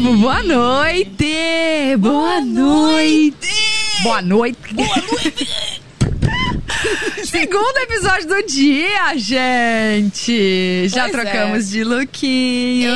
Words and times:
povo! 0.00 0.16
Boa 0.16 0.42
noite! 0.42 1.96
Boa 1.98 2.40
noite! 2.40 3.48
Boa 4.02 4.22
noite! 4.22 4.74
Boa 4.74 4.96
noite! 4.96 5.80
Segundo 7.24 7.76
episódio 7.78 8.28
do 8.28 8.42
dia, 8.46 9.16
gente! 9.16 10.88
Já 10.88 11.08
Pois 11.08 11.14
é. 11.14 11.20
trocamos 11.20 11.68
de 11.68 11.84
lookinho. 11.84 12.94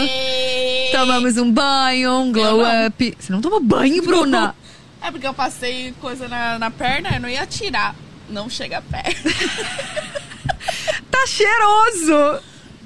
Tomamos 0.93 1.37
um 1.37 1.53
banho, 1.53 2.13
um 2.21 2.33
glow 2.33 2.63
não. 2.63 2.87
up. 2.87 3.17
Você 3.19 3.33
não 3.33 3.41
tomou 3.41 3.61
banho, 3.61 4.03
Bruna? 4.03 4.55
É 5.03 5.11
porque 5.11 5.27
eu 5.27 5.35
passei 5.35 5.93
coisa 6.01 6.27
na, 6.27 6.59
na 6.59 6.71
perna, 6.71 7.11
eu 7.17 7.21
não 7.21 7.29
ia 7.29 7.47
tirar. 7.47 7.95
Não 8.31 8.49
chega 8.49 8.83
perto. 8.83 9.25
Tá 11.11 11.27
cheiroso! 11.27 12.43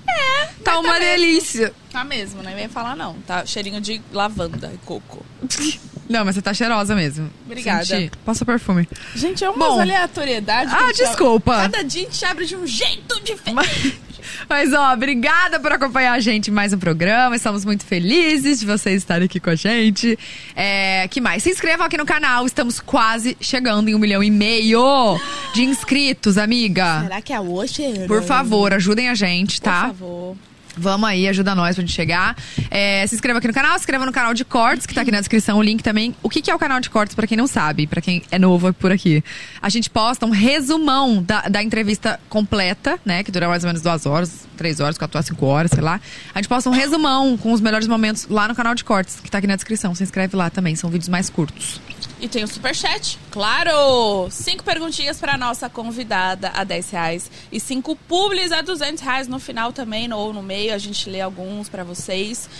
É, 0.08 0.48
Tá 0.64 0.78
uma 0.80 0.98
delícia. 0.98 1.72
Tá 1.90 2.04
mesmo, 2.04 2.42
nem 2.42 2.54
vem 2.54 2.68
falar 2.68 2.94
não. 2.96 3.14
Tá 3.26 3.44
cheirinho 3.46 3.80
de 3.80 4.00
lavanda 4.12 4.70
e 4.74 4.78
coco. 4.86 5.24
Não, 6.08 6.24
mas 6.24 6.36
você 6.36 6.40
tá 6.40 6.54
cheirosa 6.54 6.94
mesmo. 6.94 7.30
Obrigada. 7.44 7.84
Senti. 7.84 8.16
Passa 8.24 8.42
perfume. 8.42 8.88
Gente, 9.14 9.44
é 9.44 9.48
aleatoriedades. 9.82 10.72
que 10.72 10.82
Ah, 10.82 10.90
desculpa. 10.92 11.54
abre- 11.54 11.72
Cada 11.72 11.84
dia 11.84 12.00
a 12.00 12.04
gente 12.10 12.24
abre 12.24 12.46
de 12.46 12.56
um 12.56 12.66
jeito 12.66 13.20
diferente. 13.22 13.52
Mas, 13.54 13.92
ó, 14.74 14.92
obrigada 14.92 15.60
por 15.60 15.72
acompanhar 15.72 16.12
a 16.12 16.20
gente 16.20 16.50
em 16.50 16.54
mais 16.54 16.72
um 16.72 16.78
programa. 16.78 17.36
Estamos 17.36 17.64
muito 17.64 17.84
felizes 17.84 18.60
de 18.60 18.66
vocês 18.66 18.96
estarem 18.96 19.26
aqui 19.26 19.40
com 19.40 19.50
a 19.50 19.54
gente. 19.54 20.18
É, 20.54 21.06
que 21.08 21.20
mais? 21.20 21.42
Se 21.42 21.50
inscrevam 21.50 21.86
aqui 21.86 21.96
no 21.96 22.06
canal. 22.06 22.46
Estamos 22.46 22.80
quase 22.80 23.36
chegando 23.40 23.88
em 23.88 23.94
um 23.94 23.98
milhão 23.98 24.22
e 24.22 24.30
meio 24.30 25.18
de 25.54 25.62
inscritos, 25.62 26.38
amiga. 26.38 27.02
Será 27.02 27.20
que 27.20 27.32
é 27.32 27.40
hoje? 27.40 27.82
Por 28.06 28.22
favor, 28.22 28.72
ajudem 28.72 29.08
a 29.08 29.14
gente, 29.14 29.60
Por 29.60 29.64
tá? 29.64 29.80
favor. 29.88 30.36
Vamos 30.78 31.08
aí, 31.08 31.28
ajuda 31.28 31.54
nós 31.54 31.74
pra 31.74 31.82
gente 31.82 31.94
chegar. 31.94 32.36
É, 32.70 33.06
se 33.06 33.14
inscreva 33.14 33.38
aqui 33.38 33.48
no 33.48 33.54
canal, 33.54 33.72
se 33.72 33.80
inscreva 33.80 34.06
no 34.06 34.12
canal 34.12 34.32
de 34.32 34.44
cortes, 34.44 34.86
que 34.86 34.94
tá 34.94 35.02
aqui 35.02 35.10
na 35.10 35.18
descrição 35.18 35.58
o 35.58 35.62
link 35.62 35.82
também. 35.82 36.14
O 36.22 36.28
que, 36.28 36.40
que 36.40 36.50
é 36.50 36.54
o 36.54 36.58
canal 36.58 36.80
de 36.80 36.88
cortes, 36.88 37.14
pra 37.14 37.26
quem 37.26 37.36
não 37.36 37.46
sabe, 37.46 37.86
pra 37.86 38.00
quem 38.00 38.22
é 38.30 38.38
novo 38.38 38.72
por 38.72 38.92
aqui? 38.92 39.22
A 39.60 39.68
gente 39.68 39.90
posta 39.90 40.24
um 40.24 40.30
resumão 40.30 41.22
da, 41.22 41.42
da 41.42 41.62
entrevista 41.62 42.20
completa, 42.28 42.98
né? 43.04 43.22
Que 43.22 43.30
dura 43.30 43.48
mais 43.48 43.64
ou 43.64 43.68
menos 43.68 43.82
duas 43.82 44.06
horas, 44.06 44.46
três 44.56 44.80
horas, 44.80 44.96
quatro 44.96 45.16
horas, 45.18 45.26
cinco 45.26 45.46
horas, 45.46 45.70
sei 45.72 45.82
lá. 45.82 46.00
A 46.34 46.38
gente 46.38 46.48
posta 46.48 46.70
um 46.70 46.72
resumão 46.72 47.36
com 47.36 47.52
os 47.52 47.60
melhores 47.60 47.88
momentos 47.88 48.26
lá 48.28 48.46
no 48.46 48.54
canal 48.54 48.74
de 48.74 48.84
cortes, 48.84 49.18
que 49.20 49.30
tá 49.30 49.38
aqui 49.38 49.46
na 49.46 49.56
descrição. 49.56 49.94
Se 49.94 50.02
inscreve 50.02 50.36
lá 50.36 50.50
também, 50.50 50.76
são 50.76 50.88
vídeos 50.90 51.08
mais 51.08 51.28
curtos. 51.28 51.80
E 52.20 52.26
tem 52.26 52.42
o 52.42 52.48
superchat, 52.48 53.16
claro! 53.30 54.28
Cinco 54.28 54.64
perguntinhas 54.64 55.20
pra 55.20 55.38
nossa 55.38 55.70
convidada 55.70 56.50
a 56.52 56.64
10 56.64 56.90
reais. 56.90 57.30
E 57.52 57.60
cinco 57.60 57.94
publis 57.94 58.50
a 58.50 58.60
200 58.60 59.00
reais 59.00 59.28
no 59.28 59.38
final 59.38 59.72
também, 59.72 60.12
ou 60.12 60.32
no 60.32 60.42
meio. 60.42 60.74
A 60.74 60.78
gente 60.78 61.08
lê 61.08 61.20
alguns 61.20 61.68
pra 61.68 61.84
vocês. 61.84 62.50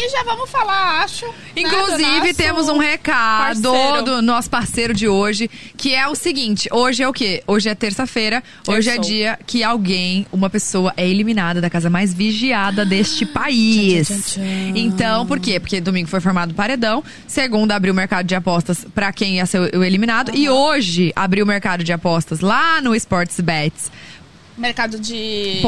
E 0.00 0.08
já 0.10 0.22
vamos 0.22 0.48
falar, 0.48 1.02
acho. 1.02 1.26
né, 1.26 1.32
Inclusive, 1.56 2.20
nosso 2.20 2.34
temos 2.36 2.68
um 2.68 2.78
recado 2.78 3.72
parceiro. 3.72 4.04
do 4.04 4.22
nosso 4.22 4.48
parceiro 4.48 4.94
de 4.94 5.08
hoje, 5.08 5.50
que 5.76 5.92
é 5.92 6.06
o 6.06 6.14
seguinte: 6.14 6.68
hoje 6.70 7.02
é 7.02 7.08
o 7.08 7.12
quê? 7.12 7.42
Hoje 7.48 7.68
é 7.68 7.74
terça-feira, 7.74 8.40
hoje 8.68 8.90
é 8.90 8.98
dia 8.98 9.36
que 9.44 9.64
alguém, 9.64 10.24
uma 10.30 10.48
pessoa, 10.48 10.94
é 10.96 11.04
eliminada 11.04 11.60
da 11.60 11.68
casa 11.68 11.90
mais 11.90 12.14
vigiada 12.14 12.84
deste 12.86 13.26
país. 13.26 14.06
Tchan, 14.06 14.20
tchan, 14.20 14.72
tchan. 14.72 14.78
Então, 14.78 15.26
por 15.26 15.40
quê? 15.40 15.58
Porque 15.58 15.80
domingo 15.80 16.08
foi 16.08 16.20
formado 16.20 16.52
o 16.52 16.54
paredão, 16.54 17.02
segunda 17.26 17.74
abriu 17.74 17.92
o 17.92 17.96
mercado 17.96 18.24
de 18.24 18.36
apostas 18.36 18.86
pra 18.94 19.12
quem 19.12 19.38
ia 19.38 19.46
ser 19.46 19.74
o 19.74 19.82
eliminado, 19.82 20.30
e 20.32 20.48
hoje 20.48 21.12
abriu 21.16 21.44
o 21.44 21.48
mercado 21.48 21.82
de 21.82 21.92
apostas 21.92 22.38
lá 22.38 22.80
no 22.80 22.94
Sportsbets.io. 22.94 23.90
Mercado 24.56 24.98
de. 24.98 25.58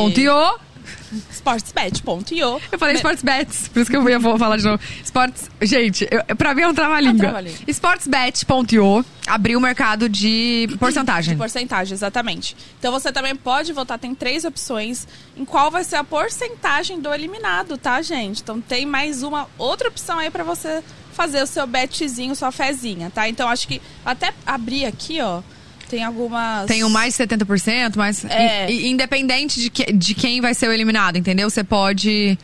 Sportsbet.io. 1.30 2.60
Eu 2.72 2.78
falei 2.78 2.96
Sportsbets, 2.96 3.68
por 3.68 3.80
isso 3.80 3.90
que 3.90 3.96
eu 3.96 4.08
ia 4.08 4.18
vou 4.18 4.38
falar 4.38 4.56
de 4.56 4.64
novo. 4.64 4.80
Sports, 5.04 5.50
gente, 5.62 6.08
eu, 6.10 6.36
pra 6.36 6.54
mim 6.54 6.62
é 6.62 6.68
um 6.68 6.70
É 6.70 6.74
trava-língua. 6.74 7.18
trava-língua. 7.18 7.58
Sportsbet.io 7.68 9.04
abriu 9.26 9.58
o 9.58 9.62
mercado 9.62 10.08
de 10.08 10.68
porcentagem. 10.78 11.34
De 11.34 11.38
porcentagem, 11.38 11.94
exatamente. 11.94 12.56
Então 12.78 12.92
você 12.92 13.12
também 13.12 13.34
pode 13.36 13.72
votar, 13.72 13.98
tem 13.98 14.14
três 14.14 14.44
opções 14.44 15.06
em 15.36 15.44
qual 15.44 15.70
vai 15.70 15.84
ser 15.84 15.96
a 15.96 16.04
porcentagem 16.04 17.00
do 17.00 17.12
eliminado, 17.12 17.76
tá, 17.76 18.00
gente? 18.02 18.42
Então 18.42 18.60
tem 18.60 18.86
mais 18.86 19.22
uma 19.22 19.48
outra 19.58 19.88
opção 19.88 20.18
aí 20.18 20.30
pra 20.30 20.44
você 20.44 20.82
fazer 21.12 21.42
o 21.42 21.46
seu 21.46 21.66
betzinho, 21.66 22.34
sua 22.34 22.50
fezinha, 22.52 23.10
tá? 23.10 23.28
Então 23.28 23.48
acho 23.48 23.68
que 23.68 23.80
até 24.04 24.32
abrir 24.46 24.86
aqui, 24.86 25.20
ó, 25.20 25.42
tem 25.90 26.04
algumas 26.04 26.66
Tem 26.66 26.84
o 26.84 26.88
mais 26.90 27.14
de 27.16 27.18
70%, 27.24 27.96
mas 27.96 28.24
É. 28.24 28.70
i- 28.70 28.86
i- 28.86 28.88
independente 28.90 29.60
de, 29.60 29.68
que- 29.70 29.92
de 29.92 30.14
quem 30.14 30.40
vai 30.40 30.54
ser 30.54 30.68
o 30.68 30.72
eliminado, 30.72 31.16
entendeu? 31.18 31.50
Você 31.50 31.64
pode. 31.64 32.38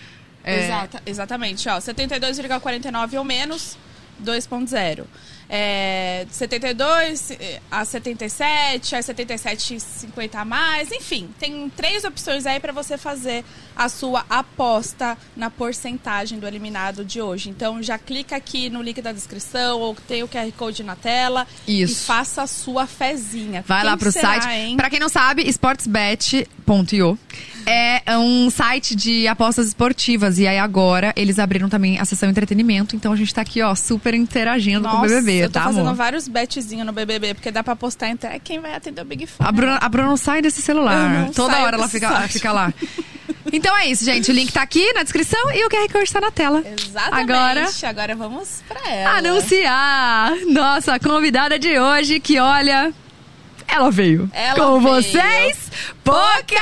é, 0.44 0.64
Exata, 0.64 1.02
exatamente, 1.06 1.68
ó, 1.68 1.78
72,49 1.80 3.16
ou 3.16 3.24
menos, 3.24 3.76
2.0. 4.22 5.04
É, 5.48 6.26
72 6.30 7.30
eh, 7.30 7.60
a 7.70 7.84
77, 7.84 8.96
a 8.96 8.98
77,50 8.98 10.34
a 10.34 10.44
mais, 10.44 10.90
enfim, 10.90 11.28
tem 11.38 11.70
três 11.76 12.02
opções 12.02 12.46
aí 12.46 12.58
pra 12.58 12.72
você 12.72 12.98
fazer 12.98 13.44
a 13.76 13.88
sua 13.88 14.24
aposta 14.28 15.16
na 15.36 15.48
porcentagem 15.48 16.38
do 16.38 16.46
eliminado 16.48 17.04
de 17.04 17.20
hoje. 17.20 17.48
Então 17.48 17.82
já 17.82 17.96
clica 17.96 18.34
aqui 18.34 18.68
no 18.68 18.82
link 18.82 19.00
da 19.00 19.12
descrição 19.12 19.80
ou 19.80 19.94
tem 19.94 20.22
o 20.22 20.28
QR 20.28 20.50
Code 20.56 20.82
na 20.82 20.96
tela 20.96 21.46
Isso. 21.66 21.92
e 21.92 21.96
faça 22.06 22.42
a 22.42 22.46
sua 22.46 22.86
fezinha. 22.86 23.64
Vai 23.66 23.82
Quem 23.82 23.90
lá 23.90 23.96
pro 23.96 24.10
será, 24.10 24.40
site. 24.40 24.76
Pra 24.76 24.90
quem 24.90 24.98
não 24.98 25.08
sabe, 25.08 25.48
sportsbet.io 25.48 27.18
é 27.66 28.16
um 28.16 28.48
site 28.48 28.94
de 28.94 29.26
apostas 29.26 29.66
esportivas. 29.66 30.38
E 30.38 30.46
aí 30.46 30.58
agora 30.58 31.12
eles 31.16 31.38
abriram 31.38 31.68
também 31.68 31.98
a 31.98 32.04
sessão 32.04 32.30
entretenimento. 32.30 32.94
Então 32.94 33.12
a 33.12 33.16
gente 33.16 33.34
tá 33.34 33.42
aqui, 33.42 33.60
ó, 33.60 33.74
super 33.74 34.14
interagindo 34.14 34.88
com 34.88 34.96
o 34.96 35.00
BBB, 35.00 35.35
eu 35.38 35.48
tô 35.48 35.54
tá, 35.54 35.64
fazendo 35.64 35.82
amor? 35.82 35.94
vários 35.94 36.28
betzinhos 36.28 36.86
no 36.86 36.92
BBB, 36.92 37.34
porque 37.34 37.50
dá 37.50 37.62
pra 37.62 37.72
apostar 37.74 38.10
até 38.10 38.38
quem 38.38 38.60
vai 38.60 38.74
atender 38.74 39.02
o 39.02 39.04
Big 39.04 39.26
Fone. 39.26 39.48
A 39.48 39.52
Bruna, 39.52 39.78
a 39.80 39.88
Bruna 39.88 40.08
não 40.08 40.16
sai 40.16 40.42
desse 40.42 40.60
celular. 40.62 41.30
Toda 41.34 41.58
hora 41.60 41.76
ela 41.76 41.88
fica, 41.88 42.28
fica 42.28 42.52
lá. 42.52 42.72
Então 43.52 43.76
é 43.76 43.86
isso, 43.86 44.04
gente. 44.04 44.30
O 44.30 44.34
link 44.34 44.52
tá 44.52 44.62
aqui 44.62 44.92
na 44.92 45.02
descrição 45.02 45.38
e 45.52 45.64
o 45.64 45.68
QR 45.70 45.88
Code 45.92 46.12
tá 46.12 46.20
na 46.20 46.30
tela. 46.30 46.62
Exatamente. 46.66 47.32
Agora, 47.32 47.68
Agora 47.88 48.16
vamos 48.16 48.62
pra 48.66 48.90
ela. 48.90 49.18
anunciar 49.18 50.32
nossa 50.48 50.98
convidada 50.98 51.58
de 51.58 51.78
hoje, 51.78 52.18
que 52.20 52.38
olha. 52.40 52.92
Ela 53.68 53.90
veio. 53.90 54.30
Ela 54.32 54.54
Com 54.58 54.80
veio. 54.80 54.94
vocês, 54.94 55.66
Poca! 56.02 56.56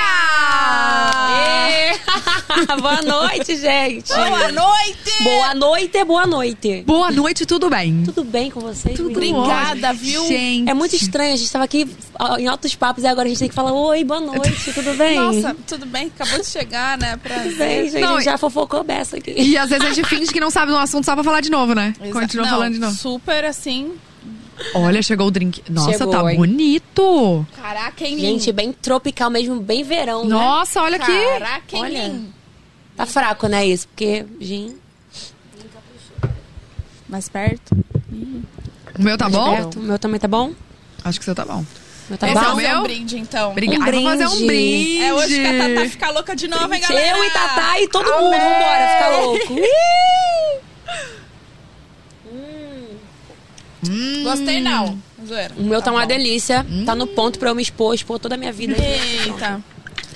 boa 2.81 3.01
noite, 3.03 3.55
gente. 3.57 4.07
Boa 4.13 4.51
noite! 4.51 5.23
Boa 5.23 5.53
noite, 5.53 6.03
boa 6.03 6.25
noite. 6.27 6.83
Boa 6.85 7.11
noite, 7.11 7.45
tudo 7.45 7.69
bem? 7.69 8.03
Tudo 8.05 8.23
bem 8.23 8.49
com 8.49 8.59
vocês? 8.59 8.97
Tudo? 8.97 9.11
Obrigada, 9.11 9.89
ótimo. 9.89 10.03
viu? 10.03 10.27
Gente. 10.27 10.69
É 10.69 10.73
muito 10.73 10.95
estranho, 10.95 11.33
a 11.33 11.37
gente 11.37 11.51
tava 11.51 11.63
aqui 11.65 11.87
em 12.39 12.47
altos 12.47 12.73
papos 12.75 13.03
e 13.03 13.07
agora 13.07 13.27
a 13.27 13.29
gente 13.29 13.39
tem 13.39 13.49
que 13.49 13.55
falar 13.55 13.71
oi, 13.71 14.03
boa 14.03 14.19
noite, 14.19 14.73
tudo 14.73 14.93
bem? 14.95 15.15
Nossa, 15.15 15.55
tudo 15.67 15.85
bem? 15.85 16.07
Acabou 16.07 16.39
de 16.39 16.47
chegar, 16.47 16.97
né? 16.97 17.17
tudo 17.23 17.55
bem, 17.57 17.89
gente, 17.89 18.01
Não, 18.01 18.19
já 18.21 18.37
fofocou 18.37 18.83
beça 18.83 19.17
aqui. 19.17 19.33
E 19.37 19.57
às 19.57 19.69
vezes 19.69 19.85
a 19.85 19.93
gente 19.93 20.07
finge 20.07 20.31
que 20.33 20.39
não 20.39 20.49
sabe 20.49 20.71
do 20.71 20.77
assunto 20.77 21.05
só 21.05 21.13
pra 21.13 21.23
falar 21.23 21.41
de 21.41 21.51
novo, 21.51 21.73
né? 21.75 21.93
Exa- 22.01 22.19
Continua 22.19 22.45
Não, 22.47 22.53
falando 22.53 22.73
de 22.73 22.79
novo. 22.79 22.95
Super 22.95 23.45
assim. 23.45 23.93
Olha, 24.73 25.01
chegou 25.01 25.27
o 25.27 25.31
drink. 25.31 25.63
Nossa, 25.69 25.91
Chegou, 25.91 26.07
tá 26.11 26.31
hein? 26.31 26.37
bonito. 26.37 27.45
Caraca, 27.55 28.05
hein, 28.05 28.17
Gente, 28.17 28.51
bem 28.51 28.71
tropical 28.71 29.29
mesmo, 29.29 29.59
bem 29.59 29.83
verão, 29.83 30.23
né? 30.23 30.29
Nossa, 30.29 30.81
olha 30.81 30.95
aqui. 30.97 31.11
Caraca, 31.39 31.75
hein, 31.75 31.81
Olha. 31.83 32.21
Tá 32.95 33.05
fraco, 33.05 33.47
né, 33.47 33.65
isso? 33.65 33.87
Porque, 33.89 34.25
gin... 34.39 34.75
Mais 37.07 37.27
perto. 37.29 37.75
O 38.97 39.01
meu 39.01 39.17
tá 39.17 39.29
bom? 39.29 39.55
perto. 39.55 39.79
O 39.79 39.83
meu 39.83 39.99
também 39.99 40.19
tá 40.19 40.27
bom? 40.27 40.53
Acho 41.03 41.19
que 41.19 41.23
o 41.23 41.25
seu 41.25 41.35
tá 41.35 41.45
bom. 41.45 41.63
Meu 42.09 42.17
tá 42.17 42.27
Esse 42.27 42.35
bom? 42.35 42.41
é 42.41 42.43
o 42.43 42.47
Vamos 42.47 42.61
fazer 42.63 42.67
meu? 42.73 42.79
um 42.79 42.83
brinde, 42.83 43.17
então. 43.19 43.51
Obrigada. 43.51 43.79
Um 43.81 43.85
Ai, 43.85 43.91
vou 43.91 44.03
fazer 44.03 44.27
um 44.27 44.29
brinde. 44.29 44.47
brinde. 44.47 45.01
É 45.03 45.13
hoje 45.13 45.41
que 45.41 45.47
a 45.47 45.67
Tatá 45.75 45.89
fica 45.89 46.09
louca 46.11 46.35
de 46.35 46.47
novo, 46.47 46.73
hein, 46.73 46.81
galera? 46.81 47.17
Eu 47.17 47.23
e 47.23 47.29
Tatá 47.29 47.81
e 47.81 47.87
todo 47.89 48.05
mundo, 48.05 48.31
vambora, 48.31 48.87
ficar 48.89 49.17
louco. 49.21 49.55
Hum. 53.89 54.23
Gostei, 54.23 54.61
não. 54.61 54.97
Zoeira. 55.25 55.53
O 55.57 55.63
meu 55.63 55.81
tá, 55.81 55.91
uma 55.91 56.01
bom. 56.01 56.07
delícia, 56.07 56.65
tá 56.85 56.95
no 56.95 57.07
ponto 57.07 57.39
pra 57.39 57.49
eu 57.49 57.55
me 57.55 57.61
expor, 57.61 57.93
expor 57.93 58.19
toda 58.19 58.35
a 58.35 58.37
minha 58.37 58.51
vida. 58.51 58.75
Eita. 58.77 59.61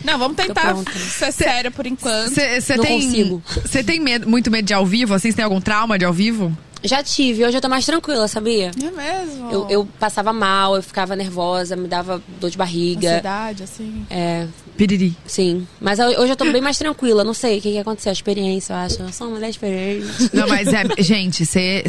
Não, 0.04 0.18
vamos 0.18 0.38
tentar 0.38 0.76
ser 0.94 1.32
sério 1.32 1.72
por 1.72 1.86
enquanto. 1.86 2.30
Você 2.30 2.78
Não 2.78 2.84
tem, 2.84 3.02
consigo. 3.02 3.44
Você 3.66 3.84
tem 3.84 4.00
medo, 4.00 4.30
muito 4.30 4.50
medo 4.50 4.66
de 4.66 4.74
ao 4.74 4.86
vivo? 4.86 5.14
Assim, 5.14 5.30
você 5.30 5.36
tem 5.38 5.46
algum 5.46 5.60
trauma 5.60 5.98
de 5.98 6.06
ao 6.06 6.14
vivo? 6.14 6.56
Já 6.82 7.04
tive, 7.04 7.44
hoje 7.44 7.58
eu 7.58 7.62
tô 7.62 7.68
mais 7.68 7.86
tranquila, 7.86 8.26
sabia? 8.30 8.72
É 8.82 8.92
mesmo? 8.92 9.52
Eu, 9.52 9.68
eu 9.70 9.90
passava 10.00 10.32
mal, 10.32 10.78
eu 10.78 10.82
ficava 10.82 11.14
nervosa, 11.14 11.76
me 11.76 11.90
dava 11.90 12.22
dor 12.40 12.50
de 12.50 12.58
barriga. 12.58 13.10
Ansiedade, 13.10 13.64
assim. 13.64 14.06
É, 14.10 14.48
Piriri. 14.80 15.14
sim. 15.28 15.68
Mas 15.82 16.00
hoje 16.00 16.32
eu 16.32 16.38
tô 16.38 16.50
bem 16.50 16.62
mais 16.62 16.78
tranquila, 16.78 17.22
não 17.22 17.34
sei 17.34 17.58
o 17.58 17.62
que, 17.62 17.74
que 17.74 17.78
aconteceu, 17.78 18.12
a 18.12 18.14
experiência, 18.14 18.72
eu 18.72 18.78
acho. 18.78 19.02
Eu 19.02 19.12
sou 19.12 19.28
uma 19.28 19.36
mulher 19.36 19.50
experiente. 19.50 20.08
Não, 20.32 20.48
mas 20.48 20.70
é, 20.70 20.86
gente, 21.00 21.46
você. 21.46 21.84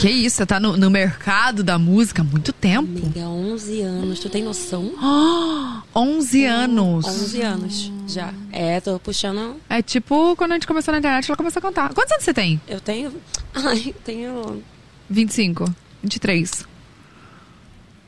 Que, 0.00 0.08
isso? 0.08 0.36
Você 0.36 0.46
tá 0.46 0.60
no, 0.60 0.76
no 0.76 0.88
mercado 0.88 1.64
da 1.64 1.80
música 1.80 2.22
há 2.22 2.24
muito 2.24 2.52
tempo. 2.52 2.96
Amiga, 2.96 3.28
11 3.28 3.82
anos, 3.82 4.20
tu 4.20 4.30
tem 4.30 4.44
noção? 4.44 4.92
Ah, 5.18 5.82
11 5.94 6.44
anos. 6.44 7.04
11 7.06 7.42
anos 7.42 7.92
já. 8.06 8.32
É, 8.52 8.80
tô 8.80 8.98
puxando. 9.00 9.56
É 9.68 9.82
tipo 9.82 10.36
quando 10.36 10.52
a 10.52 10.54
gente 10.54 10.66
começou 10.66 10.92
na 10.92 10.98
internet, 10.98 11.28
ela 11.28 11.36
começou 11.36 11.58
a 11.58 11.62
contar. 11.62 11.92
Quantos 11.92 12.12
anos 12.12 12.24
você 12.24 12.34
tem? 12.34 12.60
Eu 12.68 12.80
tenho. 12.80 13.12
Ai, 13.54 13.94
tenho 14.04 14.62
25. 15.10 15.74
23. 16.02 16.64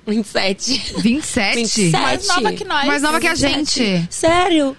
27. 0.06 0.94
27? 0.98 1.56
27. 1.56 1.90
Mais 1.92 2.26
nova 2.26 2.52
que 2.52 2.64
nós. 2.64 2.86
Mais 2.86 3.02
nova 3.02 3.20
que 3.20 3.26
a 3.28 3.34
27. 3.34 3.80
gente. 3.84 4.08
Sério? 4.14 4.76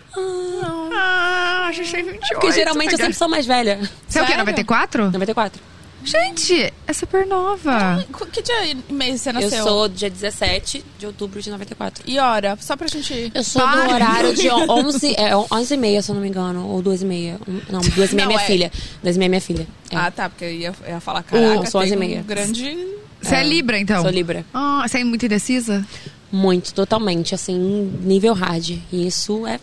Ah, 0.94 1.68
a 1.70 1.72
gente 1.72 1.92
tem 1.92 2.04
28. 2.04 2.28
Porque 2.34 2.52
geralmente 2.52 2.92
eu 2.94 2.98
sempre 2.98 3.14
sou 3.14 3.30
mais 3.30 3.46
velha. 3.46 3.80
Você 4.08 4.20
é 4.20 4.22
o 4.22 4.26
quê, 4.26 4.32
Sério? 4.32 4.38
94? 4.46 5.12
94. 5.12 5.62
Gente, 6.04 6.74
é 6.88 6.94
super 6.94 7.28
nova. 7.28 8.04
Que 8.34 8.42
dia 8.42 8.66
e 8.72 8.92
mês 8.92 9.22
você 9.22 9.30
Eu 9.30 9.34
nasceu? 9.34 9.64
sou 9.64 9.88
dia 9.88 10.10
17 10.10 10.84
de 10.98 11.06
outubro 11.06 11.40
de 11.40 11.50
94. 11.52 12.04
E 12.08 12.18
hora? 12.18 12.58
Só 12.60 12.76
pra 12.76 12.88
gente... 12.88 13.32
Eu 13.36 13.44
sou 13.44 13.62
Para. 13.62 13.86
do 13.88 13.94
horário 13.94 14.34
de 14.34 14.50
11, 14.50 15.14
é, 15.16 15.36
11 15.36 15.74
e 15.74 15.78
meia, 15.78 16.02
se 16.02 16.10
eu 16.10 16.16
não 16.16 16.22
me 16.24 16.28
engano. 16.28 16.68
Ou 16.68 16.82
2 16.82 17.04
e 17.04 17.06
meia. 17.06 17.40
Não, 17.70 17.82
2 17.82 18.14
e 18.14 18.16
meia 18.16 18.24
é 18.24 18.26
Não, 18.26 18.28
minha 18.34 18.42
é- 18.42 18.46
filha. 18.48 18.72
2 19.04 19.16
e 19.16 19.20
meia 19.20 19.28
é 19.28 19.30
minha 19.30 19.42
filha. 19.42 19.68
É. 19.92 19.96
Ah, 19.96 20.10
tá, 20.10 20.28
porque 20.28 20.44
eu 20.46 20.52
ia, 20.52 20.74
eu 20.86 20.90
ia 20.94 21.00
falar, 21.00 21.22
caraca, 21.22 21.70
sou 21.70 21.82
tem 21.82 21.92
onze 21.92 21.94
e 21.94 21.98
um 21.98 22.00
meia. 22.00 22.24
grande... 22.24 22.88
Você 23.22 23.36
é, 23.36 23.44
Libra, 23.44 23.78
então? 23.78 24.02
Sou 24.02 24.12
Libra. 24.12 24.46
Ah, 24.54 24.84
você 24.88 25.00
é 25.00 25.04
muito 25.04 25.26
indecisa? 25.26 25.86
Muito, 26.32 26.74
totalmente, 26.74 27.36
assim, 27.36 27.58
nível 28.02 28.34
hard. 28.34 28.78
E 28.92 29.08
isso 29.08 29.46
é 29.46 29.60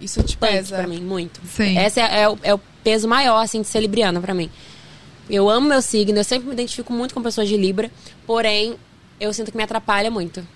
Isso 0.00 0.22
te 0.22 0.36
pesa. 0.36 0.76
pra 0.76 0.86
mim, 0.86 1.00
muito. 1.00 1.40
Sim. 1.48 1.78
Esse 1.78 2.00
é, 2.00 2.22
é 2.22 2.28
o, 2.28 2.38
é 2.42 2.54
o 2.54 2.60
peso 2.82 3.08
maior, 3.08 3.38
assim, 3.40 3.62
de 3.62 3.68
ser 3.68 3.80
libriana 3.80 4.20
pra 4.20 4.34
mim. 4.34 4.50
Eu 5.30 5.48
amo 5.48 5.68
meu 5.68 5.80
signo, 5.80 6.18
eu 6.18 6.24
sempre 6.24 6.48
me 6.48 6.52
identifico 6.52 6.92
muito 6.92 7.14
com 7.14 7.22
pessoas 7.22 7.48
de 7.48 7.56
Libra, 7.56 7.90
porém, 8.26 8.74
eu 9.20 9.32
sinto 9.32 9.50
que 9.50 9.56
me 9.56 9.62
atrapalha 9.62 10.10
muito. 10.10 10.46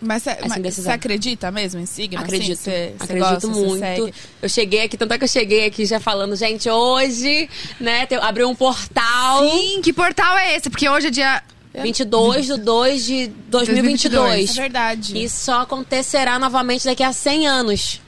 Mas 0.00 0.22
você 0.22 0.36
você 0.70 0.90
acredita 0.90 1.50
mesmo 1.50 1.80
em 1.80 1.86
signo? 1.86 2.20
Acredito, 2.20 2.52
Assim, 2.52 2.70
você 2.70 2.94
acredito 3.00 3.48
gosta, 3.48 3.48
muito. 3.48 4.14
Eu 4.42 4.48
cheguei 4.48 4.82
aqui, 4.84 4.96
tanto 4.96 5.14
é 5.14 5.18
que 5.18 5.24
eu 5.24 5.28
cheguei 5.28 5.66
aqui 5.66 5.86
já 5.86 5.98
falando, 5.98 6.36
gente, 6.36 6.68
hoje, 6.68 7.48
né, 7.80 8.06
abriu 8.20 8.48
um 8.48 8.54
portal. 8.54 9.48
Sim, 9.48 9.80
que 9.82 9.92
portal 9.92 10.36
é 10.36 10.56
esse? 10.56 10.68
Porque 10.68 10.88
hoje 10.88 11.06
é 11.06 11.10
dia... 11.10 11.42
22 11.74 12.46
de 12.46 12.56
2 12.58 13.04
de 13.04 13.26
2022. 13.48 13.50
2022. 13.50 14.50
É 14.50 14.60
verdade. 14.60 15.18
E 15.18 15.28
só 15.28 15.60
acontecerá 15.62 16.38
novamente 16.38 16.84
daqui 16.84 17.02
a 17.02 17.12
100 17.12 17.46
anos. 17.46 18.00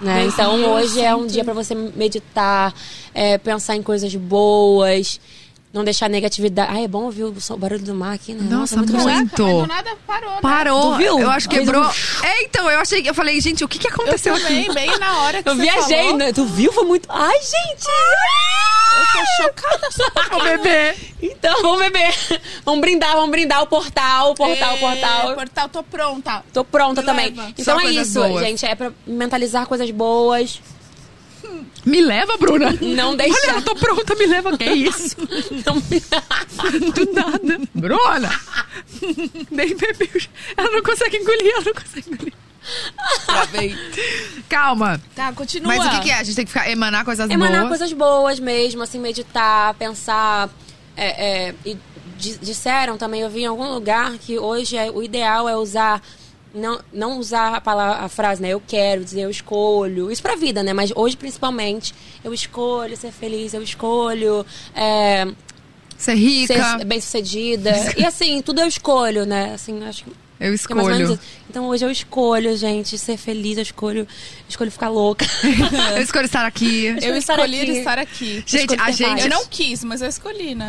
Né? 0.00 0.26
Então 0.26 0.62
hoje 0.74 1.00
é 1.00 1.14
um 1.14 1.26
dia 1.26 1.42
pra 1.42 1.54
você 1.54 1.74
meditar, 1.74 2.74
é, 3.14 3.38
pensar 3.38 3.76
em 3.76 3.82
coisas 3.82 4.14
boas, 4.14 5.18
não 5.72 5.84
deixar 5.84 6.08
negatividade. 6.08 6.70
Ai, 6.72 6.84
é 6.84 6.88
bom 6.88 7.02
ouvir 7.04 7.24
o, 7.24 7.40
som- 7.40 7.54
o 7.54 7.58
barulho 7.58 7.82
do 7.82 7.94
mar 7.94 8.14
aqui, 8.14 8.32
né? 8.32 8.46
Nossa, 8.48 8.76
muito 8.78 8.92
bom. 8.92 8.98
muito. 9.00 9.30
Caraca, 9.36 9.42
mas 9.42 9.60
do 9.62 9.66
nada 9.66 9.96
parou, 10.06 10.30
né? 10.30 10.38
Parou. 10.40 10.92
Tu 10.92 10.96
viu? 10.96 11.18
Eu 11.20 11.30
acho 11.30 11.48
que 11.48 11.58
quebrou. 11.58 11.82
um- 11.82 11.90
É, 12.24 12.42
então, 12.44 12.70
eu 12.70 12.78
achei. 12.80 13.02
Eu 13.06 13.14
falei, 13.14 13.40
gente, 13.40 13.62
o 13.64 13.68
que, 13.68 13.78
que 13.78 13.86
Eu 13.88 13.92
aconteceu 13.92 14.34
também, 14.40 14.64
aqui? 14.64 14.74
bem 14.74 14.98
na 14.98 15.18
hora 15.22 15.42
que 15.42 15.48
Eu 15.48 15.54
você 15.54 15.62
viajei, 15.62 16.02
falou. 16.04 16.16
né? 16.18 16.32
Tu 16.32 16.44
viu? 16.46 16.72
Foi 16.72 16.84
muito. 16.84 17.06
Ai, 17.10 17.38
gente! 17.42 17.86
Eu 18.98 19.04
tô 19.12 19.42
chocada 19.42 19.90
só 19.92 20.36
O 20.38 20.42
bebê. 20.42 20.94
Então, 21.20 21.60
vamos 21.62 21.78
beber. 21.80 22.14
Vamos 22.64 22.80
brindar, 22.80 23.12
vamos 23.14 23.30
brindar 23.30 23.62
o 23.62 23.66
portal, 23.66 24.30
o 24.30 24.34
portal, 24.34 24.72
o 24.72 24.76
Ê, 24.76 24.78
portal. 24.80 25.34
Portal, 25.34 25.68
tô 25.68 25.82
pronta. 25.82 26.44
Tô 26.52 26.64
pronta 26.64 27.02
Me 27.02 27.06
também. 27.06 27.26
leva. 27.34 27.50
Então 27.58 27.78
Só 27.78 27.86
é 27.86 27.90
isso, 27.90 28.20
boas. 28.20 28.44
gente. 28.46 28.64
É 28.64 28.74
pra 28.74 28.90
mentalizar 29.06 29.66
coisas 29.66 29.90
boas. 29.90 30.60
Me 31.84 32.00
leva, 32.00 32.36
Bruna. 32.36 32.72
Não 32.80 33.14
deixar. 33.16 33.48
Olha, 33.50 33.58
eu 33.58 33.62
tô 33.62 33.74
pronta, 33.76 34.14
me 34.14 34.26
leva. 34.26 34.56
Que 34.56 34.64
é 34.64 34.72
isso? 34.74 35.16
Não... 35.64 35.80
Do 36.90 37.12
nada. 37.12 37.60
Bruna. 37.74 38.30
Nem 39.50 39.76
bebeu. 39.76 40.22
Ela 40.56 40.70
não 40.70 40.82
consegue 40.82 41.16
engolir, 41.18 41.52
ela 41.54 41.64
não 41.64 41.74
consegue 41.74 42.10
engolir. 42.10 42.32
Travei. 43.26 43.76
Calma. 44.48 45.00
Tá, 45.14 45.32
continua. 45.32 45.68
Mas 45.76 45.86
o 45.86 45.90
que, 45.90 46.00
que 46.06 46.10
é? 46.10 46.14
A 46.18 46.22
gente 46.24 46.34
tem 46.36 46.44
que 46.44 46.52
ficar 46.52 46.68
emanar 46.70 47.04
coisas 47.04 47.28
Emanar 47.30 47.60
boas. 47.62 47.68
coisas 47.78 47.92
boas 47.92 48.40
mesmo, 48.40 48.82
assim, 48.82 48.98
meditar, 48.98 49.74
pensar. 49.74 50.48
é, 50.96 51.48
é, 51.48 51.54
e 51.64 51.76
di- 52.18 52.38
disseram 52.38 52.96
também, 52.96 53.20
eu 53.20 53.30
vi 53.30 53.42
em 53.42 53.46
algum 53.46 53.72
lugar 53.72 54.12
que 54.18 54.38
hoje 54.38 54.76
é- 54.76 54.90
o 54.90 55.02
ideal 55.02 55.48
é 55.48 55.56
usar. 55.56 56.02
Não, 56.56 56.80
não 56.92 57.18
usar 57.18 57.56
a, 57.56 57.60
palavra, 57.60 58.04
a 58.04 58.08
frase, 58.08 58.40
né? 58.40 58.48
Eu 58.48 58.62
quero, 58.66 59.04
dizer 59.04 59.20
eu 59.20 59.30
escolho. 59.30 60.10
Isso 60.10 60.22
pra 60.22 60.34
vida, 60.36 60.62
né? 60.62 60.72
Mas 60.72 60.90
hoje, 60.96 61.16
principalmente, 61.16 61.94
eu 62.24 62.32
escolho 62.32 62.96
ser 62.96 63.12
feliz, 63.12 63.52
eu 63.52 63.62
escolho 63.62 64.44
é, 64.74 65.26
Ser 65.98 66.14
rica. 66.14 66.78
ser 66.78 66.84
bem 66.84 67.00
sucedida. 67.00 67.72
e 67.96 68.04
assim, 68.04 68.40
tudo 68.42 68.60
eu 68.60 68.66
escolho, 68.66 69.24
né? 69.26 69.52
Assim, 69.54 69.84
acho 69.84 70.04
que. 70.04 70.25
Eu 70.38 70.52
é 70.52 70.54
escolho. 70.54 71.18
Então 71.48 71.64
hoje 71.66 71.84
eu 71.84 71.90
escolho, 71.90 72.56
gente, 72.56 72.98
ser 72.98 73.16
feliz, 73.16 73.56
eu 73.56 73.62
escolho, 73.62 74.06
escolho 74.48 74.70
ficar 74.70 74.88
louca. 74.90 75.24
Eu 75.96 76.02
escolho 76.02 76.26
estar 76.26 76.44
aqui. 76.44 76.86
Eu 77.00 77.16
estar 77.16 77.34
escolhi 77.34 77.60
aqui. 77.60 77.70
estar 77.70 77.98
aqui. 77.98 78.44
Gente, 78.46 78.74
a 78.78 78.90
gente. 78.90 79.08
paz. 79.08 79.24
Eu 79.24 79.30
não 79.30 79.46
quis, 79.46 79.82
mas 79.84 80.02
eu 80.02 80.08
escolhi, 80.08 80.54
né? 80.54 80.66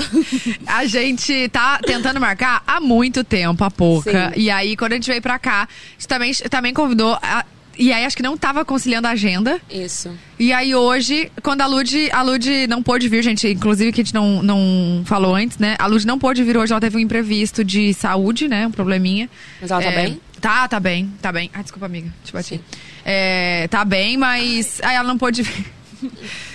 A 0.66 0.86
gente 0.86 1.48
tá 1.50 1.78
tentando 1.84 2.18
marcar 2.18 2.62
há 2.66 2.80
muito 2.80 3.22
tempo, 3.22 3.62
a 3.64 3.70
pouca. 3.70 4.32
Sim. 4.32 4.40
E 4.40 4.50
aí, 4.50 4.76
quando 4.76 4.92
a 4.92 4.94
gente 4.96 5.10
veio 5.10 5.20
pra 5.20 5.38
cá, 5.38 5.62
a 5.62 5.92
gente 5.98 6.08
também, 6.08 6.32
também 6.50 6.72
convidou. 6.74 7.18
a- 7.20 7.44
e 7.78 7.92
aí, 7.92 8.04
acho 8.04 8.16
que 8.16 8.22
não 8.22 8.36
tava 8.36 8.64
conciliando 8.64 9.06
a 9.08 9.10
agenda. 9.10 9.60
Isso. 9.70 10.10
E 10.38 10.52
aí, 10.52 10.74
hoje, 10.74 11.30
quando 11.42 11.60
a 11.62 11.66
Lud, 11.66 12.10
a 12.12 12.22
Lud 12.22 12.66
não 12.66 12.82
pôde 12.82 13.08
vir, 13.08 13.22
gente, 13.22 13.48
inclusive 13.48 13.92
que 13.92 14.00
a 14.00 14.04
gente 14.04 14.14
não, 14.14 14.42
não 14.42 15.02
falou 15.04 15.34
antes, 15.34 15.58
né? 15.58 15.76
A 15.78 15.86
Lud 15.86 16.06
não 16.06 16.18
pôde 16.18 16.42
vir 16.42 16.56
hoje, 16.56 16.72
ela 16.72 16.80
teve 16.80 16.96
um 16.96 17.00
imprevisto 17.00 17.64
de 17.64 17.92
saúde, 17.94 18.48
né? 18.48 18.66
Um 18.66 18.70
probleminha. 18.70 19.28
Mas 19.60 19.70
ela 19.70 19.82
tá 19.82 19.90
É, 19.90 19.94
bem? 20.04 20.20
Tá, 20.40 20.68
tá 20.68 20.78
bem, 20.80 21.12
tá 21.22 21.32
bem. 21.32 21.50
Ai, 21.54 21.62
desculpa, 21.62 21.86
amiga, 21.86 22.12
te 22.22 22.32
bati. 22.32 22.60
É, 23.04 23.66
tá 23.68 23.84
bem, 23.84 24.16
mas 24.16 24.80
aí 24.82 24.94
ela 24.96 25.08
não 25.08 25.18
pôde 25.18 25.42
vir. 25.42 25.66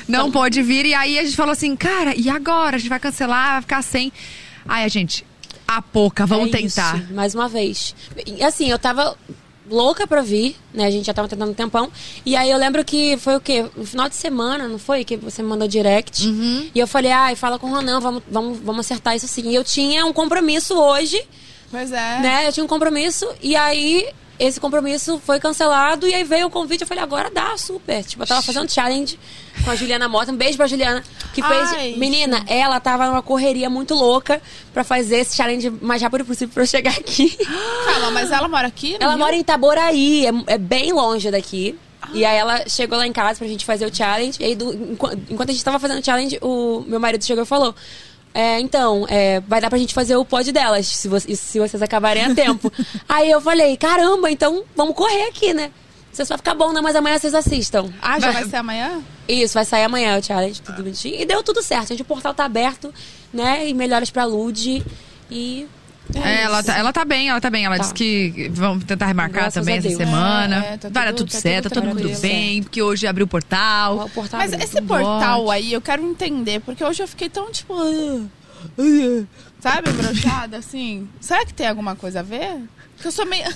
Não 0.08 0.32
pôde 0.32 0.62
vir, 0.62 0.86
e 0.86 0.94
aí 0.94 1.18
a 1.20 1.24
gente 1.24 1.36
falou 1.36 1.52
assim, 1.54 1.76
cara, 1.76 2.14
e 2.16 2.30
agora? 2.30 2.76
A 2.76 2.80
gente 2.80 2.90
vai 2.90 3.00
cancelar, 3.00 3.54
vai 3.54 3.62
ficar 3.62 3.82
sem. 3.82 4.12
Aí 4.68 4.84
a 4.84 4.88
gente, 4.88 5.26
a 5.68 5.82
pouca, 5.82 6.26
vamos 6.26 6.50
É 6.54 6.58
tentar. 6.58 6.98
isso, 6.98 7.14
mais 7.14 7.34
uma 7.36 7.48
vez. 7.50 7.96
Assim, 8.46 8.70
eu 8.70 8.78
tava 8.78 9.16
louca 9.70 10.08
pra 10.08 10.22
vir, 10.22 10.56
né? 10.74 10.86
A 10.86 10.92
gente 10.92 11.06
já 11.06 11.14
tava 11.14 11.28
tentando 11.28 11.52
um 11.52 11.54
tempão. 11.54 11.92
E 12.26 12.36
aí 12.36 12.50
eu 12.50 12.58
lembro 12.58 12.84
que 12.84 13.18
foi 13.18 13.36
o 13.36 13.40
quê? 13.40 13.66
No 13.76 13.86
final 13.86 14.10
de 14.10 14.16
semana, 14.16 14.68
não 14.68 14.80
foi? 14.80 15.04
Que 15.04 15.16
você 15.18 15.42
me 15.42 15.50
mandou 15.50 15.68
direct. 15.68 16.28
Uhum. 16.28 16.70
E 16.74 16.80
eu 16.80 16.88
falei, 16.88 17.12
ai, 17.12 17.36
fala 17.36 17.60
com 17.60 17.68
o 17.68 17.70
Ronan, 17.72 18.00
vamos, 18.00 18.24
vamos, 18.30 18.60
vamos 18.60 18.86
acertar 18.86 19.16
isso 19.16 19.28
sim. 19.28 19.50
E 19.50 19.56
eu 19.56 19.64
tinha 19.64 20.06
um 20.06 20.14
compromisso 20.14 20.76
hoje, 20.76 21.22
Pois 21.72 21.92
é. 21.92 22.20
né? 22.20 22.48
Eu 22.48 22.52
tinha 22.54 22.64
um 22.64 22.68
compromisso. 22.68 23.28
E 23.42 23.56
aí. 23.56 24.08
Esse 24.40 24.58
compromisso 24.60 25.20
foi 25.26 25.38
cancelado 25.40 26.08
e 26.08 26.14
aí 26.14 26.24
veio 26.24 26.48
o 26.48 26.50
convite. 26.50 26.82
Eu 26.82 26.88
falei, 26.88 27.04
agora 27.04 27.30
dá, 27.30 27.58
super. 27.58 28.02
Tipo, 28.06 28.24
eu 28.24 28.28
tava 28.28 28.42
fazendo 28.42 28.72
challenge 28.72 29.20
com 29.66 29.70
a 29.72 29.76
Juliana 29.76 30.08
Mota. 30.08 30.32
Um 30.32 30.36
beijo 30.38 30.56
pra 30.56 30.66
Juliana. 30.66 31.04
Que 31.34 31.44
fez. 31.44 31.74
Ai, 31.74 31.96
Menina, 31.98 32.44
ela 32.48 32.80
tava 32.80 33.06
numa 33.08 33.22
correria 33.22 33.70
muito 33.70 33.94
louca 33.94 34.42
pra 34.74 34.84
fazer 34.86 35.18
esse 35.18 35.36
challenge 35.36 35.68
o 35.68 35.78
mais 35.82 36.02
rápido 36.02 36.24
possível 36.24 36.54
pra 36.54 36.64
eu 36.64 36.68
chegar 36.68 36.92
aqui. 36.92 37.36
Calma, 37.86 38.12
mas 38.12 38.32
ela 38.32 38.48
mora 38.48 38.68
aqui? 38.68 38.96
Ela 39.00 39.12
Rio? 39.16 39.20
mora 39.20 39.36
em 39.36 39.40
Itaboraí, 39.42 40.26
é, 40.26 40.54
é 40.54 40.58
bem 40.58 40.94
longe 40.94 41.30
daqui. 41.30 41.78
E 42.14 42.24
aí 42.26 42.38
ela 42.38 42.64
chegou 42.68 42.98
lá 42.98 43.06
em 43.06 43.12
casa 43.12 43.38
pra 43.40 43.48
gente 43.48 43.66
fazer 43.66 43.86
o 43.86 43.94
challenge. 43.96 44.38
E 44.42 44.46
aí, 44.46 44.56
do- 44.56 44.74
enqu- 44.74 45.12
enquanto 45.30 45.50
a 45.50 45.52
gente 45.52 45.64
tava 45.64 45.78
fazendo 45.78 46.00
o 46.00 46.04
challenge, 46.06 46.40
o 46.42 46.84
meu 46.88 47.00
marido 47.00 47.24
chegou 47.24 47.44
e 47.44 47.46
falou: 47.46 47.76
é, 48.34 48.60
então, 48.60 49.06
é, 49.10 49.40
vai 49.42 49.60
dar 49.62 49.70
pra 49.70 49.78
gente 49.80 49.94
fazer 49.94 50.16
o 50.16 50.24
pod 50.26 50.52
delas, 50.52 50.88
se, 50.88 51.08
vo- 51.08 51.20
se 51.20 51.60
vocês 51.60 51.82
acabarem 51.82 52.24
a 52.26 52.34
tempo. 52.36 52.72
aí 53.10 53.30
eu 53.30 53.42
falei, 53.42 53.76
caramba, 53.78 54.30
então 54.32 54.64
vamos 54.76 54.96
correr 54.96 55.24
aqui, 55.28 55.54
né? 55.54 55.72
Você 56.12 56.26
só 56.26 56.36
ficar 56.38 56.56
bom, 56.56 56.74
né? 56.74 56.82
Mas 56.82 56.96
amanhã 56.96 57.18
vocês 57.20 57.34
assistam. 57.36 57.92
Ah, 58.02 58.20
já 58.20 58.32
vai 58.32 58.46
ser 58.50 58.56
amanhã? 58.58 59.02
Isso, 59.28 59.54
vai 59.54 59.64
sair 59.64 59.84
amanhã 59.84 60.18
o 60.18 60.24
challenge, 60.24 60.60
tudo 60.62 60.78
bonitinho. 60.84 61.16
E 61.22 61.26
deu 61.26 61.44
tudo 61.44 61.62
certo, 61.62 61.90
gente. 61.90 62.02
O 62.02 62.06
portal 62.06 62.34
tá 62.34 62.46
aberto, 62.46 62.92
né? 63.32 63.68
E 63.68 63.74
melhoras 63.76 64.10
pra 64.10 64.26
Lud. 64.26 64.84
E. 65.30 65.68
É, 66.16 66.42
ela, 66.44 66.64
tá, 66.64 66.78
ela 66.78 66.92
tá 66.94 67.06
bem, 67.06 67.30
ela 67.30 67.40
tá 67.40 67.50
bem. 67.50 67.66
Ela 67.66 67.78
Tá. 67.78 67.82
disse 67.84 67.94
que 67.94 68.50
vamos 68.52 68.84
tentar 68.84 69.06
remarcar 69.06 69.44
Graças 69.44 69.54
também 69.64 69.78
essa 69.78 69.90
semana. 69.96 70.66
É, 70.66 70.74
é, 70.74 70.78
tá 70.78 70.90
Vai 70.90 71.06
dar 71.06 71.14
tudo- 71.14 71.18
tudo 71.28 71.32
tá 71.32 71.38
certo, 71.40 71.64
tá 71.66 71.70
tudo 71.70 71.82
todo 71.82 71.90
mundo 71.90 72.00
tranquilo. 72.00 72.22
bem, 72.22 72.64
porque 72.64 72.82
hoje 72.82 73.06
abriu 73.06 73.26
o 73.26 73.30
portal. 73.30 74.06
O 74.06 74.10
portal 74.10 74.40
Mas 74.40 74.54
abriu. 74.54 74.68
esse 74.68 74.82
portal 74.82 75.52
aí, 75.52 75.72
eu 75.74 75.82
quero 75.82 76.04
entender, 76.04 76.62
porque 76.62 76.84
hoje 76.84 77.04
eu 77.04 77.08
fiquei 77.08 77.30
tão, 77.30 77.52
tipo... 77.52 77.74
ah, 77.76 78.26
ah, 78.80 79.24
Sabe, 79.60 79.92
brochada, 79.92 80.58
assim? 80.58 81.08
Será 81.20 81.46
que 81.46 81.54
tem 81.54 81.68
alguma 81.68 81.96
coisa 81.96 82.22
a 82.22 82.24
ver? 82.24 82.62
Porque 83.00 83.08
eu 83.08 83.12
sou 83.14 83.26
meio... 83.26 83.46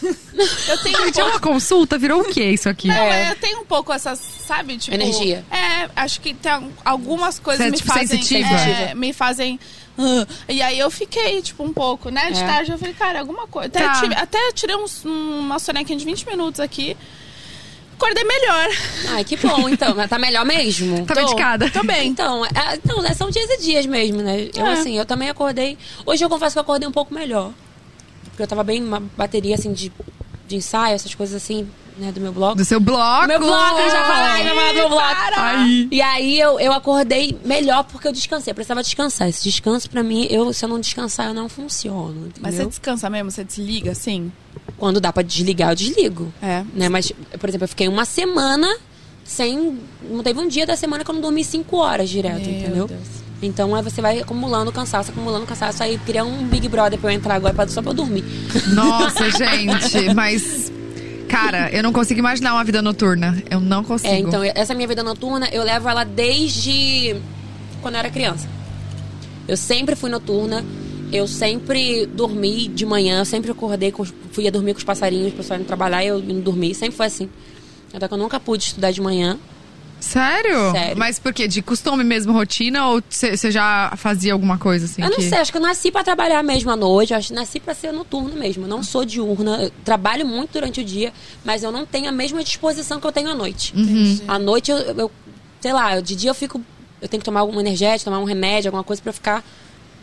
eu 0.69 0.83
tenho 0.83 0.99
um 1.01 1.07
é 1.07 1.11
pouco... 1.11 1.29
uma 1.29 1.39
consulta, 1.41 1.97
virou 1.97 2.21
o 2.21 2.25
que 2.25 2.41
isso 2.41 2.69
aqui? 2.69 2.87
Não, 2.87 2.95
É. 2.95 3.27
é, 3.27 3.31
eu 3.31 3.35
tenho 3.35 3.59
um 3.59 3.65
pouco 3.65 3.91
essas, 3.91 4.17
sabe, 4.19 4.77
tipo... 4.77 4.95
Energia. 4.95 5.43
É, 5.51 5.89
acho 5.97 6.21
que 6.21 6.33
tem 6.33 6.49
al- 6.49 6.63
algumas 6.85 7.39
coisas 7.39 7.61
Você 7.61 7.67
é, 7.67 7.71
me 7.71 7.77
tipo, 7.77 7.89
fazem... 7.93 8.07
sensitiva? 8.07 8.49
é, 8.55 8.95
me 8.95 9.11
fazem... 9.11 9.59
ah, 9.97 10.25
e 10.47 10.61
aí 10.61 10.79
eu 10.79 10.89
fiquei, 10.89 11.41
tipo, 11.41 11.61
um 11.61 11.73
pouco, 11.73 12.07
né? 12.09 12.31
De 12.31 12.41
É. 12.41 12.47
tarde 12.47 12.71
eu 12.71 12.77
falei, 12.77 12.93
cara, 12.93 13.19
alguma 13.19 13.45
coisa. 13.45 13.67
Até, 13.67 13.83
Tá. 13.83 13.99
tive- 13.99 14.15
até 14.15 14.51
tirei 14.53 14.77
uns- 14.77 15.03
uma 15.03 15.59
sonequinha 15.59 15.99
de 15.99 16.05
20 16.05 16.25
minutos 16.25 16.61
aqui. 16.61 16.95
Acordei 17.95 18.23
melhor. 18.23 18.67
Ai, 19.09 19.23
que 19.25 19.35
bom, 19.37 19.67
então. 19.69 19.93
Mas 19.95 20.09
tá 20.09 20.17
melhor 20.17 20.45
mesmo. 20.45 21.05
Tá 21.05 21.13
Tô. 21.15 21.21
medicada? 21.21 21.69
Tô 21.69 21.83
bem. 21.83 22.07
Então, 22.07 22.45
é, 22.45 22.79
não, 22.85 23.01
né, 23.01 23.13
são 23.13 23.29
dias 23.29 23.49
e 23.49 23.57
dias 23.61 23.85
mesmo, 23.85 24.21
né? 24.21 24.49
Eu, 24.55 24.65
É. 24.65 24.71
assim, 24.73 24.97
eu 24.97 25.05
também 25.05 25.29
acordei. 25.29 25.77
Hoje 26.05 26.23
eu 26.23 26.29
confesso 26.29 26.53
que 26.53 26.59
eu 26.59 26.63
acordei 26.63 26.87
um 26.87 26.91
pouco 26.91 27.13
melhor. 27.13 27.51
Porque 28.33 28.41
eu 28.41 28.47
tava 28.47 28.63
bem, 28.63 28.83
uma 28.83 28.99
bateria, 28.99 29.53
assim, 29.53 29.71
de, 29.71 29.91
de 30.47 30.55
ensaio, 30.55 30.95
essas 30.95 31.13
coisas 31.13 31.35
assim, 31.35 31.67
né, 31.97 32.11
do 32.11 32.19
meu 32.19 32.31
bloco. 32.31 32.55
Do 32.55 32.65
seu 32.65 32.79
bloco. 32.79 33.27
Meu 33.27 33.37
bloco, 33.39 33.79
eu 33.79 33.91
já 33.91 34.03
falei, 34.05 34.43
falar 34.43 34.69
do 34.69 34.73
meu 34.73 34.89
bloco. 34.89 35.05
Aí. 35.37 35.87
E 35.91 36.01
aí 36.01 36.39
eu, 36.39 36.59
eu 36.59 36.73
acordei 36.73 37.37
melhor 37.45 37.83
porque 37.83 38.07
eu 38.07 38.11
descansei. 38.11 38.49
Eu 38.49 38.55
precisava 38.55 38.81
descansar. 38.81 39.29
Esse 39.29 39.43
descanso, 39.43 39.87
pra 39.87 40.01
mim, 40.01 40.25
eu, 40.31 40.51
se 40.51 40.65
eu 40.65 40.69
não 40.69 40.79
descansar, 40.79 41.27
eu 41.27 41.33
não 41.33 41.47
funciono. 41.47 42.27
Entendeu? 42.27 42.41
Mas 42.41 42.55
você 42.55 42.65
descansa 42.65 43.07
mesmo? 43.09 43.29
Você 43.29 43.43
desliga, 43.43 43.91
assim? 43.91 44.31
Quando 44.77 44.99
dá 44.99 45.13
pra 45.13 45.21
desligar, 45.21 45.71
eu 45.71 45.75
desligo. 45.75 46.33
É. 46.41 46.63
Né? 46.73 46.89
Mas, 46.89 47.11
por 47.39 47.47
exemplo, 47.47 47.65
eu 47.65 47.69
fiquei 47.69 47.87
uma 47.87 48.05
semana 48.05 48.67
sem. 49.23 49.79
Não 50.09 50.23
teve 50.23 50.39
um 50.39 50.47
dia 50.47 50.65
da 50.65 50.75
semana 50.75 51.03
que 51.03 51.11
eu 51.11 51.13
não 51.13 51.21
dormi 51.21 51.43
cinco 51.43 51.77
horas 51.77 52.09
direto, 52.09 52.41
Meu 52.47 52.59
entendeu? 52.59 52.87
Deus. 52.87 53.22
Então 53.45 53.75
aí 53.75 53.83
você 53.83 54.01
vai 54.01 54.19
acumulando 54.19 54.71
cansaço, 54.71 55.11
acumulando 55.11 55.45
cansaço. 55.45 55.83
Aí 55.83 55.97
cria 56.05 56.23
um 56.23 56.45
Big 56.47 56.67
Brother 56.67 56.99
pra 56.99 57.11
eu 57.11 57.15
entrar 57.15 57.35
agora 57.35 57.53
pra, 57.53 57.67
só 57.67 57.81
pra 57.81 57.91
eu 57.91 57.95
dormir. 57.95 58.23
Nossa, 58.73 59.29
gente, 59.29 60.13
mas. 60.13 60.71
Cara, 61.27 61.69
eu 61.71 61.81
não 61.81 61.91
consigo 61.91 62.19
imaginar 62.19 62.53
uma 62.53 62.63
vida 62.63 62.81
noturna. 62.81 63.41
Eu 63.49 63.59
não 63.59 63.83
consigo. 63.83 64.13
É, 64.13 64.19
então, 64.19 64.43
essa 64.43 64.73
minha 64.75 64.87
vida 64.87 65.01
noturna, 65.01 65.49
eu 65.51 65.63
levo 65.63 65.89
ela 65.89 66.03
desde 66.03 67.15
quando 67.81 67.95
eu 67.95 67.99
era 67.99 68.09
criança. 68.09 68.47
Eu 69.47 69.57
sempre 69.57 69.95
fui 69.95 70.09
noturna, 70.09 70.63
eu 71.11 71.27
sempre 71.27 72.05
dormi 72.05 72.67
de 72.67 72.85
manhã, 72.85 73.25
sempre 73.25 73.51
acordei, 73.51 73.91
com, 73.91 74.05
fui 74.31 74.47
a 74.47 74.51
dormir 74.51 74.73
com 74.73 74.77
os 74.77 74.83
passarinhos, 74.83 75.33
o 75.33 75.35
pessoal 75.35 75.59
indo 75.59 75.65
trabalhar 75.65 76.03
e 76.03 76.07
eu 76.07 76.19
indo 76.19 76.41
dormir, 76.41 76.73
sempre 76.75 76.95
foi 76.95 77.07
assim. 77.07 77.29
Até 77.93 78.07
que 78.07 78.13
eu 78.13 78.17
nunca 78.17 78.39
pude 78.39 78.63
estudar 78.63 78.91
de 78.91 79.01
manhã. 79.01 79.37
Sério? 80.03 80.71
Sério. 80.71 80.97
Mas 80.97 81.17
por 81.17 81.33
quê? 81.33 81.47
De 81.47 81.61
costume 81.61 82.03
mesmo, 82.03 82.33
rotina? 82.33 82.87
Ou 82.87 83.01
você 83.09 83.49
já 83.49 83.93
fazia 83.95 84.33
alguma 84.33 84.57
coisa 84.57 84.85
assim? 84.85 85.01
eu 85.01 85.09
não 85.09 85.15
que- 85.17 85.29
sei, 85.29 85.37
acho 85.37 85.51
que 85.51 85.57
eu 85.57 85.61
nasci 85.61 85.91
pra 85.91 86.03
trabalhar 86.03 86.43
mesmo 86.43 86.69
à 86.69 86.75
noite, 86.75 87.13
eu 87.13 87.17
acho 87.17 87.29
que 87.29 87.33
nasci 87.33 87.59
pra 87.59 87.73
ser 87.73 87.91
noturno 87.93 88.35
mesmo. 88.35 88.65
Eu 88.65 88.67
não 88.67 88.83
sou 88.83 89.05
diurna, 89.05 89.63
eu 89.63 89.71
trabalho 89.85 90.25
muito 90.27 90.51
durante 90.53 90.81
o 90.81 90.83
dia, 90.83 91.13
mas 91.45 91.63
eu 91.63 91.71
não 91.71 91.85
tenho 91.85 92.09
a 92.09 92.11
mesma 92.11 92.43
disposição 92.43 92.99
que 92.99 93.07
eu 93.07 93.11
tenho 93.11 93.29
à 93.29 93.33
noite. 93.35 93.73
À 94.27 94.37
noite 94.37 94.69
eu, 94.71 94.77
eu- 94.77 95.11
sei 95.61 95.71
lá, 95.73 95.99
de 96.01 96.15
dia 96.15 96.29
eu 96.29 96.35
fico. 96.35 96.61
Eu 97.01 97.07
tenho 97.07 97.19
que 97.21 97.25
tomar 97.25 97.39
algum 97.41 97.59
energético, 97.59 98.05
tomar 98.05 98.19
um 98.19 98.23
remédio, 98.25 98.69
alguma 98.69 98.83
coisa 98.83 99.01
pra 99.01 99.09
eu 99.09 99.13
ficar 99.13 99.43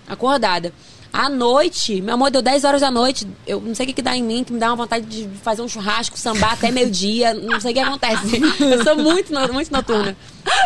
acordada. 0.08 0.72
À 1.12 1.28
noite, 1.28 2.00
meu 2.00 2.14
amor, 2.14 2.30
deu 2.30 2.40
10 2.40 2.62
horas 2.64 2.80
da 2.80 2.90
noite. 2.90 3.26
Eu 3.46 3.60
não 3.60 3.74
sei 3.74 3.84
o 3.84 3.86
que, 3.88 3.94
que 3.94 4.02
dá 4.02 4.16
em 4.16 4.22
mim, 4.22 4.44
que 4.44 4.52
me 4.52 4.60
dá 4.60 4.68
uma 4.68 4.76
vontade 4.76 5.04
de 5.06 5.28
fazer 5.42 5.60
um 5.62 5.68
churrasco, 5.68 6.16
sambar 6.18 6.52
até 6.52 6.70
meio-dia. 6.70 7.34
Não 7.34 7.60
sei 7.60 7.72
o 7.72 7.74
que 7.74 7.80
acontece. 7.80 8.40
Eu 8.60 8.84
sou 8.84 8.96
muito, 8.96 9.32
muito 9.52 9.72
noturna. 9.72 10.16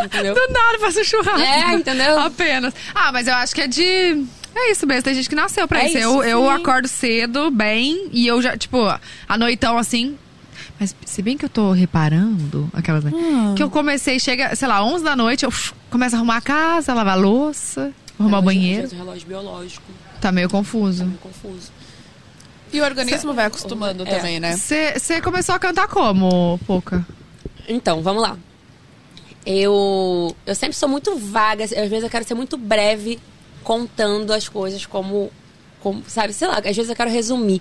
Entendeu? 0.04 0.34
Do 0.34 0.52
nada, 0.52 0.78
faço 0.80 1.02
churrasco. 1.04 1.40
É, 1.40 1.74
entendeu? 1.74 2.18
Apenas. 2.20 2.74
Ah, 2.94 3.10
mas 3.12 3.26
eu 3.26 3.34
acho 3.34 3.54
que 3.54 3.62
é 3.62 3.66
de. 3.66 4.24
É 4.56 4.70
isso 4.70 4.86
mesmo, 4.86 5.02
tem 5.02 5.14
gente 5.14 5.28
que 5.28 5.34
nasceu 5.34 5.66
pra 5.66 5.82
É 5.82 5.88
isso. 5.88 5.98
Eu, 5.98 6.22
eu 6.22 6.50
acordo 6.50 6.86
cedo, 6.86 7.50
bem, 7.50 8.08
e 8.12 8.26
eu 8.26 8.40
já, 8.40 8.56
tipo, 8.56 8.78
à 9.28 9.36
noitão 9.38 9.76
assim. 9.78 10.16
Mas 10.78 10.94
se 11.04 11.22
bem 11.22 11.36
que 11.36 11.44
eu 11.44 11.48
tô 11.48 11.72
reparando, 11.72 12.68
aquelas? 12.72 13.04
Hum. 13.04 13.54
Que 13.56 13.62
eu 13.62 13.70
comecei, 13.70 14.20
chega, 14.20 14.54
sei 14.54 14.68
lá, 14.68 14.84
11 14.84 15.02
da 15.04 15.16
noite, 15.16 15.44
eu 15.44 15.52
começo 15.90 16.14
a 16.14 16.18
arrumar 16.18 16.36
a 16.36 16.40
casa, 16.40 16.92
lavar 16.94 17.14
a 17.14 17.20
louça, 17.20 17.92
arrumar 18.18 18.38
o 18.38 18.40
Relógio- 18.42 18.60
banheiro. 18.60 18.88
Um 18.94 18.98
relógio 18.98 19.26
biológico. 19.26 19.82
Tá 20.24 20.32
meio 20.32 20.48
confuso. 20.48 21.04
Meio 21.04 21.18
confuso. 21.18 21.70
E 22.72 22.80
o 22.80 22.84
organismo 22.84 23.34
vai 23.34 23.44
acostumando 23.44 24.04
É. 24.04 24.06
também, 24.06 24.40
né? 24.40 24.56
Você 24.56 25.20
começou 25.22 25.54
a 25.54 25.58
cantar 25.58 25.86
como, 25.86 26.58
Pouca? 26.66 27.06
Então, 27.68 28.00
vamos 28.02 28.22
lá. 28.22 28.38
Eu, 29.44 30.34
eu 30.46 30.54
sempre 30.54 30.74
sou 30.78 30.88
muito 30.88 31.14
vaga, 31.18 31.64
às 31.64 31.70
vezes 31.72 32.04
eu 32.04 32.08
quero 32.08 32.26
ser 32.26 32.32
muito 32.32 32.56
breve 32.56 33.18
contando 33.62 34.32
as 34.32 34.48
coisas 34.48 34.86
como, 34.86 35.30
como 35.80 36.02
sabe, 36.08 36.32
sei 36.32 36.48
lá, 36.48 36.56
às 36.56 36.74
vezes 36.74 36.88
eu 36.88 36.96
quero 36.96 37.10
resumir 37.10 37.60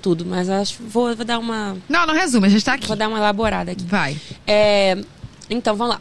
tudo, 0.00 0.24
mas 0.24 0.48
acho 0.48 0.80
vou, 0.84 1.16
vou 1.16 1.24
dar 1.24 1.40
uma 1.40 1.76
Não, 1.88 2.06
não 2.06 2.14
resume, 2.14 2.46
a 2.46 2.50
gente 2.50 2.64
tá 2.64 2.74
aqui. 2.74 2.86
vou 2.86 2.94
dar 2.96 3.08
uma 3.08 3.18
elaborada 3.18 3.72
aqui. 3.72 3.82
Vai. 3.84 4.16
É, 4.46 4.96
então, 5.50 5.74
vamos 5.74 5.96
lá. 5.96 6.00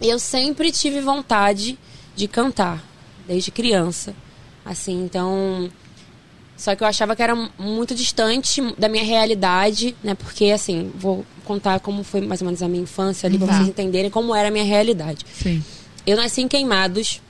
Eu 0.00 0.20
sempre 0.20 0.70
tive 0.70 1.00
vontade 1.00 1.76
de 2.14 2.28
cantar, 2.28 2.80
desde 3.26 3.50
criança. 3.50 4.14
Assim, 4.64 5.02
então. 5.04 5.70
Só 6.56 6.76
que 6.76 6.84
eu 6.84 6.86
achava 6.86 7.16
que 7.16 7.22
era 7.22 7.34
muito 7.58 7.94
distante 7.94 8.60
da 8.78 8.88
minha 8.88 9.02
realidade, 9.02 9.96
né? 10.04 10.14
Porque, 10.14 10.46
assim, 10.52 10.92
vou 10.94 11.24
contar 11.44 11.80
como 11.80 12.04
foi 12.04 12.20
mais 12.20 12.40
ou 12.40 12.44
menos 12.46 12.62
a 12.62 12.68
minha 12.68 12.82
infância 12.84 13.26
ali, 13.26 13.36
pra 13.38 13.48
Tá. 13.48 13.54
vocês 13.56 13.68
entenderem 13.68 14.10
como 14.10 14.34
era 14.34 14.48
a 14.48 14.50
minha 14.50 14.64
realidade. 14.64 15.24
Sim. 15.34 15.62
Eu 16.06 16.16
nasci 16.16 16.40
em 16.42 16.46
Queimados, 16.48 17.20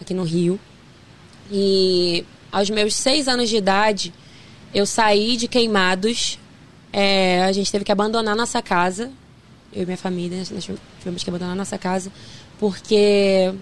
aqui 0.00 0.14
no 0.14 0.22
Rio. 0.22 0.58
E 1.50 2.24
aos 2.50 2.70
meus 2.70 2.94
seis 2.94 3.28
anos 3.28 3.50
de 3.50 3.56
idade, 3.56 4.14
eu 4.72 4.86
saí 4.86 5.36
de 5.36 5.46
Queimados. 5.48 6.38
é, 6.96 7.42
a 7.44 7.50
gente 7.50 7.70
teve 7.72 7.84
que 7.84 7.90
abandonar 7.92 8.36
nossa 8.36 8.62
casa. 8.62 9.10
Eu 9.72 9.82
e 9.82 9.84
minha 9.84 9.96
família, 9.98 10.38
nós 10.52 10.70
tivemos 11.00 11.24
que 11.24 11.28
abandonar 11.28 11.56
nossa 11.56 11.76
casa. 11.76 12.10
Porque 12.56 13.52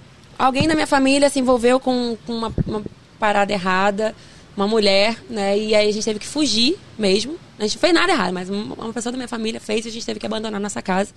alguém 0.45 0.67
da 0.69 0.75
minha 0.75 0.87
família 0.87 1.29
se 1.31 1.39
envolveu 1.39 1.79
com, 1.81 2.17
com 2.27 2.33
uma, 2.35 2.53
uma 2.67 2.83
parada 3.19 3.53
errada. 3.53 4.15
Uma 4.55 4.69
mulher, 4.69 5.17
né? 5.31 5.59
E 5.59 5.75
aí 5.75 5.89
a 5.89 5.93
gente 5.93 6.05
teve 6.05 6.19
que 6.19 6.27
fugir 6.27 6.77
mesmo. 6.99 7.39
A 7.59 7.63
gente 7.63 7.77
não 7.77 7.81
fez 7.81 7.95
nada 7.95 8.13
errado, 8.13 8.35
mas 8.35 8.51
uma 8.51 8.93
pessoa 8.93 9.11
da 9.11 9.17
minha 9.17 9.27
família 9.27 9.59
fez 9.59 9.87
e 9.87 9.89
a 9.89 9.91
gente 9.91 10.05
teve 10.05 10.21
que 10.21 10.27
abandonar 10.27 10.61
nossa 10.61 10.83
casa 10.83 11.11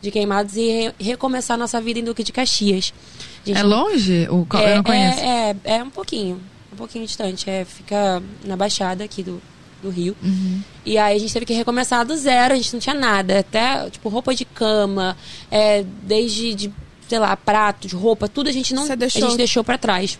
de 0.00 0.10
Queimados 0.10 0.56
e 0.56 0.66
re- 0.70 0.94
recomeçar 0.98 1.58
nossa 1.58 1.78
vida 1.78 1.98
em 2.00 2.04
Duque 2.04 2.24
de 2.24 2.32
Caxias. 2.32 2.94
Gente 3.44 3.58
É 3.58 3.62
longe? 3.62 4.26
O, 4.30 4.46
eu 4.54 4.76
não 4.76 4.82
conheço. 4.82 5.20
É, 5.20 5.56
é, 5.64 5.76
é 5.76 5.82
um 5.84 5.90
pouquinho, 5.90 6.40
um 6.72 6.76
pouquinho 6.76 7.04
distante. 7.04 7.50
É, 7.50 7.66
fica 7.66 8.22
na 8.42 8.56
Baixada 8.56 9.04
aqui 9.04 9.22
do, 9.22 9.42
do 9.82 9.90
Rio. 9.90 10.16
Uhum. 10.22 10.62
E 10.86 10.96
aí 10.96 11.16
a 11.16 11.20
gente 11.20 11.34
teve 11.34 11.44
que 11.44 11.52
recomeçar 11.52 12.02
do 12.06 12.16
zero, 12.16 12.54
a 12.54 12.56
gente 12.56 12.72
não 12.72 12.80
tinha 12.80 12.94
nada. 12.94 13.40
Até, 13.40 13.90
tipo, 13.90 14.08
roupa 14.08 14.34
de 14.34 14.46
cama, 14.46 15.14
é, 15.50 15.84
desde, 16.02 16.54
de, 16.54 16.72
sei 17.08 17.18
lá, 17.18 17.36
pratos, 17.36 17.92
roupa, 17.92 18.28
tudo 18.28 18.48
a 18.48 18.52
gente 18.52 18.74
não 18.74 18.84
a 18.84 18.96
gente 19.08 19.36
deixou 19.36 19.62
pra 19.64 19.76
trás. 19.78 20.18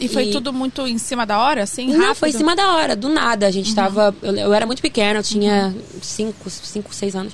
E 0.00 0.06
foi 0.06 0.26
E- 0.28 0.30
tudo 0.30 0.52
muito 0.52 0.86
em 0.86 0.96
cima 0.98 1.26
da 1.26 1.40
hora, 1.40 1.64
assim? 1.64 1.88
Não, 1.88 1.98
rápido? 1.98 2.14
foi 2.16 2.28
em 2.28 2.32
cima 2.32 2.54
da 2.54 2.72
hora, 2.74 2.94
do 2.94 3.08
nada. 3.08 3.46
A 3.46 3.50
gente 3.50 3.74
tava. 3.74 4.14
Eu, 4.22 4.32
eu 4.36 4.54
era 4.54 4.64
muito 4.64 4.80
pequena, 4.80 5.18
eu 5.18 5.22
tinha 5.24 5.74
Uhum. 5.74 6.00
5, 6.00 6.50
cinco, 6.50 6.94
6 6.94 7.16
anos. 7.16 7.32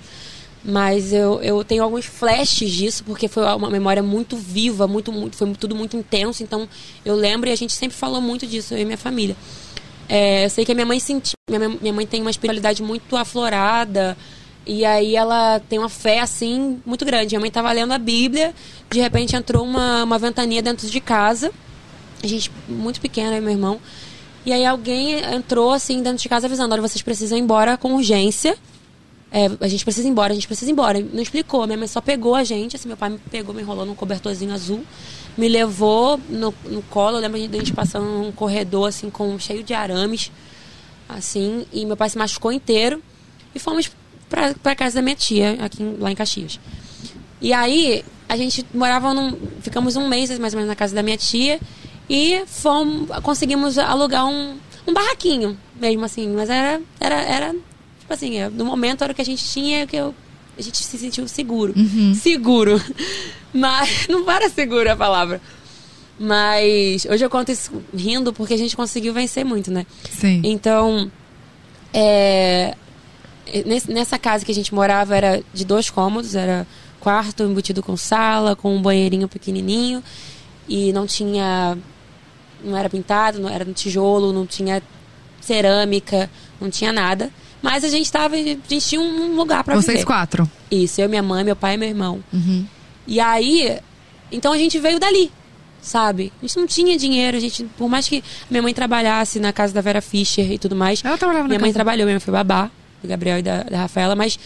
Mas 0.64 1.12
eu, 1.12 1.43
eu 1.43 1.62
tenho 1.62 1.83
alguns 1.83 2.07
flashes 2.07 2.73
disso, 2.73 3.05
porque 3.05 3.29
foi 3.29 3.45
uma 3.45 3.69
memória 3.69 4.03
muito 4.03 4.35
viva, 4.35 4.87
muito, 4.88 5.12
muito, 5.12 5.37
foi 5.37 5.53
tudo 5.55 5.75
muito 5.76 5.95
intenso. 5.95 6.43
Então 6.43 6.67
eu 7.05 7.14
lembro 7.14 7.50
e 7.50 7.53
a 7.53 7.57
gente 7.57 7.75
sempre 7.75 7.95
falou 7.99 8.19
muito 8.23 8.47
disso, 8.47 8.73
eu 8.73 8.79
e 8.79 8.85
minha 8.87 8.97
família. 8.97 9.37
É, 10.09 10.47
eu 10.47 10.50
sei 10.50 10.64
que 10.64 10.73
a 10.73 10.75
minha 10.75 10.87
mãe 10.87 10.99
sentiu. 10.99 11.35
Minha, 11.50 11.69
minha 11.69 11.93
mãe 11.93 12.07
tem 12.07 12.23
uma 12.23 12.31
espiritualidade 12.31 12.83
muito 12.83 13.14
aflorada. 13.14 14.17
E 14.66 14.85
aí 14.85 15.14
ela 15.14 15.61
tem 15.68 15.78
uma 15.78 15.88
fé, 15.88 16.21
assim, 16.21 16.80
muito 16.87 17.04
grande. 17.04 17.35
Minha 17.35 17.40
mãe 17.40 17.50
tava 17.50 17.71
lendo 17.73 17.92
a 17.92 17.99
Bíblia, 17.99 18.54
de 18.90 19.00
repente 19.00 19.37
entrou 19.37 19.62
uma, 19.64 20.04
uma 20.04 20.18
ventania 20.18 20.62
dentro 20.62 20.88
de 20.88 21.00
casa. 21.00 21.52
A 22.23 22.26
gente, 22.26 22.50
muito 22.66 23.00
pequena, 23.00 23.37
eu 23.37 23.42
meu 23.42 23.52
irmão. 23.52 23.80
E 24.47 24.52
aí 24.52 24.64
alguém 24.64 25.21
entrou, 25.35 25.73
assim, 25.73 26.02
dentro 26.02 26.23
de 26.23 26.28
casa 26.28 26.47
avisando, 26.47 26.73
olha, 26.73 26.83
vocês 26.83 27.02
precisam 27.02 27.37
ir 27.37 27.42
embora 27.42 27.76
com 27.76 27.94
urgência. 27.94 28.56
É, 29.30 29.50
a 29.61 29.68
gente 29.68 29.85
precisa 29.85 30.06
ir 30.06 30.11
embora, 30.11 30.33
a 30.33 30.35
gente 30.35 30.47
precisa 30.47 30.71
ir 30.71 30.73
embora. 30.73 31.00
Não 31.12 31.21
explicou, 31.21 31.66
minha 31.66 31.76
mãe 31.76 31.88
só 31.88 32.00
pegou 32.00 32.35
a 32.35 32.44
gente, 32.44 32.76
assim, 32.76 32.88
meu 32.88 32.97
pai 32.97 33.11
me 33.11 33.18
pegou, 33.18 33.54
me 33.54 33.62
enrolou 33.62 33.85
num 33.85 33.94
cobertorzinho 33.94 34.54
azul, 34.54 34.85
me 35.37 35.49
levou 35.49 36.21
no, 36.28 36.54
no 36.66 36.83
colo, 36.83 37.16
eu 37.16 37.21
lembro 37.21 37.38
de 37.49 37.56
a 37.56 37.59
gente 37.59 37.73
passando 37.73 38.06
num 38.06 38.33
corredor, 38.33 38.88
assim, 38.88 39.11
com, 39.11 39.38
cheio 39.38 39.64
de 39.64 39.75
arames, 39.75 40.30
assim, 41.09 41.66
e 41.73 41.85
meu 41.85 41.97
pai 41.97 42.09
se 42.11 42.16
machucou 42.16 42.52
inteiro, 42.52 43.02
e 43.54 43.59
fomos 43.59 43.90
pra, 44.35 44.55
pra 44.55 44.75
casa 44.75 44.97
da 44.97 45.03
minha 45.03 45.14
tia, 45.14 45.57
aqui 45.61 45.83
lá 45.99 46.11
em 46.11 46.14
Caxias. 46.14 46.59
E 47.41 47.53
aí, 47.53 48.05
a 48.29 48.37
gente 48.37 48.67
morava 48.75 49.14
num. 49.14 49.37
Ficamos 49.61 49.97
um 49.97 50.09
mês 50.09 50.37
mais 50.38 50.53
ou 50.53 50.59
menos 50.59 50.69
na 50.69 50.75
casa 50.75 50.95
da 50.95 51.03
minha 51.03 51.17
tia 51.17 51.61
e 52.11 52.43
fomos, 52.47 53.09
conseguimos 53.23 53.79
alugar 53.79 54.26
um, 54.26 54.57
um 54.87 54.93
barraquinho 54.93 55.57
mesmo, 55.81 56.05
assim. 56.05 56.29
Mas 56.29 56.50
era. 56.50 56.81
Era. 56.99 57.23
era 57.23 57.55
tipo 58.00 58.12
assim, 58.12 58.37
é, 58.37 58.50
no 58.50 58.64
momento 58.64 59.03
era 59.03 59.12
o 59.12 59.17
que 59.17 59.23
a 59.23 59.25
gente 59.25 59.43
tinha 59.45 59.87
que 59.87 59.97
eu, 59.97 60.14
a 60.59 60.61
gente 60.61 60.83
se 60.83 60.99
sentiu 60.99 61.26
seguro. 61.29 61.73
Seguro. 62.14 62.83
Mas. 63.53 64.09
Não 64.09 64.25
para 64.25 64.50
seguro 64.50 64.91
a 64.91 64.97
palavra. 64.97 65.41
Mas 66.19 67.05
hoje 67.07 67.25
eu 67.25 67.31
conto 67.31 67.50
isso 67.50 67.73
rindo 67.95 68.33
porque 68.33 68.55
a 68.55 68.59
gente 68.59 68.76
conseguiu 68.76 69.12
vencer 69.12 69.45
muito, 69.45 69.71
né? 69.71 69.85
Sim. 70.11 70.41
Então, 70.45 71.11
é, 71.93 72.76
nessa 73.89 74.19
casa 74.19 74.45
que 74.45 74.51
a 74.53 74.55
gente 74.55 74.75
morava 74.75 75.17
era 75.17 75.43
de 75.53 75.65
dois 75.65 75.91
cômodos, 75.91 76.35
era 76.35 76.67
quarto 77.01 77.43
embutido 77.43 77.83
com 77.83 77.97
sala, 77.97 78.57
com 78.57 78.75
um 78.75 78.81
banheirinho 78.81 79.29
pequenininho 79.29 80.03
e 80.69 80.93
não 80.93 81.07
tinha, 81.07 81.77
não 82.65 82.77
era 82.77 82.89
pintado, 82.89 83.39
não 83.39 83.49
era 83.51 83.65
no 83.65 83.73
tijolo, 83.75 84.33
não 84.33 84.47
tinha 84.47 84.83
cerâmica, 85.41 86.31
não 86.61 86.71
tinha 86.71 86.93
nada. 86.93 87.31
Mas 87.63 87.85
a 87.85 87.89
gente 87.89 88.11
tava, 88.11 88.35
a 88.35 88.39
gente 88.39 88.81
tinha 88.81 89.01
um 89.01 89.35
lugar 89.37 89.65
para 89.65 89.75
Vocês 89.75 89.99
viver. 89.99 90.05
quatro. 90.07 90.51
Isso, 90.71 91.01
eu, 91.01 91.09
minha 91.09 91.23
mãe, 91.23 91.45
meu 91.45 91.57
pai 91.57 91.75
e 91.75 91.77
meu 91.79 91.89
irmão. 91.89 92.23
Uhum. 92.33 92.67
E 93.07 93.21
aí, 93.21 93.79
então 94.31 94.53
a 94.53 94.59
gente 94.59 94.79
veio 94.79 94.99
dali, 95.01 95.31
sabe? 95.81 96.31
A 96.43 96.47
gente 96.47 96.57
não 96.59 96.67
tinha 96.67 96.97
dinheiro, 96.99 97.37
a 97.37 97.41
gente, 97.41 97.65
por 97.79 97.89
mais 97.89 98.07
que 98.09 98.23
minha 98.51 98.63
mãe 98.63 98.75
trabalhasse 98.75 99.39
na 99.41 99.53
casa 99.53 99.73
da 99.73 99.81
Vera 99.81 100.03
Fischer 100.03 100.51
e 100.53 100.59
tudo 100.59 100.75
mais. 100.77 101.03
Ela 101.05 101.17
trabalhava 101.17 101.45
na 101.45 101.49
Minha 101.49 101.61
mãe 101.61 101.71
casa. 101.71 101.75
trabalhou, 101.75 102.05
minha 102.07 102.15
mãe 102.15 102.21
foi 102.21 102.33
babá, 102.33 102.71
do 103.04 103.08
Gabriel 103.08 103.38
e 103.38 103.42
da, 103.42 103.62
da 103.62 103.78
Rafaela, 103.78 104.16
mas 104.16 104.38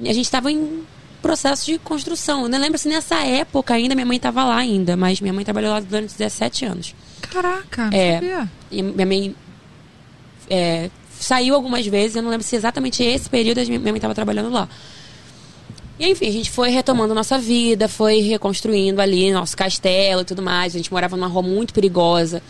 a 0.00 0.12
gente 0.12 0.30
tava 0.30 0.50
em 0.52 0.82
processo 1.22 1.66
de 1.66 1.78
construção. 1.78 2.42
Eu 2.44 2.48
não 2.48 2.58
lembro 2.58 2.78
se 2.78 2.88
nessa 2.88 3.16
época 3.24 3.74
ainda 3.74 3.94
minha 3.94 4.06
mãe 4.06 4.18
tava 4.18 4.44
lá 4.44 4.56
ainda, 4.56 4.96
mas 4.96 5.20
minha 5.20 5.32
mãe 5.32 5.44
trabalhou 5.44 5.70
lá 5.70 5.80
durante 5.80 6.12
17 6.16 6.64
anos. 6.64 6.94
Caraca, 7.20 7.90
É. 7.92 8.14
sabia. 8.14 8.50
E 8.70 8.82
minha 8.82 9.06
mãe 9.06 9.34
é, 10.48 10.90
saiu 11.10 11.54
algumas 11.54 11.86
vezes, 11.86 12.16
eu 12.16 12.22
não 12.22 12.30
lembro 12.30 12.46
se 12.46 12.56
exatamente 12.56 13.02
esse 13.02 13.28
período 13.28 13.58
minha 13.66 13.78
mãe 13.80 13.96
estava 13.96 14.14
trabalhando 14.14 14.50
lá. 14.50 14.68
E 15.98 16.08
enfim, 16.10 16.28
a 16.28 16.32
gente 16.32 16.50
foi 16.50 16.70
retomando 16.70 17.14
nossa 17.14 17.38
vida, 17.38 17.86
foi 17.86 18.20
reconstruindo 18.20 19.02
ali 19.02 19.30
nosso 19.30 19.54
castelo 19.54 20.22
e 20.22 20.24
tudo 20.24 20.40
mais. 20.40 20.74
A 20.74 20.78
gente 20.78 20.90
morava 20.90 21.14
numa 21.14 21.28
rua 21.28 21.42
muito 21.42 21.74
perigosa 21.74 22.42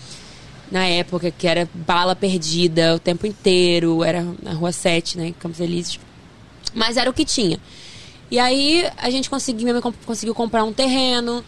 na 0.70 0.86
época, 0.86 1.30
que 1.30 1.46
era 1.46 1.68
bala 1.74 2.14
perdida 2.14 2.94
o 2.94 2.98
tempo 2.98 3.26
inteiro, 3.26 4.04
era 4.04 4.24
na 4.42 4.52
rua 4.52 4.72
7, 4.72 5.18
né, 5.18 5.28
em 5.28 5.32
Campos 5.32 5.60
Elíseos. 5.60 5.98
Mas 6.74 6.96
era 6.96 7.10
o 7.10 7.12
que 7.12 7.24
tinha. 7.24 7.58
E 8.30 8.38
aí 8.38 8.88
a 8.96 9.10
gente 9.10 9.28
conseguiu, 9.28 9.64
minha 9.64 9.80
mãe 9.80 9.92
conseguiu 10.06 10.34
comprar 10.34 10.62
um 10.64 10.72
terreno, 10.72 11.44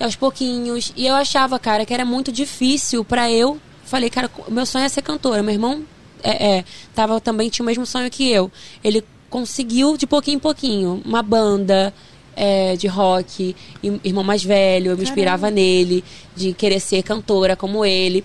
e 0.00 0.04
aos 0.04 0.16
pouquinhos. 0.16 0.92
E 0.96 1.06
eu 1.06 1.14
achava, 1.14 1.58
cara, 1.58 1.86
que 1.86 1.94
era 1.94 2.04
muito 2.04 2.32
difícil 2.32 3.04
pra 3.04 3.30
eu. 3.30 3.58
Falei, 3.84 4.10
cara, 4.10 4.30
o 4.48 4.50
meu 4.50 4.66
sonho 4.66 4.84
é 4.84 4.88
ser 4.88 5.02
cantora. 5.02 5.42
Meu 5.42 5.52
irmão 5.52 5.84
é, 6.22 6.56
é, 6.56 6.64
tava, 6.94 7.20
também 7.20 7.48
tinha 7.48 7.62
o 7.62 7.66
mesmo 7.66 7.86
sonho 7.86 8.10
que 8.10 8.28
eu. 8.30 8.50
Ele 8.82 9.04
conseguiu 9.30 9.96
de 9.96 10.06
pouquinho 10.06 10.36
em 10.36 10.40
pouquinho 10.40 11.02
uma 11.04 11.22
banda 11.22 11.94
é, 12.36 12.76
de 12.76 12.86
rock, 12.86 13.54
e- 13.82 14.00
irmão 14.02 14.24
mais 14.24 14.42
velho, 14.42 14.92
eu 14.92 14.96
me 14.96 15.04
inspirava 15.04 15.50
nele, 15.50 16.02
de 16.34 16.52
querer 16.52 16.80
ser 16.80 17.02
cantora 17.02 17.54
como 17.54 17.84
ele. 17.84 18.24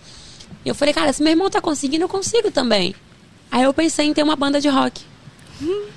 E 0.66 0.70
eu 0.70 0.75
falei, 0.75 0.94
cara, 0.94 1.12
se 1.13 1.22
meu 1.24 1.32
irmão 1.32 1.50
tá 1.50 1.62
conseguindo, 1.62 2.04
eu 2.04 2.10
consigo 2.10 2.51
também. 2.51 2.94
Aí 3.51 3.63
eu 3.63 3.74
pensei 3.74 4.06
em 4.06 4.13
ter 4.13 4.24
uma 4.24 4.36
banda 4.36 4.60
de 4.60 4.68
rock. 4.70 5.01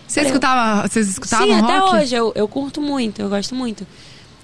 Você 0.07 0.23
escutava, 0.23 0.87
vocês 0.88 1.09
escutavam 1.09 1.47
Sim, 1.47 1.61
rock? 1.61 1.73
até 1.73 1.85
hoje 1.85 2.14
eu, 2.14 2.33
eu 2.35 2.49
curto 2.49 2.81
muito, 2.81 3.21
eu 3.23 3.28
gosto 3.28 3.54
muito. 3.54 3.87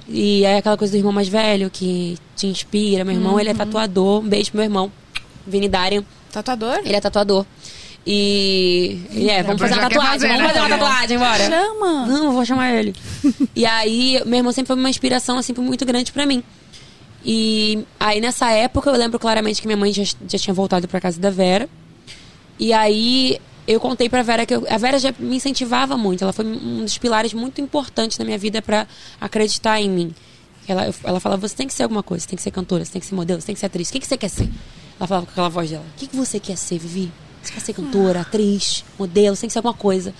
E 0.09 0.47
aí 0.47 0.57
aquela 0.59 0.77
coisa 0.77 0.93
do 0.93 0.97
irmão 0.97 1.13
mais 1.13 1.29
velho 1.29 1.69
que 1.71 2.17
te 2.37 2.47
inspira. 2.47 3.05
Meu 3.05 3.15
irmão, 3.15 3.35
Uhum. 3.35 3.41
ele 3.41 3.51
é 3.51 3.55
tatuador. 3.55 4.21
Um 4.21 4.29
beijo 4.29 4.51
pro 4.51 4.59
meu 4.59 4.65
irmão, 4.65 4.93
Vini. 5.47 5.71
Tatuador? 6.33 6.81
Ele 6.85 6.95
é 6.95 7.01
tatuador. 7.01 7.45
E. 8.07 8.99
é, 9.29 9.43
vamos 9.43 9.61
fazer 9.61 9.75
uma 9.75 9.83
tatuagem, 9.83 10.13
fazer, 10.13 10.29
vamos 10.29 10.43
né? 10.43 10.49
fazer 10.49 10.61
uma 10.61 10.69
tatuagem, 10.71 11.19
bora. 11.19 11.45
Chama! 11.51 12.07
Não, 12.07 12.25
eu 12.27 12.33
vou 12.33 12.45
chamar 12.45 12.73
ele. 12.73 12.95
e 13.55 13.67
aí, 13.67 14.23
meu 14.25 14.39
irmão 14.39 14.51
sempre 14.53 14.69
foi 14.69 14.77
uma 14.77 14.89
inspiração, 14.89 15.37
assim, 15.37 15.53
muito 15.59 15.85
grande 15.85 16.11
pra 16.11 16.25
mim. 16.25 16.43
E 17.31 17.85
aí, 18.01 18.23
nessa 18.23 18.51
época, 18.53 18.89
eu 18.89 18.97
lembro 18.97 19.19
claramente 19.19 19.61
que 19.61 19.67
minha 19.69 19.77
mãe 19.77 19.93
já, 19.93 20.03
já 20.27 20.39
tinha 20.39 20.55
voltado 20.55 20.89
pra 20.89 20.99
casa 20.99 21.21
da 21.21 21.29
Vera. 21.29 21.69
E 22.59 22.73
aí, 22.73 23.39
eu 23.67 23.79
contei 23.79 24.09
pra 24.09 24.23
Vera 24.23 24.47
que 24.47 24.55
eu- 24.55 24.65
a 24.67 24.79
Vera 24.79 24.99
já 24.99 25.13
me 25.19 25.37
incentivava 25.37 25.95
muito. 25.95 26.25
Ela 26.25 26.33
foi 26.33 26.47
um 26.47 26.85
dos 26.85 26.97
pilares 26.97 27.35
muito 27.35 27.61
importantes 27.61 28.17
na 28.17 28.25
minha 28.25 28.39
vida 28.39 28.63
pra 28.63 28.87
acreditar 29.21 29.79
em 29.79 29.91
mim. 29.91 30.15
Ela, 30.67 30.91
ela 31.05 31.21
falava, 31.21 31.47
você 31.47 31.55
tem 31.55 31.67
que 31.67 31.75
ser 31.75 31.83
alguma 31.83 32.03
coisa, 32.03 32.23
você 32.25 32.31
tem 32.31 32.37
que 32.39 32.43
ser 32.43 32.51
cantora, 32.51 32.83
você 32.83 32.93
tem 32.93 33.01
que 33.01 33.07
ser 33.07 33.15
modelo, 33.15 33.41
você 33.43 33.47
tem 33.49 33.55
que 33.55 33.61
ser 33.61 33.67
atriz. 33.67 33.91
O 33.91 33.93
que, 33.93 34.01
que 34.01 34.07
você 34.07 34.17
quer 34.17 34.31
ser? 34.31 34.49
Ela 34.99 35.07
falava 35.07 35.27
com 35.27 35.33
aquela 35.33 35.51
voz 35.51 35.69
dela. 35.69 35.85
O 35.97 35.99
que, 35.99 36.07
que 36.07 36.17
você 36.17 36.41
quer 36.41 36.57
ser, 36.57 36.79
Vivi? 36.79 37.13
Você 37.43 37.53
quer 37.53 37.61
ser 37.61 37.75
cantora, 37.75 38.23
atriz, 38.23 38.85
modelo, 38.99 39.37
você 39.37 39.43
tem 39.43 39.49
que 39.49 39.53
ser 39.53 39.59
alguma 39.59 39.75
coisa. 39.75 40.15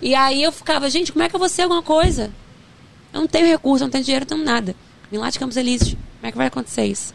E 0.00 0.14
aí 0.14 0.40
eu 0.40 0.52
ficava, 0.52 0.88
gente, 0.88 1.10
como 1.12 1.24
é 1.24 1.28
que 1.28 1.34
eu 1.34 1.40
vou 1.40 1.48
ser 1.48 1.62
alguma 1.62 1.82
coisa? 1.82 2.30
Eu 3.12 3.20
não 3.22 3.26
tenho 3.26 3.46
recurso, 3.46 3.82
eu 3.82 3.86
não 3.86 3.90
tenho 3.92 4.04
dinheiro, 4.04 4.24
eu 4.24 4.36
não 4.36 4.44
tenho 4.44 4.54
nada. 4.54 4.76
Vim 5.14 5.18
lá 5.20 5.30
de 5.30 5.38
Campos 5.38 5.56
Elíseos. 5.56 5.90
Como 5.92 6.26
é 6.26 6.32
que 6.32 6.36
vai 6.36 6.48
acontecer 6.48 6.84
isso? 6.86 7.14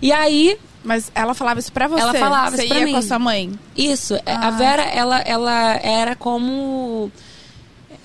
E 0.00 0.10
aí, 0.10 0.56
Mas 0.82 1.12
ela 1.14 1.34
falava 1.34 1.60
isso 1.60 1.70
pra 1.70 1.86
você? 1.86 2.00
Ela 2.00 2.14
falava 2.14 2.56
você 2.56 2.62
isso 2.62 2.68
pra 2.68 2.78
ia 2.78 2.84
mim. 2.86 2.92
com 2.92 2.98
a 2.98 3.02
sua 3.02 3.18
mãe? 3.18 3.52
isso, 3.76 4.14
é, 4.14 4.22
Ah. 4.32 4.46
a 4.48 4.50
Vera, 4.52 4.82
ela, 4.84 5.18
ela 5.20 5.74
era 5.82 6.16
como. 6.16 7.12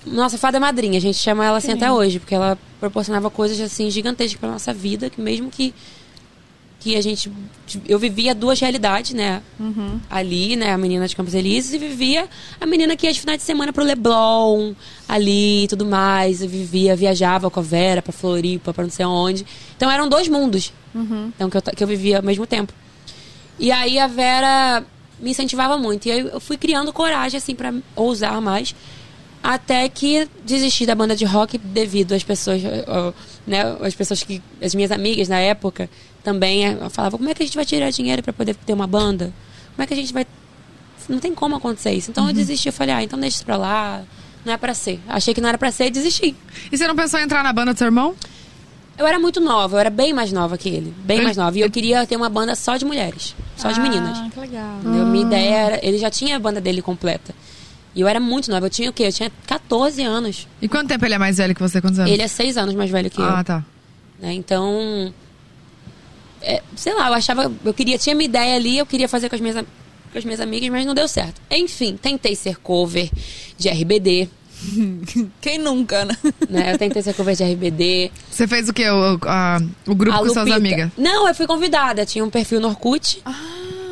Nossa, 0.04 0.36
fada 0.36 0.60
madrinha, 0.60 0.98
a 0.98 1.00
gente 1.00 1.16
chama 1.16 1.42
ela 1.46 1.56
assim 1.56 1.72
até 1.72 1.90
hoje, 1.90 2.18
porque 2.18 2.34
ela 2.34 2.58
proporcionava 2.78 3.30
coisas 3.30 3.58
assim 3.60 3.88
gigantescas 3.90 4.38
pra 4.38 4.50
nossa 4.50 4.74
vida, 4.74 5.08
que 5.08 5.20
mesmo 5.22 5.48
que. 5.50 5.72
Que 6.84 6.96
a 6.96 7.02
gente. 7.02 7.32
Eu 7.88 7.98
vivia 7.98 8.34
duas 8.34 8.60
realidades, 8.60 9.12
né? 9.12 9.40
Ali, 10.10 10.54
né? 10.54 10.70
A 10.70 10.76
menina 10.76 11.08
de 11.08 11.16
Campos 11.16 11.32
Elíseos, 11.32 11.72
e 11.72 11.78
vivia 11.78 12.28
a 12.60 12.66
menina 12.66 12.94
que 12.94 13.06
ia 13.06 13.12
de 13.12 13.18
final 13.18 13.38
de 13.38 13.42
semana 13.42 13.72
pro 13.72 13.82
Leblon, 13.82 14.74
ali 15.08 15.64
e 15.64 15.68
tudo 15.68 15.86
mais. 15.86 16.42
Eu 16.42 16.48
vivia, 16.48 16.94
viajava 16.94 17.48
com 17.48 17.58
a 17.58 17.62
Vera 17.62 18.02
pra 18.02 18.12
Floripa, 18.12 18.74
pra 18.74 18.84
não 18.84 18.90
sei 18.90 19.06
onde. 19.06 19.46
Então 19.74 19.90
eram 19.90 20.06
dois 20.10 20.28
mundos. 20.28 20.74
Então, 21.34 21.48
que 21.48 21.56
eu, 21.56 21.62
que 21.62 21.82
eu 21.82 21.88
vivia 21.88 22.18
ao 22.18 22.22
mesmo 22.22 22.46
tempo. 22.46 22.70
E 23.58 23.72
aí 23.72 23.98
a 23.98 24.06
Vera 24.06 24.84
me 25.18 25.30
incentivava 25.30 25.78
muito. 25.78 26.04
E 26.06 26.10
aí 26.10 26.20
eu 26.20 26.38
fui 26.38 26.58
criando 26.58 26.92
coragem, 26.92 27.38
assim, 27.38 27.54
pra 27.54 27.72
ousar 27.96 28.42
mais. 28.42 28.74
Até 29.42 29.88
que 29.88 30.28
desisti 30.44 30.84
da 30.84 30.94
banda 30.94 31.16
de 31.16 31.24
rock 31.24 31.56
devido 31.56 32.12
às 32.12 32.22
pessoas, 32.22 32.60
né? 33.46 33.74
As 33.80 33.94
pessoas 33.94 34.22
que. 34.22 34.42
As 34.62 34.74
minhas 34.74 34.90
amigas 34.90 35.28
na 35.28 35.38
época 35.38 35.88
também 36.24 36.66
eh, 36.66 36.88
falavam, 36.90 37.18
como 37.18 37.30
é 37.30 37.34
que 37.34 37.42
a 37.42 37.46
gente 37.46 37.54
vai 37.54 37.64
tirar 37.64 37.90
dinheiro 37.90 38.22
pra 38.22 38.32
poder 38.32 38.54
ter 38.54 38.72
uma 38.72 38.86
banda? 38.86 39.32
Como 39.76 39.84
é 39.84 39.86
que 39.86 39.92
a 39.94 39.96
gente 39.96 40.12
vai. 40.12 40.26
Não 41.08 41.18
tem 41.18 41.34
como 41.34 41.54
acontecer 41.54 41.92
isso. 41.92 42.10
Então 42.10 42.26
eu 42.26 42.32
desisti, 42.32 42.68
eu 42.68 42.72
falei, 42.72 42.94
ah, 42.94 43.02
então 43.02 43.18
deixa 43.18 43.36
isso 43.36 43.44
pra 43.44 43.56
lá. 43.56 44.02
Não 44.44 44.52
é 44.52 44.56
pra 44.56 44.74
ser. 44.74 45.00
Achei 45.08 45.34
que 45.34 45.40
não 45.40 45.48
era 45.48 45.58
pra 45.58 45.70
ser 45.70 45.86
e 45.86 45.90
desisti. 45.90 46.34
E 46.72 46.76
você 46.76 46.86
não 46.88 46.96
pensou 46.96 47.20
em 47.20 47.24
entrar 47.24 47.44
na 47.44 47.52
banda 47.52 47.74
do 47.74 47.78
seu 47.78 47.86
irmão? 47.86 48.14
Eu 48.96 49.06
era 49.06 49.18
muito 49.18 49.40
nova, 49.40 49.76
eu 49.76 49.80
era 49.80 49.90
bem 49.90 50.12
mais 50.12 50.30
nova 50.32 50.56
que 50.56 50.68
ele. 50.68 50.94
Bem 51.04 51.22
mais 51.22 51.36
nova. 51.36 51.58
E 51.58 51.60
eu 51.62 51.70
queria 51.70 52.06
ter 52.06 52.16
uma 52.16 52.28
banda 52.28 52.54
só 52.54 52.76
de 52.76 52.84
mulheres. 52.84 53.34
Só 53.56 53.70
de 53.70 53.80
meninas. 53.80 54.16
Ah, 54.18 54.28
que 54.32 54.40
legal. 54.40 54.78
Entendeu? 54.80 55.06
Minha 55.06 55.26
ideia 55.26 55.54
era. 55.54 55.86
Ele 55.86 55.98
já 55.98 56.10
tinha 56.10 56.36
a 56.36 56.38
banda 56.38 56.60
dele 56.60 56.80
completa. 56.80 57.34
E 57.94 58.00
eu 58.00 58.08
era 58.08 58.20
muito 58.20 58.50
nova. 58.50 58.66
Eu 58.66 58.70
tinha 58.70 58.88
o 58.90 58.92
quê? 58.92 59.04
Eu 59.04 59.12
tinha 59.12 59.30
14 59.46 60.02
anos. 60.02 60.46
E 60.62 60.68
quanto 60.68 60.88
tempo 60.88 61.04
ele 61.04 61.14
é 61.14 61.18
mais 61.18 61.38
velho 61.38 61.54
que 61.54 61.60
você? 61.60 61.80
Quantos 61.80 61.98
anos? 61.98 62.10
Ele 62.10 62.22
é 62.22 62.28
6 62.28 62.56
anos 62.56 62.74
mais 62.74 62.90
velho 62.90 63.10
que 63.10 63.20
eu. 63.20 63.24
Ah, 63.24 63.42
tá. 63.42 63.64
né? 64.20 64.32
Então. 64.32 65.12
É, 66.44 66.62
sei 66.76 66.94
lá, 66.94 67.08
eu 67.08 67.14
achava. 67.14 67.50
Eu 67.64 67.74
queria. 67.74 67.98
Tinha 67.98 68.14
minha 68.14 68.26
ideia 68.28 68.56
ali, 68.56 68.78
eu 68.78 68.86
queria 68.86 69.08
fazer 69.08 69.28
com 69.28 69.34
as 69.34 69.40
minhas, 69.40 69.56
com 70.12 70.18
as 70.18 70.24
minhas 70.24 70.40
amigas, 70.40 70.68
mas 70.70 70.86
não 70.86 70.94
deu 70.94 71.08
certo. 71.08 71.40
Enfim, 71.50 71.96
tentei 72.00 72.34
ser 72.36 72.56
cover 72.60 73.10
de 73.58 73.68
RBD. 73.68 74.28
Quem 75.40 75.58
nunca, 75.58 76.04
né? 76.04 76.16
Né? 76.48 76.72
Eu 76.72 76.78
tentei 76.78 77.02
ser 77.02 77.14
cover 77.14 77.34
de 77.36 77.44
RBD. 77.44 78.10
Você 78.30 78.46
fez 78.46 78.68
o 78.68 78.72
quê? 78.72 78.88
O, 78.88 79.18
a- 79.26 79.60
o 79.86 79.94
grupo 79.94 80.16
A 80.16 80.20
com 80.20 80.24
suas 80.26 80.36
Lupita. 80.48 80.56
amigas? 80.56 80.90
Não, 80.96 81.28
eu 81.28 81.34
fui 81.34 81.46
convidada. 81.46 82.06
Tinha 82.06 82.24
um 82.24 82.30
perfil 82.30 82.60
no 82.60 82.68
Orkut. 82.68 83.20
Ah. 83.24 83.32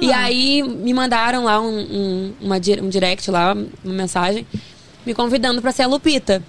E 0.01 0.13
aí 0.13 0.63
me 0.63 0.93
mandaram 0.93 1.45
lá 1.45 1.61
um, 1.61 1.79
um, 1.79 2.33
uma 2.41 2.57
um 2.57 2.89
direct 2.89 3.31
lá, 3.31 3.53
uma 3.85 3.95
mensagem, 3.95 4.45
me 5.07 5.15
convidando 5.15 5.63
pra 5.63 5.71
ser 5.71 5.83
a 5.83 5.87
Lupita. 5.87 6.43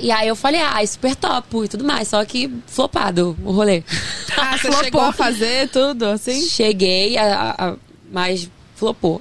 E 0.00 0.10
aí 0.10 0.28
eu 0.28 0.36
falei, 0.36 0.60
ah, 0.60 0.84
super 0.86 1.14
topo 1.16 1.64
e 1.64 1.68
tudo 1.68 1.84
mais. 1.84 2.08
Só 2.08 2.24
que 2.24 2.52
flopado 2.66 3.36
o 3.44 3.52
rolê. 3.52 3.82
Ah, 4.40 4.52
você 4.56 4.68
Flopou. 4.68 4.84
chegou 4.84 5.00
a 5.00 5.12
fazer 5.12 5.68
tudo, 5.68 6.04
assim? 6.04 6.40
Cheguei, 6.46 7.16
a, 7.18 7.24
a- 7.58 7.68
a- 7.70 7.76
mas 8.12 8.48
flopou. 8.76 9.20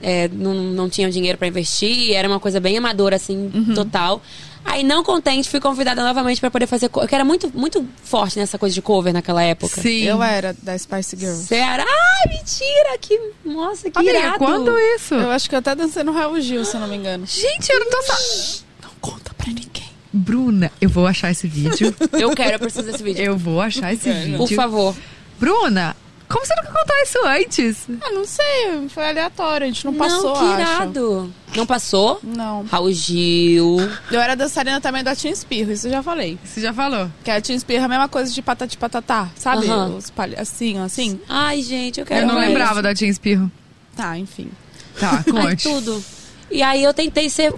É, 0.00 0.28
não, 0.28 0.52
não 0.54 0.88
tinha 0.90 1.10
dinheiro 1.10 1.38
pra 1.38 1.48
investir, 1.48 2.12
era 2.12 2.28
uma 2.28 2.38
coisa 2.38 2.60
bem 2.60 2.76
amadora, 2.76 3.16
assim, 3.16 3.50
Uhum. 3.54 3.74
total. 3.74 4.22
Aí, 4.64 4.82
não 4.84 5.02
contente, 5.02 5.48
fui 5.48 5.58
convidada 5.58 6.04
novamente 6.04 6.38
pra 6.38 6.50
poder 6.50 6.66
fazer. 6.66 6.90
Eu 6.94 7.08
era 7.10 7.24
muito, 7.24 7.50
muito 7.56 7.84
forte 8.04 8.38
nessa 8.38 8.58
coisa 8.58 8.74
de 8.74 8.82
cover 8.82 9.12
naquela 9.12 9.42
época. 9.42 9.80
Sim. 9.80 10.02
Eu 10.02 10.22
era 10.22 10.54
da 10.62 10.76
Spice 10.76 11.16
Girls. 11.16 11.46
Você 11.46 11.54
era. 11.56 11.82
Ai, 11.82 12.28
mentira! 12.36 12.98
Que. 13.00 13.18
Nossa, 13.44 13.90
que 13.90 13.98
Amiga, 13.98 14.18
irado. 14.18 14.38
quando 14.38 14.78
isso? 14.78 15.14
Eu 15.14 15.30
acho 15.30 15.48
que 15.48 15.54
eu 15.54 15.60
até 15.60 15.74
dancei 15.74 16.02
no 16.04 16.12
Raul 16.12 16.38
Gil, 16.40 16.62
se 16.66 16.76
eu 16.76 16.80
não 16.80 16.88
me 16.88 16.96
engano. 16.96 17.24
Gente, 17.26 17.70
eu 17.72 17.80
não 17.80 17.90
tô 17.90 18.02
sabendo. 18.02 18.64
Não 18.82 18.90
conta 19.00 19.32
pra 19.34 19.46
ninguém. 19.46 19.77
Bruna, 20.12 20.72
eu 20.80 20.88
vou 20.88 21.06
achar 21.06 21.30
esse 21.30 21.46
vídeo. 21.46 21.94
Eu 22.12 22.30
quero, 22.30 22.52
eu 22.54 22.58
preciso 22.58 22.84
desse 22.90 23.02
vídeo. 23.02 23.22
eu 23.22 23.36
vou 23.36 23.60
achar 23.60 23.92
esse 23.92 24.10
vídeo. 24.10 24.38
Por 24.38 24.48
favor. 24.52 24.96
Bruna, 25.38 25.94
como 26.28 26.44
você 26.44 26.54
nunca 26.56 26.68
contou 26.72 26.96
isso 27.02 27.18
antes? 27.26 27.86
Ah, 28.02 28.10
não 28.10 28.24
sei, 28.24 28.88
foi 28.88 29.08
aleatório, 29.08 29.64
a 29.66 29.68
gente 29.70 29.84
não 29.84 29.94
passou, 29.94 30.34
não, 30.34 30.40
que 30.56 30.62
acho. 30.62 30.72
irado. 30.72 31.34
Não 31.56 31.66
passou? 31.66 32.20
Não. 32.22 32.64
Raul 32.64 32.92
Gil. 32.92 33.76
Eu 34.10 34.20
era 34.20 34.34
dançarina 34.34 34.80
também 34.80 35.02
da 35.04 35.14
Tim 35.14 35.28
Espirro, 35.28 35.72
isso 35.72 35.86
eu 35.86 35.90
já 35.92 36.02
falei. 36.02 36.38
Você 36.44 36.60
já 36.60 36.72
falou. 36.72 37.10
Que 37.24 37.30
a 37.30 37.40
Tim 37.40 37.54
Espirro 37.54 37.82
é 37.82 37.84
a 37.84 37.88
mesma 37.88 38.08
coisa 38.08 38.32
de 38.32 38.42
patati 38.42 38.76
patatá, 38.76 39.28
sabe? 39.36 39.66
Os 39.70 40.10
palha- 40.10 40.40
Assim, 40.40 40.78
assim. 40.78 41.20
Ai, 41.28 41.62
gente, 41.62 42.00
eu 42.00 42.06
quero 42.06 42.22
Eu 42.22 42.26
não 42.28 42.34
mais. 42.34 42.48
lembrava 42.48 42.82
da 42.82 42.94
Tia 42.94 43.08
Espirro. 43.08 43.50
Tá, 43.96 44.18
enfim. 44.18 44.50
Tá, 44.98 45.22
Ai, 45.26 45.32
conte. 45.32 45.62
tudo. 45.68 46.02
E 46.50 46.62
aí 46.62 46.82
eu 46.82 46.92
tentei 46.94 47.28
ser 47.30 47.52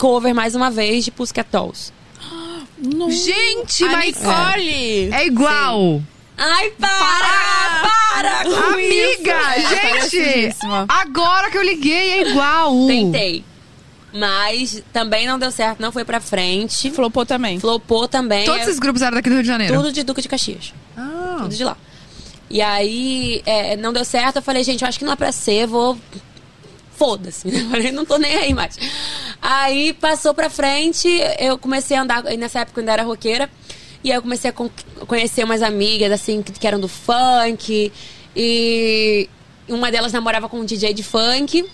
cover 0.00 0.34
mais 0.34 0.54
uma 0.54 0.70
vez 0.70 1.04
de 1.04 1.10
Pussycat 1.10 1.46
Dolls. 1.52 1.92
Gente, 3.10 3.84
a 3.84 3.88
mas 3.92 4.16
Nicole! 4.16 5.12
é 5.12 5.26
igual. 5.26 6.02
Ai, 6.38 6.70
para! 6.70 7.90
Para! 8.14 8.44
com 8.44 8.72
Amiga, 8.72 9.58
isso. 9.58 10.10
gente, 10.10 10.56
agora 10.88 11.50
que 11.50 11.58
eu 11.58 11.62
liguei 11.62 12.12
é 12.12 12.30
igual. 12.30 12.86
Tentei. 12.86 13.44
Mas 14.12 14.82
também 14.90 15.26
não 15.26 15.38
deu 15.38 15.50
certo, 15.50 15.80
não 15.80 15.92
foi 15.92 16.04
pra 16.04 16.18
frente. 16.18 16.90
Flopou 16.90 17.26
também. 17.26 17.60
Flopou 17.60 18.08
também. 18.08 18.46
Todos 18.46 18.62
esses 18.62 18.78
grupos 18.78 19.02
eram 19.02 19.16
daqui 19.16 19.28
do 19.28 19.34
Rio 19.34 19.42
de 19.42 19.48
Janeiro. 19.48 19.74
Tudo 19.74 19.92
de 19.92 20.02
Duque 20.02 20.22
de 20.22 20.28
Caxias. 20.28 20.72
Ah. 20.96 21.36
Tudo 21.42 21.54
de 21.54 21.62
lá. 21.62 21.76
E 22.48 22.62
aí, 22.62 23.42
é, 23.44 23.76
não 23.76 23.92
deu 23.92 24.04
certo. 24.04 24.36
Eu 24.36 24.42
falei, 24.42 24.64
gente, 24.64 24.82
eu 24.82 24.88
acho 24.88 24.98
que 24.98 25.04
não 25.04 25.12
é 25.12 25.16
pra 25.16 25.30
ser, 25.30 25.66
vou. 25.66 25.96
Foda-se. 27.00 27.48
Eu 27.56 27.70
falei, 27.70 27.90
não 27.92 28.04
tô 28.04 28.18
nem 28.18 28.34
aí 28.36 28.52
mais. 28.52 28.76
Aí 29.40 29.94
passou 29.94 30.34
pra 30.34 30.50
frente, 30.50 31.08
eu 31.38 31.56
comecei 31.56 31.96
a 31.96 32.02
andar, 32.02 32.22
nessa 32.36 32.60
época 32.60 32.78
eu 32.78 32.82
ainda 32.82 32.92
era 32.92 33.02
roqueira. 33.04 33.48
E 34.04 34.10
aí 34.12 34.18
eu 34.18 34.22
comecei 34.22 34.50
a 34.50 34.52
con- 34.52 34.68
conhecer 35.06 35.42
umas 35.42 35.62
amigas, 35.62 36.12
assim, 36.12 36.42
que, 36.42 36.52
que 36.52 36.66
eram 36.66 36.78
do 36.78 36.88
funk. 36.88 37.90
E 38.36 39.28
uma 39.66 39.90
delas 39.90 40.12
namorava 40.12 40.46
com 40.46 40.58
um 40.60 40.64
DJ 40.66 40.92
de 40.92 41.02
funk. 41.02 41.64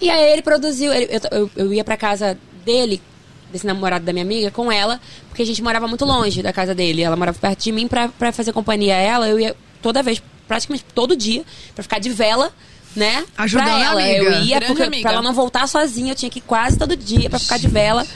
E 0.00 0.08
aí 0.08 0.32
ele 0.32 0.42
produziu, 0.42 0.92
ele- 0.92 1.08
eu, 1.10 1.20
eu, 1.40 1.50
eu 1.56 1.72
ia 1.74 1.82
pra 1.82 1.96
casa 1.96 2.38
dele, 2.64 3.02
desse 3.50 3.66
namorado 3.66 4.04
da 4.04 4.12
minha 4.12 4.24
amiga, 4.24 4.52
com 4.52 4.70
ela, 4.70 5.00
porque 5.28 5.42
a 5.42 5.46
gente 5.46 5.60
morava 5.62 5.88
muito 5.88 6.04
longe 6.04 6.42
da 6.44 6.52
casa 6.52 6.74
dele. 6.76 7.02
Ela 7.02 7.16
morava 7.16 7.36
perto 7.38 7.60
de 7.64 7.72
mim 7.72 7.88
pra, 7.88 8.06
pra 8.08 8.30
fazer 8.30 8.52
companhia 8.52 8.94
a 8.94 8.98
ela. 8.98 9.28
Eu 9.28 9.40
ia 9.40 9.56
toda 9.82 10.00
vez, 10.00 10.22
praticamente 10.46 10.84
todo 10.94 11.16
dia, 11.16 11.44
pra 11.74 11.82
ficar 11.82 11.98
de 11.98 12.10
vela, 12.10 12.52
né? 12.94 13.24
Ajudando 13.36 13.66
pra 13.66 13.80
ela. 13.80 14.00
amiga. 14.02 14.24
Eu 14.24 14.42
ia 14.42 14.60
porque, 14.60 14.82
amiga. 14.82 15.02
pra 15.02 15.12
ela 15.12 15.22
não 15.22 15.32
voltar 15.32 15.66
sozinha, 15.66 16.12
eu 16.12 16.16
tinha 16.16 16.30
que 16.30 16.38
ir 16.38 16.42
quase 16.42 16.78
todo 16.78 16.96
dia 16.96 17.28
pra 17.28 17.38
ficar 17.38 17.58
de 17.58 17.68
vela 17.68 18.06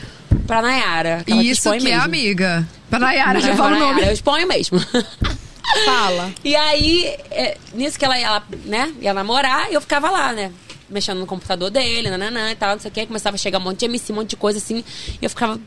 pra 0.46 0.62
Nayara. 0.62 1.22
que 1.24 1.32
ela 1.32 1.42
Isso 1.42 1.52
expõe 1.52 1.78
que 1.78 1.90
é 1.90 1.96
amiga. 1.96 2.66
Pra 2.88 2.98
Nayara, 2.98 3.40
já 3.40 3.54
fala 3.54 3.68
o 3.68 3.78
Nayara, 3.78 3.94
nome. 3.94 4.06
Eu 4.06 4.12
exponho 4.12 4.46
mesmo. 4.48 4.78
Fala. 5.84 6.32
E 6.42 6.56
aí, 6.56 7.04
é, 7.30 7.56
nisso 7.74 7.98
que 7.98 8.04
ela, 8.04 8.18
ela 8.18 8.42
né, 8.64 8.92
ia 9.00 9.12
namorar, 9.12 9.70
eu 9.70 9.80
ficava 9.80 10.10
lá, 10.10 10.32
né? 10.32 10.50
Mexendo 10.88 11.18
no 11.18 11.26
computador 11.26 11.70
dele, 11.70 12.08
nananã 12.08 12.50
e 12.50 12.54
tal, 12.54 12.72
não 12.72 12.80
sei 12.80 12.90
o 12.90 12.94
que. 12.94 13.06
Começava 13.06 13.34
a 13.36 13.38
chegar 13.38 13.58
um 13.58 13.62
monte 13.62 13.80
de 13.80 13.84
MC, 13.84 14.12
um 14.12 14.16
monte 14.16 14.30
de 14.30 14.36
coisa 14.36 14.58
assim. 14.58 14.82
E 15.20 15.24
eu 15.24 15.28
ficava. 15.28 15.60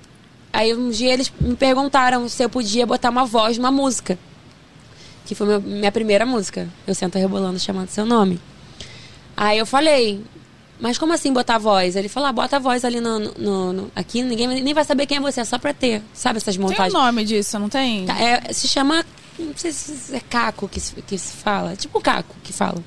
Aí 0.52 0.74
um 0.74 0.90
dia 0.90 1.14
eles 1.14 1.32
me 1.40 1.56
perguntaram 1.56 2.28
se 2.28 2.44
eu 2.44 2.50
podia 2.50 2.86
botar 2.86 3.12
uma 3.12 3.26
voz 3.26 3.58
numa 3.58 3.72
música. 3.72 4.18
Que 5.26 5.36
foi 5.36 5.60
minha 5.60 5.92
primeira 5.92 6.26
música. 6.26 6.68
Eu 6.88 6.96
sento 6.96 7.20
rebolando 7.20 7.60
chamando 7.60 7.90
seu 7.90 8.06
nome. 8.06 8.40
Aí 9.44 9.58
eu 9.58 9.66
falei, 9.66 10.24
mas 10.80 11.00
como 11.00 11.14
assim 11.14 11.34
botar 11.34 11.58
voz? 11.58 11.96
Ele 11.96 12.08
falou, 12.08 12.30
ah, 12.30 12.32
bota 12.32 12.58
a 12.58 12.60
voz 12.60 12.86
ali 12.86 13.02
no, 13.02 13.18
no- 13.18 13.74
no- 13.74 13.92
aqui, 13.96 14.22
ninguém 14.22 14.48
nem 14.48 14.72
vai 14.72 14.86
saber 14.86 15.08
quem 15.08 15.18
é 15.18 15.20
você, 15.20 15.42
é 15.42 15.44
só 15.46 15.58
pra 15.58 15.74
ter. 15.74 16.04
Sabe 16.14 16.38
essas 16.38 16.56
Tem 16.56 16.64
um 16.64 16.68
montagens? 16.70 16.94
nome 16.94 17.24
disso, 17.26 17.58
não 17.58 17.68
tem? 17.68 18.06
Tá, 18.06 18.20
é, 18.22 18.54
se 18.54 18.68
chama. 18.68 19.04
Não 19.40 19.54
sei 19.58 19.72
se 19.72 20.16
é 20.16 20.20
caco 20.20 20.68
que 20.70 20.80
se, 20.80 20.94
que 21.02 21.18
se 21.18 21.38
fala. 21.38 21.76
Tipo 21.76 22.00
caco 22.00 22.36
que 22.44 22.54
fala. 22.54 22.78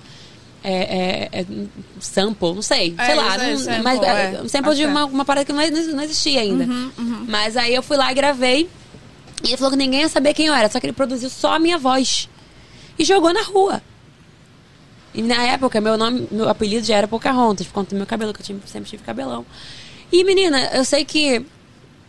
É, 0.62 1.28
é, 1.32 1.40
é 1.40 1.46
um 1.50 1.68
sample, 2.00 2.54
não 2.54 2.62
sei. 2.62 2.94
É, 2.96 3.04
sei 3.06 3.14
lá. 3.16 3.36
não- 3.36 3.58
sample, 3.58 3.82
mas 3.82 4.02
é, 4.02 4.34
é. 4.36 4.42
um 4.42 4.48
sample 4.48 4.74
de 4.76 4.82
é. 4.84 4.86
uma, 4.86 5.04
uma 5.06 5.24
parada 5.24 5.44
que 5.44 5.52
não, 5.52 5.60
não 5.96 6.04
existia 6.04 6.40
ainda. 6.40 6.64
Uhum, 6.64 7.26
Mas 7.28 7.56
aí 7.56 7.74
eu 7.74 7.82
fui 7.82 7.96
lá 7.96 8.12
e 8.12 8.14
gravei. 8.14 8.70
E 9.42 9.48
ele 9.48 9.56
falou 9.56 9.72
que 9.72 9.76
ninguém 9.76 10.02
ia 10.02 10.08
saber 10.08 10.32
quem 10.34 10.46
eu 10.46 10.54
era, 10.54 10.70
só 10.70 10.78
que 10.78 10.86
ele 10.86 10.92
produziu 10.92 11.28
só 11.28 11.54
a 11.54 11.58
minha 11.58 11.78
voz. 11.78 12.28
E 12.96 13.04
jogou 13.04 13.32
na 13.34 13.42
rua. 13.42 13.82
E 15.14 15.22
na 15.22 15.42
época, 15.44 15.80
meu 15.80 15.96
nome, 15.96 16.26
meu 16.30 16.48
apelido 16.48 16.84
já 16.86 16.96
era 16.96 17.06
Pocahontas, 17.08 17.66
por 17.66 17.74
conta 17.74 17.90
do 17.94 17.96
meu 17.96 18.06
cabelo, 18.06 18.32
que 18.34 18.40
eu 18.40 18.44
tinha- 18.44 18.58
sempre 18.66 18.90
tive 18.90 19.02
cabelão. 19.04 19.46
E, 20.12 20.24
menina, 20.24 20.70
eu 20.74 20.84
sei 20.84 21.04
que 21.04 21.44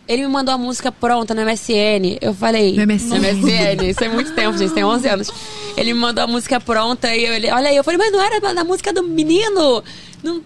ele 0.08 0.22
me 0.22 0.28
mandou 0.28 0.54
a 0.54 0.58
música 0.58 0.90
pronta 0.92 1.34
no 1.34 1.40
MSN. 1.42 2.18
Eu 2.20 2.34
falei. 2.34 2.74
No 2.76 2.82
MSN. 2.82 3.18
MSN, 3.18 3.90
isso 3.90 4.04
é 4.04 4.08
muito 4.08 4.32
tempo, 4.34 4.56
gente, 4.58 4.72
tem 4.74 4.84
11 4.84 5.08
anos. 5.08 5.30
Ele 5.76 5.92
me 5.94 6.00
mandou 6.00 6.24
a 6.24 6.26
música 6.26 6.60
pronta 6.60 7.14
e 7.14 7.24
eu, 7.24 7.32
ele, 7.34 7.50
olha 7.50 7.68
aí, 7.70 7.76
eu 7.76 7.84
falei, 7.84 7.98
mas 7.98 8.12
não 8.12 8.20
era 8.22 8.40
da 8.54 8.64
música 8.64 8.92
do 8.92 9.02
menino? 9.02 9.82
Não, 10.22 10.42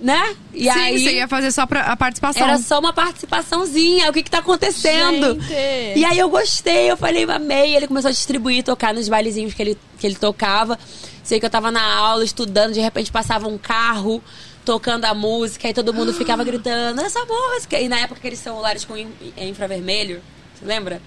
né? 0.00 0.36
E 0.54 0.64
Sim, 0.64 0.68
aí. 0.70 0.98
você 0.98 1.14
ia 1.14 1.28
fazer 1.28 1.50
só 1.50 1.66
pra, 1.66 1.80
a 1.82 1.96
participação. 1.96 2.42
Era 2.46 2.58
só 2.58 2.78
uma 2.78 2.92
participaçãozinha. 2.92 4.08
O 4.10 4.12
que 4.12 4.22
que 4.22 4.30
tá 4.30 4.38
acontecendo? 4.38 5.40
Gente. 5.40 5.98
E 5.98 6.04
aí 6.04 6.18
eu 6.18 6.28
gostei, 6.30 6.90
eu 6.90 6.96
falei, 6.96 7.24
amei. 7.24 7.74
Ele 7.76 7.86
começou 7.88 8.08
a 8.08 8.12
distribuir, 8.12 8.62
tocar 8.62 8.94
nos 8.94 9.08
bailezinhos 9.08 9.54
que 9.54 9.62
ele, 9.62 9.78
que 9.98 10.06
ele 10.06 10.14
tocava. 10.16 10.78
Sei 11.22 11.38
que 11.40 11.46
eu 11.46 11.50
tava 11.50 11.70
na 11.70 11.82
aula, 11.82 12.24
estudando, 12.24 12.72
de 12.72 12.80
repente 12.80 13.10
passava 13.12 13.48
um 13.48 13.58
carro 13.58 14.22
tocando 14.64 15.04
a 15.04 15.14
música 15.14 15.68
e 15.68 15.74
todo 15.74 15.92
mundo 15.94 16.12
ficava 16.12 16.42
gritando, 16.44 17.00
essa 17.00 17.24
música. 17.24 17.78
E 17.80 17.88
na 17.88 17.98
época 17.98 18.18
aqueles 18.18 18.38
celulares 18.38 18.84
com 18.84 18.96
é, 18.96 19.46
infravermelho, 19.48 20.22
você 20.54 20.64
lembra? 20.64 21.02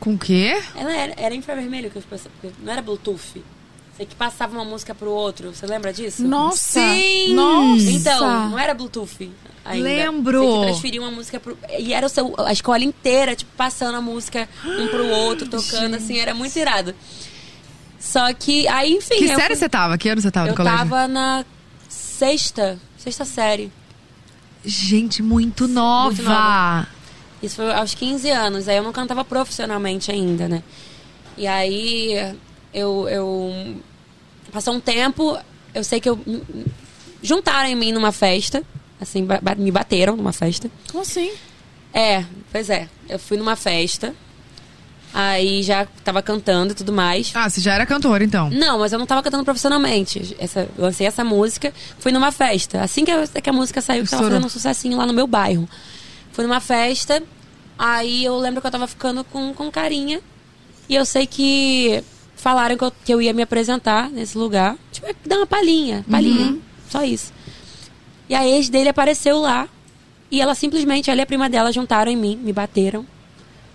Com 0.00 0.14
o 0.14 0.18
quê? 0.18 0.60
Ela 0.74 0.92
era, 0.92 1.14
era 1.16 1.34
infravermelho, 1.34 1.90
que 1.90 2.00
pessoas- 2.00 2.32
não 2.62 2.72
era 2.72 2.82
Bluetooth. 2.82 3.42
Sei 3.96 4.04
que 4.06 4.14
passava 4.16 4.52
uma 4.54 4.64
música 4.64 4.92
pro 4.94 5.08
outro, 5.10 5.54
você 5.54 5.66
lembra 5.66 5.92
disso? 5.92 6.22
Nossa. 6.26 6.80
Sim. 6.80 7.32
Nossa. 7.34 7.90
Então, 7.90 8.50
não 8.50 8.58
era 8.58 8.74
Bluetooth 8.74 9.30
ainda. 9.64 9.84
Lembro. 9.88 10.40
Sei 10.40 10.50
que 10.58 10.62
transferia 10.66 11.00
uma 11.00 11.10
música 11.12 11.38
pro... 11.38 11.56
E 11.78 11.92
era 11.94 12.04
o 12.04 12.08
seu, 12.08 12.34
a 12.38 12.52
escola 12.52 12.82
inteira, 12.82 13.36
tipo, 13.36 13.52
passando 13.56 13.96
a 13.96 14.00
música 14.00 14.48
um 14.64 14.88
pro 14.88 15.06
outro, 15.08 15.48
tocando, 15.48 15.94
assim, 15.94 16.18
era 16.18 16.34
muito 16.34 16.58
irado. 16.58 16.92
Só 18.00 18.32
que, 18.34 18.66
aí, 18.68 18.94
enfim... 18.94 19.14
Que 19.16 19.24
eu 19.26 19.36
série 19.36 19.46
fui- 19.46 19.56
você 19.56 19.68
tava? 19.68 19.96
Que 19.96 20.08
ano 20.08 20.20
você 20.20 20.30
tava 20.30 20.48
Eu 20.48 20.50
no 20.50 20.56
colégio? 20.56 20.78
tava 20.78 21.06
na 21.08 21.44
sexta, 21.88 22.78
sexta 22.98 23.24
série. 23.24 23.70
Gente, 24.64 25.22
muito 25.22 25.68
nova. 25.68 26.06
Muito 26.10 26.22
nova. 26.24 26.88
Isso 27.42 27.56
foi 27.56 27.72
aos 27.72 27.94
15 27.94 28.28
anos. 28.30 28.68
Aí 28.68 28.76
eu 28.76 28.82
não 28.82 28.92
cantava 28.92 29.24
profissionalmente 29.24 30.10
ainda, 30.10 30.48
né? 30.48 30.62
E 31.36 31.46
aí 31.46 32.34
eu, 32.74 33.08
eu 33.08 33.76
passou 34.52 34.74
um 34.74 34.80
tempo, 34.80 35.38
eu 35.72 35.84
sei 35.84 36.00
que 36.00 36.08
eu 36.08 36.20
juntaram 37.22 37.68
em 37.68 37.74
mim 37.74 37.92
numa 37.92 38.12
festa, 38.12 38.62
assim, 39.00 39.26
me 39.56 39.70
bateram 39.70 40.16
numa 40.16 40.32
festa. 40.32 40.70
Como 40.90 41.02
assim? 41.02 41.32
É, 41.92 42.24
pois 42.50 42.68
é. 42.68 42.88
Eu 43.08 43.18
fui 43.18 43.36
numa 43.36 43.54
festa. 43.54 44.14
Aí 45.16 45.62
já 45.62 45.86
tava 46.02 46.20
cantando 46.20 46.72
e 46.72 46.74
tudo 46.74 46.92
mais. 46.92 47.30
Ah, 47.34 47.48
você 47.48 47.60
já 47.60 47.74
era 47.74 47.86
cantora, 47.86 48.24
então. 48.24 48.50
Não, 48.50 48.80
mas 48.80 48.92
eu 48.92 48.98
não 48.98 49.06
tava 49.06 49.22
cantando 49.22 49.44
profissionalmente. 49.44 50.34
Essa, 50.40 50.68
eu 50.76 50.84
lancei 50.84 51.06
essa 51.06 51.22
música, 51.22 51.72
fui 52.00 52.10
numa 52.10 52.32
festa. 52.32 52.82
Assim 52.82 53.04
que 53.04 53.12
a, 53.12 53.24
que 53.28 53.48
a 53.48 53.52
música 53.52 53.80
saiu, 53.80 54.02
que 54.02 54.10
tava 54.10 54.24
fazendo 54.24 54.44
um 54.44 54.48
sucessinho 54.48 54.98
lá 54.98 55.06
no 55.06 55.12
meu 55.12 55.28
bairro. 55.28 55.68
Fui 56.32 56.44
numa 56.44 56.58
festa, 56.58 57.22
aí 57.78 58.24
eu 58.24 58.36
lembro 58.36 58.60
que 58.60 58.66
eu 58.66 58.72
tava 58.72 58.88
ficando 58.88 59.22
com, 59.22 59.54
com 59.54 59.70
carinha. 59.70 60.20
E 60.88 60.96
eu 60.96 61.06
sei 61.06 61.28
que 61.28 62.02
falaram 62.44 62.76
que 62.76 62.84
eu, 62.84 62.92
que 63.06 63.14
eu 63.14 63.22
ia 63.22 63.32
me 63.32 63.40
apresentar 63.40 64.10
nesse 64.10 64.36
lugar. 64.36 64.76
Tipo, 64.92 65.06
dar 65.26 65.38
uma 65.38 65.46
palhinha, 65.46 66.04
palhinha. 66.10 66.58
Só 66.90 67.02
isso. 67.02 67.32
E 68.28 68.34
a 68.34 68.46
ex 68.46 68.68
dele 68.68 68.90
apareceu 68.90 69.38
lá. 69.40 69.66
E 70.30 70.42
ela 70.42 70.54
simplesmente, 70.54 71.10
ela 71.10 71.20
e 71.20 71.22
a 71.22 71.26
prima 71.26 71.48
dela 71.48 71.72
juntaram 71.72 72.12
em 72.12 72.16
mim, 72.16 72.36
me 72.36 72.52
bateram. 72.52 73.06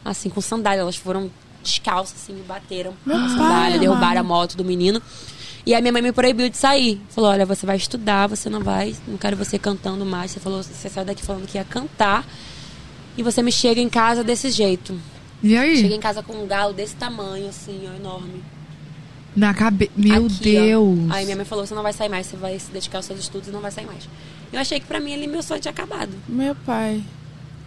Assim, 0.06 0.30
com 0.30 0.40
sandália. 0.40 0.82
Elas 0.82 0.96
foram 0.96 1.32
descalças, 1.64 2.22
assim, 2.22 2.34
me 2.34 2.44
bateram 2.44 2.94
com 3.04 3.12
sandália, 3.12 3.72
pai 3.72 3.80
derrubaram 3.80 4.22
a 4.22 4.24
moto 4.24 4.56
do 4.56 4.64
menino. 4.64 5.02
E 5.66 5.74
a 5.74 5.82
minha 5.82 5.92
mãe 5.92 6.04
me 6.04 6.12
proibiu 6.12 6.48
de 6.48 6.56
sair. 6.56 7.02
Falou, 7.10 7.32
olha, 7.32 7.48
você 7.48 7.66
vai 7.66 7.76
estudar, 7.76 8.28
você 8.28 8.52
não 8.52 8.62
vai, 8.62 8.96
não 9.08 9.18
quero 9.18 9.36
você 9.36 9.58
cantando 9.58 10.06
mais. 10.06 10.30
Você 10.30 10.40
falou, 10.40 10.62
você 10.62 10.88
saiu 10.88 11.06
daqui 11.06 11.24
falando 11.24 11.48
que 11.48 11.58
ia 11.58 11.64
cantar. 11.64 12.24
E 13.18 13.24
você 13.24 13.42
me 13.42 13.52
chega 13.52 13.82
em 13.82 13.90
casa 13.90 14.24
desse 14.24 14.52
jeito. 14.52 14.96
E 15.42 15.58
aí? 15.58 15.78
Cheguei 15.78 15.98
em 15.98 16.00
casa 16.00 16.22
com 16.22 16.34
um 16.34 16.46
galo 16.46 16.72
desse 16.72 16.96
tamanho, 16.96 17.50
assim, 17.50 17.90
ó, 17.92 17.96
enorme. 17.96 18.44
Na 19.36 19.54
cabeça. 19.54 19.92
Meu 19.96 20.26
Aqui, 20.26 20.36
ó. 20.40 20.44
Deus. 20.44 21.12
Aí 21.12 21.26
minha 21.26 21.36
mãe 21.38 21.46
falou, 21.46 21.66
você 21.66 21.74
não 21.76 21.84
vai 21.84 21.94
sair 21.94 22.10
mais, 22.10 22.26
você 22.28 22.36
vai 22.38 22.58
se 22.60 22.72
dedicar 22.72 22.98
aos 23.00 23.06
seus 23.06 23.20
estudos 23.20 23.48
e 23.48 23.52
não 23.52 23.62
vai 23.62 23.72
sair 23.72 23.86
mais. 23.86 24.08
Eu 24.52 24.60
achei 24.60 24.80
que 24.80 24.86
pra 24.88 25.00
mim 25.00 25.14
ali 25.14 25.28
meu 25.28 25.44
sonho 25.44 25.60
tinha 25.62 25.72
acabado. 25.72 26.12
Meu 26.28 26.56
pai. 26.56 27.04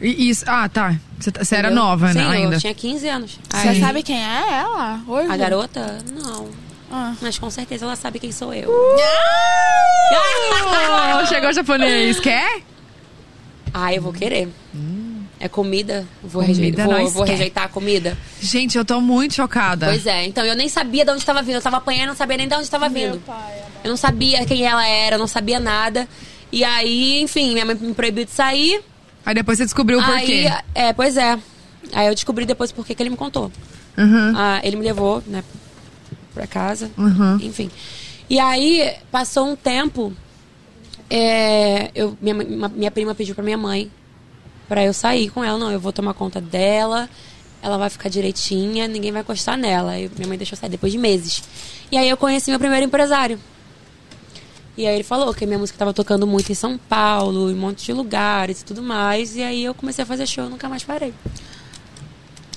E 0.00 0.28
isso. 0.30 0.44
Ah, 0.48 0.68
tá. 0.68 0.96
Você, 1.18 1.30
tá- 1.30 1.44
você 1.44 1.54
era 1.54 1.70
nova, 1.70 2.08
Sim, 2.12 2.18
né? 2.18 2.26
Ainda. 2.26 2.56
eu 2.56 2.60
tinha 2.60 2.74
15 2.74 3.08
anos. 3.08 3.38
Você 3.48 3.78
sabe 3.80 4.02
quem 4.02 4.20
é 4.22 4.58
ela? 4.60 5.00
Hoje? 5.06 5.30
A 5.30 5.36
garota? 5.36 5.98
Não. 6.12 6.48
Ah. 6.90 7.14
Mas 7.22 7.38
com 7.38 7.48
certeza 7.48 7.84
ela 7.84 7.94
sabe 7.96 8.18
quem 8.18 8.32
sou 8.32 8.52
eu. 8.52 8.68
Oh, 8.68 8.96
chegou 11.26 11.50
o 11.50 11.52
japonês. 11.52 12.18
Quer? 12.20 12.62
Ah, 13.72 13.94
eu 13.94 14.02
vou 14.02 14.12
querer. 14.12 14.48
É 15.44 15.48
comida? 15.48 16.06
Vou, 16.22 16.40
Comida 16.40 16.60
rejeitar, 16.60 16.86
vou, 16.86 17.10
vou 17.10 17.24
rejeitar 17.24 17.64
a 17.64 17.68
comida? 17.68 18.16
Gente, 18.40 18.78
eu 18.78 18.84
tô 18.84 19.00
muito 19.00 19.34
chocada. 19.34 19.86
Pois 19.86 20.06
é, 20.06 20.24
então 20.24 20.44
eu 20.44 20.54
nem 20.54 20.68
sabia 20.68 21.04
de 21.04 21.10
onde 21.10 21.18
estava 21.18 21.42
vindo. 21.42 21.56
Eu 21.56 21.60
tava 21.60 21.78
apanhando, 21.78 22.10
não 22.10 22.14
sabia 22.14 22.36
nem 22.36 22.46
de 22.46 22.54
onde 22.54 22.62
estava 22.62 22.88
Meu 22.88 23.12
vindo. 23.14 23.20
pai. 23.26 23.60
Eu 23.82 23.90
não 23.90 23.96
sabia 23.96 24.46
quem 24.46 24.64
ela 24.64 24.86
era, 24.86 25.16
eu 25.16 25.18
não 25.18 25.26
sabia 25.26 25.58
nada. 25.58 26.06
E 26.52 26.62
aí, 26.62 27.20
enfim, 27.20 27.54
minha 27.54 27.64
mãe 27.66 27.74
me 27.74 27.92
proibiu 27.92 28.24
de 28.24 28.30
sair. 28.30 28.80
Aí 29.26 29.34
depois 29.34 29.58
você 29.58 29.64
descobriu 29.64 29.98
o 29.98 30.00
aí, 30.00 30.10
porquê. 30.18 30.50
é, 30.76 30.92
pois 30.92 31.16
é. 31.16 31.36
Aí 31.92 32.06
eu 32.06 32.14
descobri 32.14 32.46
depois 32.46 32.70
por 32.70 32.86
que 32.86 32.94
que 32.94 33.02
ele 33.02 33.10
me 33.10 33.16
contou. 33.16 33.50
Uhum. 33.98 34.32
Ah, 34.36 34.60
ele 34.62 34.76
me 34.76 34.84
levou, 34.84 35.24
né, 35.26 35.42
pra 36.32 36.46
casa. 36.46 36.88
Uhum. 36.96 37.34
Enfim. 37.42 37.68
E 38.30 38.38
aí, 38.38 38.94
passou 39.10 39.48
um 39.48 39.56
tempo, 39.56 40.12
é, 41.10 41.90
eu, 41.96 42.16
minha, 42.20 42.32
minha 42.68 42.90
prima 42.92 43.12
pediu 43.12 43.34
pra 43.34 43.42
minha 43.42 43.58
mãe 43.58 43.90
pra 44.72 44.82
eu 44.82 44.94
sair 44.94 45.28
com 45.28 45.44
ela. 45.44 45.58
Não, 45.58 45.70
eu 45.70 45.78
vou 45.78 45.92
tomar 45.92 46.14
conta 46.14 46.40
dela, 46.40 47.06
ela 47.60 47.76
vai 47.76 47.90
ficar 47.90 48.08
direitinha, 48.08 48.88
ninguém 48.88 49.12
vai 49.12 49.20
encostar 49.20 49.58
nela. 49.58 49.98
E 49.98 50.10
minha 50.16 50.26
mãe 50.26 50.38
deixou 50.38 50.56
sair 50.56 50.70
depois 50.70 50.90
de 50.90 50.96
meses. 50.96 51.42
E 51.90 51.98
aí 51.98 52.08
eu 52.08 52.16
conheci 52.16 52.48
meu 52.48 52.58
primeiro 52.58 52.86
empresário. 52.86 53.38
E 54.74 54.86
aí 54.86 54.94
ele 54.94 55.04
falou 55.04 55.34
que 55.34 55.44
a 55.44 55.46
minha 55.46 55.58
música 55.58 55.78
tava 55.78 55.92
tocando 55.92 56.26
muito 56.26 56.50
em 56.50 56.54
São 56.54 56.78
Paulo, 56.78 57.50
em 57.50 57.54
um 57.54 57.58
monte 57.58 57.84
de 57.84 57.92
lugares 57.92 58.62
e 58.62 58.64
tudo 58.64 58.82
mais. 58.82 59.36
E 59.36 59.42
aí 59.42 59.62
eu 59.62 59.74
comecei 59.74 60.04
a 60.04 60.06
fazer 60.06 60.26
show, 60.26 60.48
nunca 60.48 60.70
mais 60.70 60.82
parei. 60.82 61.12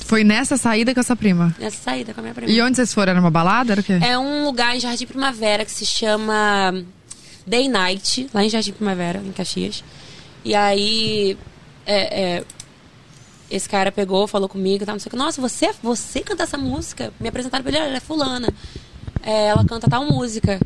Foi 0.06 0.24
nessa 0.24 0.56
saída 0.56 0.94
com 0.94 1.02
essa 1.02 1.18
prima. 1.18 1.54
Nessa 1.60 1.84
saída 1.84 2.14
com 2.14 2.22
a 2.22 2.24
minha 2.24 2.34
prima. 2.34 2.50
E 2.50 2.62
onde 2.62 2.78
vocês 2.78 2.94
foram? 2.94 3.12
Era 3.12 3.20
uma 3.20 3.30
balada? 3.30 3.74
Era 3.74 3.82
o 3.82 3.84
quê? 3.84 4.00
É 4.02 4.18
um 4.18 4.46
lugar 4.46 4.74
em 4.74 4.80
Jardim 4.80 5.06
Primavera 5.06 5.66
que 5.66 5.72
se 5.72 5.86
chama 5.86 6.82
Day 7.46 7.68
Night, 7.68 8.30
lá 8.34 8.42
em 8.42 8.50
Jardim 8.50 8.72
Primavera, 8.72 9.20
em 9.20 9.34
Caxias. 9.34 9.84
E 10.46 10.56
aí, 10.56 11.38
é, 11.86 12.22
é, 12.22 12.44
esse 13.50 13.70
cara 13.70 13.92
pegou, 13.92 14.28
falou 14.28 14.50
comigo, 14.50 14.86
tá, 14.86 14.92
não 14.92 15.00
sei 15.00 15.08
o 15.08 15.12
que. 15.12 15.18
Nossa, 15.18 15.40
você, 15.40 15.72
você 15.82 16.22
canta 16.22 16.44
essa 16.44 16.58
música? 16.58 17.14
Me 17.20 17.30
apresentaram 17.30 17.64
pra 17.64 17.72
ele, 17.72 17.86
ela 17.86 17.98
é 17.98 18.00
fulana. 18.00 18.54
É, 19.22 19.48
ela 19.48 19.64
canta 19.66 19.88
tal 19.88 20.06
música. 20.06 20.60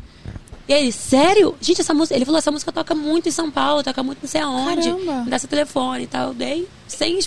E 0.68 0.72
ele, 0.72 0.92
sério? 0.92 1.54
Gente, 1.60 1.80
essa 1.80 1.92
música. 1.92 2.14
Ele 2.16 2.24
falou, 2.24 2.38
essa 2.38 2.50
música 2.50 2.70
toca 2.70 2.94
muito 2.94 3.28
em 3.28 3.32
São 3.32 3.50
Paulo, 3.50 3.82
toca 3.82 4.02
muito 4.02 4.20
não 4.22 4.28
sei 4.28 4.40
aonde. 4.40 4.88
Caramba. 4.88 5.24
Me 5.24 5.30
dá 5.30 5.38
seu 5.38 5.48
telefone 5.48 6.04
e 6.04 6.06
tal. 6.06 6.28
Eu 6.28 6.34
dei 6.34 6.68
sem. 6.86 7.20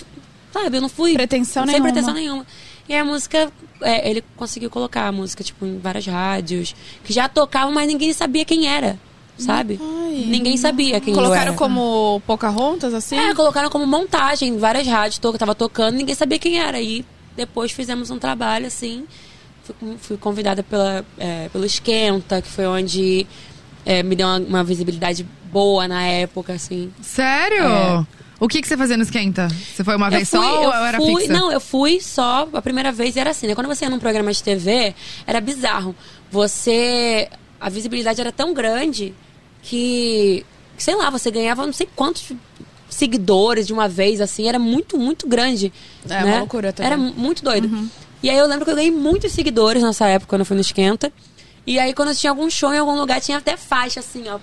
Sabe, 0.52 0.76
eu 0.76 0.80
não 0.80 0.88
fui. 0.88 1.14
Pretensão 1.14 1.64
sem 1.64 1.72
nenhuma. 1.72 1.92
pretensão 1.92 2.14
nenhuma. 2.14 2.46
E 2.88 2.94
a 2.94 3.04
música, 3.04 3.52
é, 3.80 4.08
ele 4.08 4.22
conseguiu 4.36 4.70
colocar 4.70 5.06
a 5.06 5.12
música, 5.12 5.42
tipo, 5.42 5.64
em 5.64 5.78
várias 5.78 6.06
rádios, 6.06 6.74
que 7.02 7.12
já 7.12 7.28
tocavam, 7.28 7.72
mas 7.72 7.86
ninguém 7.86 8.12
sabia 8.12 8.44
quem 8.44 8.66
era. 8.68 8.98
Sabe? 9.36 9.80
Ai. 9.82 10.24
Ninguém 10.28 10.56
sabia 10.56 11.00
quem 11.00 11.12
eu 11.12 11.18
Colocaram 11.20 11.54
como 11.56 12.22
Pocahontas, 12.26 12.94
assim? 12.94 13.18
É, 13.18 13.34
colocaram 13.34 13.68
como 13.68 13.86
montagem 13.86 14.50
em 14.50 14.58
várias 14.58 14.86
rádios, 14.86 15.18
to 15.18 15.32
tava 15.36 15.54
tocando, 15.54 15.96
ninguém 15.96 16.14
sabia 16.14 16.38
quem 16.38 16.60
era. 16.60 16.80
E 16.80 17.04
depois 17.36 17.72
fizemos 17.72 18.10
um 18.10 18.18
trabalho 18.18 18.66
assim. 18.66 19.04
Fui, 19.64 19.96
fui 19.98 20.16
convidada 20.16 20.62
pela, 20.62 21.04
é, 21.18 21.48
pelo 21.48 21.64
Esquenta, 21.64 22.40
que 22.40 22.48
foi 22.48 22.66
onde 22.66 23.26
é, 23.84 24.02
me 24.02 24.14
deu 24.14 24.26
uma, 24.26 24.38
uma 24.38 24.64
visibilidade 24.64 25.26
boa 25.50 25.88
na 25.88 26.02
época, 26.04 26.52
assim. 26.52 26.92
Sério? 27.00 27.64
É. 27.64 28.06
O 28.38 28.46
que, 28.48 28.60
que 28.60 28.68
você 28.68 28.76
fazia 28.76 28.96
no 28.96 29.02
Esquenta? 29.02 29.48
Você 29.48 29.82
foi 29.82 29.96
uma 29.96 30.06
Eu 30.08 30.10
vez 30.12 30.28
fui- 30.28 30.38
só 30.38 30.62
eu 30.62 30.68
ou 30.68 30.74
era 30.74 30.98
fui, 30.98 31.22
fixa? 31.22 31.32
Não, 31.32 31.50
eu 31.50 31.60
fui 31.60 32.00
só 32.00 32.48
a 32.52 32.62
primeira 32.62 32.92
vez 32.92 33.16
e 33.16 33.20
era 33.20 33.30
assim, 33.30 33.46
né? 33.46 33.54
Quando 33.54 33.66
você 33.68 33.84
ia 33.84 33.90
num 33.90 33.98
programa 33.98 34.32
de 34.32 34.42
TV, 34.42 34.94
era 35.26 35.40
bizarro. 35.40 35.94
Você. 36.30 37.28
A 37.60 37.70
visibilidade 37.70 38.20
era 38.20 38.30
tão 38.30 38.52
grande 38.52 39.14
que. 39.64 40.44
Sei 40.78 40.94
lá, 40.94 41.10
você 41.10 41.30
ganhava 41.30 41.64
não 41.66 41.72
sei 41.72 41.88
quantos 41.94 42.32
seguidores 42.88 43.66
de 43.66 43.72
uma 43.72 43.88
vez, 43.88 44.20
assim, 44.20 44.48
era 44.48 44.58
muito, 44.58 44.98
muito 44.98 45.26
grande. 45.26 45.72
É, 46.04 46.08
né? 46.08 46.24
uma 46.24 46.38
loucura 46.38 46.72
também. 46.72 46.92
Era 46.92 46.96
muito 46.96 47.42
doido. 47.44 47.88
E 48.22 48.30
aí 48.30 48.36
eu 48.36 48.46
lembro 48.46 48.64
que 48.64 48.70
eu 48.70 48.76
ganhei 48.76 48.90
muitos 48.90 49.32
seguidores 49.32 49.82
nessa 49.82 50.06
época, 50.06 50.30
quando 50.30 50.40
eu 50.40 50.46
fui 50.46 50.54
no 50.54 50.60
Esquenta. 50.60 51.12
E 51.66 51.78
aí, 51.78 51.94
quando 51.94 52.10
eu 52.10 52.14
tinha 52.14 52.30
algum 52.30 52.48
show 52.50 52.72
em 52.74 52.78
algum 52.78 52.94
lugar, 52.94 53.20
tinha 53.20 53.38
até 53.38 53.56
faixa, 53.56 54.00
assim, 54.00 54.28
ó. 54.28 54.38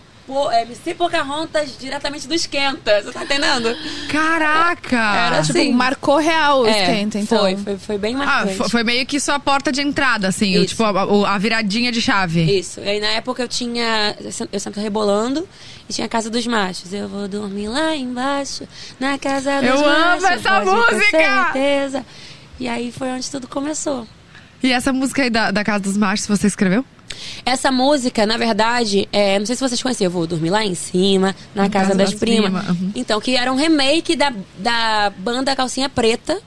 É, 0.51 0.61
MC 0.63 0.93
Pocahontas 0.93 1.77
diretamente 1.77 2.27
do 2.27 2.33
Esquenta. 2.33 3.01
Você 3.03 3.11
tá 3.11 3.23
entendendo? 3.23 3.75
Caraca! 4.09 4.97
Era, 4.97 5.41
tipo, 5.41 5.53
Sim. 5.59 5.73
marcou 5.73 6.17
real 6.17 6.61
o 6.61 6.67
É, 6.67 6.81
esquenta, 6.81 7.19
então. 7.19 7.39
Foi, 7.39 7.57
foi, 7.57 7.77
foi 7.77 7.97
bem 7.97 8.15
Ah, 8.15 8.17
marcante. 8.17 8.55
fo- 8.55 8.69
foi 8.69 8.83
meio 8.83 9.05
que 9.05 9.19
sua 9.19 9.39
porta 9.39 9.71
de 9.71 9.81
entrada, 9.81 10.27
assim, 10.27 10.57
o- 10.57 10.65
tipo, 10.65 10.83
a, 10.83 11.33
a 11.33 11.37
viradinha 11.37 11.91
de 11.91 12.01
chave. 12.01 12.41
Isso. 12.59 12.79
E 12.79 12.89
aí 12.89 12.99
na 12.99 13.07
época 13.09 13.43
eu 13.43 13.47
tinha. 13.47 14.15
Eu 14.19 14.31
sempre- 14.31 14.55
eu 14.57 14.59
rebolando 14.81 15.47
e 15.89 15.93
tinha 15.93 16.05
a 16.05 16.09
casa 16.09 16.29
dos 16.29 16.45
machos. 16.47 16.93
Eu 16.93 17.07
vou 17.09 17.27
dormir 17.27 17.67
lá 17.67 17.95
embaixo, 17.95 18.67
na 18.99 19.17
casa 19.17 19.59
dos 19.61 19.69
Eu 19.69 19.85
amo 19.85 20.21
machos. 20.21 20.23
essa 20.25 20.61
pode 20.61 20.65
ter 20.65 20.95
música! 20.95 21.09
certeza. 21.51 22.05
E 22.59 22.67
aí 22.67 22.91
foi 22.91 23.09
onde 23.09 23.29
tudo 23.29 23.47
começou. 23.47 24.07
E 24.63 24.71
essa 24.71 24.93
música 24.93 25.23
aí 25.23 25.29
da, 25.29 25.51
da 25.51 25.63
Casa 25.63 25.79
dos 25.83 25.97
Machos, 25.97 26.27
você 26.27 26.47
escreveu? 26.47 26.85
Essa 27.45 27.71
música, 27.71 28.25
na 28.25 28.37
verdade, 28.37 29.07
é, 29.11 29.37
não 29.37 29.45
sei 29.45 29.55
se 29.55 29.61
vocês 29.61 29.81
conheciam, 29.81 30.07
eu 30.07 30.11
vou 30.11 30.25
dormir 30.25 30.49
lá 30.49 30.63
em 30.65 30.75
cima, 30.75 31.35
na 31.53 31.69
casa, 31.69 31.87
casa 31.87 31.97
das, 31.97 32.11
das 32.11 32.19
primas. 32.19 32.51
primas, 32.63 32.69
uhum. 32.69 32.91
Então, 32.95 33.19
que 33.19 33.35
era 33.35 33.51
um 33.51 33.55
remake 33.55 34.15
da, 34.15 34.33
da 34.57 35.11
banda 35.17 35.55
Calcinha 35.55 35.89
Preta. 35.89 36.39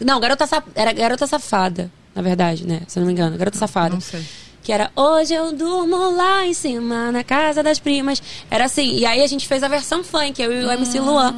Não, 0.00 0.20
Garota 0.20 0.46
Sa- 0.46 0.62
era 0.74 0.92
Garota 0.92 1.26
Safada, 1.26 1.90
na 2.14 2.22
verdade, 2.22 2.66
né? 2.66 2.82
Se 2.86 2.98
eu 2.98 3.00
não 3.00 3.06
me 3.06 3.12
engano, 3.12 3.36
Garota 3.36 3.58
Safada. 3.58 3.94
Não 3.94 4.00
sei. 4.00 4.22
Que 4.62 4.72
era 4.72 4.90
Hoje 4.96 5.32
eu 5.32 5.52
durmo 5.52 5.96
lá 6.16 6.46
em 6.46 6.52
cima, 6.52 7.10
na 7.12 7.22
casa 7.24 7.62
das 7.62 7.78
primas. 7.78 8.22
Era 8.50 8.64
assim. 8.66 8.96
E 8.96 9.06
aí 9.06 9.22
a 9.22 9.26
gente 9.26 9.46
fez 9.46 9.62
a 9.62 9.68
versão 9.68 10.02
funk, 10.04 10.40
eu 10.42 10.52
e 10.52 10.64
o 10.64 10.70
MC 10.70 10.98
Luan, 11.00 11.32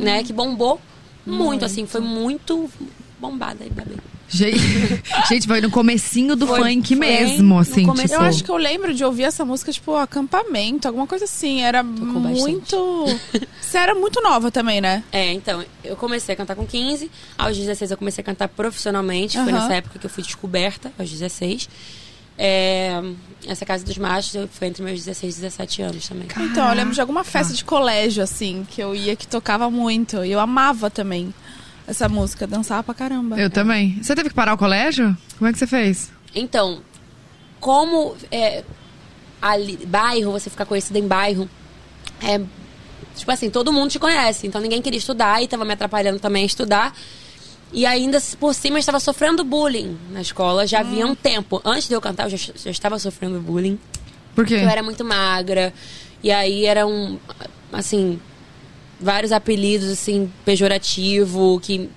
né? 0.00 0.24
Que 0.24 0.32
bombou 0.32 0.80
muito, 1.26 1.64
assim. 1.64 1.86
Foi 1.86 2.00
muito 2.00 2.68
bombada 3.20 3.58
aí. 3.62 3.70
Gente, 4.30 4.58
gente, 5.28 5.46
foi 5.46 5.60
no 5.60 5.70
comecinho 5.70 6.36
do 6.36 6.46
Foi- 6.46 6.60
funk 6.74 6.88
foi 6.88 6.96
mesmo, 6.96 7.58
assim, 7.58 7.84
começo. 7.84 8.08
tipo... 8.08 8.14
Eu 8.14 8.20
acho 8.26 8.44
que 8.44 8.50
eu 8.50 8.56
lembro 8.56 8.94
de 8.94 9.04
ouvir 9.04 9.24
essa 9.24 9.44
música, 9.44 9.72
tipo, 9.72 9.94
acampamento, 9.96 10.86
alguma 10.86 11.06
coisa 11.06 11.24
assim. 11.24 11.62
Era 11.62 11.82
muito. 11.82 13.06
Você 13.60 13.76
era 13.78 13.94
muito 13.94 14.22
nova 14.22 14.50
também, 14.50 14.80
né? 14.80 15.02
É, 15.10 15.32
então, 15.32 15.64
eu 15.82 15.96
comecei 15.96 16.32
a 16.32 16.36
cantar 16.36 16.54
com 16.54 16.66
15. 16.66 17.10
Aos 17.36 17.56
16 17.56 17.90
eu 17.90 17.96
comecei 17.96 18.22
a 18.22 18.24
cantar 18.24 18.48
profissionalmente. 18.48 19.36
Foi 19.36 19.50
Aham. 19.52 19.60
nessa 19.62 19.74
época 19.74 19.98
que 19.98 20.06
eu 20.06 20.10
fui 20.10 20.22
descoberta, 20.22 20.92
aos 20.98 21.10
16. 21.10 21.68
É, 22.38 23.02
essa 23.46 23.66
Casa 23.66 23.84
dos 23.84 23.98
Machos 23.98 24.34
eu- 24.34 24.48
foi 24.48 24.68
entre 24.68 24.82
meus 24.82 24.98
16 25.00 25.36
e 25.36 25.40
17 25.42 25.82
anos 25.82 26.08
também. 26.08 26.26
Então, 26.40 26.66
eu 26.68 26.74
lembro 26.74 26.94
de 26.94 27.00
alguma 27.00 27.22
festa 27.22 27.52
de 27.52 27.64
colégio, 27.64 28.22
assim, 28.22 28.66
que 28.70 28.80
eu 28.82 28.94
ia 28.94 29.14
que 29.14 29.26
tocava 29.26 29.70
muito. 29.70 30.24
E 30.24 30.32
eu 30.32 30.40
amava 30.40 30.88
também 30.90 31.34
essa 31.86 32.08
música, 32.08 32.46
dançava 32.46 32.82
pra 32.82 32.94
caramba. 32.94 33.38
Eu 33.38 33.50
também. 33.50 33.98
Você 34.02 34.14
teve 34.14 34.28
que 34.28 34.34
parar 34.34 34.54
o 34.54 34.58
colégio? 34.58 35.16
Como 35.38 35.48
é 35.48 35.52
que 35.52 35.58
você 35.58 35.66
fez? 35.66 36.10
Então, 36.34 36.80
como 37.58 38.14
é, 38.30 38.64
ali, 39.40 39.76
bairro, 39.86 40.32
você 40.32 40.48
ficar 40.50 40.64
conhecido 40.64 40.98
em 40.98 41.06
bairro, 41.06 41.48
é, 42.22 42.40
tipo 43.16 43.30
assim, 43.30 43.50
todo 43.50 43.72
mundo 43.72 43.90
te 43.90 43.98
conhece. 43.98 44.46
Então 44.46 44.60
ninguém 44.60 44.80
queria 44.80 44.98
estudar 44.98 45.42
e 45.42 45.48
tava 45.48 45.64
me 45.64 45.72
atrapalhando 45.72 46.18
também 46.18 46.42
a 46.42 46.46
estudar. 46.46 46.94
E 47.72 47.86
ainda 47.86 48.20
por 48.38 48.52
cima 48.52 48.76
eu 48.76 48.80
estava 48.80 48.98
sofrendo 48.98 49.44
bullying 49.44 49.96
na 50.10 50.20
escola 50.20 50.66
já 50.66 50.80
havia 50.80 51.06
um 51.06 51.14
tempo. 51.14 51.60
Antes 51.64 51.86
de 51.86 51.94
eu 51.94 52.00
cantar, 52.00 52.24
eu 52.24 52.36
já, 52.36 52.52
já 52.56 52.70
estava 52.70 52.98
sofrendo 52.98 53.40
bullying. 53.40 53.78
Por 54.34 54.44
quê? 54.44 54.54
Eu 54.54 54.68
era 54.68 54.82
muito 54.82 55.04
magra. 55.04 55.72
E 56.22 56.30
aí 56.30 56.66
eram, 56.66 57.18
assim, 57.72 58.20
vários 59.00 59.32
apelidos, 59.32 59.88
assim, 59.88 60.30
pejorativo, 60.44 61.58
que 61.60 61.88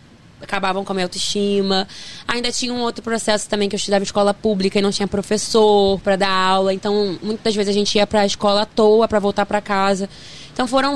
acabavam 0.41 0.83
com 0.83 0.91
a 0.91 0.95
minha 0.95 1.05
autoestima. 1.05 1.87
Ainda 2.27 2.51
tinha 2.51 2.73
um 2.73 2.81
outro 2.81 3.03
processo 3.03 3.47
também 3.49 3.69
que 3.69 3.75
eu 3.75 3.77
estudava 3.77 4.03
em 4.03 4.05
escola 4.05 4.33
pública 4.33 4.79
e 4.79 4.81
não 4.81 4.91
tinha 4.91 5.07
professor 5.07 5.99
para 6.01 6.15
dar 6.15 6.29
aula. 6.29 6.73
Então, 6.73 7.17
muitas 7.21 7.55
vezes 7.55 7.69
a 7.69 7.73
gente 7.77 7.95
ia 7.95 8.05
para 8.05 8.21
a 8.21 8.25
escola 8.25 8.63
à 8.63 8.65
toa 8.65 9.07
para 9.07 9.19
voltar 9.19 9.45
para 9.45 9.61
casa. 9.61 10.09
Então, 10.51 10.67
foram 10.67 10.95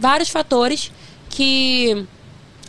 vários 0.00 0.28
fatores 0.28 0.90
que 1.30 2.06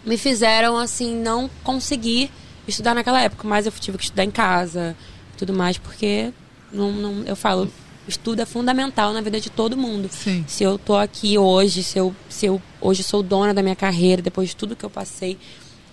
me 0.05 0.17
fizeram, 0.17 0.77
assim, 0.77 1.15
não 1.15 1.49
conseguir 1.63 2.31
estudar 2.67 2.93
naquela 2.93 3.21
época. 3.21 3.47
Mas 3.47 3.65
eu 3.65 3.71
tive 3.71 3.97
que 3.97 4.03
estudar 4.05 4.23
em 4.23 4.31
casa 4.31 4.95
tudo 5.35 5.53
mais, 5.53 5.77
porque 5.77 6.31
não, 6.71 6.91
não, 6.91 7.23
eu 7.25 7.35
falo, 7.35 7.71
estudo 8.07 8.41
é 8.41 8.45
fundamental 8.45 9.13
na 9.13 9.21
vida 9.21 9.39
de 9.39 9.49
todo 9.49 9.75
mundo. 9.77 10.09
Sim. 10.11 10.43
Se 10.47 10.63
eu 10.63 10.77
tô 10.77 10.95
aqui 10.95 11.37
hoje, 11.37 11.83
se 11.83 11.97
eu, 11.97 12.15
se 12.29 12.45
eu 12.45 12.61
hoje 12.79 13.03
sou 13.03 13.23
dona 13.23 13.53
da 13.53 13.63
minha 13.63 13.75
carreira, 13.75 14.21
depois 14.21 14.49
de 14.49 14.55
tudo 14.55 14.75
que 14.75 14.85
eu 14.85 14.89
passei, 14.89 15.37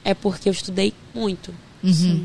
é 0.04 0.14
porque 0.14 0.48
eu 0.48 0.52
estudei 0.52 0.92
muito. 1.14 1.54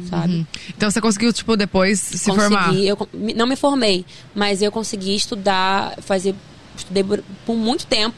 sabe? 0.09 0.33
Uhum. 0.35 0.45
Então 0.69 0.91
você 0.91 1.01
conseguiu, 1.01 1.33
tipo, 1.33 1.57
depois 1.57 1.99
se 1.99 2.29
consegui, 2.29 2.35
formar? 2.35 2.75
Eu, 2.75 3.09
não 3.35 3.47
me 3.47 3.55
formei, 3.55 4.05
mas 4.35 4.61
eu 4.61 4.71
consegui 4.71 5.15
estudar, 5.15 5.95
fazer. 6.01 6.35
Estudei 6.75 7.03
por, 7.03 7.23
por 7.43 7.55
muito 7.55 7.87
tempo 7.87 8.15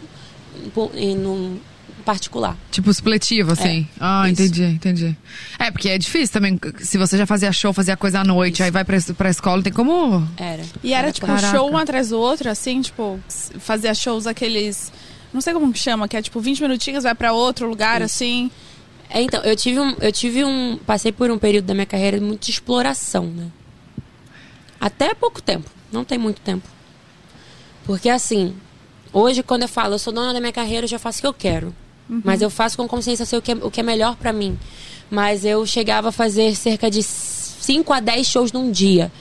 por, 0.73 0.91
em 0.95 1.17
um 1.25 1.57
particular. 2.03 2.57
Tipo, 2.71 2.93
supletivo, 2.93 3.51
assim. 3.53 3.87
ah, 3.99 4.29
isso. 4.29 4.41
entendi, 4.41 4.63
entendi. 4.63 5.17
É, 5.57 5.71
porque 5.71 5.89
é 5.89 5.97
difícil 5.97 6.33
também. 6.33 6.59
Se 6.79 6.97
você 6.97 7.17
já 7.17 7.25
fazia 7.25 7.51
show, 7.51 7.71
fazia 7.73 7.95
coisa 7.97 8.19
à 8.19 8.23
noite, 8.23 8.63
aí 8.63 8.71
vai 8.71 8.83
pra, 8.83 8.97
pra 9.17 9.29
escola, 9.29 9.57
não 9.57 9.63
tem 9.63 9.73
como. 9.73 10.27
Era. 10.37 10.63
E 10.83 10.93
era, 10.93 11.11
tipo, 11.11 11.27
Caraca. 11.27 11.51
show 11.55 11.69
um 11.69 11.77
atrás 11.77 12.09
do 12.09 12.19
outro, 12.19 12.49
assim, 12.49 12.81
tipo, 12.81 13.19
fazia 13.59 13.93
shows 13.93 14.27
aqueles. 14.27 14.91
Não 15.33 15.41
sei 15.41 15.53
como 15.53 15.71
que 15.71 15.79
chama, 15.79 16.07
que 16.07 16.17
é 16.17 16.21
tipo 16.21 16.39
20 16.39 16.61
minutinhos, 16.61 17.03
vai 17.03 17.13
pra 17.13 17.33
outro 17.33 17.67
lugar, 17.67 18.01
Isso. 18.01 18.05
assim. 18.15 18.51
É, 19.09 19.21
então, 19.21 19.41
eu 19.43 19.55
tive 19.55 19.79
um. 19.79 19.95
Eu 19.99 20.11
tive 20.11 20.43
um. 20.43 20.77
Passei 20.85 21.11
por 21.11 21.29
um 21.31 21.37
período 21.37 21.65
da 21.65 21.73
minha 21.73 21.85
carreira 21.85 22.19
muito 22.21 22.45
de 22.45 22.51
exploração, 22.51 23.25
né? 23.25 23.47
Até 24.79 25.13
pouco 25.13 25.41
tempo. 25.41 25.69
Não 25.91 26.03
tem 26.05 26.17
muito 26.17 26.39
tempo. 26.41 26.67
Porque 27.85 28.07
assim, 28.09 28.55
hoje 29.11 29.41
quando 29.41 29.63
eu 29.63 29.67
falo, 29.67 29.95
eu 29.95 29.99
sou 29.99 30.13
dona 30.13 30.31
da 30.31 30.39
minha 30.39 30.53
carreira, 30.53 30.85
eu 30.85 30.89
já 30.89 30.99
faço 30.99 31.17
o 31.17 31.21
que 31.21 31.27
eu 31.27 31.33
quero. 31.33 31.75
Mas 32.09 32.41
eu 32.41 32.49
faço 32.49 32.75
com 32.75 32.87
consciência 32.87 33.25
sei 33.25 33.37
o 33.37 33.41
que, 33.41 33.51
é, 33.51 33.55
o 33.61 33.69
que 33.69 33.79
é 33.79 33.83
melhor 33.83 34.15
pra 34.15 34.33
mim. 34.33 34.57
Mas 35.11 35.45
eu 35.45 35.65
chegava 35.65 36.09
a 36.09 36.11
fazer 36.11 36.55
cerca 36.55 36.89
de 36.89 37.03
5 37.03 37.93
a 37.93 37.99
10 37.99 38.27
shows 38.27 38.51
num 38.51 38.71
dia. 38.71 39.11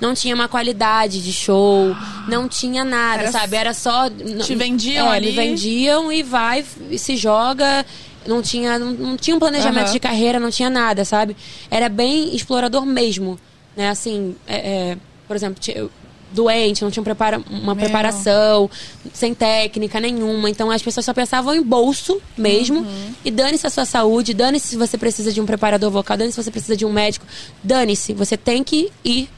Não 0.00 0.14
tinha 0.14 0.34
uma 0.34 0.46
qualidade 0.48 1.22
de 1.22 1.32
show, 1.32 1.94
não 2.28 2.48
tinha 2.48 2.84
nada, 2.84 3.22
Era 3.22 3.32
sabe? 3.32 3.56
Era 3.56 3.74
só. 3.74 4.08
Te 4.08 4.54
vendiam 4.54 5.12
é, 5.12 5.16
ali. 5.16 5.26
Me 5.26 5.32
vendiam 5.32 6.12
e 6.12 6.22
vai 6.22 6.64
e 6.90 6.98
se 6.98 7.16
joga. 7.16 7.84
Não 8.26 8.40
tinha, 8.40 8.78
não, 8.78 8.92
não 8.92 9.16
tinha 9.16 9.34
um 9.34 9.38
planejamento 9.38 9.86
Aham. 9.86 9.92
de 9.92 10.00
carreira, 10.00 10.38
não 10.38 10.50
tinha 10.50 10.70
nada, 10.70 11.04
sabe? 11.04 11.36
Era 11.70 11.88
bem 11.88 12.34
explorador 12.34 12.84
mesmo. 12.86 13.38
Né? 13.76 13.88
Assim, 13.88 14.36
é, 14.46 14.56
é, 14.56 14.98
por 15.26 15.34
exemplo, 15.34 15.60
eu- 15.74 15.90
doente, 16.32 16.82
não 16.82 16.90
tinha 16.90 17.02
prepara, 17.02 17.40
uma 17.50 17.74
Meu. 17.74 17.84
preparação, 17.84 18.70
sem 19.12 19.34
técnica 19.34 19.98
nenhuma. 20.00 20.48
Então 20.50 20.70
as 20.70 20.82
pessoas 20.82 21.04
só 21.06 21.14
pensavam 21.14 21.54
em 21.54 21.62
bolso 21.62 22.20
mesmo. 22.36 22.80
Uhum. 22.80 23.14
E 23.24 23.30
dane-se 23.30 23.66
a 23.66 23.70
sua 23.70 23.84
saúde, 23.84 24.34
dane-se 24.34 24.68
se 24.68 24.76
você 24.76 24.96
precisa 24.98 25.32
de 25.32 25.40
um 25.40 25.46
preparador 25.46 25.90
vocal, 25.90 26.16
dane-se 26.16 26.34
se 26.36 26.42
você 26.44 26.50
precisa 26.50 26.76
de 26.76 26.84
um 26.84 26.92
médico. 26.92 27.26
Dane-se, 27.62 28.12
você 28.12 28.36
tem 28.36 28.62
que 28.62 28.90
ir 29.04 29.28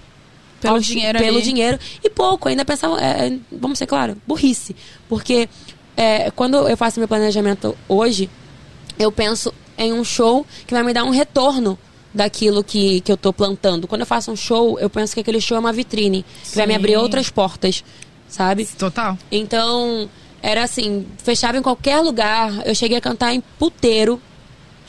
Pelo 0.61 0.75
ao- 0.75 0.81
dinheiro 0.81 1.19
Pelo 1.19 1.37
ali. 1.37 1.45
dinheiro. 1.45 1.79
E 2.05 2.11
pouco, 2.11 2.49
ainda 2.49 2.65
pensavam, 2.65 2.99
é, 2.99 3.29
é, 3.29 3.39
vamos 3.53 3.79
ser 3.79 3.87
claro, 3.87 4.17
burrice. 4.27 4.75
Porque 5.09 5.49
é, 5.97 6.31
quando 6.33 6.69
eu 6.69 6.77
faço 6.77 6.99
meu 6.99 7.09
planejamento 7.09 7.77
hoje, 7.89 8.29
eu 8.99 9.11
penso 9.11 9.53
em 9.79 9.93
um 9.93 10.05
show 10.05 10.47
que 10.67 10.75
vai 10.75 10.83
me 10.83 10.93
dar 10.93 11.05
um 11.05 11.11
retorno 11.11 11.79
daquilo 12.13 12.63
que, 12.65 13.01
que 13.01 13.11
eu 13.13 13.17
tô 13.17 13.33
plantando. 13.33 13.87
Quando 13.87 14.01
eu 14.03 14.07
faço 14.07 14.31
um 14.33 14.37
show, 14.37 14.79
eu 14.79 14.91
penso 14.91 15.15
que 15.15 15.21
aquele 15.21 15.41
show 15.41 15.57
é 15.57 15.61
uma 15.61 15.73
vitrine, 15.73 16.25
que 16.45 16.57
vai 16.57 16.67
me 16.67 16.75
abrir 16.75 16.93
Sim. 16.93 16.97
outras 16.99 17.31
portas, 17.31 17.85
sabe? 18.29 18.67
Total. 18.67 19.17
Então, 19.31 20.09
era 20.43 20.65
assim, 20.65 21.07
fechava 21.23 21.57
em 21.59 21.63
qualquer 21.63 22.01
lugar. 22.01 22.67
Eu 22.67 22.75
cheguei 22.75 22.97
a 22.99 23.01
cantar 23.01 23.33
em 23.35 23.41
puteiro, 23.59 24.21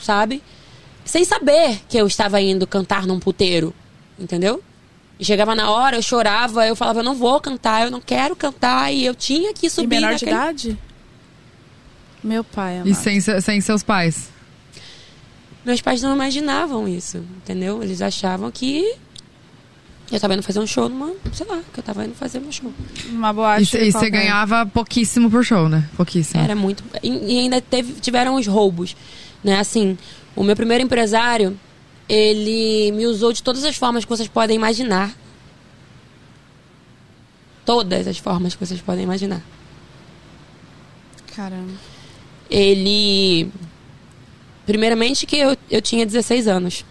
sabe? 0.00 0.42
Sem 1.04 1.24
saber 1.24 1.80
que 1.88 1.96
eu 1.96 2.06
estava 2.06 2.40
indo 2.40 2.66
cantar 2.66 3.06
num 3.06 3.18
puteiro, 3.20 3.72
entendeu? 4.18 4.62
E 5.18 5.24
chegava 5.24 5.54
na 5.54 5.70
hora, 5.70 5.96
eu 5.96 6.02
chorava, 6.02 6.66
eu 6.66 6.74
falava, 6.74 7.00
eu 7.00 7.04
não 7.04 7.14
vou 7.14 7.40
cantar, 7.40 7.84
eu 7.84 7.90
não 7.90 8.00
quero 8.00 8.34
cantar, 8.34 8.92
e 8.92 9.04
eu 9.04 9.14
tinha 9.14 9.52
que 9.54 9.66
E 9.66 9.70
subir 9.70 9.96
menor 10.00 10.14
de 10.16 10.24
naquele... 10.26 10.30
idade? 10.32 10.78
Meu 12.24 12.42
pai, 12.44 12.76
amado. 12.76 12.88
E 12.88 12.94
sem, 12.94 13.20
se- 13.20 13.40
sem 13.40 13.60
seus 13.60 13.82
pais. 13.82 14.28
Meus 15.64 15.80
pais 15.80 16.02
não 16.02 16.14
imaginavam 16.14 16.88
isso, 16.88 17.18
entendeu? 17.36 17.82
Eles 17.82 18.02
achavam 18.02 18.50
que 18.50 18.96
eu 20.10 20.20
tava 20.20 20.34
indo 20.34 20.42
fazer 20.42 20.58
um 20.58 20.66
show 20.66 20.88
numa, 20.88 21.14
sei 21.32 21.46
lá, 21.46 21.60
que 21.72 21.80
eu 21.80 21.82
tava 21.82 22.04
indo 22.04 22.14
fazer 22.14 22.38
meu 22.40 22.52
show. 22.52 22.72
Uma 23.08 23.32
boate. 23.32 23.76
e 23.78 23.90
você 23.90 24.10
ganhava 24.10 24.66
pouquíssimo 24.66 25.30
por 25.30 25.42
show, 25.44 25.68
né? 25.68 25.88
Pouquíssimo. 25.96 26.42
Era 26.42 26.54
muito. 26.54 26.84
E, 27.02 27.08
e 27.08 27.38
ainda 27.38 27.60
teve, 27.62 27.94
tiveram 28.00 28.34
os 28.34 28.46
roubos. 28.46 28.94
Né? 29.42 29.58
Assim, 29.58 29.96
o 30.36 30.44
meu 30.44 30.54
primeiro 30.54 30.84
empresário, 30.84 31.58
ele 32.06 32.92
me 32.92 33.06
usou 33.06 33.32
de 33.32 33.42
todas 33.42 33.64
as 33.64 33.76
formas 33.76 34.04
que 34.04 34.10
vocês 34.10 34.28
podem 34.28 34.54
imaginar. 34.54 35.14
Todas 37.64 38.06
as 38.06 38.18
formas 38.18 38.54
que 38.54 38.66
vocês 38.66 38.80
podem 38.80 39.04
imaginar. 39.04 39.40
Caramba. 41.34 41.72
Ele. 42.50 43.50
Primeiramente 44.66 45.26
que 45.26 45.36
eu, 45.36 45.56
eu 45.70 45.82
tinha 45.82 46.06
16 46.06 46.46
anos. 46.48 46.84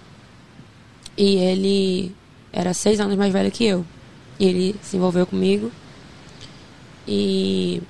E 1.17 1.35
ele 1.35 2.15
era 2.51 2.73
seis 2.73 2.99
anos 2.99 3.15
mais 3.17 3.31
velho 3.31 3.51
que 3.51 3.63
eu. 3.65 3.85
E 4.39 4.45
ele 4.45 4.75
se 4.81 4.97
envolveu 4.97 5.25
comigo. 5.25 5.71
E 7.07 7.81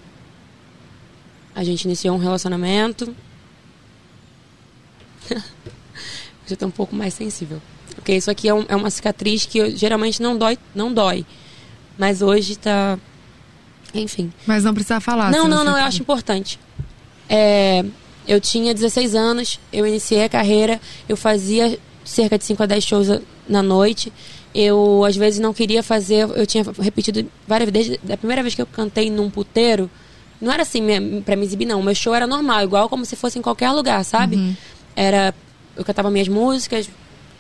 a 1.55 1.63
gente 1.63 1.83
iniciou 1.85 2.15
um 2.15 2.19
relacionamento. 2.19 3.15
Já 6.47 6.55
tô 6.55 6.65
um 6.67 6.71
pouco 6.71 6.95
mais 6.95 7.13
sensível. 7.13 7.61
Porque 7.95 8.13
isso 8.15 8.29
aqui 8.31 8.47
é, 8.47 8.53
um- 8.53 8.65
é 8.67 8.75
uma 8.75 8.89
cicatriz 8.89 9.45
que 9.45 9.57
eu- 9.57 9.75
geralmente 9.75 10.21
não 10.21 10.37
dói, 10.37 10.57
não 10.73 10.93
dói. 10.93 11.25
Mas 11.97 12.21
hoje 12.21 12.55
tá. 12.57 12.97
Enfim. 13.93 14.31
Mas 14.45 14.63
não 14.63 14.73
precisa 14.73 14.99
falar. 14.99 15.31
Não, 15.31 15.47
não, 15.47 15.57
você 15.59 15.63
não, 15.65 15.77
eu 15.77 15.83
acho 15.83 16.01
importante. 16.01 16.59
É, 17.29 17.85
eu 18.27 18.39
tinha 18.39 18.73
16 18.73 19.15
anos, 19.15 19.59
eu 19.71 19.85
iniciei 19.85 20.23
a 20.23 20.29
carreira, 20.29 20.79
eu 21.07 21.17
fazia 21.17 21.77
cerca 22.03 22.37
de 22.37 22.43
5 22.45 22.63
a 22.63 22.65
10 22.65 22.83
shows 22.83 23.07
na 23.47 23.61
noite. 23.61 24.11
Eu, 24.53 25.03
às 25.05 25.15
vezes, 25.15 25.39
não 25.39 25.53
queria 25.53 25.81
fazer, 25.81 26.29
eu 26.29 26.45
tinha 26.45 26.63
repetido 26.79 27.25
várias 27.47 27.69
vezes, 27.69 27.89
desde 27.89 28.13
a 28.13 28.17
primeira 28.17 28.41
vez 28.41 28.53
que 28.53 28.61
eu 28.61 28.65
cantei 28.65 29.09
num 29.09 29.29
puteiro, 29.29 29.89
não 30.41 30.51
era 30.51 30.63
assim 30.63 30.81
pra 31.23 31.35
me 31.35 31.45
exibir, 31.45 31.65
não. 31.65 31.79
O 31.79 31.83
meu 31.83 31.95
show 31.95 32.13
era 32.13 32.27
normal, 32.27 32.63
igual 32.63 32.89
como 32.89 33.05
se 33.05 33.15
fosse 33.15 33.39
em 33.39 33.41
qualquer 33.41 33.71
lugar, 33.71 34.03
sabe? 34.03 34.35
Era, 34.95 35.33
eu 35.75 35.85
cantava 35.85 36.09
minhas 36.09 36.27
músicas, 36.27 36.89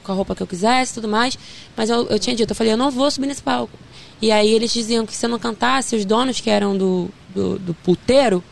com 0.03 0.11
a 0.11 0.15
roupa 0.15 0.35
que 0.35 0.41
eu 0.41 0.47
quisesse 0.47 0.91
e 0.91 0.95
tudo 0.95 1.07
mais, 1.07 1.37
mas 1.75 1.89
eu, 1.89 2.07
eu 2.07 2.19
tinha 2.19 2.35
dito, 2.35 2.51
eu 2.51 2.55
falei, 2.55 2.73
eu 2.73 2.77
não 2.77 2.91
vou 2.91 3.09
subir 3.09 3.27
nesse 3.27 3.41
palco. 3.41 3.77
E 4.21 4.31
aí 4.31 4.51
eles 4.53 4.71
diziam 4.71 5.05
que 5.05 5.15
se 5.15 5.25
eu 5.25 5.29
não 5.29 5.39
cantasse, 5.39 5.95
os 5.95 6.05
donos 6.05 6.39
que 6.39 6.49
eram 6.49 6.77
do, 6.77 7.09
do, 7.33 7.57
do 7.59 7.73
puteiro, 7.73 8.43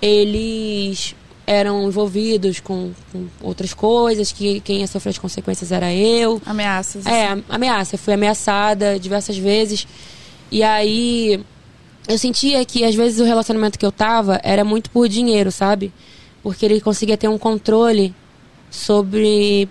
eles 0.00 1.14
eram 1.50 1.88
envolvidos 1.88 2.60
com, 2.60 2.92
com 3.10 3.26
outras 3.40 3.72
coisas, 3.72 4.30
que 4.30 4.60
quem 4.60 4.80
ia 4.80 4.86
sofrer 4.86 5.10
as 5.10 5.18
consequências 5.18 5.72
era 5.72 5.90
eu. 5.92 6.42
Ameaças. 6.44 7.06
É, 7.06 7.28
a- 7.28 7.38
ameaça. 7.48 7.94
Eu 7.94 7.98
fui 7.98 8.12
ameaçada 8.12 8.98
diversas 8.98 9.38
vezes. 9.38 9.86
E 10.52 10.62
aí 10.62 11.40
eu 12.06 12.18
sentia 12.18 12.62
que 12.66 12.84
às 12.84 12.94
vezes 12.94 13.18
o 13.18 13.24
relacionamento 13.24 13.78
que 13.78 13.86
eu 13.86 13.92
tava 13.92 14.38
era 14.44 14.62
muito 14.62 14.90
por 14.90 15.08
dinheiro, 15.08 15.50
sabe? 15.50 15.90
Porque 16.42 16.66
ele 16.66 16.80
conseguia 16.82 17.16
ter 17.16 17.28
um 17.28 17.38
controle 17.38 18.14
sobre 18.70 19.68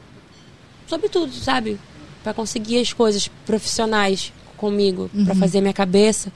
sobre 0.88 1.10
tudo, 1.10 1.32
sabe? 1.34 1.78
Pra 2.24 2.34
conseguir 2.34 2.80
as 2.80 2.92
coisas 2.94 3.28
profissionais 3.46 4.34
comigo, 4.58 5.10
pra 5.26 5.36
fazer 5.36 5.60
a 5.60 5.62
minha 5.62 5.74
cabeça. 5.74 6.32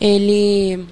Ele 0.00 0.84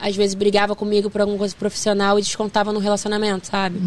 às 0.00 0.14
vezes 0.16 0.34
brigava 0.34 0.74
comigo 0.76 1.08
por 1.10 1.20
alguma 1.20 1.38
coisa 1.38 1.54
profissional 1.54 2.18
e 2.18 2.22
descontava 2.22 2.72
no 2.72 2.78
relacionamento, 2.78 3.46
sabe? 3.46 3.78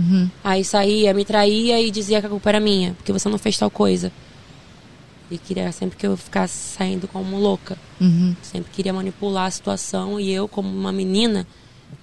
Aí 0.43 0.63
saía, 0.63 1.13
me 1.13 1.23
traía 1.25 1.79
e 1.81 1.91
dizia 1.91 2.19
que 2.19 2.27
a 2.27 2.29
culpa 2.29 2.49
era 2.49 2.59
minha, 2.59 2.93
porque 2.93 3.11
você 3.13 3.27
não 3.29 3.37
fez 3.37 3.57
tal 3.57 3.69
coisa. 3.69 4.11
E 5.31 5.37
queria 5.37 5.71
sempre 5.71 5.95
que 5.97 6.07
eu 6.07 6.17
ficasse 6.17 6.53
saindo 6.75 7.07
como 7.07 7.37
louca. 7.37 7.77
Uhum. 8.01 8.35
Sempre 8.41 8.71
queria 8.71 8.91
manipular 8.91 9.45
a 9.45 9.51
situação 9.51 10.19
e 10.19 10.31
eu, 10.31 10.47
como 10.47 10.67
uma 10.67 10.91
menina, 10.91 11.45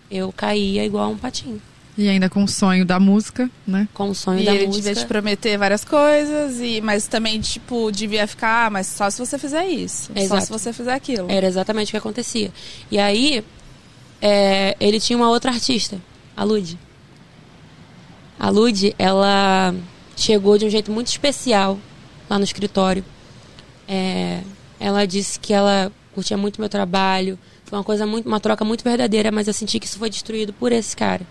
eu 0.08 0.32
caía 0.32 0.84
igual 0.84 1.10
um 1.10 1.16
patinho. 1.18 1.60
E 1.98 2.08
ainda 2.08 2.28
com 2.28 2.44
o 2.44 2.48
sonho 2.48 2.84
da 2.84 3.00
música, 3.00 3.50
né? 3.66 3.88
Com 3.94 4.10
o 4.10 4.14
sonho 4.14 4.40
E 4.40 4.44
da 4.44 4.54
ele 4.54 4.66
música. 4.66 4.84
devia 4.90 5.02
te 5.02 5.08
prometer 5.08 5.56
várias 5.56 5.82
coisas, 5.82 6.60
e, 6.60 6.80
mas 6.82 7.08
também, 7.08 7.40
tipo, 7.40 7.90
devia 7.90 8.26
ficar, 8.26 8.66
ah, 8.66 8.70
mas 8.70 8.86
só 8.86 9.08
se 9.08 9.18
você 9.18 9.38
fizer 9.38 9.66
isso. 9.66 10.12
Só 10.14 10.20
Exato. 10.20 10.44
se 10.44 10.52
você 10.52 10.72
fizer 10.74 10.92
aquilo. 10.92 11.26
Era 11.30 11.46
exatamente 11.46 11.88
o 11.88 11.90
que 11.92 11.96
acontecia. 11.96 12.52
E 12.90 12.98
aí, 12.98 13.42
é, 14.28 14.76
ele 14.80 14.98
tinha 14.98 15.16
uma 15.16 15.30
outra 15.30 15.52
artista, 15.52 16.02
a 16.36 16.42
Lud. 16.42 16.76
A 18.36 18.50
Lud, 18.50 18.92
ela 18.98 19.72
chegou 20.16 20.58
de 20.58 20.66
um 20.66 20.70
jeito 20.70 20.90
muito 20.90 21.06
especial 21.06 21.78
lá 22.28 22.36
no 22.36 22.42
escritório. 22.42 23.04
É, 23.86 24.40
ela 24.80 25.06
disse 25.06 25.38
que 25.38 25.52
ela 25.52 25.92
curtia 26.12 26.36
muito 26.36 26.60
meu 26.60 26.68
trabalho. 26.68 27.38
Foi 27.66 27.78
uma 27.78 27.84
coisa 27.84 28.04
muito, 28.04 28.26
uma 28.26 28.40
troca 28.40 28.64
muito 28.64 28.82
verdadeira, 28.82 29.30
mas 29.30 29.46
eu 29.46 29.54
senti 29.54 29.78
que 29.78 29.86
isso 29.86 29.96
foi 29.96 30.10
destruído 30.10 30.52
por 30.52 30.72
esse 30.72 30.96
cara. 30.96 31.24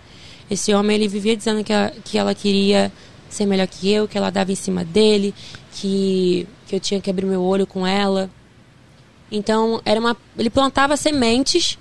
Esse 0.49 0.73
homem, 0.73 0.95
ele 0.95 1.09
vivia 1.09 1.35
dizendo 1.35 1.65
que 1.65 1.73
ela, 1.73 1.91
que 2.05 2.17
ela 2.17 2.33
queria 2.33 2.93
ser 3.29 3.45
melhor 3.45 3.67
que 3.67 3.91
eu, 3.91 4.07
que 4.07 4.17
ela 4.17 4.29
dava 4.29 4.53
em 4.53 4.55
cima 4.55 4.85
dele, 4.85 5.35
que, 5.73 6.47
que 6.65 6.73
eu 6.73 6.79
tinha 6.79 7.01
que 7.01 7.09
abrir 7.09 7.25
meu 7.25 7.41
olho 7.41 7.67
com 7.67 7.85
ela. 7.85 8.29
Então, 9.29 9.81
era 9.83 9.99
uma, 9.99 10.15
ele 10.37 10.49
plantava 10.49 10.95
sementes 10.95 11.77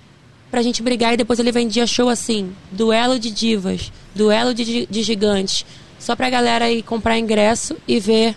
pra 0.55 0.62
gente 0.62 0.85
brigar 0.85 1.12
e 1.12 1.17
depois 1.17 1.40
ele 1.40 1.51
vendia 1.51 1.85
show 1.85 2.09
assim, 2.09 2.55
duelo 2.71 3.19
de 3.19 3.29
divas, 3.29 3.90
duelo 4.14 4.55
de, 4.55 4.87
de 4.87 5.03
gigantes, 5.03 5.67
só 5.99 6.14
pra 6.14 6.31
galera 6.31 6.71
ir 6.71 6.85
comprar 6.85 7.19
ingresso 7.19 7.77
e 7.88 7.99
ver 7.99 8.37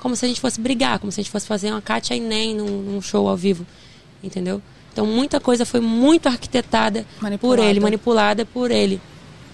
como 0.00 0.16
se 0.16 0.24
a 0.24 0.28
gente 0.28 0.40
fosse 0.40 0.60
brigar, 0.60 0.98
como 0.98 1.12
se 1.12 1.20
a 1.20 1.22
gente 1.22 1.30
fosse 1.30 1.46
fazer 1.46 1.70
uma 1.70 1.80
Katia 1.80 2.16
e 2.16 2.20
Nem 2.20 2.56
num, 2.56 2.82
num 2.82 3.00
show 3.00 3.28
ao 3.28 3.36
vivo, 3.36 3.64
entendeu? 4.20 4.60
Então 4.92 5.06
muita 5.06 5.38
coisa 5.38 5.64
foi 5.64 5.78
muito 5.78 6.26
arquitetada 6.26 7.06
por 7.18 7.22
Manipulada. 7.22 7.62
ele, 7.62 7.78
manipulada 7.78 8.44
por 8.44 8.72
ele, 8.72 9.00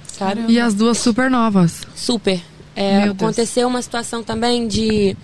sabe? 0.06 0.50
E 0.50 0.58
as 0.58 0.72
duas 0.72 0.96
super 0.96 1.30
novas. 1.30 1.82
Super. 1.94 2.40
É, 2.74 3.02
aconteceu 3.02 3.68
uma 3.68 3.82
situação 3.82 4.22
também 4.22 4.66
de, 4.66 5.14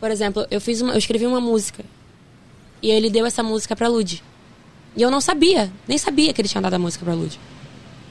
por 0.00 0.10
exemplo, 0.10 0.46
eu 0.50 0.62
fiz 0.62 0.80
uma, 0.80 0.94
eu 0.94 0.98
escrevi 0.98 1.26
uma 1.26 1.42
música 1.42 1.84
e 2.80 2.90
ele 2.90 3.10
deu 3.10 3.26
essa 3.26 3.42
música 3.42 3.76
pra 3.76 3.86
Lud. 3.86 4.22
E 4.96 5.02
eu 5.02 5.10
não 5.10 5.20
sabia, 5.20 5.70
nem 5.86 5.98
sabia 5.98 6.32
que 6.32 6.40
ele 6.40 6.48
tinha 6.48 6.62
dado 6.62 6.74
a 6.74 6.78
música 6.78 7.04
pra 7.04 7.14
Lud. 7.14 7.38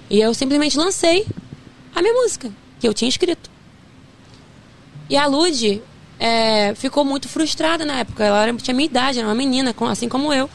E 0.09 0.21
eu 0.21 0.33
simplesmente 0.33 0.77
lancei 0.77 1.25
a 1.95 2.01
minha 2.01 2.13
música 2.13 2.51
que 2.79 2.87
eu 2.87 2.93
tinha 2.93 3.09
escrito. 3.09 3.49
E 5.09 5.17
a 5.17 5.25
Lud 5.25 5.81
é, 6.19 6.75
ficou 6.75 7.03
muito 7.03 7.27
frustrada 7.27 7.85
na 7.85 7.99
época. 7.99 8.23
Ela 8.23 8.43
era, 8.43 8.53
tinha 8.53 8.73
minha 8.75 8.85
idade, 8.85 9.19
era 9.19 9.27
uma 9.27 9.35
menina, 9.35 9.73
assim 9.89 10.07
como 10.07 10.31
eu. 10.31 10.49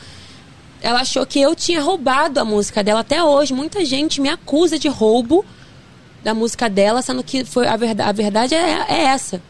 Ela 0.80 1.00
achou 1.00 1.26
que 1.26 1.40
eu 1.40 1.54
tinha 1.54 1.80
roubado 1.80 2.40
a 2.40 2.44
música 2.44 2.82
dela. 2.82 3.00
Até 3.00 3.22
hoje, 3.22 3.52
muita 3.52 3.84
gente 3.84 4.20
me 4.20 4.28
acusa 4.28 4.78
de 4.78 4.88
roubo 4.88 5.44
da 6.22 6.34
música 6.34 6.68
dela, 6.68 7.02
sendo 7.02 7.22
que 7.22 7.44
foi 7.44 7.66
a, 7.66 7.76
verdade, 7.76 8.08
a 8.08 8.12
verdade 8.12 8.54
é, 8.54 8.86
é 8.88 9.02
essa. 9.04 9.42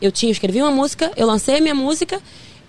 Eu 0.00 0.12
tinha 0.12 0.30
escrevi 0.30 0.60
uma 0.60 0.70
música, 0.70 1.10
eu 1.16 1.26
lancei 1.26 1.58
a 1.58 1.60
minha 1.60 1.74
música 1.74 2.20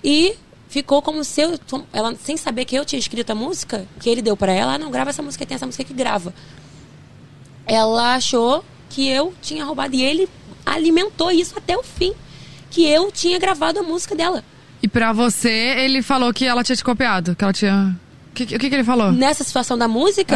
e 0.03 0.35
ficou 0.69 1.01
como 1.01 1.23
se 1.23 1.41
eu, 1.41 1.59
ela 1.91 2.15
sem 2.23 2.37
saber 2.37 2.63
que 2.63 2.75
eu 2.75 2.85
tinha 2.85 2.99
escrito 2.99 3.31
a 3.31 3.35
música, 3.35 3.85
que 3.99 4.09
ele 4.09 4.21
deu 4.21 4.37
pra 4.37 4.53
ela, 4.53 4.75
ah, 4.75 4.77
não 4.77 4.91
grava 4.91 5.09
essa 5.09 5.21
música, 5.21 5.45
tem 5.45 5.55
essa 5.55 5.65
música 5.65 5.83
que 5.83 5.93
grava. 5.93 6.33
Ela 7.65 8.15
achou 8.15 8.63
que 8.89 9.07
eu 9.07 9.33
tinha 9.41 9.63
roubado 9.65 9.95
e 9.95 10.01
ele 10.03 10.27
alimentou 10.65 11.31
isso 11.31 11.55
até 11.57 11.77
o 11.77 11.83
fim, 11.83 12.13
que 12.69 12.85
eu 12.85 13.11
tinha 13.11 13.37
gravado 13.39 13.79
a 13.79 13.83
música 13.83 14.15
dela. 14.15 14.43
E 14.81 14.87
pra 14.87 15.11
você, 15.11 15.49
ele 15.49 16.01
falou 16.01 16.33
que 16.33 16.45
ela 16.45 16.63
tinha 16.63 16.75
te 16.75 16.83
copiado, 16.83 17.35
que 17.35 17.43
ela 17.43 17.53
tinha. 17.53 17.99
O 18.29 18.33
que, 18.33 18.45
que, 18.45 18.69
que 18.69 18.75
ele 18.75 18.83
falou? 18.83 19.11
Nessa 19.11 19.43
situação 19.43 19.77
da 19.77 19.87
música, 19.87 20.35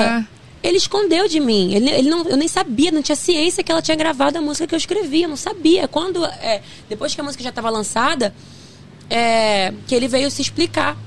É. 0.62 0.68
ele 0.68 0.78
escondeu 0.78 1.28
de 1.28 1.40
mim. 1.40 1.74
Ele, 1.74 1.90
ele 1.90 2.10
não, 2.10 2.28
eu 2.28 2.36
nem 2.36 2.48
sabia, 2.48 2.92
não 2.92 3.02
tinha 3.02 3.16
ciência 3.16 3.64
que 3.64 3.72
ela 3.72 3.82
tinha 3.82 3.96
gravado 3.96 4.38
a 4.38 4.42
música 4.42 4.68
que 4.68 4.76
eu 4.76 4.78
escrevi. 4.78 5.22
Eu 5.24 5.30
não 5.30 5.38
sabia. 5.38 5.88
Quando, 5.88 6.26
é, 6.26 6.62
depois 6.90 7.16
que 7.16 7.22
a 7.22 7.24
música 7.24 7.42
já 7.44 7.50
estava 7.50 7.70
lançada, 7.70 8.36
é, 9.10 9.74
que 9.88 9.94
ele 9.96 10.08
veio 10.08 10.30
se 10.32 10.42
explicar. 10.42 10.98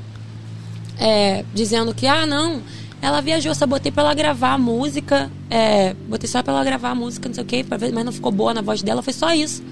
É, 0.99 1.45
dizendo 1.53 1.95
que, 1.95 2.07
ah, 2.07 2.25
não, 2.25 2.63
Ela 3.01 3.21
viajou, 3.21 3.55
só 3.55 3.67
botei 3.67 3.93
pra 3.93 4.03
ela 4.03 4.15
gravar 4.15 4.55
a 4.55 4.59
música. 4.59 5.31
É, 5.51 5.95
botei 6.09 6.29
só 6.29 6.43
pra 6.43 6.53
ela 6.53 6.65
gravar 6.65 6.91
a 6.91 6.95
música, 6.95 7.29
não 7.29 7.35
sei 7.35 7.45
o 7.45 7.47
quê, 7.47 7.63
ver, 7.79 7.93
mas 7.93 8.05
não 8.05 8.13
ficou 8.13 8.33
boa 8.33 8.55
na 8.55 8.63
voz 8.63 8.83
dela, 8.83 9.03
foi 9.03 9.13
só 9.13 9.33
isso. 9.35 9.63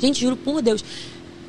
Gente, 0.00 0.20
juro 0.20 0.36
por 0.36 0.62
Deus. 0.62 0.82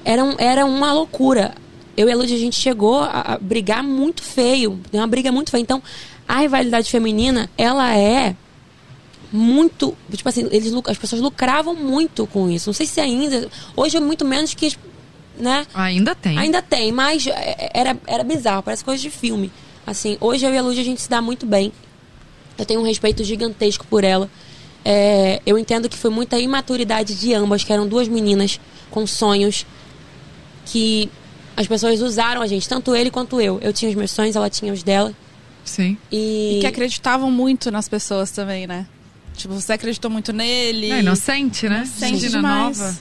Era, 0.03 0.23
um, 0.23 0.35
era 0.37 0.65
uma 0.65 0.91
loucura. 0.91 1.55
Eu 1.95 2.09
e 2.09 2.11
a 2.11 2.15
Lud, 2.15 2.33
a 2.33 2.37
gente 2.37 2.59
chegou 2.59 2.99
a, 2.99 3.33
a 3.33 3.37
brigar 3.37 3.83
muito 3.83 4.21
feio. 4.21 4.79
Deu 4.91 5.01
uma 5.01 5.07
briga 5.07 5.31
muito 5.31 5.51
feia. 5.51 5.61
Então, 5.61 5.81
a 6.27 6.39
rivalidade 6.39 6.89
feminina, 6.89 7.49
ela 7.57 7.95
é 7.95 8.35
muito. 9.31 9.95
Tipo 10.11 10.27
assim, 10.27 10.47
eles, 10.51 10.73
as 10.87 10.97
pessoas 10.97 11.21
lucravam 11.21 11.73
muito 11.75 12.27
com 12.27 12.49
isso. 12.49 12.69
Não 12.69 12.73
sei 12.73 12.85
se 12.85 12.99
ainda. 12.99 13.49
Hoje 13.75 13.97
é 13.97 13.99
muito 13.99 14.25
menos 14.25 14.53
que. 14.53 14.75
Né? 15.37 15.65
Ainda 15.73 16.13
tem. 16.13 16.37
Ainda 16.37 16.61
tem, 16.61 16.91
mas 16.91 17.25
é, 17.25 17.71
era, 17.73 17.97
era 18.05 18.23
bizarro, 18.23 18.61
parece 18.61 18.83
coisa 18.83 19.01
de 19.01 19.09
filme. 19.09 19.51
Assim, 19.85 20.17
hoje 20.19 20.45
eu 20.45 20.53
e 20.53 20.57
a 20.57 20.61
Lud 20.61 20.79
a 20.79 20.83
gente 20.83 21.01
se 21.01 21.09
dá 21.09 21.21
muito 21.21 21.45
bem. 21.45 21.71
Eu 22.57 22.65
tenho 22.65 22.79
um 22.79 22.83
respeito 22.83 23.23
gigantesco 23.23 23.85
por 23.87 24.03
ela. 24.03 24.29
É, 24.83 25.41
eu 25.45 25.57
entendo 25.57 25.87
que 25.89 25.97
foi 25.97 26.09
muita 26.11 26.37
imaturidade 26.39 27.15
de 27.15 27.33
ambas, 27.33 27.63
que 27.63 27.71
eram 27.71 27.87
duas 27.87 28.07
meninas 28.07 28.59
com 28.89 29.05
sonhos 29.07 29.65
que 30.65 31.09
as 31.55 31.67
pessoas 31.67 32.01
usaram 32.01 32.41
a 32.41 32.47
gente, 32.47 32.67
tanto 32.67 32.95
ele 32.95 33.11
quanto 33.11 33.39
eu. 33.41 33.59
Eu 33.61 33.73
tinha 33.73 33.89
os 33.89 33.95
meus 33.95 34.11
sonhos, 34.11 34.35
ela 34.35 34.49
tinha 34.49 34.71
os 34.71 34.83
dela. 34.83 35.13
Sim. 35.63 35.97
E, 36.11 36.57
E 36.57 36.61
que 36.61 36.67
acreditavam 36.67 37.31
muito 37.31 37.69
nas 37.71 37.87
pessoas 37.87 38.31
também, 38.31 38.65
né? 38.65 38.85
Tipo, 39.35 39.53
você 39.53 39.73
acreditou 39.73 40.09
muito 40.09 40.33
nele. 40.33 40.91
É 40.91 40.99
inocente, 40.99 41.67
né? 41.69 41.83
Inocente 41.85 42.11
Menina 42.13 42.29
demais. 42.29 42.79
nova. 42.79 42.99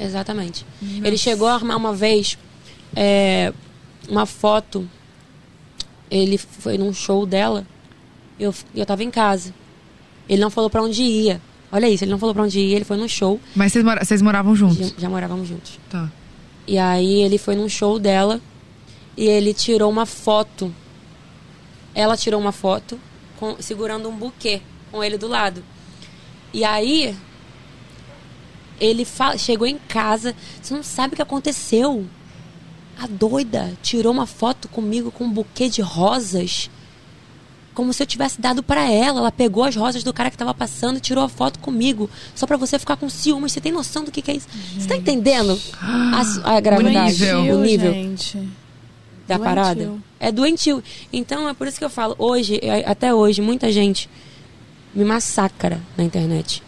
Exatamente. 0.00 0.64
Ele 0.82 1.16
chegou 1.18 1.48
a 1.48 1.54
armar 1.54 1.76
uma 1.76 1.92
vez 1.94 2.38
é, 2.94 3.52
uma 4.08 4.26
foto. 4.26 4.88
Ele 6.10 6.38
foi 6.38 6.78
num 6.78 6.92
show 6.92 7.26
dela. 7.26 7.66
Eu, 8.38 8.54
eu 8.74 8.86
tava 8.86 9.02
em 9.04 9.10
casa. 9.10 9.52
Ele 10.28 10.40
não 10.40 10.50
falou 10.50 10.70
pra 10.70 10.82
onde 10.82 11.02
ia. 11.02 11.40
Olha 11.70 11.88
isso, 11.88 12.04
ele 12.04 12.10
não 12.10 12.18
falou 12.18 12.34
pra 12.34 12.44
onde 12.44 12.58
ia, 12.60 12.76
ele 12.76 12.84
foi 12.84 12.96
num 12.96 13.08
show. 13.08 13.38
Mas 13.54 13.72
vocês, 13.72 13.84
mora- 13.84 14.02
vocês 14.04 14.22
moravam 14.22 14.56
juntos? 14.56 14.88
Já, 14.90 14.94
já 15.00 15.08
morávamos 15.10 15.48
juntos. 15.48 15.78
Tá. 15.90 16.10
E 16.66 16.78
aí 16.78 17.22
ele 17.22 17.36
foi 17.36 17.54
num 17.56 17.68
show 17.68 17.98
dela 17.98 18.40
e 19.16 19.26
ele 19.26 19.52
tirou 19.52 19.90
uma 19.90 20.06
foto. 20.06 20.74
Ela 21.94 22.16
tirou 22.16 22.40
uma 22.40 22.52
foto 22.52 22.98
com- 23.38 23.56
segurando 23.60 24.08
um 24.08 24.16
buquê 24.16 24.62
com 24.90 25.02
ele 25.04 25.18
do 25.18 25.26
lado. 25.28 25.62
E 26.54 26.64
aí 26.64 27.14
ele 28.80 29.06
chegou 29.38 29.66
em 29.66 29.78
casa, 29.78 30.34
você 30.60 30.74
não 30.74 30.82
sabe 30.82 31.14
o 31.14 31.16
que 31.16 31.22
aconteceu. 31.22 32.06
A 32.98 33.06
doida 33.06 33.72
tirou 33.82 34.12
uma 34.12 34.26
foto 34.26 34.68
comigo 34.68 35.10
com 35.10 35.24
um 35.24 35.30
buquê 35.30 35.68
de 35.68 35.80
rosas. 35.80 36.68
Como 37.72 37.92
se 37.92 38.02
eu 38.02 38.06
tivesse 38.06 38.40
dado 38.40 38.60
pra 38.60 38.90
ela. 38.90 39.20
Ela 39.20 39.30
pegou 39.30 39.62
as 39.62 39.76
rosas 39.76 40.02
do 40.02 40.12
cara 40.12 40.30
que 40.32 40.36
tava 40.36 40.52
passando 40.52 40.96
e 40.96 41.00
tirou 41.00 41.22
a 41.22 41.28
foto 41.28 41.60
comigo. 41.60 42.10
Só 42.34 42.44
pra 42.44 42.56
você 42.56 42.76
ficar 42.76 42.96
com 42.96 43.08
ciúmes. 43.08 43.52
Você 43.52 43.60
tem 43.60 43.70
noção 43.70 44.02
do 44.02 44.10
que, 44.10 44.20
que 44.20 44.32
é 44.32 44.34
isso? 44.34 44.48
Você 44.76 44.88
tá 44.88 44.96
entendendo 44.96 45.60
a, 45.80 46.56
a 46.56 46.60
gravidade? 46.60 47.24
O 47.24 47.60
nível 47.60 47.92
gente. 47.92 48.36
da 49.28 49.36
Doentio. 49.36 49.44
parada. 49.44 49.92
É 50.18 50.32
doentio. 50.32 50.82
Então 51.12 51.48
é 51.48 51.54
por 51.54 51.68
isso 51.68 51.78
que 51.78 51.84
eu 51.84 51.90
falo, 51.90 52.16
hoje, 52.18 52.58
é, 52.60 52.84
até 52.84 53.14
hoje, 53.14 53.40
muita 53.40 53.70
gente 53.70 54.10
me 54.92 55.04
massacra 55.04 55.80
na 55.96 56.02
internet. 56.02 56.62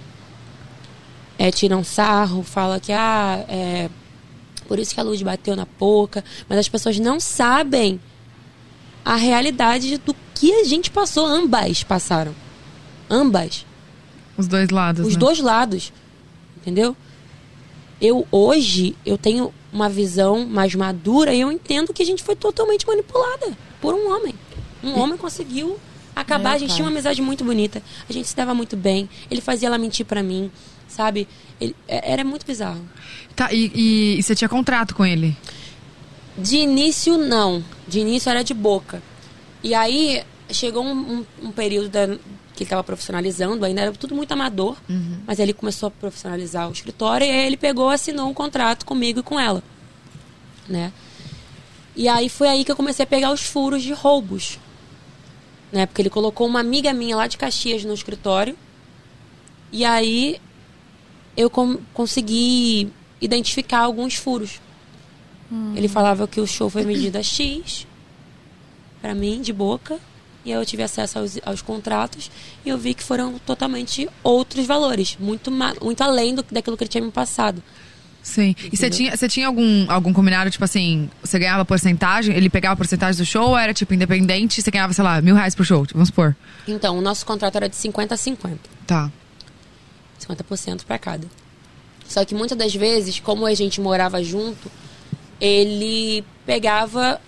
É, 1.43 1.51
tira 1.51 1.75
um 1.75 1.83
sarro, 1.83 2.43
fala 2.43 2.79
que, 2.79 2.93
ah, 2.93 3.43
é. 3.49 3.89
Por 4.69 4.79
isso 4.79 4.93
que 4.93 5.01
a 5.01 5.03
luz 5.03 5.23
bateu 5.23 5.57
na 5.57 5.67
boca. 5.79 6.23
Mas 6.47 6.59
as 6.59 6.69
pessoas 6.69 6.99
não 6.99 7.19
sabem 7.19 7.99
a 9.03 9.17
realidade 9.17 9.97
do 9.97 10.15
que 10.35 10.53
a 10.53 10.65
gente 10.65 10.91
passou. 10.91 11.25
Ambas 11.25 11.83
passaram. 11.83 12.35
Ambas. 13.09 13.65
Os 14.37 14.47
dois 14.47 14.69
lados. 14.69 15.07
Os 15.07 15.15
né? 15.15 15.19
dois 15.19 15.41
lados. 15.41 15.91
Entendeu? 16.59 16.95
Eu 17.99 18.27
hoje 18.31 18.95
eu 19.07 19.17
tenho 19.17 19.51
uma 19.73 19.89
visão 19.89 20.47
mais 20.47 20.75
madura 20.75 21.33
e 21.33 21.41
eu 21.41 21.51
entendo 21.51 21.95
que 21.95 22.03
a 22.03 22.07
gente 22.07 22.23
foi 22.23 22.37
totalmente 22.37 22.87
manipulada 22.87 23.57
por 23.81 23.95
um 23.95 24.15
homem. 24.15 24.35
Um 24.85 25.01
homem 25.01 25.17
conseguiu 25.17 25.79
acabar. 26.15 26.51
Meu 26.51 26.57
a 26.57 26.59
gente 26.59 26.75
tinha 26.75 26.85
uma 26.85 26.93
amizade 26.93 27.23
muito 27.23 27.43
bonita. 27.45 27.83
A 28.07 28.13
gente 28.13 28.29
se 28.29 28.37
dava 28.37 28.55
muito 28.55 28.77
bem. 28.77 29.09
Ele 29.31 29.41
fazia 29.41 29.69
ela 29.69 29.79
mentir 29.79 30.05
pra 30.05 30.23
mim, 30.23 30.53
sabe? 30.91 31.27
Ele, 31.61 31.75
é- 31.89 32.13
era 32.13 32.25
muito 32.25 32.45
bizarro. 32.45 32.81
Tá, 33.35 33.53
e, 33.53 33.71
e- 33.75 34.19
e 34.19 34.23
você 34.23 34.35
tinha 34.35 34.49
contrato 34.49 34.95
com 34.95 35.07
ele? 35.07 35.37
De 36.37 36.57
início, 36.57 37.17
não. 37.17 37.65
De 37.89 38.01
início 38.01 38.29
era 38.29 38.43
de 38.45 38.53
boca. 38.53 39.03
E 39.63 39.75
aí 39.75 40.23
chegou 40.51 40.85
um, 40.85 40.93
um- 41.21 41.27
um 41.45 41.53
período 41.53 41.89
da- 41.89 42.07
que 42.07 42.65
ele 42.65 42.67
estava 42.67 42.85
profissionalizando, 42.85 43.65
ainda 43.65 43.81
era 43.81 43.93
tudo 43.93 44.15
muito 44.15 44.33
amador, 44.33 44.77
mas 45.27 45.39
aí 45.41 45.47
ele 45.47 45.55
começou 45.55 45.87
a 45.87 45.91
profissionalizar 45.91 46.69
o 46.69 46.73
escritório 46.73 47.27
e 47.27 47.31
aí 47.31 47.47
ele 47.47 47.57
pegou, 47.57 47.89
assinou 47.89 48.29
um 48.29 48.35
contrato 48.35 48.85
comigo 48.85 49.21
e 49.21 49.23
com 49.23 49.41
ela. 49.41 49.63
Né? 50.69 50.93
E 51.97 52.07
aí 52.09 52.29
foi 52.29 52.49
aí 52.49 52.65
que 52.65 52.71
eu 52.71 52.77
comecei 52.77 53.03
a 53.05 53.07
pegar 53.07 53.33
os 53.33 53.41
furos 53.43 53.83
de 53.83 53.93
roubos. 53.93 54.59
Né? 55.73 55.87
Porque 55.87 56.03
ele 56.03 56.11
colocou 56.11 56.47
uma 56.47 56.61
amiga 56.61 56.93
minha 56.93 57.17
lá 57.17 57.27
de 57.27 57.37
Caxias 57.39 57.85
no 57.85 57.95
escritório. 57.95 58.57
E 59.73 59.85
aí 59.85 60.39
eu 61.37 61.51
consegui 61.93 62.93
identificar 63.21 63.81
alguns 63.81 64.15
furos. 64.15 64.61
Ele 65.75 65.89
falava 65.89 66.29
que 66.29 66.41
o 66.41 66.47
show 66.47 66.71
foi 66.71 66.85
medida 66.85 67.23
X 67.23 67.87
pra 69.01 69.15
mim, 69.15 69.41
de 69.41 69.53
boca. 69.53 69.99
E 70.45 70.53
aí 70.53 70.59
eu 70.59 70.65
tive 70.65 70.83
acesso 70.83 71.19
aos, 71.19 71.39
aos 71.45 71.61
contratos 71.61 72.31
e 72.65 72.69
eu 72.71 72.79
vi 72.79 72.95
que 72.95 73.03
foram 73.03 73.39
totalmente 73.41 74.09
outros 74.23 74.67
valores, 74.67 75.19
muito, 75.21 75.51
muito 75.51 76.03
além 76.03 76.35
do, 76.35 76.43
daquilo 76.51 76.79
que 76.79 76.85
ele 76.85 76.89
tinha 76.89 77.05
me 77.05 77.11
passado. 77.11 77.63
Sim. 78.23 78.55
E 78.73 78.77
você 78.77 78.89
tinha, 78.89 79.15
você 79.15 79.29
tinha 79.29 79.47
algum, 79.47 79.91
algum 79.91 80.13
combinado, 80.13 80.51
tipo 80.51 80.65
assim, 80.65 81.11
você 81.23 81.39
ganhava 81.39 81.65
porcentagem, 81.65 82.35
ele 82.35 82.49
pegava 82.49 82.77
porcentagem 82.77 83.19
do 83.19 83.27
show 83.27 83.49
ou 83.49 83.59
era, 83.59 83.75
tipo, 83.75 83.93
independente, 83.93 84.63
você 84.63 84.71
ganhava, 84.71 84.93
sei 84.93 85.05
lá, 85.05 85.21
mil 85.21 85.35
reais 85.35 85.55
por 85.55 85.65
show, 85.65 85.87
vamos 85.93 86.09
supor. 86.09 86.37
Então, 86.69 86.99
o 86.99 87.01
nosso 87.01 87.25
contrato 87.25 87.57
era 87.57 87.69
de 87.69 87.77
50 87.77 88.15
a 88.15 88.17
50. 88.17 88.59
Tá. 88.87 89.11
50% 90.21 90.85
para 90.85 90.99
cada. 90.99 91.27
Só 92.07 92.25
que 92.25 92.35
muitas 92.35 92.57
das 92.59 92.75
vezes, 92.75 93.21
como 93.21 93.47
a 93.47 93.55
gente 93.55 93.81
morava 93.81 94.23
junto, 94.23 94.71
ele 95.41 96.25
pegava. 96.45 97.21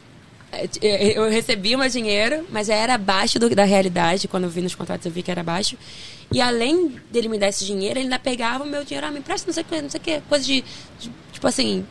eh, 0.82 1.14
Eu 1.16 1.30
recebia 1.30 1.78
meu 1.78 1.88
dinheiro, 1.88 2.45
mas 2.51 2.68
era 2.68 2.95
abaixo 2.95 3.38
do- 3.38 3.49
da 3.55 3.64
realidade. 3.64 4.28
Quando 4.28 4.45
eu 4.45 4.51
vi 4.51 4.61
nos 4.61 4.74
contratos, 4.74 5.07
eu 5.07 5.12
vi 5.12 5.22
que 5.22 5.30
era 5.30 5.40
abaixo. 5.40 5.76
E 6.30 6.40
além 6.40 6.95
dele 7.11 7.28
me 7.28 7.38
dar 7.38 7.49
esse 7.49 7.64
dinheiro, 7.64 7.99
ele 7.99 8.05
ainda 8.07 8.18
pegava 8.18 8.64
o 8.64 8.66
meu 8.66 8.84
dinheiro, 8.84 9.07
ah, 9.07 9.11
me 9.11 9.18
empresta 9.20 9.47
não 9.47 9.55
sei 9.55 9.62
o 9.62 9.66
que, 9.66 9.82
não 9.82 9.88
sei 9.90 10.01
o 10.01 10.03
que, 10.03 10.20
coisa 10.28 10.45
de, 10.45 10.62
de- 11.01 11.11
Tipo 11.32 11.47
assim. 11.47 11.84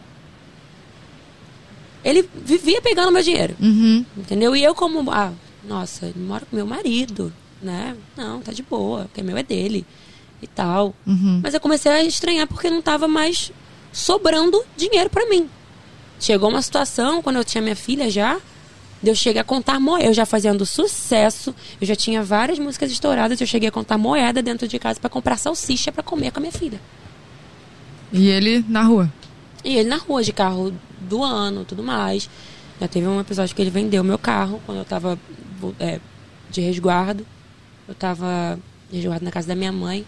Ele 2.04 2.28
vivia 2.46 2.82
pegando 2.82 3.12
meu 3.12 3.22
dinheiro. 3.22 3.56
Uhum. 3.60 4.06
Entendeu? 4.18 4.56
E 4.56 4.64
eu 4.64 4.74
como, 4.74 5.10
ah, 5.12 5.32
nossa, 5.64 6.08
ele 6.08 6.20
mora 6.20 6.46
com 6.50 6.56
meu 6.56 6.66
marido, 6.66 7.32
né? 7.62 7.96
Não, 8.18 8.42
tá 8.42 8.52
de 8.52 8.64
boa, 8.64 9.04
porque 9.06 9.22
meu 9.22 9.38
é 9.38 9.44
dele 9.44 9.86
e 10.42 10.48
tal. 10.48 10.94
Mas 11.42 11.54
eu 11.54 11.60
comecei 11.60 11.92
a 11.92 12.04
estranhar 12.04 12.48
porque 12.48 12.70
não 12.70 12.82
tava 12.82 13.08
mais 13.08 13.52
sobrando 13.92 14.64
dinheiro 14.76 15.10
pra 15.10 15.26
mim. 15.28 15.50
Chegou 16.20 16.50
uma 16.50 16.62
situação, 16.62 17.22
quando 17.22 17.38
eu 17.38 17.44
tinha 17.44 17.62
minha 17.62 17.76
filha 17.76 18.10
já, 18.10 18.40
de 19.02 19.10
eu 19.10 19.16
chegar 19.16 19.42
a 19.42 19.44
contar 19.44 19.80
moeda. 19.80 20.06
Eu 20.06 20.14
já 20.14 20.26
fazendo 20.26 20.66
sucesso, 20.66 21.54
eu 21.80 21.88
já 21.88 21.96
tinha 21.96 22.22
várias 22.24 22.60
músicas 22.60 22.92
estouradas, 22.92 23.42
eu 23.42 23.48
cheguei 23.48 23.70
a 23.70 23.72
contar 23.72 23.98
moeda 23.98 24.42
dentro 24.42 24.68
de 24.68 24.78
casa 24.78 25.00
pra 25.00 25.10
comprar 25.10 25.38
salsicha 25.38 25.92
pra 25.92 26.04
comer 26.04 26.32
com 26.32 26.40
a 26.40 26.42
minha 26.42 26.52
filha. 26.52 26.80
E 28.14 28.30
ele 28.30 28.64
na 28.68 28.84
rua. 28.84 29.12
E 29.64 29.78
ele 29.78 29.90
na 29.90 29.98
rua, 29.98 30.24
de 30.24 30.32
carro 30.32 30.74
do 31.00 31.24
ano, 31.24 31.66
tudo 31.66 31.82
mais. 31.84 32.30
Já 32.80 32.88
teve 32.88 33.08
um 33.08 33.20
episódio 33.20 33.56
que 33.56 33.62
ele 33.62 33.70
vendeu 33.70 34.04
meu 34.04 34.18
carro 34.18 34.62
quando 34.66 34.80
eu 34.80 34.86
tava 34.86 35.18
é, 35.80 36.00
de 36.50 36.62
resguardo. 36.62 37.26
Eu 37.88 37.96
tava 37.96 38.60
de 38.90 38.98
resguardo 38.98 39.26
na 39.26 39.32
casa 39.32 39.48
da 39.48 39.56
minha 39.56 39.72
mãe. 39.72 40.06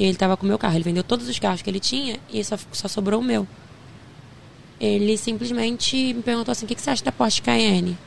E 0.00 0.04
ele 0.04 0.16
tava 0.16 0.34
com 0.34 0.46
o 0.46 0.48
meu 0.48 0.58
carro. 0.58 0.74
Ele 0.76 0.82
vendeu 0.84 1.04
todos 1.04 1.28
os 1.28 1.38
carros 1.38 1.60
que 1.60 1.68
ele 1.68 1.78
tinha 1.78 2.18
e 2.32 2.42
só, 2.42 2.56
só 2.72 2.88
sobrou 2.88 3.20
o 3.20 3.22
meu. 3.22 3.46
Ele 4.80 5.16
simplesmente 5.18 6.14
me 6.14 6.22
perguntou 6.22 6.50
assim: 6.52 6.64
o 6.64 6.68
que, 6.68 6.74
que 6.74 6.80
você 6.80 6.90
acha 6.90 7.04
da 7.04 7.12
Porsche 7.12 7.42
Cayenne? 7.42 7.98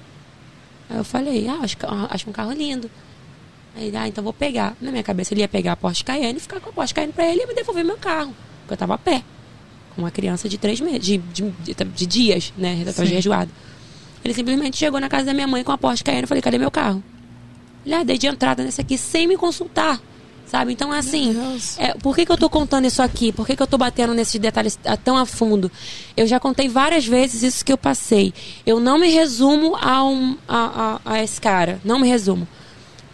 Aí 0.89 0.97
eu 0.97 1.03
falei: 1.03 1.47
ah, 1.47 1.59
acho, 1.61 1.77
ca- 1.77 2.07
acho 2.09 2.27
um 2.29 2.33
carro 2.33 2.51
lindo. 2.51 2.89
Aí 3.75 3.87
ele, 3.87 3.97
ah, 3.97 4.07
então 4.07 4.23
vou 4.23 4.33
pegar. 4.33 4.75
Na 4.81 4.89
minha 4.91 5.03
cabeça 5.03 5.33
ele 5.33 5.41
ia 5.41 5.47
pegar 5.47 5.73
a 5.73 5.75
Porsche 5.75 6.03
Cayenne, 6.03 6.39
ficar 6.39 6.59
com 6.59 6.69
a 6.71 6.73
Porsche 6.73 6.93
Cayenne 6.93 7.13
pra 7.13 7.27
ele 7.27 7.41
e 7.43 7.47
me 7.47 7.53
devolver 7.53 7.85
meu 7.85 7.97
carro. 7.97 8.33
Porque 8.61 8.73
eu 8.73 8.77
tava 8.77 8.95
a 8.95 8.97
pé. 8.97 9.23
Com 9.95 10.01
uma 10.01 10.09
criança 10.11 10.49
de 10.49 10.57
três 10.57 10.81
meses, 10.81 11.05
de, 11.05 11.17
de, 11.19 11.43
de, 11.63 11.73
de 11.75 12.05
dias, 12.07 12.51
né? 12.57 12.79
Eu 12.81 12.85
tava 12.93 13.07
resguardo. 13.15 13.51
Ele 14.25 14.33
simplesmente 14.33 14.77
chegou 14.77 14.99
na 14.99 15.09
casa 15.09 15.25
da 15.25 15.33
minha 15.33 15.47
mãe 15.47 15.63
com 15.63 15.71
a 15.71 15.77
Porsche 15.77 16.03
Cayenne. 16.03 16.23
Eu 16.23 16.27
falei, 16.27 16.41
cadê 16.41 16.57
meu 16.57 16.71
carro? 16.71 17.03
Ele, 17.85 17.93
ah, 17.93 18.03
dei 18.03 18.17
de 18.17 18.25
entrada 18.25 18.63
nesse 18.63 18.81
aqui 18.81 18.97
sem 18.97 19.27
me 19.27 19.37
consultar. 19.37 20.01
Sabe? 20.53 20.71
Então, 20.71 20.91
assim, 20.91 21.35
é, 21.79 21.95
por 21.95 22.15
que, 22.15 22.27
que 22.27 22.31
eu 22.31 22.37
tô 22.37 22.47
contando 22.47 22.85
isso 22.85 23.01
aqui? 23.01 23.31
Por 23.31 23.43
que, 23.43 23.55
que 23.55 23.63
eu 23.63 23.65
tô 23.65 23.75
batendo 23.75 24.13
nesses 24.13 24.39
detalhes 24.39 24.77
ah, 24.85 24.95
tão 24.95 25.17
a 25.17 25.25
fundo? 25.25 25.71
Eu 26.15 26.27
já 26.27 26.39
contei 26.39 26.69
várias 26.69 27.07
vezes 27.07 27.41
isso 27.41 27.65
que 27.65 27.73
eu 27.73 27.77
passei. 27.77 28.31
Eu 28.63 28.79
não 28.79 28.99
me 28.99 29.09
resumo 29.09 29.75
a, 29.75 30.03
um, 30.03 30.37
a, 30.47 30.99
a, 31.05 31.13
a 31.13 31.23
esse 31.23 31.41
cara. 31.41 31.81
Não 31.83 31.97
me 31.97 32.07
resumo. 32.07 32.47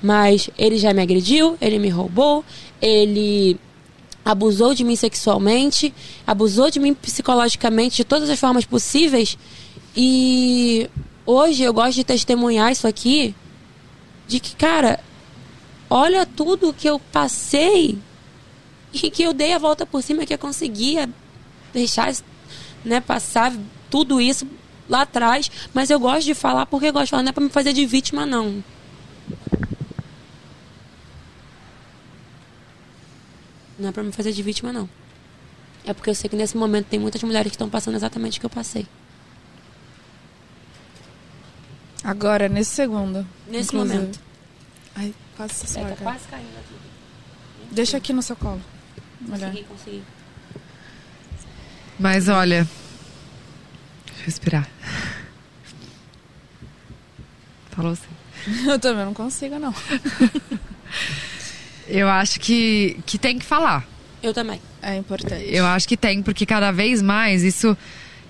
Mas 0.04 0.50
ele 0.58 0.78
já 0.78 0.94
me 0.94 1.02
agrediu, 1.02 1.58
ele 1.62 1.80
me 1.80 1.88
roubou, 1.88 2.44
ele 2.82 3.58
abusou 4.26 4.74
de 4.74 4.84
mim 4.84 4.98
sexualmente, 4.98 5.94
abusou 6.28 6.70
de 6.70 6.78
mim 6.78 6.94
psicologicamente 6.94 7.96
de 7.96 8.04
todas 8.04 8.30
as 8.30 8.38
formas 8.38 8.66
possíveis. 8.66 9.38
E 9.96 10.90
hoje 11.26 11.64
eu 11.64 11.72
gosto 11.72 11.96
de 11.96 12.04
testemunhar 12.04 12.70
isso 12.70 12.86
aqui 12.86 13.34
de 14.28 14.42
que, 14.42 14.58
cara, 14.58 15.00
olha 15.90 16.26
tudo 16.26 16.74
que 16.74 16.88
eu 16.88 17.00
passei 17.00 17.98
e 18.94 19.10
que 19.10 19.24
eu 19.24 19.34
dei 19.34 19.54
a 19.54 19.58
volta 19.58 19.86
por 19.86 20.02
cima 20.02 20.26
que 20.26 20.34
eu 20.34 20.38
conseguia 20.38 21.10
deixar 21.74 22.14
né, 22.84 23.00
passar 23.00 23.54
tudo 23.90 24.20
isso 24.20 24.48
lá 24.88 25.02
atrás, 25.02 25.50
mas 25.74 25.90
eu 25.90 26.00
gosto 26.00 26.26
de 26.26 26.34
falar 26.34 26.66
porque 26.66 26.88
eu 26.88 26.94
gosto 26.94 27.06
de 27.06 27.12
falar, 27.12 27.24
não 27.24 27.30
é 27.30 27.34
para 27.34 27.44
me 27.44 27.50
fazer 27.50 27.74
de 27.74 27.86
vítima 27.86 28.26
não. 28.26 28.64
Não 33.80 33.90
é 33.90 33.92
pra 33.94 34.04
me 34.04 34.12
fazer 34.12 34.34
de 34.34 34.44
vítima, 34.44 34.74
não. 34.74 34.90
É 35.86 35.94
porque 35.94 36.10
eu 36.10 36.16
sei 36.16 36.30
que 36.30 36.36
nesse 36.36 36.58
momento 36.58 36.88
tem 36.88 37.00
muitas 37.00 37.24
mulheres 37.24 37.50
que 37.50 37.56
estão 37.56 37.70
passando 37.70 37.96
exatamente 37.96 38.38
o 38.38 38.42
que 38.42 38.46
eu 38.46 38.50
passei. 38.50 38.86
Agora, 42.04 42.50
nesse 42.50 42.72
segundo. 42.72 43.26
Nesse 43.48 43.70
inclusive. 43.74 43.98
momento. 43.98 44.29
Quase 45.40 45.54
se 45.54 45.66
É, 45.66 45.82
esmaga. 45.84 45.96
tá 45.96 46.04
quase 46.04 46.28
caindo 46.28 46.58
aqui. 46.60 46.76
Deixa 47.72 47.96
aqui 47.96 48.12
no 48.12 48.22
seu 48.22 48.36
colo. 48.36 48.62
Olha. 49.32 49.48
Consegui, 49.48 49.64
consegui. 49.64 50.04
Mas 51.98 52.28
olha. 52.28 52.68
Deixa 54.06 54.20
eu 54.22 54.26
respirar. 54.26 54.70
Falou 57.72 57.94
assim. 57.94 58.68
Eu 58.68 58.78
também 58.80 59.06
não 59.06 59.14
consigo, 59.14 59.58
não. 59.58 59.74
Eu 61.88 62.10
acho 62.10 62.38
que, 62.42 63.00
que 63.06 63.18
tem 63.18 63.40
que 63.40 63.46
falar. 63.46 63.88
Eu 64.22 64.34
também. 64.34 64.62
É 64.82 64.98
importante. 64.98 65.46
Eu 65.48 65.66
acho 65.66 65.88
que 65.88 65.96
tem, 65.96 66.22
porque 66.22 66.46
cada 66.46 66.70
vez 66.74 67.02
mais 67.02 67.44
isso. 67.44 67.78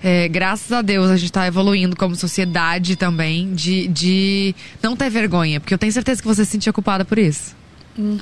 É, 0.02 0.28
graças 0.28 0.72
a 0.72 0.80
Deus 0.80 1.10
a 1.10 1.16
gente 1.16 1.30
tá 1.30 1.46
evoluindo 1.46 1.94
como 1.94 2.16
sociedade 2.16 2.96
também 2.96 3.52
de, 3.54 3.86
de 3.88 4.54
não 4.82 4.96
ter 4.96 5.10
vergonha. 5.10 5.60
Porque 5.60 5.74
eu 5.74 5.78
tenho 5.78 5.92
certeza 5.92 6.22
que 6.22 6.28
você 6.28 6.44
se 6.44 6.52
sentia 6.52 6.72
culpada 6.72 7.04
por 7.04 7.18
isso. 7.18 7.54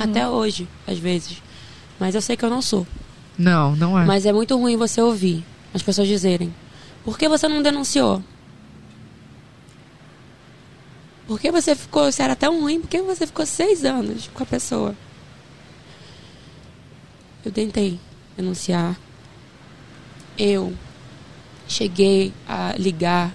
Até 0.01 0.29
hoje, 0.29 0.67
às 0.87 0.99
vezes. 0.99 1.41
Mas 2.01 2.15
eu 2.15 2.23
sei 2.23 2.37
que 2.37 2.45
eu 2.45 2.51
não 2.51 2.61
sou. 2.61 2.87
Não, 3.37 3.77
não 3.77 3.99
é. 3.99 4.05
Mas 4.05 4.27
é 4.27 4.33
muito 4.33 4.57
ruim 4.57 4.77
você 4.77 5.01
ouvir 5.01 5.45
as 5.73 5.83
pessoas 5.83 6.09
dizerem: 6.09 6.53
Por 7.05 7.17
que 7.17 7.29
você 7.29 7.47
não 7.47 7.63
denunciou? 7.63 8.23
Por 11.29 11.39
que 11.39 11.53
você 11.53 11.77
ficou. 11.77 12.11
Se 12.11 12.23
era 12.23 12.35
tão 12.35 12.61
ruim, 12.61 12.81
por 12.81 12.89
que 12.89 13.01
você 13.03 13.27
ficou 13.27 13.47
seis 13.47 13.85
anos 13.85 14.29
com 14.35 14.43
a 14.43 14.47
pessoa? 14.47 14.97
Eu 17.45 17.53
tentei 17.53 18.01
denunciar. 18.37 18.99
Eu 20.37 20.73
cheguei 21.69 22.33
a 22.47 22.75
ligar, 22.79 23.35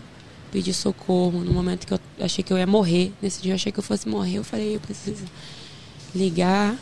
pedir 0.51 0.73
socorro 0.73 1.39
no 1.43 1.51
momento 1.51 1.85
que 1.87 1.93
eu 1.93 1.99
achei 2.19 2.43
que 2.43 2.51
eu 2.51 2.57
ia 2.57 2.67
morrer. 2.67 3.11
Nesse 3.21 3.41
dia 3.41 3.51
eu 3.51 3.55
achei 3.55 3.71
que 3.71 3.79
eu 3.79 3.83
fosse 3.83 4.07
morrer. 4.09 4.37
Eu 4.39 4.43
falei: 4.43 4.75
Eu 4.75 4.79
preciso 4.79 5.23
ligar. 6.13 6.75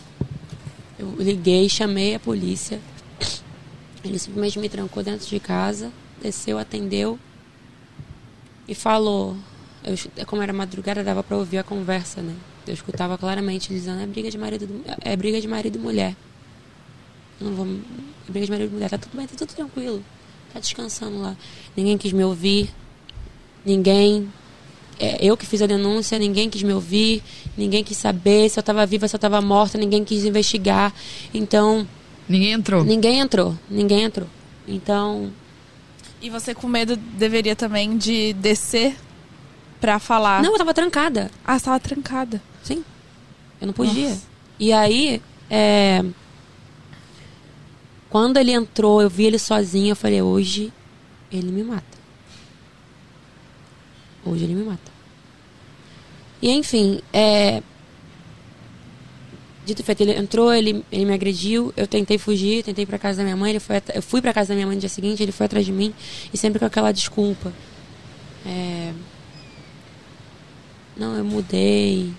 Eu 0.97 1.15
liguei, 1.19 1.67
chamei 1.69 2.15
a 2.15 2.19
polícia. 2.19 2.79
Ele 4.03 4.17
simplesmente 4.17 4.57
me 4.59 4.69
trancou 4.69 5.03
dentro 5.03 5.27
de 5.27 5.39
casa, 5.39 5.91
desceu, 6.21 6.57
atendeu 6.57 7.19
e 8.67 8.73
falou. 8.75 9.35
Eu, 9.83 9.95
como 10.27 10.41
era 10.43 10.53
madrugada, 10.53 11.03
dava 11.03 11.23
pra 11.23 11.37
ouvir 11.37 11.57
a 11.57 11.63
conversa, 11.63 12.21
né? 12.21 12.35
Eu 12.67 12.73
escutava 12.73 13.17
claramente 13.17 13.71
ele 13.71 13.79
dizendo: 13.79 13.99
é 14.01 14.05
briga 14.05 14.29
de 14.29 14.37
marido, 14.37 14.67
do- 14.67 14.83
é 15.01 15.15
briga 15.15 15.41
de 15.41 15.47
marido 15.47 15.75
e 15.77 15.79
mulher. 15.81 16.15
Não 17.39 17.53
vou. 17.55 17.65
É 17.65 18.31
briga 18.31 18.45
de 18.45 18.51
marido 18.51 18.69
e 18.69 18.73
mulher. 18.73 18.89
Tá 18.89 18.97
tudo 18.99 19.17
bem, 19.17 19.25
tá 19.27 19.33
tudo 19.35 19.53
tranquilo. 19.53 20.03
Tá 20.53 20.59
descansando 20.59 21.21
lá. 21.21 21.35
Ninguém 21.75 21.97
quis 21.97 22.11
me 22.11 22.23
ouvir. 22.23 22.69
Ninguém. 23.65 24.27
é, 24.99 25.17
eu 25.25 25.35
que 25.37 25.45
fiz 25.45 25.61
a 25.61 25.65
denúncia, 25.67 26.17
ninguém 26.19 26.49
quis 26.49 26.63
me 26.63 26.73
ouvir. 26.73 27.23
Ninguém 27.57 27.83
quis 27.83 27.97
saber 27.97 28.49
se 28.49 28.59
eu 28.59 28.63
tava 28.63 28.85
viva, 28.85 29.07
se 29.07 29.15
eu 29.15 29.19
tava 29.19 29.41
morta. 29.41 29.77
Ninguém 29.77 30.03
quis 30.03 30.25
investigar. 30.25 30.93
Então. 31.33 31.87
Ninguém 32.27 32.51
entrou. 32.53 32.83
Ninguém 32.83 33.19
entrou, 33.19 33.57
ninguém 33.69 34.03
entrou. 34.03 34.27
Então, 34.67 35.31
E 36.21 36.29
você 36.29 36.53
com 36.53 36.67
medo 36.67 36.95
deveria 36.95 37.55
também 37.55 37.97
de 37.97 38.31
descer 38.33 38.95
pra 39.81 39.97
falar. 39.99 40.41
não, 40.43 40.51
eu 40.53 40.57
tava 40.57 40.73
trancada. 40.73 41.31
Ah, 41.43 41.57
você 41.57 41.65
tava 41.65 41.79
trancada. 41.79 42.41
Sim. 42.63 42.85
Eu 43.59 43.67
não 43.67 43.73
podia. 43.73 44.09
Nossa. 44.09 44.21
E 44.59 44.71
aí, 44.71 45.21
é, 45.49 46.03
quando 48.11 48.35
ele 48.35 48.51
entrou, 48.51 49.01
eu 49.01 49.09
vi 49.09 49.23
ele 49.23 49.39
sozinho, 49.39 49.93
eu 49.93 49.95
falei, 49.95 50.21
hoje 50.21 50.71
ele 51.31 51.49
me 51.49 51.63
mata. 51.63 51.97
Hoje 54.25 54.43
ele 54.43 54.53
me 54.53 54.65
mata. 54.65 54.91
E 56.41 56.51
enfim, 56.51 56.99
é, 57.13 57.63
dito 59.65 59.79
e 59.79 59.83
feito, 59.83 60.01
ele 60.01 60.11
entrou, 60.11 60.53
ele, 60.53 60.83
ele 60.91 61.05
me 61.05 61.13
agrediu, 61.13 61.73
eu 61.77 61.87
tentei 61.87 62.17
fugir, 62.17 62.63
tentei 62.63 62.85
pra 62.85 62.99
casa 62.99 63.19
da 63.19 63.23
minha 63.23 63.37
mãe, 63.37 63.51
ele 63.51 63.61
foi, 63.61 63.81
eu 63.93 64.01
fui 64.01 64.21
pra 64.21 64.33
casa 64.33 64.49
da 64.49 64.55
minha 64.55 64.67
mãe 64.67 64.75
no 64.75 64.81
dia 64.81 64.89
seguinte, 64.89 65.23
ele 65.23 65.31
foi 65.31 65.45
atrás 65.45 65.65
de 65.65 65.71
mim, 65.71 65.93
e 66.33 66.37
sempre 66.37 66.59
com 66.59 66.65
aquela 66.65 66.91
desculpa. 66.91 67.53
É, 68.45 68.91
não, 70.97 71.15
eu 71.15 71.23
mudei. 71.23 72.11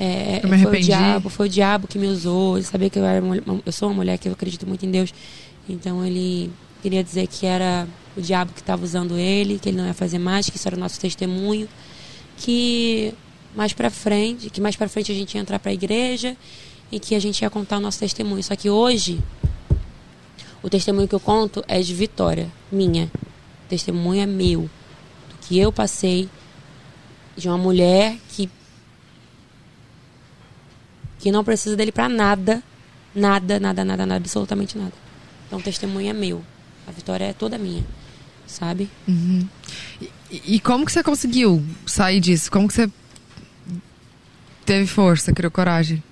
É, 0.00 0.40
Eu 0.44 0.48
me 0.48 0.56
foi 0.56 0.64
o 0.64 0.68
arrependi. 0.68 0.86
diabo, 0.86 1.28
foi 1.28 1.46
o 1.46 1.48
diabo 1.50 1.88
que 1.88 1.98
me 1.98 2.06
usou. 2.06 2.56
Ele 2.56 2.64
sabia 2.64 2.88
que 2.88 2.98
eu 2.98 3.04
era 3.04 3.20
uma- 3.24 3.36
eu 3.66 3.72
sou 3.72 3.88
uma 3.88 3.96
mulher 3.96 4.16
que 4.16 4.28
eu 4.28 4.32
acredito 4.32 4.64
muito 4.66 4.86
em 4.86 4.90
Deus. 4.92 5.12
Então 5.68 6.04
ele 6.06 6.52
queria 6.82 7.02
dizer 7.02 7.26
que 7.26 7.44
era 7.44 7.86
o 8.16 8.20
diabo 8.22 8.52
que 8.52 8.60
estava 8.60 8.84
usando 8.84 9.16
ele, 9.18 9.58
que 9.58 9.68
ele 9.70 9.76
não 9.76 9.86
ia 9.86 9.94
fazer 9.94 10.18
mais, 10.20 10.48
que 10.48 10.56
isso 10.56 10.68
era 10.68 10.76
o 10.76 10.78
nosso 10.80 11.00
testemunho, 11.00 11.68
que 12.36 13.12
mais 13.56 13.72
pra 13.72 13.90
frente, 13.90 14.50
que 14.50 14.60
mais 14.60 14.76
para 14.76 14.88
frente 14.88 15.10
a 15.10 15.14
gente 15.14 15.34
ia 15.34 15.40
entrar 15.40 15.58
para 15.58 15.70
a 15.72 15.74
igreja 15.74 16.36
e 16.92 17.00
que 17.00 17.16
a 17.16 17.18
gente 17.20 17.42
ia 17.42 17.50
contar 17.50 17.78
o 17.78 17.80
nosso 17.80 17.98
testemunho. 17.98 18.42
Só 18.42 18.54
que 18.54 18.70
hoje 18.70 19.18
o 20.62 20.70
testemunho 20.70 21.08
que 21.08 21.14
eu 21.14 21.20
conto 21.20 21.64
é 21.66 21.80
de 21.80 21.92
vitória, 21.92 22.48
minha. 22.70 23.10
O 23.66 23.68
testemunho 23.68 24.20
é 24.22 24.26
meu, 24.26 24.62
do 24.62 25.36
que 25.48 25.58
eu 25.58 25.72
passei 25.72 26.28
de 27.36 27.48
uma 27.48 27.58
mulher 27.58 28.16
que 28.30 28.48
que 31.18 31.30
não 31.32 31.42
precisa 31.44 31.76
dele 31.76 31.92
pra 31.92 32.08
nada, 32.08 32.62
nada, 33.14 33.58
nada, 33.60 33.84
nada, 33.84 34.06
nada, 34.06 34.16
absolutamente 34.16 34.76
nada. 34.78 34.92
Então 35.46 35.58
o 35.58 35.62
testemunho 35.62 36.08
é 36.10 36.12
meu. 36.12 36.44
A 36.86 36.90
vitória 36.90 37.24
é 37.26 37.32
toda 37.32 37.58
minha, 37.58 37.84
sabe? 38.46 38.88
E, 40.30 40.54
e 40.56 40.60
como 40.60 40.86
que 40.86 40.92
você 40.92 41.02
conseguiu 41.02 41.64
sair 41.86 42.20
disso? 42.20 42.50
Como 42.50 42.66
que 42.68 42.74
você 42.74 42.90
teve 44.64 44.86
força, 44.86 45.32
criou 45.32 45.50
coragem? 45.50 46.02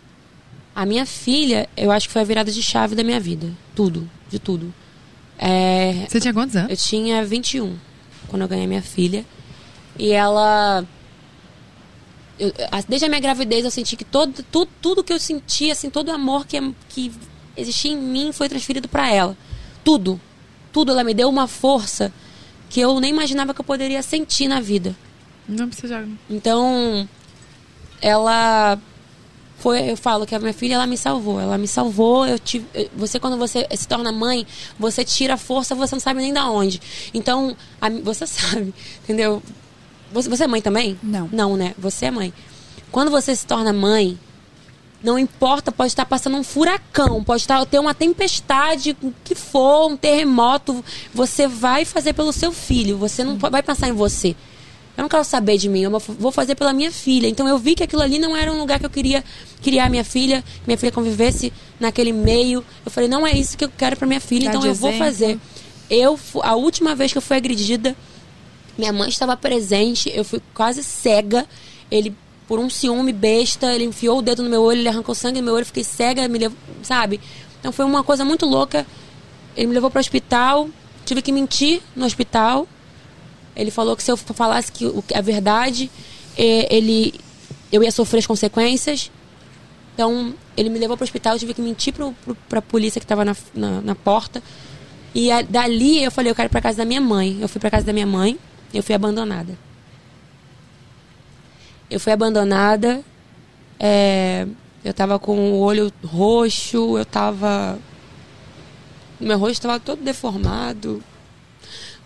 A 0.74 0.84
minha 0.84 1.06
filha, 1.06 1.68
eu 1.76 1.90
acho 1.90 2.06
que 2.06 2.12
foi 2.12 2.22
a 2.22 2.24
virada 2.26 2.50
de 2.52 2.62
chave 2.62 2.94
da 2.94 3.02
minha 3.02 3.18
vida. 3.20 3.50
Tudo, 3.74 4.08
de 4.28 4.38
tudo. 4.38 4.72
É, 5.38 6.06
Você 6.08 6.20
tinha 6.20 6.32
quantos 6.34 6.56
anos? 6.56 6.70
eu 6.70 6.76
tinha 6.76 7.24
21 7.24 7.76
quando 8.28 8.42
eu 8.42 8.48
ganhei 8.48 8.66
minha 8.66 8.82
filha. 8.82 9.24
E 9.98 10.12
ela. 10.12 10.84
Eu- 12.38 12.52
desde 12.88 13.06
a 13.06 13.08
minha 13.08 13.20
gravidez 13.20 13.64
eu 13.64 13.70
senti 13.70 13.96
que 13.96 14.04
todo, 14.04 14.42
tudo, 14.50 14.70
tudo 14.80 15.04
que 15.04 15.12
eu 15.12 15.18
sentia, 15.18 15.72
assim, 15.72 15.90
todo 15.90 16.08
o 16.08 16.12
amor 16.12 16.46
que, 16.46 16.58
que 16.88 17.12
existia 17.56 17.92
em 17.92 17.96
mim 17.96 18.32
foi 18.32 18.48
transferido 18.48 18.88
para 18.88 19.10
ela. 19.10 19.36
Tudo. 19.84 20.20
Tudo. 20.72 20.92
Ela 20.92 21.04
me 21.04 21.14
deu 21.14 21.28
uma 21.28 21.46
força 21.46 22.12
que 22.68 22.80
eu 22.80 22.98
nem 23.00 23.10
imaginava 23.10 23.54
que 23.54 23.60
eu 23.60 23.64
poderia 23.64 24.02
sentir 24.02 24.48
na 24.48 24.60
vida. 24.60 24.94
Não 25.48 25.68
precisa 25.68 26.02
de 26.02 26.12
Então, 26.28 27.08
ela 28.02 28.78
foi, 29.58 29.90
eu 29.90 29.96
falo 29.96 30.26
que 30.26 30.34
a 30.34 30.38
minha 30.38 30.52
filha 30.52 30.74
ela 30.74 30.86
me 30.86 30.96
salvou, 30.98 31.40
ela 31.40 31.56
me 31.56 31.66
salvou. 31.68 32.26
Eu 32.26 32.38
tive, 32.38 32.66
você 32.94 33.18
quando 33.18 33.36
você 33.38 33.66
se 33.76 33.88
torna 33.88 34.12
mãe, 34.12 34.46
você 34.78 35.04
tira 35.04 35.34
a 35.34 35.38
força, 35.38 35.74
você 35.74 35.94
não 35.94 36.00
sabe 36.00 36.20
nem 36.20 36.32
da 36.32 36.50
onde. 36.50 36.80
Então, 37.14 37.56
a 37.80 37.88
você 37.88 38.26
sabe, 38.28 38.74
entendeu? 39.04 39.42
Você, 40.12 40.28
você 40.28 40.44
é 40.44 40.46
mãe 40.46 40.60
também? 40.60 40.98
Não. 41.02 41.28
Não, 41.32 41.56
né? 41.56 41.74
Você 41.78 42.06
é 42.06 42.10
mãe. 42.10 42.32
Quando 42.90 43.10
você 43.10 43.34
se 43.34 43.46
torna 43.46 43.72
mãe, 43.72 44.18
não 45.02 45.18
importa, 45.18 45.70
pode 45.70 45.88
estar 45.88 46.06
passando 46.06 46.36
um 46.36 46.42
furacão, 46.42 47.22
pode 47.22 47.42
estar 47.42 47.64
ter 47.66 47.78
uma 47.78 47.94
tempestade, 47.94 48.96
o 49.02 49.12
que 49.24 49.34
for, 49.34 49.88
um 49.90 49.96
terremoto, 49.96 50.84
você 51.12 51.46
vai 51.46 51.84
fazer 51.84 52.12
pelo 52.12 52.32
seu 52.32 52.52
filho, 52.52 52.96
você 52.96 53.22
não 53.22 53.36
vai 53.36 53.62
pensar 53.62 53.88
em 53.88 53.92
você. 53.92 54.34
Eu 54.96 55.02
não 55.02 55.08
quero 55.10 55.24
saber 55.24 55.58
de 55.58 55.68
mim, 55.68 55.82
eu 55.82 55.90
vou 55.90 56.32
fazer 56.32 56.54
pela 56.54 56.72
minha 56.72 56.90
filha. 56.90 57.28
Então 57.28 57.46
eu 57.46 57.58
vi 57.58 57.74
que 57.74 57.82
aquilo 57.82 58.00
ali 58.00 58.18
não 58.18 58.34
era 58.34 58.50
um 58.50 58.58
lugar 58.58 58.80
que 58.80 58.86
eu 58.86 58.90
queria 58.90 59.22
criar 59.62 59.90
minha 59.90 60.04
filha, 60.04 60.42
que 60.42 60.66
minha 60.66 60.78
filha 60.78 60.90
convivesse 60.90 61.52
naquele 61.78 62.12
meio. 62.12 62.64
Eu 62.84 62.90
falei, 62.90 63.08
não 63.08 63.26
é 63.26 63.32
isso 63.32 63.58
que 63.58 63.64
eu 63.64 63.68
quero 63.68 63.94
para 63.96 64.06
minha 64.06 64.20
filha, 64.20 64.48
então 64.48 64.64
eu 64.64 64.74
vou 64.74 64.88
exemplo. 64.88 65.06
fazer. 65.06 65.38
Eu 65.90 66.18
a 66.42 66.54
última 66.54 66.94
vez 66.94 67.12
que 67.12 67.18
eu 67.18 67.22
fui 67.22 67.36
agredida, 67.36 67.94
minha 68.76 68.92
mãe 68.92 69.08
estava 69.08 69.36
presente, 69.36 70.10
eu 70.14 70.24
fui 70.24 70.40
quase 70.54 70.82
cega. 70.82 71.46
Ele 71.90 72.14
por 72.46 72.58
um 72.60 72.70
ciúme 72.70 73.12
besta, 73.12 73.74
ele 73.74 73.84
enfiou 73.84 74.18
o 74.18 74.22
dedo 74.22 74.42
no 74.42 74.48
meu 74.48 74.62
olho, 74.62 74.78
ele 74.78 74.88
arrancou 74.88 75.14
sangue 75.14 75.40
do 75.40 75.44
meu 75.44 75.54
olho, 75.54 75.66
fiquei 75.66 75.82
cega, 75.82 76.28
me 76.28 76.38
levou, 76.38 76.56
sabe? 76.82 77.20
Então 77.58 77.72
foi 77.72 77.84
uma 77.84 78.04
coisa 78.04 78.24
muito 78.24 78.46
louca. 78.46 78.86
Ele 79.56 79.66
me 79.66 79.74
levou 79.74 79.90
para 79.90 79.98
o 79.98 80.00
hospital, 80.00 80.68
tive 81.04 81.22
que 81.22 81.32
mentir 81.32 81.80
no 81.94 82.06
hospital. 82.06 82.68
Ele 83.56 83.70
falou 83.70 83.96
que 83.96 84.02
se 84.02 84.12
eu 84.12 84.16
falasse 84.16 84.70
que 84.70 84.84
a 85.12 85.20
verdade, 85.20 85.90
ele 86.36 87.14
eu 87.72 87.82
ia 87.82 87.90
sofrer 87.90 88.18
as 88.18 88.26
consequências. 88.26 89.10
Então, 89.94 90.34
ele 90.56 90.68
me 90.68 90.78
levou 90.78 90.96
para 90.96 91.04
o 91.04 91.06
hospital, 91.06 91.34
eu 91.34 91.38
tive 91.38 91.54
que 91.54 91.62
mentir 91.62 91.94
para 92.48 92.58
a 92.58 92.62
polícia 92.62 93.00
que 93.00 93.04
estava 93.04 93.24
na, 93.24 93.34
na, 93.54 93.80
na, 93.80 93.94
porta. 93.94 94.42
E 95.14 95.30
a, 95.32 95.40
dali 95.40 96.04
eu 96.04 96.10
falei, 96.10 96.30
eu 96.30 96.34
quero 96.34 96.48
ir 96.48 96.50
para 96.50 96.60
casa 96.60 96.78
da 96.78 96.84
minha 96.84 97.00
mãe. 97.00 97.38
Eu 97.40 97.48
fui 97.48 97.60
para 97.60 97.70
casa 97.70 97.86
da 97.86 97.92
minha 97.92 98.06
mãe, 98.06 98.38
eu 98.72 98.82
fui 98.82 98.94
abandonada. 98.94 99.56
Eu 101.88 102.00
fui 102.00 102.12
abandonada. 102.12 103.02
É, 103.78 104.46
eu 104.84 104.92
tava 104.92 105.18
com 105.18 105.52
o 105.52 105.58
olho 105.58 105.92
roxo, 106.04 106.98
eu 106.98 107.04
tava. 107.04 107.78
Meu 109.20 109.38
rosto 109.38 109.54
estava 109.54 109.80
todo 109.80 110.02
deformado. 110.02 111.02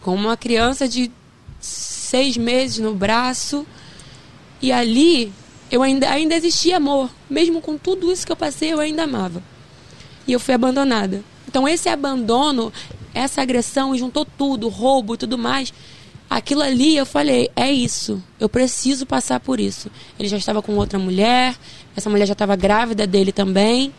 Com 0.03 0.15
uma 0.15 0.37
criança 0.37 0.89
de 0.89 1.11
seis 1.59 2.37
meses 2.37 2.79
no 2.79 2.95
braço. 2.95 3.67
E 4.63 4.71
ali 4.71 5.33
eu 5.71 5.83
ainda, 5.83 6.11
ainda 6.11 6.35
existia 6.35 6.77
amor. 6.77 7.11
Mesmo 7.29 7.61
com 7.61 7.79
tudo 7.79 8.13
isso 8.13 8.27
que 8.27 8.33
eu 8.33 8.37
passei, 8.37 8.73
eu 8.73 8.81
ainda 8.81 9.05
amava. 9.05 9.43
E 10.27 10.33
eu 10.33 10.41
fui 10.41 10.55
abandonada. 10.55 11.25
Então 11.49 11.67
esse 11.67 11.89
abandono, 11.89 12.73
essa 13.15 13.41
agressão, 13.43 13.97
juntou 13.97 14.25
tudo, 14.25 14.69
roubo 14.69 15.15
e 15.15 15.19
tudo 15.19 15.39
mais 15.39 15.73
Aquilo 16.31 16.63
ali 16.63 16.97
eu 16.97 17.05
falei, 17.05 17.51
é 17.57 17.73
isso, 17.73 18.23
eu 18.39 18.49
preciso 18.49 19.05
passar 19.05 19.41
por 19.41 19.59
isso. 19.59 19.91
Ele 20.17 20.29
já 20.29 20.37
estava 20.37 20.63
com 20.63 20.77
outra 20.77 20.97
mulher, 20.97 21.57
essa 21.97 22.09
mulher 22.09 22.25
já 22.25 22.35
estava 22.35 22.55
grávida 22.55 23.05
dele 23.05 23.33
também. 23.33 23.93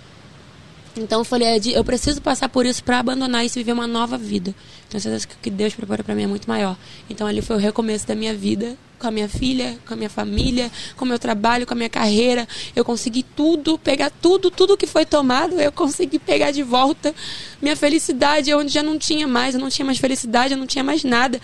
Então 0.95 1.19
eu 1.19 1.25
falei, 1.25 1.59
eu 1.73 1.83
preciso 1.83 2.21
passar 2.21 2.47
por 2.47 2.65
isso 2.65 2.81
para 2.85 2.99
abandonar 2.99 3.45
isso 3.45 3.59
e 3.59 3.63
viver 3.63 3.73
uma 3.73 3.85
nova 3.85 4.17
vida. 4.17 4.55
Então 4.87 4.97
certeza 4.97 5.27
que 5.27 5.35
o 5.35 5.37
que 5.41 5.49
Deus 5.49 5.73
preparou 5.73 6.05
para 6.05 6.15
mim 6.15 6.23
é 6.23 6.27
muito 6.27 6.47
maior. 6.47 6.77
Então 7.09 7.27
ali 7.27 7.41
foi 7.41 7.57
o 7.57 7.59
recomeço 7.59 8.07
da 8.07 8.15
minha 8.15 8.33
vida, 8.33 8.77
com 8.97 9.07
a 9.07 9.11
minha 9.11 9.27
filha, 9.27 9.77
com 9.85 9.93
a 9.93 9.97
minha 9.97 10.09
família, 10.09 10.71
com 10.95 11.03
o 11.03 11.07
meu 11.07 11.19
trabalho, 11.19 11.65
com 11.67 11.73
a 11.73 11.77
minha 11.77 11.89
carreira. 11.89 12.47
Eu 12.73 12.85
consegui 12.85 13.23
tudo, 13.23 13.77
pegar 13.77 14.09
tudo, 14.09 14.49
tudo 14.49 14.77
que 14.77 14.87
foi 14.87 15.05
tomado, 15.05 15.59
eu 15.59 15.71
consegui 15.71 16.17
pegar 16.17 16.51
de 16.51 16.63
volta. 16.63 17.13
Minha 17.61 17.75
felicidade, 17.75 18.53
onde 18.53 18.71
já 18.71 18.83
não 18.83 18.97
tinha 18.97 19.27
mais, 19.27 19.55
eu 19.55 19.59
não 19.59 19.69
tinha 19.69 19.85
mais 19.85 19.97
felicidade, 19.97 20.53
eu 20.53 20.57
não 20.57 20.67
tinha 20.67 20.83
mais 20.83 21.03
nada. 21.03 21.41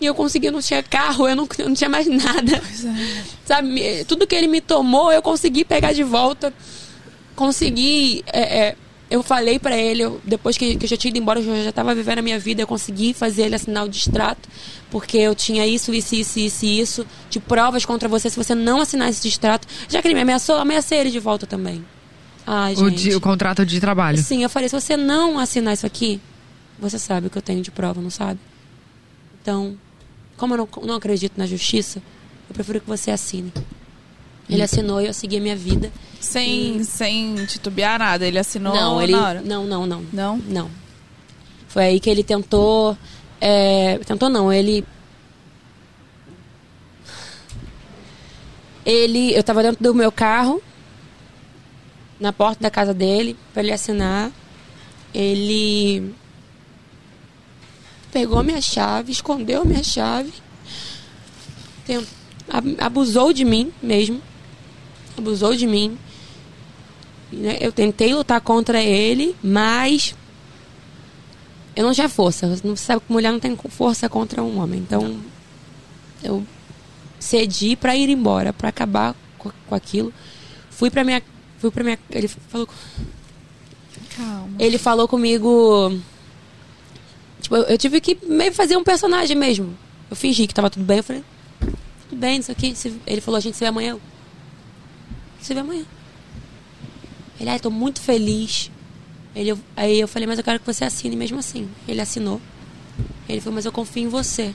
E 0.00 0.06
eu 0.06 0.14
consegui, 0.14 0.46
eu 0.46 0.52
não 0.52 0.62
tinha 0.62 0.82
carro, 0.82 1.28
eu 1.28 1.36
não, 1.36 1.46
eu 1.58 1.68
não 1.68 1.74
tinha 1.74 1.90
mais 1.90 2.06
nada. 2.06 2.56
É. 2.56 3.22
Sabe? 3.44 4.04
Tudo 4.04 4.26
que 4.26 4.34
ele 4.34 4.46
me 4.46 4.60
tomou, 4.60 5.12
eu 5.12 5.20
consegui 5.20 5.64
pegar 5.64 5.92
de 5.92 6.02
volta. 6.02 6.52
Consegui. 7.36 8.24
É, 8.32 8.58
é, 8.60 8.76
eu 9.10 9.22
falei 9.24 9.58
para 9.58 9.76
ele, 9.76 10.02
eu, 10.02 10.20
depois 10.24 10.56
que, 10.56 10.76
que, 10.76 10.84
eu 10.84 10.88
já 10.88 10.96
tinha 10.96 11.10
ido 11.10 11.18
embora, 11.18 11.40
eu 11.40 11.64
já 11.64 11.70
estava 11.70 11.92
vivendo 11.94 12.20
a 12.20 12.22
minha 12.22 12.38
vida, 12.38 12.62
eu 12.62 12.66
consegui 12.66 13.12
fazer 13.12 13.42
ele 13.42 13.56
assinar 13.56 13.84
o 13.84 13.88
distrato, 13.88 14.48
porque 14.88 15.18
eu 15.18 15.34
tinha 15.34 15.66
isso, 15.66 15.92
isso, 15.92 16.14
isso, 16.14 16.38
isso 16.38 16.64
isso, 16.64 17.06
de 17.28 17.40
provas 17.40 17.84
contra 17.84 18.08
você, 18.08 18.30
se 18.30 18.36
você 18.36 18.54
não 18.54 18.80
assinar 18.80 19.10
esse 19.10 19.20
distrato. 19.20 19.66
Já 19.88 20.00
que 20.00 20.06
ele 20.06 20.14
me 20.14 20.20
ameaçou, 20.20 20.56
ameacei 20.56 20.98
ele 20.98 21.10
de 21.10 21.18
volta 21.18 21.44
também. 21.44 21.84
Ai, 22.46 22.74
o, 22.74 22.90
de, 22.90 23.14
o 23.14 23.20
contrato 23.20 23.66
de 23.66 23.80
trabalho. 23.80 24.18
Sim, 24.18 24.44
eu 24.44 24.48
falei, 24.48 24.68
se 24.68 24.80
você 24.80 24.96
não 24.96 25.38
assinar 25.38 25.74
isso 25.74 25.86
aqui, 25.86 26.20
você 26.78 26.98
sabe 26.98 27.26
o 27.26 27.30
que 27.30 27.36
eu 27.36 27.42
tenho 27.42 27.62
de 27.62 27.70
prova, 27.70 28.00
não 28.00 28.10
sabe? 28.10 28.38
Então, 29.42 29.76
como 30.40 30.54
eu 30.54 30.58
não, 30.58 30.68
não 30.86 30.94
acredito 30.94 31.34
na 31.36 31.44
justiça, 31.44 32.02
eu 32.48 32.54
prefiro 32.54 32.80
que 32.80 32.88
você 32.88 33.10
assine. 33.10 33.52
Ele 34.48 34.62
assinou 34.62 34.98
e 35.00 35.06
eu 35.06 35.12
segui 35.12 35.36
a 35.36 35.40
minha 35.40 35.54
vida. 35.54 35.92
Sem, 36.18 36.78
e... 36.78 36.84
sem 36.84 37.36
titubear 37.44 37.98
nada, 37.98 38.26
ele 38.26 38.38
assinou 38.38 38.74
não, 38.74 39.02
ele, 39.02 39.12
na 39.12 39.28
hora? 39.28 39.42
Não, 39.42 39.66
não, 39.66 39.86
não. 39.86 40.02
Não? 40.10 40.38
Não. 40.38 40.70
Foi 41.68 41.84
aí 41.84 42.00
que 42.00 42.08
ele 42.08 42.24
tentou... 42.24 42.96
É, 43.38 43.98
tentou 43.98 44.30
não, 44.30 44.50
ele... 44.50 44.82
Ele... 48.84 49.36
Eu 49.36 49.44
tava 49.44 49.62
dentro 49.62 49.84
do 49.84 49.94
meu 49.94 50.10
carro, 50.10 50.62
na 52.18 52.32
porta 52.32 52.62
da 52.62 52.70
casa 52.70 52.94
dele, 52.94 53.36
para 53.52 53.62
ele 53.62 53.72
assinar. 53.72 54.32
Ele 55.12 56.14
pegou 58.12 58.42
minha 58.42 58.60
chave, 58.60 59.12
escondeu 59.12 59.64
minha 59.64 59.82
chave, 59.82 60.32
abusou 62.78 63.32
de 63.32 63.44
mim 63.44 63.72
mesmo, 63.82 64.20
abusou 65.16 65.54
de 65.54 65.66
mim. 65.66 65.96
Né, 67.32 67.58
eu 67.60 67.70
tentei 67.70 68.12
lutar 68.12 68.40
contra 68.40 68.82
ele, 68.82 69.36
mas 69.42 70.14
eu 71.76 71.84
não 71.84 71.92
tinha 71.92 72.08
força. 72.08 72.58
Não 72.64 72.76
sabe 72.76 73.02
que 73.06 73.12
mulher 73.12 73.32
não 73.32 73.40
tem 73.40 73.56
força 73.56 74.08
contra 74.08 74.42
um 74.42 74.58
homem. 74.58 74.80
Então 74.80 75.20
eu 76.22 76.44
cedi 77.18 77.76
para 77.76 77.94
ir 77.96 78.08
embora, 78.08 78.52
para 78.52 78.68
acabar 78.68 79.14
com, 79.38 79.50
com, 79.68 79.74
aquilo. 79.74 80.12
Fui 80.70 80.90
para 80.90 81.04
minha, 81.04 81.22
fui 81.58 81.70
para 81.70 81.84
minha, 81.84 81.98
ele 82.10 82.28
falou, 82.28 82.68
Calma. 84.16 84.56
ele 84.58 84.78
falou 84.78 85.06
comigo 85.06 85.92
Tipo, 87.40 87.56
eu, 87.56 87.78
tive 87.78 88.00
que 88.00 88.18
meio 88.26 88.52
fazer 88.52 88.76
um 88.76 88.84
personagem 88.84 89.36
mesmo. 89.36 89.76
Eu 90.08 90.16
fingi 90.16 90.46
que 90.46 90.54
tava 90.54 90.70
tudo 90.70 90.84
bem. 90.84 90.98
Eu 90.98 91.02
falei, 91.02 91.24
tudo 92.08 92.18
bem, 92.18 92.38
isso 92.38 92.52
aqui. 92.52 92.74
Ele 93.06 93.20
falou, 93.20 93.38
a 93.38 93.40
gente 93.40 93.56
se 93.56 93.60
vê 93.60 93.66
amanhã. 93.66 93.92
Eu, 93.92 94.00
se 95.40 95.54
vê 95.54 95.60
amanhã. 95.60 95.84
Ele, 97.38 97.50
ai, 97.50 97.58
tô 97.58 97.70
muito 97.70 98.00
feliz. 98.00 98.70
Ele, 99.34 99.56
aí 99.76 99.98
eu 99.98 100.08
falei, 100.08 100.26
mas 100.26 100.38
eu 100.38 100.44
quero 100.44 100.60
que 100.60 100.66
você 100.66 100.84
assine 100.84 101.16
mesmo 101.16 101.38
assim. 101.38 101.68
Ele 101.88 102.00
assinou. 102.00 102.40
Ele 103.28 103.40
falou, 103.40 103.54
mas 103.54 103.64
eu 103.64 103.72
confio 103.72 104.04
em 104.04 104.08
você. 104.08 104.54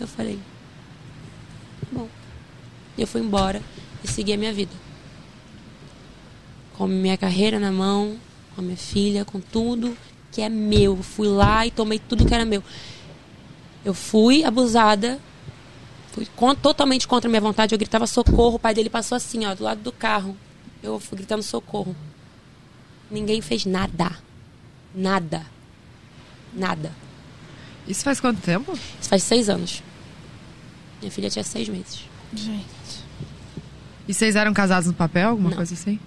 Eu 0.00 0.06
falei, 0.06 0.38
bom. 1.90 2.08
Eu 2.96 3.06
fui 3.06 3.20
embora 3.20 3.62
e 4.04 4.08
segui 4.08 4.32
a 4.32 4.36
minha 4.36 4.52
vida. 4.52 4.72
Com 6.76 6.86
minha 6.86 7.16
carreira 7.16 7.58
na 7.58 7.72
mão, 7.72 8.16
com 8.54 8.60
a 8.60 8.64
minha 8.64 8.76
filha, 8.76 9.24
com 9.24 9.40
tudo 9.40 9.96
que 10.38 10.42
é 10.42 10.48
meu. 10.48 11.02
Fui 11.02 11.26
lá 11.26 11.66
e 11.66 11.70
tomei 11.72 11.98
tudo 11.98 12.24
que 12.24 12.32
era 12.32 12.44
meu. 12.44 12.62
Eu 13.84 13.92
fui 13.92 14.44
abusada, 14.44 15.18
fui 16.12 16.28
totalmente 16.62 17.08
contra 17.08 17.28
a 17.28 17.30
minha 17.30 17.40
vontade. 17.40 17.74
Eu 17.74 17.78
gritava 17.78 18.06
socorro. 18.06 18.54
O 18.54 18.58
pai 18.58 18.72
dele 18.72 18.88
passou 18.88 19.16
assim, 19.16 19.44
ó, 19.44 19.54
do 19.56 19.64
lado 19.64 19.80
do 19.82 19.90
carro. 19.90 20.36
Eu 20.80 21.00
fui 21.00 21.18
gritando 21.18 21.42
socorro. 21.42 21.96
Ninguém 23.10 23.40
fez 23.40 23.66
nada. 23.66 24.12
Nada. 24.94 25.44
Nada. 26.54 26.92
Isso 27.88 28.04
faz 28.04 28.20
quanto 28.20 28.40
tempo? 28.40 28.78
Isso 29.00 29.08
faz 29.08 29.24
seis 29.24 29.48
anos. 29.48 29.82
Minha 31.00 31.10
filha 31.10 31.28
tinha 31.28 31.42
seis 31.42 31.68
meses. 31.68 32.04
Gente. 32.32 33.04
E 34.06 34.14
vocês 34.14 34.36
eram 34.36 34.54
casados 34.54 34.86
no 34.86 34.94
papel, 34.94 35.30
alguma 35.30 35.50
não. 35.50 35.56
coisa 35.56 35.74
assim? 35.74 35.98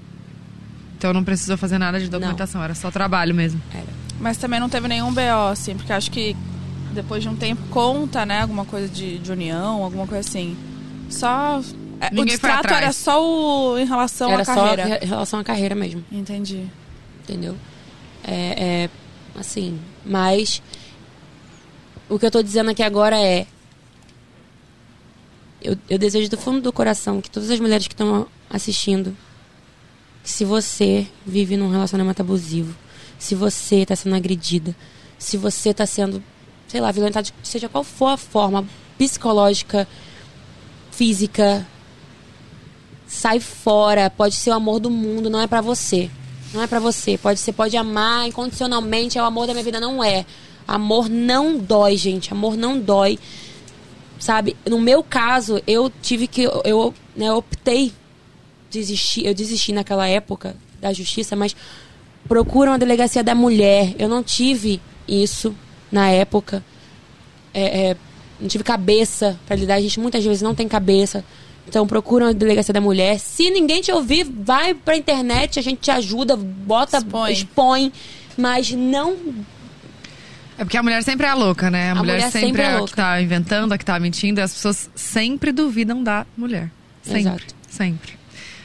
Então 0.98 1.12
não 1.12 1.24
precisou 1.24 1.58
fazer 1.58 1.78
nada 1.78 2.00
de 2.00 2.08
documentação, 2.08 2.60
não. 2.60 2.66
era 2.66 2.76
só 2.76 2.90
trabalho 2.90 3.36
mesmo. 3.36 3.62
Era. 3.74 4.01
Mas 4.22 4.38
também 4.38 4.60
não 4.60 4.70
teve 4.70 4.88
nenhum 4.88 5.12
BO, 5.12 5.50
assim, 5.52 5.76
porque 5.76 5.92
acho 5.92 6.12
que 6.12 6.38
depois 6.94 7.24
de 7.24 7.30
um 7.30 7.36
tempo 7.36 7.62
conta, 7.72 8.24
né? 8.24 8.42
Alguma 8.42 8.66
coisa 8.66 8.88
de, 8.88 9.18
de 9.18 9.32
união, 9.32 9.84
alguma 9.84 10.06
coisa 10.06 10.28
assim. 10.28 10.56
Só. 11.10 11.60
É, 12.00 12.10
Ninguém 12.12 12.24
o 12.24 12.26
distrato 12.28 12.72
era 12.72 12.92
só 12.94 13.24
o, 13.24 13.78
em 13.80 13.86
relação 13.86 14.32
era 14.32 14.44
à 14.44 14.46
carreira. 14.46 14.82
Era 14.84 15.00
só 15.00 15.06
em 15.06 15.08
relação 15.08 15.40
à 15.40 15.44
carreira 15.44 15.76
mesmo. 15.76 16.06
Entendi. 16.12 16.68
Entendeu? 17.24 17.58
É, 18.24 18.86
é, 18.86 18.90
assim, 19.40 19.80
mas 20.06 20.62
o 22.08 22.20
que 22.20 22.26
eu 22.26 22.32
tô 22.32 22.44
dizendo 22.44 22.70
aqui 22.70 22.84
agora 22.84 23.20
é 23.20 23.48
eu, 25.62 25.76
eu 25.90 25.98
desejo 25.98 26.30
do 26.30 26.38
fundo 26.38 26.62
do 26.62 26.74
coração 26.74 27.22
que 27.22 27.30
todas 27.30 27.50
as 27.50 27.60
mulheres 27.60 27.88
que 27.88 27.94
estão 27.94 28.28
assistindo 28.50 29.16
que 30.24 30.30
se 30.30 30.44
você 30.44 31.08
vive 31.26 31.58
num 31.58 31.70
relacionamento 31.70 32.22
abusivo 32.22 32.76
se 33.22 33.36
você 33.36 33.84
está 33.84 33.96
sendo 33.96 34.16
agredida, 34.16 34.76
se 35.16 35.38
você 35.38 35.70
está 35.70 35.86
sendo, 35.86 36.24
sei 36.68 36.82
lá, 36.82 36.92
violentada, 36.92 37.30
seja 37.44 37.70
qual 37.70 37.84
for 37.84 38.08
a 38.08 38.18
forma 38.18 38.66
psicológica, 38.98 39.88
física, 40.90 41.66
sai 43.06 43.40
fora. 43.40 44.10
Pode 44.10 44.34
ser 44.34 44.50
o 44.50 44.54
amor 44.54 44.80
do 44.80 44.90
mundo, 44.90 45.30
não 45.30 45.40
é 45.40 45.46
para 45.46 45.62
você. 45.62 46.10
Não 46.52 46.64
é 46.64 46.68
para 46.68 46.80
você. 46.80 47.16
Pode 47.16 47.40
ser, 47.40 47.54
pode 47.54 47.78
amar 47.78 48.28
incondicionalmente, 48.28 49.20
é 49.20 49.22
o 49.22 49.26
amor 49.26 49.46
da 49.46 49.54
minha 49.54 49.64
vida, 49.64 49.80
não 49.80 50.04
é. 50.04 50.26
Amor 50.68 51.08
não 51.08 51.60
dói, 51.60 51.98
gente. 51.98 52.34
Amor 52.34 52.58
não 52.58 52.80
dói. 52.80 53.20
Sabe? 54.18 54.58
No 54.68 54.80
meu 54.80 55.04
caso, 55.04 55.62
eu 55.68 55.92
tive 56.02 56.26
que 56.26 56.42
eu, 56.42 56.92
né, 57.16 57.32
optei 57.32 57.94
desistir, 58.72 59.28
eu 59.28 59.36
desisti 59.36 59.72
naquela 59.72 60.08
época 60.08 60.56
da 60.82 60.92
justiça, 60.92 61.36
mas 61.36 61.56
procuram 62.32 62.72
a 62.72 62.78
delegacia 62.78 63.22
da 63.22 63.36
mulher. 63.36 63.94
Eu 64.00 64.08
não 64.08 64.24
tive 64.24 64.80
isso 65.06 65.54
na 65.92 66.10
época. 66.10 66.64
É, 67.54 67.90
é, 67.90 67.98
não 68.40 68.48
tive 68.48 68.64
cabeça 68.64 69.38
para 69.46 69.58
lidar. 69.58 69.76
A 69.76 69.82
gente 69.82 70.00
muitas 70.00 70.24
vezes 70.24 70.42
não 70.42 70.56
tem 70.56 70.66
cabeça. 70.66 71.26
Então 71.68 71.86
procura 71.86 72.30
a 72.30 72.32
delegacia 72.32 72.74
da 72.74 72.80
mulher. 72.80 73.20
Se 73.20 73.50
ninguém 73.50 73.82
te 73.82 73.92
ouvir, 73.92 74.24
vai 74.24 74.74
pra 74.74 74.96
internet, 74.96 75.60
a 75.60 75.62
gente 75.62 75.80
te 75.82 75.92
ajuda, 75.92 76.38
bota, 76.38 77.00
Expõe. 77.00 77.32
expõe 77.34 77.94
mas 78.38 78.72
não 78.72 79.18
É 80.58 80.64
porque 80.64 80.78
a 80.78 80.84
mulher 80.84 81.04
sempre 81.04 81.28
é 81.28 81.30
a 81.32 81.34
louca, 81.34 81.70
né? 81.70 81.90
A, 81.90 81.92
A 81.92 81.96
mulher, 81.96 82.14
mulher 82.14 82.32
sempre, 82.32 82.48
sempre 82.48 82.62
é 82.62 82.66
é 82.66 82.68
a 82.70 82.78
louca. 82.78 82.88
que 82.92 82.96
tá 82.96 83.22
inventando, 83.22 83.74
a 83.74 83.78
que 83.78 83.84
tá 83.84 84.00
mentindo, 84.00 84.40
e 84.40 84.44
as 84.44 84.54
pessoas 84.54 84.90
sempre 84.96 85.52
duvidam 85.52 86.02
da 86.02 86.26
mulher. 86.38 86.72
Sempre. 87.04 87.20
Exato. 87.20 87.56
Sempre. 87.70 88.21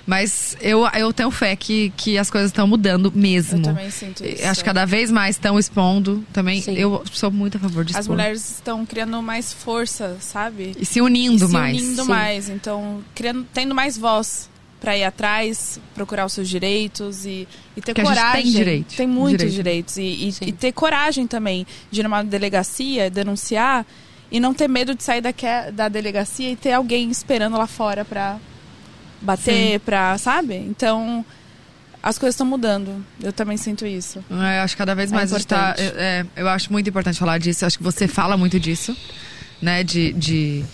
Mas 0.06 0.56
eu, 0.60 0.86
eu 0.94 1.12
tenho 1.12 1.30
fé 1.32 1.56
que, 1.56 1.92
que 1.96 2.16
as 2.16 2.30
coisas 2.30 2.50
estão 2.50 2.66
mudando 2.66 3.10
mesmo. 3.12 3.58
Eu 3.58 3.62
também 3.62 3.90
sinto 3.90 4.24
isso. 4.24 4.46
Acho 4.46 4.60
que 4.60 4.64
cada 4.66 4.84
vez 4.84 5.10
mais 5.10 5.34
estão 5.34 5.58
expondo 5.58 6.24
também. 6.32 6.60
Sim. 6.62 6.74
Eu 6.76 7.02
sou 7.12 7.30
muito 7.30 7.56
a 7.56 7.60
favor 7.60 7.84
de 7.84 7.96
As 7.96 8.06
mulheres 8.06 8.48
estão 8.52 8.86
criando 8.86 9.20
mais 9.20 9.52
força, 9.52 10.16
sabe? 10.20 10.76
E 10.78 10.86
se 10.86 11.00
unindo 11.00 11.44
e 11.44 11.48
se 11.48 11.52
mais. 11.52 11.82
unindo 11.82 12.02
Sim. 12.02 12.08
mais. 12.08 12.48
Então, 12.48 13.02
criando, 13.16 13.44
tendo 13.52 13.74
mais 13.74 13.98
voz 13.98 14.48
pra 14.80 14.96
ir 14.96 15.02
atrás, 15.02 15.80
procurar 15.94 16.24
os 16.26 16.34
seus 16.34 16.48
direitos 16.48 17.24
e, 17.26 17.48
e 17.76 17.80
ter 17.80 17.92
Porque 17.92 18.02
coragem. 18.02 18.42
tem 18.44 18.52
direito. 18.52 18.94
Tem 18.94 19.06
muitos 19.08 19.52
Direito. 19.52 19.92
direitos. 19.94 19.96
E, 19.96 20.02
e- 20.44 20.48
e 20.48 20.52
ter 20.52 20.70
coragem 20.70 21.26
também 21.26 21.66
de 21.90 21.98
ir 22.00 22.04
numa 22.04 22.22
delegacia, 22.22 23.10
denunciar 23.10 23.84
e 24.30 24.38
não 24.38 24.54
ter 24.54 24.68
medo 24.68 24.94
de 24.94 25.02
sair 25.02 25.20
daque- 25.20 25.72
da 25.72 25.88
delegacia 25.88 26.50
e 26.52 26.54
ter 26.54 26.72
alguém 26.72 27.10
esperando 27.10 27.56
lá 27.58 27.66
fora 27.66 28.04
pra 28.04 28.36
bater, 29.20 29.80
pra, 29.80 30.16
sabe? 30.18 30.54
Então, 30.54 31.24
as 32.02 32.18
coisas 32.18 32.34
estão 32.34 32.46
mudando. 32.46 33.04
Eu 33.22 33.32
também 33.32 33.56
sinto 33.56 33.84
isso. 33.86 34.24
É, 34.30 34.58
eu 34.58 34.62
acho 34.62 34.74
que 34.74 34.78
cada 34.78 34.94
vez 34.94 35.10
É 35.10 35.14
mais 35.14 35.32
a 35.32 35.38
gente 35.38 35.46
tá. 35.46 35.70
importante. 35.76 35.98
é, 35.98 36.26
é, 36.36 36.40
eu 36.40 36.48
acho 36.48 36.70
muito 36.72 36.88
importante 36.88 37.18
falar 37.18 37.38
disso. 37.38 37.64
Eu 37.64 37.66
acho 37.66 37.78
que 37.78 37.84
você 37.84 38.06
fala 38.06 38.36
muito 38.36 38.60
disso, 38.60 38.96
né? 39.60 39.82
De, 39.82 40.12
de, 40.12 40.64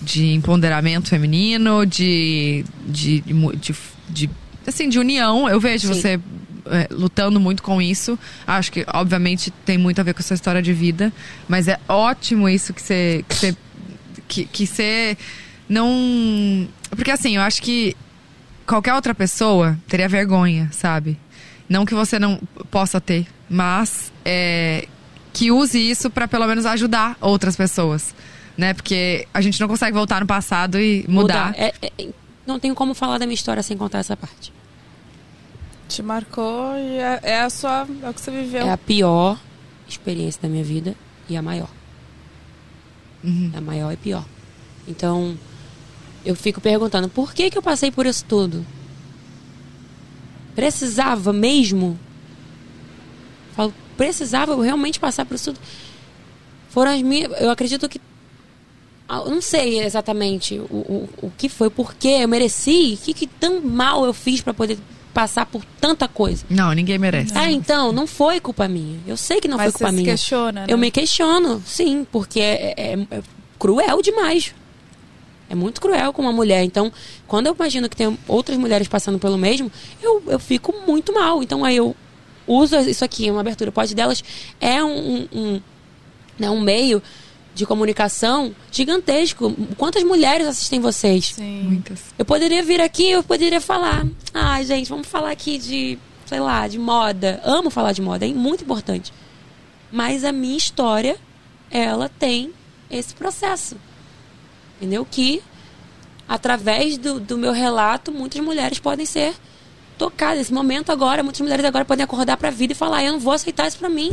de 0.00 0.32
empoderamento 0.32 1.08
feminino, 1.08 1.84
de, 1.86 2.64
de, 2.86 3.20
de, 3.20 3.74
de- 4.08 4.30
assim, 4.66 4.88
de 4.88 4.98
união. 4.98 5.48
Eu 5.48 5.60
vejo 5.60 5.88
Sim. 5.88 5.94
você 5.94 6.20
é, 6.66 6.88
lutando 6.90 7.38
muito 7.38 7.62
com 7.62 7.80
isso. 7.80 8.18
Acho 8.46 8.72
que, 8.72 8.84
obviamente, 8.92 9.50
tem 9.64 9.78
muito 9.78 10.00
a 10.00 10.02
ver 10.02 10.14
com 10.14 10.20
a 10.20 10.22
sua 10.22 10.34
história 10.34 10.60
de 10.62 10.72
vida. 10.72 11.12
Mas 11.48 11.68
é 11.68 11.78
ótimo 11.88 12.48
isso 12.48 12.72
que 12.74 12.82
você. 12.82 13.24
Que 13.28 13.34
você, 13.36 13.56
que, 14.26 14.44
que 14.46 14.66
você 14.66 15.16
não. 15.70 16.68
Porque 16.90 17.10
assim, 17.10 17.36
eu 17.36 17.42
acho 17.42 17.62
que 17.62 17.96
qualquer 18.66 18.92
outra 18.94 19.14
pessoa 19.14 19.78
teria 19.88 20.08
vergonha, 20.08 20.68
sabe? 20.72 21.18
Não 21.68 21.86
que 21.86 21.94
você 21.94 22.18
não 22.18 22.38
possa 22.70 23.00
ter, 23.00 23.26
mas 23.48 24.12
é, 24.24 24.88
que 25.32 25.52
use 25.52 25.78
isso 25.78 26.10
pra 26.10 26.26
pelo 26.26 26.46
menos 26.46 26.66
ajudar 26.66 27.16
outras 27.20 27.56
pessoas, 27.56 28.12
né? 28.58 28.74
Porque 28.74 29.26
a 29.32 29.40
gente 29.40 29.60
não 29.60 29.68
consegue 29.68 29.94
voltar 29.94 30.20
no 30.20 30.26
passado 30.26 30.78
e 30.80 31.04
mudar. 31.08 31.54
É- 31.56 31.72
é- 31.80 32.08
não 32.44 32.58
tenho 32.58 32.74
como 32.74 32.92
falar 32.92 33.18
da 33.18 33.26
minha 33.26 33.34
história 33.34 33.62
sem 33.62 33.76
contar 33.76 33.98
essa 33.98 34.16
parte. 34.16 34.52
Te 35.88 36.02
marcou 36.02 36.76
e 36.76 36.98
é, 36.98 37.20
é 37.22 37.40
a 37.42 37.50
sua. 37.50 37.86
É 38.02 38.10
o 38.10 38.14
que 38.14 38.20
você 38.20 38.30
viveu. 38.32 38.66
É 38.66 38.72
a 38.72 38.78
pior 38.78 39.38
experiência 39.88 40.42
da 40.42 40.48
minha 40.48 40.64
vida 40.64 40.94
e 41.28 41.36
a 41.36 41.42
maior. 41.42 41.70
Uhum. 43.22 43.52
A 43.56 43.60
maior 43.60 43.92
e 43.92 43.96
pior. 43.96 44.24
Então, 44.88 45.36
eu 46.24 46.34
fico 46.36 46.60
perguntando, 46.60 47.08
por 47.08 47.32
que 47.34 47.50
que 47.50 47.56
eu 47.58 47.62
passei 47.62 47.90
por 47.90 48.06
isso 48.06 48.24
tudo? 48.28 48.64
Precisava 50.54 51.32
mesmo? 51.32 51.98
Falo, 53.54 53.72
precisava 53.96 54.52
eu 54.52 54.60
realmente 54.60 54.98
passar 54.98 55.24
por 55.24 55.34
isso 55.34 55.52
tudo? 55.52 55.60
Foram 56.70 56.92
as 56.92 57.02
minhas. 57.02 57.32
Eu 57.40 57.50
acredito 57.50 57.88
que. 57.88 58.00
ah, 59.08 59.22
Eu 59.24 59.30
não 59.30 59.40
sei 59.42 59.80
exatamente 59.80 60.58
o, 60.58 60.62
o, 60.64 61.08
o 61.22 61.32
que 61.36 61.48
foi, 61.48 61.70
por 61.70 61.94
que 61.94 62.08
eu 62.08 62.28
mereci, 62.28 62.98
o 63.00 63.04
que, 63.04 63.14
que 63.14 63.26
tão 63.26 63.60
mal 63.60 64.04
eu 64.04 64.12
fiz 64.12 64.40
pra 64.40 64.52
poder 64.54 64.78
passar 65.14 65.46
por 65.46 65.64
tanta 65.80 66.06
coisa. 66.06 66.44
Não, 66.48 66.72
ninguém 66.72 66.98
merece. 66.98 67.32
Ah, 67.34 67.50
então, 67.50 67.90
não 67.92 68.06
foi 68.06 68.38
culpa 68.40 68.68
minha. 68.68 68.98
Eu 69.06 69.16
sei 69.16 69.40
que 69.40 69.48
não 69.48 69.56
Mas 69.56 69.72
foi 69.72 69.78
culpa 69.78 69.86
você 69.90 69.96
se 69.96 70.02
minha. 70.02 70.12
questiona, 70.14 70.60
né? 70.60 70.66
Eu 70.68 70.78
me 70.78 70.90
questiono, 70.90 71.60
sim, 71.66 72.06
porque 72.10 72.38
é, 72.40 72.74
é- 72.76 73.06
é 73.10 73.22
cruel 73.58 74.00
demais. 74.02 74.54
É 75.50 75.54
muito 75.56 75.80
cruel 75.80 76.12
com 76.12 76.22
uma 76.22 76.32
mulher. 76.32 76.62
Então, 76.62 76.92
quando 77.26 77.48
eu 77.48 77.54
imagino 77.54 77.88
que 77.88 77.96
tem 77.96 78.16
outras 78.28 78.56
mulheres 78.56 78.86
passando 78.86 79.18
pelo 79.18 79.36
mesmo, 79.36 79.70
eu, 80.00 80.22
eu 80.28 80.38
fico 80.38 80.72
muito 80.86 81.12
mal. 81.12 81.42
Então, 81.42 81.64
aí 81.64 81.76
eu 81.76 81.94
uso 82.46 82.76
isso 82.78 83.04
aqui, 83.04 83.28
uma 83.28 83.40
abertura. 83.40 83.72
Pode 83.72 83.92
delas 83.92 84.22
é 84.60 84.82
um, 84.82 85.28
um, 85.32 85.60
né, 86.38 86.48
um 86.48 86.60
meio 86.60 87.02
de 87.52 87.66
comunicação 87.66 88.54
gigantesco. 88.70 89.52
Quantas 89.76 90.04
mulheres 90.04 90.46
assistem 90.46 90.78
vocês? 90.78 91.32
Sim. 91.34 91.62
Muitas. 91.64 92.00
Eu 92.16 92.24
poderia 92.24 92.62
vir 92.62 92.80
aqui, 92.80 93.10
eu 93.10 93.22
poderia 93.24 93.60
falar. 93.60 94.06
Ai, 94.32 94.64
gente, 94.64 94.88
vamos 94.88 95.08
falar 95.08 95.32
aqui 95.32 95.58
de, 95.58 95.98
sei 96.26 96.38
lá, 96.38 96.68
de 96.68 96.78
moda. 96.78 97.40
Amo 97.44 97.70
falar 97.70 97.90
de 97.90 98.00
moda, 98.00 98.24
é 98.24 98.32
muito 98.32 98.62
importante. 98.62 99.12
Mas 99.90 100.24
a 100.24 100.30
minha 100.30 100.56
história, 100.56 101.16
ela 101.70 102.08
tem 102.08 102.52
esse 102.88 103.12
processo. 103.14 103.76
Entendeu? 104.80 105.06
Que, 105.08 105.42
através 106.26 106.96
do, 106.96 107.20
do 107.20 107.36
meu 107.36 107.52
relato, 107.52 108.10
muitas 108.10 108.40
mulheres 108.42 108.78
podem 108.78 109.04
ser 109.04 109.34
tocadas. 109.98 110.38
Nesse 110.38 110.54
momento 110.54 110.90
agora, 110.90 111.22
muitas 111.22 111.40
mulheres 111.42 111.64
agora 111.64 111.84
podem 111.84 112.02
acordar 112.04 112.36
para 112.38 112.48
a 112.48 112.52
vida 112.52 112.72
e 112.72 112.76
falar: 112.76 113.04
eu 113.04 113.12
não 113.12 113.20
vou 113.20 113.32
aceitar 113.34 113.68
isso 113.68 113.78
para 113.78 113.88
mim. 113.90 114.10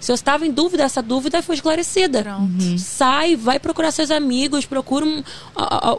Se 0.00 0.10
eu 0.10 0.14
estava 0.14 0.44
em 0.44 0.50
dúvida, 0.50 0.82
essa 0.82 1.00
dúvida 1.00 1.42
foi 1.42 1.54
esclarecida. 1.54 2.22
Pronto. 2.24 2.78
Sai, 2.78 3.36
vai 3.36 3.60
procurar 3.60 3.92
seus 3.92 4.10
amigos, 4.10 4.66
procura 4.66 5.04
um- 5.06 5.22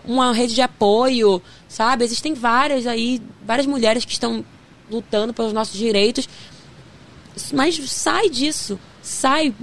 uma 0.04 0.34
rede 0.34 0.54
de 0.56 0.62
apoio, 0.62 1.41
sabe? 1.70 2.04
Existem 2.04 2.34
várias 2.34 2.86
aí, 2.86 3.22
várias 3.46 3.66
mulheres 3.66 4.04
que 4.04 4.12
estão 4.12 4.44
lutando 4.91 5.34
pelos 5.34 5.54
nossos 5.54 5.78
direitos. 5.78 6.28
Mas 7.54 7.76
sai 7.89 8.30
disso, 8.30 8.78
sai, 9.02 9.54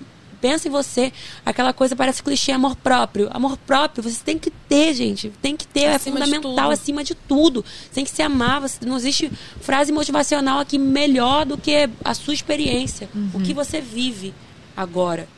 pensa 0.41 0.68
em 0.68 0.70
você. 0.70 1.12
Aquela 1.45 1.72
coisa 1.72 1.95
parece 1.95 2.22
clichê, 2.22 2.53
amor 2.53 2.76
próprio. 2.76 3.28
Amor 3.32 3.57
próprio, 3.59 4.03
você 4.03 4.22
tem 4.24 4.38
que 4.38 4.51
ter, 4.51 4.95
gente. 4.95 5.30
Tem 5.43 5.57
que 5.57 5.66
ter, 5.66 5.86
Acima 5.86 6.18
é 6.18 6.20
de 6.20 6.30
fundamental 6.30 6.64
tudo. 6.64 6.72
acima 6.72 7.05
de 7.05 7.14
tudo. 7.14 7.64
Tem 7.93 8.05
que 8.05 8.11
se 8.11 8.22
amar. 8.22 8.61
Você, 8.61 8.84
não 8.84 8.97
existe 8.97 9.30
frase 9.61 9.93
motivacional 9.93 10.59
aqui 10.59 10.78
melhor 10.78 11.45
do 11.45 11.57
que 11.59 11.88
a 12.05 12.14
sua 12.14 12.34
experiência. 12.34 13.09
O 13.34 13.41
que 13.41 13.53
você 13.53 13.80
vive 13.80 14.34
agora. 14.76 15.28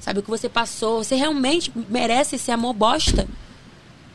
Sabe 0.00 0.20
o 0.20 0.22
que 0.22 0.30
você 0.30 0.48
passou? 0.48 1.02
Você 1.02 1.14
realmente 1.14 1.72
merece 1.88 2.36
esse 2.36 2.50
amor 2.50 2.72
bosta? 2.74 3.26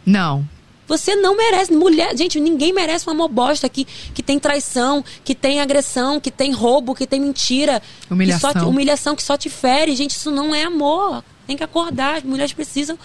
Não. 0.05 0.47
Você 0.87 1.15
não 1.15 1.35
merece. 1.35 1.73
Mulher, 1.73 2.15
gente, 2.15 2.39
ninguém 2.39 2.71
merece 2.73 3.07
um 3.09 3.11
amor 3.11 3.27
bosta 3.29 3.67
que, 3.67 3.85
que 4.13 4.21
tem 4.21 4.37
traição, 4.39 5.03
que 5.23 5.33
tem 5.33 5.59
agressão, 5.59 6.19
que 6.19 6.29
tem 6.31 6.51
roubo, 6.51 6.93
que 6.93 7.07
tem 7.07 7.19
mentira. 7.19 7.81
Humilhação. 8.09 8.51
Que 8.51 8.59
só 8.59 8.65
te, 8.65 8.69
humilhação 8.69 9.15
que 9.15 9.23
só 9.23 9.37
te 9.37 9.49
fere. 9.49 9.95
Gente, 9.95 10.11
isso 10.11 10.29
não 10.31 10.53
é 10.53 10.63
amor. 10.63 11.23
Tem 11.47 11.57
que 11.57 11.63
acordar. 11.63 12.17
As 12.17 12.23
mulheres 12.23 12.53
precisam. 12.53 12.97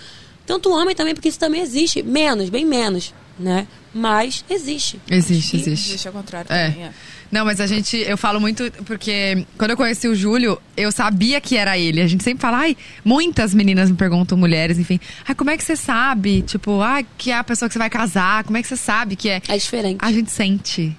Tanto 0.47 0.69
o 0.69 0.73
homem 0.73 0.95
também, 0.95 1.15
porque 1.15 1.29
isso 1.29 1.39
também 1.39 1.61
existe. 1.61 2.03
Menos, 2.03 2.49
bem 2.51 2.65
menos, 2.65 3.15
né? 3.39 3.67
Mas 3.95 4.45
existe. 4.51 5.01
Existe, 5.09 5.57
existe. 5.57 5.89
Existe 5.91 6.07
ao 6.09 6.15
contrário 6.15 6.53
É. 6.53 6.69
também. 6.71 6.85
É. 6.87 6.93
Não, 7.31 7.45
mas 7.45 7.61
a 7.61 7.67
gente, 7.67 7.97
eu 7.97 8.19
falo 8.19 8.41
muito 8.41 8.71
porque 8.85 9.47
quando 9.57 9.71
eu 9.71 9.77
conheci 9.77 10.09
o 10.09 10.15
Júlio, 10.17 10.61
eu 10.77 10.91
sabia 10.91 11.41
que 11.41 11.57
era 11.57 11.79
ele. 11.79 12.01
A 12.01 12.07
gente 12.09 12.25
sempre 12.25 12.41
fala, 12.43 12.59
ai, 12.59 12.77
muitas 13.05 13.55
meninas 13.55 13.89
me 13.91 13.97
perguntam, 13.97 14.37
mulheres, 14.37 14.79
enfim, 14.79 14.99
ai, 15.29 15.35
como 15.35 15.49
é 15.51 15.57
que 15.57 15.63
você 15.63 15.77
sabe? 15.77 16.43
Tipo, 16.43 16.81
ai, 16.81 17.07
que 17.17 17.31
é 17.31 17.37
a 17.37 17.45
pessoa 17.45 17.69
que 17.69 17.73
você 17.73 17.79
vai 17.79 17.89
casar? 17.91 18.43
Como 18.45 18.57
é 18.57 18.63
que 18.63 18.67
você 18.69 18.77
sabe 18.77 19.15
que 19.15 19.29
é? 19.29 19.41
É 19.49 19.57
diferente. 19.57 19.99
A 20.03 20.11
gente 20.11 20.31
sente. 20.31 20.97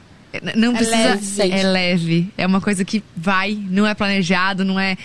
Não 0.56 0.72
É 0.74 0.78
precisa. 0.78 1.44
leve. 1.44 1.52
É 1.60 1.64
leve. 1.64 2.34
É 2.38 2.48
uma 2.48 2.62
coisa 2.62 2.86
que 2.86 3.04
vai, 3.18 3.54
não 3.70 3.86
é 3.86 3.94
planejado, 3.94 4.64
não 4.64 4.80
é. 4.80 4.98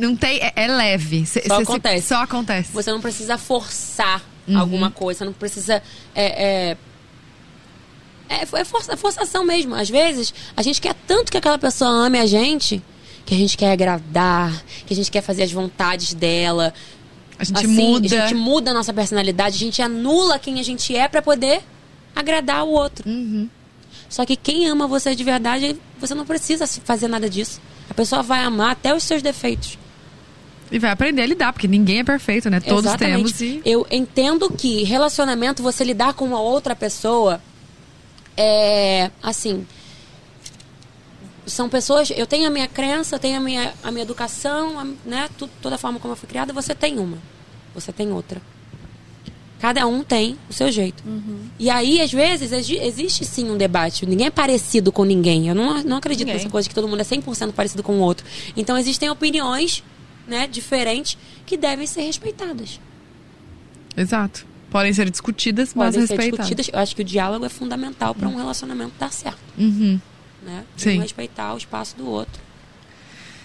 Não 0.00 0.16
tem. 0.16 0.38
É, 0.38 0.52
é 0.56 0.66
leve. 0.66 1.26
Cê- 1.26 1.42
Só 1.46 1.56
cê- 1.58 1.64
cê- 1.64 1.70
acontece. 1.70 2.06
Só 2.08 2.22
acontece. 2.22 2.72
Você 2.72 2.90
não 2.90 3.00
precisa 3.02 3.36
forçar 3.36 4.22
Uhum. 4.48 4.58
alguma 4.58 4.90
coisa, 4.90 5.18
você 5.18 5.24
não 5.26 5.32
precisa. 5.34 5.82
É, 6.14 6.70
é, 6.70 6.76
é, 8.32 8.60
é 8.60 8.64
força- 8.64 8.96
forçação 8.96 9.44
mesmo. 9.44 9.74
Às 9.74 9.88
vezes, 9.90 10.32
a 10.56 10.62
gente 10.62 10.80
quer 10.80 10.94
tanto 11.06 11.30
que 11.30 11.38
aquela 11.38 11.58
pessoa 11.58 11.90
ame 11.90 12.18
a 12.18 12.26
gente, 12.26 12.82
que 13.24 13.34
a 13.34 13.38
gente 13.38 13.56
quer 13.56 13.72
agradar, 13.72 14.62
que 14.86 14.92
a 14.92 14.96
gente 14.96 15.10
quer 15.10 15.22
fazer 15.22 15.42
as 15.42 15.52
vontades 15.52 16.14
dela. 16.14 16.72
A 17.38 17.44
gente 17.44 17.64
Assim, 17.64 17.68
muda. 17.74 18.06
A 18.06 18.20
gente 18.28 18.34
muda 18.34 18.70
a 18.70 18.74
nossa 18.74 18.92
personalidade, 18.92 19.56
a 19.56 19.58
gente 19.58 19.82
anula 19.82 20.38
quem 20.38 20.60
a 20.60 20.62
gente 20.62 20.94
é 20.96 21.08
pra 21.08 21.20
poder 21.22 21.60
agradar 22.14 22.64
o 22.64 22.70
outro. 22.70 23.08
Uhum. 23.08 23.48
Só 24.08 24.26
que 24.26 24.36
quem 24.36 24.68
ama 24.68 24.86
você 24.86 25.14
de 25.14 25.24
verdade, 25.24 25.76
você 25.98 26.14
não 26.14 26.26
precisa 26.26 26.66
fazer 26.66 27.08
nada 27.08 27.28
disso. 27.30 27.60
A 27.88 27.94
pessoa 27.94 28.22
vai 28.22 28.40
amar 28.40 28.72
até 28.72 28.94
os 28.94 29.02
seus 29.02 29.22
defeitos. 29.22 29.78
E 30.70 30.78
vai 30.78 30.90
aprender 30.90 31.22
a 31.22 31.26
lidar, 31.26 31.52
porque 31.52 31.68
ninguém 31.68 31.98
é 32.00 32.04
perfeito, 32.04 32.48
né? 32.48 32.60
Todos 32.60 32.86
Exatamente. 32.86 33.34
temos 33.34 33.40
e. 33.40 33.60
Eu 33.64 33.86
entendo 33.90 34.50
que 34.50 34.84
relacionamento, 34.84 35.62
você 35.62 35.84
lidar 35.84 36.14
com 36.14 36.24
uma 36.24 36.40
outra 36.40 36.74
pessoa, 36.74 37.42
é. 38.36 39.10
Assim. 39.22 39.66
São 41.46 41.68
pessoas. 41.68 42.10
Eu 42.10 42.26
tenho 42.26 42.46
a 42.46 42.50
minha 42.50 42.68
crença, 42.68 43.16
eu 43.16 43.18
tenho 43.18 43.36
a 43.36 43.40
minha, 43.40 43.74
a 43.82 43.90
minha 43.90 44.02
educação, 44.04 44.78
a- 44.78 44.84
né? 45.04 45.28
tu- 45.36 45.50
toda 45.60 45.74
a 45.74 45.78
forma 45.78 45.98
como 45.98 46.12
eu 46.12 46.16
fui 46.16 46.28
criada, 46.28 46.52
você 46.52 46.74
tem 46.74 46.98
uma. 46.98 47.18
Você 47.74 47.92
tem 47.92 48.12
outra. 48.12 48.40
Cada 49.58 49.86
um 49.86 50.02
tem 50.02 50.36
o 50.50 50.52
seu 50.52 50.70
jeito. 50.72 51.02
E 51.58 51.70
aí, 51.70 52.00
às 52.00 52.10
vezes, 52.12 52.50
exi- 52.52 52.78
existe 52.78 53.24
sim 53.24 53.48
um 53.50 53.56
debate. 53.56 54.04
Ninguém 54.06 54.26
é 54.26 54.30
parecido 54.30 54.90
com 54.90 55.04
ninguém. 55.04 55.48
Eu 55.48 55.54
não, 55.54 55.82
não 55.84 55.96
acredito 55.98 56.26
Ninguém. 56.26 56.34
nessa 56.42 56.50
coisa 56.50 56.68
que 56.68 56.74
todo 56.74 56.88
mundo 56.88 57.00
é 57.00 57.04
100% 57.04 57.52
parecido 57.52 57.80
com 57.82 57.92
o 57.98 58.00
outro. 58.00 58.26
Então, 58.56 58.76
existem 58.76 59.08
opiniões 59.08 59.82
né, 60.26 60.46
diferentes 60.48 61.16
que 61.46 61.56
devem 61.56 61.86
ser 61.86 62.02
respeitadas. 62.02 62.80
Exato. 63.96 64.44
Podem 64.72 64.92
ser 64.92 65.08
discutidas, 65.10 65.74
mas 65.74 65.94
Podem 65.94 66.06
ser 66.06 66.14
respeitadas. 66.14 66.46
discutidas. 66.48 66.68
Eu 66.74 66.80
acho 66.80 66.96
que 66.96 67.02
o 67.02 67.04
diálogo 67.04 67.44
é 67.44 67.48
fundamental 67.48 68.14
para 68.14 68.26
um 68.26 68.34
relacionamento 68.36 68.92
dar 68.98 69.12
certo. 69.12 69.38
Uhum. 69.58 70.00
Né? 70.42 70.64
Sim. 70.76 70.98
Um 70.98 71.02
respeitar 71.02 71.54
o 71.54 71.58
espaço 71.58 71.94
do 71.96 72.08
outro. 72.08 72.40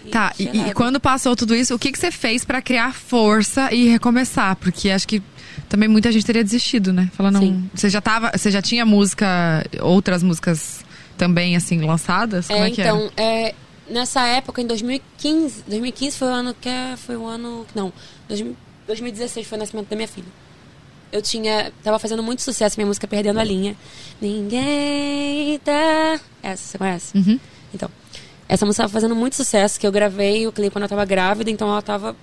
E 0.06 0.10
Tá, 0.10 0.34
ser 0.34 0.56
e, 0.56 0.70
e 0.70 0.74
quando 0.74 1.00
passou 1.00 1.36
tudo 1.36 1.54
isso, 1.54 1.76
o 1.76 1.80
que, 1.80 1.92
que 1.92 2.00
você 2.00 2.12
fez 2.12 2.46
pra 2.46 2.62
criar 2.62 2.94
força 2.94 3.74
e 3.74 3.88
recomeçar? 3.90 4.56
Porque 4.56 4.90
acho 4.90 5.08
que 5.08 5.22
também 5.68 5.90
muita 5.90 6.12
gente 6.12 6.26
teria 6.26 6.44
desistido, 6.44 6.94
né? 6.94 7.12
Falando, 7.14 7.40
Sim. 7.40 7.70
você 7.74 7.90
já 7.90 8.00
tava, 8.00 8.32
você 8.34 8.50
já 8.50 8.62
tinha 8.62 8.86
música, 8.86 9.66
outras 9.82 10.24
músicas 10.24 10.84
também 11.18 11.56
assim 11.58 11.82
lançadas? 11.82 12.48
Como 12.48 12.60
é, 12.64 12.68
É, 12.68 12.72
que 12.72 12.82
então, 12.82 13.12
é, 13.18 13.54
nessa 13.90 14.26
época, 14.26 14.62
em 14.62 14.66
2015, 14.68 15.64
2015 15.68 16.18
foi 16.18 16.28
o 16.30 16.32
ano 16.32 16.54
que 16.54 16.70
é- 16.70 16.96
foi 16.96 17.18
o 17.18 17.26
ano, 17.26 17.66
não, 17.76 17.92
2000 18.30 18.56
2016 18.88 19.46
foi 19.46 19.58
o 19.58 19.60
nascimento 19.60 19.90
da 19.90 19.96
minha 19.98 20.08
filha. 20.08 20.28
Eu 21.12 21.22
tinha, 21.22 21.72
tava 21.84 21.98
fazendo 22.00 22.22
muito 22.22 22.42
sucesso 22.42 22.76
minha 22.78 22.88
música 22.88 23.08
Perdendo 23.08 23.40
a 23.40 23.44
Linha. 23.44 23.76
Ninguém 24.22 25.58
tá... 25.60 26.20
Essa, 26.44 26.64
você 26.64 26.78
conhece? 26.78 27.18
Uhum. 27.18 27.40
Então, 27.74 27.90
essa 28.48 28.66
música 28.66 28.84
tava 28.84 28.94
fazendo 28.94 29.16
muito 29.16 29.36
sucesso, 29.36 29.80
que 29.80 29.88
eu 29.88 29.92
gravei 29.92 30.48
o 30.48 30.52
clipe 30.52 30.72
quando 30.72 30.84
eu 30.84 30.90
tava 30.90 31.06
grávida, 31.06 31.50
então 31.50 31.70
ela 31.70 31.82
tava 31.82 32.16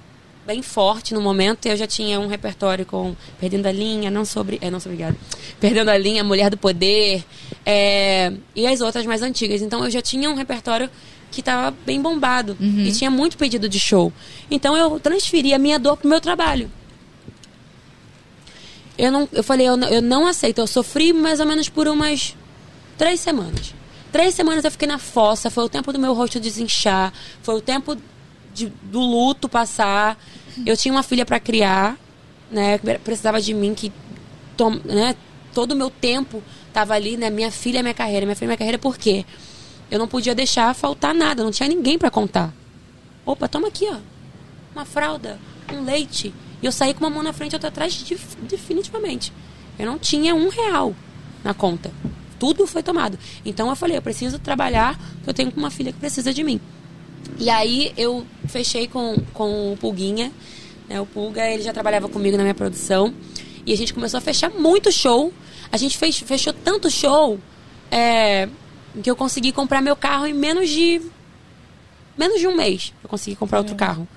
bem 0.46 0.60
forte 0.60 1.14
no 1.14 1.20
momento, 1.22 1.66
e 1.66 1.70
eu 1.70 1.76
já 1.76 1.86
tinha 1.86 2.20
um 2.20 2.26
repertório 2.26 2.84
com 2.84 3.16
Perdendo 3.40 3.66
a 3.66 3.72
Linha, 3.72 4.10
Não 4.10 4.24
Sobre... 4.24 4.58
É, 4.60 4.70
Não 4.70 4.78
Sou 4.78 4.92
Obrigada. 4.92 5.16
Perdendo 5.58 5.90
a 5.90 5.96
Linha, 5.96 6.22
Mulher 6.22 6.50
do 6.50 6.58
Poder, 6.58 7.24
é, 7.64 8.32
e 8.54 8.66
as 8.66 8.82
outras 8.82 9.06
mais 9.06 9.22
antigas. 9.22 9.62
Então 9.62 9.82
eu 9.84 9.90
já 9.90 10.02
tinha 10.02 10.28
um 10.30 10.34
repertório 10.34 10.90
que 11.30 11.42
tava 11.42 11.74
bem 11.86 12.00
bombado, 12.00 12.56
e 12.60 12.92
tinha 12.92 13.10
muito 13.10 13.36
pedido 13.38 13.68
de 13.68 13.80
show. 13.80 14.12
Então 14.50 14.76
eu 14.76 15.00
transferi 15.00 15.54
a 15.54 15.58
minha 15.58 15.78
dor 15.78 15.96
pro 15.96 16.08
meu 16.08 16.20
trabalho. 16.20 16.70
Eu, 18.96 19.10
não, 19.10 19.28
eu 19.32 19.42
falei, 19.42 19.68
eu 19.68 19.76
não, 19.76 19.88
eu 19.88 20.00
não 20.02 20.26
aceito. 20.26 20.60
Eu 20.60 20.66
sofri 20.66 21.12
mais 21.12 21.40
ou 21.40 21.46
menos 21.46 21.68
por 21.68 21.86
umas 21.88 22.36
três 22.96 23.20
semanas. 23.20 23.74
Três 24.12 24.34
semanas 24.34 24.64
eu 24.64 24.70
fiquei 24.70 24.86
na 24.86 24.98
fossa. 24.98 25.50
Foi 25.50 25.64
o 25.64 25.68
tempo 25.68 25.92
do 25.92 25.98
meu 25.98 26.14
rosto 26.14 26.38
desinchar. 26.38 27.12
Foi 27.42 27.56
o 27.56 27.60
tempo 27.60 27.96
de- 28.54 28.72
do 28.84 29.00
luto 29.00 29.48
passar. 29.48 30.16
Eu 30.64 30.76
tinha 30.76 30.92
uma 30.94 31.02
filha 31.02 31.26
para 31.26 31.40
criar, 31.40 31.98
né? 32.50 32.78
Precisava 33.02 33.40
de 33.40 33.52
mim, 33.52 33.74
que 33.74 33.92
tom, 34.56 34.78
né, 34.84 35.16
todo 35.52 35.72
o 35.72 35.76
meu 35.76 35.90
tempo 35.90 36.40
tava 36.72 36.94
ali, 36.94 37.16
né? 37.16 37.28
Minha 37.30 37.50
filha 37.50 37.82
minha 37.82 37.94
carreira. 37.94 38.24
Minha 38.24 38.36
filha 38.36 38.46
minha 38.48 38.56
carreira 38.58 38.78
por 38.78 38.96
quê? 38.96 39.24
Eu 39.90 39.98
não 39.98 40.06
podia 40.06 40.34
deixar 40.36 40.72
faltar 40.74 41.12
nada. 41.12 41.42
Não 41.42 41.50
tinha 41.50 41.68
ninguém 41.68 41.98
para 41.98 42.10
contar. 42.10 42.52
Opa, 43.26 43.48
toma 43.48 43.66
aqui, 43.68 43.86
ó. 43.90 43.96
Uma 44.72 44.84
fralda, 44.84 45.38
um 45.72 45.84
leite. 45.84 46.32
E 46.64 46.66
eu 46.66 46.72
saí 46.72 46.94
com 46.94 47.00
uma 47.04 47.10
mão 47.10 47.22
na 47.22 47.34
frente 47.34 47.52
e 47.52 47.56
outra 47.56 47.68
atrás, 47.68 47.94
def- 47.94 48.36
definitivamente. 48.48 49.30
Eu 49.78 49.84
não 49.84 49.98
tinha 49.98 50.34
um 50.34 50.48
real 50.48 50.94
na 51.44 51.52
conta. 51.52 51.92
Tudo 52.38 52.66
foi 52.66 52.82
tomado. 52.82 53.18
Então 53.44 53.68
eu 53.68 53.76
falei, 53.76 53.98
eu 53.98 54.00
preciso 54.00 54.38
trabalhar, 54.38 54.98
porque 55.16 55.28
eu 55.28 55.34
tenho 55.34 55.52
uma 55.58 55.70
filha 55.70 55.92
que 55.92 55.98
precisa 55.98 56.32
de 56.32 56.42
mim. 56.42 56.58
E 57.38 57.50
aí 57.50 57.92
eu 57.98 58.26
fechei 58.48 58.88
com, 58.88 59.14
com 59.34 59.74
o 59.74 59.76
Pulguinha. 59.76 60.32
Né? 60.88 60.98
O 60.98 61.04
Pulga, 61.04 61.46
ele 61.46 61.62
já 61.62 61.70
trabalhava 61.74 62.08
comigo 62.08 62.38
na 62.38 62.42
minha 62.42 62.54
produção. 62.54 63.12
E 63.66 63.70
a 63.70 63.76
gente 63.76 63.92
começou 63.92 64.16
a 64.16 64.20
fechar 64.22 64.48
muito 64.48 64.90
show. 64.90 65.34
A 65.70 65.76
gente 65.76 65.98
fez, 65.98 66.18
fechou 66.18 66.54
tanto 66.54 66.90
show 66.90 67.38
é, 67.90 68.48
que 69.02 69.10
eu 69.10 69.16
consegui 69.16 69.52
comprar 69.52 69.82
meu 69.82 69.96
carro 69.96 70.24
em 70.26 70.32
menos 70.32 70.70
de. 70.70 71.02
Menos 72.16 72.40
de 72.40 72.46
um 72.46 72.56
mês. 72.56 72.94
Eu 73.02 73.08
consegui 73.10 73.36
comprar 73.36 73.58
outro 73.58 73.74
carro. 73.74 74.08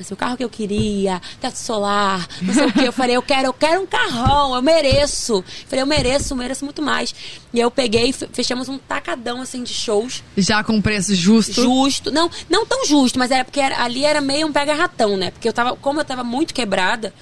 Assim, 0.00 0.14
o 0.14 0.16
carro 0.16 0.36
que 0.36 0.44
eu 0.44 0.48
queria, 0.48 1.20
teto 1.40 1.56
solar, 1.56 2.26
não 2.42 2.52
sei 2.54 2.66
o 2.66 2.72
que. 2.72 2.84
Eu 2.84 2.92
falei, 2.92 3.16
eu 3.16 3.22
quero, 3.22 3.46
eu 3.48 3.52
quero 3.52 3.82
um 3.82 3.86
carrão, 3.86 4.54
eu 4.54 4.62
mereço. 4.62 5.34
Eu 5.36 5.44
falei, 5.68 5.82
eu 5.82 5.86
mereço, 5.86 6.32
eu 6.32 6.36
mereço 6.36 6.64
muito 6.64 6.80
mais. 6.82 7.14
E 7.52 7.58
aí 7.58 7.62
eu 7.62 7.70
peguei, 7.70 8.08
e 8.08 8.12
fe- 8.12 8.28
fechamos 8.32 8.68
um 8.68 8.78
tacadão 8.78 9.40
assim 9.40 9.62
de 9.62 9.72
shows. 9.74 10.22
Já 10.36 10.62
com 10.64 10.80
preço 10.80 11.14
justo. 11.14 11.52
Justo. 11.62 12.10
Não, 12.10 12.30
não 12.48 12.64
tão 12.66 12.84
justo, 12.86 13.18
mas 13.18 13.30
era 13.30 13.44
porque 13.44 13.60
era- 13.60 13.82
ali 13.82 14.04
era 14.04 14.20
meio 14.20 14.46
um 14.46 14.52
pega-ratão, 14.52 15.16
né? 15.16 15.30
Porque 15.30 15.48
eu 15.48 15.52
tava, 15.52 15.76
como 15.76 16.00
eu 16.00 16.04
tava 16.04 16.24
muito 16.24 16.52
quebrada, 16.54 17.12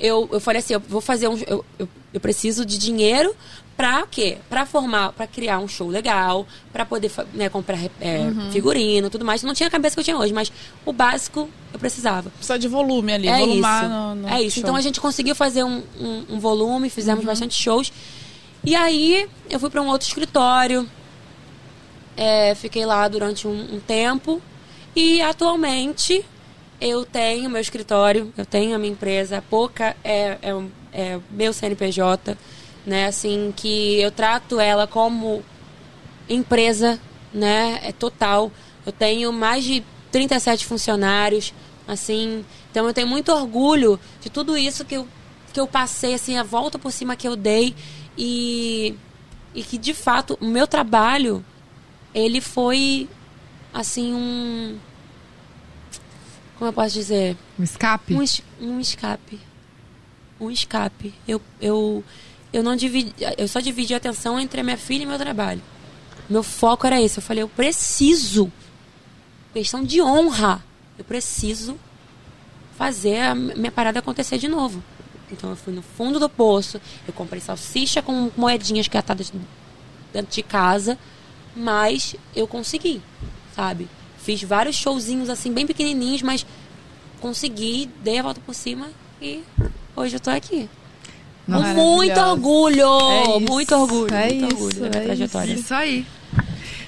eu, 0.00 0.28
eu 0.32 0.40
falei 0.40 0.58
assim, 0.60 0.74
eu 0.74 0.80
vou 0.80 1.00
fazer 1.00 1.28
um. 1.28 1.36
Eu, 1.46 1.64
eu, 1.78 1.88
eu 2.12 2.20
preciso 2.20 2.64
de 2.66 2.76
dinheiro 2.76 3.34
pra 3.82 4.06
quê? 4.08 4.38
Pra 4.48 4.64
formar, 4.64 5.12
pra 5.12 5.26
criar 5.26 5.58
um 5.58 5.66
show 5.66 5.88
legal, 5.88 6.46
pra 6.72 6.84
poder 6.86 7.10
né, 7.34 7.48
comprar 7.48 7.80
é, 8.00 8.30
figurino 8.52 9.10
tudo 9.10 9.24
mais. 9.24 9.42
Não 9.42 9.52
tinha 9.52 9.66
a 9.66 9.70
cabeça 9.70 9.96
que 9.96 10.00
eu 10.00 10.04
tinha 10.04 10.16
hoje, 10.16 10.32
mas 10.32 10.52
o 10.86 10.92
básico 10.92 11.50
eu 11.72 11.80
precisava. 11.80 12.30
Precisa 12.30 12.56
de 12.56 12.68
volume 12.68 13.12
ali, 13.12 13.26
É 13.26 13.40
volumar 13.40 13.82
isso. 13.82 13.92
no, 13.92 14.14
no 14.14 14.28
é 14.28 14.40
isso. 14.40 14.54
show. 14.54 14.62
Então 14.62 14.76
a 14.76 14.80
gente 14.80 15.00
conseguiu 15.00 15.34
fazer 15.34 15.64
um, 15.64 15.82
um, 15.98 16.26
um 16.30 16.38
volume, 16.38 16.88
fizemos 16.90 17.24
bastante 17.24 17.60
shows. 17.60 17.92
E 18.64 18.76
aí 18.76 19.28
eu 19.50 19.58
fui 19.58 19.68
para 19.68 19.82
um 19.82 19.88
outro 19.88 20.06
escritório. 20.06 20.88
É, 22.16 22.54
fiquei 22.54 22.86
lá 22.86 23.08
durante 23.08 23.48
um, 23.48 23.74
um 23.74 23.80
tempo. 23.80 24.40
E 24.94 25.20
atualmente 25.22 26.24
eu 26.80 27.04
tenho 27.04 27.50
meu 27.50 27.60
escritório, 27.60 28.32
eu 28.38 28.46
tenho 28.46 28.76
a 28.76 28.78
minha 28.78 28.92
empresa. 28.92 29.38
A 29.38 29.42
Poca 29.42 29.96
é, 30.04 30.38
é, 30.40 30.62
é 30.92 31.20
meu 31.32 31.52
CNPJ, 31.52 32.38
né? 32.86 33.06
Assim, 33.06 33.52
que 33.56 34.00
eu 34.00 34.10
trato 34.10 34.58
ela 34.60 34.86
como 34.86 35.42
empresa, 36.28 36.98
né? 37.32 37.80
É 37.82 37.92
total. 37.92 38.50
Eu 38.84 38.92
tenho 38.92 39.32
mais 39.32 39.64
de 39.64 39.82
37 40.10 40.66
funcionários, 40.66 41.52
assim. 41.86 42.44
Então 42.70 42.86
eu 42.86 42.92
tenho 42.94 43.06
muito 43.06 43.30
orgulho 43.32 43.98
de 44.20 44.30
tudo 44.30 44.56
isso 44.56 44.84
que 44.84 44.94
eu, 44.96 45.06
que 45.52 45.60
eu 45.60 45.66
passei, 45.66 46.14
assim, 46.14 46.36
a 46.38 46.42
volta 46.42 46.78
por 46.78 46.90
cima 46.92 47.16
que 47.16 47.26
eu 47.28 47.36
dei. 47.36 47.74
E, 48.16 48.94
e 49.54 49.62
que, 49.62 49.78
de 49.78 49.94
fato, 49.94 50.36
o 50.40 50.46
meu 50.46 50.66
trabalho, 50.66 51.44
ele 52.14 52.40
foi, 52.40 53.08
assim, 53.72 54.12
um... 54.12 54.78
Como 56.58 56.68
eu 56.68 56.72
posso 56.72 56.94
dizer? 56.94 57.36
Um 57.58 57.62
escape? 57.62 58.14
Um, 58.14 58.22
es- 58.22 58.42
um 58.60 58.78
escape. 58.80 59.40
Um 60.40 60.50
escape. 60.50 61.14
Eu, 61.26 61.40
eu, 61.60 62.04
eu 62.52 62.62
não 62.62 62.76
dividi, 62.76 63.14
eu 63.38 63.48
só 63.48 63.60
dividi 63.60 63.94
a 63.94 63.96
atenção 63.96 64.38
entre 64.38 64.60
a 64.60 64.64
minha 64.64 64.76
filha 64.76 65.04
e 65.04 65.06
meu 65.06 65.18
trabalho. 65.18 65.62
Meu 66.28 66.42
foco 66.42 66.86
era 66.86 67.00
esse. 67.00 67.18
Eu 67.18 67.22
falei, 67.22 67.42
eu 67.42 67.48
preciso, 67.48 68.52
questão 69.52 69.82
de 69.82 70.02
honra, 70.02 70.62
eu 70.98 71.04
preciso 71.04 71.78
fazer 72.76 73.20
a 73.20 73.34
minha 73.34 73.72
parada 73.72 73.98
acontecer 73.98 74.38
de 74.38 74.48
novo. 74.48 74.82
Então 75.30 75.50
eu 75.50 75.56
fui 75.56 75.72
no 75.72 75.82
fundo 75.82 76.20
do 76.20 76.28
poço, 76.28 76.80
eu 77.06 77.12
comprei 77.12 77.40
salsicha 77.40 78.02
com 78.02 78.30
moedinhas 78.36 78.86
catadas 78.86 79.32
dentro 80.12 80.30
de 80.30 80.42
casa, 80.42 80.98
mas 81.56 82.14
eu 82.36 82.46
consegui, 82.46 83.00
sabe? 83.54 83.88
Fiz 84.18 84.42
vários 84.42 84.76
showzinhos 84.76 85.30
assim, 85.30 85.52
bem 85.52 85.66
pequenininhos, 85.66 86.22
mas 86.22 86.44
consegui, 87.20 87.90
dei 88.02 88.18
a 88.18 88.22
volta 88.22 88.40
por 88.44 88.54
cima 88.54 88.90
e 89.20 89.42
hoje 89.96 90.16
eu 90.16 90.20
tô 90.20 90.30
aqui. 90.30 90.68
Com 91.46 91.60
muito 91.60 92.20
orgulho! 92.20 93.00
É 93.10 93.22
isso, 93.22 93.40
muito 93.40 93.74
orgulho, 93.74 94.14
é 94.14 94.32
muito 94.32 94.54
isso, 94.54 94.64
orgulho 94.64 94.86
é 94.86 95.00
trajetória. 95.00 95.52
Isso 95.52 95.74
aí. 95.74 96.06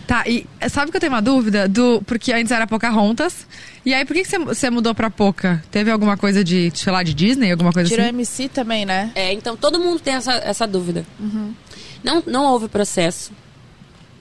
Tá, 0.07 0.23
e 0.27 0.47
sabe 0.69 0.91
que 0.91 0.97
eu 0.99 1.01
tenho 1.01 1.13
uma 1.13 1.23
dúvida? 1.23 1.67
Do, 1.67 2.03
porque 2.07 2.33
antes 2.33 2.53
era 2.53 2.67
Pocahontas. 2.67 3.47
E 3.87 3.95
aí, 3.95 4.05
por 4.05 4.15
que, 4.15 4.23
que 4.23 4.29
você, 4.29 4.39
você 4.39 4.71
mudou 4.71 4.95
pra 4.95 5.09
Poca? 5.11 5.63
Teve 5.71 5.91
alguma 5.91 6.17
coisa 6.17 6.45
de, 6.45 6.71
sei 6.75 6.93
lá, 6.93 7.03
de 7.03 7.15
Disney? 7.15 7.51
Alguma 7.51 7.73
coisa 7.73 7.89
Tirou 7.89 8.05
assim? 8.05 8.15
MC 8.15 8.49
também, 8.49 8.85
né? 8.85 9.11
É, 9.15 9.33
então 9.33 9.57
todo 9.57 9.79
mundo 9.81 10.01
tem 10.01 10.15
essa, 10.15 10.33
essa 10.35 10.67
dúvida. 10.67 11.07
Não, 12.03 12.23
não 12.27 12.45
houve 12.45 12.69
processo 12.69 13.33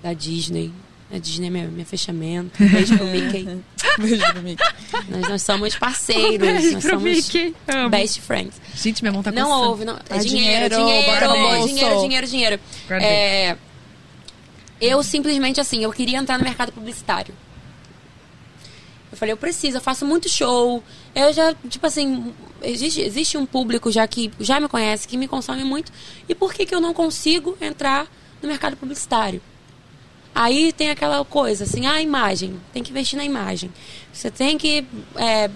da 0.01 0.13
Disney. 0.13 0.71
A 1.11 1.17
Disney 1.19 1.47
é 1.47 1.49
minha, 1.49 1.67
minha 1.67 1.85
fechamento. 1.85 2.51
Beijo 2.63 2.97
pro 2.97 3.05
Mickey. 3.05 3.61
Beijo 3.99 4.31
pro 4.31 4.41
Mickey. 4.41 4.63
Nós, 5.09 5.29
nós 5.29 5.41
somos 5.43 5.75
parceiros. 5.75 6.37
Beijo 6.39 6.71
nós 6.73 6.83
pro 6.83 6.99
somos 6.99 7.03
Mickey. 7.15 7.55
Best 7.89 8.21
friends. 8.21 8.59
Gente, 8.75 9.03
minha 9.03 9.11
mão 9.11 9.21
tá 9.21 9.31
Não 9.31 9.47
coçando. 9.47 9.67
houve, 9.69 9.85
não. 9.85 9.93
É 9.95 9.99
Ah, 10.09 10.17
dinheiro, 10.17 10.75
dinheiro, 10.75 10.75
dinheiro, 10.75 11.65
dinheiro, 11.67 11.99
dinheiro, 12.01 12.27
dinheiro. 12.27 12.59
É, 12.89 13.55
eu 14.81 15.03
simplesmente 15.03 15.61
assim, 15.61 15.83
eu 15.83 15.91
queria 15.91 16.17
entrar 16.17 16.37
no 16.37 16.43
mercado 16.43 16.71
publicitário. 16.71 17.33
Eu 19.11 19.17
falei, 19.17 19.31
eu 19.31 19.37
preciso, 19.37 19.77
eu 19.77 19.81
faço 19.81 20.05
muito 20.07 20.27
show. 20.27 20.83
Eu 21.13 21.31
já, 21.31 21.53
tipo 21.69 21.85
assim, 21.85 22.33
existe, 22.63 22.99
existe 23.01 23.37
um 23.37 23.45
público 23.45 23.91
já 23.91 24.07
que 24.07 24.31
já 24.39 24.59
me 24.59 24.67
conhece, 24.67 25.07
que 25.07 25.15
me 25.17 25.27
consome 25.27 25.63
muito. 25.63 25.91
E 26.27 26.33
por 26.33 26.51
que, 26.51 26.65
que 26.65 26.73
eu 26.73 26.81
não 26.81 26.95
consigo 26.95 27.55
entrar 27.61 28.07
no 28.41 28.49
mercado 28.49 28.75
publicitário? 28.75 29.39
Aí 30.35 30.73
tem 30.73 30.89
aquela 30.89 31.23
coisa, 31.23 31.63
assim, 31.63 31.85
a 31.85 32.01
imagem. 32.01 32.59
Tem 32.71 32.81
que 32.81 32.91
investir 32.91 33.17
na 33.17 33.23
imagem. 33.23 33.71
Você 34.11 34.31
tem 34.31 34.57
que 34.57 34.85
é, 35.15 35.49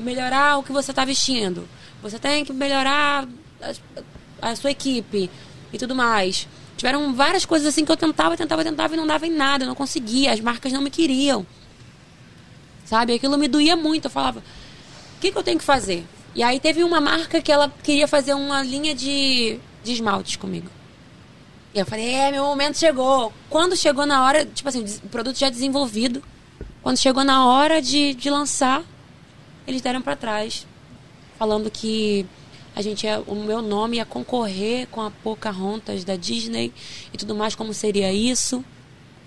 melhorar 0.00 0.58
o 0.58 0.62
que 0.62 0.72
você 0.72 0.90
está 0.90 1.04
vestindo. 1.04 1.66
Você 2.02 2.18
tem 2.18 2.44
que 2.44 2.52
melhorar 2.52 3.26
a, 3.62 4.50
a 4.50 4.56
sua 4.56 4.70
equipe 4.70 5.30
e 5.72 5.78
tudo 5.78 5.94
mais. 5.94 6.46
Tiveram 6.76 7.14
várias 7.14 7.46
coisas 7.46 7.68
assim 7.68 7.84
que 7.84 7.92
eu 7.92 7.96
tentava, 7.96 8.36
tentava, 8.36 8.62
tentava 8.62 8.94
e 8.94 8.96
não 8.96 9.06
dava 9.06 9.26
em 9.26 9.30
nada, 9.30 9.64
eu 9.64 9.68
não 9.68 9.74
conseguia, 9.74 10.32
as 10.32 10.40
marcas 10.40 10.72
não 10.72 10.82
me 10.82 10.90
queriam. 10.90 11.46
Sabe? 12.84 13.14
Aquilo 13.14 13.38
me 13.38 13.48
doía 13.48 13.76
muito. 13.76 14.06
Eu 14.06 14.10
falava, 14.10 14.40
o 14.40 15.20
que, 15.20 15.32
que 15.32 15.38
eu 15.38 15.42
tenho 15.42 15.58
que 15.58 15.64
fazer? 15.64 16.04
E 16.34 16.42
aí 16.42 16.60
teve 16.60 16.84
uma 16.84 17.00
marca 17.00 17.40
que 17.40 17.50
ela 17.50 17.72
queria 17.82 18.06
fazer 18.06 18.34
uma 18.34 18.62
linha 18.62 18.94
de, 18.94 19.58
de 19.82 19.92
esmaltes 19.92 20.36
comigo. 20.36 20.68
E 21.74 21.78
eu 21.80 21.84
falei, 21.84 22.14
é, 22.14 22.30
meu 22.30 22.44
momento 22.44 22.78
chegou. 22.78 23.32
Quando 23.50 23.76
chegou 23.76 24.06
na 24.06 24.24
hora, 24.24 24.46
tipo 24.46 24.68
assim, 24.68 24.84
o 25.02 25.08
produto 25.08 25.36
já 25.36 25.50
desenvolvido, 25.50 26.22
quando 26.80 26.98
chegou 26.98 27.24
na 27.24 27.46
hora 27.46 27.82
de, 27.82 28.14
de 28.14 28.30
lançar, 28.30 28.84
eles 29.66 29.82
deram 29.82 30.00
para 30.00 30.14
trás, 30.14 30.66
falando 31.36 31.68
que 31.70 32.24
a 32.76 32.80
gente 32.80 33.06
ia, 33.06 33.20
o 33.26 33.34
meu 33.34 33.60
nome 33.60 33.96
ia 33.96 34.04
concorrer 34.04 34.86
com 34.86 35.00
a 35.00 35.10
Pocahontas 35.10 36.04
da 36.04 36.14
Disney 36.14 36.72
e 37.12 37.18
tudo 37.18 37.34
mais, 37.34 37.56
como 37.56 37.74
seria 37.74 38.12
isso 38.12 38.64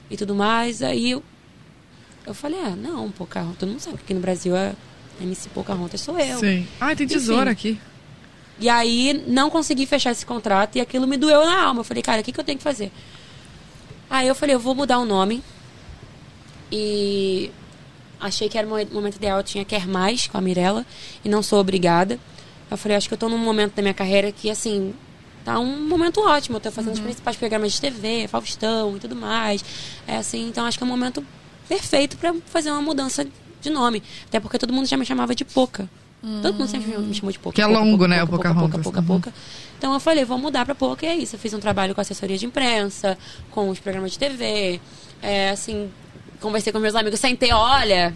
e 0.10 0.16
tudo 0.16 0.34
mais. 0.34 0.82
Aí 0.82 1.12
eu, 1.12 1.24
eu 2.26 2.34
falei, 2.34 2.60
ah, 2.62 2.78
não, 2.78 3.12
Pocahontas, 3.12 3.58
todo 3.58 3.70
mundo 3.70 3.82
sabe 3.82 3.98
que 3.98 4.04
aqui 4.04 4.14
no 4.14 4.22
Brasil 4.22 4.56
a 4.56 4.74
MC 5.20 5.50
Pocahontas 5.50 6.00
sou 6.00 6.18
eu. 6.18 6.40
Sim. 6.40 6.66
Ah, 6.80 6.96
tem 6.96 7.08
tesoura 7.08 7.52
aqui. 7.52 7.78
E 8.60 8.70
aí 8.70 9.24
não 9.28 9.50
consegui 9.50 9.86
fechar 9.86 10.12
esse 10.12 10.26
contrato 10.26 10.78
e 10.78 10.82
aquilo 10.82 11.08
me 11.08 11.18
doeu 11.18 11.46
na 11.46 11.64
alma. 11.64 11.82
Eu 11.82 11.84
falei, 11.84 12.02
cara, 12.02 12.22
o 12.22 12.24
que, 12.24 12.32
que 12.32 12.40
eu 12.40 12.44
tenho 12.44 12.58
que 12.58 12.64
fazer? 12.64 12.92
Aí 14.10 14.28
eu 14.28 14.36
falei, 14.36 14.56
eu 14.56 14.60
vou 14.60 14.74
mudar 14.74 15.00
o 15.00 15.06
nome. 15.06 15.44
E 16.72 17.52
achei 18.20 18.50
que 18.50 18.58
era 18.58 18.68
o 18.68 18.94
momento 18.94 19.16
ideal, 19.16 19.38
eu 19.38 19.44
tinha 19.44 19.64
Quer 19.64 19.88
Mais 19.88 20.28
com 20.28 20.38
a 20.38 20.42
Mirella 20.42 20.86
e 21.24 21.30
não 21.30 21.44
sou 21.44 21.60
obrigada. 21.60 22.20
Eu 22.70 22.78
falei, 22.78 22.98
acho 22.98 23.08
que 23.08 23.14
eu 23.14 23.18
tô 23.18 23.30
num 23.30 23.38
momento 23.38 23.76
da 23.76 23.82
minha 23.82 23.94
carreira 23.94 24.32
que, 24.32 24.50
assim, 24.50 24.94
tá 25.46 25.58
um 25.60 25.88
momento 25.88 26.20
ótimo. 26.20 26.58
Eu 26.58 26.62
tô 26.62 26.72
fazendo 26.72 26.90
uhum. 26.90 26.98
os 26.98 27.00
principais 27.00 27.38
programas 27.38 27.74
de 27.74 27.82
TV, 27.82 28.28
Faustão 28.28 28.98
e 28.98 29.00
tudo 29.00 29.16
mais. 29.16 29.64
É 30.06 30.18
assim, 30.18 30.50
então 30.50 30.66
acho 30.66 30.78
que 30.78 30.84
é 30.84 30.88
um 30.88 30.90
momento 30.90 31.26
perfeito 31.70 32.18
para 32.18 32.34
fazer 32.48 32.72
uma 32.72 32.82
mudança 32.82 33.26
de 33.62 33.70
nome. 33.70 34.04
Até 34.26 34.40
porque 34.40 34.58
todo 34.58 34.74
mundo 34.74 34.88
já 34.88 34.98
me 34.98 35.06
chamava 35.06 35.34
de 35.34 35.46
Poca. 35.46 35.90
Hum. 36.28 36.42
Todo 36.42 36.56
mundo 36.56 36.68
sempre 36.68 36.98
me 36.98 37.14
chamou 37.14 37.32
de 37.32 37.40
Poca. 37.40 37.56
Que 37.56 37.62
é 37.62 37.66
longo, 37.66 38.06
né? 38.06 38.22
o 38.22 38.28
Pocahontas. 38.28 38.82
Pouca, 38.84 39.02
pouca, 39.02 39.30
pouca. 39.30 39.34
Então 39.78 39.94
eu 39.94 40.00
falei, 40.00 40.26
vou 40.26 40.38
mudar 40.38 40.66
pra 40.66 40.76
Poca 40.76 41.06
e 41.06 41.10
é 41.10 41.16
isso. 41.16 41.36
Eu 41.36 41.40
fiz 41.40 41.54
um 41.54 41.60
trabalho 41.60 41.96
com 41.96 42.02
assessoria 42.02 42.38
de 42.38 42.46
imprensa, 42.46 43.18
com 43.52 43.70
os 43.70 43.80
programas 43.80 44.12
de 44.12 44.20
TV. 44.20 44.82
É, 45.22 45.52
assim, 45.52 45.90
conversei 46.42 46.74
com 46.74 46.80
meus 46.80 46.96
amigos, 46.96 47.20
sentei, 47.20 47.54
olha, 47.54 48.14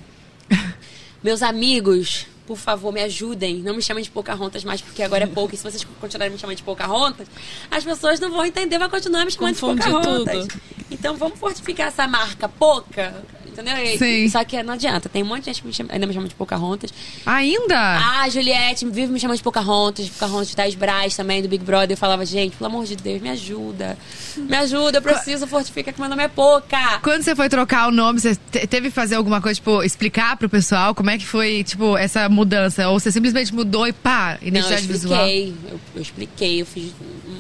meus 1.24 1.42
amigos, 1.42 2.28
por 2.46 2.58
favor, 2.58 2.92
me 2.92 3.02
ajudem. 3.02 3.62
Não 3.62 3.74
me 3.74 3.82
chamem 3.82 4.04
de 4.04 4.12
Pocahontas 4.12 4.66
mais, 4.66 4.82
porque 4.82 5.02
agora 5.02 5.24
é 5.24 5.28
pouco. 5.28 5.56
E 5.56 5.58
se 5.58 5.64
vocês 5.64 5.88
continuarem 6.02 6.34
me 6.34 6.38
chamando 6.38 6.58
de 6.58 6.64
Pocahontas, 6.64 7.28
as 7.70 7.86
pessoas 7.86 8.20
não 8.20 8.30
vão 8.30 8.46
entender, 8.46 8.78
vai 8.78 8.90
continuar 8.90 9.24
me 9.24 9.32
chamando 9.32 9.54
Confunde 9.54 9.82
de 9.82 9.90
Pocahontas. 9.90 10.48
Tudo. 10.48 10.62
Então 10.92 11.16
vamos 11.16 11.40
fortificar 11.40 11.88
essa 11.88 12.06
marca 12.08 12.50
Poca 12.50 13.24
Entendeu? 13.62 13.98
Sim. 13.98 14.30
Só 14.30 14.44
que 14.44 14.62
não 14.64 14.74
adianta. 14.74 15.08
Tem 15.08 15.24
um 15.24 15.26
monte 15.26 15.42
de 15.42 15.46
gente 15.48 15.62
que 15.62 15.68
me 15.68 15.74
chama, 15.74 15.90
ainda 15.94 16.08
me 16.08 16.14
chama 16.14 16.28
de 16.28 16.36
Pocahontas. 16.36 16.94
Ainda? 17.26 17.78
Ah, 17.78 18.30
Juliette, 18.30 18.86
vive 18.86 19.12
me 19.12 19.20
chamando 19.20 19.38
de 19.38 19.44
Pocahontas. 19.44 20.10
Pocahontas 20.10 20.50
de 20.50 20.56
Thais 20.56 20.76
Braz 20.76 21.16
também, 21.16 21.42
do 21.42 21.48
Big 21.48 21.64
Brother. 21.64 21.92
Eu 21.92 21.98
falava, 21.98 22.26
gente, 22.26 22.56
pelo 22.56 22.70
amor 22.70 22.86
de 22.86 22.96
Deus, 22.96 23.22
me 23.22 23.30
ajuda. 23.30 23.98
Me 24.38 24.56
ajuda, 24.58 24.98
eu 24.98 25.02
preciso 25.02 25.48
fortificar 25.48 25.94
que 25.94 26.00
meu 26.00 26.10
nome 26.10 26.24
é 26.24 26.28
Poca. 26.28 27.00
Quando 27.02 27.24
você 27.24 27.36
foi 27.36 27.50
trocar 27.50 27.88
o 27.88 27.92
nome, 27.92 28.20
você 28.20 28.36
teve 28.36 28.90
que 28.90 28.96
fazer 28.96 29.16
alguma 29.16 29.42
coisa, 29.42 29.56
tipo, 29.56 29.84
explicar 29.84 30.38
pro 30.38 30.50
pessoal 30.50 30.96
como 30.96 31.10
é 31.10 31.18
que 31.18 31.26
foi, 31.26 31.64
tipo, 31.64 31.98
essa 31.98 32.28
mudança? 32.30 32.88
Ou 32.90 33.00
você 33.00 33.12
simplesmente 33.12 33.54
mudou 33.54 33.88
e 33.88 33.94
pá, 33.94 34.38
identidade 34.42 34.84
não, 34.84 34.90
eu 34.90 34.94
visual? 34.94 35.28
Eu, 35.28 35.80
eu 35.96 36.02
expliquei, 36.02 36.62
eu 36.62 36.66
fiz 36.66 36.92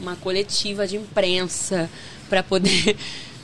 uma 0.01 0.15
coletiva 0.15 0.87
de 0.87 0.97
imprensa 0.97 1.89
para 2.29 2.43
poder 2.43 2.95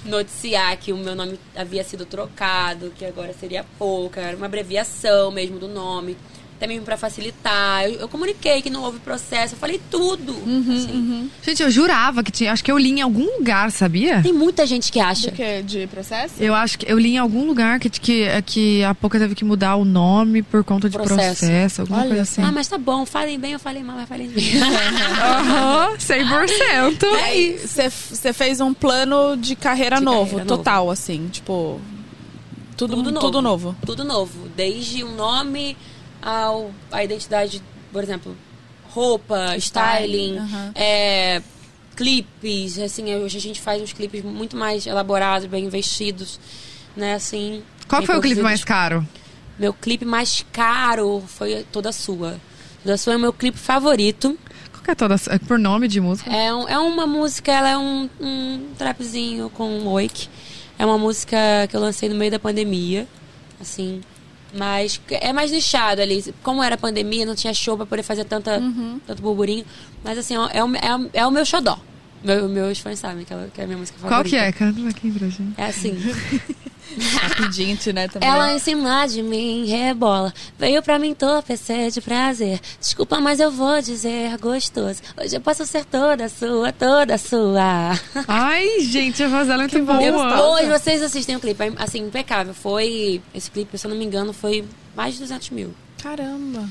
noticiar 0.06 0.78
que 0.78 0.92
o 0.94 0.98
meu 0.98 1.16
nome 1.16 1.40
havia 1.56 1.84
sido 1.84 2.06
trocado, 2.06 2.92
que 2.98 3.06
agora 3.06 3.34
seria 3.34 3.66
pouca, 3.78 4.22
era 4.22 4.38
uma 4.38 4.46
abreviação 4.46 5.32
mesmo 5.32 5.60
do 5.60 5.68
nome 5.68 6.18
até 6.58 6.66
mesmo 6.66 6.84
para 6.84 6.98
facilitar. 6.98 7.86
Eu, 7.86 8.02
eu, 8.02 8.10
comuniquei 8.10 8.62
que 8.62 8.70
não 8.70 8.84
houve 8.84 9.00
processo, 9.00 9.54
eu 9.54 9.60
falei 9.60 9.80
tudo. 9.90 10.34
Uhum, 10.34 10.76
assim. 10.76 10.92
uhum. 10.92 11.30
Gente, 11.44 11.62
eu 11.62 11.70
jurava 11.70 12.24
que 12.24 12.32
tinha. 12.32 12.52
Acho 12.52 12.64
que 12.64 12.72
eu 12.72 12.78
li 12.78 12.90
em 12.90 13.02
algum 13.02 13.38
lugar, 13.38 13.72
sabia? 13.72 14.22
Tem 14.22 14.34
muita 14.34 14.66
gente 14.66 14.92
que 14.92 15.00
acha. 15.00 15.32
que? 15.32 15.62
De 15.62 15.88
processo? 15.88 16.34
Eu 16.40 16.56
acho 16.56 16.80
que 16.80 16.92
eu 16.92 16.98
li 16.98 17.14
em 17.14 17.18
algum 17.18 17.46
lugar 17.46 17.80
que, 17.80 17.90
que, 17.90 18.28
que 18.42 18.84
a 18.84 18.96
pouca 18.96 19.20
teve 19.20 19.36
que 19.36 19.46
mudar 19.46 19.76
o 19.76 19.86
nome 19.86 20.42
por 20.42 20.64
conta 20.64 20.90
de 20.90 20.98
processo, 20.98 21.46
processo 21.46 21.82
alguma 21.82 22.00
Olha, 22.00 22.08
coisa 22.08 22.24
assim. 22.24 22.42
Ah, 22.42 22.52
mas 22.52 22.68
tá 22.68 22.78
bom, 22.78 23.06
falem 23.06 23.40
bem, 23.40 23.54
eu 23.54 23.60
falei 23.60 23.84
mal, 23.84 23.96
mas 23.96 24.10
falem 24.10 24.28
bem. 24.28 24.44
Aham, 25.22 25.90
uhum, 25.92 25.98
100%. 25.98 27.04
Aí, 27.24 27.60
você 27.60 28.34
fez 28.34 28.60
um 28.60 28.74
plano 28.74 29.38
de 29.38 29.56
carreira 29.56 29.98
de 29.98 30.04
novo, 30.04 30.32
carreira 30.32 30.46
total, 30.46 30.80
novo. 30.86 30.92
assim, 30.92 31.28
tipo. 31.28 31.80
Tudo, 32.76 32.96
tudo 32.96 33.12
novo. 33.12 33.20
Tudo 33.20 33.42
novo. 33.42 33.76
Tudo 33.86 34.04
novo. 34.04 34.50
Desde 34.56 35.04
um 35.04 35.16
nome 35.16 35.76
ao, 36.22 36.72
a 36.92 37.04
identidade, 37.04 37.62
por 37.92 38.04
exemplo, 38.04 38.36
roupa, 38.90 39.56
styling, 39.58 40.40
uhum. 40.40 40.72
é, 40.76 41.42
clipes, 41.96 42.80
assim, 42.80 43.14
hoje 43.16 43.38
a 43.38 43.42
gente 43.42 43.62
faz 43.62 43.82
uns 43.82 43.94
clipes 43.94 44.24
muito 44.24 44.56
mais 44.56 44.86
elaborados, 44.86 45.48
bem 45.48 45.66
investidos, 45.66 46.40
né, 46.96 47.16
assim. 47.16 47.64
Qual 47.88 48.04
foi 48.04 48.18
o 48.18 48.22
clipe 48.22 48.42
mais 48.42 48.64
caro? 48.64 49.06
Meu 49.58 49.74
clipe 49.74 50.06
mais 50.06 50.46
caro 50.52 51.24
foi 51.28 51.66
Toda 51.72 51.92
Sua. 51.92 52.40
Toda 52.84 52.98
Sua 52.98 53.14
é 53.14 53.18
o 53.18 53.20
meu 53.20 53.34
clipe 53.34 53.58
favorito. 53.58 54.38
Qual 54.72 54.84
que 54.84 54.92
é 54.92 54.96
Toda 54.96 55.18
Sua? 55.18 55.34
É 55.34 55.40
por 55.40 55.58
nome 55.58 55.88
de 55.88 56.00
música? 56.00 56.30
É, 56.30 56.54
um, 56.54 56.68
é 56.68 56.78
uma 56.78 57.08
música, 57.08 57.52
ela 57.52 57.70
é 57.70 57.78
um, 57.78 58.10
um 58.20 58.70
trapzinho 58.78 59.50
com 59.50 59.68
um 59.68 59.88
oik. 59.88 60.30
É 60.78 60.86
uma 60.86 60.98
música 60.98 61.38
que 61.68 61.76
eu 61.76 61.80
lancei 61.80 62.08
no 62.08 62.16
meio 62.16 62.30
da 62.30 62.38
pandemia, 62.38 63.08
assim, 63.60 64.02
mas 64.54 65.00
é 65.10 65.34
mais 65.34 65.52
nichado 65.52 66.02
ali. 66.02 66.34
Como 66.44 66.64
era 66.64 66.78
pandemia, 66.78 67.26
não 67.26 67.36
tinha 67.36 67.54
show 67.54 67.76
pra 67.76 67.86
poder 67.86 68.04
fazer 68.04 68.26
tanta, 68.26 68.60
uhum. 68.60 69.00
tanto 69.06 69.22
burburinho. 69.22 69.66
Mas 70.04 70.18
assim, 70.18 70.36
é, 70.36 70.64
o, 70.64 70.76
é, 70.76 71.10
é 71.14 71.26
o 71.26 71.32
meu 71.32 71.46
xodó. 71.46 71.80
Meu, 72.24 72.50
meus 72.50 72.80
fãs 72.80 73.00
sabem 73.00 73.24
que 73.24 73.34
é, 73.34 73.48
que 73.54 73.62
é 73.62 73.64
a 73.64 73.68
minha 73.68 73.78
música 73.78 74.00
favorita. 74.00 74.22
Qual 74.22 74.30
que 74.30 74.36
é? 74.36 74.52
Canta 74.52 74.90
aqui 74.90 75.12
pra 75.12 75.28
gente. 75.28 75.54
É 75.58 75.66
assim. 75.66 75.98
Rapidinho, 77.22 77.78
né, 77.94 78.08
também. 78.08 78.28
Ela 78.28 78.54
em 78.54 78.60
cima 78.60 79.06
de 79.06 79.22
mim 79.22 79.66
rebola. 79.66 80.34
Veio 80.58 80.82
pra 80.82 80.98
mim 80.98 81.10
entorpecer 81.10 81.92
de 81.92 82.02
prazer. 82.02 82.60
Desculpa, 82.80 83.20
mas 83.20 83.40
eu 83.40 83.52
vou 83.52 83.82
dizer 83.82 84.38
gostoso. 84.38 85.02
Hoje 85.20 85.36
eu 85.36 85.42
posso 85.42 85.66
ser 85.66 85.86
toda 85.86 86.30
sua, 86.30 86.72
toda 86.72 87.18
sua. 87.18 87.92
Ai, 88.28 88.80
gente, 88.82 89.22
a 89.24 89.28
voz 89.28 89.48
dela 89.48 89.64
é 89.64 89.68
muito 89.68 89.86
boa. 89.86 90.52
Hoje 90.54 90.70
vocês 90.70 91.02
assistem 91.02 91.36
o 91.36 91.40
clipe, 91.40 91.74
assim, 91.78 92.00
impecável. 92.00 92.54
Foi, 92.54 93.22
esse 93.34 93.52
clipe, 93.52 93.78
se 93.78 93.86
eu 93.86 93.90
não 93.90 93.98
me 93.98 94.06
engano, 94.06 94.34
foi 94.34 94.66
mais 94.96 95.14
de 95.14 95.22
200 95.22 95.50
mil. 95.52 95.74
Caramba. 96.02 96.68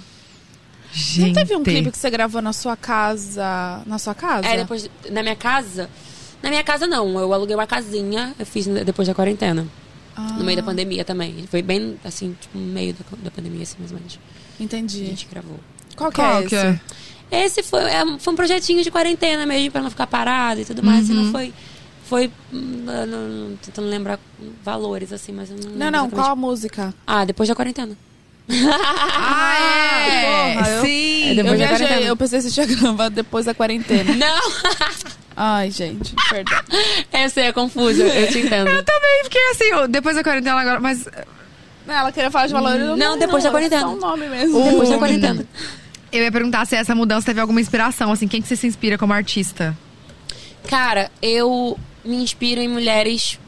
Gente. 0.92 1.20
Não 1.26 1.32
teve 1.32 1.56
um 1.56 1.62
clipe 1.62 1.90
que 1.90 1.98
você 1.98 2.08
gravou 2.08 2.40
na 2.40 2.52
sua 2.52 2.76
casa? 2.76 3.82
Na 3.84 3.98
sua 3.98 4.14
casa? 4.14 4.48
É, 4.48 4.56
depois, 4.56 4.88
na 5.10 5.22
minha 5.22 5.36
casa... 5.36 5.90
Na 6.42 6.50
minha 6.50 6.62
casa, 6.62 6.86
não. 6.86 7.18
Eu 7.18 7.32
aluguei 7.32 7.56
uma 7.56 7.66
casinha, 7.66 8.34
eu 8.38 8.46
fiz 8.46 8.66
depois 8.66 9.08
da 9.08 9.14
quarentena. 9.14 9.66
Ah. 10.16 10.32
No 10.38 10.44
meio 10.44 10.56
da 10.56 10.62
pandemia 10.62 11.04
também. 11.04 11.46
Foi 11.48 11.60
bem, 11.60 11.98
assim, 12.02 12.34
tipo, 12.40 12.56
no 12.56 12.66
meio 12.66 12.94
da, 12.94 13.04
da 13.24 13.30
pandemia, 13.30 13.62
assim, 13.62 13.76
mais 13.78 13.92
ou 13.92 13.98
menos. 13.98 14.18
Entendi. 14.58 15.02
A 15.04 15.08
gente 15.08 15.28
gravou. 15.30 15.60
Qual 15.94 16.10
que 16.10 16.16
Qual 16.16 16.40
é 16.40 16.44
esse? 16.44 16.56
É? 16.56 16.80
Esse 17.30 17.62
foi, 17.62 17.82
é, 17.82 18.18
foi 18.18 18.32
um 18.32 18.36
projetinho 18.36 18.82
de 18.82 18.90
quarentena 18.90 19.44
mesmo, 19.44 19.72
pra 19.72 19.82
não 19.82 19.90
ficar 19.90 20.06
parado 20.06 20.60
e 20.60 20.64
tudo 20.64 20.82
mais. 20.82 21.08
Uhum. 21.08 21.16
Assim, 21.16 21.24
não 21.24 21.32
foi... 21.32 21.52
Foi... 22.04 22.30
Hum, 22.52 22.84
não, 22.86 23.56
tentando 23.56 23.88
lembrar 23.88 24.18
valores, 24.62 25.12
assim, 25.12 25.32
mas 25.32 25.50
eu 25.50 25.56
não 25.56 25.70
Não, 25.76 25.90
não. 25.90 26.10
Qual 26.10 26.30
a 26.30 26.36
música? 26.36 26.94
Ah, 27.06 27.24
depois 27.24 27.48
da 27.48 27.54
quarentena. 27.54 27.98
ah, 28.48 29.54
é! 29.58 30.54
Porra, 30.54 30.70
eu, 30.70 30.84
Sim! 30.84 31.24
É 31.24 31.40
eu 31.40 31.56
viajei, 31.56 32.08
eu 32.10 32.16
pensei 32.16 32.38
que 32.38 32.44
você 32.48 32.50
tinha 32.52 32.66
gravado 32.66 33.14
depois 33.14 33.44
da 33.44 33.54
quarentena. 33.54 34.14
Não! 34.14 35.16
Ai, 35.36 35.70
gente, 35.70 36.14
perdão. 36.30 36.58
Essa 37.12 37.42
é 37.42 37.52
confusa, 37.52 38.02
eu 38.02 38.28
te 38.28 38.38
entendo. 38.38 38.68
Eu 38.72 38.82
também 38.82 39.24
fiquei 39.24 39.50
assim, 39.50 39.90
depois 39.90 40.16
da 40.16 40.24
quarentena 40.24 40.58
agora, 40.58 40.80
mas. 40.80 41.06
Ela 41.86 42.10
queria 42.10 42.30
falar 42.30 42.46
de 42.46 42.54
valores. 42.54 42.80
Não, 42.80 42.96
não, 42.96 43.18
depois 43.18 43.44
não, 43.44 43.52
da 43.52 43.58
quarentena. 43.58 43.82
É 43.82 43.84
só 43.84 43.94
um 43.94 44.00
nome 44.00 44.28
mesmo. 44.28 44.58
Uh, 44.58 44.70
depois 44.70 44.88
da 44.88 44.98
quarentena. 44.98 45.46
Eu 46.10 46.22
ia 46.22 46.32
perguntar 46.32 46.64
se 46.64 46.74
essa 46.74 46.94
mudança 46.94 47.26
teve 47.26 47.40
alguma 47.40 47.60
inspiração, 47.60 48.10
assim, 48.10 48.26
quem 48.26 48.40
que 48.40 48.48
você 48.48 48.56
se 48.56 48.66
inspira 48.66 48.96
como 48.96 49.12
artista? 49.12 49.76
Cara, 50.66 51.10
eu 51.20 51.78
me 52.02 52.16
inspiro 52.16 52.60
em 52.60 52.68
mulheres 52.68 53.38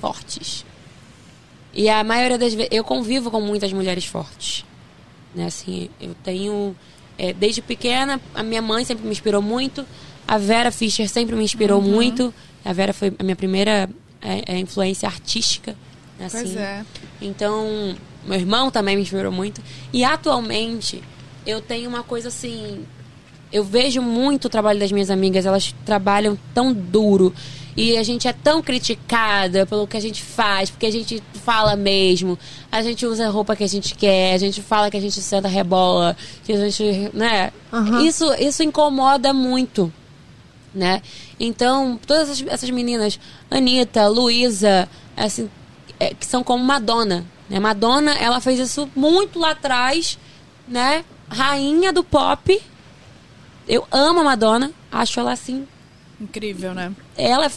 fortes. 0.00 0.64
E 1.74 1.90
a 1.90 2.02
maioria 2.02 2.38
das 2.38 2.54
vezes 2.54 2.70
eu 2.72 2.82
convivo 2.82 3.30
com 3.30 3.40
muitas 3.40 3.72
mulheres 3.72 4.06
fortes. 4.06 4.64
Né? 5.34 5.46
Assim, 5.46 5.90
eu 6.00 6.16
tenho 6.24 6.74
é, 7.18 7.32
desde 7.32 7.60
pequena, 7.60 8.20
a 8.34 8.42
minha 8.42 8.62
mãe 8.62 8.84
sempre 8.84 9.04
me 9.04 9.12
inspirou 9.12 9.42
muito. 9.42 9.86
A 10.26 10.38
Vera 10.38 10.70
Fischer 10.70 11.08
sempre 11.08 11.36
me 11.36 11.44
inspirou 11.44 11.80
uhum. 11.80 11.88
muito. 11.88 12.34
A 12.64 12.72
Vera 12.72 12.92
foi 12.92 13.12
a 13.18 13.22
minha 13.22 13.36
primeira 13.36 13.88
é, 14.20 14.54
é, 14.54 14.58
influência 14.58 15.08
artística. 15.08 15.76
Assim. 16.18 16.38
Pois 16.38 16.56
é. 16.56 16.84
Então, 17.20 17.94
meu 18.24 18.38
irmão 18.38 18.70
também 18.70 18.96
me 18.96 19.02
inspirou 19.02 19.30
muito. 19.30 19.60
E 19.92 20.04
atualmente, 20.04 21.02
eu 21.46 21.60
tenho 21.60 21.88
uma 21.88 22.02
coisa 22.02 22.28
assim. 22.28 22.84
eu 23.52 23.62
vejo 23.62 24.02
muito 24.02 24.46
o 24.46 24.48
trabalho 24.48 24.80
das 24.80 24.90
minhas 24.90 25.10
amigas, 25.10 25.46
elas 25.46 25.74
trabalham 25.84 26.36
tão 26.52 26.72
duro. 26.72 27.32
E 27.76 27.98
a 27.98 28.02
gente 28.02 28.26
é 28.26 28.32
tão 28.32 28.62
criticada 28.62 29.66
pelo 29.66 29.86
que 29.86 29.98
a 29.98 30.00
gente 30.00 30.22
faz, 30.22 30.70
porque 30.70 30.86
a 30.86 30.90
gente 30.90 31.22
fala 31.44 31.76
mesmo, 31.76 32.38
a 32.72 32.80
gente 32.80 33.04
usa 33.04 33.26
a 33.26 33.30
roupa 33.30 33.54
que 33.54 33.62
a 33.62 33.66
gente 33.66 33.94
quer, 33.94 34.32
a 34.32 34.38
gente 34.38 34.62
fala 34.62 34.90
que 34.90 34.96
a 34.96 35.00
gente 35.00 35.20
senta 35.20 35.46
rebola, 35.46 36.16
que 36.42 36.54
a 36.54 36.56
gente, 36.56 37.10
né? 37.12 37.52
Isso, 38.02 38.32
isso 38.40 38.62
incomoda 38.62 39.34
muito, 39.34 39.92
né? 40.76 41.02
Então, 41.40 41.98
todas 42.06 42.42
essas, 42.42 42.70
meninas, 42.70 43.18
Anitta, 43.50 44.06
Luísa, 44.06 44.88
assim, 45.16 45.50
é, 45.98 46.12
que 46.14 46.26
são 46.26 46.44
como 46.44 46.62
Madonna, 46.62 47.24
né? 47.48 47.58
Madonna, 47.58 48.14
ela 48.14 48.40
fez 48.40 48.60
isso 48.60 48.88
muito 48.94 49.38
lá 49.38 49.52
atrás, 49.52 50.18
né? 50.68 51.04
Rainha 51.28 51.92
do 51.92 52.04
pop. 52.04 52.62
Eu 53.66 53.86
amo 53.90 54.20
a 54.20 54.24
Madonna, 54.24 54.70
acho 54.92 55.18
ela 55.18 55.32
assim 55.32 55.66
Incrível, 56.20 56.72
né? 56.74 56.92
ela 57.16 57.46
é 57.46 57.50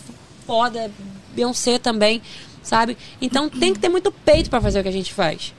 foda, 0.45 0.91
Beyoncé 1.33 1.77
também, 1.77 2.21
sabe? 2.63 2.97
Então 3.21 3.49
tem 3.49 3.73
que 3.73 3.79
ter 3.79 3.89
muito 3.89 4.11
peito 4.11 4.49
pra 4.49 4.59
fazer 4.59 4.79
o 4.79 4.83
que 4.83 4.89
a 4.89 4.93
gente 4.93 5.13
faz. 5.13 5.53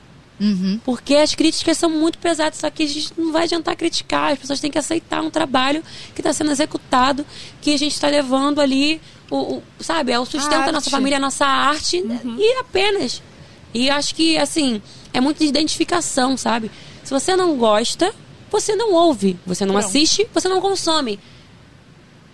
Porque 0.83 1.15
as 1.15 1.35
críticas 1.35 1.77
são 1.77 1.89
muito 1.89 2.17
pesadas, 2.17 2.59
só 2.59 2.69
que 2.69 2.83
a 2.83 2.87
gente 2.87 3.13
não 3.17 3.31
vai 3.31 3.43
adiantar 3.43 3.75
criticar, 3.75 4.33
as 4.33 4.39
pessoas 4.39 4.59
têm 4.59 4.71
que 4.71 4.77
aceitar 4.77 5.21
um 5.21 5.29
trabalho 5.29 5.83
que 6.15 6.21
está 6.21 6.33
sendo 6.33 6.51
executado, 6.51 7.25
que 7.61 7.73
a 7.73 7.77
gente 7.77 7.93
está 7.93 8.07
levando 8.07 8.59
ali, 8.59 8.99
o, 9.29 9.37
o- 9.37 9.63
sabe, 9.79 10.11
é 10.11 10.19
o 10.19 10.25
sustento 10.25 10.65
da 10.65 10.71
nossa 10.71 10.89
família, 10.89 11.17
a 11.17 11.21
nossa 11.21 11.45
arte, 11.45 12.03
e 12.37 12.59
apenas. 12.59 13.21
E 13.73 13.89
acho 13.89 14.15
que, 14.15 14.37
assim, 14.37 14.81
é 15.13 15.21
muito 15.21 15.37
de 15.39 15.45
identificação, 15.45 16.35
sabe? 16.35 16.69
Se 17.03 17.11
você 17.11 17.35
não 17.35 17.55
gosta, 17.57 18.13
você 18.49 18.75
não 18.75 18.93
ouve, 18.93 19.37
você 19.45 19.65
não 19.65 19.75
Pronto. 19.75 19.87
assiste, 19.87 20.27
você 20.33 20.49
não 20.49 20.59
consome. 20.59 21.19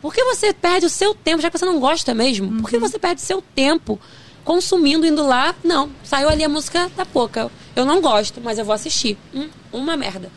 Por 0.01 0.14
que 0.14 0.24
você 0.24 0.53
perde 0.53 0.86
o 0.86 0.89
seu 0.89 1.14
tempo, 1.14 1.41
já 1.41 1.49
que 1.49 1.58
você 1.58 1.66
não 1.66 1.80
gosta 1.80 2.14
mesmo? 2.14 2.47
Por 2.47 2.55
Uhum. 2.58 2.64
que 2.64 2.78
você 2.78 2.97
perde 2.99 3.22
o 3.22 3.26
seu 3.26 3.41
tempo 3.41 3.99
consumindo, 4.43 5.05
indo 5.05 5.26
lá? 5.26 5.53
Não, 5.64 5.89
saiu 6.03 6.30
ali 6.30 6.43
a 6.43 6.49
música 6.49 6.89
da 6.95 7.05
Poca. 7.05 7.51
Eu 7.78 7.86
não 7.86 8.01
gosto, 8.01 8.41
mas 8.43 8.57
eu 8.57 8.65
vou 8.65 8.73
assistir. 8.73 9.17
Hum, 9.34 9.47
uma 9.71 9.95
merda. 9.95 10.32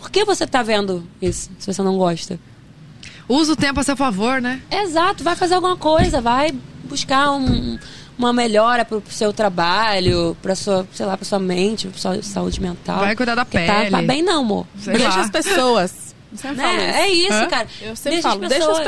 Por 0.00 0.10
que 0.10 0.24
você 0.24 0.46
tá 0.46 0.62
vendo 0.62 1.04
isso, 1.20 1.50
se 1.58 1.66
você 1.72 1.82
não 1.82 1.98
gosta? 1.98 2.38
Usa 3.28 3.52
o 3.52 3.56
tempo 3.56 3.80
a 3.80 3.82
seu 3.82 3.96
favor, 3.96 4.40
né? 4.40 4.62
Exato, 4.70 5.24
vai 5.24 5.34
fazer 5.34 5.54
alguma 5.54 5.76
coisa, 5.76 6.20
vai 6.20 6.52
buscar 6.84 7.32
um- 7.32 7.78
uma 8.18 8.32
melhora 8.32 8.84
pro, 8.84 9.02
seu 9.10 9.32
trabalho, 9.32 10.36
pra 10.42 10.54
sua, 10.54 10.86
sei 10.92 11.06
lá, 11.06 11.16
pra 11.16 11.24
sua 11.24 11.38
mente, 11.38 11.88
pra 11.88 11.98
sua 11.98 12.22
saúde 12.22 12.60
mental. 12.60 13.00
Vai 13.00 13.16
cuidar 13.16 13.34
da 13.34 13.44
Porque 13.44 13.64
Tá, 13.66 13.74
pele. 13.80 13.90
tá 13.90 14.02
bem 14.02 14.22
não, 14.22 14.40
amor. 14.42 14.66
Sei 14.78 14.92
Deixa 14.94 15.08
lá. 15.08 15.20
as 15.22 15.30
pessoas. 15.30 16.14
Falo 16.36 16.54
Né? 16.56 16.74
isso. 16.74 16.98
É 16.98 17.08
isso, 17.10 17.32
Hã? 17.44 17.46
cara. 17.48 17.68
Eu 17.80 17.96
sempre 17.96 18.10
Deixa 18.12 18.28
as 18.28 18.34
falo, 18.34 18.48
deixa 18.48 18.64
as 18.70 18.78
pessoas. 18.78 18.84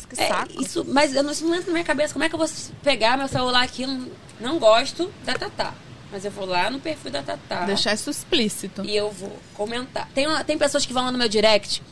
pessoas. 0.00 0.06
Que 0.06 0.22
É, 0.22 0.28
saco. 0.28 0.62
isso, 0.62 0.86
mas 0.88 1.14
eu 1.14 1.22
não, 1.22 1.32
isso 1.32 1.44
não 1.44 1.54
entra 1.54 1.66
na 1.66 1.72
minha 1.72 1.84
cabeça. 1.84 2.12
Como 2.14 2.24
é 2.24 2.28
que 2.28 2.34
eu 2.34 2.38
vou 2.38 2.48
pegar 2.82 3.16
meu 3.18 3.28
celular 3.28 3.62
aqui? 3.64 3.86
Não, 3.86 4.06
não 4.40 4.58
gosto 4.58 5.10
da 5.24 5.34
Tatá. 5.34 5.74
Mas 6.10 6.24
eu 6.24 6.30
vou 6.30 6.46
lá 6.46 6.70
no 6.70 6.80
perfil 6.80 7.10
da 7.10 7.22
Tatá. 7.22 7.64
Deixar 7.64 7.92
isso 7.94 8.08
explícito. 8.10 8.82
E 8.84 8.96
eu 8.96 9.10
vou 9.10 9.36
comentar. 9.54 10.08
Tem, 10.14 10.26
uma- 10.26 10.42
tem 10.42 10.56
pessoas 10.56 10.86
que 10.86 10.92
vão 10.92 11.04
lá 11.04 11.12
no 11.12 11.18
meu 11.18 11.28
direct 11.28 11.82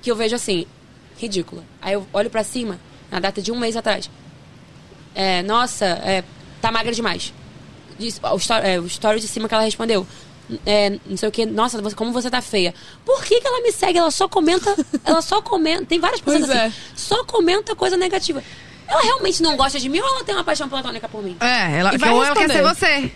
que 0.00 0.10
eu 0.10 0.16
vejo 0.16 0.36
assim, 0.36 0.66
ridícula. 1.18 1.64
Aí 1.82 1.94
eu 1.94 2.06
olho 2.12 2.30
pra 2.30 2.44
cima, 2.44 2.78
na 3.10 3.18
data 3.18 3.40
de 3.42 3.50
um 3.50 3.58
mês 3.58 3.76
atrás. 3.76 4.08
É, 5.14 5.42
nossa, 5.42 5.84
é, 5.86 6.22
tá 6.60 6.70
magra 6.70 6.92
demais. 6.92 7.32
Diz- 7.98 8.20
o, 8.22 8.36
story, 8.36 8.66
é, 8.68 8.80
o 8.80 8.86
story 8.86 9.20
de 9.20 9.28
cima 9.28 9.48
que 9.48 9.54
ela 9.54 9.64
respondeu. 9.64 10.06
É, 10.66 10.98
não 11.06 11.16
sei 11.16 11.28
o 11.28 11.32
que, 11.32 11.46
nossa, 11.46 11.80
você- 11.80 11.96
como 11.96 12.12
você 12.12 12.30
tá 12.30 12.42
feia. 12.42 12.74
Por 13.04 13.24
que, 13.24 13.40
que 13.40 13.46
ela 13.46 13.60
me 13.62 13.72
segue? 13.72 13.98
Ela 13.98 14.10
só 14.10 14.28
comenta, 14.28 14.76
ela 15.04 15.22
só 15.22 15.40
comenta. 15.40 15.86
Tem 15.86 15.98
várias 15.98 16.20
pessoas 16.20 16.46
Pois 16.46 16.58
assim, 16.58 16.68
é. 16.68 16.72
só 16.94 17.24
comenta 17.24 17.74
coisa 17.74 17.96
negativa. 17.96 18.42
Ela 18.94 19.02
realmente 19.02 19.42
não 19.42 19.56
gosta 19.56 19.78
de 19.80 19.88
mim 19.88 19.98
ou 19.98 20.06
ela 20.06 20.24
tem 20.24 20.34
uma 20.34 20.44
paixão 20.44 20.68
platônica 20.68 21.08
por 21.08 21.22
mim? 21.22 21.36
É, 21.40 21.78
ela, 21.78 21.94
E 21.94 21.98
vai 21.98 22.10
ou 22.10 22.24
ela 22.24 22.34
quer 22.34 22.48
ser 22.50 22.62
você. 22.62 23.10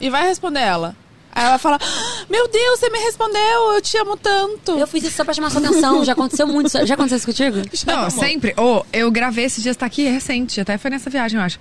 E 0.00 0.10
vai 0.10 0.26
responder 0.26 0.60
ela. 0.60 0.96
Aí 1.32 1.44
ela 1.44 1.58
fala: 1.58 1.78
"Ah, 1.80 2.24
Meu 2.28 2.48
Deus, 2.48 2.80
você 2.80 2.90
me 2.90 2.98
respondeu, 2.98 3.72
eu 3.74 3.80
te 3.80 3.96
amo 3.98 4.16
tanto. 4.16 4.72
Eu 4.72 4.86
fiz 4.86 5.04
isso 5.04 5.16
só 5.16 5.24
pra 5.24 5.32
chamar 5.32 5.50
sua 5.50 5.60
atenção. 5.60 6.04
Já 6.04 6.12
aconteceu 6.12 6.46
muito. 6.48 6.68
Já 6.84 6.94
aconteceu 6.94 7.18
isso 7.18 7.26
contigo? 7.26 7.62
Já 7.72 7.96
Não, 8.02 8.10
sempre. 8.10 8.52
Ô, 8.56 8.84
eu 8.92 9.08
gravei 9.12 9.44
esses 9.44 9.62
dias, 9.62 9.76
tá 9.76 9.86
aqui 9.86 10.02
recente, 10.08 10.60
até 10.60 10.76
foi 10.76 10.90
nessa 10.90 11.08
viagem, 11.08 11.38
eu 11.38 11.44
acho. 11.44 11.58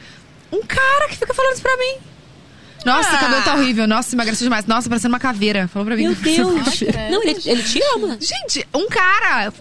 Um 0.52 0.62
cara 0.64 1.08
que 1.10 1.18
fica 1.18 1.34
falando 1.34 1.54
isso 1.54 1.62
pra 1.62 1.78
mim. 1.78 1.98
Nossa, 2.86 3.10
Ah. 3.10 3.16
o 3.16 3.20
cabelo 3.20 3.44
tá 3.44 3.56
horrível. 3.56 3.88
Nossa, 3.88 4.16
emagreceu 4.16 4.46
demais. 4.46 4.66
Nossa, 4.66 4.88
parecendo 4.90 5.14
uma 5.14 5.20
caveira. 5.20 5.68
Falou 5.68 5.86
pra 5.86 5.96
mim. 5.96 6.04
Meu 6.04 6.16
Deus. 6.16 6.64
caveira. 6.64 7.10
Não, 7.10 7.22
ele, 7.24 7.40
ele 7.46 7.64
te 7.64 7.80
ama. 7.96 8.18
Gente, 8.20 8.68
um 8.74 8.88
cara. 8.88 9.52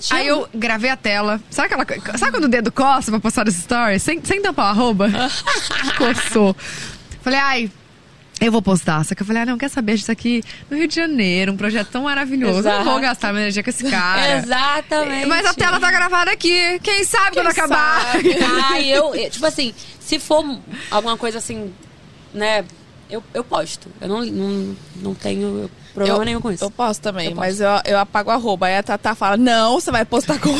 te 0.00 0.14
aí 0.14 0.28
ama. 0.28 0.40
eu 0.42 0.48
gravei 0.54 0.90
a 0.90 0.96
tela. 0.96 1.40
Sabe 1.50 1.72
aquela. 1.74 2.18
Sabe 2.18 2.32
quando 2.32 2.44
o 2.44 2.48
dedo 2.48 2.72
coça 2.72 3.10
pra 3.10 3.20
postar 3.20 3.46
os 3.48 3.54
stories? 3.54 4.02
Sem, 4.02 4.22
sem 4.24 4.40
tampar 4.40 4.66
o 4.66 4.68
arroba? 4.70 5.10
Coçou. 5.96 6.56
Falei, 7.22 7.38
ai. 7.38 7.70
Eu 8.40 8.52
vou 8.52 8.62
postar. 8.62 9.04
Só 9.04 9.16
que 9.16 9.22
eu 9.22 9.26
falei, 9.26 9.42
ah, 9.42 9.46
não, 9.46 9.58
quer 9.58 9.68
saber 9.68 9.96
disso 9.96 10.12
aqui 10.12 10.44
no 10.70 10.76
Rio 10.76 10.86
de 10.86 10.94
Janeiro, 10.94 11.50
um 11.52 11.56
projeto 11.56 11.88
tão 11.88 12.04
maravilhoso. 12.04 12.58
Eu 12.58 12.62
não 12.62 12.84
vou 12.84 12.92
Exato. 12.92 13.00
gastar 13.00 13.32
minha 13.32 13.42
energia 13.42 13.64
com 13.64 13.70
esse 13.70 13.82
cara. 13.90 14.38
Exatamente. 14.38 15.26
Mas 15.26 15.44
a 15.44 15.52
tela 15.54 15.80
tá 15.80 15.90
gravada 15.90 16.30
aqui. 16.30 16.78
Quem 16.80 17.02
sabe 17.02 17.34
quando 17.34 17.52
Quem 17.52 17.64
acabar? 17.64 18.00
sabe? 18.12 18.36
Ah, 18.70 18.80
eu, 18.80 19.12
eu- 19.12 19.28
Tipo 19.28 19.44
assim, 19.44 19.74
se 19.98 20.20
for 20.20 20.44
alguma 20.88 21.16
coisa 21.16 21.38
assim, 21.38 21.74
né? 22.32 22.64
Eu, 23.10 23.22
eu 23.32 23.42
posto. 23.42 23.88
Eu 24.00 24.08
não, 24.08 24.24
não, 24.24 24.76
não 24.96 25.14
tenho 25.14 25.70
problema 25.98 26.18
eu, 26.20 26.24
nenhum 26.24 26.40
com 26.40 26.50
isso. 26.52 26.64
Eu 26.64 26.70
posto 26.70 27.00
também, 27.02 27.30
Eu 27.30 27.34
mas 27.36 27.60
eu, 27.60 27.68
eu 27.84 27.98
apago 27.98 28.30
a 28.30 28.34
arroba. 28.34 28.66
Aí 28.66 28.76
a 28.76 28.82
Tatá 28.82 29.14
fala: 29.14 29.36
Não, 29.36 29.80
você 29.80 29.90
vai 29.90 30.04
postar 30.04 30.38
com. 30.40 30.50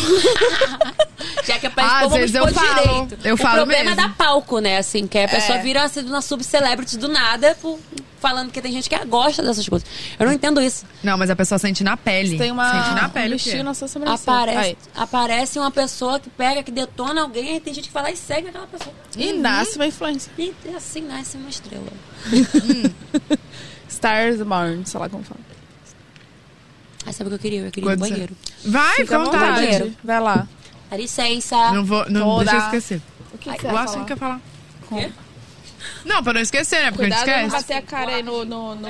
Já 1.44 1.58
que 1.58 1.66
é 1.66 1.70
pra 1.70 1.84
Ah, 1.84 2.02
expor, 2.02 2.06
às 2.06 2.12
vezes 2.20 2.34
eu 2.34 2.48
falo. 2.48 2.82
direito. 3.06 3.26
Eu 3.26 3.34
o 3.34 3.38
falo 3.38 3.56
problema 3.56 3.84
mesmo. 3.84 4.00
é 4.00 4.04
dar 4.04 4.14
palco, 4.16 4.58
né? 4.60 4.78
Assim, 4.78 5.06
que 5.06 5.18
a 5.18 5.28
pessoa 5.28 5.58
É. 5.58 5.62
vira 5.62 5.80
uma, 5.80 6.02
uma 6.08 6.20
subcelebrity 6.22 6.98
do 6.98 7.08
nada, 7.08 7.56
por, 7.60 7.78
falando 8.20 8.50
que 8.52 8.60
tem 8.60 8.70
gente 8.72 8.88
que 8.88 9.04
gosta 9.06 9.42
dessas 9.42 9.66
coisas. 9.68 9.88
Eu 10.18 10.26
não 10.26 10.32
entendo 10.32 10.60
isso. 10.60 10.84
Não, 11.02 11.16
mas 11.16 11.30
a 11.30 11.36
pessoa 11.36 11.58
sente 11.58 11.82
na 11.82 11.96
pele. 11.96 12.36
Tem 12.36 12.50
uma. 12.50 12.70
Sente 12.84 12.94
na 13.00 13.06
um 13.06 13.10
pele. 13.10 13.36
é. 13.50 13.62
na 13.62 13.74
sua 13.74 13.88
sobrancelha. 13.88 14.36
Aparece, 14.38 14.58
Aí. 14.58 14.76
aparece 14.94 15.58
uma 15.58 15.70
pessoa 15.70 16.20
que 16.20 16.28
pega, 16.30 16.62
que 16.62 16.70
detona 16.70 17.22
alguém, 17.22 17.54
aí 17.54 17.60
tem 17.60 17.72
gente 17.72 17.88
que 17.88 17.94
vai 17.94 18.02
lá 18.04 18.10
e 18.10 18.16
segue 18.16 18.48
aquela 18.48 18.66
pessoa. 18.66 18.94
E 19.16 19.32
nasce 19.32 19.76
uma 19.76 19.86
influência. 19.86 20.30
E 20.38 20.52
assim 20.76 21.00
nasce 21.02 21.36
uma 21.36 21.48
estrela. 21.48 21.84
Stars 23.98 24.40
Born, 24.42 24.86
sei 24.86 25.00
lá 25.00 25.08
como 25.08 25.24
fala. 25.24 25.40
Aí 27.04 27.12
sabe 27.12 27.28
o 27.28 27.30
que 27.30 27.34
eu 27.34 27.38
queria? 27.38 27.60
Eu 27.62 27.70
queria 27.70 27.90
ir 27.90 27.96
no 27.96 27.98
banheiro. 27.98 28.36
Vai, 28.64 28.96
Fica 28.96 29.16
à 29.16 29.24
vontade. 29.24 29.54
banheiro. 29.54 29.94
Vai 30.04 30.20
lá. 30.20 30.48
Dá 30.90 30.96
licença. 30.96 31.72
Não 31.72 31.84
vou. 31.84 32.08
Não 32.08 32.20
Toda. 32.22 32.44
deixa 32.44 32.56
eu 32.56 32.64
esquecer. 32.66 33.02
O 33.32 33.38
que, 33.38 33.50
Ai, 33.50 33.58
que 33.58 33.66
você 33.66 33.98
O 33.98 34.04
que 34.04 34.12
eu 34.12 34.16
falar. 34.16 34.40
Quê? 34.88 35.10
Não, 36.04 36.22
pra 36.22 36.32
não 36.32 36.40
esquecer, 36.40 36.82
né? 36.82 36.90
Porque 36.90 37.02
Cuidado 37.08 37.28
a 37.28 37.32
gente 37.32 37.50
não 37.50 37.58
esquece. 37.58 37.66
bater 37.66 37.74
a 37.76 37.82
cara 37.82 38.16
aí 38.16 38.22
no. 38.22 38.44
no, 38.44 38.74
no... 38.74 38.88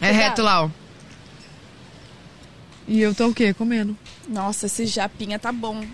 É 0.00 0.10
reto 0.10 0.42
lá, 0.42 0.64
ó. 0.64 0.70
E 2.86 3.00
eu 3.00 3.14
tô 3.14 3.28
o 3.28 3.34
quê? 3.34 3.52
Comendo. 3.54 3.96
Nossa, 4.28 4.66
esse 4.66 4.86
japinha 4.86 5.38
tá 5.38 5.50
bom. 5.52 5.84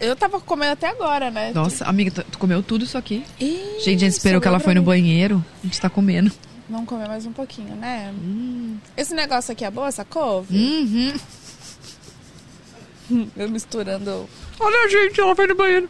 Eu 0.00 0.14
tava 0.14 0.38
comendo 0.40 0.72
até 0.72 0.88
agora, 0.88 1.30
né? 1.30 1.50
Nossa, 1.54 1.84
amiga, 1.84 2.10
tu, 2.22 2.38
comeu 2.38 2.62
tudo 2.62 2.84
isso 2.84 2.96
aqui? 2.98 3.24
Ih, 3.40 3.78
Gente, 3.80 3.96
a 4.04 4.06
gente 4.06 4.12
esperou 4.12 4.40
que 4.40 4.46
ela 4.46 4.60
foi 4.60 4.74
no 4.74 4.82
banheiro. 4.82 5.44
A 5.62 5.66
gente 5.66 5.80
tá 5.80 5.88
comendo. 5.88 6.30
Vamos 6.68 6.86
comer 6.86 7.08
mais 7.08 7.24
um 7.24 7.32
pouquinho, 7.32 7.74
né? 7.76 8.12
Hum. 8.14 8.78
Esse 8.96 9.14
negócio 9.14 9.52
aqui 9.52 9.64
é 9.64 9.70
boa, 9.70 9.88
essa 9.88 10.04
couve? 10.04 10.54
Uhum. 10.56 11.14
Eu 13.36 13.48
misturando. 13.48 14.28
Olha, 14.60 14.90
gente, 14.90 15.18
ela 15.18 15.34
foi 15.34 15.46
no 15.46 15.54
banheiro. 15.54 15.88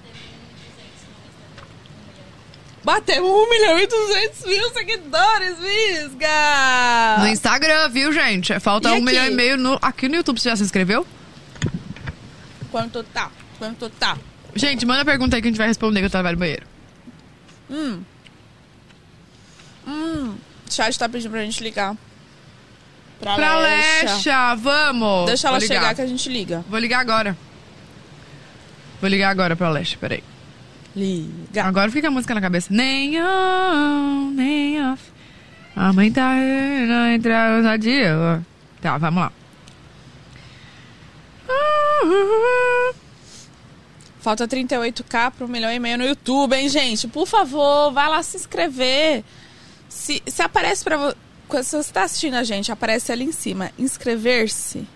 Batemos 2.85 3.29
1 3.29 3.51
milhão 3.51 3.79
e 3.81 3.87
200 3.87 4.45
mil 4.47 4.71
seguidores, 4.71 5.59
Visga! 5.59 7.19
No 7.19 7.27
Instagram, 7.27 7.89
viu, 7.89 8.13
gente? 8.13 8.59
Falta 8.61 8.89
E 8.89 8.93
um 8.93 8.95
aqui? 8.95 9.05
milhão 9.05 9.27
e 9.27 9.31
meio 9.31 9.57
no, 9.59 9.79
aqui 9.83 10.09
no 10.09 10.15
YouTube. 10.15 10.41
Você 10.41 10.49
já 10.49 10.57
se 10.57 10.63
inscreveu? 10.63 11.05
Quanto 12.71 13.03
tá? 13.03 13.31
Quanto 13.59 13.91
tá? 13.91 14.17
Gente, 14.55 14.87
manda 14.87 15.05
pergunta 15.05 15.35
aí 15.37 15.43
que 15.43 15.49
a 15.49 15.51
gente 15.51 15.59
vai 15.59 15.67
responder 15.67 16.01
que 16.01 16.07
eu 16.07 16.11
tava 16.11 16.31
no 16.31 16.39
banheiro. 16.39 16.65
Hum. 17.69 18.03
Hum. 19.87 20.37
O 20.69 20.73
chat 20.73 20.99
tá 20.99 21.09
pedindo 21.09 21.31
pra 21.31 21.43
gente 21.43 21.63
ligar. 21.63 21.97
Pra, 23.21 23.35
Pra 23.35 23.59
Lecha. 23.59 24.15
Lecha, 24.15 24.55
vamos! 24.57 25.27
Deixa 25.27 25.49
ela 25.49 25.61
chegar 25.61 25.95
que 25.95 26.01
a 26.03 26.07
gente 26.07 26.29
liga. 26.29 26.65
Vou 26.69 26.79
ligar 26.79 27.01
agora. 27.01 27.37
Vou 29.01 29.09
ligar 29.09 29.31
agora 29.31 29.57
pra 29.57 29.71
Lecha, 29.71 29.97
peraí. 29.99 30.23
Liga. 30.95 31.65
Agora 31.65 31.91
fica 31.91 32.09
a 32.09 32.11
música 32.11 32.35
na 32.35 32.41
cabeça. 32.41 32.69
Nem 32.71 33.21
on, 33.23 34.31
nem 34.35 34.85
off. 34.93 35.03
A 35.75 35.93
mãe 35.93 36.11
tá 36.13 36.35
na 37.63 37.77
dia. 37.77 38.43
Tá, 38.81 38.99
vamos 38.99 39.23
lá. 39.23 39.33
Falta 44.21 44.47
38k 44.47 45.31
pro 45.31 45.47
1 45.47 45.49
milhão 45.49 45.73
e 45.73 45.79
meio 45.79 45.99
no 45.99 46.05
YouTube, 46.05 46.55
hein, 46.55 46.69
gente? 46.69 47.07
Por 47.09 47.27
favor, 47.27 47.93
vai 47.93 48.09
lá 48.09 48.23
se 48.23 48.37
inscrever. 48.37 49.25
Se, 49.89 50.23
se 50.27 50.43
aparece 50.43 50.85
pra 50.85 50.97
você. 50.97 51.17
Se 51.63 51.77
você 51.77 51.93
tá 51.93 52.03
assistindo 52.03 52.35
a 52.35 52.45
gente, 52.45 52.71
aparece 52.71 53.11
ali 53.11 53.25
em 53.25 53.33
cima. 53.33 53.71
Inscrever-se. 53.79 54.87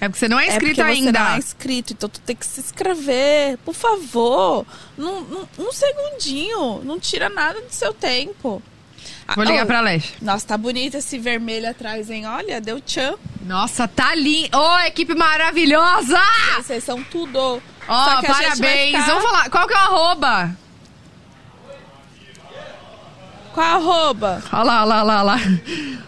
É 0.00 0.08
porque 0.08 0.18
você 0.20 0.28
não 0.28 0.38
é 0.38 0.46
É 0.46 0.48
inscrito 0.52 0.76
você 0.76 0.82
ainda. 0.82 1.18
não 1.18 1.26
é 1.34 1.38
inscrito, 1.38 1.92
então 1.94 2.08
tu 2.08 2.20
tem 2.20 2.36
que 2.36 2.46
se 2.46 2.60
inscrever. 2.60 3.58
Por 3.64 3.74
favor. 3.74 4.64
Num, 4.96 5.20
num- 5.22 5.48
um 5.58 5.72
segundinho. 5.72 6.82
Não 6.84 7.00
tira 7.00 7.28
nada 7.28 7.60
do 7.60 7.70
seu 7.72 7.92
tempo. 7.92 8.62
Vou 9.34 9.44
ligar 9.44 9.62
Ah, 9.62 9.66
pra 9.66 9.80
Leste. 9.80 10.14
Nossa, 10.22 10.46
tá 10.46 10.56
bonito 10.58 10.96
esse 10.96 11.18
vermelho 11.18 11.68
atrás, 11.68 12.08
hein? 12.10 12.26
Olha, 12.26 12.60
deu 12.60 12.80
tchan. 12.80 13.14
Nossa, 13.44 13.88
tá 13.88 14.14
lindo. 14.14 14.56
Ô, 14.56 14.78
equipe 14.80 15.14
maravilhosa! 15.14 16.20
Vocês 16.58 16.84
são 16.84 17.02
tudo. 17.02 17.60
Ó, 17.88 18.04
vai 18.20 18.22
parabéns. 18.26 18.90
ficar- 18.92 19.06
Vamos 19.06 19.22
falar. 19.24 19.50
Qual 19.50 19.66
que 19.66 19.74
é 19.74 19.76
o 19.76 19.80
arroba? 19.80 20.56
Qual 23.56 23.66
a 23.66 23.70
arroba? 23.76 24.42
Olha 24.52 24.62
lá, 24.64 24.84
olha 24.84 24.84
lá, 24.84 25.02
olha 25.02 25.22
lá, 25.22 25.40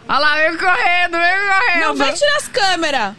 olha 0.07 0.19
lá. 0.19 0.35
Vem 0.37 0.59
correndo, 0.59 1.13
vem 1.13 1.49
correndo. 1.49 1.87
Não 1.87 1.97
vai 1.97 2.13
tirar 2.13 2.37
as 2.37 2.49
câmeras. 2.49 3.15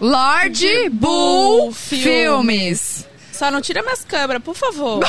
Lorde 0.00 0.88
Bull 0.88 1.64
Bull 1.64 1.72
Filmes. 1.74 3.06
Só 3.30 3.50
não 3.50 3.60
tira 3.60 3.82
minhas 3.82 4.02
câmeras, 4.02 4.42
por 4.42 4.54
favor. 4.54 5.04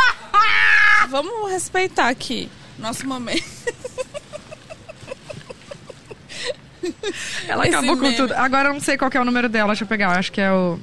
Vamos 1.08 1.50
respeitar 1.50 2.08
aqui 2.08 2.50
nosso 2.78 3.06
momento. 3.06 3.42
Ela 7.48 7.66
Esse 7.66 7.76
acabou 7.76 7.96
com 7.96 8.02
meme. 8.02 8.16
tudo. 8.16 8.34
Agora 8.34 8.68
eu 8.68 8.74
não 8.74 8.80
sei 8.80 8.98
qual 8.98 9.10
que 9.10 9.16
é 9.16 9.20
o 9.22 9.24
número 9.24 9.48
dela. 9.48 9.68
Deixa 9.68 9.84
eu 9.84 9.88
pegar. 9.88 10.12
Eu 10.12 10.18
acho 10.18 10.30
que 10.30 10.40
é 10.42 10.52
o. 10.52 10.78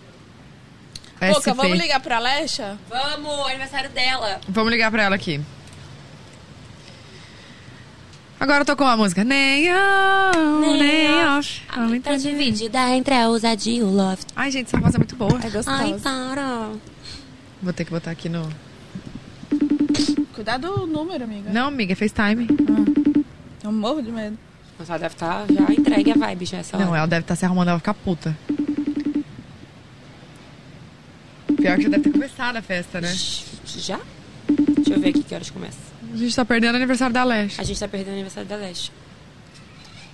Boca, 1.19 1.41
SP. 1.45 1.53
vamos 1.53 1.77
ligar 1.77 1.99
pra 1.99 2.15
Alexa? 2.17 2.75
Vamos, 2.89 3.47
aniversário 3.47 3.91
dela. 3.91 4.41
Vamos 4.47 4.71
ligar 4.71 4.89
pra 4.89 5.03
ela 5.03 5.15
aqui. 5.15 5.39
Agora 8.41 8.61
eu 8.61 8.65
tô 8.65 8.75
com 8.75 8.85
a 8.85 8.97
música. 8.97 9.23
Nem 9.23 9.65
eu, 9.65 10.61
nem 10.75 11.05
eu. 11.05 12.01
Tá 12.01 12.17
dividida 12.17 12.89
entre 12.89 13.13
a 13.13 13.29
ousadia 13.29 13.77
e 13.77 13.83
o 13.83 13.87
love. 13.91 14.23
Ai, 14.35 14.49
gente, 14.49 14.65
essa 14.65 14.79
voz 14.79 14.95
é 14.95 14.97
muito 14.97 15.15
boa. 15.15 15.33
É 15.33 15.43
Ai, 15.45 15.51
gostoso. 15.51 15.99
para. 16.01 16.69
Vou 17.61 17.71
ter 17.71 17.85
que 17.85 17.91
botar 17.91 18.09
aqui 18.09 18.27
no. 18.27 18.49
Cuidado 20.33 20.75
do 20.75 20.87
número, 20.87 21.23
amiga. 21.23 21.51
Não, 21.53 21.67
amiga, 21.67 21.93
é 21.93 21.95
FaceTime. 21.95 22.47
Eu 23.63 23.71
morro 23.71 24.01
de 24.01 24.11
medo. 24.11 24.35
Mas 24.79 24.89
ela 24.89 24.97
deve 24.97 25.13
estar 25.13 25.45
já 25.47 25.73
entregue 25.73 26.09
a 26.11 26.15
vibe 26.15 26.45
já 26.47 26.57
essa 26.57 26.75
Não, 26.79 26.87
hora. 26.89 26.97
ela 26.97 27.07
deve 27.07 27.21
estar 27.21 27.35
se 27.35 27.45
arrumando, 27.45 27.67
ela 27.67 27.77
vai 27.77 27.81
ficar 27.81 27.93
puta. 27.93 28.35
Pior 31.57 31.75
que 31.77 31.83
já 31.83 31.89
deve 31.89 32.03
ter 32.05 32.11
começado 32.11 32.55
a 32.57 32.61
festa, 32.63 32.99
né? 32.99 33.13
Já? 33.67 33.99
Deixa 34.49 34.95
eu 34.95 34.99
ver 34.99 35.09
aqui 35.09 35.21
que 35.21 35.35
horas 35.35 35.51
começa. 35.51 35.90
A 36.13 36.17
gente 36.17 36.35
tá 36.35 36.43
perdendo 36.45 36.73
o 36.73 36.77
aniversário 36.77 37.13
da 37.13 37.23
Leste. 37.23 37.59
A 37.61 37.63
gente 37.63 37.79
tá 37.79 37.87
perdendo 37.87 38.09
o 38.09 38.13
aniversário 38.13 38.47
da 38.49 38.55
Leste. 38.55 38.91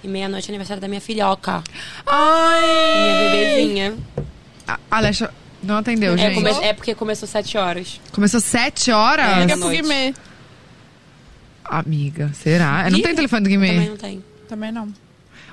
E 0.03 0.07
meia-noite 0.07 0.47
é 0.47 0.51
aniversário 0.51 0.79
da 0.81 0.87
minha 0.87 1.01
filhoca. 1.01 1.63
Ai! 2.05 2.61
Minha 2.95 3.29
bebezinha. 3.31 3.97
A, 4.67 4.79
a 4.91 4.99
Leste 4.99 5.27
não 5.63 5.77
atendeu, 5.77 6.13
É, 6.13 6.17
gente. 6.17 6.35
come- 6.35 6.51
é 6.65 6.73
porque 6.73 6.93
começou 6.93 7.27
sete 7.27 7.57
horas. 7.57 7.99
Começou 8.11 8.39
sete 8.39 8.91
horas? 8.91 9.37
É, 9.37 9.39
Liga 9.41 9.57
pro. 9.57 9.69
Guimê. 9.69 10.13
Amiga, 11.65 12.31
será? 12.33 12.85
Eu 12.87 12.91
não 12.91 13.01
tenho 13.01 13.15
telefone 13.15 13.41
do 13.41 13.49
Também 13.49 13.71
Guimê. 13.73 13.89
não 13.89 13.97
tem. 13.97 14.23
Também 14.47 14.71
não. 14.71 14.93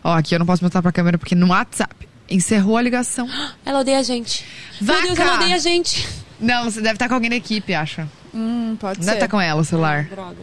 Ó, 0.02 0.12
aqui 0.12 0.34
eu 0.34 0.38
não 0.38 0.46
posso 0.46 0.62
mostrar 0.62 0.82
pra 0.82 0.92
câmera 0.92 1.18
porque 1.18 1.34
no 1.34 1.48
WhatsApp 1.48 2.06
encerrou 2.30 2.76
a 2.76 2.82
ligação. 2.82 3.28
Ela 3.64 3.80
odeia 3.80 3.98
a 3.98 4.02
gente. 4.02 4.44
Vaca! 4.80 5.00
Meu 5.02 5.14
Deus, 5.14 5.18
ela 5.26 5.34
odeia 5.36 5.54
a 5.56 5.58
gente. 5.58 6.06
Não, 6.38 6.64
você 6.64 6.80
deve 6.80 6.94
estar 6.94 7.08
com 7.08 7.14
alguém 7.14 7.30
da 7.30 7.36
equipe, 7.36 7.72
acho. 7.74 8.02
Hum, 8.35 8.77
pode 8.81 8.98
Não 8.98 9.05
ser. 9.05 9.11
deve 9.12 9.24
estar 9.24 9.28
com 9.28 9.40
ela 9.40 9.61
o 9.61 9.65
celular. 9.65 10.05
Droga. 10.05 10.36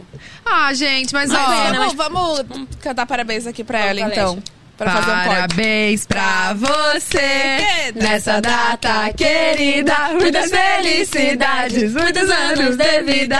Ah, 0.44 0.72
gente, 0.72 1.12
mas 1.12 1.30
Mas 1.30 1.40
ó. 1.40 1.94
vamos, 1.94 2.42
vamos 2.48 2.68
cantar 2.80 3.04
parabéns 3.06 3.46
aqui 3.46 3.62
pra 3.62 3.78
Vamos 3.80 3.98
ela, 3.98 4.10
pra 4.10 4.14
então. 4.16 4.30
Alexa. 4.32 4.52
Pra 4.78 4.90
fazer 4.90 5.10
um. 5.10 5.24
Parabéns 5.34 6.06
pra 6.06 6.54
você 6.54 7.92
nessa 7.94 8.40
data 8.40 9.12
querida. 9.12 9.94
Muitas 10.18 10.50
felicidades, 10.50 11.92
muitos 11.92 12.30
anos 12.30 12.76
de 12.76 13.02
vida. 13.02 13.38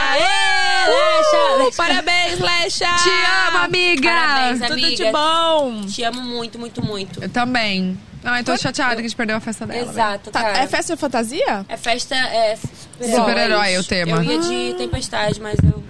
Lecha, 0.87 1.57
Lecha. 1.65 1.77
Parabéns, 1.77 2.39
Lecha! 2.39 2.97
Te 3.03 3.11
amo, 3.49 3.59
amiga! 3.65 4.11
Parabéns, 4.11 4.61
Tudo 4.61 4.73
amiga. 4.75 5.05
de 5.05 5.11
bom! 5.13 5.81
Te 5.87 6.05
amo 6.05 6.21
muito, 6.21 6.59
muito, 6.59 6.85
muito. 6.85 7.23
Eu 7.23 7.29
também. 7.31 7.99
Ai, 8.25 8.45
tô 8.45 8.57
chateada 8.57 8.95
que 8.95 9.01
a 9.01 9.05
gente 9.05 9.17
perdeu 9.17 9.37
a 9.37 9.41
festa 9.41 9.67
dela. 9.67 9.91
Exato, 9.91 10.31
Tá, 10.31 10.41
cara. 10.43 10.59
é 10.59 10.67
festa 10.67 10.95
de 10.95 11.01
fantasia? 11.01 11.67
É 11.69 11.77
festa, 11.77 12.15
é 12.15 12.57
Super-herói 13.01 13.77
o 13.79 13.85
tema. 13.85 14.17
Eu 14.19 14.23
ia 14.23 14.39
de 14.39 14.75
tempestade, 14.79 15.41
mas 15.41 15.57
eu 15.63 15.83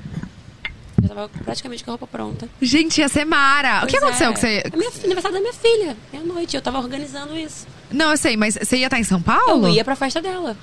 já 1.02 1.08
tava 1.08 1.28
praticamente 1.44 1.84
com 1.84 1.90
a 1.90 1.92
roupa 1.92 2.06
pronta. 2.06 2.48
Gente, 2.60 2.98
ia 3.00 3.08
ser 3.08 3.24
Mara. 3.26 3.82
o 3.84 3.86
que 3.86 3.92
Pois 3.98 4.02
aconteceu 4.02 4.28
é. 4.28 4.32
com 4.32 4.40
você? 4.40 4.62
É 4.72 4.76
minha, 4.76 4.90
aniversário 5.04 5.34
da 5.36 5.40
minha 5.40 5.52
filha, 5.52 5.96
meia-noite. 6.12 6.56
Eu 6.56 6.62
tava 6.62 6.78
organizando 6.78 7.36
isso. 7.36 7.66
Não, 7.90 8.12
eu 8.12 8.16
sei, 8.16 8.36
mas 8.36 8.54
você 8.60 8.78
ia 8.78 8.86
estar 8.86 8.98
em 8.98 9.04
São 9.04 9.20
Paulo? 9.20 9.66
Eu 9.68 9.74
ia 9.74 9.84
pra 9.84 9.94
festa 9.94 10.22
dela, 10.22 10.56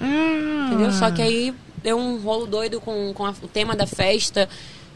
Ah. 0.00 0.66
entendeu? 0.68 0.90
Só 0.92 1.10
que 1.10 1.22
aí 1.22 1.54
deu 1.82 1.96
um 1.98 2.18
rolo 2.20 2.46
doido 2.46 2.80
com, 2.80 3.12
com 3.14 3.24
a- 3.26 3.34
o 3.42 3.46
tema 3.48 3.76
da 3.76 3.86
festa, 3.86 4.48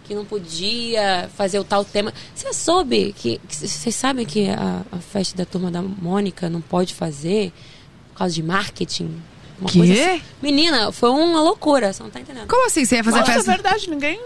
que 0.07 0.15
não 0.15 0.25
podia 0.25 1.29
fazer 1.37 1.59
o 1.59 1.65
tal 1.65 1.85
tema. 1.85 2.13
Você 2.35 2.53
soube 2.53 3.13
que. 3.17 3.39
que 3.49 3.57
Vocês 3.57 3.95
sabem 3.95 4.25
que 4.27 4.49
a, 4.49 4.83
a 4.93 4.99
festa 4.99 5.37
da 5.37 5.45
turma 5.45 5.71
da 5.71 5.83
Mônica 5.83 6.49
não 6.49 6.61
pode 6.61 6.95
fazer 6.95 7.53
por 8.13 8.19
causa 8.19 8.35
de 8.35 8.43
marketing? 8.43 9.21
Uma 9.59 9.71
Quê? 9.71 9.79
coisa 9.79 9.93
assim. 9.95 10.23
Menina, 10.43 10.93
foi 10.93 11.09
uma 11.11 11.41
loucura, 11.41 11.91
você 11.93 12.03
não 12.03 12.11
tá 12.11 12.21
entendendo. 12.21 12.47
Como 12.47 12.67
assim 12.67 12.85
você 12.85 12.97
ia 12.97 13.05
fazer 13.05 13.21
Nossa, 13.21 13.31
é 13.33 13.35
festa? 13.37 13.51
verdade, 13.53 13.89
ninguém, 13.89 14.21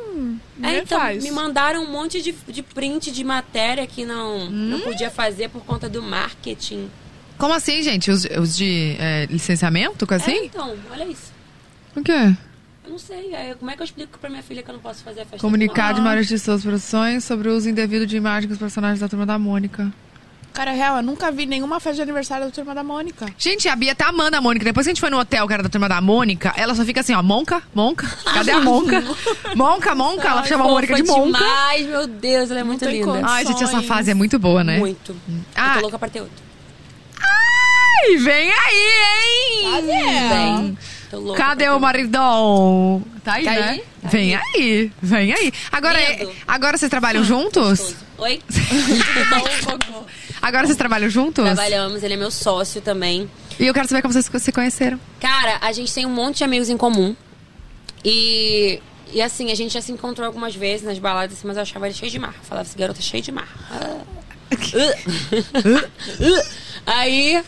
ninguém 0.57 0.75
É, 0.77 0.79
então, 0.79 0.99
faz. 0.99 1.23
me 1.23 1.31
mandaram 1.31 1.85
um 1.85 1.91
monte 1.91 2.21
de, 2.21 2.33
de 2.49 2.63
print 2.65 3.13
de 3.13 3.23
matéria 3.23 3.87
que 3.87 4.05
não, 4.05 4.39
Hum? 4.39 4.51
não 4.51 4.81
podia 4.81 5.09
fazer 5.09 5.49
por 5.49 5.65
conta 5.65 5.89
do 5.89 6.03
marketing. 6.03 6.91
Como 7.39 7.55
assim, 7.55 7.81
gente? 7.83 8.11
Os, 8.11 8.25
os 8.25 8.57
de 8.57 8.97
é, 8.99 9.27
licenciamento, 9.31 10.05
É, 10.11 10.15
assim? 10.17 10.45
então, 10.47 10.75
olha 10.91 11.05
isso. 11.05 11.33
O 11.97 12.03
quê? 12.03 12.35
Não 12.91 12.99
sei, 12.99 13.31
como 13.59 13.71
é 13.71 13.77
que 13.77 13.83
eu 13.83 13.85
explico 13.85 14.19
pra 14.19 14.29
minha 14.29 14.43
filha 14.43 14.63
que 14.65 14.69
eu 14.69 14.75
não 14.75 14.81
posso 14.81 15.05
fazer 15.05 15.21
a 15.21 15.25
festa? 15.25 15.39
Comunicar 15.39 15.95
de 15.95 16.01
Ah, 16.01 16.03
Mário 16.03 16.25
de 16.25 16.37
suas 16.39 16.63
produções 16.63 17.23
sobre 17.25 17.49
o 17.49 17.57
uso 17.57 17.69
indevido 17.71 18.05
de 18.05 18.17
imagem 18.17 18.49
com 18.49 18.53
os 18.55 18.59
personagens 18.59 18.99
da 18.99 19.09
turma 19.09 19.25
da 19.25 19.39
Mônica. 19.39 19.93
Cara, 20.53 20.73
real, 20.73 20.97
eu 20.97 21.03
nunca 21.05 21.31
vi 21.31 21.47
nenhuma 21.47 21.79
festa 21.79 21.95
de 21.97 22.03
aniversário 22.03 22.47
da 22.47 22.51
turma 22.51 22.75
da 22.75 22.83
Mônica. 22.83 23.27
Gente, 23.39 23.69
a 23.69 23.77
Bia 23.77 23.95
tá 23.95 24.09
amando 24.09 24.37
a 24.37 24.41
Mônica. 24.41 24.65
Depois 24.65 24.85
que 24.85 24.91
a 24.91 24.93
gente 24.93 25.01
foi 25.01 25.09
no 25.09 25.21
hotel, 25.21 25.47
que 25.47 25.53
era 25.55 25.63
da 25.63 25.69
turma 25.69 25.89
da 25.89 26.01
Mônica, 26.01 26.53
ela 26.57 26.75
só 26.75 26.85
fica 26.85 27.01
assim, 27.01 27.15
ó, 27.15 27.23
Monca, 27.23 27.63
Monca. 27.73 28.09
Cadê 28.25 28.51
a 28.51 28.61
Monca? 28.61 29.01
Monca, 29.55 29.95
Monca. 29.95 30.27
Ela 30.29 30.43
chama 30.45 30.65
a 30.65 30.69
Mônica 30.69 30.97
de 30.97 31.05
Monca. 31.05 31.39
demais, 31.39 31.87
meu 31.87 32.07
Deus, 32.09 32.51
ela 32.51 32.61
é 32.61 32.65
muito 32.65 32.81
tem 32.81 32.95
linda. 32.95 33.07
condição. 33.07 33.29
Ai, 33.31 33.47
gente, 33.47 33.63
essa 33.63 33.81
fase 33.83 34.11
é 34.11 34.15
muito 34.15 34.37
boa, 34.41 34.65
né? 34.65 34.79
Muito. 34.79 35.15
Ah. 35.55 35.69
Eu 35.69 35.75
tô 35.77 35.81
louca 35.83 35.99
pra 36.01 36.09
ter 36.09 36.21
outro. 36.23 36.43
Ai, 37.23 38.17
vem 38.17 38.51
aí, 38.51 38.91
hein? 39.63 39.87
Vem. 39.87 40.49
Tô 40.49 40.63
louca 40.63 40.77
Cadê 41.37 41.69
o 41.69 41.79
maridão? 41.81 43.03
Tá 43.25 43.35
aí, 43.35 43.45
Tá 43.45 43.51
né? 43.53 43.69
aí? 43.71 43.79
Tá 44.03 44.09
vem 44.09 44.35
aí. 44.35 44.93
vem 45.03 45.33
aí. 45.33 45.53
Agora, 45.73 45.99
Lindo. 46.17 46.33
agora 46.47 46.79
vocês 46.79 46.89
trabalham 46.91 47.25
juntos? 47.25 47.95
Oi? 48.19 48.41
Agora 50.43 50.67
vocês 50.67 50.77
trabalham 50.77 51.09
juntos? 51.11 51.45
Trabalhamos, 51.45 52.03
ele 52.03 52.15
é 52.15 52.17
meu 52.17 52.31
sócio 52.31 52.81
também. 52.81 53.31
E 53.59 53.67
eu 53.67 53.75
quero 53.75 53.87
saber 53.89 54.01
como 54.03 54.13
vocês 54.13 54.31
se 54.43 54.53
conheceram. 54.53 54.99
Cara, 55.21 55.59
a 55.61 55.71
gente 55.73 55.93
tem 55.93 56.07
um 56.07 56.11
monte 56.11 56.39
de 56.39 56.45
amigos 56.45 56.69
em 56.71 56.77
comum. 56.79 57.15
E, 58.05 58.81
e 59.13 59.21
assim, 59.21 59.51
a 59.53 59.55
gente 59.55 59.75
já 59.75 59.83
se 59.83 59.93
encontrou 59.93 60.27
algumas 60.27 60.55
vezes 60.55 60.87
nas 60.87 60.99
baladas, 60.99 61.37
assim, 61.39 61.47
mas 61.47 61.57
eu 61.57 61.63
achava 61.63 61.87
ele 61.87 61.95
cheio 61.95 62.11
de 62.11 62.19
mar. 62.19 62.35
Falava, 62.43 62.67
esse 62.67 62.77
garoto 62.77 62.99
é 63.01 63.03
cheio 63.03 63.23
de 63.23 63.33
mar. 63.33 63.49
Ah. 63.71 64.01
Aí, 66.87 67.43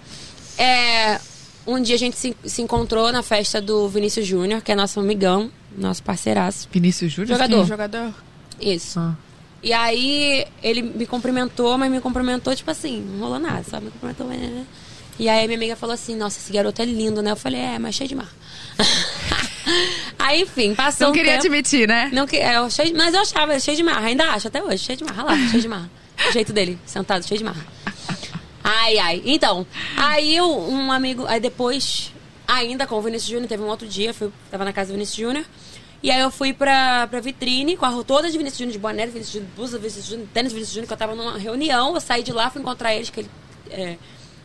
é, 0.59 1.19
um 1.67 1.81
dia 1.81 1.95
a 1.95 1.99
gente 1.99 2.17
se, 2.17 2.37
se 2.45 2.63
encontrou 2.63 3.13
na 3.13 3.23
festa 3.23 3.61
do 3.61 3.89
Vinícius 3.89 4.27
Júnior, 4.27 4.63
que 4.63 4.73
é 4.73 4.75
nosso 4.75 4.99
amigão, 5.01 5.51
nosso 5.77 6.03
parceiraço. 6.03 6.69
Vinícius 6.73 7.13
Júnior? 7.13 7.37
Jogador. 7.37 7.67
Jogador. 7.67 8.15
Isso. 8.61 8.99
Ah. 8.99 9.15
E 9.63 9.73
aí, 9.73 10.45
ele 10.63 10.83
me 10.83 11.07
cumprimentou, 11.07 11.79
mas 11.79 11.91
me 11.91 12.01
cumprimentou, 12.01 12.55
tipo 12.55 12.71
assim, 12.71 13.01
não 13.01 13.21
rolou 13.21 13.39
nada, 13.39 13.63
só 13.69 13.81
me 13.81 13.91
cumprimentou. 13.91 14.27
né? 14.27 14.67
E 15.19 15.29
aí, 15.29 15.47
minha 15.47 15.57
amiga 15.57 15.77
falou 15.77 15.95
assim: 15.95 16.17
Nossa, 16.17 16.39
esse 16.41 16.53
garoto 16.53 16.83
é 16.83 16.85
lindo, 16.85 17.23
né? 17.23 17.31
Eu 17.31 17.37
falei: 17.37 17.61
É, 17.61 17.79
mas 17.79 17.95
cheio 17.95 18.09
de 18.09 18.15
mar. 18.17 18.29
aí, 20.19 20.43
enfim, 20.43 20.75
passou 20.75 21.07
Não 21.07 21.11
um 21.13 21.15
queria 21.15 21.33
tempo. 21.33 21.47
admitir, 21.47 21.87
né? 21.87 22.11
Não, 22.13 22.27
que, 22.27 22.37
é, 22.39 22.57
eu 22.57 22.69
cheio, 22.71 22.97
mas 22.97 23.15
eu 23.15 23.21
achava 23.21 23.59
cheio 23.61 23.77
de 23.77 23.83
mar, 23.83 24.03
ainda 24.03 24.25
acho 24.33 24.49
até 24.49 24.63
hoje, 24.63 24.79
cheio 24.79 24.99
de 24.99 25.05
mar. 25.05 25.15
Olha 25.19 25.25
lá, 25.37 25.49
cheio 25.49 25.63
de 25.63 25.69
mar. 25.69 25.89
O 26.29 26.33
jeito 26.33 26.53
dele, 26.53 26.79
sentado, 26.87 27.27
cheio 27.27 27.39
de 27.39 27.45
mar. 27.45 27.57
Ai, 28.63 28.99
ai. 28.99 29.23
Então, 29.25 29.67
aí 29.97 30.37
eu, 30.37 30.49
um 30.49 30.93
amigo, 30.93 31.27
aí 31.27 31.41
depois, 31.41 32.13
ainda 32.47 32.87
com 32.87 32.97
o 32.97 33.03
Vinícius 33.03 33.31
Júnior, 33.31 33.49
teve 33.49 33.63
um 33.63 33.67
outro 33.69 33.87
dia, 33.89 34.15
fui, 34.15 34.31
tava 34.51 34.65
na 34.65 34.73
casa 34.73 34.91
do 34.91 34.95
Vinícius 34.95 35.17
Júnior. 35.17 35.45
E 36.03 36.11
aí 36.11 36.21
eu 36.21 36.31
fui 36.31 36.53
pra, 36.53 37.07
pra 37.07 37.21
vitrine 37.21 37.77
com 37.77 37.87
a 37.87 37.89
roupa 37.89 38.05
toda 38.05 38.31
de 38.31 38.37
Vinícius 38.37 38.59
Júnior, 38.59 38.73
de 38.73 38.79
boné, 38.79 39.07
Vinícius 39.07 39.33
Júnior, 39.33 39.51
blusa, 39.55 39.79
Vinícius 39.79 40.07
Júnior, 40.07 40.29
tênis 40.35 40.51
de 40.51 40.55
Vinícius 40.55 40.75
Júnior, 40.75 40.89
que 40.89 40.93
eu 40.93 40.99
tava 40.99 41.15
numa 41.15 41.39
reunião, 41.39 41.95
eu 41.95 42.01
saí 42.01 42.23
de 42.23 42.33
lá, 42.33 42.51
fui 42.51 42.61
encontrar 42.61 42.95
eles, 42.95 43.09
que, 43.09 43.21
ele, 43.21 43.31
é, 43.71 43.97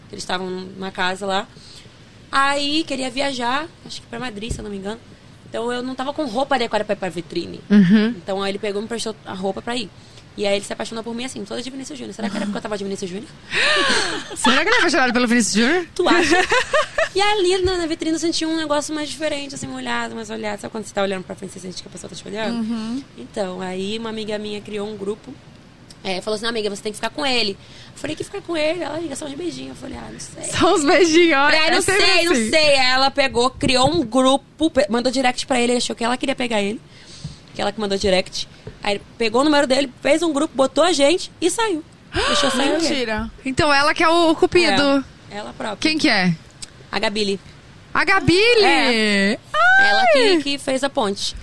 que 0.08 0.14
eles 0.14 0.24
estavam 0.24 0.48
numa 0.50 0.92
casa 0.92 1.26
lá. 1.26 1.48
Aí 2.32 2.84
queria 2.84 3.10
viajar, 3.10 3.68
acho 3.86 4.02
que 4.02 4.08
pra 4.08 4.20
Madrid, 4.20 4.52
se 4.52 4.60
eu 4.60 4.64
não 4.64 4.70
me 4.70 4.78
engano. 4.78 5.00
Então 5.50 5.72
eu 5.72 5.82
não 5.82 5.96
tava 5.96 6.14
com 6.14 6.26
roupa 6.26 6.56
adequada 6.56 6.84
pra 6.84 6.94
ir 6.94 6.98
pra 6.98 7.10
vitrine. 7.10 7.62
Então 8.18 8.44
aí 8.44 8.52
ele 8.52 8.60
pegou 8.60 8.82
e 8.82 8.84
me 8.84 8.88
prestou 8.88 9.16
a 9.26 9.34
roupa 9.34 9.62
pra 9.62 9.76
ir. 9.76 9.90
E 10.38 10.46
aí 10.46 10.56
ele 10.56 10.64
se 10.64 10.72
apaixonou 10.72 11.04
por 11.04 11.16
mim 11.16 11.26
assim, 11.26 11.44
toda 11.44 11.62
de 11.62 11.70
Vinícius 11.70 11.98
Júnior. 11.98 12.14
Será 12.14 12.30
que 12.30 12.36
era 12.38 12.46
porque 12.46 12.60
eu 12.60 12.62
tava 12.62 12.78
de 12.78 12.84
Vinícius 12.84 13.10
Júnior? 13.10 13.28
Será 14.38 14.62
que 14.62 14.70
ele 14.70 14.76
é 14.76 14.80
apaixonado 14.80 15.12
pelo 15.12 15.28
Vinícius 15.28 15.56
Júnior? 15.66 15.88
Tu 15.96 16.08
acha? 16.08 16.38
e 17.16 17.20
ali 17.22 17.58
na, 17.64 17.78
na 17.78 17.88
vitrine 17.88 18.14
eu 18.14 18.20
senti 18.20 18.46
um 18.46 18.56
negócio 18.56 18.94
mais 18.94 19.10
diferente, 19.10 19.56
assim, 19.56 19.66
uma 19.66 19.78
olhada, 19.78 20.14
mais 20.14 20.30
olhada. 20.30 20.60
Sabe 20.62 20.72
quando 20.72 20.86
você 20.86 20.94
tá 20.94 21.02
olhando 21.02 21.24
pra 21.24 21.36
frente 21.36 21.50
e 21.50 21.54
você 21.54 21.60
sente 21.68 21.82
que 21.82 21.88
a 21.88 21.92
pessoa 21.92 22.08
tá 22.10 22.16
te 22.16 22.28
olhando? 22.28 23.04
Então, 23.18 23.60
aí 23.62 23.98
uma 23.98 24.10
amiga 24.10 24.38
minha 24.38 24.62
criou 24.62 24.88
um 24.88 24.96
grupo. 24.96 25.34
É, 26.04 26.22
falou 26.22 26.36
assim, 26.36 26.44
não, 26.44 26.52
amiga, 26.52 26.70
você 26.70 26.82
tem 26.84 26.92
que 26.92 26.98
ficar 26.98 27.10
com 27.10 27.26
ele. 27.26 27.58
Eu 27.94 28.00
falei 28.00 28.16
que 28.16 28.24
ficar 28.24 28.42
com 28.42 28.56
ele, 28.56 28.84
ela 28.84 29.00
liga 29.00 29.16
só 29.16 29.26
uns 29.26 29.34
beijinhos. 29.34 29.72
Eu 29.72 29.76
falei, 29.76 29.98
ah, 29.98 30.10
não 30.12 30.20
sei. 30.20 30.44
Só 30.52 30.76
uns 30.76 30.86
beijinhos, 30.86 31.38
olha. 31.38 31.60
Ai, 31.60 31.72
não 31.72 31.78
é 31.80 31.82
sei, 31.82 32.26
não 32.26 32.32
assim. 32.32 32.50
sei. 32.52 32.76
Aí 32.78 32.92
ela 32.94 33.10
pegou, 33.10 33.50
criou 33.50 33.90
um 33.90 34.06
grupo, 34.06 34.72
mandou 34.90 35.12
direct 35.12 35.46
pra 35.48 35.60
ele, 35.60 35.74
ele 35.74 35.78
achou 35.80 35.96
que 35.96 36.04
ela 36.04 36.16
queria 36.16 36.36
pegar 36.36 36.62
ele. 36.62 36.80
Que 37.58 37.62
ela 37.64 37.72
que 37.72 37.82
mandou 37.82 37.98
direct. 37.98 38.48
Aí 38.84 39.02
pegou 39.18 39.42
o 39.42 39.44
número 39.44 39.66
dele, 39.66 39.92
fez 40.00 40.22
um 40.22 40.32
grupo, 40.32 40.56
botou 40.56 40.84
a 40.84 40.94
gente 40.94 41.32
e 41.42 41.50
saiu. 41.50 41.84
Deixou 42.14 42.52
sair. 42.52 42.80
Mentira. 42.80 43.32
Então 43.44 43.74
ela 43.74 43.96
que 43.96 44.04
é 44.04 44.08
o 44.08 44.36
cupido. 44.36 45.04
É, 45.32 45.38
ela 45.38 45.52
própria. 45.54 45.78
Quem 45.78 45.98
que 45.98 46.08
é? 46.08 46.36
A 46.92 47.00
Gabili. 47.00 47.40
A 47.92 48.06
Gabile! 48.06 48.64
É. 48.64 49.40
Ela 49.80 50.06
que, 50.14 50.44
que 50.44 50.58
fez 50.60 50.84
a 50.84 50.90
ponte. 50.90 51.36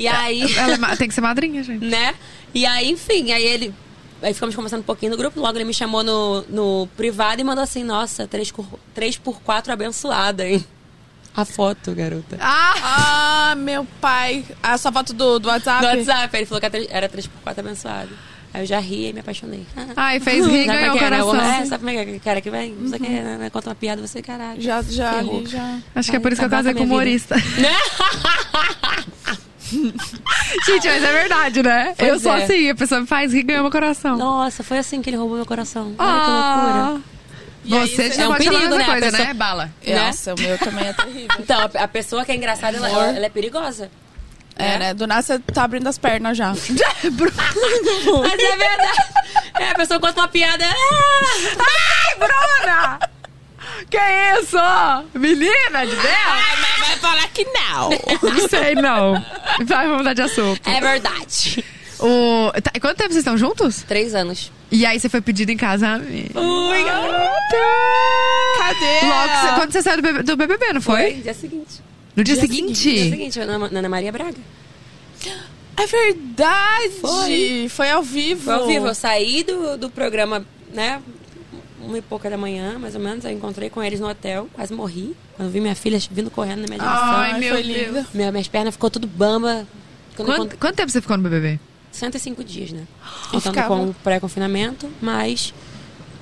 E 0.00 0.08
aí, 0.08 0.42
Ela 0.58 0.94
é 0.94 0.96
tem 0.96 1.06
que 1.06 1.14
ser 1.14 1.20
madrinha, 1.20 1.62
gente. 1.62 1.84
né? 1.84 2.16
E 2.52 2.66
aí, 2.66 2.90
enfim, 2.90 3.30
aí 3.30 3.44
ele. 3.44 3.72
Aí 4.20 4.34
ficamos 4.34 4.56
conversando 4.56 4.80
um 4.80 4.84
pouquinho 4.84 5.12
no 5.12 5.16
grupo, 5.16 5.38
logo 5.38 5.56
ele 5.56 5.64
me 5.64 5.72
chamou 5.72 6.02
no, 6.02 6.42
no 6.48 6.88
privado 6.96 7.40
e 7.40 7.44
mandou 7.44 7.62
assim, 7.62 7.84
nossa, 7.84 8.26
3 8.26 8.50
por, 8.50 8.66
3 8.94 9.16
por 9.16 9.40
4 9.42 9.72
abençoada, 9.72 10.44
hein? 10.44 10.64
A 11.34 11.44
foto, 11.44 11.94
garota. 11.94 12.36
Ah! 12.40 12.74
Ah, 13.52 13.54
meu 13.56 13.86
pai. 14.00 14.44
A 14.62 14.76
sua 14.76 14.92
foto 14.92 15.12
do, 15.14 15.38
do 15.38 15.48
WhatsApp? 15.48 15.82
No 15.82 15.88
WhatsApp, 15.88 16.36
ele 16.36 16.46
falou 16.46 16.60
que 16.60 16.88
era 16.90 17.08
3 17.08 17.26
por 17.26 17.40
4 17.42 17.60
abençoado. 17.66 18.10
Aí 18.54 18.62
eu 18.62 18.66
já 18.66 18.78
ri 18.78 19.08
e 19.08 19.12
me 19.14 19.20
apaixonei. 19.20 19.66
Ai, 19.96 20.20
fez 20.20 20.46
rir 20.46 20.64
e 20.64 20.66
Sabe 20.66 20.78
ganhou 20.78 20.94
o 20.94 20.96
é 20.96 20.98
que 20.98 21.04
é, 21.04 21.10
né? 21.10 21.20
coração. 21.22 21.52
É, 21.52 21.64
sabe 21.66 21.84
como 21.84 21.90
é 21.98 22.04
que 22.04 22.10
é? 22.10 22.18
Cara 22.18 22.40
que 22.42 22.50
vem, 22.50 22.72
não 22.74 22.88
sei 22.88 22.98
o 22.98 23.02
que, 23.02 23.08
né? 23.08 23.50
conta 23.50 23.70
uma 23.70 23.74
piada, 23.74 24.06
você, 24.06 24.20
caralho. 24.20 24.60
Já, 24.60 24.82
já, 24.82 25.14
Ferrou. 25.14 25.38
ali, 25.38 25.46
já. 25.46 25.78
Acho 25.94 26.10
que 26.10 26.16
é 26.16 26.20
por 26.20 26.32
isso 26.32 26.40
que 26.40 26.44
eu 26.46 26.50
casei 26.50 26.74
com 26.74 26.84
humorista. 26.84 27.34
Né? 27.36 27.76
Gente, 30.66 30.86
mas 30.86 31.02
é 31.02 31.12
verdade, 31.12 31.62
né? 31.62 31.94
Pois 31.96 32.10
eu 32.10 32.20
sou 32.20 32.32
é. 32.36 32.42
assim, 32.44 32.68
a 32.68 32.74
pessoa 32.74 33.00
me 33.00 33.06
faz 33.06 33.32
rir 33.32 33.38
e 33.40 33.42
ganha 33.42 33.62
meu 33.62 33.70
coração. 33.70 34.18
Nossa, 34.18 34.62
foi 34.62 34.76
assim 34.76 35.00
que 35.00 35.08
ele 35.08 35.16
roubou 35.16 35.36
meu 35.36 35.46
coração. 35.46 35.84
Olha 35.84 35.94
que 35.96 36.30
Ah! 36.30 36.88
loucura. 36.90 37.11
Aí, 37.64 37.88
Você 37.88 38.10
já 38.12 38.22
É 38.24 38.28
um 38.28 38.34
perigo, 38.34 38.76
né? 38.76 38.82
A 38.84 38.86
coisa, 38.86 39.10
pessoa- 39.10 39.24
né? 39.28 39.34
Bala. 39.34 39.70
Né? 39.86 40.06
Nossa, 40.06 40.34
o 40.34 40.40
meu 40.40 40.58
também 40.58 40.88
é 40.88 40.92
terrível. 40.92 41.28
Então, 41.38 41.60
a, 41.60 41.84
a 41.84 41.88
pessoa 41.88 42.24
que 42.24 42.32
é 42.32 42.34
engraçada, 42.36 42.76
ela, 42.76 42.88
ela, 42.88 43.26
é 43.26 43.28
perigosa. 43.28 43.90
É, 44.56 44.78
né? 44.78 44.94
Do 44.94 45.06
nada 45.06 45.22
você 45.22 45.38
tá 45.38 45.64
abrindo 45.64 45.86
as 45.88 45.96
pernas 45.96 46.36
já. 46.36 46.48
Mas 46.52 46.60
é 48.40 48.56
verdade. 48.56 48.98
É, 49.58 49.70
a 49.70 49.74
pessoa 49.74 49.98
conta 50.00 50.20
uma 50.20 50.28
piada. 50.28 50.64
Ah! 50.64 51.56
Ai, 51.58 52.16
Bruna! 52.18 53.00
Que 53.88 53.98
isso? 54.40 54.58
Menina 55.14 55.86
de 55.86 55.94
Deus? 55.94 56.04
mas 56.60 56.88
vai 56.88 56.96
falar 56.98 57.28
que 57.28 57.44
não. 57.44 57.90
Não 58.30 58.48
sei, 58.48 58.74
não. 58.74 59.14
Vai, 59.64 59.84
vamos 59.86 59.98
mudar 59.98 60.14
de 60.14 60.22
assunto. 60.22 60.68
É 60.68 60.80
verdade. 60.80 61.64
O... 62.02 62.52
tá, 62.60 62.72
quanto 62.80 62.96
tempo 62.98 63.10
vocês 63.10 63.18
estão 63.18 63.36
juntos? 63.38 63.82
Três 63.82 64.14
anos. 64.14 64.50
E 64.70 64.84
aí 64.86 64.98
você 64.98 65.08
foi 65.08 65.20
pedido 65.20 65.50
em 65.50 65.56
casamento. 65.56 66.38
Ui, 66.38 66.84
Cadê? 68.58 69.06
Logo, 69.06 69.28
você- 69.34 69.54
quando 69.54 69.72
você 69.72 69.82
saiu 69.82 69.96
do 69.96 70.02
BBB, 70.02 70.22
do 70.24 70.36
BBB, 70.36 70.72
não 70.72 70.80
foi? 70.80 71.12
Dia 71.14 71.34
seguinte. 71.34 71.80
No 72.14 72.22
dia, 72.24 72.34
Dia 72.34 72.42
seguinte? 72.42 72.92
Dia 72.94 73.10
seguinte, 73.10 73.38
na 73.40 73.58
na 73.58 73.78
Ana 73.78 73.88
Maria 73.88 74.12
Braga. 74.12 74.36
É 75.76 75.86
verdade. 75.86 76.90
Foi. 77.00 77.66
Foi 77.70 77.90
ao 77.90 78.02
vivo. 78.02 78.44
Foi 78.44 78.54
ao 78.54 78.66
vivo. 78.66 78.86
Eu 78.86 78.94
saí 78.94 79.42
do, 79.42 79.76
do 79.78 79.90
programa, 79.90 80.44
né? 80.72 81.00
Uma 81.80 81.98
e 81.98 82.02
pouca 82.02 82.28
da 82.30 82.36
manhã, 82.36 82.78
mais 82.78 82.94
ou 82.94 83.00
menos. 83.00 83.24
Eu 83.24 83.30
encontrei 83.30 83.70
com 83.70 83.82
eles 83.82 83.98
no 83.98 84.08
hotel. 84.08 84.48
Quase 84.52 84.72
morri. 84.72 85.16
Quando 85.36 85.50
vi 85.50 85.60
minha 85.60 85.74
filha 85.74 85.98
vindo 86.10 86.30
correndo 86.30 86.60
na 86.60 86.66
minha 86.66 86.78
direção. 86.78 87.08
Ai, 87.14 87.40
meu 87.40 87.62
Deus. 87.62 88.06
Minha, 88.12 88.30
minhas 88.30 88.48
pernas 88.48 88.74
ficou 88.74 88.90
tudo 88.90 89.06
bamba. 89.06 89.66
Quando 90.14 90.26
Quanto, 90.36 90.56
quanto 90.58 90.76
tempo 90.76 90.90
você 90.90 91.00
ficou 91.00 91.16
no 91.16 91.22
BBB? 91.22 91.58
105 91.92 92.42
dias, 92.42 92.72
né? 92.72 92.82
Contando 93.30 93.54
ficava- 93.54 93.68
com 93.76 93.84
o 93.90 93.94
pré-confinamento, 94.02 94.90
mais 95.00 95.52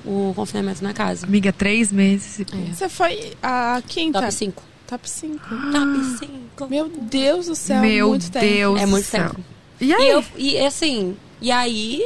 o 0.05 0.33
confinamento 0.35 0.83
na 0.83 0.93
casa. 0.93 1.25
Amiga, 1.25 1.51
três 1.53 1.91
meses. 1.91 2.39
e 2.39 2.45
pouco. 2.45 2.67
Você 2.73 2.89
foi 2.89 3.33
a 3.41 3.81
quinta? 3.87 4.19
Top 4.19 4.31
5. 4.33 4.63
Top 4.87 5.09
5. 5.09 5.39
Top 5.71 6.03
5. 6.19 6.67
Meu 6.69 6.87
Deus 6.89 7.45
do 7.47 7.55
céu, 7.55 7.81
Meu 7.81 8.09
muito 8.09 8.29
tempo. 8.31 8.45
Deus 8.45 8.81
É 8.81 8.85
muito 8.85 9.05
céu. 9.05 9.29
tempo. 9.29 9.41
E 9.79 9.93
aí? 9.93 10.03
E, 10.03 10.09
eu, 10.09 10.23
e 10.37 10.57
assim, 10.59 11.15
e 11.41 11.51
aí. 11.51 12.01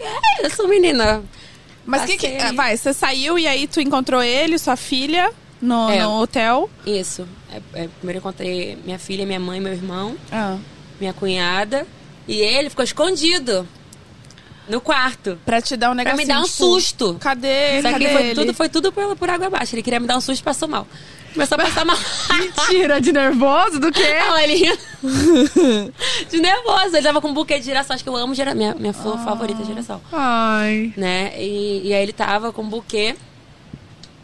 É 0.00 0.46
isso, 0.46 0.66
menina. 0.68 1.22
Mas 1.86 2.04
que 2.06 2.16
que... 2.16 2.26
Ah, 2.38 2.52
Vai, 2.52 2.76
você 2.76 2.92
saiu 2.92 3.38
e 3.38 3.46
aí 3.46 3.66
tu 3.66 3.80
encontrou 3.80 4.22
ele, 4.22 4.58
sua 4.58 4.74
filha, 4.76 5.30
no, 5.60 5.88
É. 5.90 6.02
no 6.02 6.20
hotel. 6.20 6.68
Isso. 6.86 7.26
É, 7.52 7.56
é, 7.84 7.88
primeiro 7.98 8.16
eu 8.18 8.20
encontrei 8.20 8.76
minha 8.84 8.98
filha, 8.98 9.24
minha 9.24 9.38
mãe, 9.40 9.60
meu 9.60 9.72
irmão, 9.72 10.16
Ah. 10.32 10.56
minha 10.98 11.12
cunhada. 11.12 11.86
E 12.26 12.40
ele 12.40 12.70
ficou 12.70 12.84
escondido 12.84 13.66
no 14.68 14.80
quarto. 14.80 15.38
Pra 15.44 15.60
te 15.60 15.76
dar 15.76 15.90
um 15.90 15.94
Pra 15.94 16.04
negocinho. 16.04 16.26
me 16.26 16.32
dar 16.34 16.40
um 16.40 16.44
tipo, 16.44 16.56
susto. 16.56 17.16
Cadê? 17.20 17.82
Só 17.82 17.90
cadê 17.90 18.04
que 18.06 18.12
foi 18.12 18.22
ele? 18.22 18.34
tudo, 18.34 18.54
foi 18.54 18.68
tudo 18.68 18.92
por, 18.92 19.16
por 19.16 19.30
água 19.30 19.46
abaixo. 19.48 19.74
Ele 19.74 19.82
queria 19.82 20.00
me 20.00 20.06
dar 20.06 20.16
um 20.16 20.20
susto 20.20 20.40
e 20.40 20.44
passou 20.44 20.68
mal. 20.68 20.86
Começou 21.34 21.56
a 21.56 21.64
passar 21.64 21.84
mal. 21.84 21.96
Mentira, 22.38 23.00
de 23.00 23.12
nervoso? 23.12 23.80
Do 23.80 23.90
quê? 23.90 24.18
Não, 24.20 24.38
ele 24.38 24.78
de 26.30 26.40
nervoso. 26.40 26.96
Ele 26.96 27.02
tava 27.02 27.20
com 27.20 27.28
um 27.28 27.34
buquê 27.34 27.58
de 27.58 27.64
girassol. 27.64 27.94
Acho 27.94 28.04
que 28.04 28.08
eu 28.08 28.16
amo 28.16 28.34
girassol. 28.34 28.56
Minha, 28.56 28.74
minha 28.74 28.92
flor 28.92 29.18
favorita 29.18 29.62
é 29.62 29.64
girassol. 29.64 30.00
Ai. 30.12 30.94
Né? 30.96 31.32
E, 31.42 31.88
e 31.88 31.92
aí 31.94 32.02
ele 32.02 32.12
tava 32.12 32.52
com 32.52 32.62
um 32.62 32.68
buquê. 32.68 33.16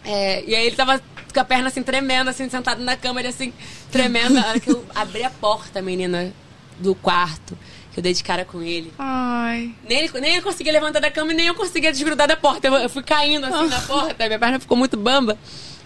É, 0.05 0.45
e 0.47 0.55
aí 0.55 0.67
ele 0.67 0.77
tava 0.77 1.01
com 1.33 1.41
a 1.41 1.45
perna 1.45 1.69
assim 1.69 1.83
tremendo, 1.83 2.31
assim, 2.31 2.49
sentado 2.49 2.83
na 2.83 2.97
cama, 2.97 3.21
ele 3.21 3.29
assim, 3.29 3.53
tremendo. 3.91 4.35
Na 4.35 4.47
hora 4.49 4.61
que 4.61 4.71
eu 4.71 4.85
abri 4.95 5.23
a 5.23 5.31
porta, 5.31 5.83
menina, 5.83 6.33
do 6.79 6.95
quarto, 6.95 7.57
que 7.93 7.99
eu 7.99 8.03
dei 8.03 8.13
de 8.15 8.23
cara 8.23 8.45
com 8.45 8.63
ele. 8.63 8.93
Ai. 8.99 9.73
Nem 9.89 9.99
ele, 10.01 10.21
nem 10.21 10.33
ele 10.35 10.43
conseguia 10.43 10.73
levantar 10.73 11.01
da 11.01 11.11
cama 11.11 11.33
e 11.33 11.37
nem 11.37 11.47
eu 11.47 11.55
conseguia 11.55 11.91
desgrudar 11.93 12.29
da 12.29 12.37
porta. 12.37 12.69
Eu, 12.69 12.75
eu 12.75 12.89
fui 12.89 13.03
caindo 13.03 13.47
assim 13.47 13.69
na 13.69 13.81
porta, 13.87 14.27
minha 14.27 14.39
perna 14.39 14.61
ficou 14.61 14.77
muito 14.77 14.97
bamba. 14.97 15.37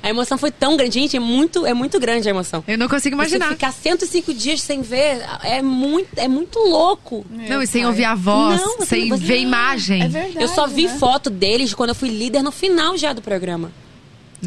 A 0.03 0.11
emoção 0.11 0.37
foi 0.37 0.51
tão 0.51 0.77
grande. 0.77 1.01
Gente, 1.01 1.17
é 1.17 1.21
muito, 1.21 1.65
é 1.65 1.73
muito 1.73 1.99
grande 1.99 2.29
a 2.29 2.31
emoção. 2.31 2.63
Eu 2.69 2.77
não 2.77 2.89
consigo 2.91 3.15
imaginar. 3.17 3.47
Você 3.47 3.55
ficar 3.55 3.73
105 3.73 4.35
dias 4.35 4.61
sem 4.61 4.83
ver 4.83 5.23
é 5.43 5.63
muito, 5.63 6.09
é 6.19 6.29
muito 6.29 6.59
louco. 6.59 7.25
Não, 7.31 7.63
e 7.63 7.67
sem 7.67 7.87
ouvir 7.87 8.05
a 8.05 8.15
voz, 8.15 8.61
Não, 8.61 8.83
sem 8.83 9.09
você- 9.09 9.25
ver 9.25 9.39
imagem. 9.39 10.03
É 10.03 10.09
verdade. 10.09 10.43
eu 10.43 10.49
só 10.49 10.67
vi 10.67 10.85
né? 10.89 10.99
foto 10.99 11.31
deles 11.31 11.73
quando 11.73 11.89
eu 11.89 11.95
fui 11.95 12.11
líder 12.11 12.43
no 12.43 12.53
final 12.53 12.99
já 12.99 13.15
do 13.15 13.23
programa. 13.23 13.73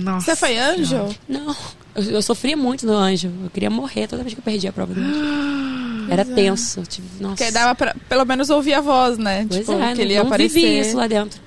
Nossa. 0.02 0.26
Você 0.26 0.36
foi 0.36 0.57
anjo? 0.57 1.15
Não, 1.28 1.56
eu, 1.95 2.03
eu 2.03 2.22
sofria 2.22 2.56
muito 2.56 2.86
no 2.86 2.94
anjo. 2.94 3.32
Eu 3.44 3.49
queria 3.49 3.69
morrer 3.69 4.07
toda 4.07 4.24
vez 4.24 4.34
que 4.34 4.40
eu 4.40 4.44
perdia 4.44 4.69
a 4.69 4.74
prova 4.74 4.94
do 4.94 4.99
anjo. 4.99 6.07
Era 6.10 6.24
tenso. 6.24 6.84
Tipo, 6.84 7.07
nossa. 7.19 7.36
Porque 7.36 7.52
dava 7.52 7.76
pra 7.76 7.94
pelo 8.07 8.24
menos 8.24 8.49
ouvir 8.49 8.74
a 8.74 8.82
voz, 8.82 9.18
né? 9.18 9.45
Pois 9.49 9.60
tipo, 9.61 9.74
é, 9.74 9.94
que 9.94 10.02
ele 10.02 10.14
ia 10.14 10.19
não 10.19 10.28
aparecer. 10.28 10.61
vivi 10.61 10.80
isso 10.80 10.95
lá 10.95 11.06
dentro. 11.06 11.41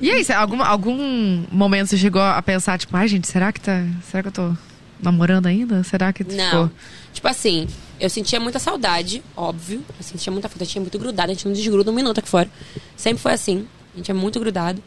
E 0.00 0.10
aí, 0.10 0.26
algum, 0.32 0.62
algum 0.62 1.46
momento 1.50 1.88
você 1.88 1.96
chegou 1.96 2.20
a 2.20 2.42
pensar, 2.42 2.76
tipo, 2.78 2.94
ai, 2.96 3.08
gente, 3.08 3.26
será 3.26 3.52
que 3.52 3.60
tá. 3.60 3.84
Será 4.10 4.22
que 4.22 4.28
eu 4.28 4.32
tô 4.32 4.52
namorando 5.00 5.46
ainda? 5.46 5.82
Será 5.84 6.12
que. 6.12 6.24
Não. 6.24 6.68
Tipo, 6.68 6.76
Tipo 7.12 7.28
assim, 7.28 7.68
eu 8.00 8.08
sentia 8.08 8.40
muita 8.40 8.58
saudade, 8.58 9.22
óbvio. 9.36 9.84
Eu 9.98 10.02
sentia 10.02 10.32
muita 10.32 10.48
falta, 10.48 10.64
eu 10.64 10.66
tinha 10.68 10.80
muito 10.80 10.98
grudado. 10.98 11.30
A 11.30 11.34
gente 11.34 11.46
não 11.46 11.52
desgruda 11.52 11.90
um 11.90 11.94
minuto 11.94 12.18
aqui 12.18 12.28
fora. 12.28 12.48
Sempre 12.96 13.22
foi 13.22 13.32
assim. 13.32 13.66
A 13.94 13.98
gente 13.98 14.10
é 14.10 14.14
muito 14.14 14.40
grudado. 14.40 14.82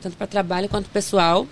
Tanto 0.00 0.16
pra 0.16 0.26
trabalho 0.26 0.68
quanto 0.68 0.88
pessoal. 0.90 1.46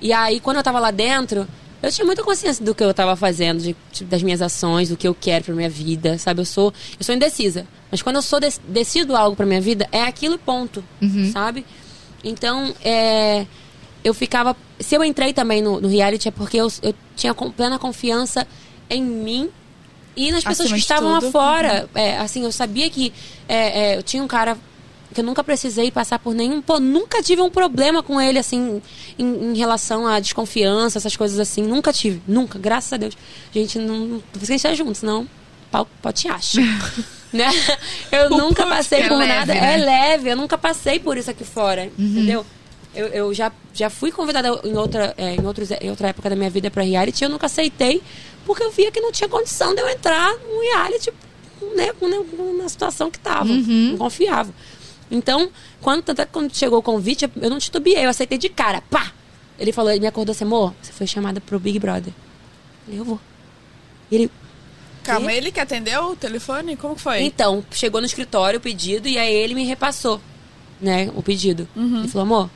E 0.00 0.12
aí, 0.12 0.40
quando 0.40 0.56
eu 0.58 0.62
tava 0.62 0.78
lá 0.80 0.90
dentro, 0.90 1.46
eu 1.82 1.90
tinha 1.90 2.04
muita 2.04 2.22
consciência 2.22 2.64
do 2.64 2.74
que 2.74 2.82
eu 2.82 2.92
tava 2.94 3.16
fazendo, 3.16 3.60
de- 3.62 3.76
tipo, 3.92 4.10
das 4.10 4.22
minhas 4.22 4.40
ações, 4.42 4.88
do 4.88 4.96
que 4.96 5.06
eu 5.08 5.14
quero 5.14 5.44
pra 5.44 5.54
minha 5.54 5.68
vida, 5.70 6.18
sabe? 6.18 6.40
Eu 6.40 6.44
sou, 6.44 6.72
eu 6.98 7.04
sou 7.04 7.14
indecisa. 7.14 7.66
Mas 7.90 8.02
quando 8.02 8.16
eu 8.16 8.22
sou 8.22 8.38
dec- 8.40 8.60
decido 8.68 9.16
algo 9.16 9.36
pra 9.36 9.44
minha 9.46 9.60
vida, 9.60 9.88
é 9.92 10.02
aquilo 10.02 10.34
e 10.34 10.38
ponto, 10.38 10.82
sabe? 11.32 11.64
Então, 12.22 12.74
é, 12.84 13.46
eu 14.04 14.12
ficava. 14.14 14.56
Se 14.78 14.94
eu 14.94 15.02
entrei 15.04 15.32
também 15.32 15.62
no, 15.62 15.80
no 15.80 15.88
reality 15.88 16.28
é 16.28 16.30
porque 16.30 16.56
eu, 16.58 16.68
eu 16.82 16.94
tinha 17.16 17.34
plena 17.34 17.78
confiança 17.78 18.46
em 18.88 19.02
mim 19.02 19.48
e 20.16 20.30
nas 20.32 20.44
pessoas 20.44 20.66
Acima 20.66 20.76
que 20.76 20.80
de 20.80 20.80
estavam 20.82 21.12
lá 21.12 21.20
fora. 21.32 21.88
É, 21.94 22.18
assim, 22.18 22.44
eu 22.44 22.52
sabia 22.52 22.88
que 22.90 23.12
é, 23.48 23.92
é, 23.92 23.96
eu 23.96 24.02
tinha 24.02 24.22
um 24.22 24.26
cara 24.28 24.56
que 25.14 25.20
eu 25.20 25.24
nunca 25.24 25.42
precisei 25.42 25.90
passar 25.90 26.18
por 26.18 26.34
nenhum. 26.34 26.62
Pô, 26.62 26.78
nunca 26.78 27.22
tive 27.22 27.42
um 27.42 27.50
problema 27.50 28.02
com 28.02 28.20
ele, 28.20 28.38
assim, 28.38 28.80
em, 29.18 29.52
em 29.52 29.56
relação 29.56 30.06
à 30.06 30.20
desconfiança, 30.20 30.98
essas 30.98 31.16
coisas 31.16 31.38
assim. 31.38 31.62
Nunca 31.62 31.92
tive. 31.92 32.22
Nunca, 32.26 32.58
graças 32.58 32.92
a 32.92 32.96
Deus. 32.96 33.16
Gente, 33.52 33.78
não. 33.78 34.22
por 34.32 34.38
isso 34.38 34.46
que 34.46 34.52
a 34.52 34.56
gente 34.56 34.62
tá 34.62 34.74
junto, 34.74 34.94
senão 34.94 35.28
pau 35.70 35.86
pote 36.02 36.28
acha. 36.28 36.60
né? 37.32 37.48
Eu 38.10 38.30
nunca 38.30 38.66
passei 38.66 39.00
é 39.00 39.08
por 39.08 39.18
leve, 39.18 39.32
nada. 39.32 39.54
né? 39.54 39.74
É 39.74 39.76
leve, 39.76 40.30
eu 40.30 40.36
nunca 40.36 40.58
passei 40.58 40.98
por 40.98 41.16
isso 41.16 41.30
aqui 41.30 41.44
fora, 41.44 41.90
entendeu? 41.98 42.44
Eu, 42.92 43.06
eu 43.06 43.34
já, 43.34 43.52
já 43.72 43.88
fui 43.88 44.10
convidada 44.10 44.48
em 44.64 44.76
outra, 44.76 45.14
é, 45.16 45.36
em, 45.36 45.46
outros, 45.46 45.70
em 45.70 45.90
outra 45.90 46.08
época 46.08 46.28
da 46.28 46.34
minha 46.34 46.50
vida 46.50 46.70
pra 46.72 46.82
reality 46.82 47.22
eu 47.22 47.30
nunca 47.30 47.46
aceitei, 47.46 48.02
porque 48.44 48.64
eu 48.64 48.70
via 48.72 48.90
que 48.90 49.00
não 49.00 49.12
tinha 49.12 49.28
condição 49.28 49.72
de 49.74 49.80
eu 49.80 49.88
entrar 49.88 50.32
num 50.38 50.60
reality, 50.60 51.12
né, 51.76 51.86
né, 51.86 52.52
na 52.60 52.68
situação 52.68 53.10
que 53.10 53.18
tava. 53.20 53.44
Não 53.44 53.96
confiava. 53.96 54.52
Então, 55.10 55.50
quando, 55.80 56.08
até 56.10 56.24
quando 56.24 56.54
chegou 56.54 56.78
o 56.78 56.82
convite, 56.82 57.28
eu 57.40 57.50
não 57.50 57.58
titubeei, 57.58 58.04
eu 58.04 58.10
aceitei 58.10 58.38
de 58.38 58.48
cara. 58.48 58.80
Pá! 58.82 59.12
Ele 59.58 59.72
falou, 59.72 59.90
ele 59.90 60.00
me 60.00 60.06
acordou 60.06 60.32
assim, 60.32 60.44
amor, 60.44 60.74
você 60.80 60.92
foi 60.92 61.06
chamada 61.06 61.40
pro 61.40 61.58
Big 61.58 61.78
Brother. 61.78 62.12
Eu 62.12 62.84
falei, 62.84 63.00
eu 63.00 63.04
vou. 63.04 63.20
E 64.10 64.14
ele, 64.14 64.30
Calma, 65.02 65.30
Quê? 65.30 65.36
ele 65.36 65.50
que 65.52 65.60
atendeu 65.60 66.10
o 66.12 66.16
telefone? 66.16 66.76
Como 66.76 66.94
que 66.94 67.00
foi? 67.02 67.22
então, 67.22 67.64
chegou 67.72 68.00
no 68.00 68.06
escritório 68.06 68.58
o 68.58 68.62
pedido 68.62 69.08
e 69.08 69.18
aí 69.18 69.32
ele 69.34 69.54
me 69.54 69.64
repassou, 69.64 70.20
né, 70.80 71.10
o 71.14 71.22
pedido. 71.22 71.66
Uhum. 71.74 72.00
Ele 72.00 72.08
falou, 72.08 72.22
amor, 72.26 72.50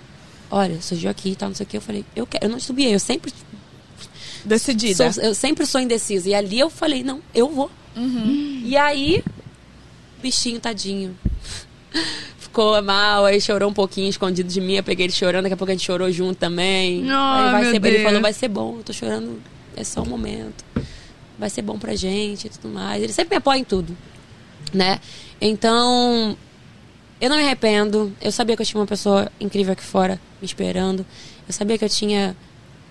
olha, 0.51 0.81
surgiu 0.81 1.11
aqui 1.11 1.31
e 1.31 1.37
tal, 1.37 1.49
não 1.49 1.57
sei 1.57 1.65
o 1.65 1.69
que. 1.69 1.77
Eu 1.77 1.81
falei, 1.81 2.05
eu 2.15 2.27
quero, 2.27 2.45
eu 2.47 2.51
não 2.51 2.59
titubeei, 2.59 2.95
eu 2.95 3.01
sempre 3.01 3.33
Decidida. 4.45 5.11
Sou- 5.11 5.23
eu 5.23 5.35
sempre 5.35 5.65
sou 5.67 5.81
indecisa. 5.81 6.29
E 6.29 6.35
ali 6.35 6.59
eu 6.61 6.69
falei, 6.69 7.03
não, 7.03 7.21
eu 7.35 7.49
vou. 7.49 7.71
E 7.97 8.77
aí, 8.77 9.25
bichinho 10.23 10.61
tadinho. 10.61 11.17
Ficou 12.55 12.81
mal, 12.85 13.25
aí 13.25 13.41
chorou 13.41 13.69
um 13.69 13.73
pouquinho 13.73 14.09
escondido 14.09 14.49
de 14.49 14.61
mim. 14.61 14.75
Eu 14.75 14.85
peguei 14.85 15.07
ele 15.07 15.13
chorando, 15.13 15.43
daqui 15.43 15.55
a 15.55 15.57
pouco 15.57 15.73
a 15.73 15.75
gente 15.75 15.85
chorou 15.85 16.09
junto 16.13 16.37
também. 16.37 17.05
Ai, 17.11 17.47
Aí 17.47 17.51
vai 17.51 17.61
meu 17.63 17.71
ser, 17.73 17.77
ele 17.79 17.91
Deus. 17.91 18.03
falou, 18.05 18.21
vai 18.23 18.33
ser 18.33 18.47
bom, 18.49 18.77
eu 18.77 18.85
tô 18.85 18.93
chorando, 18.93 19.43
é 19.77 19.83
só 19.83 20.03
um 20.03 20.07
momento. 20.07 20.65
Vai 21.37 21.51
ser 21.51 21.63
bom 21.63 21.77
pra 21.81 21.97
gente 21.97 22.47
e 22.47 22.51
tudo 22.51 22.69
mais. 22.73 23.03
Ele 23.03 23.13
sempre 23.13 23.35
me 23.35 23.39
apoia 23.39 23.59
em 23.59 23.65
tudo, 23.65 23.97
né? 24.73 25.01
Então, 25.41 26.37
eu 27.21 27.29
não 27.29 27.37
me 27.37 27.43
arrependo. 27.43 28.13
Eu 28.23 28.31
sabia 28.31 28.55
que 28.55 28.63
eu 28.63 28.67
tinha 28.67 28.81
uma 28.81 28.87
pessoa 28.87 29.33
incrível 29.41 29.73
aqui 29.73 29.83
fora 29.83 30.21
me 30.41 30.47
esperando. 30.47 31.05
Eu 31.49 31.53
sabia 31.53 31.77
que 31.77 31.85
eu 31.85 31.89
tinha 31.89 32.37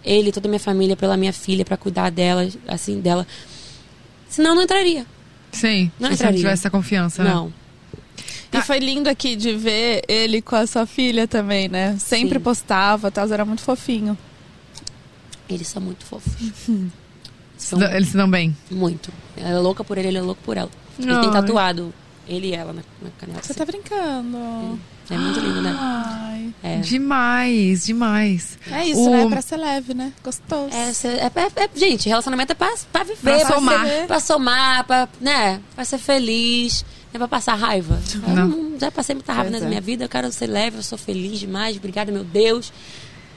ele, 0.03 0.33
toda 0.33 0.45
a 0.45 0.49
minha 0.49 0.59
família, 0.59 0.97
pela 0.97 1.15
minha 1.15 1.31
filha, 1.31 1.63
pra 1.63 1.77
cuidar 1.77 2.09
dela, 2.11 2.45
assim, 2.67 2.99
dela. 2.99 3.25
Senão 4.27 4.49
eu 4.51 4.55
não 4.55 4.63
entraria. 4.63 5.05
Sim, 5.53 5.89
Não 5.97 6.09
se 6.09 6.17
você 6.17 6.23
não 6.23 6.31
entraria. 6.31 6.37
tivesse 6.39 6.61
essa 6.63 6.69
confiança. 6.69 7.23
né? 7.23 7.29
Não. 7.33 7.62
E 8.53 8.61
foi 8.61 8.79
lindo 8.79 9.09
aqui 9.09 9.35
de 9.35 9.53
ver 9.55 10.01
ele 10.07 10.41
com 10.41 10.55
a 10.55 10.67
sua 10.67 10.85
filha 10.85 11.27
também, 11.27 11.67
né? 11.67 11.97
Sempre 11.99 12.37
Sim. 12.37 12.43
postava, 12.43 13.09
tal, 13.11 13.27
era 13.31 13.43
muito 13.45 13.61
fofinho. 13.61 14.17
Eles 15.49 15.67
são 15.67 15.81
muito 15.81 16.05
fofos. 16.05 16.31
Se 17.57 17.67
são 17.67 17.81
Eles 17.81 18.09
se 18.09 18.17
dão 18.17 18.29
bem. 18.29 18.55
muito. 18.71 19.11
Ela 19.37 19.49
é 19.49 19.59
louca 19.59 19.83
por 19.83 19.97
ele, 19.97 20.07
ele 20.09 20.17
é 20.17 20.21
louco 20.21 20.41
por 20.43 20.57
ela. 20.57 20.69
Ele 20.99 21.11
Ai. 21.11 21.21
tem 21.21 21.31
tatuado 21.31 21.93
ele 22.27 22.47
e 22.47 22.53
ela 22.53 22.71
na, 22.73 22.81
na 23.01 23.09
canela. 23.19 23.41
Você 23.41 23.51
assim. 23.51 23.59
tá 23.59 23.65
brincando. 23.65 24.79
É 25.09 25.17
muito 25.17 25.39
lindo, 25.39 25.61
né? 25.61 25.75
Ai. 25.77 26.53
É. 26.63 26.77
Demais, 26.77 27.85
demais. 27.85 28.57
É 28.71 28.85
isso, 28.87 29.01
O- 29.01 29.11
né? 29.11 29.27
Pra 29.29 29.41
ser 29.41 29.57
leve, 29.57 29.93
né? 29.93 30.13
Gostoso. 30.23 30.73
É, 30.73 30.89
é- 30.89 31.31
é- 31.61 31.63
é- 31.65 31.69
gente, 31.75 32.07
relacionamento 32.07 32.53
é 32.53 32.55
pra, 32.55 32.73
pra 32.91 33.03
viver, 33.03 33.19
Pra 33.21 33.45
pra, 33.45 33.55
somar. 33.55 33.85
ser- 33.85 34.07
pra 34.07 34.19
somar, 34.21 34.83
pra, 34.85 35.09
né, 35.19 35.59
pra 35.75 35.83
ser 35.83 35.97
feliz, 35.97 36.85
é 37.13 37.17
pra 37.17 37.27
passar 37.27 37.55
raiva. 37.55 37.99
Eu 38.27 38.35
Não. 38.35 38.47
não- 38.47 38.79
já 38.79 38.91
passei 38.91 39.15
muita 39.15 39.31
raiva 39.33 39.49
Pois 39.51 39.61
na 39.61 39.67
é. 39.67 39.69
minha 39.69 39.81
vida, 39.81 40.05
eu 40.05 40.09
quero 40.09 40.31
ser 40.31 40.47
leve, 40.47 40.77
eu 40.77 40.83
sou 40.83 40.97
feliz 40.97 41.39
demais. 41.39 41.77
Obrigada, 41.77 42.11
meu 42.11 42.23
Deus. 42.23 42.71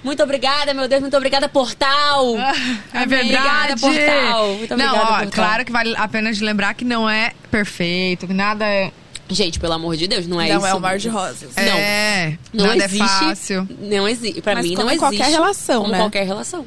Muito 0.05 0.23
obrigada, 0.23 0.73
meu 0.73 0.87
Deus, 0.89 1.01
muito 1.01 1.17
obrigada, 1.17 1.49
Portal. 1.49 2.37
É 2.39 2.99
Amém. 2.99 3.07
verdade. 3.09 3.73
Obrigada, 3.73 3.77
Portal. 3.77 4.49
Muito 4.55 4.77
não, 4.77 4.85
obrigada, 4.87 5.03
ó, 5.13 5.19
Portal. 5.19 5.31
claro 5.33 5.65
que 5.65 5.73
vale 5.73 5.95
a 5.97 6.07
pena 6.09 6.33
de 6.33 6.45
lembrar 6.45 6.75
que 6.75 6.85
não 6.85 7.09
é 7.11 7.33
perfeito, 7.51 8.27
que 8.27 8.33
nada 8.35 8.65
é. 8.67 8.93
Gente, 9.29 9.59
pelo 9.59 9.73
amor 9.73 9.97
de 9.97 10.07
Deus, 10.07 10.25
não 10.29 10.41
é 10.41 10.49
não 10.51 10.59
isso. 10.59 10.67
é 10.69 10.75
o 10.75 10.81
mar 10.81 10.99
de 10.99 11.09
rosas. 11.09 11.51
Não. 11.57 11.63
É, 11.65 12.39
Não 12.55 12.67
nada 12.67 12.85
existe. 12.85 13.03
é 13.03 13.09
fácil. 13.09 13.69
Não 13.81 14.07
existe. 14.09 14.41
Pra 14.41 14.55
Mas 14.55 14.65
mim, 14.65 14.75
como 14.77 14.85
não 14.87 14.93
em 14.93 14.97
existe. 14.97 15.17
qualquer 15.19 15.33
relação, 15.33 15.81
como 15.81 15.93
né? 15.93 15.99
qualquer 15.99 16.25
relação. 16.25 16.65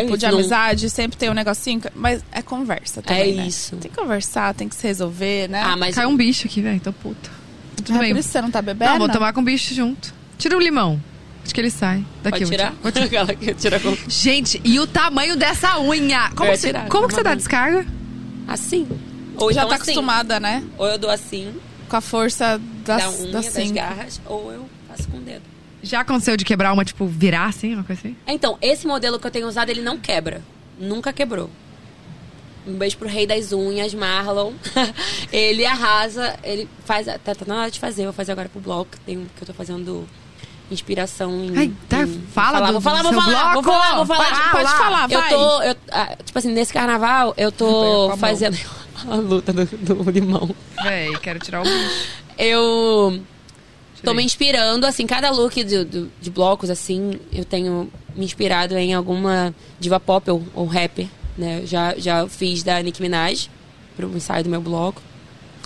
Tipo, 0.00 0.14
É 0.14 0.16
de 0.16 0.24
isso, 0.24 0.32
não- 0.32 0.38
amizade, 0.40 0.90
sempre 0.90 1.16
tem 1.16 1.30
um 1.30 1.34
negocinho, 1.34 1.80
mas 1.94 2.22
é 2.32 2.42
conversa 2.42 3.00
também, 3.02 3.32
É 3.32 3.34
né? 3.36 3.46
isso. 3.46 3.76
Tem 3.76 3.90
que 3.90 3.96
conversar, 3.96 4.54
tem 4.54 4.68
que 4.68 4.74
se 4.74 4.86
resolver, 4.86 5.48
né? 5.48 5.62
Ah, 5.64 5.76
mas. 5.76 5.94
Caiu 5.94 6.08
um 6.08 6.16
bicho 6.16 6.46
aqui, 6.46 6.60
velho, 6.60 6.80
tô 6.80 6.92
puta. 6.92 7.30
Tudo 7.76 7.96
é 7.96 7.98
bem. 8.00 8.10
por 8.12 8.18
isso 8.20 8.28
que 8.28 8.32
você 8.32 8.40
não 8.42 8.50
tá 8.50 8.62
bebendo? 8.62 8.90
Não, 8.92 8.98
vou 8.98 9.08
tomar 9.08 9.32
com 9.32 9.40
o 9.40 9.44
bicho 9.44 9.74
junto. 9.74 10.14
Tira 10.38 10.56
o 10.56 10.60
limão. 10.60 11.00
Acho 11.44 11.54
que 11.54 11.60
ele 11.60 11.70
sai. 11.70 12.04
Daqui, 12.22 12.38
Pode 12.38 12.42
eu 12.44 12.48
vou 12.48 12.56
tirar? 12.56 13.32
Vou 13.42 13.54
tira 13.54 13.78
com. 13.80 13.94
Gente, 14.08 14.60
e 14.64 14.80
o 14.80 14.86
tamanho 14.86 15.36
dessa 15.36 15.78
unha? 15.80 16.30
Como, 16.34 16.50
você, 16.56 16.68
tirar, 16.68 16.88
como 16.88 17.06
que 17.08 17.14
você 17.14 17.22
dá 17.22 17.30
bom. 17.30 17.36
descarga? 17.36 17.86
Assim. 18.48 18.86
Ou 19.36 19.52
Já 19.52 19.60
então 19.62 19.68
tá 19.70 19.74
assim. 19.74 19.82
acostumada, 19.92 20.40
né? 20.40 20.62
Ou 20.78 20.86
eu 20.86 20.96
dou 20.98 21.10
assim, 21.10 21.52
Com 21.88 21.96
a 21.96 22.00
força 22.00 22.58
das, 22.84 23.02
da 23.02 23.10
unha, 23.10 23.32
das 23.32 23.52
das, 23.52 23.70
garras, 23.72 24.20
ou 24.26 24.52
eu 24.52 24.68
faço 24.88 25.08
com 25.08 25.18
o 25.18 25.20
dedo. 25.20 25.42
Já 25.84 26.00
aconteceu 26.00 26.36
de 26.36 26.44
quebrar 26.44 26.72
uma, 26.72 26.84
tipo, 26.84 27.06
virar 27.06 27.46
assim, 27.46 27.74
uma 27.74 27.84
coisa 27.84 28.00
assim? 28.00 28.16
Então, 28.26 28.58
esse 28.60 28.86
modelo 28.86 29.18
que 29.18 29.26
eu 29.26 29.30
tenho 29.30 29.46
usado, 29.46 29.68
ele 29.70 29.82
não 29.82 29.98
quebra. 29.98 30.42
Nunca 30.78 31.12
quebrou. 31.12 31.50
Um 32.66 32.74
beijo 32.74 32.96
pro 32.96 33.06
rei 33.08 33.26
das 33.26 33.52
unhas, 33.52 33.92
Marlon. 33.94 34.52
ele 35.30 35.66
arrasa, 35.66 36.36
ele 36.42 36.68
faz. 36.84 37.06
Tá, 37.06 37.34
tá 37.34 37.44
na 37.46 37.60
hora 37.62 37.70
de 37.70 37.78
fazer, 37.78 38.02
eu 38.02 38.06
vou 38.06 38.12
fazer 38.14 38.32
agora 38.32 38.48
pro 38.48 38.60
bloco. 38.60 38.92
Tem 39.04 39.18
um 39.18 39.26
que 39.36 39.42
eu 39.42 39.46
tô 39.46 39.52
fazendo 39.52 40.08
inspiração 40.70 41.30
em. 41.44 41.56
Ai, 41.58 41.72
tá, 41.88 42.00
em- 42.02 42.22
fala 42.32 42.60
vou 42.64 42.72
do- 42.74 42.80
falar, 42.80 43.02
do 43.02 43.12
vou 43.12 43.12
seu 43.12 43.22
falar, 43.22 43.52
vou 43.52 43.62
bloco. 43.62 43.78
falar, 43.78 43.96
vou 43.96 44.06
falar. 44.06 44.24
Pode- 44.30 44.50
pode 44.64 44.78
falar, 44.78 45.10
Eu 45.10 45.20
vai. 45.20 45.28
tô. 45.28 45.62
eu- 45.62 45.76
ah, 45.92 46.16
tipo 46.24 46.38
assim, 46.38 46.52
nesse 46.52 46.72
carnaval, 46.72 47.34
eu 47.36 47.52
tô 47.52 48.06
a 48.06 48.08
mão. 48.08 48.16
fazendo 48.16 48.56
a 49.10 49.14
luta 49.16 49.52
do, 49.52 49.66
do 49.66 50.10
limão. 50.10 50.48
Véi, 50.82 51.14
quero 51.18 51.38
tirar 51.40 51.60
o 51.60 51.64
bicho. 51.64 52.08
Eu 52.38 53.20
tô 54.04 54.14
me 54.14 54.22
inspirando, 54.22 54.86
assim, 54.86 55.06
cada 55.06 55.30
look 55.30 55.62
de, 55.64 55.84
de, 55.84 56.06
de 56.20 56.30
blocos, 56.30 56.70
assim, 56.70 57.18
eu 57.32 57.44
tenho 57.44 57.90
me 58.14 58.24
inspirado 58.24 58.76
em 58.76 58.94
alguma 58.94 59.54
diva 59.80 59.98
pop 59.98 60.30
ou, 60.30 60.44
ou 60.54 60.66
rapper, 60.66 61.08
né? 61.36 61.62
Já, 61.64 61.94
já 61.96 62.26
fiz 62.28 62.62
da 62.62 62.80
Nicki 62.82 63.02
Minaj 63.02 63.48
pro 63.96 64.08
ensaio 64.16 64.44
do 64.44 64.50
meu 64.50 64.60
bloco. 64.60 65.02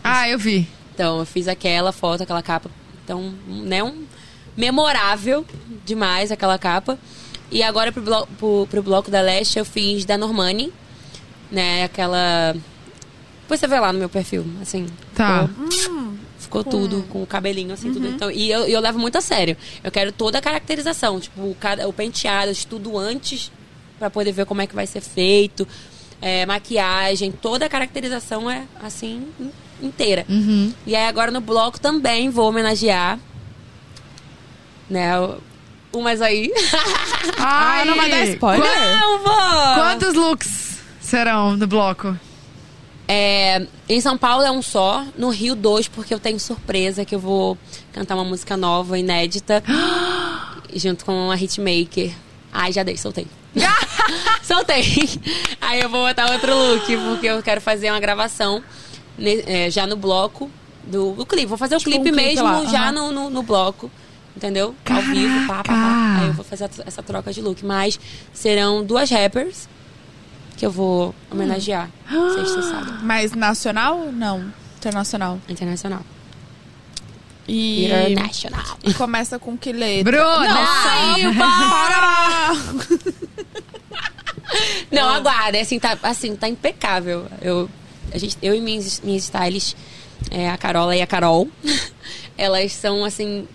Ah, 0.03 0.29
eu 0.29 0.39
vi. 0.39 0.67
Então, 0.95 1.19
eu 1.21 1.27
fiz 1.27 1.49
aquela 1.49 1.93
foto, 1.93 2.23
aquela 2.23 2.43
capa. 2.43 2.71
Então, 3.05 3.35
né, 3.47 3.83
um 3.83 4.05
memorável 4.57 5.45
demais 5.85 6.33
aquela 6.33 6.59
capa. 6.59 6.99
E 7.51 7.63
agora 7.63 7.93
pro, 7.93 8.03
blo 8.03 8.27
pro, 8.39 8.67
pro 8.71 8.83
bloco 8.83 9.11
da 9.11 9.21
Leste 9.21 9.59
eu 9.59 9.65
fiz 9.65 10.05
da 10.05 10.19
Normani, 10.19 10.73
né, 11.51 11.85
aquela... 11.85 12.55
Depois 13.43 13.61
você 13.61 13.67
vê 13.67 13.81
lá 13.81 13.93
no 13.93 13.99
meu 13.99 14.11
perfil, 14.11 14.45
assim. 14.61 14.87
Tá. 15.15 15.49
Ficou, 15.49 16.08
ficou 16.49 16.65
tudo, 16.65 17.05
com 17.11 17.23
o 17.23 17.27
cabelinho, 17.27 17.73
assim, 17.73 17.93
tudo. 17.93 18.07
Então, 18.09 18.31
e 18.31 18.51
eu, 18.51 18.67
eu 18.67 18.81
levo 18.81 18.99
muito 18.99 19.17
a 19.17 19.21
sério. 19.21 19.57
Eu 19.85 19.91
quero 19.91 20.11
toda 20.13 20.39
a 20.39 20.41
caracterização, 20.43 21.21
tipo, 21.21 21.41
o, 21.43 21.55
cada, 21.59 21.87
o 21.89 21.93
penteado, 21.93 22.49
eu 22.49 22.53
estudo 22.53 22.97
antes 22.99 23.51
pra 23.99 24.09
poder 24.11 24.33
ver 24.33 24.47
como 24.47 24.61
é 24.63 24.67
que 24.67 24.75
vai 24.75 24.87
ser 24.87 25.01
feito. 25.01 25.67
É, 26.21 26.45
maquiagem, 26.47 27.31
toda 27.31 27.67
a 27.67 27.69
caracterização 27.69 28.51
é 28.51 28.65
assim, 28.83 29.29
in- 29.39 29.53
inteira. 29.87 30.27
Uhum. 30.29 30.73
E 30.87 30.97
aí 30.97 31.07
agora 31.07 31.31
no 31.31 31.41
bloco 31.41 31.79
também 31.79 32.29
vou 32.31 32.49
homenagear. 32.49 33.19
Né? 34.91 35.19
o- 35.21 35.39
Umas 35.93 36.21
aí. 36.21 36.53
Ai, 37.39 37.81
Ah, 37.83 37.85
não 37.87 37.97
vai 37.97 38.11
dar 38.11 38.25
spoiler? 38.27 38.69
Não, 39.01 39.19
vou! 39.19 39.75
Quantos 39.75 40.15
looks 40.15 40.79
serão 41.01 41.57
no 41.57 41.67
bloco? 41.67 42.15
É, 43.11 43.67
em 43.89 44.01
São 44.03 44.19
Paulo 44.19 44.45
é 44.45 44.51
um 44.51 44.61
só, 44.61 45.03
no 45.17 45.31
Rio 45.31 45.55
dois, 45.57 45.89
porque 45.89 46.13
eu 46.13 46.21
tenho 46.21 46.39
surpresa 46.39 47.07
que 47.07 47.15
eu 47.15 47.19
vou 47.19 47.57
cantar 47.91 48.15
uma 48.15 48.25
música 48.25 48.55
nova, 48.55 48.99
inédita, 48.99 49.65
junto 50.77 51.07
com 51.07 51.31
a 51.31 51.35
hitmaker. 51.35 52.13
Ai, 52.53 52.71
já 52.71 52.83
dei, 52.83 52.99
soltei. 52.99 53.27
soltei. 54.43 54.85
Aí 55.59 55.81
eu 55.81 55.89
vou 55.89 56.07
botar 56.07 56.31
outro 56.31 56.55
look, 56.55 56.85
porque 57.09 57.27
eu 57.27 57.43
quero 57.43 57.63
fazer 57.63 57.91
uma 57.91 58.01
gravação 58.01 58.63
é, 59.19 59.71
já 59.71 59.87
no 59.87 59.97
bloco 59.97 60.51
do, 60.85 61.13
do 61.13 61.25
clipe. 61.25 61.47
Vou 61.47 61.59
fazer 61.59 61.77
o 61.77 61.79
Tipo 61.79 61.91
clipe 61.91 62.11
um 62.11 62.15
clipe 62.15 62.29
mesmo 62.29 62.45
lá, 62.45 62.65
já 62.67 62.93
no, 62.93 63.11
no, 63.11 63.31
no 63.31 63.43
bloco. 63.43 63.91
Entendeu? 64.37 64.75
Ao 64.89 65.03
vivo, 65.03 65.47
pá, 65.49 65.57
pá, 65.57 65.63
pá. 65.65 65.73
Caraca! 65.73 66.21
Aí 66.21 66.27
eu 66.29 66.33
vou 66.35 66.45
fazer 66.45 66.71
essa 66.87 67.03
troca 67.03 67.33
de 67.33 67.41
look. 67.41 67.65
Mas 67.65 67.99
serão 68.33 68.85
duas 68.85 69.11
rappers 69.11 69.69
que 70.59 70.67
eu 70.67 70.71
vou 70.71 71.15
homenagear. 71.31 71.89
Sexta 72.35 72.59
e 72.59 72.63
sábado. 72.65 72.99
Mas 73.03 73.33
nacional? 73.33 74.11
Não. 74.13 74.53
Internacional. 74.77 75.41
Internacional. 75.49 76.01
E 77.47 77.87
International. 77.87 78.79
começa 78.97 79.39
com 79.39 79.57
que 79.57 79.73
letra? 79.73 80.13
Bruna! 80.13 80.49
Não, 81.19 81.35
para! 81.35 82.53
Não, 84.91 85.09
aguarda. 85.11 85.61
Assim, 85.61 85.79
tá, 85.79 85.97
assim, 86.03 86.35
tá 86.35 86.49
impecável. 86.49 87.27
Eu, 87.41 87.71
a 88.13 88.19
gente, 88.19 88.37
eu 88.43 88.55
e 88.55 88.61
minhas, 88.61 89.01
minhas 89.01 89.25
stylists, 89.25 89.77
é, 90.31 90.51
a 90.51 90.59
Carola 90.59 90.97
e 90.97 91.01
a 91.01 91.07
Carol, 91.07 91.49
elas 92.37 92.73
são, 92.73 93.05
assim, 93.05 93.47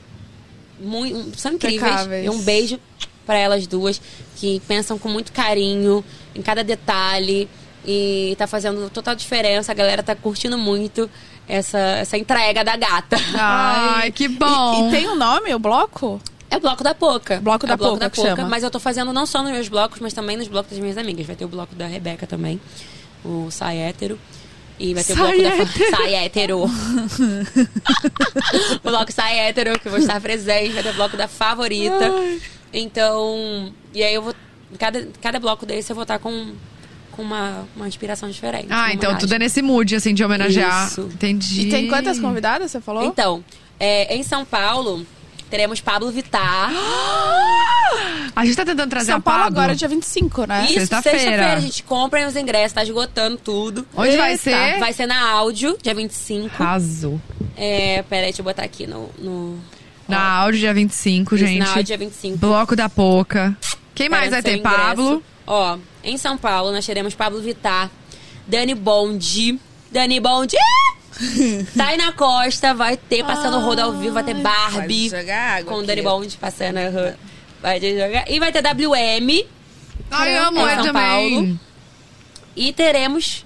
muito, 0.79 1.37
são 1.37 1.53
incríveis. 1.53 1.81
Impecáveis. 1.81 2.25
E 2.25 2.29
um 2.29 2.41
beijo 2.41 2.79
pra 3.25 3.37
elas 3.37 3.67
duas, 3.67 4.01
que 4.37 4.59
pensam 4.67 4.97
com 4.97 5.09
muito 5.09 5.31
carinho 5.31 6.03
em 6.35 6.41
cada 6.41 6.63
detalhe. 6.63 7.49
E 7.85 8.33
tá 8.37 8.47
fazendo 8.47 8.89
total 8.89 9.13
diferença. 9.15 9.71
A 9.71 9.75
galera 9.75 10.01
tá 10.01 10.15
curtindo 10.15 10.57
muito 10.57 11.09
essa, 11.47 11.77
essa 11.77 12.17
entrega 12.17 12.63
da 12.63 12.77
gata. 12.77 13.17
Ai, 13.35 14.11
que 14.11 14.27
bom. 14.29 14.85
E, 14.85 14.87
e 14.87 14.91
tem 14.91 15.09
um 15.09 15.15
nome, 15.15 15.53
o 15.53 15.59
bloco? 15.59 16.21
É 16.49 16.57
o 16.57 16.59
Bloco 16.59 16.83
da 16.83 16.93
Poca. 16.93 17.39
Bloco 17.41 17.65
é 17.65 17.69
da 17.69 17.73
o 17.73 17.77
Bloco 17.77 17.93
Poca 17.95 18.05
da 18.05 18.09
Poca. 18.11 18.35
chama. 18.35 18.47
Mas 18.47 18.61
eu 18.63 18.69
tô 18.69 18.79
fazendo 18.79 19.11
não 19.11 19.25
só 19.25 19.41
nos 19.41 19.51
meus 19.51 19.67
blocos, 19.67 19.99
mas 19.99 20.13
também 20.13 20.37
nos 20.37 20.47
blocos 20.47 20.69
das 20.71 20.79
minhas 20.79 20.97
amigas. 20.99 21.25
Vai 21.25 21.35
ter 21.35 21.45
o 21.45 21.47
bloco 21.47 21.73
da 21.73 21.87
Rebeca 21.87 22.27
também, 22.27 22.61
o 23.25 23.49
Sai 23.49 23.79
Hétero. 23.79 24.19
E 24.79 24.93
vai 24.93 25.03
ter 25.03 25.13
o 25.13 25.15
Sai 25.15 25.39
bloco 25.39 25.43
da 25.43 25.49
hétero. 25.63 25.91
fa- 25.91 25.97
Sai 25.97 26.13
hétero. 26.15 26.63
o 28.75 28.79
bloco 28.89 29.11
Sai 29.11 29.39
hétero, 29.39 29.79
que 29.79 29.87
eu 29.87 29.91
vou 29.91 29.99
estar 29.99 30.19
presente. 30.21 30.73
Vai 30.73 30.83
ter 30.83 30.89
o 30.89 30.93
bloco 30.93 31.17
da 31.17 31.27
favorita. 31.27 32.11
Então, 32.71 33.73
e 33.93 34.03
aí 34.03 34.13
eu 34.13 34.21
vou. 34.21 34.35
Cada, 34.77 35.07
cada 35.21 35.39
bloco 35.39 35.65
desse 35.65 35.91
eu 35.91 35.95
vou 35.95 36.03
estar 36.03 36.19
com, 36.19 36.53
com 37.11 37.21
uma, 37.21 37.65
uma 37.75 37.87
inspiração 37.87 38.29
diferente. 38.29 38.67
Ah, 38.69 38.87
então 38.93 39.09
homenagem. 39.09 39.19
tudo 39.19 39.33
é 39.35 39.39
nesse 39.39 39.61
mood, 39.61 39.95
assim, 39.95 40.13
de 40.13 40.23
homenagear. 40.23 40.87
Isso. 40.87 41.01
Entendi. 41.13 41.61
E 41.67 41.69
tem 41.69 41.87
quantas 41.87 42.19
convidadas, 42.19 42.71
você 42.71 42.81
falou? 42.81 43.03
Então, 43.05 43.43
é, 43.79 44.15
em 44.15 44.23
São 44.23 44.43
Paulo, 44.45 45.05
teremos 45.49 45.81
Pablo 45.81 46.11
Vittar. 46.11 46.71
A 48.35 48.45
gente 48.45 48.55
tá 48.55 48.65
tentando 48.65 48.89
trazer 48.89 49.11
São 49.11 49.17
a 49.17 49.21
Paulo 49.21 49.43
Pablo. 49.43 49.59
agora 49.59 49.73
é 49.73 49.75
dia 49.75 49.87
25, 49.87 50.47
né? 50.47 50.65
Isso, 50.65 50.73
Sexta-feira. 50.73 51.19
sexta-feira, 51.19 51.53
a 51.53 51.59
gente 51.59 51.83
compra 51.83 52.27
os 52.27 52.35
ingressos, 52.35 52.73
tá 52.73 52.81
esgotando 52.81 53.37
tudo. 53.37 53.85
Onde 53.95 54.17
vai 54.17 54.31
Eita. 54.31 54.43
ser? 54.43 54.79
Vai 54.79 54.91
ser 54.93 55.05
na 55.05 55.29
áudio, 55.29 55.77
dia 55.81 55.93
25. 55.93 56.49
Arrasou. 56.63 57.21
É, 57.55 58.01
peraí, 58.09 58.25
deixa 58.25 58.41
eu 58.41 58.43
botar 58.43 58.63
aqui 58.63 58.87
no. 58.87 59.11
no 59.19 59.59
Na 60.07 60.19
áudio, 60.39 60.61
dia 60.61 60.73
25, 60.73 61.35
isso, 61.35 61.45
gente. 61.45 61.59
Na 61.59 61.67
áudio, 61.67 61.83
dia 61.83 61.97
25. 61.99 62.37
Bloco 62.37 62.75
da 62.75 62.89
Poca. 62.89 63.55
Quem 63.95 64.09
mais 64.09 64.31
vai 64.31 64.41
ter? 64.41 64.57
ingresso. 64.57 64.75
Pablo. 64.75 65.23
Ó, 65.45 65.77
em 66.03 66.17
São 66.17 66.37
Paulo, 66.37 66.71
nós 66.71 66.85
teremos 66.85 67.13
Pablo 67.15 67.41
Vittar, 67.41 67.89
Dani 68.47 68.73
Bond. 68.73 69.59
Dani 69.91 70.19
Bond. 70.19 70.55
Taina 71.77 72.11
Costa 72.13 72.73
vai 72.73 72.97
ter 72.97 73.23
passando 73.23 73.57
o 73.57 73.61
rodo 73.61 73.81
ao 73.81 73.93
vivo, 73.93 74.13
vai 74.13 74.23
ter 74.23 74.33
Barbie. 74.35 75.09
Vai 75.09 75.21
jogar 75.21 75.57
água 75.59 75.73
Com. 75.73 75.83
Dani 75.83 76.01
Bond 76.01 76.37
passando. 76.37 76.77
aham. 76.77 77.13
Vai 77.61 77.79
jogar. 77.79 78.29
E 78.29 78.39
vai 78.39 78.51
ter 78.51 78.61
WM. 78.63 79.45
Ai, 80.11 80.35
amo 80.37 80.59
Em 80.59 80.75
São 80.75 80.83
também. 80.85 80.93
Paulo. 80.93 81.59
E 82.55 82.73
teremos 82.73 83.45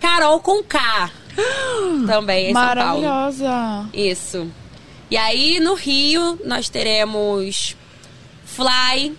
Carol 0.00 0.40
com 0.40 0.62
K. 0.62 1.10
Também 2.06 2.50
em 2.50 2.54
São 2.54 2.62
Paulo. 2.74 3.02
Maravilhosa. 3.02 3.88
Isso. 3.92 4.50
E 5.10 5.16
aí, 5.16 5.60
no 5.60 5.74
Rio, 5.74 6.40
nós 6.44 6.68
teremos 6.68 7.76
Fly, 8.44 9.14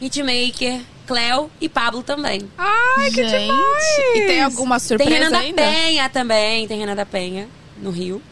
Hitmaker, 0.00 0.80
Cleo 1.06 1.50
e 1.60 1.68
Pablo 1.68 2.02
também. 2.02 2.48
Ai, 2.56 3.10
que 3.10 3.26
Gente, 3.28 3.46
demais. 3.46 3.84
E 4.14 4.26
tem 4.26 4.42
alguma 4.42 4.78
tem 4.78 4.86
surpresa 4.88 5.10
Renan 5.14 5.30
da 5.30 5.38
ainda? 5.38 5.62
Penha 5.62 6.08
também, 6.08 6.68
tem 6.68 6.78
Renan 6.78 6.94
da 6.94 7.06
Penha 7.06 7.48
no 7.82 7.90
Rio. 7.90 8.22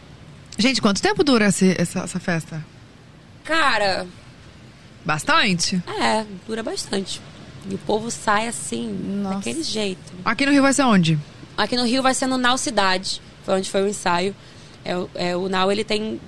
Gente, 0.57 0.81
quanto 0.81 1.01
tempo 1.01 1.23
dura 1.23 1.47
esse- 1.47 1.75
essa, 1.79 1.99
essa 1.99 2.19
festa? 2.19 2.65
Cara, 3.43 4.07
Bastante. 5.05 5.81
é, 6.01 6.25
dura 6.47 6.61
bastante. 6.63 7.21
E 7.69 7.75
o 7.75 7.77
povo 7.79 8.09
sai 8.11 8.47
assim, 8.47 8.87
Nossa. 9.21 9.35
daquele 9.37 9.63
jeito. 9.63 10.13
Aqui 10.23 10.45
no 10.45 10.51
Rio 10.51 10.61
vai 10.61 10.73
ser 10.73 10.83
onde? 10.83 11.17
Aqui 11.57 11.75
no 11.75 11.85
Rio 11.85 12.01
vai 12.03 12.13
ser 12.13 12.27
no 12.27 12.37
Nau 12.37 12.57
Cidade, 12.57 13.21
foi 13.43 13.55
onde 13.55 13.69
foi 13.69 13.83
o 13.83 13.87
ensaio. 13.87 14.35
É, 14.85 14.95
o- 14.97 15.09
é, 15.15 15.35
o 15.35 15.49
Nau, 15.49 15.71
ele 15.71 15.83
tem 15.83 16.19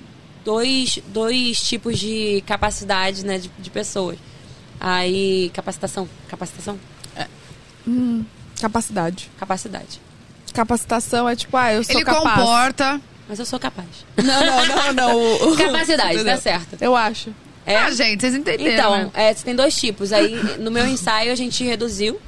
dois, 0.44 0.99
dois 1.07 1.60
tipos 1.61 1.98
de 1.99 2.44
capacidade, 2.45 3.26
né, 3.26 3.38
de, 3.38 3.49
de 3.57 3.70
pessoas. 3.70 4.18
Aí, 4.80 5.49
capacitação, 5.53 6.07
capacitação, 6.30 6.80
Capacidade. 8.60 9.30
capacidade. 9.39 10.01
Capacitação 10.53 11.30
é 11.30 11.35
tipo, 11.35 11.56
ah, 11.56 11.73
eu 11.73 11.84
sou 11.84 11.95
Ele 11.95 12.03
capaz. 12.06 12.23
comporta. 12.39 13.01
Mas 13.27 13.39
eu 13.39 13.45
sou 13.45 13.60
capaz. 13.60 13.88
Não, 14.18 14.45
não, 14.45 14.65
não, 14.65 14.93
não. 14.93 15.56
Capacidade, 15.57 16.10
tá 16.10 16.14
Entendeu? 16.15 16.38
certo. 16.38 16.77
Eu 16.81 16.95
acho. 16.95 17.34
É? 17.65 17.76
Ah, 17.77 17.91
gente, 17.91 18.22
vocês 18.22 18.34
entenderam, 18.34 18.73
Então, 18.73 18.97
né? 18.97 19.11
é, 19.14 19.34
tem 19.34 19.56
dois 19.56 19.76
tipos. 19.80 20.11
Aí, 20.11 20.35
no 20.60 20.72
meu 20.72 20.88
ensaio, 20.88 21.31
a 21.31 21.35
gente 21.35 21.64
reduziu. 21.64 22.19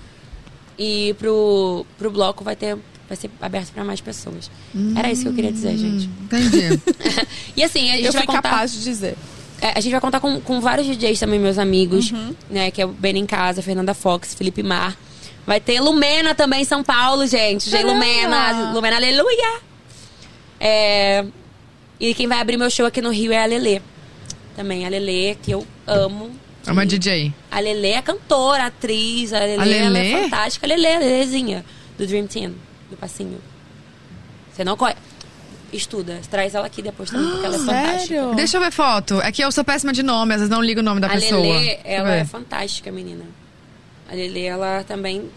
E 0.78 1.16
pro, 1.18 1.86
pro 1.98 2.10
bloco 2.12 2.44
vai 2.44 2.56
ter 2.56 2.78
vai 3.08 3.18
ser 3.18 3.30
aberto 3.42 3.72
pra 3.74 3.84
mais 3.84 4.00
pessoas. 4.00 4.50
Era 4.96 5.12
isso 5.12 5.24
que 5.24 5.28
eu 5.30 5.34
queria 5.34 5.52
dizer, 5.52 5.78
gente. 5.78 6.06
Entendi. 6.24 6.80
E 7.58 7.64
assim, 7.64 7.90
a 7.92 7.96
gente 7.96 8.06
Eu 8.06 8.14
vai 8.14 8.22
fui 8.22 8.28
contar... 8.28 8.42
capaz 8.44 8.72
de 8.72 8.82
dizer. 8.84 9.18
É, 9.62 9.74
a 9.78 9.80
gente 9.80 9.92
vai 9.92 10.02
contar 10.02 10.20
com, 10.20 10.42
com 10.42 10.60
vários 10.60 10.88
DJs 10.88 11.20
também, 11.20 11.40
meus 11.40 11.60
amigos, 11.60 12.12
né? 12.50 12.72
Que 12.72 12.82
é 12.82 12.86
o 12.86 12.90
Ben 12.90 13.16
em 13.16 13.26
Casa, 13.28 13.62
Fernanda 13.62 13.94
Fox, 13.94 14.34
Felipe 14.34 14.64
Mar. 14.64 14.98
Vai 15.46 15.60
ter 15.60 15.80
Lumena 15.80 16.34
também 16.34 16.62
em 16.62 16.66
São 16.66 16.84
Paulo, 16.84 17.26
gente. 17.28 17.70
Gente, 17.70 17.82
Caramba! 17.84 17.94
Lumena, 17.94 18.72
Lumena, 18.74 18.96
aleluia! 18.96 19.60
É, 20.60 21.26
e 22.00 22.14
quem 22.14 22.28
vai 22.28 22.40
abrir 22.40 22.58
meu 22.58 22.70
show 22.70 22.86
aqui 22.86 23.02
no 23.02 23.12
Rio 23.12 23.32
é 23.32 23.42
a 23.42 23.46
Lelê. 23.46 23.82
Também, 24.56 24.86
a 24.86 24.90
Lelê, 24.90 25.36
que 25.36 25.52
eu 25.52 25.66
amo. 25.86 26.32
É 26.66 26.72
uma 26.72 26.86
DJ. 26.86 27.34
A 27.50 27.60
Lelê 27.60 27.92
é 27.92 28.02
cantora, 28.02 28.66
atriz. 28.66 29.34
A 29.34 29.40
Lelê, 29.40 29.80
A 29.80 29.90
Lelê? 29.90 30.12
é 30.14 30.22
fantástica. 30.24 30.66
A 30.66 30.70
Lelê, 30.70 30.96
a 30.96 31.00
Lelezinha, 31.00 31.66
do 31.98 32.06
Dream 32.06 32.28
Team, 32.28 32.54
do 32.90 32.98
Passinho. 32.98 33.40
Você 34.54 34.64
não 34.64 34.76
conhece? 34.78 35.00
Estuda. 35.74 36.20
Traz 36.30 36.54
ela 36.56 36.66
aqui 36.68 36.82
depois 36.82 37.10
também, 37.10 37.30
porque 37.32 37.46
ela 37.46 37.56
é 37.56 37.60
fantástica. 37.60 38.08
Sério? 38.16 38.36
Deixa 38.36 38.58
eu 38.58 38.62
ver 38.62 38.72
foto. 38.72 39.22
É 39.22 39.32
que 39.32 39.42
eu 39.44 39.52
sou 39.52 39.64
péssima 39.64 39.94
de 39.94 40.04
nome, 40.04 40.34
às 40.34 40.42
vezes 40.42 40.50
não 40.50 40.62
ligo 40.62 40.82
o 40.82 40.84
nome 40.84 41.00
da 41.00 41.08
a 41.08 41.12
pessoa. 41.12 41.42
Lelê, 41.42 41.80
ela 41.84 42.14
é 42.14 42.26
fantástica, 42.26 42.92
menina. 42.92 43.26
A 44.10 44.14
Lelê, 44.16 44.44
ela 44.46 44.84
também 44.84 45.30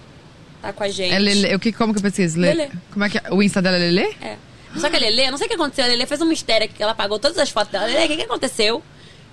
tá 0.61 0.73
com 0.73 0.83
a 0.83 0.89
gente. 0.89 1.15
É 1.15 1.19
Lelê. 1.19 1.55
O 1.55 1.61
que, 1.61 1.73
como 1.73 1.93
que 1.93 1.99
eu 1.99 2.03
preciso? 2.03 2.41
Le- 2.41 2.49
Lelê. 2.55 2.69
Como 2.93 3.05
é 3.05 3.09
que 3.11 3.19
é? 3.19 3.23
O 3.31 3.43
Insta 3.43 3.63
dela 3.63 3.77
é 3.77 3.81
Lelê? 3.81 4.13
É. 4.21 4.37
Só 4.77 4.91
que 4.91 4.97
a 4.97 4.99
Lelê, 4.99 5.31
não 5.31 5.39
sei 5.39 5.47
o 5.47 5.49
que 5.49 5.55
aconteceu. 5.55 5.85
A 5.85 5.89
Lelê 5.89 6.05
fez 6.07 6.21
um 6.21 6.25
mistério 6.27 6.69
que 6.69 6.83
ela 6.83 6.93
apagou 6.93 7.19
todas 7.21 7.39
as 7.39 7.51
fotos 7.51 7.71
dela. 7.71 7.87
Lelê, 7.87 8.07
o 8.07 8.09
que, 8.09 8.17
que 8.17 8.23
aconteceu? 8.23 8.83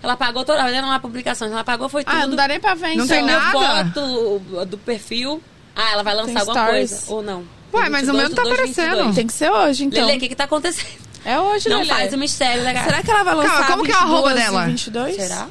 Ela 0.03 0.13
apagou 0.13 0.43
toda. 0.45 0.59
Ela 0.59 0.81
não 0.81 0.91
há 0.91 0.99
publicações, 0.99 1.51
ela 1.51 1.61
apagou 1.61 1.89
foi 1.89 2.03
tudo. 2.03 2.15
Ah, 2.15 2.27
não 2.27 2.35
dá 2.35 2.47
nem 2.47 2.59
pra 2.59 2.73
ver, 2.75 2.95
Não 2.95 3.05
então. 3.05 3.07
tem 3.07 3.23
nada? 3.25 3.51
foto 3.51 4.65
do 4.67 4.77
perfil. 4.77 5.41
Ah, 5.75 5.91
ela 5.93 6.03
vai 6.03 6.13
lançar 6.13 6.27
Tem 6.33 6.37
alguma 6.41 6.59
stories? 6.65 6.89
coisa. 6.91 7.13
Ou 7.13 7.21
não. 7.23 7.43
Ué, 7.73 7.89
mas 7.89 8.07
o 8.09 8.13
meu 8.13 8.29
não 8.29 8.35
tá 8.35 8.43
22, 8.43 8.53
aparecendo. 8.59 8.89
22. 8.95 9.15
Tem 9.15 9.27
que 9.27 9.33
ser 9.33 9.49
hoje, 9.51 9.85
então. 9.85 10.05
Lelê, 10.05 10.17
o 10.17 10.19
que 10.19 10.29
que 10.29 10.35
tá 10.35 10.43
acontecendo? 10.43 10.87
É 11.23 11.39
hoje, 11.39 11.69
Não 11.69 11.77
Lelê. 11.79 11.89
faz 11.89 12.13
o 12.13 12.17
mistério 12.17 12.63
da 12.63 12.83
Será 12.83 13.03
que 13.03 13.11
ela 13.11 13.23
vai 13.23 13.35
lançar 13.35 13.51
Calma, 13.59 13.67
como 13.71 13.83
que 13.83 13.91
é 13.91 13.95
arroba 13.95 14.29
22 14.29 14.33
e 14.33 14.43
dela? 14.51 14.65
22? 14.65 15.15
Será? 15.15 15.47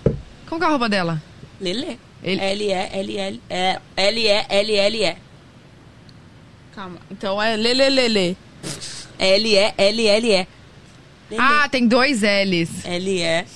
Como 0.48 0.58
que 0.60 0.64
é 0.64 0.66
a 0.66 0.70
roupa 0.70 0.88
dela? 0.88 1.22
Lelê. 1.60 1.96
Ele- 2.22 2.40
L-E-L-L... 2.40 3.40
é, 3.48 3.78
L-E-L-L-E. 3.96 5.16
Calma. 6.74 6.96
Então 7.10 7.40
é 7.40 7.56
Lelê. 7.56 8.36
L-E-L-L-E. 9.18 10.46
Ah, 11.38 11.68
tem 11.70 11.86
dois 11.86 12.22
L's. 12.22 12.84
L-E-L-L-E. 12.84 13.46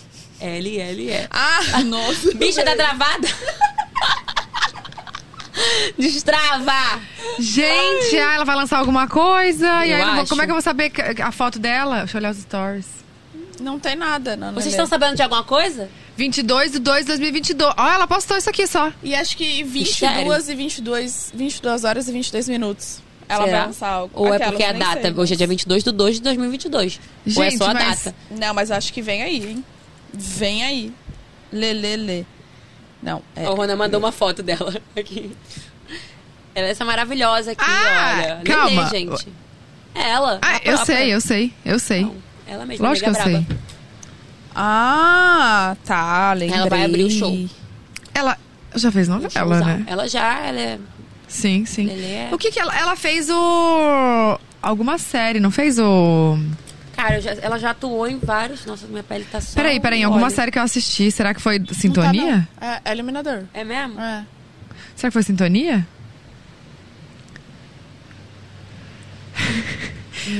Ah, 1.30 1.82
Nossa. 1.84 2.32
Bicha 2.34 2.62
tá 2.62 2.76
travada? 2.76 3.28
Destrava! 5.98 7.00
gente, 7.38 8.16
ah, 8.18 8.34
ela 8.34 8.44
vai 8.44 8.56
lançar 8.56 8.78
alguma 8.78 9.08
coisa. 9.08 9.66
e 9.86 9.90
Eu 9.90 9.96
aí, 9.96 10.02
eu 10.02 10.06
não 10.06 10.16
vou- 10.16 10.26
como 10.26 10.42
é 10.42 10.44
que 10.44 10.50
eu 10.50 10.54
vou 10.54 10.62
saber 10.62 10.92
a 11.22 11.32
foto 11.32 11.58
dela? 11.58 11.98
Deixa 12.00 12.16
eu 12.16 12.20
olhar 12.20 12.30
os 12.32 12.38
stories. 12.38 12.86
Não 13.60 13.78
tem 13.78 13.94
nada, 13.96 14.36
não. 14.36 14.52
Vocês 14.52 14.68
estão 14.74 14.86
sabendo 14.86 15.16
de 15.16 15.22
alguma 15.22 15.44
coisa? 15.44 15.88
22 16.16 16.72
de 16.72 16.78
2 16.78 17.00
de 17.02 17.06
2022. 17.08 17.74
Ó, 17.76 17.88
ela 17.88 18.06
postou 18.06 18.36
isso 18.36 18.48
aqui 18.50 18.66
só. 18.66 18.92
E 19.02 19.14
acho 19.14 19.36
que 19.36 19.62
22 19.64 20.48
e 20.48 20.54
22, 20.54 21.32
22 21.34 21.84
horas 21.84 22.08
e 22.08 22.12
22 22.12 22.48
minutos. 22.48 23.02
Ela 23.28 23.44
Será? 23.46 23.58
vai 23.58 23.66
lançar 23.68 23.88
algo. 23.88 24.10
Ou 24.14 24.26
é 24.26 24.36
Aquelas, 24.36 24.50
porque 24.52 24.64
a 24.64 24.72
nem 24.72 24.78
data? 24.80 25.00
sei. 25.02 25.12
Hoje 25.16 25.34
é 25.34 25.36
dia 25.36 25.46
22 25.46 25.82
de 25.84 25.92
2 25.92 26.16
de 26.16 26.22
2022. 26.22 27.00
Ou 27.36 27.42
é 27.42 27.50
Gente, 27.50 27.58
só 27.58 27.70
a 27.70 27.74
mas- 27.74 28.04
data? 28.04 28.14
Não, 28.30 28.52
mas 28.54 28.70
acho 28.70 28.92
que 28.92 29.00
vem 29.00 29.22
aí, 29.22 29.36
hein? 29.50 29.64
Vem 30.12 30.62
aí. 30.64 30.92
Lelê, 31.52 31.96
lê. 31.96 32.24
Não, 33.05 33.22
é. 33.36 33.44
A 33.44 33.51
Rona 33.51 33.76
mandou 33.76 34.01
uma 34.01 34.10
foto 34.10 34.43
dela 34.43 34.74
aqui. 34.98 35.31
Ela 36.55 36.68
é 36.68 36.70
essa 36.70 36.85
maravilhosa 36.85 37.52
aqui, 37.52 37.64
Ah, 37.64 38.14
olha. 38.16 38.40
calma. 38.44 38.82
Lelê, 38.85 38.90
gente. 38.90 39.28
É 39.94 40.09
ela. 40.10 40.39
Ah, 40.43 40.56
a 40.56 40.60
eu 40.64 40.78
sei, 40.78 41.14
eu 41.14 41.20
sei, 41.20 41.52
eu 41.64 41.78
sei. 41.78 42.02
Não, 42.02 42.14
ela 42.47 42.64
mesma, 42.64 42.89
Lógico 42.89 43.12
que 43.12 43.16
eu 43.18 43.22
sei. 43.22 43.47
Ah, 44.55 45.76
tá, 45.85 46.32
lembrei. 46.32 46.59
Ela 46.60 46.68
vai 46.70 46.85
abrir 46.85 47.05
o 47.05 47.10
show. 47.10 47.48
Ela 48.14 48.39
já 48.74 48.90
fez 48.90 49.09
novela, 49.09 49.60
né? 49.60 49.85
Ela 49.86 50.09
já, 50.09 50.40
ela 50.40 50.60
é... 50.60 50.78
Sim, 51.28 51.64
sim. 51.66 51.86
Lelê 51.86 52.06
é- 52.12 52.28
O 52.32 52.39
que 52.39 52.51
que 52.51 52.60
ela... 52.60 52.76
Ela 52.76 52.94
fez 52.97 53.28
o... 53.31 54.39
Alguma 54.62 54.97
série, 54.98 55.40
não 55.40 55.51
fez 55.51 55.78
o... 55.78 56.39
Cara, 57.06 57.20
já- 57.20 57.36
ela 57.43 57.59
já 57.59 57.70
atuou 57.70 58.06
em 58.09 58.18
vários... 58.18 58.64
Nossa, 58.64 58.86
minha 58.86 59.02
pele 59.02 59.26
tá 59.31 59.39
só... 59.40 59.55
Peraí, 59.55 59.78
peraí, 59.78 60.01
em 60.01 60.05
alguma 60.05 60.26
óleo. 60.26 60.35
série 60.35 60.51
que 60.51 60.59
eu 60.59 60.62
assisti, 60.62 61.10
será 61.10 61.35
que 61.35 61.40
foi 61.40 61.59
Não 61.59 61.66
tá, 61.66 61.74
Sintonia? 61.74 62.48
não. 62.60 62.66
É, 62.68 62.81
é 62.85 62.93
eliminador. 62.93 63.44
É 63.52 63.62
mesmo? 63.62 64.01
É. 64.01 64.24
Será 64.97 65.10
que 65.10 65.12
foi 65.12 65.22
Sintonia? 65.22 65.86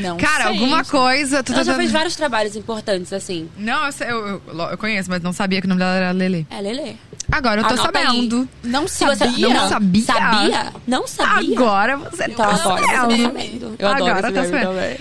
Não 0.01 0.17
Cara, 0.17 0.45
sei, 0.45 0.53
alguma 0.53 0.79
gente. 0.79 0.91
coisa... 0.91 1.43
Tu 1.43 1.53
Ela 1.53 1.59
tá 1.61 1.65
já 1.65 1.73
dando- 1.73 1.81
fez 1.81 1.93
vários 1.93 2.17
trabalhos 2.17 2.57
importantes, 2.57 3.13
assim. 3.13 3.51
Não, 3.59 3.85
eu, 3.85 3.93
sei, 3.93 4.11
eu, 4.11 4.27
eu, 4.47 4.59
eu 4.71 4.79
conheço, 4.79 5.11
mas 5.11 5.21
não 5.23 5.33
sabia 5.35 5.61
que 5.61 5.67
o 5.67 5.69
nome 5.69 5.81
dela 5.81 5.95
era 5.95 6.11
Lele. 6.13 6.47
É, 6.51 6.61
Lelê. 6.63 6.95
Agora 7.31 7.61
eu 7.61 7.67
tô 7.67 7.75
Anota 7.75 7.99
aí. 7.99 8.05
sabendo. 8.07 8.49
Não 8.63 8.87
Se 8.87 9.05
você 9.05 9.17
sabia? 9.25 9.49
Não 9.49 9.69
sabia? 9.69 10.03
Sabia? 10.05 10.73
Não 10.87 11.07
sabia? 11.07 11.57
Agora 11.59 11.97
você 11.97 12.25
Então, 12.25 12.37
tá 12.37 12.45
agora 12.55 12.81
você 12.83 12.87
tá 12.87 13.01
sabendo. 13.01 13.23
sabendo. 13.23 13.77
Eu 13.79 13.89
adoro 13.89 14.11
Agora 14.11 14.33
tá 14.33 14.45
sabendo. 14.45 14.67
também. 14.69 14.99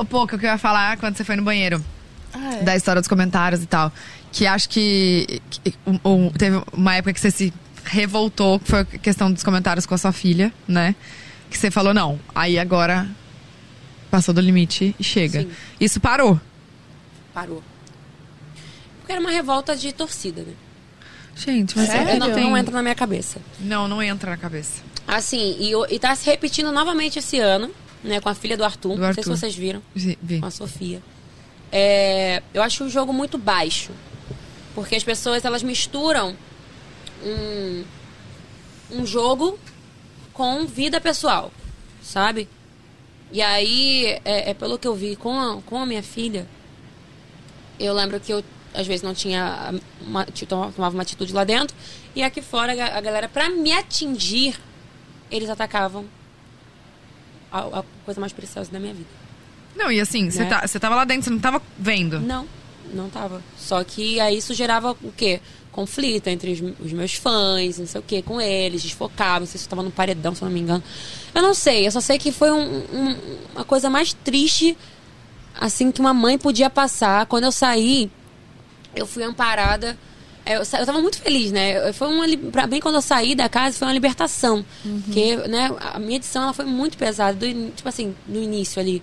Ô, 0.00 0.04
pouco 0.04 0.38
que 0.38 0.46
eu 0.46 0.50
ia 0.50 0.58
falar 0.58 0.96
quando 0.96 1.16
você 1.16 1.24
foi 1.24 1.36
no 1.36 1.42
banheiro. 1.42 1.84
Ah, 2.32 2.54
é. 2.56 2.62
da 2.62 2.76
história 2.76 3.00
dos 3.00 3.08
comentários 3.08 3.62
e 3.62 3.66
tal. 3.66 3.90
Que 4.30 4.46
acho 4.46 4.68
que, 4.68 5.40
que 5.50 5.74
um- 5.86 5.98
um- 6.04 6.30
teve 6.30 6.62
uma 6.72 6.94
época 6.94 7.12
que 7.14 7.20
você 7.20 7.30
se 7.30 7.52
revoltou, 7.84 8.60
que 8.60 8.68
foi 8.68 8.80
a 8.80 8.84
questão 8.84 9.32
dos 9.32 9.42
comentários 9.42 9.86
com 9.86 9.94
a 9.94 9.98
sua 9.98 10.12
filha, 10.12 10.52
né? 10.68 10.94
Que 11.48 11.56
você 11.56 11.70
falou, 11.70 11.94
não, 11.94 12.20
aí 12.34 12.58
agora 12.58 13.08
passou 14.10 14.34
do 14.34 14.40
limite 14.40 14.94
e 14.98 15.04
chega. 15.04 15.42
Sim. 15.42 15.50
Isso 15.80 15.98
parou. 15.98 16.38
Parou. 17.32 17.62
Porque 18.98 19.12
era 19.12 19.20
uma 19.20 19.30
revolta 19.30 19.74
de 19.74 19.92
torcida, 19.92 20.42
né? 20.42 20.52
Gente, 21.36 21.76
mas 21.76 21.88
Sério? 21.88 22.12
sempre 22.12 22.28
Não, 22.42 22.50
não 22.50 22.56
entra 22.56 22.72
na 22.74 22.82
minha 22.82 22.94
cabeça. 22.94 23.38
Não, 23.60 23.86
não 23.86 24.02
entra 24.02 24.30
na 24.30 24.36
cabeça. 24.36 24.82
Assim, 25.06 25.56
e, 25.60 25.74
o- 25.76 25.86
e 25.88 25.98
tá 25.98 26.14
se 26.16 26.24
repetindo 26.26 26.72
novamente 26.72 27.18
esse 27.18 27.38
ano, 27.38 27.70
né? 28.02 28.20
Com 28.20 28.28
a 28.28 28.34
filha 28.34 28.56
do 28.56 28.64
Arthur. 28.64 28.94
Do 28.94 29.00
Não 29.02 29.12
sei 29.12 29.22
se 29.22 29.30
Arthur. 29.30 29.36
vocês 29.36 29.54
viram. 29.54 29.82
Vi- 29.94 30.18
vi. 30.22 30.40
Com 30.40 30.46
a 30.46 30.50
Sofia. 30.50 31.02
É, 31.70 32.42
eu 32.54 32.62
acho 32.62 32.82
um 32.84 32.88
jogo 32.88 33.12
muito 33.12 33.36
baixo. 33.36 33.90
Porque 34.74 34.94
as 34.96 35.04
pessoas, 35.04 35.44
elas 35.44 35.62
misturam 35.62 36.34
um, 37.24 37.84
um 38.90 39.06
jogo 39.06 39.58
com 40.32 40.66
vida 40.66 41.00
pessoal, 41.00 41.50
sabe? 42.02 42.48
E 43.32 43.40
aí, 43.42 44.18
é, 44.24 44.50
é 44.50 44.54
pelo 44.54 44.78
que 44.78 44.86
eu 44.86 44.94
vi 44.94 45.16
com 45.16 45.38
a, 45.38 45.60
com 45.62 45.78
a 45.78 45.86
minha 45.86 46.02
filha, 46.02 46.46
eu 47.80 47.92
lembro 47.94 48.20
que 48.20 48.32
eu, 48.32 48.44
às 48.76 48.86
vezes, 48.86 49.02
não 49.02 49.14
tinha. 49.14 49.74
Uma, 50.00 50.24
tomava 50.48 50.94
uma 50.96 51.02
atitude 51.02 51.32
lá 51.32 51.44
dentro. 51.44 51.74
E 52.14 52.22
aqui 52.22 52.40
fora, 52.42 52.72
a, 52.72 52.74
ga- 52.76 52.96
a 52.96 53.00
galera, 53.00 53.28
pra 53.28 53.48
me 53.50 53.72
atingir, 53.72 54.54
eles 55.30 55.48
atacavam 55.50 56.04
a, 57.50 57.80
a 57.80 57.84
coisa 58.04 58.20
mais 58.20 58.32
preciosa 58.32 58.70
da 58.70 58.78
minha 58.78 58.94
vida. 58.94 59.08
Não, 59.74 59.90
e 59.90 60.00
assim, 60.00 60.30
você 60.30 60.44
Né? 60.44 60.48
tá, 60.48 60.66
tava 60.80 60.94
lá 60.96 61.04
dentro, 61.04 61.24
você 61.24 61.30
não 61.30 61.38
tava 61.38 61.60
vendo. 61.78 62.20
Não, 62.20 62.46
não 62.94 63.08
tava. 63.10 63.42
Só 63.58 63.82
que 63.84 64.18
aí 64.20 64.38
isso 64.38 64.54
gerava 64.54 64.92
o 64.92 65.12
quê? 65.16 65.40
Conflito 65.70 66.28
entre 66.28 66.52
os, 66.52 66.86
os 66.86 66.92
meus 66.92 67.12
fãs, 67.14 67.78
não 67.78 67.86
sei 67.86 68.00
o 68.00 68.04
quê, 68.04 68.22
com 68.22 68.40
eles, 68.40 68.82
desfocavam, 68.82 69.40
não 69.40 69.46
sei 69.46 69.58
se 69.58 69.66
eu 69.66 69.70
tava 69.70 69.82
no 69.82 69.90
paredão, 69.90 70.34
se 70.34 70.40
eu 70.42 70.46
não 70.46 70.54
me 70.54 70.60
engano. 70.60 70.82
Eu 71.34 71.42
não 71.42 71.52
sei, 71.52 71.86
eu 71.86 71.90
só 71.90 72.00
sei 72.00 72.18
que 72.18 72.32
foi 72.32 72.50
um- 72.50 72.78
um- 72.92 73.16
uma 73.54 73.64
coisa 73.64 73.90
mais 73.90 74.14
triste, 74.14 74.74
assim, 75.60 75.92
que 75.92 76.00
uma 76.00 76.14
mãe 76.14 76.38
podia 76.38 76.70
passar. 76.70 77.26
Quando 77.26 77.44
eu 77.44 77.52
saí, 77.52 78.10
eu 78.96 79.06
fui 79.06 79.22
amparada. 79.22 79.96
é, 80.44 80.56
Eu, 80.56 80.60
eu 80.60 80.86
tava 80.86 81.00
muito 81.00 81.18
feliz, 81.20 81.52
né? 81.52 81.92
Foi 81.92 82.08
uma, 82.08 82.24
pra 82.50 82.66
mim, 82.66 82.80
quando 82.80 82.96
eu 82.96 83.02
saí 83.02 83.34
da 83.34 83.48
casa, 83.48 83.76
foi 83.78 83.86
uma 83.88 83.94
libertação. 83.94 84.64
Porque, 85.04 85.36
né, 85.48 85.70
a 85.92 85.98
minha 85.98 86.16
edição, 86.16 86.42
ela 86.42 86.52
foi 86.52 86.64
muito 86.64 86.96
pesada, 86.96 87.34
do 87.36 87.70
tipo 87.72 87.88
assim, 87.88 88.14
no 88.26 88.40
início 88.42 88.80
ali. 88.80 89.02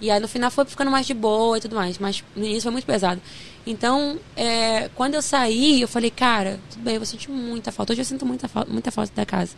E 0.00 0.10
aí 0.10 0.20
no 0.20 0.28
final 0.28 0.50
foi 0.50 0.64
ficando 0.66 0.90
mais 0.90 1.06
de 1.06 1.14
boa 1.14 1.56
e 1.56 1.60
tudo 1.60 1.76
mais. 1.76 1.98
Mas 1.98 2.22
no 2.36 2.44
início 2.44 2.62
foi 2.62 2.72
muito 2.72 2.84
pesado. 2.86 3.20
Então, 3.66 4.18
é, 4.36 4.90
quando 4.94 5.14
eu 5.14 5.22
saí, 5.22 5.80
eu 5.80 5.88
falei, 5.88 6.10
cara, 6.10 6.60
tudo 6.70 6.82
bem, 6.82 6.94
eu 6.94 7.00
vou 7.00 7.06
sentir 7.06 7.30
muita 7.30 7.72
falta. 7.72 7.92
Hoje 7.92 8.02
eu 8.02 8.04
sinto 8.04 8.26
muita, 8.26 8.46
falta 8.48 8.70
muita 8.70 8.90
falta 8.90 9.12
da 9.14 9.24
casa. 9.24 9.52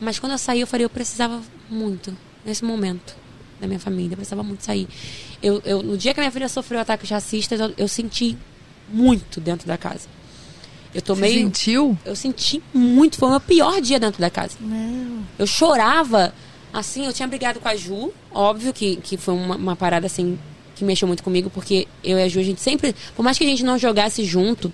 Mas 0.00 0.18
quando 0.18 0.32
eu 0.32 0.38
saí, 0.38 0.60
eu 0.60 0.66
falei, 0.66 0.84
eu 0.84 0.90
precisava 0.90 1.40
muito, 1.70 2.16
nesse 2.44 2.64
momento, 2.64 3.14
da 3.60 3.66
minha 3.68 3.78
família. 3.78 4.14
Eu 4.14 4.16
precisava 4.16 4.42
muito 4.42 4.64
sair. 4.64 4.88
Eu, 5.42 5.62
eu, 5.64 5.82
no 5.82 5.96
dia 5.96 6.12
que 6.12 6.18
a 6.18 6.22
minha 6.22 6.32
filha 6.32 6.48
sofreu 6.48 6.80
ataques 6.80 7.08
racistas, 7.08 7.60
eu, 7.60 7.72
eu 7.78 7.86
senti 7.86 8.36
muito 8.88 9.40
dentro 9.40 9.66
da 9.66 9.76
casa. 9.76 10.08
Eu 10.94 11.00
Você 11.00 11.06
tomei. 11.06 11.34
sentiu? 11.34 11.98
Eu 12.04 12.16
senti 12.16 12.62
muito. 12.72 13.18
Foi 13.18 13.28
o 13.28 13.30
meu 13.32 13.40
pior 13.40 13.80
dia 13.80 14.00
dentro 14.00 14.20
da 14.20 14.30
casa. 14.30 14.56
Eu 15.38 15.46
chorava. 15.46 16.32
Assim, 16.72 17.06
eu 17.06 17.12
tinha 17.12 17.28
brigado 17.28 17.60
com 17.60 17.68
a 17.68 17.76
Ju. 17.76 18.12
Óbvio 18.32 18.72
que, 18.72 18.96
que 18.96 19.16
foi 19.16 19.34
uma, 19.34 19.56
uma 19.56 19.76
parada 19.76 20.06
assim 20.06 20.38
que 20.74 20.84
mexeu 20.84 21.08
muito 21.08 21.22
comigo, 21.22 21.48
porque 21.48 21.88
eu 22.04 22.18
e 22.18 22.22
a 22.22 22.28
Ju, 22.28 22.38
a 22.40 22.42
gente 22.42 22.60
sempre. 22.60 22.94
Por 23.14 23.22
mais 23.22 23.38
que 23.38 23.44
a 23.44 23.46
gente 23.46 23.64
não 23.64 23.78
jogasse 23.78 24.24
junto, 24.24 24.72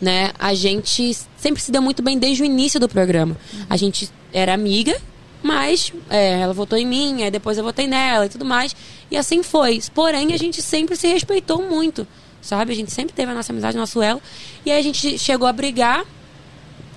né? 0.00 0.32
A 0.38 0.52
gente 0.54 1.16
sempre 1.36 1.62
se 1.62 1.70
deu 1.72 1.80
muito 1.80 2.02
bem 2.02 2.18
desde 2.18 2.42
o 2.42 2.46
início 2.46 2.78
do 2.78 2.88
programa. 2.88 3.36
A 3.70 3.76
gente 3.76 4.10
era 4.32 4.52
amiga, 4.52 4.98
mas 5.42 5.92
é, 6.10 6.40
ela 6.40 6.52
votou 6.52 6.78
em 6.78 6.86
mim, 6.86 7.22
aí 7.22 7.30
depois 7.30 7.56
eu 7.56 7.64
votei 7.64 7.86
nela 7.86 8.26
e 8.26 8.28
tudo 8.28 8.44
mais. 8.44 8.74
E 9.10 9.16
assim 9.16 9.42
foi. 9.42 9.80
Porém, 9.94 10.34
a 10.34 10.36
gente 10.36 10.60
sempre 10.60 10.96
se 10.96 11.06
respeitou 11.06 11.62
muito, 11.62 12.06
sabe? 12.42 12.72
A 12.72 12.76
gente 12.76 12.90
sempre 12.90 13.14
teve 13.14 13.30
a 13.30 13.34
nossa 13.34 13.52
amizade, 13.52 13.76
nosso 13.76 14.02
elo. 14.02 14.20
E 14.66 14.70
aí 14.70 14.78
a 14.78 14.82
gente 14.82 15.18
chegou 15.18 15.48
a 15.48 15.52
brigar 15.52 16.04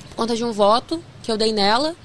por 0.09 0.15
conta 0.17 0.35
de 0.35 0.43
um 0.43 0.51
voto 0.51 1.01
que 1.23 1.31
eu 1.31 1.37
dei 1.37 1.53
nela. 1.53 1.95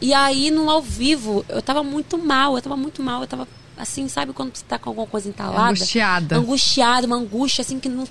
E 0.00 0.12
aí, 0.12 0.50
no 0.50 0.70
ao 0.70 0.82
vivo, 0.82 1.44
eu 1.48 1.62
tava 1.62 1.82
muito 1.82 2.18
mal, 2.18 2.54
eu 2.54 2.62
tava 2.62 2.76
muito 2.76 3.02
mal, 3.02 3.22
eu 3.22 3.26
tava 3.26 3.48
assim, 3.76 4.08
sabe 4.08 4.32
quando 4.32 4.56
você 4.56 4.64
tá 4.64 4.78
com 4.78 4.90
alguma 4.90 5.06
coisa 5.06 5.28
entalada? 5.28 5.70
Angustiada. 5.70 6.36
Angustiada, 6.36 7.06
uma 7.06 7.16
angústia 7.16 7.62
assim 7.62 7.78
que 7.78 7.88
não, 7.88 8.06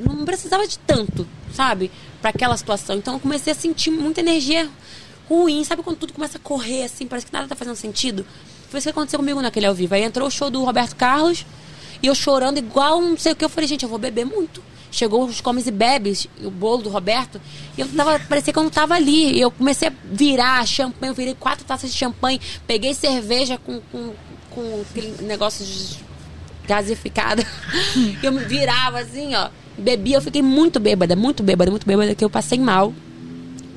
não 0.00 0.24
precisava 0.24 0.66
de 0.66 0.78
tanto, 0.80 1.26
sabe? 1.52 1.90
Pra 2.20 2.30
aquela 2.30 2.56
situação. 2.56 2.96
Então 2.96 3.14
eu 3.14 3.20
comecei 3.20 3.52
a 3.52 3.56
sentir 3.56 3.90
muita 3.90 4.20
energia 4.20 4.68
ruim, 5.28 5.62
sabe 5.64 5.82
quando 5.82 5.96
tudo 5.96 6.12
começa 6.12 6.38
a 6.38 6.40
correr 6.40 6.84
assim, 6.84 7.06
parece 7.06 7.26
que 7.26 7.32
nada 7.32 7.48
tá 7.48 7.54
fazendo 7.54 7.76
sentido? 7.76 8.24
Foi 8.70 8.78
isso 8.78 8.86
que 8.86 8.90
aconteceu 8.90 9.18
comigo 9.18 9.40
naquele 9.40 9.66
ao 9.66 9.74
vivo. 9.74 9.94
Aí 9.94 10.02
entrou 10.02 10.28
o 10.28 10.30
show 10.30 10.50
do 10.50 10.62
Roberto 10.64 10.94
Carlos 10.94 11.44
e 12.02 12.06
eu 12.06 12.14
chorando 12.14 12.58
igual 12.58 13.00
não 13.00 13.16
sei 13.16 13.32
o 13.32 13.36
que. 13.36 13.44
Eu 13.44 13.48
falei, 13.48 13.66
gente, 13.68 13.82
eu 13.82 13.88
vou 13.88 13.98
beber 13.98 14.24
muito. 14.24 14.62
Chegou 14.90 15.24
os 15.26 15.40
comes 15.42 15.66
e 15.66 15.70
bebes, 15.70 16.26
o 16.42 16.50
bolo 16.50 16.82
do 16.84 16.88
Roberto, 16.88 17.38
e 17.76 17.80
eu 17.82 17.88
tava, 17.88 18.18
parecia 18.20 18.52
que 18.52 18.58
eu 18.58 18.62
não 18.62 18.70
tava 18.70 18.94
ali. 18.94 19.32
E 19.36 19.40
eu 19.40 19.50
comecei 19.50 19.88
a 19.88 19.92
virar 20.10 20.66
champanhe, 20.66 21.10
eu 21.10 21.14
virei 21.14 21.34
quatro 21.34 21.64
taças 21.64 21.92
de 21.92 21.98
champanhe, 21.98 22.40
peguei 22.66 22.94
cerveja 22.94 23.58
com, 23.58 23.80
com, 23.92 24.12
com 24.50 24.82
aquele 24.90 25.22
negócio 25.26 25.64
de 25.64 25.98
gasificado. 26.66 27.44
Eu 28.22 28.32
me 28.32 28.44
virava 28.44 29.00
assim, 29.00 29.34
ó. 29.34 29.48
Bebia, 29.78 30.16
eu 30.16 30.20
fiquei 30.20 30.42
muito 30.42 30.80
bêbada, 30.80 31.14
muito 31.14 31.42
bêbada, 31.42 31.70
muito 31.70 31.86
bêbada, 31.86 32.12
que 32.14 32.24
eu 32.24 32.28
passei 32.28 32.58
mal. 32.58 32.92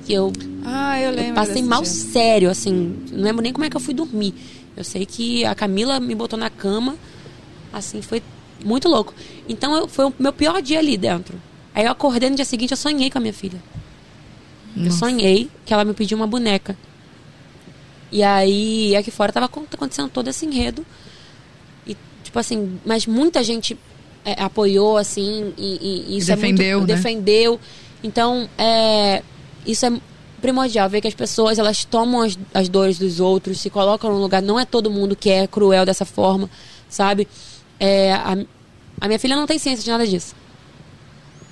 Que 0.06 0.14
eu 0.14 0.34
Ah, 0.66 1.00
eu 1.00 1.12
lembro. 1.12 1.30
eu 1.30 1.36
passei 1.36 1.62
mal 1.62 1.84
dia. 1.84 1.92
sério, 1.92 2.50
assim. 2.50 2.98
Não 3.12 3.24
lembro 3.24 3.44
nem 3.44 3.54
como 3.54 3.64
é 3.66 3.70
que 3.70 3.78
eu 3.78 3.82
fui 3.82 3.94
dormir. 3.94 4.34
Eu 4.76 4.84
sei 4.84 5.06
que 5.06 5.46
a 5.46 5.54
Camila 5.54 6.00
me 6.00 6.16
botou 6.16 6.40
na 6.40 6.50
cama. 6.50 6.96
Assim, 7.74 8.02
foi 8.02 8.22
muito 8.64 8.88
louco. 8.90 9.14
Então, 9.48 9.74
eu, 9.76 9.88
foi 9.88 10.06
o 10.06 10.14
meu 10.20 10.34
pior 10.34 10.62
dia 10.62 10.80
ali 10.80 10.98
dentro. 10.98 11.40
Aí 11.74 11.86
eu 11.86 11.92
acordei 11.92 12.30
no 12.30 12.36
dia 12.36 12.46
seguinte, 12.46 12.72
eu 12.72 12.78
sonhei 12.78 13.10
com 13.10 13.18
a 13.18 13.22
minha 13.22 13.34
filha. 13.34 13.62
Eu 14.76 14.84
Nossa. 14.86 14.98
sonhei 15.00 15.50
que 15.66 15.74
ela 15.74 15.84
me 15.86 15.94
pediu 15.94 16.18
uma 16.18 16.28
boneca. 16.28 16.78
E 18.12 18.22
aí, 18.24 18.96
aqui 18.96 19.10
fora 19.10 19.32
tava 19.32 19.46
acon- 19.46 19.66
acontecendo 19.72 20.10
todo 20.10 20.28
esse 20.28 20.46
enredo. 20.46 20.86
E, 21.88 21.96
tipo 22.24 22.38
assim, 22.38 22.78
mas 22.86 23.06
muita 23.08 23.42
gente 23.44 23.78
é, 24.26 24.42
apoiou, 24.44 24.98
assim, 24.98 25.54
e, 25.58 25.78
e- 25.82 26.06
e 26.14 26.18
isso 26.18 26.28
defendeu, 26.28 26.66
é 26.66 26.76
muito... 26.78 26.90
né? 26.90 26.96
Defendeu. 26.96 27.60
Então, 28.04 28.50
é, 28.58 29.24
isso 29.66 29.86
é 29.86 29.94
primordial, 30.42 30.90
ver 30.90 31.02
que 31.02 31.08
as 31.08 31.14
pessoas, 31.14 31.58
elas 31.58 31.86
tomam 31.86 32.22
as, 32.22 32.38
as 32.54 32.68
dores 32.68 32.98
dos 32.98 33.20
outros, 33.20 33.60
se 33.62 33.70
colocam 33.70 34.12
no 34.12 34.18
lugar. 34.20 34.42
Não 34.42 34.60
é 34.60 34.66
todo 34.66 34.90
mundo 34.92 35.16
que 35.16 35.30
é 35.30 35.48
cruel 35.48 35.86
dessa 35.86 36.04
forma, 36.04 36.50
sabe? 36.90 37.28
É, 37.84 38.14
a, 38.14 38.38
a 39.02 39.08
minha 39.08 39.18
filha 39.18 39.36
não 39.36 39.48
tem 39.48 39.58
ciência 39.58 39.84
de 39.84 39.90
nada 39.90 40.06
disso. 40.06 40.36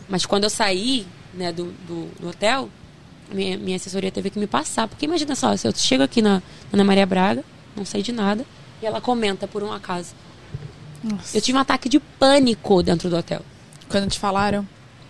Mas 0.08 0.26
quando 0.28 0.44
eu 0.44 0.50
saí 0.50 1.08
né, 1.34 1.52
do, 1.52 1.66
do, 1.88 2.08
do 2.20 2.30
hotel, 2.30 2.70
minha, 3.34 3.58
minha 3.58 3.76
assessoria 3.76 4.12
teve 4.12 4.30
que 4.30 4.38
me 4.38 4.46
passar. 4.46 4.88
Porque 4.88 5.06
imagina 5.06 5.34
só, 5.36 5.56
se 5.58 5.68
eu 5.68 5.74
chego 5.76 6.04
aqui 6.04 6.22
na 6.22 6.36
na 6.36 6.42
Ana 6.74 6.84
Maria 6.84 7.06
Braga, 7.08 7.44
não 7.76 7.84
sei 7.84 8.04
de 8.04 8.12
nada, 8.12 8.46
e 8.80 8.86
ela 8.86 9.02
comenta 9.02 9.48
por 9.48 9.64
um 9.64 9.72
acaso. 9.74 10.14
Nossa. 11.04 11.36
Eu 11.36 11.42
tive 11.42 11.58
um 11.58 11.62
ataque 11.62 11.90
de 11.90 12.00
pânico 12.00 12.84
dentro 12.84 13.10
do 13.10 13.18
hotel. 13.18 13.42
Quando 13.90 14.08
te 14.10 14.20
falaram? 14.20 14.68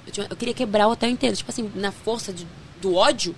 Eu, 0.08 0.14
tinha- 0.14 0.28
eu 0.30 0.36
queria 0.38 0.54
quebrar 0.54 0.88
o 0.88 0.92
hotel 0.92 1.10
inteiro. 1.10 1.36
Tipo 1.36 1.52
assim, 1.52 1.70
na 1.76 1.92
força 1.92 2.32
de- 2.32 2.48
do 2.82 2.96
ódio. 2.96 3.36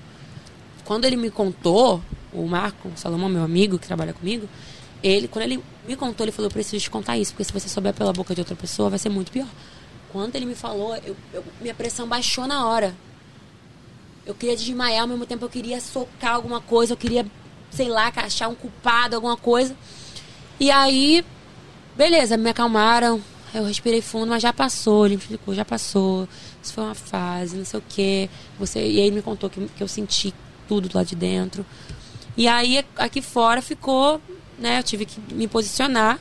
Quando 0.85 1.05
ele 1.05 1.15
me 1.15 1.31
contou, 1.31 2.01
o 2.31 2.45
Marco, 2.45 2.89
o 2.89 2.93
Salomão, 2.97 3.27
meu 3.29 3.43
amigo 3.43 3.79
que 3.79 3.87
trabalha 3.87 4.13
comigo, 4.13 4.47
ele, 5.01 5.27
quando 5.27 5.45
ele 5.45 5.63
me 5.87 5.95
contou, 5.95 6.23
ele 6.25 6.31
falou: 6.31 6.47
Eu 6.49 6.53
preciso 6.53 6.83
te 6.83 6.89
contar 6.89 7.17
isso, 7.17 7.31
porque 7.33 7.43
se 7.43 7.51
você 7.53 7.67
souber 7.69 7.93
pela 7.93 8.13
boca 8.13 8.33
de 8.35 8.41
outra 8.41 8.55
pessoa, 8.55 8.89
vai 8.89 8.99
ser 8.99 9.09
muito 9.09 9.31
pior. 9.31 9.47
Quando 10.11 10.35
ele 10.35 10.45
me 10.45 10.55
falou, 10.55 10.95
eu- 10.97 11.15
eu- 11.33 11.43
minha 11.61 11.73
pressão 11.73 12.07
baixou 12.07 12.45
na 12.47 12.67
hora. 12.67 12.95
Eu 14.25 14.35
queria 14.35 14.55
desmaiar, 14.55 15.01
ao 15.01 15.07
mesmo 15.07 15.25
tempo 15.25 15.45
eu 15.45 15.49
queria 15.49 15.79
socar 15.81 16.35
alguma 16.35 16.61
coisa, 16.61 16.93
eu 16.93 16.97
queria, 16.97 17.25
sei 17.71 17.87
lá, 17.89 18.11
achar 18.15 18.47
um 18.49 18.55
culpado, 18.55 19.15
alguma 19.15 19.35
coisa. 19.37 19.75
E 20.59 20.69
aí, 20.69 21.25
beleza, 21.97 22.37
me 22.37 22.49
acalmaram, 22.49 23.19
eu 23.53 23.65
respirei 23.65 24.01
fundo, 24.01 24.27
mas 24.27 24.43
já 24.43 24.53
passou, 24.53 25.05
ele 25.05 25.15
me 25.15 25.21
explicou, 25.21 25.55
já 25.55 25.65
passou, 25.65 26.27
isso 26.61 26.71
foi 26.73 26.83
uma 26.83 26.93
fase, 26.95 27.57
não 27.57 27.65
sei 27.65 27.79
o 27.79 27.83
quê. 27.89 28.29
Você, 28.59 28.79
e 28.79 28.83
aí 28.99 29.07
ele 29.07 29.15
me 29.15 29.21
contou 29.21 29.49
que, 29.49 29.65
que 29.75 29.81
eu 29.81 29.87
senti 29.87 30.33
tudo 30.67 30.89
lá 30.93 31.03
de 31.03 31.15
dentro. 31.15 31.65
E 32.37 32.47
aí 32.47 32.85
aqui 32.97 33.21
fora 33.21 33.61
ficou, 33.61 34.21
né, 34.61 34.79
eu 34.79 34.83
tive 34.83 35.05
que 35.05 35.19
me 35.33 35.47
posicionar 35.47 36.19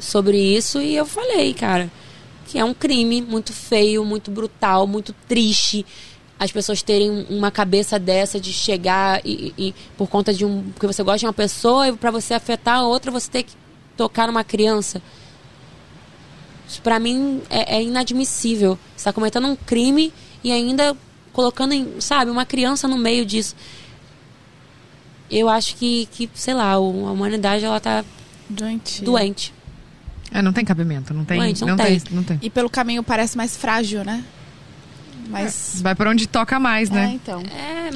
sobre 0.00 0.38
isso 0.38 0.80
e 0.80 0.96
eu 0.96 1.06
falei, 1.06 1.52
cara, 1.54 1.90
que 2.46 2.58
é 2.58 2.64
um 2.64 2.74
crime 2.74 3.22
muito 3.22 3.52
feio, 3.52 4.04
muito 4.04 4.30
brutal, 4.30 4.86
muito 4.86 5.12
triste. 5.28 5.84
As 6.38 6.50
pessoas 6.50 6.82
terem 6.82 7.26
uma 7.28 7.50
cabeça 7.50 7.98
dessa 7.98 8.40
de 8.40 8.52
chegar 8.52 9.20
e, 9.24 9.52
e- 9.58 9.74
por 9.96 10.08
conta 10.08 10.32
de 10.32 10.44
um. 10.44 10.62
Porque 10.72 10.86
você 10.86 11.02
gosta 11.02 11.18
de 11.18 11.26
uma 11.26 11.34
pessoa 11.34 11.88
e 11.88 11.92
para 11.92 12.10
você 12.10 12.32
afetar 12.32 12.78
a 12.78 12.82
outra 12.86 13.10
você 13.10 13.30
ter 13.30 13.42
que 13.42 13.52
tocar 13.96 14.26
numa 14.26 14.42
criança. 14.42 15.02
Isso 16.66 16.80
pra 16.80 16.98
mim 16.98 17.42
é, 17.50 17.76
é 17.76 17.82
inadmissível. 17.82 18.78
Você 18.96 19.04
tá 19.04 19.12
cometendo 19.12 19.46
um 19.48 19.54
crime 19.56 20.12
e 20.42 20.50
ainda 20.50 20.96
colocando, 21.32 21.72
em, 21.74 22.00
sabe, 22.00 22.30
uma 22.30 22.46
criança 22.46 22.88
no 22.88 22.96
meio 22.96 23.26
disso. 23.26 23.54
Eu 25.30 25.48
acho 25.48 25.76
que, 25.76 26.06
que 26.12 26.28
sei 26.34 26.54
lá, 26.54 26.72
a 26.72 26.78
humanidade 26.78 27.64
ela 27.64 27.78
tá 27.80 28.04
Doentio. 28.48 29.04
doente. 29.04 29.54
É, 30.32 30.42
não 30.42 30.52
tem 30.52 30.64
cabimento, 30.64 31.12
não 31.14 31.24
tem. 31.24 31.38
Doente, 31.38 31.60
não 31.62 31.68
não 31.68 31.76
tem. 31.76 32.00
tem. 32.00 32.14
Não 32.16 32.22
tem. 32.22 32.38
E 32.42 32.50
pelo 32.50 32.68
caminho 32.70 33.02
parece 33.02 33.36
mais 33.36 33.56
frágil, 33.56 34.04
né? 34.04 34.24
Mas. 35.28 35.80
Vai 35.82 35.94
pra 35.94 36.10
onde 36.10 36.26
toca 36.26 36.58
mais, 36.58 36.90
É, 36.90 36.94
né? 36.94 37.12
então. 37.14 37.40
É, 37.42 37.90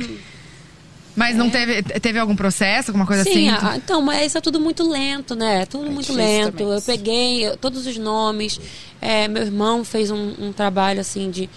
Mas 1.17 1.37
não 1.37 1.49
teve, 1.49 1.81
teve 1.83 2.19
algum 2.19 2.35
processo, 2.35 2.91
alguma 2.91 3.07
coisa 3.07 3.23
Sim, 3.23 3.49
assim? 3.49 3.67
a- 3.67 3.77
então, 3.77 4.03
mas 4.03 4.27
isso 4.27 4.39
é 4.39 4.41
tudo 4.41 4.59
muito 4.59 4.89
lento, 4.89 5.37
né? 5.37 5.63
É 5.63 5.67
Tudo 5.67 5.87
É 5.87 5.91
muito 5.91 6.13
lento. 6.13 6.61
Eu 6.63 6.83
peguei 6.83 7.47
eu- 7.47 7.57
todos 7.57 7.87
os 7.87 7.97
nomes. 7.97 8.61
É, 9.01 9.29
meu 9.29 9.43
irmão 9.45 9.85
fez 9.85 10.11
um, 10.11 10.35
um 10.41 10.53
trabalho 10.53 11.01
assim 11.01 11.31
de 11.31 11.49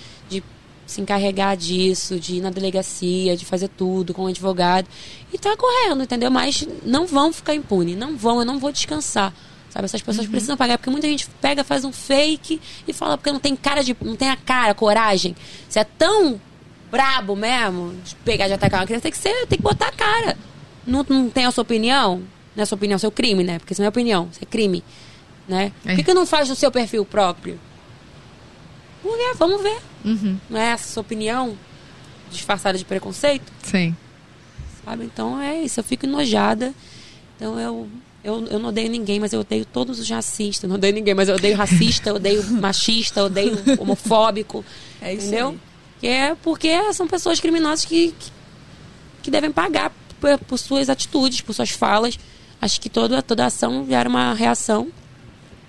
se 0.87 1.01
encarregar 1.01 1.55
disso, 1.57 2.19
de 2.19 2.35
ir 2.35 2.41
na 2.41 2.49
delegacia, 2.49 3.35
de 3.35 3.45
fazer 3.45 3.67
tudo 3.67 4.13
com 4.13 4.23
o 4.23 4.27
advogado. 4.27 4.87
E 5.31 5.37
tá 5.37 5.55
correndo, 5.55 6.01
entendeu? 6.01 6.31
Mas 6.31 6.65
não 6.83 7.05
vão 7.05 7.31
ficar 7.31 7.53
impunes, 7.53 7.97
não 7.97 8.15
vão, 8.15 8.39
eu 8.39 8.45
não 8.45 8.57
vou 8.57 8.71
descansar. 8.71 9.33
Sabe, 9.69 9.83
essas 9.85 10.01
pessoas 10.01 10.25
precisam 10.27 10.55
pagar, 10.55 10.77
porque 10.77 10.89
muita 10.89 11.07
gente 11.07 11.27
pega, 11.41 11.61
faz 11.63 11.83
um 11.83 11.91
fake 11.91 12.59
e 12.87 12.93
fala 12.93 13.17
porque 13.17 13.31
não 13.31 13.39
tem 13.39 13.55
cara 13.55 13.83
de. 13.83 13.95
não 14.01 14.15
tem 14.15 14.29
a 14.29 14.37
cara, 14.37 14.73
coragem. 14.73 15.35
Você 15.67 15.79
é 15.79 15.83
tão 15.83 16.39
brabo 16.89 17.35
mesmo, 17.35 17.93
de 18.03 18.15
pegar 18.15 18.47
de 18.47 18.53
atacar 18.53 18.79
uma 18.79 18.85
criança, 18.85 19.03
tem 19.03 19.11
que 19.11 19.17
ser, 19.17 19.45
tem 19.47 19.57
que 19.57 19.63
botar 19.63 19.89
a 19.89 19.91
cara. 19.91 20.37
Não, 20.85 21.05
não 21.07 21.29
tem 21.29 21.45
a 21.45 21.51
sua 21.51 21.63
opinião? 21.63 22.23
Não 22.55 22.61
é 22.61 22.63
a 22.63 22.65
sua 22.65 22.77
opinião, 22.77 22.97
seu 22.97 23.11
crime, 23.11 23.43
né? 23.43 23.59
Porque 23.59 23.73
isso 23.73 23.81
não 23.81 23.87
é 23.87 23.89
opinião, 23.89 24.29
isso 24.31 24.39
é 24.41 24.45
crime. 24.45 24.83
Né? 25.47 25.71
É. 25.85 25.89
Por 25.89 25.95
que, 25.97 26.03
que 26.03 26.13
não 26.13 26.25
faz 26.25 26.49
no 26.49 26.55
seu 26.55 26.71
perfil 26.71 27.05
próprio? 27.05 27.59
Porque, 29.07 29.33
vamos 29.37 29.61
ver. 29.61 29.77
Uhum, 30.05 30.37
Não 30.49 30.59
é 30.59 30.71
essa 30.71 30.83
a 30.85 30.87
sua 30.93 31.01
opinião 31.01 31.57
disfarçada 32.31 32.77
de 32.77 32.85
preconceito? 32.85 33.51
sim. 33.63 33.95
Sabe? 34.85 35.03
Então 35.03 35.41
é 35.41 35.61
isso, 35.63 35.79
eu 35.79 35.83
fico 35.83 36.05
enojada. 36.05 36.73
Então 37.35 37.59
eu, 37.59 37.89
eu, 38.23 38.47
eu 38.47 38.57
não 38.59 38.69
odeio 38.69 38.89
ninguém, 38.89 39.19
mas 39.19 39.33
eu 39.33 39.41
odeio 39.41 39.65
todos 39.65 39.99
os 39.99 40.09
racistas. 40.09 40.69
Não 40.69 40.77
odeio 40.77 40.93
ninguém, 40.93 41.13
mas 41.13 41.27
eu 41.27 41.35
odeio 41.35 41.57
racista, 41.57 42.09
eu 42.09 42.15
odeio 42.15 42.41
machista, 42.51 43.19
eu 43.19 43.25
odeio 43.25 43.57
homofóbico. 43.79 44.63
É 45.01 45.13
isso 45.13 45.27
entendeu? 45.27 45.49
aí. 45.49 45.59
Que 45.99 46.07
é 46.07 46.35
porque 46.35 46.93
são 46.93 47.05
pessoas 47.05 47.39
criminosas 47.41 47.83
que, 47.83 48.13
que, 48.17 48.31
que 49.23 49.31
devem 49.31 49.51
pagar 49.51 49.91
por, 50.21 50.37
por 50.39 50.57
suas 50.57 50.89
atitudes, 50.89 51.41
por 51.41 51.53
suas 51.53 51.69
falas. 51.71 52.17
Acho 52.61 52.79
que 52.79 52.89
toda, 52.89 53.21
toda 53.21 53.45
ação 53.45 53.85
gera 53.89 54.07
uma 54.07 54.33
reação. 54.33 54.87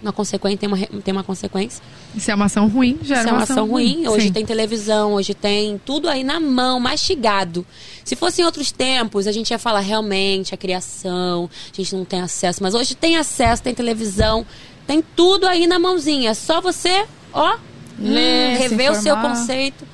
Uma 0.00 0.12
consequência 0.12 0.58
tem 0.58 0.68
uma, 0.68 0.78
tem 1.02 1.12
uma 1.12 1.24
consequência. 1.24 1.82
Se 2.16 2.30
é 2.30 2.34
uma 2.34 2.44
ação 2.44 2.68
ruim, 2.68 2.98
já 3.02 3.18
Isso 3.18 3.28
é 3.28 3.32
uma 3.32 3.42
ação 3.42 3.66
ruim. 3.66 4.06
Hoje 4.06 4.28
Sim. 4.28 4.32
tem 4.32 4.46
televisão, 4.46 5.14
hoje 5.14 5.34
tem 5.34 5.80
tudo 5.84 6.08
aí 6.08 6.22
na 6.22 6.38
mão, 6.38 6.78
mastigado. 6.78 7.66
Se 8.04 8.14
fosse 8.14 8.40
em 8.40 8.44
outros 8.44 8.70
tempos, 8.70 9.26
a 9.26 9.32
gente 9.32 9.50
ia 9.50 9.58
falar 9.58 9.80
realmente 9.80 10.54
a 10.54 10.56
criação, 10.56 11.50
a 11.72 11.76
gente 11.76 11.96
não 11.96 12.04
tem 12.04 12.20
acesso. 12.20 12.62
Mas 12.62 12.74
hoje 12.74 12.94
tem 12.94 13.16
acesso, 13.16 13.60
tem 13.60 13.74
televisão, 13.74 14.46
tem 14.86 15.02
tudo 15.16 15.46
aí 15.46 15.66
na 15.66 15.80
mãozinha. 15.80 16.30
É 16.30 16.34
só 16.34 16.60
você, 16.60 17.04
ó, 17.32 17.58
se 17.98 18.58
rever 18.58 18.92
o 18.92 18.94
seu 18.94 19.16
conceito. 19.16 19.84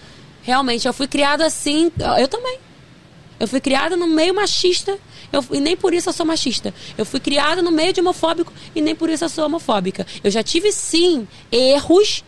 Realmente, 0.43 0.87
eu 0.87 0.93
fui 0.93 1.09
criado 1.09 1.41
assim, 1.41 1.91
eu 2.19 2.29
também. 2.29 2.59
Eu 3.41 3.49
fui 3.49 3.61
criada 3.61 3.97
no 3.97 4.07
meio 4.07 4.35
machista 4.35 4.99
eu, 5.35 5.45
e 5.53 5.61
nem 5.61 5.77
por 5.77 5.93
isso 5.95 6.09
eu 6.09 6.13
sou 6.13 6.25
machista. 6.27 6.73
Eu 6.97 7.05
fui 7.05 7.21
criada 7.21 7.61
no 7.63 7.71
meio 7.71 7.93
de 7.93 8.01
homofóbico 8.01 8.53
e 8.75 8.81
nem 8.81 8.95
por 8.95 9.09
isso 9.11 9.25
eu 9.25 9.29
sou 9.29 9.45
homofóbica. 9.47 10.07
Eu 10.23 10.31
já 10.31 10.43
tive, 10.43 10.73
sim, 10.73 11.27
erros 11.53 12.25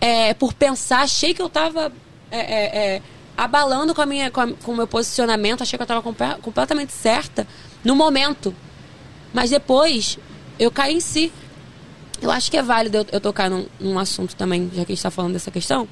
é, 0.00 0.34
por 0.34 0.52
pensar, 0.54 1.02
achei 1.02 1.32
que 1.34 1.42
eu 1.42 1.46
estava 1.46 1.92
abalando 3.36 3.94
com, 3.94 4.02
a 4.02 4.06
minha, 4.06 4.30
com, 4.30 4.40
a- 4.40 4.52
com 4.52 4.72
o 4.72 4.76
meu 4.76 4.86
posicionamento, 4.86 5.62
achei 5.62 5.76
que 5.78 5.82
eu 5.82 5.84
estava 5.84 6.02
completamente 6.40 6.92
certa 6.92 7.46
no 7.84 7.94
momento. 7.96 8.54
Mas 9.32 9.50
depois 9.50 10.18
eu 10.58 10.70
caí 10.70 10.94
em 10.96 11.00
si. 11.00 11.32
Eu 12.20 12.30
acho 12.30 12.50
que 12.50 12.56
é 12.56 12.62
válido 12.62 12.98
eu, 12.98 13.06
eu 13.12 13.20
tocar 13.20 13.48
num, 13.48 13.66
num 13.78 13.98
assunto 13.98 14.36
também, 14.36 14.64
já 14.74 14.84
que 14.84 14.92
a 14.92 14.94
gente 14.94 14.98
está 14.98 15.10
falando 15.10 15.32
dessa 15.32 15.50
questão. 15.50 15.88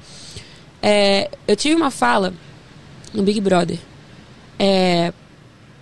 É, 0.81 1.29
eu 1.47 1.55
tive 1.55 1.75
uma 1.75 1.89
fala 1.89 2.33
no 3.13 3.23
Big 3.23 3.41
Brother. 3.41 3.79
É, 4.59 5.11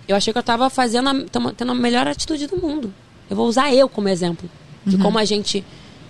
eu 0.08 0.16
achei 0.16 0.32
que 0.32 0.38
eu 0.38 0.40
estava 0.40 0.70
fazendo 0.70 1.08
a, 1.10 1.52
tendo 1.52 1.70
a 1.70 1.74
melhor 1.74 2.08
atitude 2.08 2.46
do 2.46 2.56
mundo. 2.56 2.92
Eu 3.28 3.36
vou 3.36 3.46
usar 3.46 3.72
eu 3.74 3.88
como 3.88 4.08
exemplo 4.08 4.48
de 4.86 4.96
como 4.96 5.18
a 5.18 5.24
gente 5.24 5.62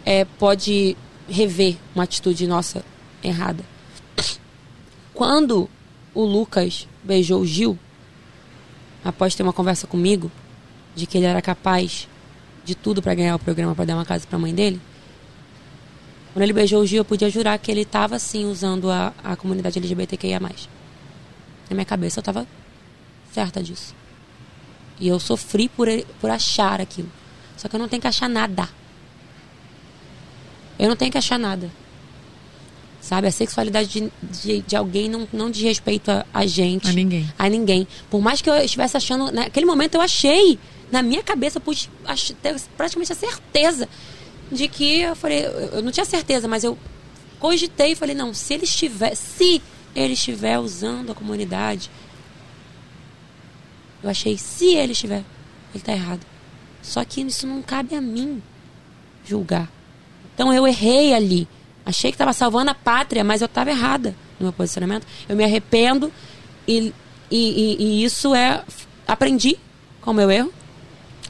é, 0.06 0.24
pode 0.24 0.96
rever 1.28 1.76
uma 1.94 2.04
atitude 2.04 2.46
nossa 2.46 2.84
errada. 3.22 3.64
Quando 5.12 5.68
o 6.14 6.24
Lucas 6.24 6.86
beijou 7.02 7.40
o 7.40 7.46
Gil, 7.46 7.76
após 9.04 9.34
ter 9.34 9.42
uma 9.42 9.52
conversa 9.52 9.86
comigo, 9.86 10.30
de 10.94 11.06
que 11.06 11.18
ele 11.18 11.26
era 11.26 11.42
capaz 11.42 12.08
de 12.64 12.74
tudo 12.74 13.02
para 13.02 13.14
ganhar 13.14 13.34
o 13.34 13.38
programa, 13.38 13.74
para 13.74 13.84
dar 13.84 13.94
uma 13.94 14.04
casa 14.04 14.26
para 14.26 14.36
a 14.36 14.40
mãe 14.40 14.54
dele, 14.54 14.80
quando 16.32 16.44
ele 16.44 16.52
beijou 16.52 16.82
o 16.82 16.86
Gil, 16.86 16.98
eu 16.98 17.04
podia 17.04 17.28
jurar 17.28 17.58
que 17.58 17.70
ele 17.70 17.80
estava 17.80 18.18
sim 18.18 18.44
usando 18.44 18.90
a, 18.90 19.12
a 19.24 19.34
comunidade 19.34 19.78
LGBTQIA. 19.78 20.38
Na 20.38 20.50
minha 21.72 21.84
cabeça 21.84 22.18
eu 22.18 22.22
estava 22.22 22.46
certa 23.38 23.62
disso. 23.62 23.94
E 24.98 25.06
eu 25.06 25.20
sofri 25.20 25.68
por, 25.68 25.86
por 26.20 26.28
achar 26.28 26.80
aquilo. 26.80 27.10
Só 27.56 27.68
que 27.68 27.76
eu 27.76 27.80
não 27.80 27.88
tenho 27.88 28.02
que 28.02 28.08
achar 28.08 28.28
nada. 28.28 28.68
Eu 30.78 30.88
não 30.88 30.96
tenho 30.96 31.10
que 31.12 31.18
achar 31.18 31.38
nada. 31.38 31.70
Sabe? 33.00 33.28
A 33.28 33.30
sexualidade 33.30 33.88
de, 33.88 34.12
de, 34.22 34.60
de 34.62 34.76
alguém 34.76 35.08
não, 35.08 35.26
não 35.32 35.50
diz 35.50 35.62
respeito 35.62 36.10
a, 36.10 36.26
a 36.34 36.44
gente. 36.46 36.88
A 36.88 36.92
ninguém. 36.92 37.32
A 37.38 37.48
ninguém. 37.48 37.86
Por 38.10 38.20
mais 38.20 38.42
que 38.42 38.50
eu 38.50 38.56
estivesse 38.56 38.96
achando. 38.96 39.30
Naquele 39.30 39.66
momento 39.66 39.94
eu 39.94 40.00
achei. 40.00 40.58
Na 40.90 41.00
minha 41.02 41.22
cabeça 41.22 41.58
eu 41.58 41.62
pude 41.62 41.88
ach- 42.04 42.32
ter 42.42 42.56
praticamente 42.76 43.12
a 43.12 43.16
certeza 43.16 43.88
de 44.50 44.66
que 44.66 45.00
eu 45.02 45.14
falei. 45.14 45.44
Eu 45.46 45.50
eu 45.78 45.82
não 45.82 45.92
tinha 45.92 46.04
certeza, 46.04 46.48
mas 46.48 46.64
eu 46.64 46.76
cogitei 47.38 47.92
e 47.92 47.94
falei, 47.94 48.16
não, 48.16 48.34
se 48.34 48.54
ele 48.54 48.64
estiver. 48.64 49.14
Se 49.14 49.62
ele 49.94 50.14
estiver 50.14 50.58
usando 50.58 51.12
a 51.12 51.14
comunidade. 51.14 51.88
Eu 54.02 54.10
achei, 54.10 54.36
se 54.38 54.74
ele 54.74 54.92
estiver, 54.92 55.18
ele 55.18 55.76
está 55.76 55.92
errado. 55.92 56.20
Só 56.82 57.04
que 57.04 57.20
isso 57.20 57.46
não 57.46 57.60
cabe 57.62 57.94
a 57.94 58.00
mim 58.00 58.42
julgar. 59.26 59.70
Então 60.34 60.52
eu 60.52 60.66
errei 60.66 61.12
ali. 61.14 61.48
Achei 61.84 62.10
que 62.10 62.14
estava 62.14 62.32
salvando 62.32 62.70
a 62.70 62.74
pátria, 62.74 63.24
mas 63.24 63.40
eu 63.40 63.46
estava 63.46 63.70
errada 63.70 64.14
no 64.38 64.44
meu 64.44 64.52
posicionamento. 64.52 65.06
Eu 65.28 65.34
me 65.36 65.42
arrependo 65.44 66.12
e, 66.66 66.92
e, 67.30 67.36
e- 67.38 67.76
e 67.82 68.04
isso 68.04 68.34
é. 68.34 68.62
Aprendi 69.06 69.58
com 70.00 70.10
o 70.12 70.14
meu 70.14 70.30
erro. 70.30 70.52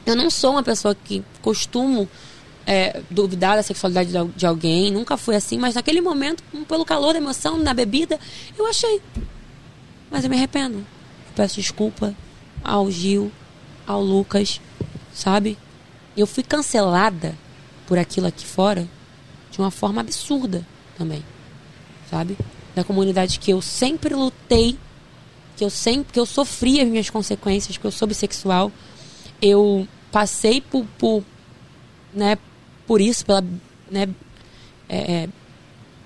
Eu 0.05 0.15
não 0.15 0.29
sou 0.29 0.51
uma 0.51 0.63
pessoa 0.63 0.93
que 0.95 1.23
costumo 1.41 2.07
é, 2.67 3.01
duvidar 3.09 3.55
da 3.55 3.63
sexualidade 3.63 4.11
de 4.11 4.17
al- 4.17 4.27
de 4.35 4.45
alguém, 4.45 4.91
nunca 4.91 5.17
fui 5.17 5.35
assim, 5.35 5.57
mas 5.57 5.75
naquele 5.75 6.01
momento, 6.01 6.43
pelo 6.67 6.85
calor 6.85 7.13
da 7.13 7.19
emoção, 7.19 7.57
na 7.57 7.73
bebida, 7.73 8.19
eu 8.57 8.67
achei. 8.67 9.01
Mas 10.11 10.23
eu 10.23 10.29
me 10.29 10.35
arrependo. 10.35 10.77
Eu 10.77 10.85
peço 11.35 11.55
desculpa 11.59 12.13
ao 12.63 12.89
Gil, 12.89 13.31
ao 13.85 14.01
Lucas, 14.03 14.59
sabe? 15.13 15.57
Eu 16.15 16.27
fui 16.27 16.43
cancelada 16.43 17.35
por 17.87 17.97
aquilo 17.97 18.27
aqui 18.27 18.45
fora 18.45 18.87
de 19.51 19.59
uma 19.59 19.71
forma 19.71 20.01
absurda 20.01 20.65
também, 20.97 21.23
sabe? 22.09 22.37
Da 22.75 22.83
comunidade 22.83 23.39
que 23.39 23.51
eu 23.51 23.61
sempre 23.61 24.13
lutei, 24.13 24.77
que 25.57 25.63
eu 25.63 25.69
sempre, 25.69 26.13
que 26.13 26.19
eu 26.19 26.25
sofri 26.25 26.79
as 26.79 26.87
minhas 26.87 27.09
consequências, 27.09 27.77
que 27.77 27.85
eu 27.85 27.91
sou 27.91 28.07
bissexual, 28.07 28.71
eu 29.41 29.87
passei 30.11 30.61
por, 30.61 30.85
por 30.97 31.23
né, 32.13 32.37
por 32.85 33.01
isso, 33.01 33.25
pela, 33.25 33.43
né, 33.89 34.07
é, 34.87 34.97
é, 34.97 35.29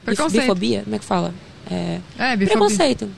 bifobia, 0.06 0.84
como 0.84 0.96
é 0.96 1.00
que 1.00 1.06
fala? 1.06 1.34
É, 1.70 2.00
É, 2.18 2.36
bifobia. 2.36 2.48
preconceito. 2.48 3.10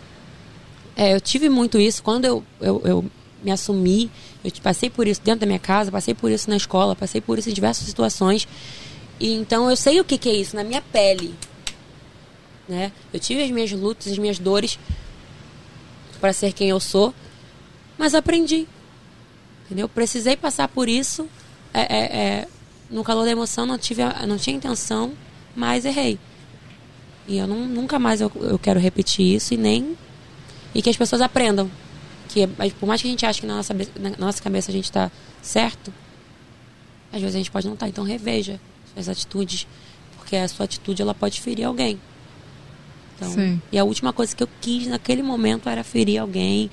É, 0.95 1.13
eu 1.13 1.19
tive 1.19 1.49
muito 1.49 1.79
isso 1.79 2.01
quando 2.01 2.25
eu, 2.25 2.43
eu, 2.61 2.81
eu 2.85 3.05
me 3.45 3.51
assumi. 3.51 4.09
Eu 4.43 4.51
passei 4.63 4.89
por 4.89 5.07
isso 5.07 5.22
dentro 5.23 5.41
da 5.41 5.45
minha 5.45 5.59
casa, 5.59 5.91
passei 5.91 6.15
por 6.15 6.31
isso 6.31 6.49
na 6.49 6.57
escola, 6.57 6.95
passei 6.95 7.22
por 7.22 7.38
isso 7.38 7.49
em 7.49 7.53
diversas 7.53 7.85
situações. 7.85 8.47
E 9.19 9.34
então 9.34 9.69
eu 9.69 9.76
sei 9.77 9.99
o 9.99 10.03
que, 10.03 10.17
que 10.17 10.27
é 10.27 10.34
isso 10.34 10.55
na 10.55 10.63
minha 10.63 10.81
pele. 10.81 11.35
Né? 12.67 12.91
Eu 13.13 13.19
tive 13.19 13.43
as 13.43 13.51
minhas 13.51 13.72
lutas, 13.72 14.11
as 14.11 14.17
minhas 14.17 14.39
dores 14.39 14.80
para 16.19 16.34
ser 16.34 16.53
quem 16.53 16.69
eu 16.69 16.80
sou, 16.80 17.13
mas 17.97 18.15
aprendi. 18.15 18.67
Entendeu? 19.65 19.88
Precisei 19.88 20.35
passar 20.35 20.67
por 20.67 20.89
isso. 20.89 21.30
É, 21.72 21.81
é, 21.81 22.17
é, 22.17 22.47
no 22.89 23.03
calor 23.03 23.26
da 23.26 23.31
emoção, 23.31 23.65
não, 23.65 23.77
tive, 23.77 24.01
não 24.27 24.38
tinha 24.38 24.55
intenção, 24.55 25.13
mas 25.55 25.85
errei. 25.85 26.17
E 27.27 27.38
eu 27.38 27.45
não, 27.45 27.67
nunca 27.67 27.99
mais 27.99 28.22
eu, 28.22 28.31
eu 28.35 28.57
quero 28.57 28.80
repetir 28.80 29.35
isso 29.35 29.53
e 29.53 29.57
nem. 29.57 29.95
E 30.73 30.81
que 30.81 30.89
as 30.89 30.97
pessoas 30.97 31.22
aprendam. 31.22 31.69
Que 32.35 32.45
por 32.71 32.85
mais 32.85 33.01
que 33.01 33.07
a 33.07 33.11
gente 33.11 33.25
ache 33.25 33.39
que 33.39 33.47
na 33.47 33.55
nossa, 33.55 33.73
na 33.73 34.11
nossa 34.19 34.43
cabeça 34.43 34.69
a 34.69 34.73
gente 34.73 34.83
está 34.83 35.09
certo, 35.41 35.93
às 37.13 37.21
vezes 37.21 37.33
a 37.33 37.37
gente 37.37 37.49
pode 37.49 37.65
não 37.65 37.75
estar. 37.75 37.87
Então 37.87 38.03
reveja 38.03 38.59
suas 38.93 39.07
atitudes. 39.07 39.65
Porque 40.17 40.35
a 40.35 40.45
sua 40.49 40.65
atitude 40.65 41.01
ela 41.01 41.13
pode 41.13 41.39
ferir 41.39 41.63
alguém. 41.63 41.97
Então, 43.15 43.31
Sim. 43.31 43.61
e 43.71 43.79
a 43.79 43.85
última 43.85 44.11
coisa 44.11 44.35
que 44.35 44.43
eu 44.43 44.49
quis 44.59 44.85
naquele 44.87 45.23
momento 45.23 45.69
era 45.69 45.81
ferir 45.81 46.19
alguém. 46.19 46.69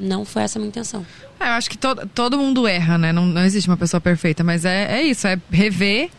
não 0.00 0.24
foi 0.24 0.42
essa 0.42 0.58
a 0.58 0.60
minha 0.60 0.70
intenção. 0.70 1.06
É, 1.38 1.44
eu 1.44 1.52
acho 1.52 1.70
que 1.70 1.78
todo, 1.78 2.04
todo 2.12 2.36
mundo 2.36 2.66
erra, 2.66 2.98
né? 2.98 3.12
Não, 3.12 3.24
não 3.24 3.44
existe 3.44 3.70
uma 3.70 3.76
pessoa 3.76 4.00
perfeita, 4.00 4.42
mas 4.42 4.64
é, 4.64 5.00
é 5.00 5.02
isso, 5.04 5.24
é 5.28 5.38
rever 5.52 6.10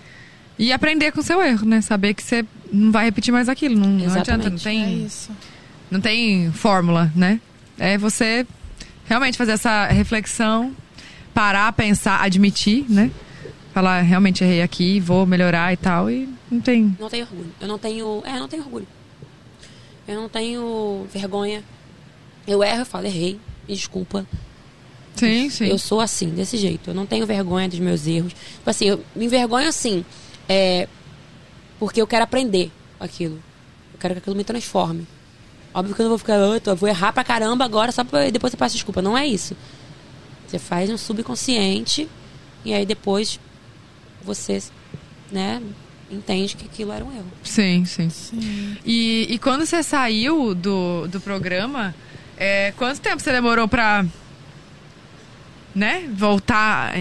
e 0.57 0.71
aprender 0.71 1.11
com 1.11 1.19
o 1.19 1.23
seu 1.23 1.41
erro, 1.41 1.65
né? 1.65 1.81
Saber 1.81 2.13
que 2.13 2.23
você 2.23 2.45
não 2.71 2.89
vai 2.89 3.03
repetir 3.03 3.33
mais 3.33 3.49
aquilo. 3.49 3.75
Não, 3.75 3.89
não 3.89 4.05
adianta, 4.05 4.37
não 4.49 4.55
Exatamente. 4.55 4.67
É 4.69 4.71
tem, 4.71 5.05
isso. 5.05 5.31
não 5.91 5.99
tem 5.99 6.51
fórmula, 6.53 7.11
né? 7.13 7.41
É 7.77 7.97
você 7.97 8.45
realmente 9.05 9.37
fazer 9.37 9.53
essa 9.53 9.87
reflexão, 9.87 10.75
parar, 11.33 11.71
pensar, 11.73 12.21
admitir, 12.21 12.85
né? 12.89 13.11
Falar, 13.73 14.01
realmente 14.01 14.43
errei 14.43 14.61
aqui, 14.61 14.99
vou 14.99 15.25
melhorar 15.25 15.73
e 15.73 15.77
tal, 15.77 16.09
e 16.09 16.29
não 16.51 16.61
tem. 16.61 16.95
Não 16.99 17.09
tenho 17.09 17.25
orgulho. 17.25 17.51
Eu 17.59 17.67
não 17.67 17.79
tenho. 17.79 18.23
É, 18.25 18.35
eu 18.35 18.39
não 18.39 18.47
tenho 18.47 18.63
orgulho. 18.63 18.87
Eu 20.07 20.21
não 20.21 20.29
tenho 20.29 21.07
vergonha. 21.11 21.63
Eu 22.45 22.63
erro, 22.63 22.81
eu 22.81 22.85
falo, 22.85 23.07
errei. 23.07 23.39
Me 23.67 23.73
desculpa. 23.73 24.25
Sim, 25.15 25.49
sim. 25.49 25.67
Eu 25.67 25.77
sou 25.77 26.01
assim, 26.01 26.29
desse 26.29 26.57
jeito. 26.57 26.89
Eu 26.89 26.93
não 26.93 27.05
tenho 27.05 27.25
vergonha 27.25 27.69
dos 27.69 27.79
meus 27.79 28.05
erros. 28.05 28.33
Tipo 28.33 28.69
assim, 28.69 28.85
eu 28.85 29.03
me 29.15 29.25
envergonho 29.25 29.67
assim. 29.69 30.05
É, 30.47 30.87
porque 31.79 32.01
eu 32.01 32.07
quero 32.07 32.23
aprender 32.23 32.71
aquilo. 32.99 33.41
Eu 33.93 33.99
quero 33.99 34.13
que 34.15 34.19
aquilo 34.19 34.35
me 34.35 34.43
transforme. 34.43 35.07
Óbvio 35.73 35.95
que 35.95 36.01
eu 36.01 36.03
não 36.03 36.09
vou 36.11 36.17
ficar, 36.19 36.35
"Ah, 36.35 36.59
eu 36.65 36.75
vou 36.75 36.87
errar 36.87 37.11
pra 37.11 37.23
caramba 37.23 37.65
agora 37.65 37.91
só 37.91 38.03
pra 38.03 38.29
depois 38.29 38.51
você 38.51 38.57
peça 38.57 38.73
desculpa. 38.75 39.01
Não 39.01 39.17
é 39.17 39.25
isso. 39.27 39.55
Você 40.47 40.59
faz 40.59 40.89
um 40.89 40.97
subconsciente 40.97 42.07
e 42.63 42.73
aí 42.73 42.85
depois 42.85 43.39
você, 44.23 44.61
né, 45.31 45.61
entende 46.11 46.55
que 46.55 46.65
aquilo 46.65 46.91
era 46.91 47.03
um 47.03 47.11
erro. 47.11 47.25
Sim, 47.43 47.83
sim. 47.85 48.09
E, 48.85 49.25
e 49.29 49.39
quando 49.39 49.65
você 49.65 49.81
saiu 49.81 50.53
do, 50.53 51.07
do 51.07 51.19
programa, 51.19 51.93
é, 52.37 52.71
quanto 52.77 53.01
tempo 53.01 53.21
você 53.21 53.31
demorou 53.31 53.67
pra. 53.67 54.05
Né? 55.73 56.07
Voltar. 56.13 56.93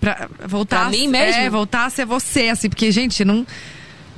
Pra 0.00 0.28
voltar. 0.46 0.80
Pra 0.88 0.90
mim 0.90 1.06
mesmo? 1.06 1.42
É, 1.42 1.50
voltar 1.50 1.84
a 1.84 1.90
ser 1.90 2.06
você, 2.06 2.48
assim, 2.48 2.68
porque, 2.68 2.90
gente, 2.90 3.24
não. 3.24 3.46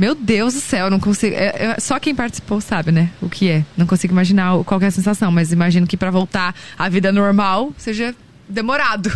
Meu 0.01 0.15
Deus 0.15 0.55
do 0.55 0.61
céu, 0.61 0.89
não 0.89 0.99
consigo. 0.99 1.37
é- 1.37 1.75
é- 1.77 1.79
só 1.79 2.01
quem 2.01 2.15
participou 2.15 2.59
sabe, 2.59 2.91
né? 2.91 3.11
O 3.21 3.29
que 3.29 3.51
é. 3.51 3.63
Não 3.77 3.87
consigo 3.87 4.15
imaginar 4.15 4.65
qual 4.65 4.81
é 4.81 4.87
a 4.87 4.91
sensação, 4.91 5.31
mas 5.31 5.53
imagino 5.53 5.87
que 5.87 5.95
pra 5.95 6.11
voltar 6.11 6.55
à 6.79 6.89
vida 6.89 7.13
normal 7.13 7.71
seja 7.77 8.15
demorado. 8.49 9.11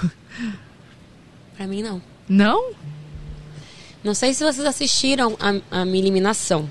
Pra 1.57 1.67
mim, 1.67 1.83
não. 1.83 2.03
Não? 2.29 2.73
Não 4.05 4.13
sei 4.15 4.35
se 4.35 4.45
vocês 4.45 4.67
assistiram 4.67 5.37
a, 5.41 5.81
a 5.81 5.85
minha 5.87 5.99
eliminação. 6.03 6.69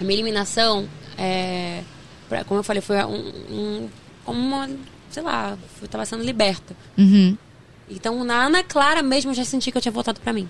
A 0.00 0.04
minha 0.04 0.14
eliminação, 0.14 0.88
é, 1.18 1.82
pra- 2.28 2.44
como 2.44 2.60
eu 2.60 2.64
falei, 2.64 2.80
foi 2.80 3.02
um, 3.04 3.32
um- 3.50 3.88
como 4.24 4.38
uma, 4.38 4.70
sei 5.10 5.24
lá, 5.24 5.58
eu 5.82 5.88
tava 5.88 6.04
sendo 6.06 6.22
liberta. 6.22 6.76
Uhum. 6.96 7.36
Então, 7.88 8.22
na 8.22 8.44
Ana 8.44 8.62
Clara 8.62 9.02
mesmo, 9.02 9.32
eu 9.32 9.34
já 9.34 9.44
senti 9.44 9.72
que 9.72 9.76
eu 9.78 9.82
tinha 9.82 9.90
voltado 9.90 10.20
pra 10.20 10.32
mim. 10.32 10.48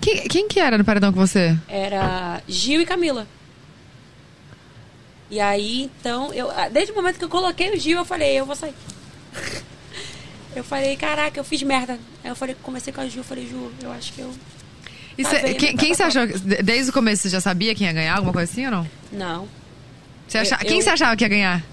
Quem, 0.00 0.28
quem 0.28 0.48
que 0.48 0.60
era 0.60 0.76
no 0.78 0.84
paredão 0.84 1.12
com 1.12 1.18
você? 1.26 1.56
Era 1.68 2.42
Gil 2.46 2.80
e 2.80 2.86
Camila. 2.86 3.26
E 5.30 5.40
aí, 5.40 5.90
então, 6.00 6.32
eu, 6.32 6.48
desde 6.70 6.92
o 6.92 6.94
momento 6.94 7.18
que 7.18 7.24
eu 7.24 7.28
coloquei 7.28 7.70
o 7.74 7.78
Gil, 7.80 7.98
eu 7.98 8.04
falei, 8.04 8.38
eu 8.38 8.46
vou 8.46 8.54
sair. 8.56 8.74
Eu 10.54 10.62
falei, 10.62 10.94
caraca, 10.96 11.40
eu 11.40 11.42
fiz 11.42 11.60
merda. 11.64 11.98
Aí 12.22 12.30
eu 12.30 12.36
falei, 12.36 12.54
comecei 12.62 12.92
com 12.92 13.00
a 13.00 13.08
Ju, 13.08 13.18
eu 13.18 13.24
falei, 13.24 13.44
Ju, 13.44 13.72
eu 13.82 13.90
acho 13.90 14.12
que 14.12 14.20
eu. 14.20 14.32
Cê- 15.28 15.40
vendo, 15.40 15.56
quem, 15.56 15.76
quem 15.76 15.92
você 15.92 16.04
achou? 16.04 16.24
Desde 16.62 16.90
o 16.90 16.92
começo 16.92 17.22
você 17.22 17.28
já 17.28 17.40
sabia 17.40 17.74
quem 17.74 17.88
ia 17.88 17.92
ganhar? 17.92 18.14
Alguma 18.14 18.32
coisa 18.32 18.52
assim 18.52 18.64
ou 18.66 18.70
não? 18.70 18.88
Não. 19.10 19.48
Você 20.28 20.38
acha- 20.38 20.54
Eu- 20.54 20.58
Quem 20.68 20.76
eu- 20.76 20.82
você 20.84 20.90
achava 20.90 21.16
que 21.16 21.24
ia 21.24 21.28
ganhar? 21.28 21.64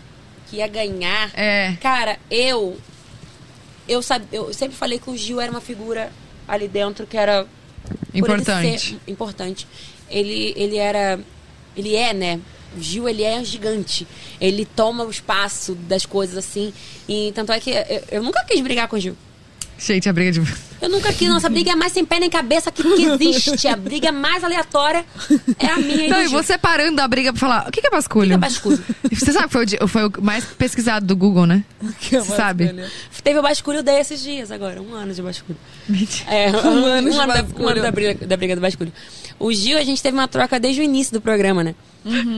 Que 0.50 0.56
ia 0.56 0.68
ganhar. 0.68 1.30
É. 1.36 1.74
Cara, 1.80 2.18
eu. 2.32 2.76
Eu, 3.88 4.02
sab, 4.02 4.26
eu 4.32 4.52
sempre 4.52 4.76
falei 4.76 4.98
que 4.98 5.12
o 5.12 5.16
Gil 5.16 5.40
era 5.40 5.52
uma 5.52 5.62
figura 5.62 6.12
ali 6.48 6.68
dentro 6.68 7.06
que 7.06 7.16
era. 7.18 7.46
Por 7.92 8.16
ele 8.16 8.20
Importante. 8.20 8.80
ser 8.80 9.00
importante. 9.12 9.68
Ele, 10.10 10.54
ele 10.56 10.78
era. 10.78 11.20
Ele 11.76 11.96
é, 11.96 12.14
né? 12.14 12.40
O 12.78 12.82
Gil, 12.82 13.08
ele 13.08 13.24
é 13.24 13.44
gigante. 13.44 14.08
Ele 14.40 14.66
toma 14.66 15.04
o 15.04 15.10
espaço 15.10 15.76
das 15.76 16.06
coisas 16.06 16.38
assim. 16.38 16.74
E 17.08 17.32
tanto 17.34 17.52
é 17.52 17.60
que 17.60 17.72
eu, 17.72 18.04
eu 18.12 18.24
nunca 18.24 18.44
quis 18.46 18.62
brigar 18.62 18.88
com 18.88 18.96
o 18.96 19.00
Gil. 19.00 19.16
Gente, 19.84 20.08
a 20.08 20.14
briga 20.14 20.32
de. 20.32 20.42
Eu 20.80 20.90
nunca 20.90 21.12
quis. 21.12 21.28
Nossa, 21.28 21.48
a 21.48 21.50
briga 21.50 21.72
é 21.72 21.76
mais 21.76 21.92
sem 21.92 22.06
pé 22.06 22.20
nem 22.20 22.30
cabeça 22.30 22.72
que, 22.72 22.84
que 22.84 23.04
existe. 23.04 23.68
A 23.68 23.76
briga 23.76 24.12
mais 24.12 24.44
aleatória 24.44 25.04
é 25.58 25.68
a 25.68 25.78
minha 25.78 26.06
e 26.06 26.10
Não, 26.10 26.20
do 26.20 26.24
e 26.24 26.28
você 26.28 26.56
parando 26.56 27.02
a 27.02 27.08
briga 27.08 27.34
pra 27.34 27.40
falar, 27.40 27.68
o 27.68 27.72
que 27.72 27.82
que 27.82 27.88
é 27.88 27.90
basculho? 27.90 28.26
O 28.26 28.30
que 28.30 28.34
é 28.34 28.38
basculho? 28.38 28.84
Você 29.12 29.32
sabe 29.32 29.48
que 29.48 29.52
foi 29.54 29.66
o, 29.82 29.88
foi 29.88 30.08
o 30.08 30.12
mais 30.22 30.46
pesquisado 30.46 31.06
do 31.06 31.16
Google, 31.16 31.48
né? 31.48 31.64
Você 32.00 32.22
sabe? 32.36 32.74
Teve 33.24 33.40
o 33.40 33.42
basculho 33.42 33.82
desses 33.82 34.22
dias 34.22 34.52
agora. 34.52 34.82
Um 34.82 34.94
ano 34.94 35.14
de 35.14 35.22
basculho. 35.22 35.58
Mentira. 35.90 36.32
É, 36.32 36.52
Um 36.66 36.86
ano 36.86 37.10
de 37.10 37.18
da, 37.18 37.28
basculho. 37.28 37.66
um 37.66 37.68
ano 37.68 37.82
da, 37.82 37.92
briga, 37.92 38.28
da 38.28 38.38
briga 38.38 38.56
do 38.56 38.62
basculho. 38.62 38.94
O 39.40 39.52
Gil, 39.52 39.78
a 39.80 39.84
gente 39.84 40.02
teve 40.02 40.16
uma 40.16 40.28
troca 40.28 40.60
desde 40.60 40.82
o 40.82 40.84
início 40.84 41.12
do 41.12 41.22
programa, 41.22 41.64
né? 41.64 41.74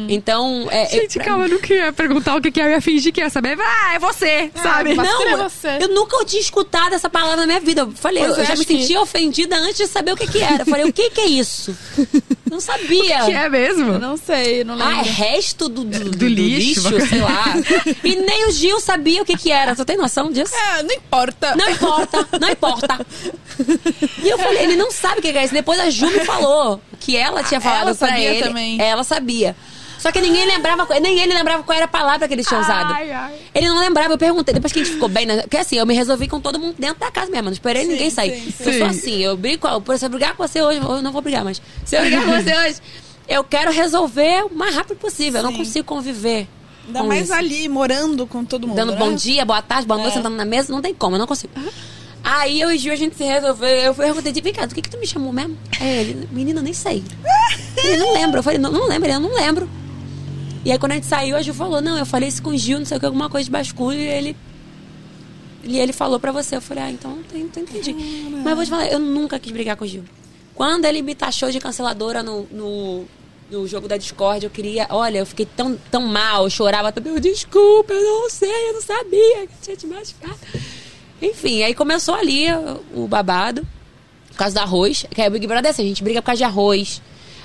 Então. 0.09 0.67
É, 0.69 0.87
Gente, 0.89 1.17
eu, 1.19 1.23
calma, 1.25 1.45
eu 1.45 1.49
não 1.49 1.59
queria 1.59 1.93
perguntar 1.93 2.35
o 2.35 2.41
que 2.41 2.51
que 2.51 2.59
é, 2.61 2.65
eu 2.65 2.69
ia 2.71 2.81
fingir 2.81 3.13
que 3.13 3.21
ia 3.21 3.29
saber. 3.29 3.57
Ah, 3.59 3.93
é 3.95 3.99
você, 3.99 4.51
sabe? 4.61 4.93
mas- 4.93 5.07
Não, 5.09 5.21
é 5.27 5.33
eu- 5.33 5.37
você. 5.49 5.77
eu 5.81 5.87
nunca 5.89 6.23
tinha 6.25 6.41
escutado 6.41 6.93
essa 6.93 7.09
palavra 7.09 7.37
na 7.37 7.45
minha 7.45 7.59
vida. 7.59 7.81
Eu 7.81 7.91
falei, 7.91 8.23
Pois 8.25 8.37
eu 8.37 8.43
é, 8.43 8.47
já 8.47 8.55
me 8.55 8.65
que- 8.65 8.77
sentia 8.77 8.99
ofendida 9.01 9.55
antes 9.57 9.77
de 9.77 9.87
saber 9.87 10.11
o 10.11 10.17
que, 10.17 10.27
que 10.27 10.41
era. 10.43 10.63
Eu 10.63 10.65
falei, 10.65 10.85
o 10.85 10.91
que, 10.93 11.09
que 11.09 11.21
é 11.21 11.25
isso? 11.27 11.75
Não 12.53 12.59
sabia. 12.61 13.25
que 13.25 13.31
é 13.31 13.49
mesmo? 13.49 13.93
Eu 13.93 13.99
não 13.99 14.15
sei, 14.15 14.63
não 14.63 14.75
lembro. 14.75 14.93
Ah, 14.95 14.99
é 14.99 15.01
resto 15.03 15.67
do, 15.67 15.83
do, 15.83 15.99
do- 16.05 16.11
do 16.11 16.27
lixo, 16.27 16.87
lixo, 16.89 17.07
sei 17.09 17.19
lá. 17.19 17.45
E 18.03 18.15
nem 18.15 18.47
o 18.47 18.51
Gil 18.51 18.79
sabia 18.79 19.21
o 19.21 19.25
que, 19.25 19.35
que 19.35 19.51
era. 19.51 19.73
Você 19.75 19.83
tem 19.83 19.97
noção 19.97 20.31
disso? 20.31 20.53
É, 20.55 20.83
não 20.83 20.93
importa. 20.93 21.55
Não 21.55 21.69
importa, 21.69 22.27
não 22.39 22.49
importa. 22.49 23.05
E 24.23 24.29
eu 24.29 24.37
falei, 24.37 24.63
ele 24.63 24.75
não 24.75 24.91
sabe 24.91 25.19
o 25.19 25.21
que 25.21 25.29
é 25.29 25.43
isso. 25.43 25.53
Depois 25.53 25.79
a 25.79 25.89
Ju 25.89 26.09
me 26.11 26.19
falou 26.25 26.79
que 26.99 27.17
ela 27.17 27.43
tinha 27.43 27.57
Ah, 27.57 27.61
falado 27.61 27.81
ela 27.87 27.95
pra 27.95 28.07
sabia 28.09 28.29
ele. 28.33 28.43
também. 28.43 28.81
Ela 28.81 29.03
sabia. 29.03 29.55
Só 30.03 30.11
que 30.11 30.19
ninguém 30.19 30.45
lembrava, 30.45 30.85
nem 30.99 31.17
ele 31.21 31.33
lembrava 31.33 31.63
qual 31.63 31.73
era 31.73 31.85
a 31.85 31.87
palavra 31.87 32.27
que 32.27 32.33
eles 32.33 32.45
tinham 32.45 32.59
usado. 32.61 32.91
Ai, 32.91 33.09
ai. 33.09 33.35
Ele 33.55 33.69
não 33.69 33.79
lembrava, 33.79 34.13
eu 34.13 34.17
perguntei, 34.17 34.53
depois 34.53 34.73
que 34.73 34.81
a 34.81 34.83
gente 34.83 34.93
ficou 34.95 35.07
bem, 35.07 35.25
né? 35.25 35.43
Porque 35.43 35.55
assim, 35.55 35.77
eu 35.77 35.85
me 35.85 35.93
resolvi 35.93 36.27
com 36.27 36.41
todo 36.41 36.59
mundo 36.59 36.75
dentro 36.77 36.99
da 36.99 37.09
casa 37.09 37.31
mesmo, 37.31 37.45
não 37.45 37.53
esperei 37.53 37.83
Sim, 37.83 37.87
ninguém 37.93 38.09
sair. 38.09 38.31
sim, 38.35 38.51
sim. 38.51 38.53
Eu 38.59 38.63
sou 38.65 38.73
Sim. 38.73 38.83
assim, 38.99 39.17
eu 39.23 39.37
brigo, 39.37 39.65
com- 39.65 39.81
por 39.81 39.97
se 39.97 40.05
eu 40.05 40.09
brigar 40.09 40.35
com 40.35 40.45
você 40.45 40.61
hoje, 40.61 40.79
eu 40.79 41.01
não 41.01 41.13
vou 41.13 41.21
brigar, 41.21 41.45
mas 41.45 41.61
se 41.85 41.95
eu 41.95 42.01
brigar 42.01 42.25
com 42.25 42.31
você 42.31 42.53
hoje, 42.53 42.75
eu 43.29 43.45
quero 43.45 43.71
resolver 43.71 44.43
o 44.51 44.53
mais 44.53 44.75
rápido 44.75 44.97
possível. 44.97 45.39
Eu 45.39 45.43
não 45.45 45.53
consigo 45.53 45.85
conviver. 45.85 46.49
Ainda 46.85 46.99
com 46.99 47.07
mais 47.07 47.23
isso. 47.23 47.33
ali, 47.33 47.69
morando 47.69 48.27
com 48.27 48.43
todo 48.43 48.67
mundo. 48.67 48.75
Dando 48.75 48.91
né? 48.91 48.97
bom 48.97 49.15
dia, 49.15 49.45
boa 49.45 49.61
tarde, 49.61 49.87
boa 49.87 49.97
noite, 49.97 50.11
É. 50.11 50.15
sentando 50.17 50.35
na 50.35 50.43
mesa, 50.43 50.69
não 50.73 50.81
tem 50.81 50.93
como, 50.93 51.15
eu 51.15 51.19
não 51.19 51.27
consigo. 51.27 51.53
Aí 52.21 52.59
eu 52.59 52.69
e 52.71 52.77
Gil, 52.77 52.91
a 52.91 52.95
gente 52.97 53.15
se 53.15 53.23
resolveu. 53.23 53.67
Eu 53.69 53.95
perguntei, 53.95 54.33
vem 54.33 54.53
cá, 54.53 54.65
do 54.65 54.75
que, 54.75 54.81
que 54.81 54.89
tu 54.89 54.97
me 54.97 55.07
chamou 55.07 55.31
mesmo? 55.31 55.57
Aí 55.79 55.87
ele, 55.99 56.27
menina, 56.29 56.59
eu 56.59 56.63
nem 56.63 56.73
sei. 56.73 57.01
Ele 57.81 57.97
não 57.97 58.13
lembra. 58.13 58.39
Eu 58.39 58.43
falei, 58.43 58.59
não, 58.59 58.71
não 58.71 58.87
lembro, 58.87 59.07
ele 59.07 59.15
eu 59.15 59.19
não 59.19 59.33
lembro. 59.33 59.67
E 60.65 60.71
aí 60.71 60.79
quando 60.79 60.93
a 60.93 60.95
gente 60.95 61.07
saiu, 61.07 61.35
a 61.35 61.41
Gil 61.41 61.53
falou, 61.53 61.81
não, 61.81 61.97
eu 61.97 62.05
falei 62.05 62.29
isso 62.29 62.41
com 62.41 62.51
o 62.51 62.57
Gil, 62.57 62.79
não 62.79 62.85
sei 62.85 62.97
o 62.97 62.99
que, 62.99 63.05
alguma 63.05 63.29
coisa 63.29 63.45
de 63.45 63.51
basculho, 63.51 63.97
e 63.97 64.07
ele. 64.07 64.37
E 65.63 65.79
ele 65.79 65.93
falou 65.93 66.19
pra 66.19 66.31
você. 66.31 66.55
Eu 66.55 66.61
falei, 66.61 66.83
ah, 66.83 66.91
então 66.91 67.11
não 67.31 67.39
entendi. 67.39 67.71
entendi. 67.73 67.93
Mas 68.31 68.47
eu 68.47 68.55
vou 68.55 68.65
te 68.65 68.69
falar, 68.69 68.87
eu 68.87 68.99
nunca 68.99 69.39
quis 69.39 69.51
brigar 69.51 69.75
com 69.75 69.85
o 69.85 69.87
Gil. 69.87 70.03
Quando 70.55 70.85
ele 70.85 71.01
me 71.01 71.15
taxou 71.15 71.49
de 71.51 71.59
canceladora 71.59 72.21
no, 72.21 72.43
no, 72.51 73.05
no 73.49 73.67
jogo 73.67 73.87
da 73.87 73.97
Discord, 73.97 74.45
eu 74.45 74.51
queria. 74.51 74.87
Olha, 74.89 75.19
eu 75.19 75.25
fiquei 75.25 75.45
tão, 75.45 75.77
tão 75.89 76.01
mal, 76.01 76.43
eu 76.43 76.49
chorava 76.49 76.91
tanto. 76.91 77.09
Eu, 77.09 77.19
desculpa, 77.19 77.93
eu 77.93 78.01
não 78.01 78.29
sei, 78.29 78.69
eu 78.69 78.73
não 78.73 78.81
sabia 78.81 79.47
que 79.47 79.53
tinha 79.61 79.75
te 79.75 79.87
machucado. 79.87 80.37
Enfim, 81.21 81.63
aí 81.63 81.73
começou 81.73 82.15
ali 82.15 82.47
o, 82.93 83.03
o 83.03 83.07
babado. 83.07 83.65
Por 84.29 84.37
causa 84.37 84.55
do 84.55 84.59
arroz. 84.59 85.05
Que 85.11 85.21
aí 85.21 85.27
o 85.27 85.31
Big 85.31 85.45
Brother 85.45 85.67
é 85.67 85.69
assim, 85.71 85.83
a 85.83 85.87
gente 85.87 86.03
briga 86.03 86.21
por 86.21 86.27
causa 86.27 86.37
de 86.37 86.43
arroz. 86.43 87.01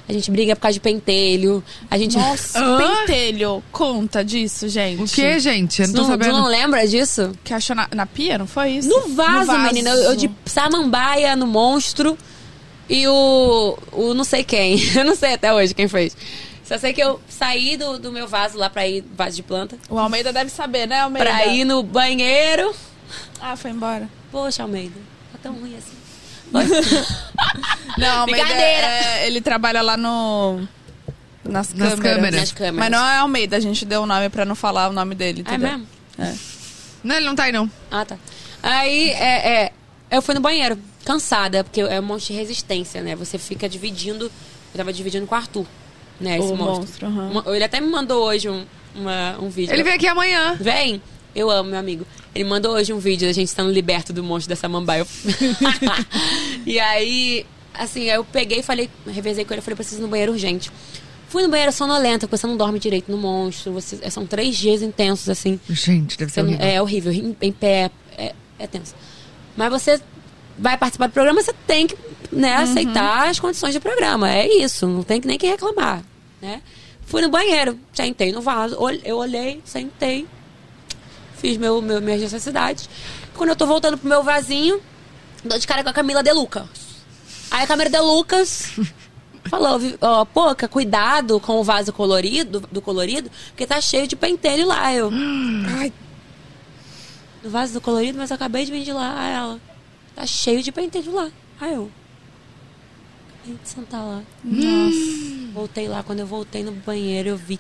A 0.09 0.13
gente 0.13 0.31
briga 0.31 0.57
por 0.57 0.63
causa 0.63 0.73
de 0.75 0.81
pentelho. 0.81 1.63
A 1.91 1.99
gente. 1.99 2.17
Nossa, 2.17 2.59
Hã? 2.59 2.79
pentelho. 2.79 3.63
Conta 3.71 4.25
disso, 4.25 4.67
gente. 4.69 5.03
O 5.03 5.07
que, 5.07 5.39
gente? 5.39 5.83
Eu 5.83 5.89
não 5.89 5.95
tô 5.95 6.01
Tu 6.03 6.09
não, 6.09 6.19
tu 6.19 6.25
sabendo. 6.25 6.39
não 6.39 6.49
lembra 6.49 6.89
disso? 6.89 7.33
Que 7.45 7.53
achou 7.53 7.77
na, 7.77 7.87
na 7.95 8.07
pia, 8.07 8.39
não 8.39 8.47
foi 8.47 8.71
isso? 8.71 8.89
No 8.89 9.09
vaso, 9.15 9.53
menina. 9.59 9.91
Eu, 9.91 9.97
eu 10.13 10.17
de 10.17 10.31
samambaia 10.47 11.37
no 11.37 11.47
monstro. 11.47 12.17
E 12.89 13.07
o. 13.07 13.79
O 13.93 14.15
não 14.15 14.25
sei 14.25 14.43
quem. 14.43 14.81
Eu 14.97 15.05
não 15.05 15.15
sei 15.15 15.35
até 15.35 15.53
hoje 15.53 15.75
quem 15.75 15.87
fez. 15.89 16.17
Só 16.65 16.79
sei 16.79 16.93
que 16.95 17.03
eu 17.03 17.19
saí 17.29 17.77
do, 17.79 17.99
do 17.99 18.11
meu 18.13 18.27
vaso 18.29 18.57
lá 18.59 18.69
pra 18.71 18.87
ir. 18.87 19.05
Vaso 19.17 19.37
de 19.37 19.43
planta. 19.43 19.77
O 19.91 19.99
Almeida 19.99 20.33
deve 20.33 20.51
saber, 20.51 20.87
né, 20.87 21.01
Almeida? 21.01 21.29
Pra 21.29 21.47
ir 21.47 21.65
no 21.65 21.83
banheiro. 21.83 22.75
Ah, 23.41 23.57
foi 23.57 23.71
embora. 23.71 24.09
Poxa, 24.33 24.63
Almeida. 24.63 24.95
Tá 25.33 25.39
tão 25.43 25.53
ruim 25.55 25.75
assim. 25.77 25.97
Não, 27.99 28.21
Almeida, 28.21 28.43
Brincadeira. 28.45 28.87
é, 28.87 29.27
ele 29.27 29.41
trabalha 29.41 29.83
lá 29.83 29.97
no... 29.97 30.61
Nas, 31.45 31.73
Nas 31.73 31.95
câmeras. 31.95 32.01
câmeras. 32.01 32.41
Nas 32.41 32.53
câmeras. 32.53 32.79
Mas 32.79 32.91
não 32.91 33.07
é 33.07 33.17
Almeida, 33.19 33.57
a 33.57 33.61
gente 33.61 33.85
deu 33.85 34.03
o 34.03 34.07
nome 34.07 34.29
pra 34.29 34.45
não 34.45 34.55
falar 34.55 34.89
o 34.89 34.93
nome 34.93 35.15
dele, 35.15 35.39
É 35.47 35.55
entendeu? 35.55 35.69
mesmo? 35.79 35.87
É. 36.19 36.35
Não, 37.03 37.17
ele 37.17 37.27
não 37.27 37.35
tá 37.35 37.45
aí, 37.45 37.53
não. 37.53 37.71
Ah, 37.91 38.05
tá. 38.05 38.19
Aí, 38.63 39.11
é, 39.11 39.49
é, 39.65 39.73
eu 40.11 40.21
fui 40.21 40.35
no 40.35 40.41
banheiro, 40.41 40.79
cansada, 41.05 41.65
porque 41.65 41.81
é 41.81 41.99
um 42.01 42.03
monte 42.03 42.27
de 42.27 42.33
resistência, 42.35 43.01
né? 43.03 43.17
Você 43.17 43.39
fica 43.39 43.69
dividindo. 43.69 44.27
Eu 44.27 44.77
tava 44.77 44.93
dividindo 44.93 45.27
com 45.27 45.35
o 45.35 45.39
Arthur, 45.39 45.65
né? 46.21 46.39
Esse 46.39 46.53
O 46.53 46.57
monstro. 46.57 47.09
monstro. 47.09 47.41
Uma- 47.41 47.57
Ele 47.57 47.65
até 47.65 47.81
me 47.81 47.87
mandou 47.89 48.25
hoje 48.27 48.49
um, 48.51 48.67
uma- 48.95 49.39
um 49.41 49.49
vídeo. 49.49 49.73
Ele 49.73 49.83
vem 49.85 49.95
aqui 49.95 50.07
amanhã. 50.07 50.55
Vem. 50.61 51.01
Eu 51.35 51.51
amo, 51.51 51.71
meu 51.71 51.79
amigo. 51.79 52.07
Ele 52.35 52.45
mandou 52.45 52.75
hoje 52.75 52.93
um 52.93 52.99
vídeo 52.99 53.27
da 53.27 53.33
gente 53.33 53.51
sendo 53.51 53.71
liberto 53.71 54.13
do 54.13 54.23
monstro 54.23 54.49
dessa 54.49 54.63
samambaia. 54.63 55.07
e 56.67 56.79
aí, 56.79 57.47
assim, 57.75 58.05
eu 58.05 58.25
peguei 58.25 58.61
e 58.61 58.63
falei, 58.63 58.91
revezei 59.07 59.45
com 59.45 59.53
ele, 59.53 59.61
eu 59.61 59.63
falei, 59.63 59.77
preciso 59.77 60.01
ir 60.01 60.03
no 60.03 60.09
banheiro 60.09 60.33
urgente. 60.33 60.71
Fui 61.29 61.43
no 61.43 61.49
banheiro 61.49 61.71
sonolenta, 61.73 62.27
porque 62.27 62.39
você 62.39 62.47
não 62.47 62.57
dorme 62.57 62.79
direito 62.79 63.11
no 63.11 63.19
monstro. 63.19 63.73
Você, 63.73 64.11
são 64.11 64.27
três 64.27 64.57
dias 64.57 64.81
intensos, 64.81 65.29
assim. 65.29 65.61
Gente, 65.69 66.17
deve 66.17 66.33
ser 66.33 66.43
não- 66.43 66.51
horrível. 66.51 66.67
É 66.67 66.83
horrível, 66.83 67.13
em, 67.13 67.37
em 67.41 67.53
pé, 67.53 67.91
é, 68.17 68.35
é 68.59 68.67
tenso. 68.67 68.95
Mas 69.57 69.71
você 69.71 70.01
vai 70.59 70.77
participar 70.77 71.09
do 71.09 71.13
programa, 71.13 71.43
você 71.43 71.53
tem 71.67 71.87
que 71.87 71.97
né, 72.33 72.55
aceitar 72.57 73.29
as 73.29 73.39
condições 73.39 73.75
do 73.75 73.81
programa. 73.81 74.31
É 74.31 74.49
isso, 74.49 74.87
não 74.87 75.03
tem 75.03 75.21
nem 75.25 75.39
que 75.39 75.47
reclamar. 75.47 76.03
Né? 76.41 76.63
Fui 77.07 77.23
no 77.23 77.29
banheiro, 77.29 77.79
sentei 77.93 78.33
no 78.33 78.41
vaso, 78.41 78.77
eu 79.05 79.17
olhei, 79.17 79.61
sentei, 79.65 80.27
fiz 81.39 81.57
meu, 81.57 81.81
meu, 81.81 82.01
minhas 82.01 82.21
necessidades. 82.21 82.89
Quando 83.35 83.51
eu 83.51 83.57
tô 83.57 83.67
voltando 83.67 83.97
pro 83.97 84.09
meu 84.09 84.23
vasinho, 84.23 84.81
dou 85.45 85.59
de 85.59 85.67
cara 85.67 85.83
com 85.83 85.89
a 85.89 85.93
Camila 85.93 86.23
De 86.23 86.33
Lucas. 86.33 86.67
Aí 87.51 87.63
a 87.63 87.67
Camila 87.67 87.89
De 87.89 88.01
Lucas 88.01 88.73
falou, 89.49 89.81
ó, 90.01 90.25
Poca, 90.25 90.69
cuidado 90.69 91.41
com 91.41 91.61
o 91.61 91.65
vaso 91.65 91.93
colorido, 91.93 92.61
do 92.71 92.83
colorido, 92.83 93.31
porque 93.49 93.67
tá 93.67 93.81
cheio 93.81 94.07
de 94.07 94.17
pentelho 94.17 94.67
lá. 94.67 94.93
Eu, 94.93 95.11
ai, 95.79 95.93
no 97.43 97.51
vaso 97.51 97.73
do 97.75 97.81
colorido, 97.81 98.19
mas 98.19 98.31
eu 98.31 98.35
acabei 98.35 98.65
de 98.65 98.73
vir 98.73 98.85
de 98.85 98.93
lá. 98.93 99.15
Aí 99.19 99.33
ela, 99.33 99.61
tá 100.15 100.27
cheio 100.27 100.63
de 100.63 100.73
pentelho 100.73 101.15
lá. 101.15 101.31
Aí 101.61 101.75
eu, 101.75 101.91
sentar 103.65 104.05
lá. 104.05 104.23
Nossa. 104.45 105.29
Voltei 105.53 105.89
lá, 105.89 106.03
quando 106.03 106.21
eu 106.21 106.27
voltei 106.27 106.63
no 106.63 106.73
banheiro, 106.73 107.31
eu 107.31 107.37
vi, 107.37 107.59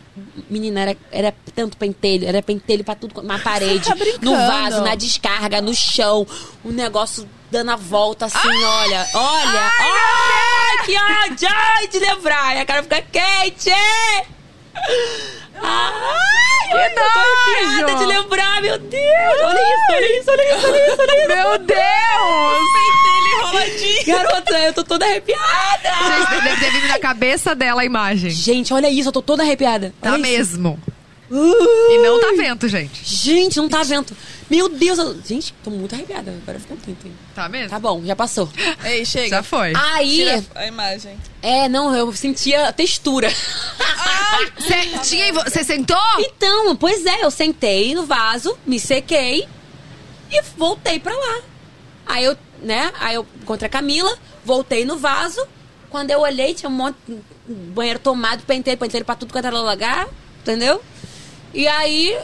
menina, 0.48 0.80
era, 0.80 0.96
era 1.10 1.34
tanto 1.54 1.76
pentelho, 1.76 2.28
era 2.28 2.42
pentelho 2.42 2.84
pra 2.84 2.94
tudo, 2.94 3.22
na 3.22 3.38
parede, 3.40 3.84
tá 3.84 3.96
no 4.20 4.36
vaso, 4.36 4.82
na 4.82 4.94
descarga, 4.94 5.60
no 5.60 5.74
chão, 5.74 6.26
o 6.62 6.70
negócio 6.70 7.28
dando 7.50 7.70
a 7.70 7.76
volta 7.76 8.26
assim, 8.26 8.48
olha, 8.48 9.06
olha, 9.14 9.72
ai, 9.78 10.86
que 10.86 10.94
ódio, 10.96 11.48
ai, 11.50 11.88
de 11.88 11.98
lembrar, 11.98 12.56
a 12.56 12.66
cara 12.66 12.82
fica 12.82 13.02
quente. 13.02 13.70
Ai, 15.62 16.88
que 16.88 16.94
tô 16.94 17.00
arrepiada 17.02 17.92
nojo! 17.92 17.98
de 17.98 18.06
lembrar, 18.06 18.62
meu 18.62 18.78
Deus, 18.78 19.02
olha 19.44 19.60
isso, 19.60 19.92
olha 19.92 20.18
isso, 20.20 20.30
olha 20.30 20.42
isso, 20.56 20.66
olha 20.66 20.86
isso, 20.92 21.00
olha 21.00 21.18
isso. 21.18 21.28
Meu 21.28 21.58
Deus! 21.58 22.58
Pentelho 22.74 23.38
enroladinho. 23.38 24.06
Garota, 24.06 24.58
eu 24.58 24.72
tô 24.72 24.84
toda 24.84 25.04
arrepiada. 25.06 25.88
Gente, 26.28 26.42
deve 26.42 26.60
ter 26.60 26.70
vindo 26.72 26.88
na 26.88 26.98
cabeça 26.98 27.54
dela 27.54 27.82
a 27.82 27.84
imagem. 27.84 28.30
Gente, 28.30 28.72
olha 28.74 28.90
isso, 28.90 29.08
eu 29.08 29.12
tô 29.12 29.22
toda 29.22 29.42
arrepiada. 29.42 29.94
Tá 30.00 30.12
Olha 30.12 30.18
mesmo. 30.18 30.78
Uh, 31.30 31.92
E 31.92 31.98
não 31.98 32.18
tá 32.20 32.28
vento, 32.36 32.66
gente. 32.68 33.02
Gente, 33.04 33.58
não 33.58 33.68
tá 33.68 33.82
vento. 33.82 34.16
Meu 34.50 34.68
Deus, 34.68 34.98
eu... 34.98 35.20
gente, 35.22 35.52
tô 35.62 35.70
muito 35.70 35.94
arrepiada. 35.94 36.30
Agora 36.30 36.58
ficou 36.58 36.78
muito. 36.86 37.06
hein? 37.06 37.12
Tá 37.34 37.48
mesmo? 37.48 37.68
Tá 37.70 37.78
bom, 37.78 38.02
já 38.04 38.16
passou. 38.16 38.48
Ei, 38.84 39.04
chega. 39.04 39.28
Já 39.28 39.42
foi. 39.42 39.72
Aí, 39.76 40.16
Tira 40.16 40.44
a 40.54 40.66
imagem. 40.66 41.18
é, 41.42 41.68
não, 41.68 41.94
eu 41.94 42.10
sentia 42.14 42.68
a 42.68 42.72
textura. 42.72 43.28
Você 44.58 44.98
tinha- 45.04 45.32
você 45.32 45.62
sentou? 45.64 45.96
Então, 46.18 46.74
pois 46.76 47.04
é, 47.06 47.24
eu 47.24 47.30
sentei 47.30 47.94
no 47.94 48.06
vaso, 48.06 48.56
me 48.66 48.78
sequei 48.80 49.46
e 50.30 50.42
voltei 50.56 50.98
pra 50.98 51.12
lá. 51.14 51.40
Aí 52.06 52.24
eu, 52.24 52.36
né, 52.62 52.90
aí 53.00 53.14
eu 53.16 53.26
encontrei 53.42 53.66
a 53.66 53.70
Camila, 53.70 54.16
voltei 54.44 54.84
no 54.84 54.96
vaso. 54.96 55.46
Quando 55.90 56.10
eu 56.10 56.20
olhei, 56.20 56.54
tinha 56.54 56.68
um 56.68 56.72
monte 56.72 56.96
banheiro 57.46 57.98
tomado, 57.98 58.42
penteiro, 58.44 58.78
penteiro 58.78 59.04
pra 59.06 59.14
tudo 59.14 59.32
quanto 59.32 59.46
era 59.46 59.58
lugar, 59.58 60.06
entendeu? 60.40 60.82
E 61.54 61.66
aí, 61.66 62.18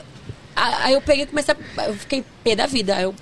aí 0.56 0.94
eu 0.94 1.00
peguei 1.02 1.24
e 1.24 1.26
comecei 1.26 1.54
a, 1.78 1.84
eu 1.86 1.94
fiquei 1.94 2.24
pé 2.42 2.54
da 2.56 2.66
vida. 2.66 3.00
Eu 3.00 3.14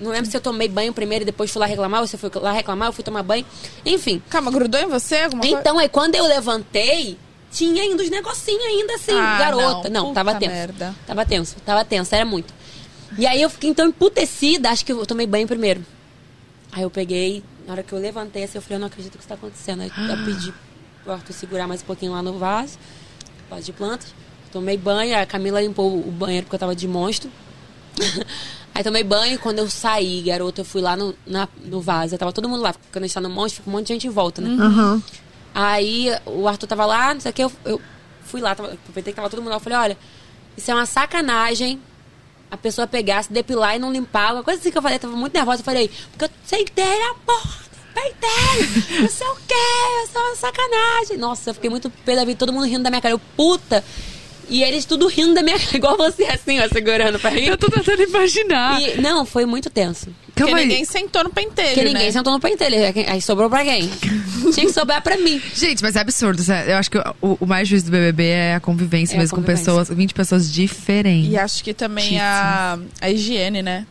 não 0.00 0.10
lembro 0.10 0.30
se 0.30 0.36
eu 0.36 0.40
tomei 0.40 0.68
banho 0.68 0.92
primeiro 0.92 1.22
e 1.22 1.26
depois 1.26 1.50
fui 1.50 1.60
lá 1.60 1.66
reclamar, 1.66 2.00
ou 2.00 2.06
se 2.06 2.16
eu 2.16 2.18
fui 2.20 2.30
lá 2.34 2.52
reclamar, 2.52 2.88
eu 2.88 2.92
fui 2.92 3.04
tomar 3.04 3.22
banho. 3.22 3.46
Enfim, 3.84 4.22
Calma, 4.28 4.50
grudou 4.50 4.80
em 4.80 4.86
você 4.86 5.18
alguma 5.18 5.42
coisa? 5.42 5.58
então, 5.58 5.78
aí 5.78 5.88
quando 5.88 6.14
eu 6.16 6.26
levantei, 6.26 7.16
tinha 7.50 7.82
ainda 7.82 8.02
os 8.02 8.10
negocinhos 8.10 8.64
ainda 8.64 8.94
assim, 8.94 9.12
Ah, 9.18 9.38
garota. 9.38 9.88
não. 9.88 10.06
Não, 10.08 10.14
tava 10.14 10.34
tenso. 10.34 10.52
merda. 10.52 10.94
Tava 11.06 11.24
tenso, 11.24 11.56
tava 11.64 11.84
tenso, 11.84 12.14
era 12.14 12.24
muito. 12.24 12.52
E 13.16 13.26
aí 13.26 13.40
eu 13.40 13.48
fiquei 13.48 13.70
então 13.70 13.86
emputecida, 13.86 14.70
acho 14.70 14.84
que 14.84 14.90
eu 14.92 15.06
tomei 15.06 15.26
banho 15.26 15.46
primeiro. 15.46 15.84
Aí 16.72 16.82
eu 16.82 16.90
peguei, 16.90 17.44
na 17.64 17.74
hora 17.74 17.82
que 17.84 17.92
eu 17.92 17.98
levantei, 18.00 18.42
assim, 18.42 18.58
eu 18.58 18.62
falei, 18.62 18.76
eu 18.76 18.80
não 18.80 18.88
acredito 18.88 19.12
que 19.12 19.18
isso 19.18 19.28
tá 19.28 19.36
acontecendo. 19.36 19.82
Aí 19.82 19.92
eu 19.96 20.24
pedi 20.24 20.52
pro 21.04 21.12
Arthur 21.12 21.32
segurar 21.32 21.68
mais 21.68 21.80
um 21.82 21.84
pouquinho 21.84 22.10
lá 22.10 22.20
no 22.20 22.36
vaso, 22.36 22.76
vaso 23.48 23.62
de 23.62 23.72
plantas. 23.72 24.12
Tomei 24.54 24.78
banho, 24.78 25.18
a 25.20 25.26
Camila 25.26 25.60
limpou 25.60 25.98
o 25.98 26.10
banheiro 26.10 26.46
porque 26.46 26.54
eu 26.54 26.60
tava 26.60 26.74
de 26.74 26.88
monstro. 26.88 27.30
Aí 28.74 28.82
tomei 28.82 29.04
banho, 29.04 29.38
quando 29.38 29.58
eu 29.58 29.68
saí, 29.68 30.22
garota, 30.22 30.60
eu 30.62 30.64
fui 30.64 30.80
lá 30.80 30.96
no, 30.96 31.14
na- 31.26 31.48
no 31.64 31.80
vaso. 31.80 32.16
Tava 32.16 32.32
todo 32.32 32.48
mundo 32.48 32.62
lá, 32.62 32.72
porque 32.72 32.86
quando 32.92 33.04
a 33.04 33.06
gente 33.06 33.14
tá 33.14 33.20
no 33.20 33.28
monstro, 33.30 33.62
fica 33.62 33.70
um 33.70 33.72
monte 33.72 33.86
de 33.88 33.92
gente 33.94 34.06
em 34.06 34.10
volta, 34.10 34.40
né? 34.40 34.50
Aham. 34.64 35.02
Aí 35.54 36.08
o 36.26 36.48
Arthur 36.48 36.66
tava 36.66 36.84
lá, 36.86 37.14
não 37.14 37.20
sei 37.20 37.30
o 37.30 37.34
que, 37.34 37.44
eu, 37.44 37.52
eu 37.64 37.80
fui 38.24 38.40
lá, 38.40 38.54
tava, 38.54 38.72
aproveitei 38.72 39.12
que 39.12 39.16
tava 39.16 39.28
todo 39.30 39.38
mundo 39.40 39.50
lá. 39.50 39.56
Eu 39.56 39.60
falei, 39.60 39.78
olha, 39.78 39.98
isso 40.56 40.70
é 40.70 40.74
uma 40.74 40.86
sacanagem 40.86 41.80
a 42.50 42.56
pessoa 42.56 42.86
pegar, 42.86 43.22
se 43.22 43.32
depilar 43.32 43.76
e 43.76 43.78
não 43.78 43.92
limpar. 43.92 44.32
Uma 44.34 44.42
coisa 44.42 44.60
assim 44.60 44.70
que 44.72 44.78
eu 44.78 44.82
falei, 44.82 44.96
eu 44.96 45.00
tava 45.00 45.16
muito 45.16 45.34
nervosa. 45.34 45.60
Eu 45.60 45.64
falei, 45.64 45.90
porque 46.10 46.24
eu 46.24 46.30
sentei 46.44 46.98
na 46.98 47.14
porta, 47.26 47.70
peitei, 47.94 49.00
não 49.00 49.08
sei 49.08 49.26
o 49.28 49.36
que, 49.36 49.54
isso 50.04 50.16
é 50.16 50.20
uma 50.20 50.34
sacanagem. 50.36 51.16
Nossa, 51.16 51.50
eu 51.50 51.54
fiquei 51.54 51.70
muito 51.70 51.88
pé 52.04 52.16
da 52.16 52.24
vida, 52.24 52.38
todo 52.38 52.52
mundo 52.52 52.66
rindo 52.66 52.82
da 52.82 52.90
minha 52.90 53.00
cara. 53.00 53.14
Eu, 53.14 53.20
puta. 53.36 53.84
E 54.48 54.62
eles 54.62 54.84
tudo 54.84 55.06
rindo 55.08 55.34
da 55.34 55.42
minha 55.42 55.58
cara, 55.60 55.76
igual 55.76 55.96
você, 55.96 56.24
assim, 56.24 56.60
ó, 56.60 56.68
segurando 56.68 57.18
pra 57.18 57.30
rir. 57.30 57.48
Eu 57.48 57.56
tô 57.58 57.68
tentando 57.68 58.02
imaginar. 58.02 58.80
E, 58.80 59.00
não, 59.00 59.24
foi 59.24 59.44
muito 59.46 59.70
tenso. 59.70 60.06
Porque 60.26 60.42
Calma 60.42 60.58
aí. 60.58 60.66
ninguém 60.66 60.84
sentou 60.84 61.22
no 61.22 61.30
pentelho, 61.30 61.68
Porque 61.68 61.84
ninguém 61.84 62.06
né? 62.06 62.12
sentou 62.12 62.32
no 62.32 62.40
pentelho. 62.40 62.76
Aí 63.08 63.22
sobrou 63.22 63.48
pra 63.48 63.62
quem? 63.64 63.88
Tinha 64.52 64.66
que 64.66 64.72
sobrar 64.72 65.00
pra 65.00 65.16
mim. 65.16 65.40
Gente, 65.54 65.80
mas 65.82 65.94
é 65.96 66.00
absurdo. 66.00 66.42
Eu 66.66 66.76
acho 66.76 66.90
que 66.90 66.98
o, 66.98 67.38
o 67.40 67.46
mais 67.46 67.68
juízo 67.68 67.86
do 67.86 67.90
BBB 67.92 68.24
é 68.24 68.54
a 68.56 68.60
convivência 68.60 69.14
É 69.14 69.18
a 69.18 69.20
mesmo 69.20 69.36
convivência. 69.36 69.64
com 69.72 69.78
pessoas, 69.78 69.96
20 69.96 70.12
pessoas 70.14 70.52
diferentes. 70.52 71.32
E 71.32 71.38
acho 71.38 71.62
que 71.62 71.72
também 71.72 72.18
a, 72.20 72.78
a 73.00 73.10
higiene, 73.10 73.62
né? 73.62 73.86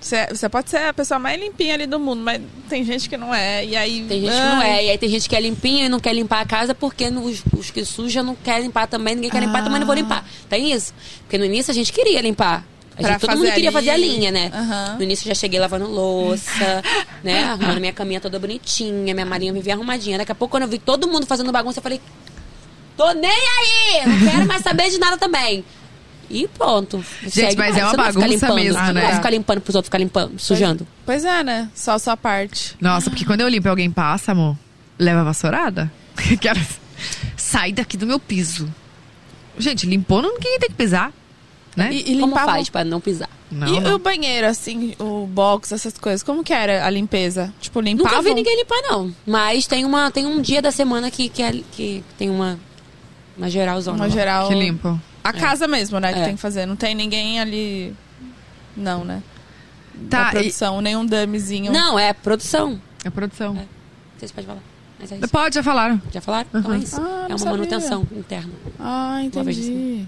Você, 0.00 0.26
você 0.28 0.48
pode 0.48 0.70
ser 0.70 0.78
a 0.78 0.94
pessoa 0.94 1.18
mais 1.18 1.38
limpinha 1.38 1.74
ali 1.74 1.86
do 1.86 2.00
mundo, 2.00 2.22
mas 2.22 2.40
tem 2.70 2.82
gente 2.82 3.06
que 3.08 3.16
não 3.18 3.34
é. 3.34 3.64
E 3.64 3.76
aí. 3.76 4.06
Tem 4.08 4.20
gente 4.22 4.32
que 4.32 4.38
não 4.40 4.62
é. 4.62 4.84
E 4.86 4.90
aí 4.90 4.98
tem 4.98 5.08
gente 5.10 5.28
que 5.28 5.36
é 5.36 5.40
limpinha 5.40 5.86
e 5.86 5.88
não 5.90 6.00
quer 6.00 6.14
limpar 6.14 6.40
a 6.40 6.46
casa 6.46 6.74
porque 6.74 7.06
os, 7.08 7.42
os 7.56 7.70
que 7.70 7.84
suja 7.84 8.22
não 8.22 8.34
querem 8.34 8.62
limpar 8.64 8.86
também. 8.86 9.14
Ninguém 9.14 9.30
quer 9.30 9.40
limpar, 9.40 9.60
Ah. 9.60 9.64
também 9.64 9.78
não 9.80 9.86
vou 9.86 9.94
limpar. 9.94 10.26
Tem 10.48 10.72
isso. 10.72 10.94
Porque 11.22 11.36
no 11.36 11.44
início 11.44 11.70
a 11.70 11.74
gente 11.74 11.92
queria 11.92 12.20
limpar. 12.22 12.64
A 12.96 13.02
gente, 13.02 13.20
todo 13.20 13.36
mundo 13.36 13.52
queria 13.52 13.72
fazer 13.72 13.90
a 13.90 13.96
linha, 13.96 14.30
né? 14.30 14.50
Aham. 14.54 14.96
No 14.96 15.02
início 15.02 15.24
eu 15.24 15.34
já 15.34 15.40
cheguei 15.40 15.58
lavando 15.60 15.86
louça, 15.86 16.82
né? 17.22 17.44
Arrumando 17.44 17.78
minha 17.80 17.92
caminha 17.92 18.20
toda 18.20 18.38
bonitinha, 18.38 19.14
minha 19.14 19.26
marinha 19.26 19.52
vivia 19.52 19.74
arrumadinha. 19.74 20.18
Daqui 20.18 20.32
a 20.32 20.34
pouco, 20.34 20.52
quando 20.52 20.62
eu 20.64 20.68
vi 20.68 20.78
todo 20.78 21.06
mundo 21.08 21.26
fazendo 21.26 21.50
bagunça, 21.52 21.78
eu 21.78 21.82
falei: 21.82 22.00
tô 22.96 23.12
nem 23.12 23.30
aí! 23.30 24.06
Não 24.06 24.30
quero 24.30 24.46
mais 24.46 24.62
saber 24.62 24.90
de 24.90 24.98
nada 24.98 25.16
também. 25.16 25.64
E 26.30 26.46
pronto. 26.46 27.04
Gente, 27.26 27.56
mas 27.56 27.76
é 27.76 27.84
uma 27.84 27.94
bagunça 27.94 28.26
limpando, 28.26 28.54
mesmo, 28.54 28.78
você 28.78 28.86
Não 28.86 28.92
né? 28.94 29.00
vai 29.02 29.14
ficar 29.14 29.30
limpando 29.30 29.60
pros 29.60 29.74
outros 29.74 29.88
ficar 29.88 29.98
limpando, 29.98 30.38
sujando. 30.38 30.86
Pois 31.04 31.24
é, 31.24 31.42
né? 31.42 31.68
Só 31.74 31.92
a 31.92 31.98
sua 31.98 32.16
parte. 32.16 32.76
Nossa, 32.80 33.10
porque 33.10 33.24
quando 33.24 33.40
eu 33.40 33.48
limpo 33.48 33.66
e 33.66 33.70
alguém 33.70 33.90
passa, 33.90 34.32
amor, 34.32 34.56
leva 34.98 35.20
a 35.20 35.24
vassourada. 35.24 35.90
Sai 37.36 37.72
daqui 37.72 37.96
do 37.96 38.06
meu 38.06 38.20
piso. 38.20 38.72
Gente, 39.58 39.86
limpou, 39.86 40.22
não 40.22 40.34
ninguém 40.34 40.58
tem 40.58 40.68
que 40.70 40.76
pisar. 40.76 41.12
Né? 41.76 41.92
E, 41.92 42.12
e 42.12 42.20
Como 42.20 42.34
faz 42.34 42.68
pra 42.68 42.84
não 42.84 43.00
pisar? 43.00 43.28
Não, 43.50 43.66
e 43.66 43.80
não. 43.80 43.96
o 43.96 43.98
banheiro, 43.98 44.46
assim, 44.46 44.94
o 44.98 45.26
box, 45.26 45.72
essas 45.72 45.96
coisas, 45.98 46.22
como 46.22 46.44
que 46.44 46.52
era 46.52 46.86
a 46.86 46.90
limpeza? 46.90 47.52
Tipo, 47.60 47.80
limpava? 47.80 48.10
Nunca 48.16 48.22
vi 48.22 48.34
ninguém 48.34 48.56
limpar, 48.56 48.80
não. 48.82 49.12
Mas 49.26 49.66
tem, 49.66 49.84
uma, 49.84 50.10
tem 50.10 50.24
um 50.24 50.40
dia 50.40 50.62
da 50.62 50.70
semana 50.70 51.10
que, 51.10 51.28
que, 51.28 51.42
é- 51.42 51.60
que 51.72 52.04
tem 52.16 52.30
uma, 52.30 52.58
uma 53.36 53.50
geralzona. 53.50 53.96
Uma 53.96 54.10
geral. 54.10 54.48
Que 54.48 54.54
limpo. 54.54 55.00
A 55.22 55.32
casa 55.32 55.66
mesmo, 55.68 55.98
né? 56.00 56.12
Que 56.12 56.18
É. 56.20 56.24
tem 56.24 56.34
que 56.36 56.40
fazer. 56.40 56.66
Não 56.66 56.76
tem 56.76 56.94
ninguém 56.94 57.40
ali. 57.40 57.94
Não, 58.76 59.04
né? 59.04 59.22
Tá, 60.08 60.24
Da 60.24 60.28
e- 60.28 60.32
produção, 60.32 60.80
nenhum 60.80 61.04
dummyzinho. 61.04 61.70
Não, 61.72 61.98
é 61.98 62.12
produção. 62.12 62.80
A 63.04 63.10
produção. 63.10 63.56
É. 63.56 63.64
Vocês 64.18 64.32
podem 64.32 64.46
falar. 64.46 64.60
Mas 64.98 65.12
é 65.12 65.16
isso. 65.18 65.28
Pode, 65.28 65.54
já 65.54 65.62
falaram. 65.62 66.00
Já 66.12 66.20
falaram? 66.20 66.48
Então 66.54 66.74
é 66.74 66.78
isso. 66.78 67.00
Ah, 67.00 67.24
é 67.28 67.32
uma 67.32 67.38
sabia. 67.38 67.52
manutenção 67.52 68.06
interna. 68.12 68.50
Ah, 68.78 69.20
Uma 69.34 69.44
vez 69.44 69.58
entendi. 69.58 70.06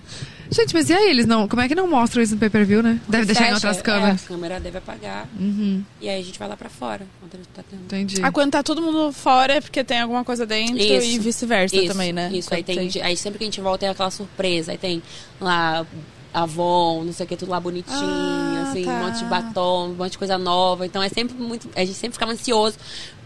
Gente, 0.52 0.74
mas 0.74 0.88
e 0.90 0.94
aí, 0.94 1.10
eles 1.10 1.26
não. 1.26 1.48
Como 1.48 1.62
é 1.62 1.68
que 1.68 1.74
não 1.74 1.88
mostram 1.88 2.22
isso 2.22 2.34
no 2.34 2.40
pay-per-view, 2.40 2.82
né? 2.82 3.00
Deve 3.08 3.26
deixar 3.26 3.48
em 3.48 3.54
outras 3.54 3.78
é, 3.78 3.82
câmeras. 3.82 4.24
a 4.24 4.28
câmera 4.28 4.60
deve 4.60 4.78
apagar. 4.78 5.26
Uhum, 5.38 5.82
E 6.00 6.08
aí 6.08 6.20
a 6.20 6.24
gente 6.24 6.38
vai 6.38 6.48
lá 6.48 6.56
pra 6.56 6.68
fora. 6.68 7.06
Tá 7.54 7.62
tendo. 7.68 7.82
entendi. 7.84 8.20
Ah, 8.22 8.30
quando 8.30 8.52
tá 8.52 8.62
todo 8.62 8.80
mundo 8.82 9.12
fora 9.12 9.54
é 9.54 9.60
porque 9.60 9.82
tem 9.82 10.00
alguma 10.00 10.24
coisa 10.24 10.44
dentro 10.46 10.76
Isso. 10.78 11.06
e 11.06 11.18
vice-versa 11.18 11.82
também, 11.86 12.12
né? 12.12 12.30
Isso, 12.32 12.52
aí, 12.54 12.62
Quando 12.62 12.92
tem, 12.92 13.02
aí 13.02 13.16
sempre 13.16 13.38
que 13.38 13.44
a 13.44 13.46
gente 13.46 13.60
volta 13.60 13.78
tem 13.80 13.88
aquela 13.88 14.10
surpresa. 14.10 14.72
Aí 14.72 14.78
tem 14.78 15.02
lá 15.40 15.86
Avon, 16.32 17.04
não 17.04 17.12
sei 17.12 17.24
o 17.26 17.28
que, 17.28 17.36
tudo 17.36 17.50
lá 17.50 17.60
bonitinho, 17.60 17.94
Ah, 17.98 18.68
assim, 18.70 18.84
tá. 18.84 18.90
um 18.92 19.04
monte 19.06 19.18
de 19.18 19.24
batom, 19.26 19.88
um 19.90 19.94
monte 19.94 20.12
de 20.12 20.18
coisa 20.18 20.38
nova. 20.38 20.86
Então 20.86 21.02
é 21.02 21.08
sempre 21.08 21.36
muito. 21.36 21.68
A 21.76 21.80
gente 21.84 21.94
sempre 21.94 22.14
ficava 22.14 22.32
ansioso 22.32 22.76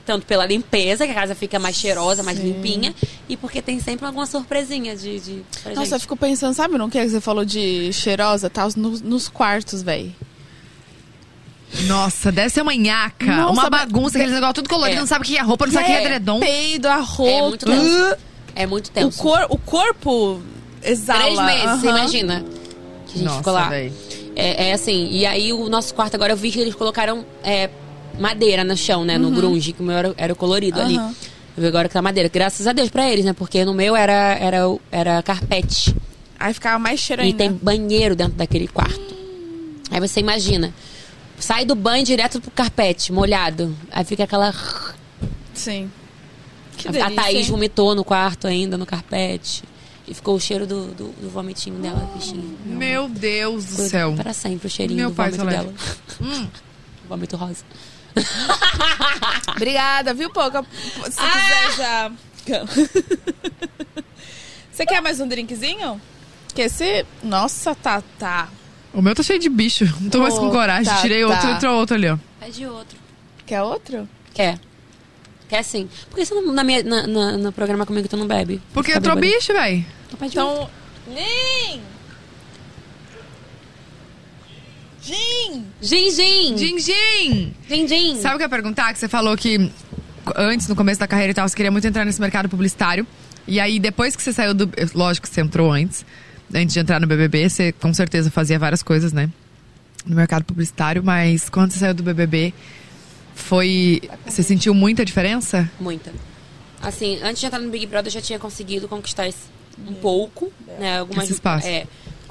tanto 0.06 0.24
pela 0.24 0.46
limpeza, 0.46 1.04
que 1.04 1.10
a 1.12 1.14
casa 1.14 1.34
fica 1.34 1.58
mais 1.58 1.76
cheirosa, 1.76 2.22
mais 2.22 2.38
Sim. 2.38 2.44
limpinha, 2.44 2.94
e 3.28 3.36
porque 3.36 3.60
tem 3.60 3.80
sempre 3.80 4.06
alguma 4.06 4.24
surpresinha 4.24 4.96
de, 4.96 5.18
de 5.20 5.42
pra 5.62 5.72
Nossa, 5.74 5.82
eu 5.82 5.86
gente. 5.90 6.00
fico 6.02 6.16
pensando, 6.16 6.54
sabe 6.54 6.78
no 6.78 6.88
que 6.88 7.06
você 7.08 7.20
falou 7.20 7.44
de 7.44 7.92
cheirosa? 7.92 8.48
Tá 8.48 8.66
nos, 8.76 9.02
nos 9.02 9.28
quartos, 9.28 9.82
velho. 9.82 10.14
Nossa, 11.86 12.30
deve 12.32 12.48
ser 12.50 12.62
uma 12.62 12.74
nhaca, 12.74 13.26
Nossa, 13.26 13.52
uma 13.52 13.68
mas- 13.70 13.70
bagunça, 13.70 14.16
aqueles 14.16 14.32
negócio 14.34 14.54
tudo 14.54 14.68
colorido, 14.68 14.96
É. 14.96 15.00
não 15.00 15.06
sabe 15.06 15.24
o 15.24 15.26
que 15.26 15.36
é 15.36 15.42
roupa, 15.42 15.66
não 15.66 15.72
sabe 15.72 15.84
o 15.84 15.88
que 15.88 15.92
é 15.92 16.00
edredom. 16.04 16.40
Peido, 16.40 16.86
a 16.88 16.98
É 16.98 17.00
roupa. 17.00 17.48
muito 17.48 17.66
tenso. 17.66 18.16
É 18.54 18.66
muito 18.66 18.86
O, 18.86 18.90
tenso. 18.90 19.18
cor, 19.22 19.46
o 19.50 19.58
corpo 19.58 20.40
exala. 20.82 21.20
Três 21.22 21.38
meses, 21.40 21.80
você 21.80 21.88
imagina. 21.88 22.44
Que 23.06 23.12
a 23.14 23.18
gente 23.18 23.24
Nossa, 23.24 23.38
ficou 23.38 23.52
lá. 23.52 23.74
É, 23.74 24.68
é 24.68 24.72
assim, 24.72 25.08
e 25.10 25.26
aí 25.26 25.52
o 25.52 25.68
nosso 25.68 25.92
quarto 25.94 26.14
agora 26.14 26.32
eu 26.32 26.36
vi 26.36 26.50
que 26.50 26.60
eles 26.60 26.74
colocaram 26.74 27.24
é, 27.42 27.68
madeira 28.18 28.64
no 28.64 28.76
chão, 28.76 29.04
né? 29.04 29.18
No 29.18 29.30
grunge, 29.30 29.72
que 29.72 29.82
o 29.82 29.84
meu 29.84 29.96
era, 29.96 30.14
era 30.16 30.32
o 30.32 30.36
colorido 30.36 30.80
ali. 30.80 30.96
Aham. 30.96 31.14
Eu 31.56 31.62
vi 31.62 31.68
agora 31.68 31.88
que 31.88 31.94
tá 31.94 32.02
madeira. 32.02 32.28
Graças 32.28 32.66
a 32.66 32.72
Deus 32.72 32.90
pra 32.90 33.10
eles, 33.10 33.24
né? 33.24 33.32
Porque 33.32 33.64
no 33.64 33.72
meu 33.72 33.96
era, 33.96 34.34
era, 34.34 34.58
era 34.90 35.22
carpete. 35.22 35.94
Aí 36.38 36.52
ficava 36.52 36.78
mais 36.78 37.00
cheiro 37.00 37.22
E 37.22 37.26
ainda. 37.26 37.38
tem 37.38 37.50
banheiro 37.50 38.14
dentro 38.14 38.34
daquele 38.34 38.68
quarto. 38.68 39.14
Aí 39.90 39.98
você 40.00 40.20
imagina. 40.20 40.74
Sai 41.38 41.64
do 41.64 41.74
banho 41.74 42.04
direto 42.04 42.40
pro 42.40 42.50
carpete, 42.50 43.10
molhado. 43.12 43.74
Aí 43.90 44.04
fica 44.04 44.24
aquela. 44.24 44.54
Sim. 45.54 45.90
Que 46.76 46.88
a, 46.88 46.90
a 46.90 46.92
delícia, 46.92 47.14
Thaís 47.22 47.46
hein? 47.46 47.50
vomitou 47.52 47.94
no 47.94 48.04
quarto 48.04 48.46
ainda, 48.46 48.76
no 48.76 48.84
carpete. 48.84 49.62
E 50.06 50.14
ficou 50.14 50.36
o 50.36 50.40
cheiro 50.40 50.66
do, 50.66 50.86
do, 50.88 51.08
do 51.20 51.28
vomitinho 51.30 51.78
dela, 51.80 52.08
bichinha. 52.14 52.44
Meu 52.64 53.08
Deus 53.08 53.64
do 53.64 53.82
céu. 53.88 54.12
Para 54.14 54.32
sempre 54.32 54.66
o 54.66 54.70
cheirinho 54.70 55.00
Meu 55.00 55.10
do 55.10 55.14
vômito 55.16 55.44
dela. 55.44 55.72
Hum. 56.20 56.46
Vômito 57.08 57.36
rosa. 57.36 57.64
Obrigada, 59.56 60.14
viu, 60.14 60.30
Pouca? 60.30 60.62
Se 61.10 61.18
Ah! 61.20 61.68
quiser 61.70 61.76
já. 61.76 62.12
Você 64.72 64.84
quer 64.86 65.00
mais 65.00 65.20
um 65.20 65.28
drinkzinho? 65.28 66.00
Que 66.54 66.62
esse. 66.62 67.04
Nossa, 67.22 67.74
tá, 67.74 68.02
tá. 68.18 68.48
O 68.92 69.02
meu 69.02 69.14
tá 69.14 69.22
cheio 69.22 69.38
de 69.38 69.48
bicho, 69.48 69.84
não 70.00 70.08
tô 70.10 70.18
mais 70.20 70.34
com 70.38 70.48
Oh, 70.48 70.50
coragem. 70.50 70.84
tá, 70.92 71.00
Tirei 71.02 71.22
outro 71.24 71.40
tá. 71.42 71.50
e 71.50 71.52
entrou 71.54 71.74
outro 71.78 71.96
ali, 71.96 72.08
ó. 72.08 72.16
Pede 72.40 72.66
outro. 72.66 72.98
Quer 73.44 73.62
outro? 73.62 74.08
Quer. 74.32 74.58
Quer 75.48 75.62
sim. 75.62 75.88
Por 76.10 76.16
que 76.18 76.24
você 76.26 76.34
não, 76.34 76.52
na 76.52 76.64
minha, 76.64 76.82
na, 76.82 77.06
na- 77.06 77.32
no 77.36 77.52
programa 77.52 77.84
comigo 77.86 78.08
tu 78.08 78.16
não 78.16 78.26
bebe? 78.26 78.60
Porque 78.72 78.92
entrou 78.92 79.16
bicho, 79.16 79.52
véi. 79.52 79.86
Então 80.22 80.46
outro. 80.48 80.70
Então. 81.06 81.14
Nin! 81.14 81.82
Gin! 85.06 85.64
Gin, 85.80 86.10
gin! 86.10 86.56
Gin, 86.56 86.78
gin! 86.80 87.54
Gin, 87.68 87.86
gin! 87.86 88.20
Sabe 88.20 88.34
o 88.34 88.38
que 88.38 88.42
eu 88.42 88.46
ia 88.46 88.48
perguntar? 88.48 88.92
Que 88.92 88.98
você 88.98 89.08
falou 89.08 89.36
que 89.36 89.70
antes, 90.34 90.66
no 90.66 90.74
começo 90.74 90.98
da 90.98 91.06
carreira 91.06 91.30
e 91.30 91.34
tal, 91.34 91.48
você 91.48 91.54
queria 91.54 91.70
muito 91.70 91.86
entrar 91.86 92.04
nesse 92.04 92.20
mercado 92.20 92.48
publicitário. 92.48 93.06
E 93.46 93.60
aí, 93.60 93.78
depois 93.78 94.16
que 94.16 94.22
você 94.22 94.32
saiu 94.32 94.52
do. 94.52 94.68
Lógico 94.94 95.28
que 95.28 95.32
você 95.32 95.40
entrou 95.40 95.70
antes. 95.70 96.04
Antes 96.52 96.74
de 96.74 96.80
entrar 96.80 97.00
no 97.00 97.06
BBB, 97.06 97.48
você 97.48 97.70
com 97.70 97.94
certeza 97.94 98.30
fazia 98.32 98.58
várias 98.58 98.82
coisas, 98.82 99.12
né? 99.12 99.30
No 100.04 100.16
mercado 100.16 100.44
publicitário, 100.44 101.02
mas 101.04 101.48
quando 101.48 101.70
você 101.70 101.78
saiu 101.78 101.94
do 101.94 102.02
BBB, 102.02 102.52
foi. 103.32 104.02
Você 104.24 104.42
sentiu 104.42 104.74
muita 104.74 105.04
diferença? 105.04 105.70
Muita. 105.78 106.12
Assim, 106.82 107.20
antes 107.22 107.40
de 107.40 107.46
entrar 107.46 107.60
no 107.60 107.70
Big 107.70 107.86
Brother, 107.86 108.08
eu 108.08 108.14
já 108.14 108.20
tinha 108.20 108.38
conseguido 108.38 108.88
conquistar 108.88 109.28
esse, 109.28 109.44
um 109.86 109.94
pouco, 109.94 110.52
né? 110.78 110.98
Algumas, 110.98 111.24
Esse 111.24 111.34
espaço. 111.34 111.66
É, 111.66 111.86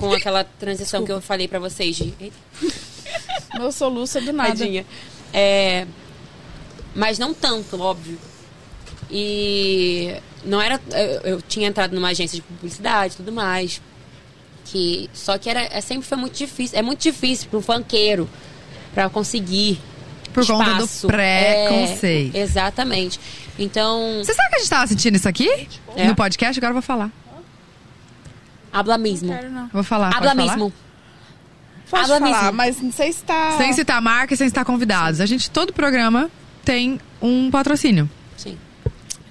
com 0.10 0.16
aquela 0.16 0.44
transição 0.44 1.06
que 1.06 1.12
eu 1.12 1.22
falei 1.22 1.48
pra 1.48 1.60
vocês 1.60 1.96
de... 1.96 2.14
Meu 3.56 3.72
soluço 3.72 4.18
é 4.18 4.22
do 4.22 4.34
nada. 4.34 4.50
tadinha. 4.50 4.86
É, 5.34 5.86
mas 6.94 7.18
não 7.20 7.34
tanto, 7.34 7.80
óbvio. 7.82 8.18
E 9.10 10.16
não 10.44 10.62
era... 10.62 10.80
Eu, 10.92 11.32
eu 11.36 11.42
tinha 11.42 11.68
entrado 11.68 11.94
numa 11.96 12.10
agência 12.10 12.36
de 12.36 12.42
publicidade 12.42 13.14
e 13.14 13.18
tudo 13.18 13.32
mais. 13.32 13.82
Que, 14.66 15.10
só 15.14 15.38
que 15.38 15.50
era, 15.50 15.62
é, 15.62 15.80
sempre 15.82 16.08
foi 16.08 16.18
muito 16.18 16.36
difícil. 16.36 16.78
É 16.78 16.82
muito 16.82 17.02
difícil 17.02 17.48
para 17.50 17.60
um 17.60 17.62
funkeiro 17.62 18.28
pra 18.94 19.10
conseguir 19.10 19.80
Por 20.34 20.46
conta 20.46 20.74
do 20.76 20.84
espaço. 20.86 21.08
preconceito. 21.08 22.36
É, 22.36 22.40
exatamente. 22.40 23.20
Então, 23.60 24.22
Você 24.24 24.34
sabe 24.34 24.50
que 24.50 24.56
a 24.56 24.60
gente 24.60 24.70
tava 24.70 24.88
sentindo 24.88 25.16
isso 25.16 25.30
aqui? 25.30 25.68
É. 25.96 26.08
No 26.08 26.16
podcast? 26.16 26.60
Agora 26.60 26.72
eu 26.72 26.76
vou 26.76 26.82
falar. 26.82 27.12
Habla 28.80 28.98
mesmo. 28.98 29.30
Não 29.30 29.36
quero, 29.38 29.52
não. 29.52 29.64
Eu 29.64 29.70
Vou 29.74 29.84
falar. 29.84 30.08
Habla 30.16 30.32
falar? 30.32 30.36
mesmo. 30.36 30.74
Pode 31.90 32.04
Habla 32.12 32.20
falar, 32.20 32.42
mesmo. 32.44 32.58
mas 32.58 32.82
não 32.82 32.92
sei 32.92 33.14
se 33.14 33.24
tá. 33.24 33.56
Sem 33.58 33.72
citar 33.74 34.02
marca 34.02 34.34
e 34.34 34.38
sem 34.38 34.48
citar 34.48 34.66
convidados. 34.66 35.22
A 35.22 35.26
gente, 35.26 35.50
todo 35.52 35.72
programa 35.72 36.30
tem 36.64 37.00
um 37.22 37.52
patrocínio. 37.52 38.10
Sim. 38.36 38.58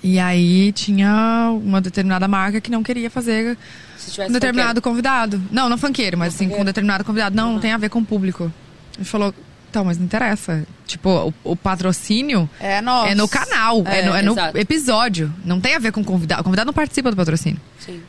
E 0.02 0.18
aí 0.20 0.70
tinha 0.72 1.50
uma 1.62 1.80
determinada 1.80 2.28
marca 2.28 2.60
que 2.60 2.70
não 2.70 2.82
queria 2.82 3.10
fazer 3.10 3.56
Se 3.96 4.12
tivesse 4.12 4.30
um 4.30 4.32
determinado 4.32 4.80
convidado. 4.80 5.42
Não, 5.50 5.68
não 5.68 5.76
funkeiro, 5.78 6.16
mas 6.16 6.34
assim, 6.34 6.48
com 6.48 6.60
um 6.60 6.64
determinado 6.64 7.04
convidado. 7.04 7.34
Não, 7.34 7.54
não 7.54 7.60
tem 7.60 7.72
a 7.72 7.78
ver 7.78 7.88
com 7.88 7.98
o 8.00 8.04
público. 8.04 8.52
A 8.94 8.98
gente 8.98 9.08
falou, 9.10 9.34
então, 9.68 9.84
mas 9.84 9.98
não 9.98 10.04
interessa. 10.04 10.64
Tipo, 10.86 11.32
o, 11.44 11.52
o 11.52 11.56
patrocínio 11.56 12.48
É 12.60 12.80
nosso. 12.80 13.08
é 13.08 13.14
no 13.16 13.26
canal, 13.26 13.82
é, 13.86 14.00
É, 14.00 14.02
no, 14.04 14.14
é 14.16 14.22
no 14.22 14.58
episódio. 14.58 15.32
Não 15.44 15.58
tem 15.60 15.74
a 15.74 15.78
ver 15.80 15.90
com 15.90 16.02
o 16.02 16.04
convidado. 16.04 16.42
O 16.42 16.44
convidado 16.44 16.66
não 16.66 16.74
participa 16.74 17.10
do 17.10 17.16
patrocínio. 17.16 17.60
Sim. 17.80 18.00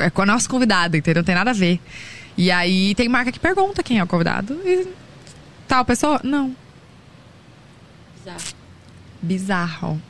É 0.00 0.10
com 0.10 0.22
a 0.22 0.26
nossa 0.26 0.48
convidada, 0.48 0.96
entendeu? 0.96 1.20
Não 1.20 1.24
tem 1.26 1.34
nada 1.34 1.50
a 1.50 1.54
ver. 1.54 1.80
E 2.36 2.50
aí 2.50 2.94
tem 2.94 3.08
marca 3.08 3.30
que 3.30 3.38
pergunta 3.38 3.82
quem 3.82 3.98
é 3.98 4.02
o 4.04 4.06
convidado 4.06 4.54
e 4.64 4.88
tal 5.68 5.84
pessoa. 5.84 6.20
Não. 6.24 6.54
Exato. 8.20 8.54
Bizarro. 9.22 10.00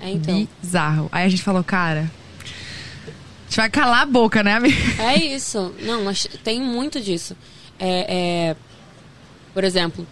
É, 0.00 0.10
então. 0.10 0.46
Bizarro. 0.62 1.08
Aí 1.12 1.24
a 1.26 1.28
gente 1.28 1.42
falou, 1.42 1.62
cara. 1.64 2.10
A 2.40 3.44
gente 3.52 3.56
vai 3.56 3.70
calar 3.70 4.02
a 4.02 4.06
boca, 4.06 4.42
né, 4.42 4.54
amiga? 4.54 4.76
É 5.02 5.16
isso. 5.16 5.74
Não, 5.82 6.04
mas 6.04 6.26
tem 6.42 6.60
muito 6.60 7.00
disso. 7.00 7.36
É, 7.78 8.50
é, 8.50 8.56
por 9.52 9.64
exemplo, 9.64 10.06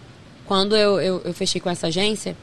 quando 0.45 0.75
eu, 0.75 0.99
eu, 1.01 1.21
eu 1.25 1.33
fechei 1.33 1.59
com 1.59 1.69
essa 1.69 1.87
agência, 1.87 2.35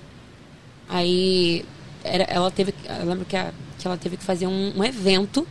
aí 0.88 1.64
era, 2.02 2.24
ela 2.24 2.50
teve. 2.50 2.74
Eu 3.00 3.06
lembro 3.06 3.24
que, 3.24 3.36
a- 3.36 3.52
que 3.78 3.86
ela 3.86 3.96
teve 3.96 4.16
que 4.16 4.24
fazer 4.24 4.46
um, 4.46 4.72
um 4.78 4.82
evento 4.84 5.46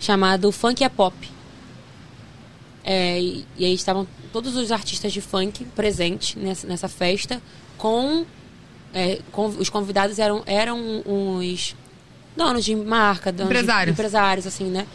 chamado 0.00 0.50
Funk 0.52 0.82
é 0.84 0.88
Pop. 0.88 1.14
É, 2.84 3.18
e, 3.20 3.46
e 3.56 3.64
aí 3.64 3.74
estavam 3.74 4.06
todos 4.32 4.56
os 4.56 4.70
artistas 4.70 5.12
de 5.12 5.20
funk 5.20 5.64
presentes 5.76 6.34
nessa, 6.34 6.66
nessa 6.66 6.88
festa, 6.88 7.40
com, 7.78 8.26
é, 8.92 9.20
com- 9.32 9.46
os 9.46 9.70
convidados 9.70 10.18
eram, 10.18 10.42
eram 10.44 11.02
os 11.50 11.74
donos 12.36 12.64
de 12.64 12.76
marca, 12.76 13.32
donos 13.32 13.48
de- 13.52 13.54
Empresários. 13.58 13.92
empresários, 13.94 14.46
assim, 14.46 14.64
né? 14.64 14.86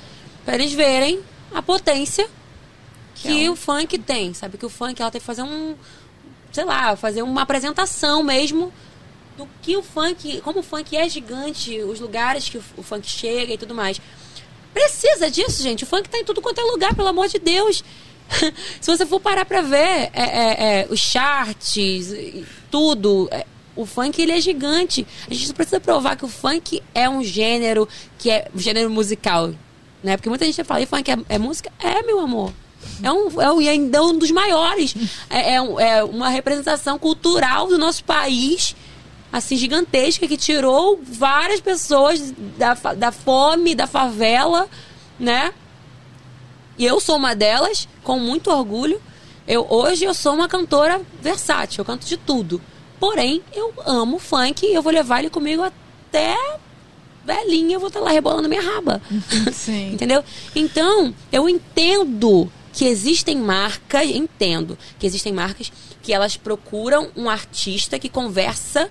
Pra 0.45 0.55
eles 0.55 0.71
verem 0.73 1.19
a 1.53 1.61
potência 1.61 2.27
que 3.15 3.27
Que 3.27 3.45
é 3.45 3.49
um- 3.49 3.53
o 3.53 3.55
funk 3.55 3.97
tem, 3.97 4.34
sabe? 4.34 4.57
Que 4.57 4.65
o 4.65 4.69
funk, 4.69 5.01
ela 5.01 5.09
tem 5.09 5.19
que 5.19 5.26
fazer 5.26 5.41
um, 5.41 5.76
sei 6.51 6.65
lá, 6.65 6.95
fazer 6.95 7.23
uma 7.23 7.41
apresentação 7.41 8.21
mesmo 8.23 8.71
do 9.35 9.47
que 9.63 9.76
o 9.76 9.81
funk, 9.81 10.41
como 10.41 10.59
o 10.59 10.63
funk 10.63 10.95
é 10.95 11.09
gigante, 11.09 11.80
os 11.81 11.99
lugares 11.99 12.47
que 12.49 12.57
o, 12.59 12.63
o 12.77 12.84
funk 12.84 13.09
chega 13.09 13.53
e 13.53 13.57
tudo 13.57 13.73
mais. 13.73 13.99
Precisa 14.74 15.30
disso, 15.30 15.62
gente. 15.64 15.84
O 15.84 15.88
funk 15.88 16.08
tá 16.10 16.18
em 16.18 16.24
tudo 16.24 16.41
quanto 16.41 16.60
é 16.60 16.64
lugar, 16.64 16.94
pelo 16.96 17.08
amor 17.08 17.28
de 17.28 17.40
Deus. 17.40 17.84
Se 18.80 18.90
você 18.96 19.06
for 19.06 19.20
parar 19.20 19.46
pra 19.46 19.62
ver 19.62 19.78
é, 19.78 20.12
é, 20.14 20.82
é, 20.82 20.88
os 20.90 21.00
charts, 21.00 22.14
tudo, 22.70 23.28
é, 23.32 23.46
o 23.76 23.86
funk 23.86 24.22
ele 24.22 24.32
é 24.32 24.40
gigante. 24.41 25.06
A 25.30 25.34
gente 25.34 25.54
precisa 25.54 25.80
provar 25.80 26.16
que 26.16 26.26
o 26.26 26.28
funk 26.30 26.82
é 26.94 27.10
um 27.10 27.24
gênero 27.24 27.88
que 28.18 28.30
é 28.30 28.48
um 28.54 28.60
gênero 28.60 28.90
musical, 28.90 29.52
né? 30.04 30.16
Porque 30.16 30.30
muita 30.30 30.46
gente 30.46 30.64
fala, 30.64 30.82
e 30.82 30.86
funk 30.86 31.10
é, 31.12 31.18
é 31.28 31.38
música? 31.40 31.72
É, 31.80 32.04
meu 32.04 32.20
amor. 32.20 32.54
É 33.04 33.12
um, 33.12 33.41
é 33.41 33.52
um, 33.52 33.60
ainda 33.60 34.04
um 34.04 34.18
dos 34.18 34.32
maiores. 34.32 34.94
É, 35.30 35.56
é 35.56 35.62
um- 35.62 35.80
é 35.80 36.04
uma 36.04 36.30
representação 36.30 36.98
cultural 37.00 37.68
do 37.68 37.78
nosso 37.78 38.04
país 38.04 38.76
assim, 39.31 39.56
gigantesca, 39.56 40.27
que 40.27 40.38
tirou 40.38 40.99
várias 41.03 41.61
pessoas 41.61 42.34
da, 42.57 42.73
da 42.73 43.11
fome, 43.11 43.76
da 43.76 43.88
favela, 43.88 44.68
né? 45.19 45.53
E 46.77 46.85
eu 46.85 46.99
sou 46.99 47.18
uma 47.18 47.35
delas, 47.35 47.88
com 48.03 48.18
muito 48.18 48.49
orgulho. 48.49 49.01
Eu, 49.47 49.65
hoje 49.69 50.06
eu 50.06 50.14
sou 50.14 50.34
uma 50.34 50.47
cantora 50.47 51.01
versátil, 51.22 51.81
eu 51.81 51.85
canto 51.85 52.06
de 52.06 52.18
tudo. 52.18 52.61
Porém, 52.99 53.41
eu 53.53 53.73
amo 53.85 54.19
funk 54.19 54.65
e 54.65 54.73
eu 54.73 54.81
vou 54.81 54.91
levar 54.91 55.19
ele 55.19 55.30
comigo 55.30 55.64
até 55.64 56.35
velhinha, 57.26 57.76
eu 57.76 57.80
vou 57.80 57.88
estar 57.88 57.99
lá 57.99 58.11
rebolando 58.11 58.49
minha 58.49 58.61
raba. 58.61 59.01
Sim. 59.53 59.91
Entendeu? 59.93 60.23
Então, 60.56 61.14
eu 61.31 61.47
entendo 61.47 62.51
que 62.72 62.85
existem 62.85 63.35
marcas, 63.38 64.07
entendo 64.10 64.77
que 64.97 65.06
existem 65.06 65.34
marcas 65.34 65.72
que 66.01 66.14
elas 66.14 66.38
procuram 66.38 67.10
um 67.15 67.30
artista 67.30 67.99
que 67.99 68.10
conversa 68.10 68.89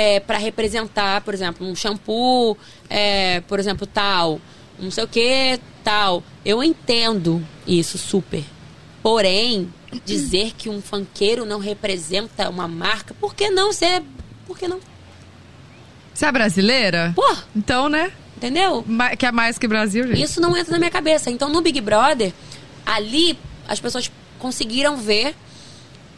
é, 0.00 0.20
para 0.20 0.38
representar, 0.38 1.22
por 1.22 1.34
exemplo, 1.34 1.66
um 1.66 1.74
shampoo, 1.74 2.56
é, 2.88 3.40
por 3.48 3.58
exemplo, 3.58 3.84
tal, 3.84 4.40
não 4.78 4.92
sei 4.92 5.02
o 5.02 5.08
que, 5.08 5.58
tal. 5.82 6.22
Eu 6.44 6.62
entendo 6.62 7.44
isso 7.66 7.98
super. 7.98 8.44
Porém, 9.02 9.68
dizer 10.06 10.52
que 10.56 10.68
um 10.68 10.80
funkeiro 10.80 11.44
não 11.44 11.58
representa 11.58 12.48
uma 12.48 12.68
marca, 12.68 13.12
por 13.20 13.34
que 13.34 13.50
não 13.50 13.72
ser? 13.72 14.04
Por 14.46 14.56
que 14.56 14.68
não? 14.68 14.78
Você 16.14 16.26
é 16.26 16.30
brasileira? 16.32 17.12
Pô, 17.16 17.36
Então, 17.56 17.88
né? 17.88 18.12
entendeu? 18.36 18.84
Ma- 18.86 19.16
Que 19.16 19.26
é 19.26 19.32
mais 19.32 19.58
que 19.58 19.66
Brasil, 19.66 20.06
gente. 20.06 20.22
Isso 20.22 20.40
não 20.40 20.56
entra 20.56 20.70
na 20.72 20.78
minha 20.78 20.90
cabeça. 20.92 21.28
Então, 21.28 21.48
no 21.48 21.60
Big 21.60 21.80
Brother, 21.80 22.32
ali 22.86 23.36
as 23.66 23.80
pessoas 23.80 24.08
conseguiram 24.38 24.96
ver 24.96 25.34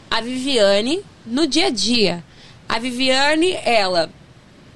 a 0.09 0.21
Viviane 0.21 1.01
no 1.25 1.47
dia 1.47 1.65
a 1.67 1.69
dia. 1.71 2.23
A 2.73 2.79
Viviane, 2.79 3.51
ela 3.65 4.09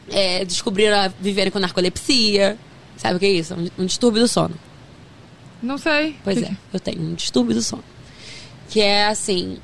é, 0.10 0.44
descobriram 0.44 0.98
a 1.00 1.08
Viviane 1.08 1.50
com 1.50 1.60
narcolepsia. 1.60 2.58
Sabe 2.98 3.16
o 3.16 3.20
que 3.20 3.26
é 3.26 3.30
isso? 3.32 3.54
Um, 3.54 3.84
um 3.84 3.86
distúrbio 3.86 4.22
do 4.22 4.28
sono. 4.28 4.56
Não 5.64 5.78
sei. 5.78 6.16
Pois 6.24 6.42
é, 6.44 6.52
eu 6.74 6.80
tenho 6.80 7.02
um 7.02 7.14
distúrbio 7.14 7.56
do 7.56 7.62
sono. 7.62 7.84
Que 8.70 8.82
é 8.82 9.06
assim. 9.08 9.58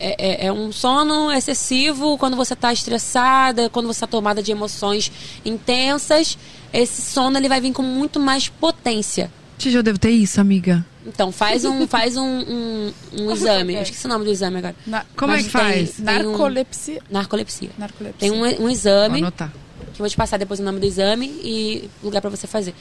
É, 0.00 0.44
é- 0.44 0.46
é 0.46 0.52
um 0.52 0.72
sono 0.72 1.30
excessivo 1.30 2.16
quando 2.18 2.36
você 2.36 2.54
está 2.54 2.72
estressada, 2.72 3.68
quando 3.70 3.86
você 3.86 3.98
está 3.98 4.06
tomada 4.06 4.42
de 4.42 4.50
emoções 4.50 5.12
intensas. 5.44 6.36
Esse 6.72 7.02
sono 7.02 7.36
ele 7.38 7.48
vai 7.48 7.60
vir 7.60 7.72
com 7.72 7.82
muito 7.82 8.18
mais 8.18 8.48
potência. 8.48 9.30
Tija, 9.58 9.78
eu 9.78 9.82
devo 9.82 9.98
ter 9.98 10.10
isso, 10.10 10.40
amiga. 10.40 10.84
Então, 11.06 11.30
faz 11.30 11.64
um, 11.64 11.86
faz 11.88 12.16
um, 12.16 12.22
um, 12.24 12.92
um 13.20 13.30
exame. 13.32 13.74
Eu 13.74 13.82
esqueci 13.82 14.06
o 14.06 14.08
nome 14.08 14.24
do 14.24 14.30
exame 14.30 14.58
agora. 14.58 14.74
Na- 14.86 15.04
Como 15.16 15.32
é 15.32 15.36
Mas 15.36 15.44
que 15.46 15.50
faz? 15.50 15.90
tem- 15.92 16.04
tem 16.04 16.26
um- 16.26 16.30
narcolepsia. 16.30 17.02
narcolepsia. 17.10 17.70
Narcolepsia. 17.78 18.18
Tem 18.18 18.30
um, 18.30 18.44
um 18.44 18.54
Vou 18.56 18.70
exame 18.70 19.18
anotar. 19.18 19.50
que 19.92 20.00
eu 20.00 20.04
vou 20.04 20.08
te 20.08 20.16
passar 20.16 20.38
depois 20.38 20.60
o 20.60 20.62
nome 20.62 20.80
do 20.80 20.86
exame 20.86 21.26
e 21.42 21.88
lugar 22.02 22.20
pra 22.20 22.30
você 22.30 22.46
fazer. 22.46 22.74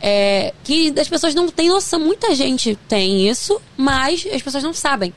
É, 0.00 0.52
que 0.64 0.92
as 0.98 1.08
pessoas 1.08 1.32
não 1.34 1.48
têm 1.48 1.68
noção, 1.68 2.00
muita 2.00 2.34
gente 2.34 2.76
tem 2.88 3.28
isso, 3.28 3.60
mas 3.76 4.26
as 4.32 4.42
pessoas 4.42 4.64
não 4.64 4.74
sabem. 4.74 5.14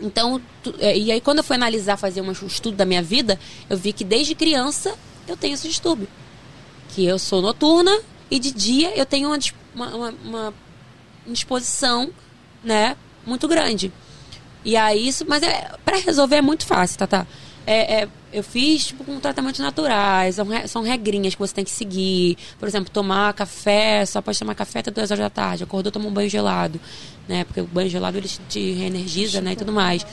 Então, 0.00 0.40
tu- 0.62 0.74
é, 0.80 0.96
e 0.96 1.12
aí 1.12 1.20
quando 1.20 1.38
eu 1.38 1.44
fui 1.44 1.56
analisar, 1.56 1.96
fazer 1.96 2.20
um 2.20 2.32
estudo 2.32 2.76
da 2.76 2.84
minha 2.84 3.02
vida, 3.02 3.38
eu 3.68 3.76
vi 3.76 3.92
que 3.92 4.02
desde 4.02 4.34
criança 4.34 4.94
eu 5.28 5.36
tenho 5.36 5.54
esse 5.54 5.68
distúrbio. 5.68 6.08
Que 6.88 7.04
eu 7.04 7.18
sou 7.18 7.40
noturna 7.42 7.96
e 8.30 8.38
de 8.38 8.50
dia 8.52 8.96
eu 8.96 9.04
tenho 9.06 9.28
uma, 9.28 9.38
uma, 9.74 9.94
uma, 9.94 10.14
uma 10.24 10.54
indisposição, 11.26 12.10
né, 12.62 12.96
muito 13.26 13.46
grande. 13.48 13.92
E 14.64 14.76
aí 14.76 15.08
isso, 15.08 15.24
mas 15.28 15.42
é, 15.42 15.72
para 15.84 15.98
resolver 15.98 16.36
é 16.36 16.42
muito 16.42 16.64
fácil, 16.66 16.98
tá, 16.98 17.06
tá? 17.06 17.26
É, 17.66 18.02
é, 18.02 18.08
eu 18.30 18.42
fiz 18.42 18.86
tipo 18.88 19.04
com 19.04 19.18
tratamentos 19.18 19.58
naturais, 19.60 20.34
são, 20.34 20.46
re- 20.46 20.68
são 20.68 20.82
regrinhas 20.82 21.34
que 21.34 21.38
você 21.40 21.54
tem 21.54 21.64
que 21.64 21.70
seguir. 21.70 22.36
Por 22.58 22.68
exemplo, 22.68 22.90
tomar 22.90 23.32
café, 23.32 24.04
só 24.04 24.20
pode 24.20 24.38
tomar 24.38 24.54
café 24.54 24.80
até 24.80 24.90
duas 24.90 25.10
horas 25.10 25.22
da 25.24 25.30
tarde. 25.30 25.64
Acordou, 25.64 25.90
toma 25.90 26.06
um 26.06 26.12
banho 26.12 26.28
gelado, 26.28 26.78
né? 27.26 27.44
Porque 27.44 27.60
o 27.62 27.66
banho 27.66 27.88
gelado 27.88 28.18
ele 28.18 28.28
te 28.48 28.72
reenergiza, 28.72 29.40
né, 29.40 29.52
e 29.52 29.56
tudo 29.56 29.72
mais. 29.72 30.06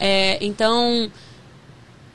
É, 0.00 0.38
então, 0.42 1.10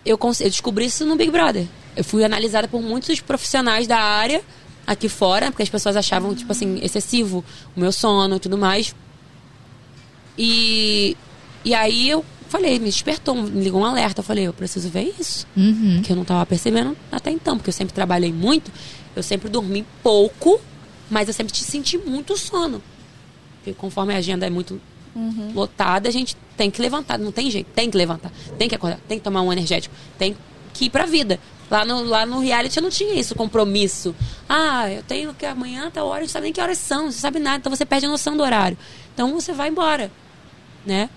eu, 0.05 0.18
eu 0.19 0.49
descobri 0.49 0.85
isso 0.85 1.05
no 1.05 1.15
Big 1.15 1.30
Brother. 1.30 1.68
Eu 1.95 2.03
fui 2.03 2.23
analisada 2.23 2.68
por 2.68 2.81
muitos 2.81 3.19
profissionais 3.19 3.85
da 3.85 3.99
área 3.99 4.41
aqui 4.85 5.07
fora, 5.07 5.47
porque 5.51 5.64
as 5.64 5.69
pessoas 5.69 5.95
achavam, 5.95 6.35
tipo 6.35 6.51
assim, 6.51 6.80
excessivo 6.81 7.43
o 7.76 7.80
meu 7.80 7.91
sono 7.91 8.35
e 8.35 8.39
tudo 8.39 8.57
mais. 8.57 8.95
E, 10.38 11.15
e 11.64 11.73
aí 11.73 12.10
eu 12.10 12.26
falei, 12.49 12.77
me 12.80 12.85
despertou, 12.85 13.35
me 13.35 13.64
ligou 13.64 13.81
um 13.81 13.85
alerta. 13.85 14.19
Eu 14.19 14.23
falei, 14.23 14.47
eu 14.47 14.53
preciso 14.53 14.89
ver 14.89 15.14
isso. 15.19 15.47
Uhum. 15.55 16.01
Que 16.03 16.11
eu 16.11 16.15
não 16.15 16.26
tava 16.26 16.45
percebendo 16.45 16.95
até 17.11 17.31
então, 17.31 17.57
porque 17.57 17.69
eu 17.69 17.73
sempre 17.73 17.93
trabalhei 17.93 18.31
muito, 18.31 18.72
eu 19.15 19.23
sempre 19.23 19.49
dormi 19.49 19.85
pouco, 20.01 20.60
mas 21.10 21.27
eu 21.27 21.34
sempre 21.34 21.53
te 21.53 21.64
senti 21.64 21.97
muito 21.97 22.38
sono. 22.38 22.81
Porque 23.57 23.73
conforme 23.73 24.14
a 24.14 24.18
agenda 24.18 24.45
é 24.45 24.49
muito 24.49 24.80
lotada, 25.53 26.10
a 26.10 26.11
gente 26.11 26.35
tem 26.57 26.72
que 26.72 26.81
levantar, 26.81 27.18
não 27.19 27.31
tem 27.31 27.49
jeito, 27.49 27.68
tem 27.73 27.89
que 27.89 27.97
levantar, 27.97 28.31
tem 28.57 28.68
que 28.68 28.76
acordar, 28.76 28.99
tem 29.07 29.18
que 29.18 29.23
tomar 29.23 29.41
um 29.41 29.51
energético, 29.51 29.93
tem 30.18 30.35
que 30.73 30.85
ir 30.85 30.89
pra 30.89 31.05
vida. 31.05 31.39
Lá 31.74 31.84
no, 31.84 32.04
lá 32.04 32.24
no 32.24 32.38
reality 32.38 32.78
eu 32.78 32.84
não 32.84 32.91
tinha 32.91 33.16
isso, 33.20 33.34
compromisso. 33.34 34.16
Ah, 34.48 34.91
eu 34.91 35.02
tenho 35.02 35.34
que 35.34 35.44
amanhã, 35.44 35.90
tal 35.90 36.06
hora, 36.06 36.22
gente 36.22 36.32
sabe 36.32 36.44
nem 36.44 36.54
que 36.54 36.62
horas 36.62 36.78
são, 36.78 37.10
você 37.10 37.18
sabe 37.18 37.40
nada, 37.40 37.58
então 37.58 37.76
você 37.76 37.84
perde 37.84 38.06
a 38.06 38.10
noção 38.10 38.38
do 38.38 38.44
horário. 38.44 38.78
Então 39.12 39.34
você 39.34 39.54
vai 39.54 39.70
embora, 39.70 40.12
né? 40.86 41.10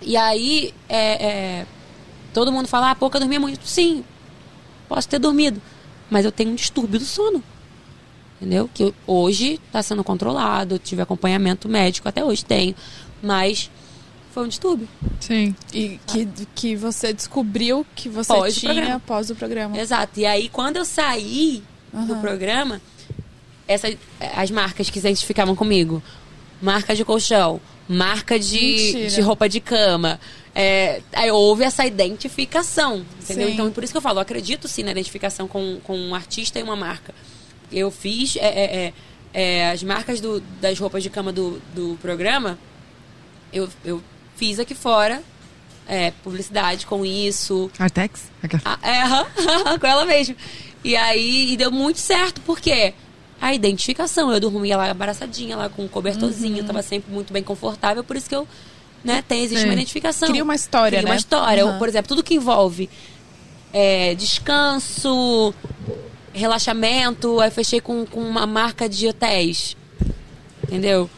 E 0.00 0.16
aí, 0.16 0.72
é, 0.88 1.26
é, 1.26 1.66
todo 2.32 2.52
mundo 2.52 2.68
fala, 2.68 2.92
ah, 2.92 2.94
pouco 2.94 3.16
eu 3.16 3.20
dormia 3.22 3.40
muito. 3.40 3.66
Sim, 3.66 4.04
posso 4.88 5.08
ter 5.08 5.18
dormido, 5.18 5.60
mas 6.08 6.24
eu 6.24 6.30
tenho 6.30 6.52
um 6.52 6.54
distúrbio 6.54 7.00
do 7.00 7.04
sono. 7.04 7.42
Entendeu? 8.36 8.70
Que 8.72 8.94
hoje 9.04 9.60
está 9.66 9.82
sendo 9.82 10.04
controlado, 10.04 10.78
tive 10.78 11.02
acompanhamento 11.02 11.68
médico, 11.68 12.08
até 12.08 12.24
hoje 12.24 12.44
tenho, 12.44 12.76
mas 13.20 13.68
foi 14.32 14.44
um 14.44 14.48
distúrbio. 14.48 14.88
Sim. 15.20 15.54
E 15.72 16.00
que, 16.06 16.28
que 16.54 16.76
você 16.76 17.12
descobriu 17.12 17.86
que 17.94 18.08
você 18.08 18.32
Pós 18.32 18.54
tinha 18.56 18.96
após 18.96 19.30
o 19.30 19.34
programa. 19.34 19.78
Exato. 19.78 20.18
E 20.18 20.26
aí, 20.26 20.48
quando 20.48 20.76
eu 20.78 20.84
saí 20.84 21.62
do 21.92 22.12
Aham. 22.14 22.20
programa, 22.20 22.80
essa, 23.68 23.88
as 24.34 24.50
marcas 24.50 24.88
que 24.90 25.00
se 25.00 25.06
identificavam 25.06 25.54
comigo, 25.54 26.02
marca 26.60 26.94
de 26.94 27.04
colchão, 27.04 27.60
marca 27.88 28.38
de, 28.38 28.58
Mentira. 28.60 29.08
de 29.08 29.20
roupa 29.20 29.48
de 29.48 29.60
cama, 29.60 30.18
é, 30.54 31.00
aí 31.12 31.30
houve 31.30 31.64
essa 31.64 31.84
identificação, 31.86 33.04
entendeu? 33.22 33.48
Sim. 33.48 33.54
Então, 33.54 33.70
por 33.70 33.84
isso 33.84 33.92
que 33.92 33.96
eu 33.96 34.02
falo, 34.02 34.18
eu 34.18 34.22
acredito 34.22 34.68
sim 34.68 34.82
na 34.82 34.90
identificação 34.90 35.46
com, 35.48 35.78
com 35.84 35.96
um 35.98 36.14
artista 36.14 36.58
e 36.58 36.62
uma 36.62 36.76
marca. 36.76 37.14
Eu 37.70 37.90
fiz 37.90 38.36
é, 38.36 38.40
é, 38.40 38.76
é, 38.76 38.92
é, 39.34 39.70
as 39.70 39.82
marcas 39.82 40.20
do- 40.20 40.40
das 40.60 40.78
roupas 40.78 41.02
de 41.02 41.08
cama 41.10 41.32
do, 41.32 41.60
do 41.74 41.98
programa, 42.02 42.58
eu, 43.52 43.68
eu 43.84 44.02
fiz 44.42 44.58
aqui 44.58 44.74
fora 44.74 45.22
é, 45.86 46.10
publicidade 46.24 46.84
com 46.84 47.06
isso, 47.06 47.70
Artex? 47.78 48.28
Ah, 48.64 48.76
é, 48.82 49.78
com 49.78 49.86
ela 49.86 50.04
mesmo. 50.04 50.34
E 50.82 50.96
aí 50.96 51.52
e 51.52 51.56
deu 51.56 51.70
muito 51.70 52.00
certo, 52.00 52.40
porque 52.40 52.92
a 53.40 53.54
identificação, 53.54 54.32
eu 54.32 54.40
dormia 54.40 54.76
lá 54.76 54.90
abraçadinha, 54.90 55.56
lá 55.56 55.68
com 55.68 55.84
um 55.84 55.88
cobertorzinho, 55.88 56.58
eu 56.58 56.64
tava 56.64 56.82
sempre 56.82 57.12
muito 57.12 57.32
bem 57.32 57.44
confortável, 57.44 58.02
por 58.02 58.16
isso 58.16 58.28
que 58.28 58.34
eu, 58.34 58.48
né, 59.04 59.22
tem, 59.22 59.44
existe 59.44 59.60
Sim. 59.60 59.68
uma 59.68 59.74
identificação. 59.74 60.28
Cria 60.28 60.42
uma 60.42 60.56
história, 60.56 60.98
Cria 60.98 61.02
né? 61.02 61.10
uma 61.10 61.16
história. 61.16 61.64
Aham. 61.64 61.78
Por 61.78 61.88
exemplo, 61.88 62.08
tudo 62.08 62.24
que 62.24 62.34
envolve 62.34 62.90
é, 63.72 64.12
descanso, 64.16 65.54
relaxamento, 66.32 67.38
aí 67.38 67.50
fechei 67.52 67.80
com, 67.80 68.04
com 68.04 68.20
uma 68.20 68.44
marca 68.44 68.88
de 68.88 69.06
hotéis. 69.06 69.76
Entendeu? 70.64 71.08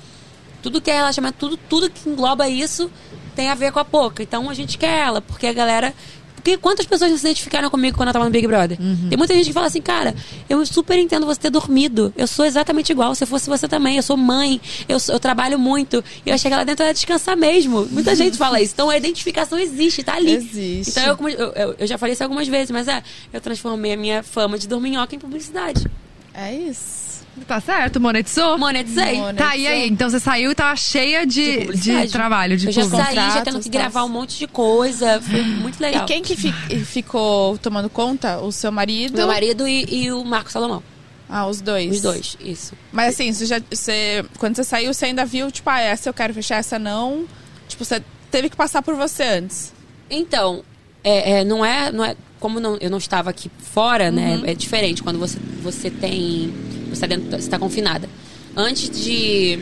Tudo 0.64 0.80
que 0.80 0.90
é 0.90 0.94
relaxamento, 0.96 1.36
tudo, 1.38 1.56
tudo 1.56 1.88
que 1.90 2.08
engloba 2.08 2.48
isso 2.48 2.90
tem 3.36 3.48
a 3.50 3.54
ver 3.54 3.70
com 3.70 3.78
a 3.78 3.84
Poca. 3.84 4.22
Então 4.22 4.50
a 4.50 4.54
gente 4.54 4.76
quer 4.78 4.98
ela, 5.06 5.20
porque 5.20 5.46
a 5.46 5.52
galera. 5.52 5.94
Porque 6.34 6.58
quantas 6.58 6.84
pessoas 6.84 7.10
não 7.10 7.16
se 7.16 7.24
identificaram 7.26 7.70
comigo 7.70 7.96
quando 7.96 8.08
eu 8.08 8.12
tava 8.12 8.26
no 8.26 8.30
Big 8.30 8.46
Brother? 8.46 8.76
Tem 9.08 9.16
muita 9.16 9.32
gente 9.32 9.46
que 9.46 9.52
fala 9.54 9.66
assim, 9.66 9.80
cara, 9.80 10.14
eu 10.46 10.64
super 10.66 10.98
entendo 10.98 11.24
você 11.24 11.40
ter 11.40 11.48
dormido. 11.50 12.12
Eu 12.14 12.26
sou 12.26 12.44
exatamente 12.44 12.92
igual. 12.92 13.14
Se 13.14 13.24
fosse 13.24 13.48
você 13.48 13.66
também, 13.66 13.96
eu 13.96 14.02
sou 14.02 14.14
mãe, 14.14 14.60
eu, 14.86 14.98
eu 15.08 15.18
trabalho 15.18 15.58
muito. 15.58 16.04
E 16.26 16.28
eu 16.28 16.36
chegar 16.38 16.58
lá 16.58 16.64
dentro 16.64 16.84
era 16.84 16.92
descansar 16.92 17.34
mesmo. 17.34 17.86
Muita 17.90 18.12
gente 18.16 18.36
fala 18.36 18.60
isso. 18.60 18.74
Então 18.74 18.90
a 18.90 18.96
identificação 18.98 19.58
existe, 19.58 20.02
tá 20.02 20.16
ali. 20.16 20.32
Existe. 20.34 20.90
Então 20.90 21.16
eu, 21.30 21.52
eu- 21.54 21.76
eu 21.78 21.86
já 21.86 21.96
falei 21.96 22.12
isso 22.12 22.22
algumas 22.22 22.46
vezes, 22.46 22.70
mas 22.70 22.88
é, 22.88 23.02
eu 23.32 23.40
transformei 23.40 23.94
a 23.94 23.96
minha 23.96 24.22
fama 24.22 24.58
de 24.58 24.68
dorminhoca 24.68 25.14
em 25.16 25.18
publicidade. 25.18 25.86
É 26.34 26.54
isso. 26.54 27.03
Tá 27.46 27.60
certo, 27.60 28.00
monetizou? 28.00 28.56
Monetizei. 28.56 29.16
Monetizou. 29.18 29.34
Tá, 29.34 29.56
e 29.56 29.66
aí? 29.66 29.88
Então 29.88 30.08
você 30.08 30.20
saiu 30.20 30.52
e 30.52 30.54
tava 30.54 30.76
cheia 30.76 31.26
de, 31.26 31.52
de, 31.52 31.58
publicidade. 31.66 32.12
trabalho, 32.12 32.56
de 32.56 32.66
eu 32.66 32.72
já 32.72 32.84
saí, 32.84 33.14
já 33.14 33.42
tendo 33.42 33.58
que 33.60 33.68
tal. 33.70 33.80
gravar 33.80 34.04
um 34.04 34.08
monte 34.08 34.38
de 34.38 34.46
coisa. 34.46 35.20
Foi 35.20 35.42
muito 35.42 35.80
legal. 35.80 36.04
E 36.04 36.06
quem 36.06 36.22
que 36.22 36.36
fi- 36.36 36.52
ficou 36.84 37.58
tomando 37.58 37.90
conta? 37.90 38.38
O 38.40 38.52
seu 38.52 38.70
marido? 38.70 39.16
Meu 39.16 39.26
marido 39.26 39.66
e, 39.66 39.84
e 40.04 40.12
o 40.12 40.24
Marco 40.24 40.50
Salomão. 40.50 40.82
Ah, 41.28 41.46
os 41.46 41.60
dois. 41.60 41.96
Os 41.96 42.00
dois, 42.02 42.36
isso. 42.40 42.74
Mas 42.92 43.14
assim, 43.14 43.32
você 43.32 43.46
já, 43.46 43.60
você, 43.70 44.24
quando 44.38 44.54
você 44.56 44.62
saiu, 44.64 44.92
você 44.94 45.06
ainda 45.06 45.24
viu, 45.24 45.50
tipo, 45.50 45.68
ah, 45.68 45.80
essa 45.80 46.08
eu 46.08 46.14
quero 46.14 46.32
fechar, 46.32 46.56
essa 46.58 46.78
não. 46.78 47.24
Tipo, 47.66 47.84
você 47.84 48.02
teve 48.30 48.48
que 48.50 48.56
passar 48.56 48.82
por 48.82 48.94
você 48.94 49.22
antes. 49.24 49.72
Então, 50.08 50.62
é, 51.02 51.40
é, 51.40 51.44
não 51.44 51.64
é. 51.64 51.90
Não 51.90 52.04
é 52.04 52.14
como 52.38 52.60
não- 52.60 52.76
eu 52.78 52.90
não 52.90 52.98
estava 52.98 53.30
aqui 53.30 53.50
fora, 53.72 54.10
né? 54.10 54.36
Uhum. 54.36 54.42
É 54.46 54.54
diferente 54.54 55.02
quando 55.02 55.18
você, 55.18 55.38
você 55.62 55.90
tem. 55.90 56.52
Você 56.94 57.04
está 57.04 57.06
dentro, 57.06 57.36
está 57.36 57.58
confinada. 57.58 58.08
Antes 58.56 58.88
de, 58.90 59.58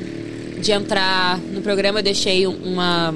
de 0.61 0.73
entrar 0.73 1.39
no 1.39 1.61
programa, 1.63 2.01
eu 2.01 2.03
deixei 2.03 2.47
uma. 2.47 3.15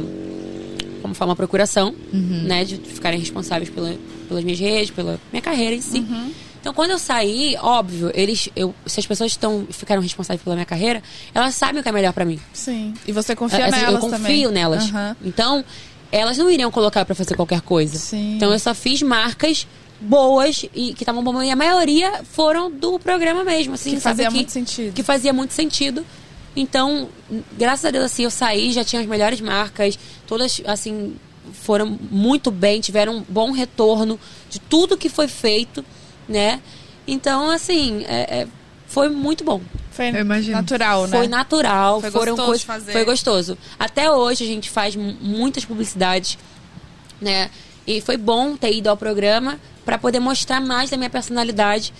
Como 1.02 1.14
fala, 1.14 1.30
uma 1.30 1.36
procuração, 1.36 1.94
Uhum. 2.12 2.42
né? 2.44 2.64
De 2.64 2.76
ficarem 2.76 3.18
responsáveis 3.20 3.70
pela, 3.70 3.94
pelas 4.28 4.42
minhas 4.42 4.58
redes, 4.58 4.90
pela 4.90 5.20
minha 5.32 5.42
carreira 5.42 5.74
em 5.74 5.80
si. 5.80 5.98
Uhum. 5.98 6.32
Então, 6.60 6.74
quando 6.74 6.90
eu 6.90 6.98
saí, 6.98 7.56
óbvio, 7.60 8.10
eles, 8.12 8.48
eu, 8.56 8.74
se 8.86 8.98
as 8.98 9.06
pessoas 9.06 9.30
estão, 9.30 9.68
ficaram 9.70 10.02
responsáveis 10.02 10.42
pela 10.42 10.56
minha 10.56 10.66
carreira, 10.66 11.00
elas 11.32 11.54
sabem 11.54 11.78
o 11.78 11.82
que 11.82 11.88
é 11.88 11.92
melhor 11.92 12.12
pra 12.12 12.24
mim. 12.24 12.40
Sim. 12.52 12.92
E 13.06 13.12
você 13.12 13.36
confia 13.36 13.66
Assim, 13.66 13.76
nelas 13.76 13.94
eu 13.94 14.00
confio 14.00 14.18
também. 14.18 14.48
nelas. 14.50 14.84
Aham. 14.88 15.16
Então, 15.24 15.64
elas 16.10 16.36
não 16.38 16.50
iriam 16.50 16.68
colocar 16.72 17.04
pra 17.04 17.14
fazer 17.14 17.36
qualquer 17.36 17.60
coisa. 17.60 17.96
Sim. 17.98 18.34
Então, 18.34 18.50
eu 18.52 18.58
só 18.58 18.74
fiz 18.74 19.00
marcas 19.02 19.64
boas 20.00 20.64
e 20.74 20.92
que 20.94 21.02
estavam 21.02 21.22
boas. 21.22 21.46
E 21.46 21.50
a 21.50 21.56
maioria 21.56 22.22
foram 22.24 22.70
do 22.70 22.98
programa 22.98 23.44
mesmo, 23.44 23.74
assim, 23.74 23.94
Que 23.94 24.00
sabe? 24.00 24.16
fazia 24.22 24.30
muito 24.30 24.52
sentido. 24.52 24.92
Que 24.94 25.02
fazia 25.02 25.32
muito 25.32 25.52
sentido. 25.54 26.04
Então, 26.54 27.08
graças 27.58 27.84
a 27.84 27.90
Deus, 27.90 28.04
assim, 28.06 28.24
eu 28.24 28.30
saí, 28.30 28.72
já 28.72 28.82
tinha 28.84 29.02
as 29.02 29.08
melhores 29.08 29.40
marcas, 29.40 29.98
todas, 30.26 30.60
assim, 30.66 31.14
foram 31.52 31.98
muito 32.10 32.50
bem, 32.50 32.80
tiveram 32.80 33.16
um 33.18 33.24
bom 33.28 33.52
retorno 33.52 34.18
de 34.50 34.58
tudo 34.58 34.96
que 34.96 35.08
foi 35.08 35.28
feito. 35.28 35.84
né? 36.28 36.60
Então, 37.06 37.48
assim, 37.50 38.04
é- 38.08 38.40
é- 38.40 38.46
foi 38.88 39.08
muito 39.08 39.44
bom. 39.44 39.60
Foi 39.92 40.10
natural, 40.10 41.06
né? 41.06 41.16
Foi 41.18 41.28
natural, 41.28 42.00
Foi 42.00 42.10
foram 42.10 42.34
gostoso 42.34 42.66
coisas. 42.66 42.92
Foi 42.92 43.04
gostoso. 43.04 43.58
Até 43.78 44.10
hoje 44.10 44.42
a 44.42 44.46
gente 44.48 44.68
faz 44.68 44.96
mu- 44.96 45.16
muitas 45.20 45.64
publicidades, 45.64 46.36
né? 47.20 47.48
E 47.86 48.00
foi 48.00 48.16
bom 48.16 48.56
ter 48.56 48.72
ido 48.72 48.88
ao 48.88 48.96
programa 48.96 49.58
para 49.84 49.96
poder 49.98 50.18
mostrar 50.20 50.60
mais 50.60 50.90
da 50.90 50.96
minha 50.96 51.10
personalidade, 51.10 51.92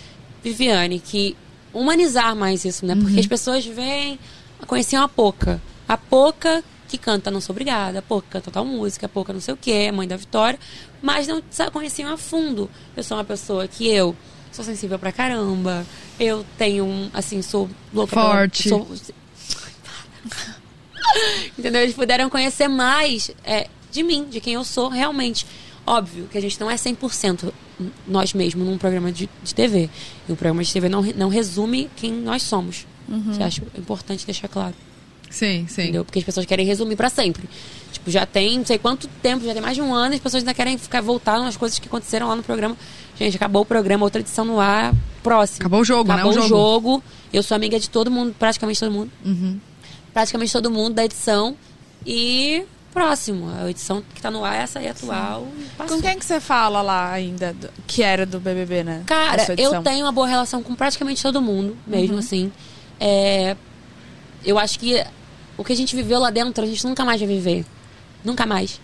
Viviane, 0.43 0.99
que 0.99 1.37
humanizar 1.73 2.35
mais 2.35 2.65
isso, 2.65 2.85
né? 2.85 2.95
Porque 2.97 3.21
as 3.21 3.27
pessoas 3.27 3.65
vêm, 3.65 4.19
conheciam 4.67 5.03
a 5.05 5.09
Poca. 5.09 5.61
A 5.89 5.97
Poca 5.97 6.65
que 6.89 6.97
canta 6.99 7.31
Não 7.31 7.41
Sou 7.41 7.53
Obrigada, 7.53 7.99
a 7.99 8.03
Poca 8.03 8.27
que 8.27 8.33
canta 8.33 8.51
tal 8.51 8.65
música, 8.65 9.07
a 9.07 9.09
Poca 9.09 9.33
não 9.33 9.41
sei 9.41 9.55
o 9.55 9.57
quê, 9.57 9.91
mãe 9.93 10.07
da 10.09 10.17
Vitória, 10.17 10.59
mas 11.03 11.27
não 11.29 11.43
conheciam 11.73 12.13
a 12.13 12.17
fundo. 12.17 12.71
Eu 12.97 13.03
sou 13.03 13.17
uma 13.17 13.25
pessoa 13.25 13.67
que 13.69 13.87
eu 13.89 14.17
sou 14.53 14.65
sensível 14.65 14.99
pra 14.99 15.13
caramba, 15.13 15.85
eu 16.19 16.45
tenho 16.57 16.85
um, 16.85 17.11
assim, 17.13 17.43
sou 17.43 17.69
louca 17.93 18.15
Forte. 18.17 18.69
sou- 18.69 18.87
Entendeu? 21.59 21.83
Eles 21.83 21.95
puderam 21.95 22.29
conhecer 22.29 22.69
mais 22.69 23.31
é, 23.45 23.69
de 23.91 24.03
mim, 24.03 24.25
de 24.29 24.41
quem 24.41 24.55
eu 24.55 24.65
sou 24.65 24.89
realmente. 24.89 25.47
Óbvio 25.87 26.27
que 26.31 26.37
a 26.37 26.41
gente 26.41 26.59
não 26.61 26.71
é 26.71 26.75
100% 26.75 27.53
nós 28.07 28.33
mesmos 28.35 28.67
num 28.67 28.77
programa 28.77 29.13
de, 29.13 29.29
de 29.43 29.55
TV. 29.55 29.89
E 30.29 30.33
o 30.33 30.37
programa 30.37 30.63
de 30.65 30.73
TV 30.73 30.89
não, 30.89 31.03
não 31.03 31.29
resume 31.29 31.89
quem 31.97 32.13
nós 32.13 32.43
somos. 32.43 32.87
Que 33.37 33.43
acho 33.43 33.63
importante 33.79 34.27
deixar 34.27 34.49
claro. 34.49 34.75
Sim, 35.31 35.67
sim. 35.69 35.83
Entendeu? 35.83 36.05
Porque 36.05 36.19
as 36.19 36.25
pessoas 36.25 36.45
querem 36.47 36.67
resumir 36.67 36.97
pra 36.97 37.09
sempre. 37.09 37.49
Tipo, 37.93 38.11
já 38.11 38.27
tem 38.27 38.59
não 38.59 38.67
sei 38.67 38.79
quanto 38.79 39.07
tempo, 39.23 39.45
já 39.45 39.53
tem 39.53 39.63
mais 39.63 39.77
de 39.77 39.83
um 39.83 39.95
ano, 39.95 40.15
e 40.15 40.17
as 40.17 40.21
pessoas 40.21 40.43
ainda 40.43 40.55
querem 40.55 40.77
ficar 40.79 41.01
voltar 41.01 41.39
nas 41.39 41.57
coisas 41.57 41.79
que 41.79 41.87
aconteceram 41.87 42.29
lá 42.29 42.35
no 42.37 42.43
programa. 42.43 42.77
Gente, 43.19 43.37
acabou 43.37 43.63
o 43.63 43.65
programa, 43.65 44.05
outra 44.05 44.21
edição 44.21 44.45
no 44.45 44.59
ar, 44.61 44.95
próximo. 45.23 45.61
Acabou 45.61 45.81
o 45.81 45.85
jogo, 45.85 46.09
né? 46.09 46.15
Acabou 46.15 46.33
O 46.33 46.37
o 46.37 46.43
jogo. 46.43 46.49
jogo. 46.49 47.03
Eu 47.33 47.43
sou 47.43 47.55
amiga 47.55 47.79
de 47.79 47.89
todo 47.89 48.11
mundo, 48.11 48.35
praticamente 48.39 48.81
todo 48.81 48.91
mundo. 48.93 49.11
Uhum. 49.25 49.59
Praticamente 50.13 50.53
todo 50.53 50.71
mundo 50.71 50.95
da 50.95 51.05
edição. 51.05 51.57
E 52.05 52.65
próximo. 53.01 53.51
A 53.63 53.69
edição 53.71 54.03
que 54.15 54.23
tá 54.23 54.31
no 54.31 54.43
ar 54.43 54.57
é 54.57 54.63
essa 54.63 54.79
aí 54.79 54.89
atual. 54.89 55.47
Com 55.87 56.01
quem 56.01 56.19
que 56.19 56.25
você 56.25 56.41
fala 56.41 56.81
lá 56.81 57.13
ainda, 57.13 57.53
do- 57.53 57.69
que 57.87 58.03
era 58.03 58.25
do 58.25 58.41
BBB, 58.41 58.83
né? 58.83 59.03
Cara, 59.07 59.45
eu 59.59 59.83
tenho 59.83 60.07
uma 60.07 60.13
boa 60.13 60.27
relação 60.27 60.63
com 60.63 60.75
praticamente 60.75 61.23
todo 61.23 61.43
mundo, 61.43 61.77
mesmo 61.87 62.15
Uhum. 62.15 62.19
assim. 62.21 62.51
É, 62.99 63.55
eu 64.45 64.59
acho 64.59 64.79
que 64.79 65.05
o 65.59 65.63
que 65.65 65.73
a 65.75 65.77
gente 65.77 65.95
viveu 65.95 66.19
lá 66.19 66.31
dentro, 66.31 66.65
a 66.65 66.67
gente 66.67 66.87
nunca 66.87 67.05
mais 67.05 67.21
vai 67.21 67.29
viver. 67.29 67.67
Nunca 68.25 68.47
mais. 68.47 68.81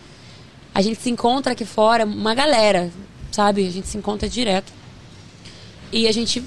A 0.75 0.83
gente 0.83 1.01
se 1.01 1.09
encontra 1.11 1.53
aqui 1.53 1.65
fora, 1.65 2.05
uma 2.05 2.35
galera, 2.35 2.91
sabe? 3.31 3.67
A 3.67 3.71
gente 3.71 3.89
se 3.89 3.97
encontra 3.97 4.29
direto. 4.29 4.71
E 5.91 6.07
a 6.07 6.13
gente 6.13 6.43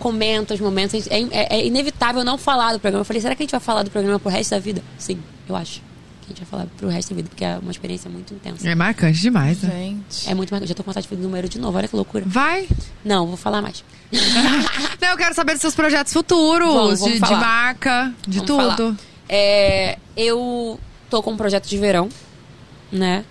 comenta 0.00 0.54
os 0.54 0.60
momentos. 0.60 1.06
É, 1.08 1.20
é- 1.30 1.56
é 1.58 1.66
inevitável 1.66 2.22
não 2.24 2.36
falar 2.38 2.72
do 2.72 2.80
programa. 2.80 3.00
Eu 3.02 3.04
falei, 3.04 3.22
será 3.22 3.34
que 3.36 3.42
a 3.42 3.44
gente 3.44 3.50
vai 3.52 3.60
falar 3.60 3.82
do 3.84 3.90
programa 3.90 4.18
pro 4.20 4.30
resto 4.30 4.50
da 4.50 4.58
vida? 4.58 4.82
Sim, 4.98 5.20
eu 5.48 5.54
acho. 5.56 5.80
Que 6.24 6.32
a 6.32 6.34
gente 6.34 6.44
vai 6.44 6.46
falar 6.46 6.66
pro 6.76 6.88
resto 6.88 7.10
da 7.10 7.16
vida, 7.16 7.28
porque 7.28 7.44
é 7.44 7.58
uma 7.58 7.70
experiência 7.70 8.10
muito 8.10 8.32
intensa. 8.32 8.68
É 8.68 8.74
marcante 8.74 9.20
demais, 9.20 9.60
né? 9.62 9.70
Gente. 9.70 10.30
É 10.30 10.34
muito 10.34 10.50
marcante. 10.50 10.68
Já 10.68 10.74
tô 10.74 10.82
com 10.82 10.90
vontade 10.90 11.04
de 11.04 11.08
fazer 11.08 11.22
número 11.22 11.48
de 11.48 11.58
novo, 11.58 11.76
olha 11.76 11.86
que 11.86 11.94
loucura. 11.94 12.24
Vai. 12.26 12.68
Não, 13.04 13.26
vou 13.26 13.36
falar 13.36 13.60
mais. 13.60 13.84
Não, 15.00 15.10
eu 15.10 15.16
quero 15.16 15.34
saber 15.34 15.52
dos 15.52 15.60
seus 15.60 15.74
projetos 15.74 16.12
futuros, 16.12 16.72
Vamos, 16.72 17.00
vamos 17.00 17.14
de, 17.14 17.20
de 17.20 17.34
marca, 17.34 18.14
de 18.26 18.38
Vamos 18.40 18.76
tudo. 18.76 18.98
É, 19.28 19.98
eu 20.16 20.78
tô 21.10 21.22
com 21.22 21.32
um 21.32 21.36
projeto 21.36 21.68
de 21.68 21.76
verão, 21.76 22.08
né? 22.90 23.24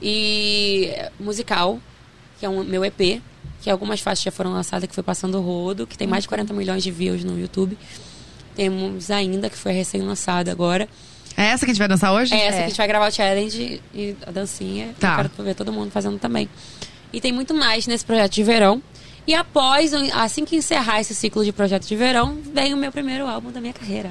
E 0.00 0.92
musical, 1.18 1.80
que 2.38 2.44
é 2.44 2.48
um 2.48 2.62
meu 2.64 2.84
EP, 2.84 3.22
que 3.62 3.70
algumas 3.70 4.00
faixas 4.00 4.24
já 4.24 4.30
foram 4.30 4.52
lançadas, 4.52 4.88
que 4.88 4.94
foi 4.94 5.04
passando 5.04 5.38
o 5.38 5.40
rodo, 5.40 5.86
que 5.86 5.96
tem 5.96 6.06
mais 6.06 6.24
de 6.24 6.28
40 6.28 6.52
milhões 6.52 6.82
de 6.82 6.90
views 6.90 7.24
no 7.24 7.38
YouTube. 7.38 7.78
Temos 8.54 9.10
ainda, 9.10 9.50
que 9.50 9.56
foi 9.56 9.72
recém-lançada 9.72 10.50
agora. 10.50 10.88
É 11.36 11.44
essa 11.46 11.64
que 11.66 11.70
a 11.70 11.74
gente 11.74 11.78
vai 11.78 11.88
dançar 11.88 12.12
hoje? 12.12 12.32
É 12.34 12.46
essa 12.46 12.56
É. 12.56 12.58
que 12.60 12.64
a 12.64 12.68
gente 12.68 12.78
vai 12.78 12.86
gravar 12.88 13.08
o 13.08 13.12
challenge 13.12 13.82
e 13.94 14.16
a 14.26 14.30
dancinha. 14.30 14.94
Tá. 14.98 15.12
Eu 15.12 15.16
quero 15.30 15.44
ver 15.44 15.54
todo 15.54 15.72
mundo 15.72 15.90
fazendo 15.90 16.18
também. 16.18 16.48
E 17.12 17.20
tem 17.20 17.32
muito 17.32 17.52
mais 17.54 17.86
nesse 17.86 18.04
projeto 18.04 18.32
de 18.32 18.42
verão. 18.42 18.82
E 19.26 19.34
após, 19.34 19.92
assim 20.14 20.44
que 20.44 20.54
encerrar 20.56 21.00
esse 21.00 21.14
ciclo 21.14 21.44
de 21.44 21.52
projeto 21.52 21.84
de 21.86 21.96
verão, 21.96 22.38
vem 22.54 22.72
o 22.72 22.76
meu 22.76 22.92
primeiro 22.92 23.26
álbum 23.26 23.50
da 23.50 23.60
minha 23.60 23.72
carreira. 23.72 24.08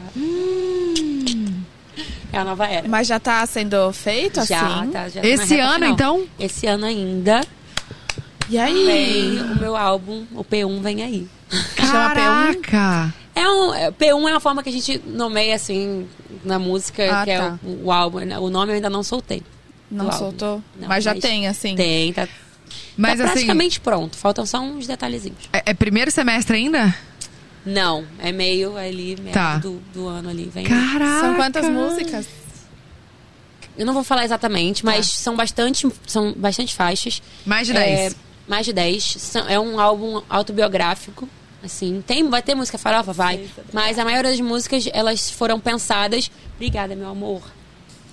É 2.33 2.37
a 2.37 2.43
nova 2.43 2.67
era. 2.67 2.87
Mas 2.87 3.07
já 3.07 3.19
tá 3.19 3.45
sendo 3.45 3.91
feito 3.93 4.43
Já, 4.45 4.59
assim? 4.79 4.91
tá, 4.91 5.07
já 5.09 5.21
tá 5.21 5.27
Esse 5.27 5.57
ano, 5.59 5.73
final. 5.75 5.89
então? 5.89 6.25
Esse 6.37 6.67
ano 6.67 6.85
ainda 6.85 7.41
E 8.49 8.57
aí? 8.57 8.85
vem 8.85 9.41
o 9.53 9.59
meu 9.59 9.75
álbum, 9.77 10.25
o 10.35 10.43
P1 10.43 10.81
vem 10.81 11.01
aí. 11.03 11.27
Chama 11.79 12.13
P1? 12.13 12.61
Caraca! 12.61 13.13
É 13.35 13.47
um, 13.49 13.73
é, 13.73 13.91
P1 13.91 14.11
é 14.11 14.15
uma 14.15 14.39
forma 14.39 14.63
que 14.63 14.69
a 14.69 14.71
gente 14.71 14.97
nomeia 15.05 15.55
assim 15.55 16.07
na 16.43 16.57
música, 16.57 17.03
Ah, 17.21 17.23
que 17.25 17.31
é 17.31 17.37
tá. 17.37 17.59
o, 17.63 17.85
o 17.87 17.91
álbum. 17.91 18.19
O 18.41 18.49
nome 18.49 18.71
eu 18.71 18.75
ainda 18.75 18.89
não 18.89 19.03
soltei. 19.03 19.43
Não 19.91 20.11
soltou? 20.11 20.63
Não, 20.79 20.87
mas 20.87 21.03
já 21.03 21.13
mas 21.13 21.21
tem, 21.21 21.47
assim. 21.47 21.75
Tem, 21.75 22.11
tá, 22.13 22.27
Mas 22.97 23.17
tá 23.19 23.25
assim, 23.25 23.33
praticamente 23.33 23.79
pronto. 23.79 24.15
Faltam 24.17 24.45
só 24.45 24.59
uns 24.61 24.87
detalhezinhos. 24.87 25.49
é, 25.53 25.63
é 25.67 25.73
primeiro 25.73 26.09
semestre 26.11 26.55
ainda? 26.57 26.95
Não, 27.65 28.05
é 28.19 28.31
meio 28.31 28.77
ali, 28.77 29.17
meio 29.19 29.33
Tá. 29.33 29.57
do, 29.57 29.81
do 29.93 30.07
ano 30.07 30.29
ali. 30.29 30.49
Vem. 30.53 30.65
Caraca! 30.65 31.19
São 31.19 31.35
quantas 31.35 31.69
músicas? 31.69 32.27
Eu 33.77 33.85
não 33.85 33.93
vou 33.93 34.03
falar 34.03 34.23
exatamente, 34.23 34.85
mas 34.85 35.07
são 35.07 35.35
bastante, 35.35 35.87
são 36.07 36.31
bastante 36.33 36.73
faixas. 36.73 37.21
Mais 37.45 37.67
de 37.67 37.73
É, 37.75 37.95
10. 38.09 38.15
mais 38.47 38.65
de 38.65 38.71
10. 38.73 39.03
São- 39.19 39.47
É 39.49 39.59
um 39.59 39.79
álbum 39.79 40.21
autobiográfico. 40.29 41.27
Assim, 41.65 42.03
tem, 42.05 42.29
vai 42.29 42.41
ter 42.41 42.53
música 42.55 42.77
farofa? 42.77 43.11
Vai. 43.11 43.47
Mas 43.73 43.97
a 43.97 44.05
maioria 44.05 44.29
das 44.31 44.39
músicas, 44.39 44.87
elas 44.93 45.31
foram 45.31 45.59
pensadas. 45.59 46.29
Obrigada, 46.55 46.95
meu 46.95 47.09
amor. 47.09 47.41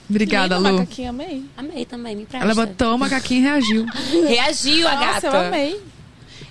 Obrigada, 0.09 0.57
Lindo, 0.57 0.69
Lu. 0.69 0.75
macaquinho, 0.79 1.11
amei. 1.11 1.45
Amei 1.57 1.85
também, 1.85 2.17
me 2.17 2.23
empresta. 2.23 2.47
Ela 2.47 2.55
botou 2.55 2.95
o 2.95 2.99
macaquinho 2.99 3.41
e 3.41 3.45
reagiu. 3.45 3.87
Reagiu 4.27 4.89
a 4.89 4.93
Nossa, 4.95 5.07
gata. 5.07 5.27
eu 5.27 5.37
amei. 5.37 5.81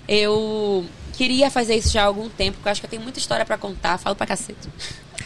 Eu 0.08 0.86
queria 1.12 1.50
fazer 1.50 1.76
isso 1.76 1.90
já 1.90 2.02
há 2.02 2.06
algum 2.06 2.28
tempo, 2.28 2.54
porque 2.56 2.68
eu 2.68 2.72
acho 2.72 2.80
que 2.80 2.86
eu 2.86 2.90
tenho 2.90 3.02
muita 3.02 3.18
história 3.18 3.44
pra 3.44 3.58
contar. 3.58 3.98
Falo 3.98 4.16
pra 4.16 4.26
cacete. 4.26 4.68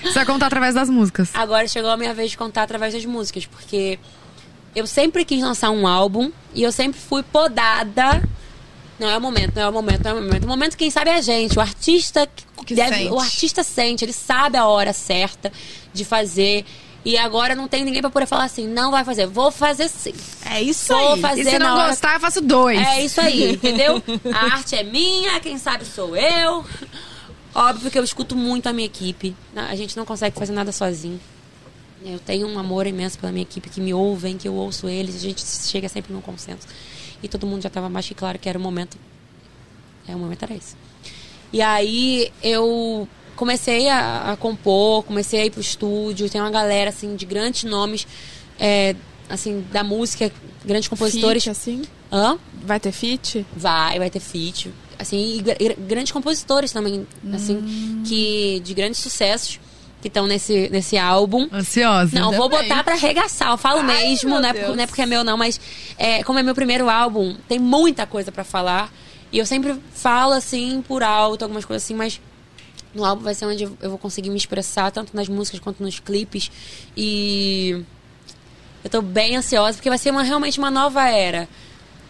Você 0.03 0.13
vai 0.13 0.27
contar 0.27 0.47
através 0.47 0.75
das 0.75 0.91
músicas. 0.91 1.31
Agora 1.35 1.67
chegou 1.69 1.91
a 1.91 1.97
minha 1.97 2.13
vez 2.13 2.31
de 2.31 2.37
contar 2.37 2.63
através 2.65 2.93
das 2.93 3.05
músicas, 3.05 3.47
porque 3.47 3.99
eu 4.75 4.87
sempre 4.87 5.25
quis 5.25 5.43
lançar 5.43 5.71
um 5.71 5.87
álbum 5.87 6.31
e 6.55 6.63
eu 6.63 6.73
sempre 6.73 7.01
fui 7.01 7.23
podada. 7.23 8.23
Não 8.99 9.09
é 9.11 9.17
o 9.17 9.21
momento, 9.21 9.55
não 9.57 9.63
é 9.63 9.69
o 9.69 9.73
momento, 9.73 10.03
não 10.05 10.11
é 10.11 10.15
o 10.15 10.23
momento. 10.23 10.45
O 10.45 10.49
momento, 10.49 10.77
quem 10.77 10.91
sabe, 10.91 11.11
é 11.11 11.15
a 11.17 11.21
gente. 11.21 11.59
O 11.59 11.61
artista 11.61 12.29
Que 12.65 12.75
deve, 12.75 12.97
sente. 12.97 13.11
o 13.13 13.19
artista 13.21 13.63
sente, 13.63 14.05
ele 14.05 14.13
sabe 14.13 14.57
a 14.57 14.67
hora 14.67 14.93
certa 14.93 15.53
de 15.93 16.05
fazer. 16.05 16.65
E 17.05 17.17
agora 17.17 17.55
não 17.55 17.69
tem 17.69 17.85
ninguém 17.85 18.01
pra 18.01 18.11
poder 18.11 18.27
falar 18.27 18.45
assim, 18.45 18.67
não 18.67 18.91
vai 18.91 19.05
fazer. 19.05 19.27
Vou 19.27 19.53
fazer 19.53 19.89
sim. 19.89 20.13
É 20.51 20.61
isso 20.61 20.89
Vou 20.93 21.13
aí. 21.15 21.21
fazer 21.21 21.43
E 21.43 21.45
se 21.51 21.59
não 21.59 21.77
hora 21.77 21.89
gostar, 21.91 22.15
eu 22.15 22.21
faço 22.21 22.41
dois. 22.41 22.79
é 22.81 23.05
isso 23.05 23.21
aí, 23.21 23.53
entendeu? 23.55 24.03
A 24.35 24.55
arte 24.55 24.75
é 24.75 24.83
minha, 24.83 25.39
quem 25.41 25.57
sabe 25.57 25.85
sou 25.85 26.17
eu. 26.17 26.65
Óbvio 27.55 27.91
que 27.91 27.99
eu 27.99 28.03
escuto 28.05 28.35
muito 28.35 28.67
a 28.67 28.73
minha 28.73 28.87
equipe. 28.87 29.37
A 29.55 29.77
gente 29.77 29.97
não 29.97 30.05
consegue 30.05 30.37
fazer 30.39 30.53
nada 30.53 30.73
sozinho. 30.73 31.21
Eu 32.05 32.19
tenho 32.19 32.47
um 32.49 32.59
amor 32.59 32.87
imenso 32.87 33.19
pela 33.19 33.31
minha 33.33 33.43
equipe, 33.43 33.71
que 33.71 33.81
me 33.81 33.95
ouvem, 33.95 34.37
que 34.37 34.47
eu 34.49 34.55
ouço 34.55 34.89
eles. 34.89 35.15
A 35.17 35.19
gente 35.19 35.43
chega 35.45 35.89
sempre 35.89 36.13
num 36.13 36.21
consenso. 36.21 36.67
E 37.23 37.29
todo 37.29 37.47
mundo 37.47 37.63
já 37.63 37.69
estava 37.69 37.89
mais 37.89 38.07
que 38.07 38.15
claro 38.15 38.39
que 38.39 38.49
era 38.49 38.59
o 38.59 38.61
momento. 38.63 38.97
É, 40.07 40.15
o 40.15 40.19
momento 40.19 40.43
era 40.43 40.55
esse. 40.55 40.75
E 41.53 41.61
aí 41.63 42.31
eu 42.43 43.09
comecei 43.35 43.89
a, 43.89 44.33
a 44.33 44.37
compor, 44.37 45.03
comecei 45.05 45.41
a 45.41 45.47
ir 45.47 45.51
pro 45.51 45.61
estúdio. 45.61 46.29
Tem 46.31 46.41
uma 46.41 46.51
galera, 46.51 46.91
assim, 46.91 47.17
de 47.17 47.25
grandes 47.27 47.65
nomes, 47.65 48.07
é, 48.59 48.95
assim, 49.29 49.65
da 49.73 49.83
música, 49.83 50.31
grandes 50.65 50.89
compositores. 50.89 51.45
Feat, 51.45 51.51
assim? 51.51 51.83
Hã? 52.13 52.39
Vai 52.63 52.79
ter 52.81 52.93
feat? 52.93 53.45
Vai, 53.57 53.99
vai 53.99 54.11
ter 54.11 54.21
feat. 54.21 54.73
Assim, 54.99 55.37
e 55.39 55.43
gra- 55.43 55.57
gra- 55.59 55.77
grandes 55.79 56.13
compositores 56.13 56.73
também, 56.73 57.07
assim, 57.35 57.57
Hum. 57.57 58.03
que 58.07 58.61
de 58.61 58.73
grandes 58.75 59.01
sucessos 59.01 59.61
que 60.07 60.11
estão 60.11 60.27
nesse, 60.27 60.69
nesse 60.71 60.97
álbum. 60.97 61.49
Ansiosa. 61.53 62.19
Não, 62.19 62.33
vou 62.33 62.49
botar 62.49 62.85
pra 62.85 62.95
arregaçar. 62.95 63.51
Eu 63.51 63.59
falo 63.59 63.81
Ai, 63.81 63.87
mesmo, 63.87 64.41
não 64.41 64.49
é, 64.49 64.53
não 64.53 64.83
é 64.83 64.87
porque 64.87 65.03
é 65.03 65.07
meu, 65.07 65.25
não, 65.25 65.37
mas 65.37 65.61
é, 65.99 66.23
como 66.23 66.39
é 66.39 66.43
meu 66.43 66.55
primeiro 66.55 66.89
álbum, 66.89 67.37
tem 67.49 67.59
muita 67.59 68.07
coisa 68.07 68.31
pra 68.31 68.45
falar. 68.45 68.93
E 69.33 69.39
eu 69.39 69.45
sempre 69.45 69.75
falo 69.93 70.33
assim, 70.33 70.83
por 70.87 71.03
alto, 71.03 71.43
algumas 71.43 71.65
coisas 71.65 71.83
assim, 71.83 71.95
mas 71.95 72.21
no 72.95 73.05
álbum 73.05 73.23
vai 73.23 73.35
ser 73.35 73.47
onde 73.47 73.65
eu 73.65 73.77
eu 73.83 73.91
vou 73.91 73.99
conseguir 73.99 74.31
me 74.31 74.37
expressar, 74.37 74.91
tanto 74.93 75.15
nas 75.15 75.29
músicas 75.29 75.59
quanto 75.61 75.83
nos 75.83 75.99
clipes. 75.99 76.51
E 76.97 77.85
eu 78.85 78.91
tô 78.91 79.03
bem 79.03 79.37
ansiosa, 79.37 79.75
porque 79.75 79.89
vai 79.89 79.99
ser 79.99 80.11
uma, 80.11 80.23
realmente 80.23 80.59
uma 80.59 80.71
nova 80.71 81.09
era. 81.09 81.49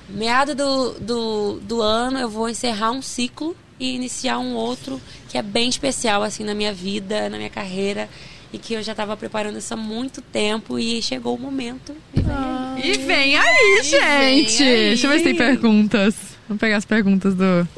Meado 0.09 0.55
do, 0.55 0.93
do, 1.01 1.61
do 1.63 1.83
ano, 1.83 2.19
eu 2.19 2.29
vou 2.29 2.49
encerrar 2.49 2.93
um 2.93 3.01
ciclo 3.01 3.57
e 3.79 3.95
iniciar 3.95 4.39
um 4.39 4.55
outro 4.55 5.01
que 5.29 5.37
é 5.39 5.43
bem 5.43 5.69
especial, 5.69 6.23
assim, 6.23 6.45
na 6.45 6.55
minha 6.55 6.73
vida, 6.73 7.29
na 7.29 7.37
minha 7.37 7.51
carreira. 7.51 8.09
E 8.53 8.59
que 8.59 8.75
eu 8.75 8.83
já 8.83 8.95
tava 8.95 9.17
preparando 9.17 9.59
isso 9.59 9.75
há 9.75 9.77
muito 9.77 10.23
tempo 10.23 10.79
e 10.79 11.03
chegou 11.03 11.35
o 11.35 11.39
momento. 11.39 11.95
E 12.15 12.21
vem 12.21 12.31
aí. 12.33 12.91
E 12.91 12.99
vem 12.99 13.37
aí, 13.37 13.79
E 13.79 13.83
vem 13.83 13.85
gente! 14.49 14.63
aí. 14.63 14.79
Deixa 14.89 15.07
eu 15.07 15.11
ver 15.11 15.19
se 15.19 15.25
tem 15.25 15.35
perguntas. 15.35 16.15
Vamos 16.49 16.61
pegar 16.61 16.77
as 16.77 16.85
perguntas 16.85 17.35
do, 17.35 17.69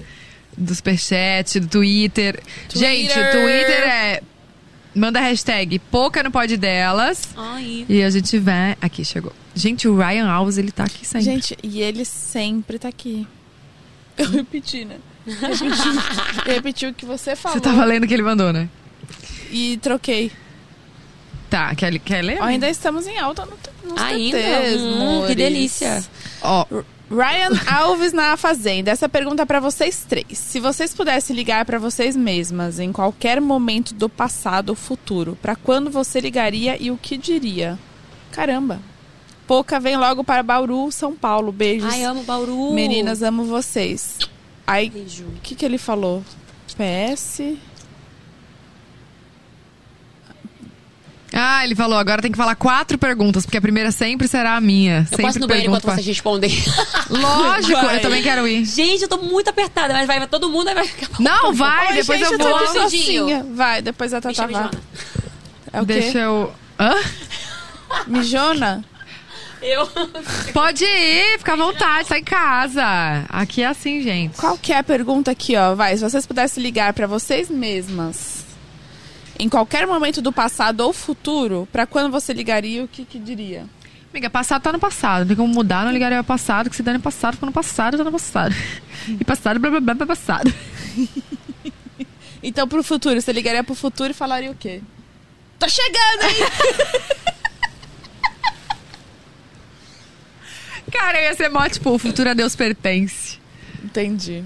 do 0.57 0.75
superchat, 0.75 1.59
do 1.59 1.69
Twitter. 1.69 2.41
Gente, 2.69 3.11
o 3.11 3.31
Twitter 3.31 3.89
é. 3.89 4.23
Manda 4.95 5.20
a 5.20 5.23
hashtag 5.23 5.79
Pouca 5.79 6.23
não 6.23 6.31
pode 6.31 6.57
delas. 6.57 7.29
Ai. 7.37 7.87
E 7.89 8.03
a 8.03 8.11
gente 8.11 8.39
vai. 8.39 8.77
Aqui, 8.81 9.05
chegou. 9.05 9.33
Gente, 9.55 9.89
o 9.89 9.97
Ryan 9.97 10.27
Alves, 10.29 10.59
ele 10.59 10.70
tá 10.70 10.85
aqui 10.85 11.07
sempre. 11.07 11.25
Gente, 11.25 11.57
e 11.62 11.81
ele 11.81 12.05
sempre 12.05 12.79
tá 12.79 12.89
aqui. 12.89 13.27
Eu 14.19 14.31
repeti, 14.31 14.85
né? 14.85 14.97
Repeti, 15.41 15.89
eu 16.47 16.55
repeti 16.55 16.87
o 16.87 16.95
que 16.95 17.05
você 17.05 17.37
falou. 17.37 17.57
Você 17.59 17.63
tava 17.63 17.85
lendo 17.85 18.05
o 18.05 18.07
que 18.09 18.15
ele 18.15 18.23
mandou, 18.23 18.53
né? 18.53 18.69
E 19.51 19.77
troquei. 19.79 20.31
Tá, 21.49 21.75
quer, 21.75 21.99
quer 22.01 22.23
ler? 22.23 22.39
Ó, 22.41 22.45
ainda 22.45 22.69
estamos 22.69 23.07
em 23.07 23.19
alta 23.19 23.47
no, 23.47 23.57
nos 23.89 24.01
Ainda? 24.01 24.37
TTs, 24.39 24.83
Hum, 24.83 25.25
que 25.27 25.35
delícia. 25.35 26.05
Ó, 26.43 26.67
Ryan 27.11 27.59
Alves 27.67 28.13
na 28.13 28.37
Fazenda. 28.37 28.91
Essa 28.91 29.09
pergunta 29.09 29.43
é 29.43 29.47
pra 29.47 29.61
vocês 29.61 30.05
três. 30.07 30.37
Se 30.39 30.61
vocês 30.61 30.95
pudessem 30.95 31.35
ligar 31.35 31.65
pra 31.65 31.79
vocês 31.79 32.15
mesmas 32.15 32.79
em 32.79 32.93
qualquer 32.93 33.41
momento 33.41 33.95
do 33.95 34.09
passado 34.11 34.71
ou 34.71 34.75
futuro, 34.75 35.39
pra 35.41 35.57
quando 35.57 35.91
você 35.91 36.21
ligaria 36.21 36.77
e 36.79 36.91
o 36.91 36.99
que 36.99 37.17
diria? 37.17 37.79
Caramba. 38.31 38.81
Pouca 39.47 39.81
vem 39.81 39.97
logo 39.97 40.23
para 40.23 40.43
Bauru, 40.43 40.93
São 40.93 41.17
Paulo. 41.17 41.51
Beijos. 41.51 41.91
Ai, 41.91 42.05
amo 42.05 42.23
Bauru. 42.25 42.75
Meninas, 42.75 43.23
amo 43.23 43.45
vocês. 43.45 44.19
Aí, 44.69 44.93
o 45.20 45.40
que, 45.43 45.55
que 45.55 45.65
ele 45.65 45.78
falou? 45.78 46.23
PS. 46.77 47.40
Ah, 51.32 51.65
ele 51.65 51.74
falou, 51.74 51.97
agora 51.97 52.20
tem 52.20 52.31
que 52.31 52.36
falar 52.36 52.55
quatro 52.55 52.99
perguntas, 52.99 53.47
porque 53.47 53.57
a 53.57 53.62
primeira 53.62 53.90
sempre 53.90 54.28
será 54.28 54.57
a 54.57 54.61
minha. 54.61 54.99
Eu 54.99 55.05
sempre 55.07 55.23
posso 55.23 55.39
ir 55.39 55.40
no 55.40 55.47
banheiro 55.47 55.70
enquanto 55.70 55.85
vocês 55.85 56.07
respondem. 56.07 56.51
Lógico, 57.09 57.81
Vai. 57.81 57.97
eu 57.97 58.03
também 58.03 58.23
quero 58.23 58.47
ir. 58.47 58.66
Gente, 58.66 59.05
eu 59.05 59.09
tô 59.09 59.16
muito 59.16 59.49
apertada, 59.49 59.95
mas 59.95 60.07
vai, 60.07 60.19
vai 60.19 60.28
todo 60.28 60.51
mundo 60.51 60.66
vai 60.74 60.86
ficar. 60.86 61.09
Não, 61.19 61.55
vai, 61.55 61.89
Oi, 61.89 61.95
depois 61.95 62.20
gente, 62.20 62.32
eu 62.32 62.39
vou. 62.39 62.66
sozinha. 62.66 63.47
Vai, 63.55 63.81
depois 63.81 64.12
a 64.12 64.20
Tata 64.20 64.35
chame 64.35 64.53
vai. 64.53 64.70
É 65.73 65.81
o 65.81 65.86
quê? 65.86 65.93
Deixa 65.95 66.19
eu. 66.19 66.53
Hã? 66.78 66.95
Mijona? 68.07 68.85
Eu. 69.61 69.89
Pode 70.53 70.85
ir, 70.85 71.39
fica 71.39 71.53
à 71.53 71.57
vontade, 71.57 72.09
tá 72.09 72.19
em 72.19 72.25
casa. 72.25 72.85
Aqui 73.29 73.63
é 73.63 73.67
assim, 73.67 74.03
gente. 74.03 74.37
Qual 74.37 74.57
que 74.57 74.73
é 74.73 74.79
a 74.79 74.83
pergunta 74.83 75.31
aqui, 75.31 75.57
ó? 75.57 75.75
Vai, 75.75 75.97
se 75.97 76.03
vocês 76.03 76.27
pudessem 76.27 76.63
ligar 76.63 76.93
pra 76.93 77.07
vocês 77.07 77.51
mesmas 77.51 78.45
em 79.39 79.49
qualquer 79.49 79.87
momento 79.87 80.21
do 80.21 80.33
passado 80.33 80.81
ou 80.81 80.93
futuro, 80.93 81.69
pra 81.71 81.87
quando 81.87 82.11
você 82.11 82.33
ligaria, 82.33 82.83
o 82.83 82.89
que 82.89 83.05
que 83.05 83.19
diria? 83.19 83.67
Amiga, 84.13 84.29
passado 84.29 84.63
tá 84.63 84.73
no 84.73 84.79
passado. 84.79 85.21
Não 85.21 85.27
tem 85.29 85.37
como 85.37 85.53
mudar, 85.53 85.85
não 85.85 85.93
ligaria 85.93 86.19
ao 86.19 86.25
passado, 86.25 86.69
que 86.69 86.77
se 86.77 86.83
dá 86.83 86.93
no 86.93 87.01
passado, 87.01 87.35
ficou 87.35 87.47
no 87.47 87.53
passado, 87.53 87.99
tá 87.99 88.05
no 88.05 88.13
passado. 88.13 88.55
E 89.09 89.25
passado, 89.25 89.61
blá 89.61 89.71
blá 89.71 89.81
blá, 89.81 89.95
blá 89.95 90.07
passado. 90.07 90.53
Então, 92.43 92.69
pro 92.69 92.83
futuro, 92.83 93.21
você 93.21 93.33
ligaria 93.33 93.65
pro 93.65 93.75
futuro 93.75 94.11
e 94.11 94.15
falaria 94.15 94.51
o 94.51 94.55
quê? 94.55 94.81
Tô 95.59 95.69
chegando, 95.69 96.23
hein? 96.23 97.33
Cara, 100.93 101.19
eu 101.20 101.24
ia 101.24 101.35
ser 101.35 101.48
mó, 101.48 101.69
tipo, 101.69 101.90
o 101.90 101.98
futuro 101.98 102.31
a 102.31 102.35
Deus 102.35 102.55
pertence. 102.56 103.39
Entendi. 103.85 104.43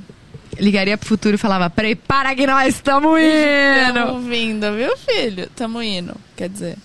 Ligaria 0.59 0.99
pro 0.99 1.09
futuro 1.09 1.35
e 1.35 1.39
falava, 1.39 1.71
prepara 1.71 2.35
que 2.35 2.47
nós 2.47 2.75
estamos 2.75 3.19
indo. 3.21 3.95
Tamo 3.95 4.21
vindo, 4.21 4.73
viu, 4.77 4.97
filho? 4.97 5.49
Tamo 5.57 5.83
indo. 5.83 6.15
Quer 6.37 6.49
dizer, 6.49 6.77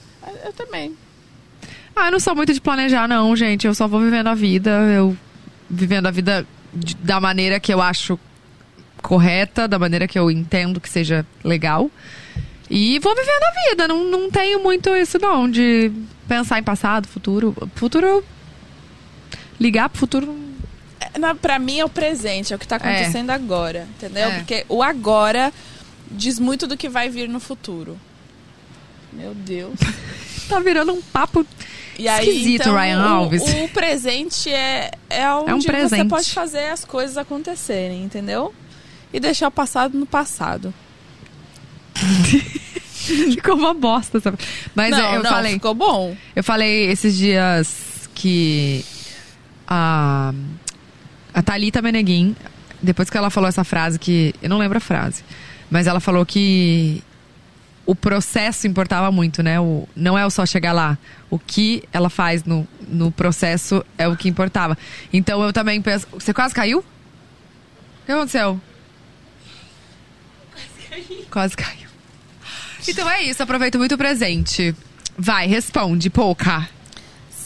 eu 0.46 0.54
também. 0.54 0.96
Ah, 1.96 2.08
eu 2.08 2.12
não 2.12 2.20
sou 2.20 2.36
muito 2.36 2.54
de 2.54 2.62
planejar, 2.62 3.08
não, 3.08 3.36
gente. 3.36 3.66
Eu 3.68 3.74
só 3.74 3.88
vou 3.88 4.00
vivendo 4.00 4.28
a 4.28 4.36
vida. 4.36 4.70
Eu 4.70 5.18
vivendo 5.70 6.06
a 6.08 6.12
vida 6.12 6.46
de- 6.74 6.96
da 6.96 7.20
maneira 7.20 7.60
que 7.60 7.74
eu 7.74 7.82
acho 7.82 8.20
correta, 9.02 9.68
da 9.68 9.78
maneira 9.80 10.08
que 10.08 10.18
eu 10.18 10.30
entendo 10.32 10.80
que 10.80 10.90
seja 10.90 11.26
legal. 11.44 11.90
E 12.70 13.00
vou 13.00 13.16
vivendo 13.16 13.44
a 13.44 13.70
vida. 13.70 13.88
Não, 13.88 14.04
não 14.06 14.30
tenho 14.30 14.62
muito 14.62 14.96
isso, 14.96 15.18
não, 15.20 15.50
de 15.50 15.92
pensar 16.28 16.60
em 16.60 16.64
passado, 16.64 17.08
futuro. 17.08 17.56
Futuro. 17.76 18.24
Ligar 19.60 19.90
pro 19.90 20.00
futuro. 20.00 20.26
não- 20.28 21.30
É, 21.30 21.34
Pra 21.36 21.58
mim 21.60 21.80
é 21.80 21.86
o 21.86 21.90
presente, 21.90 22.54
é 22.54 22.56
o 22.56 22.60
que 22.60 22.68
tá 22.68 22.76
acontecendo 22.78 23.30
agora, 23.32 23.88
entendeu? 23.98 24.30
É. 24.30 24.38
Porque 24.38 24.66
o 24.70 24.82
agora 24.84 25.52
diz 26.12 26.40
muito 26.40 26.68
do 26.68 26.78
que 26.78 26.88
vai 26.90 27.10
vir 27.10 27.28
no 27.28 27.40
futuro. 27.40 27.98
Meu 29.14 29.34
Deus. 29.34 29.74
Tá 30.48 30.62
virando 30.62 30.94
um 30.94 31.02
papo. 31.02 31.46
E 32.00 32.08
aí, 32.08 32.26
Esquisito, 32.30 32.62
então, 32.62 32.74
Ryan 32.78 33.00
o- 33.02 33.06
Alves. 33.06 33.42
O, 33.42 33.68
presente 33.68 34.50
é, 34.50 34.92
é 35.10 35.30
onde 35.34 35.52
É 35.52 35.56
um 35.56 35.60
você 35.62 35.68
presente. 35.68 36.08
pode 36.08 36.32
fazer 36.32 36.68
as 36.70 36.86
coisas 36.86 37.18
acontecerem, 37.18 38.02
entendeu? 38.02 38.54
E 39.12 39.20
deixar 39.20 39.50
o 39.50 39.52
passado 39.52 39.98
no 39.98 40.06
passado. 40.06 40.74
Ficou 42.94 43.56
uma 43.56 43.74
bosta, 43.74 44.20
sabe? 44.20 44.38
Mas 44.76 44.92
não, 44.92 45.16
eu 45.16 45.24
não, 45.24 45.30
falei. 45.30 45.54
ficou 45.54 45.74
bom. 45.74 46.16
Eu 46.36 46.44
falei 46.44 46.90
esses 46.92 47.18
dias 47.18 48.10
que 48.16 48.86
a, 49.68 50.34
a 51.34 51.42
Thalita 51.44 51.82
Meneguin, 51.82 52.36
depois 52.82 53.10
que 53.10 53.18
ela 53.18 53.30
falou 53.30 53.48
essa 53.48 53.64
frase, 53.64 54.00
que 54.00 54.34
eu 54.42 54.50
não 54.50 54.58
lembro 54.58 54.78
a 54.78 54.82
frase, 54.82 55.24
mas 55.70 55.88
ela 55.88 56.00
falou 56.00 56.26
que 56.26 57.04
o 57.86 57.96
processo 57.96 58.68
importava 58.68 59.12
muito, 59.12 59.42
né? 59.42 59.60
O, 59.60 59.88
não 59.96 60.18
é 60.18 60.26
o 60.26 60.30
só 60.30 60.46
chegar 60.46 60.74
lá. 60.74 60.98
O 61.30 61.40
que 61.40 61.84
ela 61.92 62.10
faz 62.10 62.44
no, 62.44 62.68
no 62.88 63.12
processo 63.12 63.84
é 63.98 64.08
o 64.08 64.16
que 64.16 64.28
importava. 64.28 64.78
Então 65.12 65.42
eu 65.42 65.54
também 65.54 65.82
penso. 65.82 66.06
Você 66.12 66.34
quase 66.34 66.54
caiu? 66.54 66.80
O 66.80 68.06
que 68.06 68.12
aconteceu? 68.12 68.60
Quase 71.32 71.56
caiu. 71.56 71.88
Então 72.88 73.10
é 73.10 73.24
isso, 73.24 73.42
aproveito 73.42 73.78
muito 73.78 73.96
o 73.96 73.98
presente. 73.98 74.76
Vai, 75.18 75.48
responde, 75.48 76.10
pouca. 76.10 76.70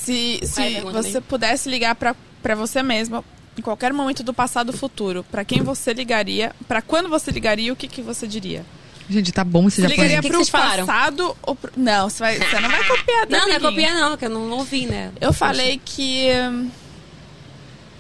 Se, 0.04 0.40
se 0.44 0.82
você 0.82 1.22
pudesse 1.22 1.70
ligar 1.70 1.96
pra, 1.96 2.16
pra 2.42 2.56
você 2.56 2.82
mesma 2.82 3.24
em 3.58 3.62
qualquer 3.62 3.94
momento 3.94 4.24
do 4.24 4.34
passado 4.34 4.70
ou 4.72 4.78
futuro, 4.78 5.26
pra 5.30 5.44
quem 5.46 5.62
você 5.62 5.94
ligaria, 5.94 6.54
pra 6.68 6.82
quando 6.82 7.08
você 7.10 7.30
ligaria, 7.32 7.72
o 7.72 7.76
que, 7.76 7.88
que 7.88 8.02
você 8.02 8.26
diria? 8.28 8.66
Gente, 9.10 9.32
tá 9.32 9.44
bom 9.44 9.70
Você 9.70 9.86
ligaria 9.86 10.22
que 10.22 10.30
que 10.30 10.34
pro 10.34 10.46
falaram? 10.46 10.86
passado 10.86 11.36
ou 11.44 11.54
pro... 11.56 11.72
Não, 11.76 12.10
você, 12.10 12.20
vai- 12.20 12.38
você 12.40 12.60
não 12.60 12.70
vai 12.70 12.88
copiar 12.88 13.28
da 13.28 13.38
Não, 13.40 13.48
não 13.48 13.56
é 13.56 13.60
copiar, 13.60 13.94
não, 13.96 14.10
porque 14.12 14.26
eu 14.26 14.30
não 14.30 14.50
ouvi, 14.52 14.86
né? 14.86 15.12
Eu 15.20 15.34
falei 15.34 15.82
que. 15.84 16.28
hum, 16.50 16.70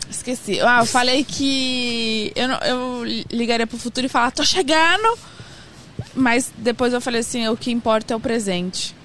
Esqueci. 0.10 0.60
Ah, 0.62 0.80
eu 0.82 0.86
falei 0.86 1.24
que. 1.24 2.32
Eu, 2.36 2.48
não- 2.48 2.58
eu 2.60 3.04
ligaria 3.32 3.66
pro 3.68 3.78
futuro 3.78 4.06
e 4.06 4.10
falar, 4.10 4.32
tô 4.32 4.44
chegando. 4.46 5.18
Mas 6.16 6.52
depois 6.58 6.92
eu 6.94 7.00
falei 7.02 7.22
assim: 7.22 7.48
o 7.48 7.56
que 7.58 7.72
importa 7.72 8.14
é 8.14 8.18
o 8.18 8.20
presente. 8.20 8.96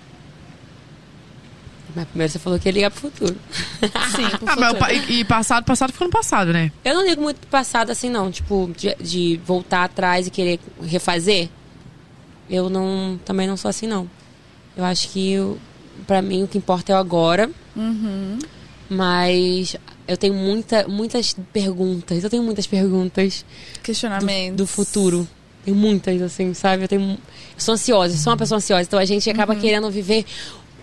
Mas 1.97 2.06
primeiro 2.09 2.31
você 2.32 2.39
falou 2.39 2.59
que 2.59 2.68
ia 2.68 2.73
ligar 2.73 2.90
pro 2.90 3.01
futuro. 3.10 3.35
Sim, 4.14 4.28
pro 4.39 4.48
Ah, 4.48 4.55
futuro. 4.55 4.77
mas 4.81 5.09
e, 5.10 5.24
passado, 5.24 5.64
passado 5.64 5.93
ficou 5.93 6.06
no 6.06 6.12
passado, 6.12 6.52
né? 6.52 6.70
Eu 6.85 6.94
não 6.94 7.05
ligo 7.06 7.23
muito 7.23 7.39
pro 7.40 7.48
passado 7.48 7.90
assim, 7.90 8.10
não. 8.10 8.31
Tipo, 8.31 8.70
de, 8.77 8.94
de 9.01 9.40
voltar 9.47 9.85
atrás 9.85 10.27
e 10.27 10.31
querer 10.31 10.60
refazer. 10.82 11.48
Eu 12.51 12.68
não. 12.68 13.18
Também 13.24 13.48
não 13.48 13.56
sou 13.56 13.70
assim, 13.70 13.86
não. 13.86 14.09
Eu 14.77 14.85
acho 14.85 15.09
que 15.09 15.32
eu, 15.32 15.59
pra 16.06 16.20
mim 16.20 16.43
o 16.43 16.48
que 16.48 16.59
importa 16.59 16.93
é 16.93 16.94
o 16.94 16.98
agora. 16.98 17.51
Uhum. 17.74 18.39
Mas 18.90 19.74
eu 20.06 20.16
tenho 20.16 20.35
muita, 20.35 20.86
muitas 20.86 21.35
perguntas. 21.52 22.23
Eu 22.23 22.31
tenho 22.31 22.43
muitas 22.43 22.66
perguntas 22.66 23.44
Questionamento. 23.82 24.52
do, 24.52 24.56
do 24.64 24.66
futuro. 24.66 25.27
Tenho 25.64 25.77
muitas, 25.77 26.20
assim, 26.23 26.52
sabe? 26.55 26.85
Eu 26.85 26.89
tenho. 26.89 27.02
Eu 27.12 27.18
sou 27.60 27.74
ansiosa, 27.74 28.14
eu 28.14 28.18
sou 28.18 28.31
uma 28.32 28.36
pessoa 28.36 28.59
ansiosa. 28.59 28.82
Então 28.82 28.98
a 28.98 29.05
gente 29.05 29.28
acaba 29.31 29.56
querendo 29.56 29.90
viver 29.90 30.24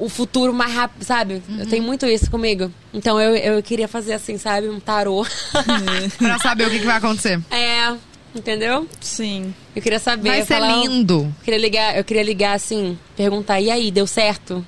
o 0.03 0.09
futuro 0.09 0.53
mais 0.53 0.73
rápido, 0.73 1.03
sabe? 1.03 1.41
Eu 1.57 1.65
tenho 1.67 1.83
muito 1.83 2.05
isso 2.05 2.29
comigo. 2.29 2.71
Então 2.93 3.19
eu, 3.21 3.35
eu 3.35 3.63
queria 3.63 3.87
fazer 3.87 4.13
assim, 4.13 4.37
sabe? 4.37 4.67
Um 4.67 4.79
tarô. 4.79 5.25
Pra 6.17 6.39
saber 6.39 6.67
o 6.67 6.69
que, 6.69 6.79
que 6.79 6.85
vai 6.85 6.97
acontecer. 6.97 7.39
é, 7.49 7.93
entendeu? 8.35 8.87
Sim. 8.99 9.53
Eu 9.75 9.81
queria 9.81 9.99
saber. 9.99 10.29
Vai 10.29 10.45
ser 10.45 10.55
falar- 10.55 10.75
lindo. 10.75 11.33
Eu 11.39 11.43
queria 11.45 11.59
ligar, 11.59 11.97
eu 11.97 12.03
queria 12.03 12.23
ligar 12.23 12.53
assim, 12.55 12.97
perguntar, 13.15 13.61
e 13.61 13.69
aí, 13.71 13.91
deu 13.91 14.05
certo? 14.05 14.65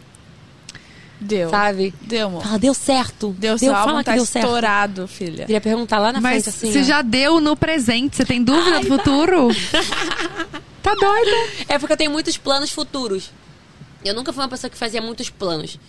Deu. 1.19 1.49
Sabe? 1.49 1.93
Deu, 2.01 2.27
amor. 2.27 2.43
Fala, 2.43 2.59
deu 2.59 2.73
certo. 2.73 3.35
Deu, 3.39 3.57
seu 3.57 3.71
fala 3.71 3.81
álbum 3.91 3.97
que 3.99 4.03
tá 4.05 4.13
deu 4.15 4.25
certo. 4.25 4.45
estourado, 4.45 5.07
filha. 5.07 5.45
Queria 5.45 5.61
perguntar 5.61 5.97
lá 5.97 6.11
na 6.11 6.19
Mas 6.21 6.43
frente 6.43 6.49
assim. 6.49 6.71
você 6.71 6.79
ó. 6.79 6.83
já 6.83 7.01
deu 7.01 7.39
no 7.39 7.55
presente, 7.55 8.17
você 8.17 8.25
tem 8.25 8.43
dúvida 8.43 8.81
do 8.81 8.87
futuro? 8.87 9.47
tá 10.83 10.93
doida? 10.93 11.49
É 11.69 11.79
porque 11.79 11.93
eu 11.93 11.97
tenho 11.97 12.11
muitos 12.11 12.37
planos 12.37 12.69
futuros. 12.71 13.31
Eu 14.05 14.13
nunca 14.13 14.31
fui 14.31 14.41
uma 14.43 14.49
pessoa 14.49 14.69
que 14.69 14.77
fazia 14.77 15.01
muitos 15.01 15.29
planos. 15.29 15.79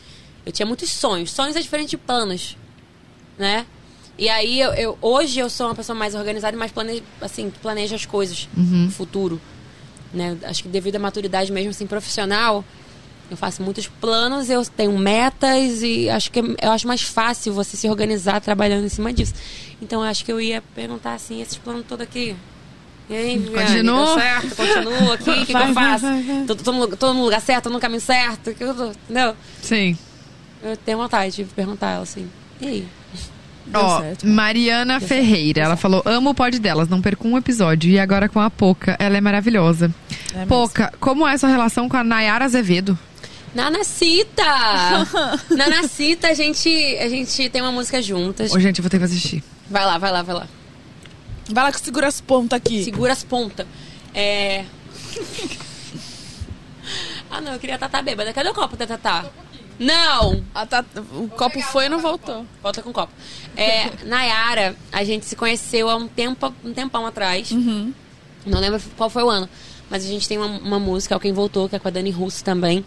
Eu 0.45 0.53
tinha 0.53 0.65
muitos 0.67 0.91
sonhos. 0.91 1.31
Sonhos 1.33 1.55
é 1.57 1.61
diferente 1.61 1.91
de 1.91 1.97
planos, 1.99 2.57
né? 3.39 3.67
E 4.19 4.29
aí, 4.29 4.59
eu, 4.61 4.73
eu- 4.73 4.99
hoje 5.03 5.39
eu 5.39 5.51
sou 5.51 5.67
uma 5.67 5.75
pessoa 5.75 5.97
mais 5.99 6.15
organizada 6.15 6.57
e 6.57 6.59
mais 6.59 6.73
plane, 6.73 7.03
assim, 7.21 7.51
que 7.51 7.59
planeja 7.59 7.95
as 7.97 8.07
coisas 8.07 8.49
no 8.87 8.91
futuro. 8.91 9.41
Né? 10.15 10.39
Acho 10.45 10.63
que 10.63 10.69
devido 10.69 10.97
à 10.97 10.99
maturidade 10.99 11.53
mesmo 11.53 11.71
assim, 11.71 11.87
profissional, 11.87 12.65
eu 13.31 13.37
faço 13.37 13.63
muitos 13.63 13.87
planos, 13.89 14.49
eu 14.49 14.65
tenho 14.65 14.97
metas 14.97 15.83
e 15.83 16.09
acho 16.09 16.31
que 16.31 16.39
eu 16.39 16.71
acho 16.71 16.87
mais 16.87 17.03
fácil 17.03 17.53
você 17.53 17.77
se 17.77 17.87
organizar 17.91 18.41
trabalhando 18.41 18.87
em 18.87 18.89
cima 18.89 19.13
disso. 19.13 19.35
Então 19.83 20.01
eu 20.03 20.09
acho 20.09 20.25
que 20.25 20.33
eu 20.33 20.41
ia 20.41 20.63
perguntar 20.75 21.13
assim, 21.13 21.43
esses 21.43 21.59
planos 21.59 21.85
todos 21.87 22.03
aqui. 22.05 22.35
E 23.09 23.15
aí, 23.15 23.39
Continua. 23.39 24.07
deu 24.07 24.15
certo? 24.15 24.57
Continuo 24.57 25.13
aqui, 25.13 25.31
o 25.31 25.35
que, 25.35 25.47
que 25.47 25.53
eu 25.53 25.75
faço? 25.75 26.07
vai, 26.07 26.23
vai. 26.23 26.45
Tô, 26.47 26.55
tô 26.57 26.73
no, 26.73 26.97
tô 26.97 27.15
no 27.15 27.23
lugar 27.25 27.41
certo, 27.41 27.65
tô 27.65 27.71
no 27.71 27.79
caminho 27.79 28.01
certo, 28.01 28.53
que 28.53 28.65
eu 28.65 28.75
tô, 28.75 28.87
entendeu? 28.87 29.37
Sim. 29.63 29.97
Eu 30.63 30.77
tenho 30.77 30.99
vontade 30.99 31.37
de 31.37 31.45
perguntar 31.45 31.93
ela 31.93 32.03
assim, 32.03 32.29
e 32.61 32.67
aí? 32.67 32.89
Deu 33.67 33.81
Ó, 33.81 34.01
certo. 34.01 34.27
Mariana 34.27 35.01
Ferreira, 35.01 35.63
ela 35.63 35.77
falou: 35.77 36.03
amo 36.05 36.31
o 36.31 36.35
pod 36.35 36.59
delas, 36.59 36.89
não 36.89 37.01
perco 37.03 37.27
um 37.27 37.37
episódio. 37.37 37.91
E 37.91 37.99
agora 37.99 38.29
com 38.29 38.41
a 38.41 38.49
Poca, 38.49 38.97
ela 38.99 39.17
é 39.17 39.21
maravilhosa. 39.21 39.93
É. 40.35 40.47
Poca, 40.47 40.93
como 41.01 41.27
é 41.27 41.35
a 41.35 41.39
sua 41.39 41.49
relação 41.49 41.89
com 41.89 41.97
a 41.97 42.05
Nayara 42.05 42.45
Azevedo? 42.45 42.97
Nanacita! 43.55 44.45
Nanacita, 45.51 46.29
a 46.29 46.35
gente, 46.35 46.69
a 47.01 47.09
gente 47.09 47.49
tem 47.49 47.63
uma 47.63 47.73
música 47.73 48.01
juntas. 48.03 48.53
Ô, 48.53 48.61
gente, 48.61 48.79
eu 48.79 48.83
vou 48.83 48.91
ter 48.91 48.99
que 48.99 49.05
assistir. 49.05 49.43
Vai 49.69 49.85
lá, 49.85 49.97
vai 49.99 50.13
lá, 50.13 50.23
vai 50.23 50.35
lá. 50.35 50.47
Vai 51.49 51.65
lá 51.65 51.73
que 51.73 51.81
segura 51.81 52.09
as 52.09 52.21
pontas 52.21 52.57
aqui. 52.57 52.85
Segura 52.85 53.13
as 53.13 53.23
pontas. 53.23 53.67
É. 54.15 54.65
ah, 57.31 57.41
não, 57.41 57.53
eu 57.53 57.59
queria 57.59 57.77
a 57.77 57.79
Tatá 57.79 58.03
bêbada. 58.03 58.33
Cadê 58.33 58.49
o 58.49 58.55
copo 58.55 58.77
da 58.77 58.87
Tatá? 58.87 59.27
Não! 59.79 60.43
Ah, 60.55 60.65
tá, 60.65 60.85
o 61.13 61.29
copo 61.29 61.61
foi 61.61 61.87
e 61.87 61.89
não 61.89 62.01
voltou. 62.01 62.47
Volta 62.63 62.83
com 62.83 62.91
o 62.91 62.93
copo. 62.93 63.13
É, 63.57 63.91
Nayara, 64.05 64.75
a 64.91 65.05
gente 65.05 65.27
se 65.27 65.37
conheceu 65.37 65.91
há 65.91 65.97
um, 65.97 66.09
tempo, 66.09 66.53
um 66.65 66.73
tempão 66.73 67.07
atrás. 67.07 67.51
Não 68.45 68.59
lembro 68.59 68.81
qual 68.97 69.11
foi 69.11 69.23
o 69.23 69.29
ano. 69.29 69.49
Mas 69.89 70.05
a 70.05 70.09
gente 70.09 70.27
tem 70.27 70.39
uma, 70.39 70.47
uma 70.47 70.79
música, 70.81 71.15
Alguém 71.15 71.33
Voltou, 71.33 71.69
que 71.69 71.77
é 71.77 71.79
com 71.79 71.87
a 71.87 71.91
Dani 71.91 72.11
Russo 72.11 72.43
também. 72.43 72.85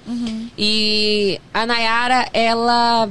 E 0.58 1.40
a 1.54 1.66
Nayara, 1.66 2.28
ela 2.34 3.10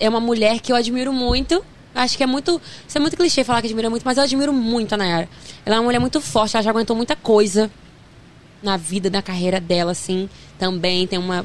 é 0.00 0.08
uma 0.08 0.20
mulher 0.20 0.60
que 0.60 0.72
eu 0.72 0.76
admiro 0.76 1.12
muito. 1.12 1.64
Acho 1.94 2.16
que 2.16 2.22
é 2.22 2.26
muito. 2.26 2.60
Isso 2.88 2.96
é 2.96 3.00
muito 3.00 3.16
clichê 3.16 3.44
falar 3.44 3.60
que 3.60 3.66
admira 3.68 3.90
muito, 3.90 4.02
mas 4.04 4.16
eu 4.16 4.22
admiro 4.24 4.52
muito 4.52 4.94
a 4.94 4.96
Nayara. 4.96 5.28
Ela 5.64 5.76
é 5.76 5.78
uma 5.78 5.84
mulher 5.84 5.98
muito 5.98 6.20
forte, 6.20 6.56
ela 6.56 6.62
já 6.62 6.70
aguentou 6.70 6.96
muita 6.96 7.14
coisa 7.14 7.70
na 8.62 8.76
vida, 8.76 9.10
na 9.10 9.20
carreira 9.22 9.60
dela, 9.60 9.92
assim. 9.92 10.28
Também 10.58 11.06
tem 11.06 11.18
uma, 11.18 11.44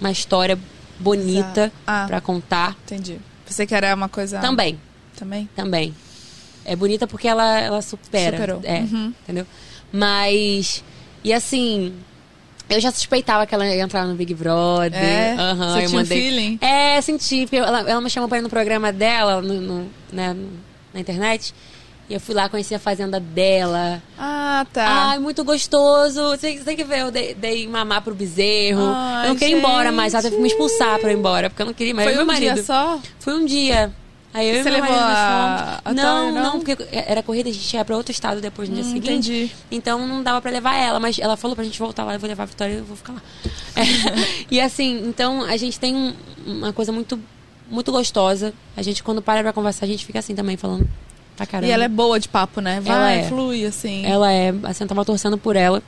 uma 0.00 0.10
história 0.10 0.58
bonita. 0.98 1.72
Ah. 1.86 2.04
pra 2.06 2.20
contar. 2.20 2.76
Entendi. 2.84 3.18
Pensei 3.44 3.66
que 3.66 3.74
era 3.74 3.94
uma 3.94 4.08
coisa... 4.08 4.38
Também. 4.40 4.78
Também? 5.16 5.48
Também. 5.54 5.94
É 6.64 6.74
bonita 6.74 7.06
porque 7.06 7.28
ela, 7.28 7.60
ela 7.60 7.82
supera. 7.82 8.36
Superou. 8.36 8.60
É, 8.64 8.80
Uhum. 8.80 9.12
entendeu? 9.22 9.46
Mas. 9.92 10.82
E 11.22 11.32
assim. 11.32 11.92
Eu 12.68 12.80
já 12.80 12.90
suspeitava 12.90 13.46
que 13.46 13.54
ela 13.54 13.66
ia 13.66 13.82
entrar 13.82 14.06
no 14.06 14.14
Big 14.14 14.32
Brother. 14.34 14.94
É? 14.94 15.34
Aham, 15.38 15.72
Você 15.74 15.84
eu 15.84 15.86
tinha 15.88 15.98
um 15.98 16.02
mandei. 16.02 16.20
feeling? 16.20 16.58
É, 16.60 17.00
senti. 17.00 17.42
Porque 17.42 17.56
ela, 17.56 17.80
ela 17.88 18.00
me 18.00 18.08
chamou 18.08 18.28
pra 18.28 18.38
ir 18.38 18.42
no 18.42 18.48
programa 18.48 18.90
dela, 18.92 19.42
no, 19.42 19.54
no- 19.60 19.90
né, 20.12 20.34
na 20.92 21.00
internet. 21.00 21.54
E 22.08 22.14
eu 22.14 22.20
fui 22.20 22.34
lá, 22.34 22.48
conheci 22.48 22.74
a 22.74 22.78
fazenda 22.78 23.18
dela. 23.20 24.02
Ah, 24.18 24.66
tá. 24.72 24.84
Ai, 25.10 25.18
muito 25.18 25.42
gostoso. 25.44 26.20
Você, 26.30 26.54
tem 26.64 26.76
que 26.76 26.84
ver, 26.84 27.00
eu 27.00 27.10
dei, 27.10 27.34
dei 27.34 27.66
mamar 27.68 28.02
pro 28.02 28.14
bezerro. 28.14 28.82
Ai, 28.94 29.24
eu 29.26 29.28
não 29.30 29.36
queria 29.36 29.56
ir 29.56 29.58
embora 29.58 29.90
mais, 29.92 30.12
ela 30.14 30.22
teve 30.22 30.36
que 30.36 30.42
me 30.42 30.48
expulsar 30.48 30.98
pra 30.98 31.10
eu 31.10 31.16
ir 31.16 31.18
embora, 31.18 31.48
porque 31.50 31.62
eu 31.62 31.66
não 31.66 31.72
queria 31.74 31.94
mais. 31.94 32.06
Foi 32.06 32.14
um 32.14 32.18
meu 32.18 32.26
marido. 32.26 32.54
dia 32.54 32.62
só? 32.64 32.98
Foi 33.18 33.34
um 33.34 33.44
dia. 33.44 33.92
Aí 34.34 34.48
eu 34.50 34.62
Você 34.64 34.68
e 34.68 34.72
meu 34.72 34.82
levou 34.82 34.96
a- 34.96 35.80
a 35.84 35.94
não, 35.94 36.32
não? 36.32 36.42
não, 36.42 36.52
porque 36.60 36.76
era 36.90 37.22
corrida, 37.22 37.48
a 37.48 37.52
gente 37.52 37.72
ia 37.72 37.84
pra 37.84 37.96
outro 37.96 38.10
estado 38.10 38.40
depois 38.40 38.68
no 38.68 38.74
dia 38.74 38.84
Hum, 38.84 38.88
seguinte. 38.92 39.30
entendi. 39.30 39.52
Então 39.70 40.06
não 40.08 40.24
dava 40.24 40.42
pra 40.42 40.50
levar 40.50 40.74
ela, 40.74 40.98
mas 40.98 41.18
ela 41.20 41.36
falou 41.36 41.54
pra 41.54 41.64
gente 41.64 41.78
voltar 41.78 42.02
lá, 42.02 42.14
eu 42.14 42.18
vou 42.18 42.28
levar 42.28 42.42
a 42.42 42.46
Vitória 42.46 42.72
e 42.74 42.76
eu 42.78 42.84
vou 42.84 42.96
ficar 42.96 43.12
lá. 43.12 43.22
É, 43.76 43.80
e 44.50 44.60
assim, 44.60 45.02
então 45.06 45.42
a 45.44 45.56
gente 45.56 45.78
tem 45.78 45.94
um- 45.94 46.14
uma 46.46 46.72
coisa 46.72 46.90
muito 46.90 47.18
muito 47.70 47.90
gostosa. 47.92 48.52
A 48.76 48.82
gente 48.82 49.02
quando 49.04 49.22
para 49.22 49.40
pra 49.42 49.52
conversar, 49.52 49.86
a 49.86 49.88
gente 49.88 50.04
fica 50.04 50.18
assim 50.18 50.34
também 50.34 50.56
falando 50.56 50.86
pra 51.36 51.46
caramba. 51.46 51.68
E 51.68 51.72
ela 51.72 51.84
é 51.84 51.88
boa 51.88 52.18
de 52.20 52.28
papo, 52.28 52.60
né? 52.60 52.80
Vai, 52.80 52.94
Ela 52.96 53.12
é. 53.12 53.22
flui, 53.28 53.64
assim. 53.64 54.04
Ela 54.04 54.32
é, 54.32 54.52
assim, 54.64 54.82
eu 54.84 54.88
tava 54.88 55.04
torcendo 55.04 55.38
por 55.38 55.54
ela 55.56 55.80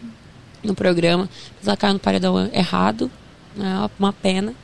no 0.63 0.75
programa, 0.75 1.29
mas 1.59 1.67
ela 1.69 1.77
caiu 1.77 1.95
no 1.95 1.99
paredão 1.99 2.49
errado, 2.53 3.11
né? 3.57 3.91
Uma 3.99 4.13
pena. 4.13 4.55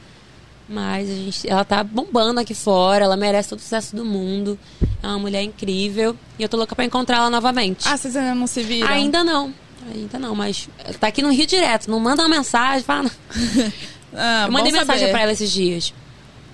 Mas 0.69 1.11
a 1.11 1.15
gente, 1.15 1.51
ela 1.51 1.65
tá 1.65 1.83
bombando 1.85 2.41
aqui 2.41 2.55
fora, 2.55 3.05
ela 3.05 3.17
merece 3.17 3.51
todo 3.51 3.59
o 3.59 3.63
sucesso 3.63 3.95
do 3.95 4.05
mundo. 4.05 4.59
É 5.03 5.07
uma 5.07 5.19
mulher 5.19 5.43
incrível. 5.43 6.17
E 6.39 6.43
eu 6.43 6.49
tô 6.49 6.57
louca 6.57 6.75
pra 6.75 6.85
encontrá-la 6.85 7.29
novamente. 7.29 7.87
Ah, 7.87 7.97
vocês 7.97 8.17
ainda 8.17 8.35
não 8.35 8.47
se 8.47 8.63
viram? 8.63 8.89
Ainda 8.89 9.23
não. 9.23 9.53
Ainda 9.93 10.19
não, 10.19 10.35
mas 10.35 10.69
tá 11.01 11.09
aqui 11.09 11.23
no 11.23 11.31
Rio 11.33 11.47
direto. 11.47 11.91
Não 11.91 11.99
manda 11.99 12.23
uma 12.23 12.29
mensagem, 12.29 12.83
fala. 12.83 13.11
Ah, 14.15 14.45
eu 14.47 14.53
mandei 14.53 14.71
mensagem 14.71 15.01
saber. 15.01 15.11
pra 15.11 15.23
ela 15.23 15.33
esses 15.33 15.51
dias. 15.51 15.95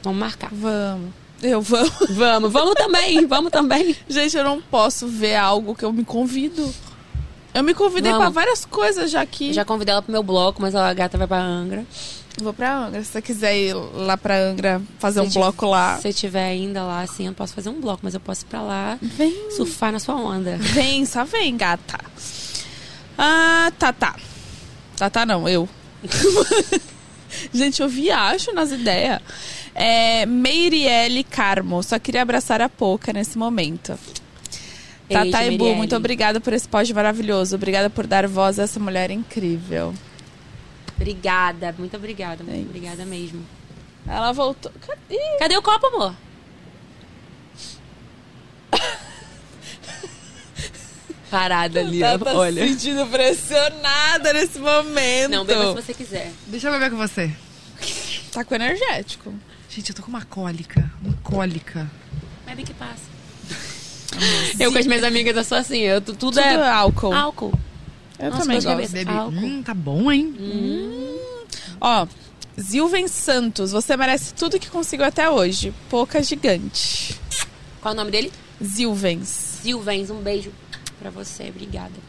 Vamos 0.05 0.20
marcar. 0.20 0.48
Vamos. 0.52 1.10
Eu 1.43 1.60
vamos. 1.60 1.90
Vamos, 2.10 2.52
vamos 2.52 2.74
também, 2.74 3.26
vamos 3.26 3.51
também. 3.51 3.97
Gente, 4.09 4.36
eu 4.36 4.44
não 4.44 4.60
posso 4.60 5.09
ver 5.09 5.35
algo 5.35 5.74
que 5.74 5.85
eu 5.85 5.93
me 5.93 6.05
convido. 6.05 6.72
Eu 7.55 7.64
me 7.64 7.74
convidei 7.74 8.12
pra 8.12 8.28
várias 8.28 8.64
coisas 8.64 9.10
já 9.10 9.20
aqui. 9.20 9.52
Já 9.52 9.64
convidei 9.64 9.93
ela 9.93 10.02
pro 10.02 10.12
meu 10.12 10.22
bloco, 10.22 10.62
mas 10.62 10.74
ela, 10.74 10.89
a 10.89 10.94
gata 10.94 11.18
vai 11.18 11.26
pra 11.26 11.40
Angra. 11.40 11.85
Vou 12.40 12.52
pra 12.52 12.77
Angra. 12.77 13.02
Se 13.02 13.10
você 13.12 13.23
quiser 13.23 13.56
ir 13.56 13.74
lá 13.74 14.16
pra 14.16 14.39
Angra 14.39 14.81
fazer 14.98 15.20
Se 15.23 15.27
um 15.27 15.40
bloco 15.40 15.66
lá. 15.66 15.98
Se 15.98 16.09
eu 16.09 16.15
tiver 16.15 16.44
ainda 16.44 16.82
lá, 16.82 17.02
assim, 17.02 17.24
eu 17.24 17.28
não 17.28 17.35
posso 17.35 17.55
fazer 17.55 17.69
um 17.69 17.81
bloco, 17.81 18.01
mas 18.02 18.15
eu 18.15 18.20
posso 18.20 18.44
ir 18.44 18.47
pra 18.47 18.62
lá 18.62 18.98
Vem. 19.02 19.51
surfar 19.51 19.93
na 19.93 19.98
sua 19.98 20.15
onda. 20.15 20.56
Vem, 20.59 21.05
só 21.05 21.24
vem, 21.24 21.56
gata. 21.56 21.98
Ah, 23.16 23.73
tá, 23.78 23.93
tá. 23.93 24.15
Tá, 24.97 25.10
tá, 25.10 25.27
não, 25.27 25.48
eu. 25.48 25.69
Gente, 27.52 27.82
eu 27.82 27.89
viajo 27.89 28.52
nas 28.52 28.70
ideias. 28.70 29.20
É, 29.74 30.27
Meirielle 30.27 31.23
Carmo, 31.24 31.82
só 31.82 31.98
queria 31.98 32.23
abraçar 32.23 32.60
a 32.60 32.69
Poca 32.69 33.12
nesse 33.12 33.36
momento. 33.39 33.98
Tata 35.09 35.44
e 35.44 35.56
Bu, 35.56 35.65
Meirelle. 35.65 35.77
muito 35.77 35.97
obrigada 35.97 36.40
por 36.40 36.52
esse 36.52 36.69
pod 36.69 36.93
maravilhoso. 36.93 37.55
Obrigada 37.56 37.89
por 37.89 38.06
dar 38.06 38.27
voz 38.27 38.59
a 38.59 38.65
essa 38.65 38.78
mulher 38.78 39.10
incrível. 39.10 39.94
Obrigada, 41.00 41.74
muito 41.78 41.96
obrigada, 41.96 42.42
muito 42.42 42.58
É 42.58 42.62
obrigada 42.62 43.04
mesmo. 43.06 43.44
Ela 44.06 44.32
voltou. 44.32 44.72
Ih, 45.08 45.38
Cadê 45.38 45.56
o 45.56 45.62
copo, 45.62 45.86
amor? 45.86 46.14
Parada 51.30 51.80
ali, 51.80 52.00
Tá, 52.00 52.18
tá 52.18 52.32
olha. 52.34 52.62
se 52.66 52.72
sentindo 52.72 53.06
pressionada 53.06 54.32
nesse 54.32 54.58
momento. 54.58 55.30
Não, 55.30 55.44
beba 55.44 55.68
se 55.76 55.82
você 55.82 55.94
quiser. 55.94 56.32
Deixa 56.46 56.68
eu 56.68 56.72
beber 56.72 56.90
com 56.90 56.96
você. 56.96 57.30
Tá 58.32 58.42
com 58.44 58.54
energético. 58.54 59.34
Gente, 59.68 59.90
eu 59.90 59.94
tô 59.96 60.02
com 60.02 60.08
uma 60.08 60.24
cólica. 60.24 60.90
Uma 61.02 61.14
cólica. 61.22 61.90
Bebe 62.46 62.62
que 62.62 62.72
passa. 62.74 63.02
eu 64.58 64.72
com 64.72 64.78
as 64.78 64.86
minhas 64.86 65.04
amigas 65.04 65.36
eu 65.36 65.44
sou 65.44 65.58
assim, 65.58 65.78
eu, 65.80 66.00
tu- 66.00 66.14
tudo, 66.14 66.34
Tudo 66.34 66.40
é 66.40 66.68
álcool. 66.70 67.12
álcool. 67.14 67.52
Eu 68.19 68.31
Nossa, 68.31 68.43
também 68.43 68.61
gosto. 68.61 68.93
Bebe. 68.93 69.11
Hum, 69.11 69.62
tá 69.62 69.74
bom, 69.74 70.11
hein? 70.11 70.35
Ó, 71.81 72.07
Zilven 72.61 73.07
Santos, 73.07 73.70
você 73.70 73.97
merece 73.97 74.35
tudo 74.35 74.59
que 74.59 74.69
conseguiu 74.69 75.07
até 75.07 75.31
hoje. 75.31 75.73
Pouca 75.89 76.23
gigante. 76.23 77.15
Qual 77.81 77.93
é 77.93 77.95
o 77.95 77.97
nome 77.97 78.11
dele? 78.11 78.32
Zilvens. 78.62 79.28
Silvens, 79.62 80.11
um 80.11 80.20
beijo 80.20 80.51
pra 80.99 81.11
você, 81.11 81.49
obrigada. 81.49 82.09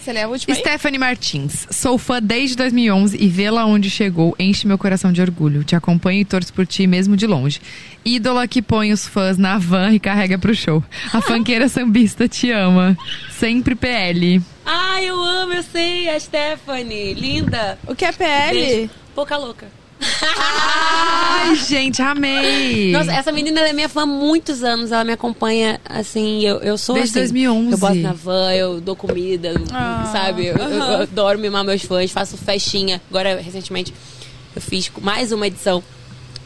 Você 0.00 0.14
lê 0.14 0.22
a 0.22 0.28
última 0.28 0.54
aí? 0.54 0.60
Stephanie 0.60 0.98
Martins. 0.98 1.66
Sou 1.70 1.98
fã 1.98 2.22
desde 2.22 2.56
2011 2.56 3.18
e 3.20 3.28
vê-la 3.28 3.66
onde 3.66 3.90
chegou 3.90 4.34
enche 4.38 4.66
meu 4.66 4.78
coração 4.78 5.12
de 5.12 5.20
orgulho. 5.20 5.62
Te 5.62 5.76
acompanho 5.76 6.20
e 6.20 6.24
torço 6.24 6.54
por 6.54 6.66
ti 6.66 6.86
mesmo 6.86 7.18
de 7.18 7.26
longe. 7.26 7.60
Ídola 8.02 8.48
que 8.48 8.62
põe 8.62 8.92
os 8.92 9.06
fãs 9.06 9.36
na 9.36 9.58
van 9.58 9.92
e 9.92 10.00
carrega 10.00 10.38
pro 10.38 10.54
show. 10.54 10.82
A 11.12 11.20
fanqueira 11.20 11.68
sambista 11.68 12.26
te 12.26 12.50
ama. 12.50 12.96
Sempre 13.30 13.74
PL. 13.74 14.40
Ai, 14.72 15.06
eu 15.10 15.20
amo, 15.20 15.52
eu 15.52 15.62
sei, 15.64 16.08
a 16.08 16.18
Stephanie, 16.20 17.12
linda. 17.14 17.76
O 17.88 17.94
que 17.94 18.04
é 18.04 18.12
PL? 18.12 18.52
Beijo. 18.60 18.90
Pouca 19.16 19.36
louca. 19.36 19.66
Ai, 20.22 21.56
gente, 21.66 22.00
amei. 22.00 22.92
Nossa, 22.92 23.12
essa 23.12 23.32
menina 23.32 23.60
é 23.60 23.72
minha 23.72 23.88
fã 23.88 24.02
há 24.02 24.06
muitos 24.06 24.62
anos. 24.62 24.92
Ela 24.92 25.04
me 25.04 25.12
acompanha, 25.12 25.80
assim, 25.84 26.42
eu, 26.46 26.58
eu 26.58 26.78
sou 26.78 26.94
Desde 26.94 27.18
assim, 27.18 27.28
2011. 27.32 27.72
Eu 27.72 27.78
boto 27.78 27.94
na 27.96 28.12
van, 28.12 28.52
eu 28.52 28.80
dou 28.80 28.94
comida, 28.94 29.52
Ah, 29.72 30.08
sabe? 30.12 30.46
Eu, 30.46 30.56
eu- 30.56 30.68
eu 30.70 30.82
aham. 30.82 31.02
adoro 31.02 31.38
mimar 31.38 31.64
meus 31.64 31.82
fãs, 31.82 32.10
faço 32.12 32.36
festinha. 32.36 33.00
Agora, 33.10 33.40
recentemente, 33.40 33.92
eu 34.54 34.62
fiz 34.62 34.90
mais 35.00 35.32
uma 35.32 35.46
edição. 35.48 35.82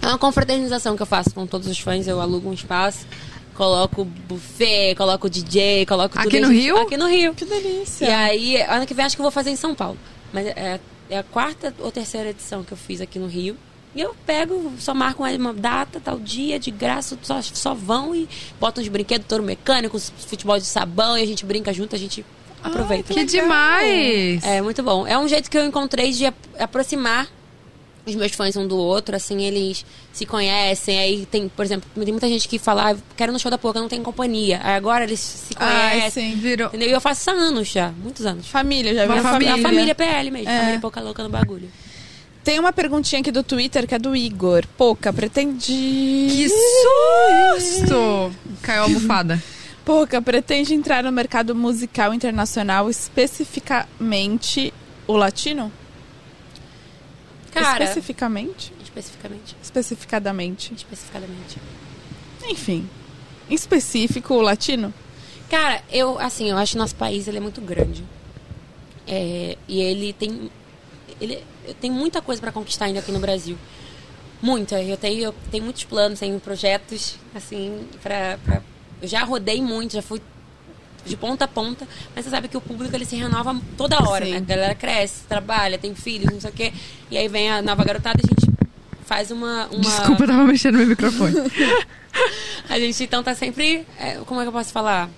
É 0.00 0.06
uma 0.08 0.18
confraternização 0.18 0.96
que 0.96 1.02
eu 1.02 1.06
faço 1.06 1.30
com 1.34 1.46
todos 1.46 1.66
os 1.68 1.78
fãs. 1.78 2.06
Eu 2.08 2.20
alugo 2.20 2.48
um 2.48 2.52
espaço, 2.54 3.06
coloco 3.54 4.04
buffet, 4.04 4.94
coloco 4.96 5.28
DJ, 5.30 5.86
coloco 5.86 6.18
Aqui 6.18 6.30
tudo. 6.30 6.48
no 6.48 6.52
gente- 6.52 6.62
Rio? 6.62 6.76
Aqui 6.78 6.96
no 6.96 7.06
Rio. 7.08 7.34
Que 7.34 7.44
delícia. 7.44 8.06
E 8.06 8.10
aí, 8.12 8.62
ano 8.62 8.86
que 8.86 8.94
vem 8.94 9.04
acho 9.04 9.16
que 9.16 9.20
eu 9.22 9.24
vou 9.24 9.30
fazer 9.32 9.50
em 9.50 9.56
São 9.56 9.74
Paulo. 9.74 9.96
Mas 10.32 10.46
é, 10.46 10.80
é 11.10 11.18
a 11.18 11.22
quarta 11.22 11.74
ou 11.78 11.90
terceira 11.92 12.30
edição 12.30 12.62
que 12.64 12.72
eu 12.72 12.76
fiz 12.76 13.00
aqui 13.00 13.18
no 13.18 13.26
Rio. 13.26 13.56
E 13.94 14.00
eu 14.00 14.12
pego, 14.26 14.72
só 14.78 14.92
marco 14.92 15.22
uma- 15.22 15.54
data, 15.54 16.00
tal 16.00 16.18
dia, 16.18 16.58
de 16.58 16.70
graça, 16.72 17.16
só, 17.22 17.40
só 17.40 17.74
vão 17.74 18.12
e 18.12 18.28
botam 18.58 18.82
uns 18.82 18.88
brinquedos, 18.88 19.24
touro 19.28 19.44
mecânico, 19.44 19.96
futebol 20.00 20.58
de 20.58 20.64
sabão, 20.66 21.16
e 21.16 21.22
a 21.22 21.26
gente 21.26 21.46
brinca 21.46 21.72
junto, 21.72 21.94
a 21.94 21.98
gente 21.98 22.26
aproveita. 22.60 23.14
Que 23.14 23.22
demais. 23.24 24.42
É 24.44 24.60
muito 24.60 24.82
bom. 24.82 25.06
É 25.06 25.16
um 25.16 25.28
jeito 25.28 25.48
que 25.48 25.56
eu 25.56 25.64
encontrei 25.64 26.10
de 26.10 26.26
ap- 26.26 26.34
aproximar 26.58 27.28
os 28.06 28.14
meus 28.14 28.32
fãs 28.32 28.56
um 28.56 28.66
do 28.66 28.76
outro, 28.76 29.16
assim, 29.16 29.42
eles 29.42 29.84
se 30.12 30.26
conhecem. 30.26 30.98
Aí 30.98 31.26
tem, 31.26 31.48
por 31.48 31.64
exemplo, 31.64 31.88
tem 31.94 32.12
muita 32.12 32.28
gente 32.28 32.46
que 32.48 32.58
fala, 32.58 32.92
ah, 32.92 32.96
quero 33.16 33.32
no 33.32 33.38
show 33.38 33.50
da 33.50 33.56
Poca, 33.58 33.80
não 33.80 33.88
tem 33.88 34.02
companhia. 34.02 34.60
Aí 34.62 34.74
agora 34.74 35.04
eles 35.04 35.20
se 35.20 35.54
conhecem. 35.54 36.32
sim. 36.32 36.36
Virou. 36.38 36.68
Entendeu? 36.68 36.88
E 36.88 36.92
eu 36.92 37.00
faço 37.00 37.30
há 37.30 37.32
anos 37.32 37.68
já, 37.68 37.90
muitos 38.02 38.26
anos. 38.26 38.46
Família, 38.46 38.94
já 38.94 39.06
viu? 39.06 39.14
A 39.16 39.22
família, 39.22 39.52
família. 39.52 39.54
a 39.54 39.70
família 39.70 39.94
PL 39.94 40.30
mesmo, 40.30 40.48
É. 40.50 40.58
família 40.60 40.80
Poca 40.80 41.00
Louca 41.00 41.22
no 41.22 41.28
bagulho. 41.30 41.70
Tem 42.42 42.58
uma 42.58 42.74
perguntinha 42.74 43.22
aqui 43.22 43.32
do 43.32 43.42
Twitter 43.42 43.86
que 43.86 43.94
é 43.94 43.98
do 43.98 44.14
Igor. 44.14 44.66
Pouca, 44.76 45.10
pretende. 45.10 45.64
Que 45.72 46.46
susto! 47.58 48.30
Caiu 48.60 48.82
a 48.82 48.84
almofada. 48.84 49.42
Pouca, 49.82 50.20
pretende 50.20 50.74
entrar 50.74 51.02
no 51.04 51.10
mercado 51.12 51.54
musical 51.54 52.12
internacional, 52.12 52.90
especificamente 52.90 54.72
o 55.06 55.16
latino? 55.16 55.72
Cara, 57.54 57.84
Especificamente? 57.84 58.72
especificamente, 58.82 59.56
Especificadamente. 59.62 60.72
especificadamente. 60.74 61.58
Enfim. 62.48 62.88
Em 63.48 63.54
específico, 63.54 64.34
o 64.34 64.40
latino? 64.40 64.92
Cara, 65.48 65.82
eu, 65.90 66.18
assim, 66.18 66.50
eu 66.50 66.56
acho 66.58 66.72
que 66.72 66.78
nosso 66.78 66.94
país 66.96 67.28
ele 67.28 67.36
é 67.36 67.40
muito 67.40 67.60
grande. 67.60 68.02
É, 69.06 69.56
e 69.68 69.80
ele 69.80 70.12
tem. 70.12 70.50
Ele 71.20 71.42
tem 71.80 71.90
muita 71.90 72.20
coisa 72.20 72.40
pra 72.40 72.50
conquistar 72.50 72.86
ainda 72.86 72.98
aqui 73.00 73.12
no 73.12 73.20
Brasil. 73.20 73.56
Muita. 74.42 74.82
Eu 74.82 74.96
tenho, 74.96 75.20
eu 75.24 75.34
tenho 75.50 75.62
muitos 75.64 75.84
planos, 75.84 76.18
tenho 76.20 76.38
projetos, 76.40 77.16
assim, 77.34 77.86
pra, 78.02 78.38
pra- 78.44 78.62
Eu 79.00 79.08
já 79.08 79.22
rodei 79.24 79.60
muito, 79.62 79.92
já 79.94 80.02
fui 80.02 80.20
de 81.04 81.16
ponta 81.16 81.44
a 81.44 81.48
ponta, 81.48 81.86
mas 82.14 82.24
você 82.24 82.30
sabe 82.30 82.48
que 82.48 82.56
o 82.56 82.60
público 82.60 82.94
ele 82.94 83.04
se 83.04 83.16
renova 83.16 83.60
toda 83.76 84.02
hora, 84.08 84.24
Sim. 84.24 84.32
né? 84.32 84.36
A 84.38 84.40
galera 84.40 84.74
cresce, 84.74 85.22
trabalha, 85.28 85.78
tem 85.78 85.94
filhos, 85.94 86.32
não 86.32 86.40
sei 86.40 86.50
o 86.50 86.52
quê. 86.52 86.72
E 87.10 87.16
aí 87.16 87.28
vem 87.28 87.50
a 87.50 87.62
nova 87.62 87.84
garotada 87.84 88.20
e 88.20 88.24
a 88.24 88.28
gente 88.28 88.54
faz 89.04 89.30
uma. 89.30 89.66
uma... 89.66 89.80
Desculpa, 89.80 90.24
eu 90.24 90.28
tava 90.28 90.44
mexendo 90.44 90.74
no 90.74 90.78
meu 90.78 90.88
microfone. 90.88 91.34
A 92.68 92.78
gente 92.78 93.02
então 93.02 93.22
tá 93.22 93.34
sempre. 93.34 93.86
é, 93.98 94.14
como 94.24 94.40
é 94.40 94.44
que 94.44 94.48
eu 94.48 94.52
posso 94.52 94.72
falar? 94.72 95.10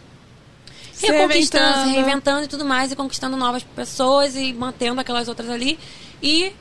Se 0.92 1.06
Reconquistando, 1.06 1.64
se 1.64 1.70
reinventando. 1.72 1.94
reinventando 1.94 2.44
e 2.44 2.48
tudo 2.48 2.64
mais, 2.64 2.90
e 2.90 2.96
conquistando 2.96 3.36
novas 3.36 3.62
pessoas 3.62 4.34
e 4.34 4.52
mantendo 4.52 4.98
aquelas 5.00 5.28
outras 5.28 5.50
ali. 5.50 5.78
E 6.22 6.52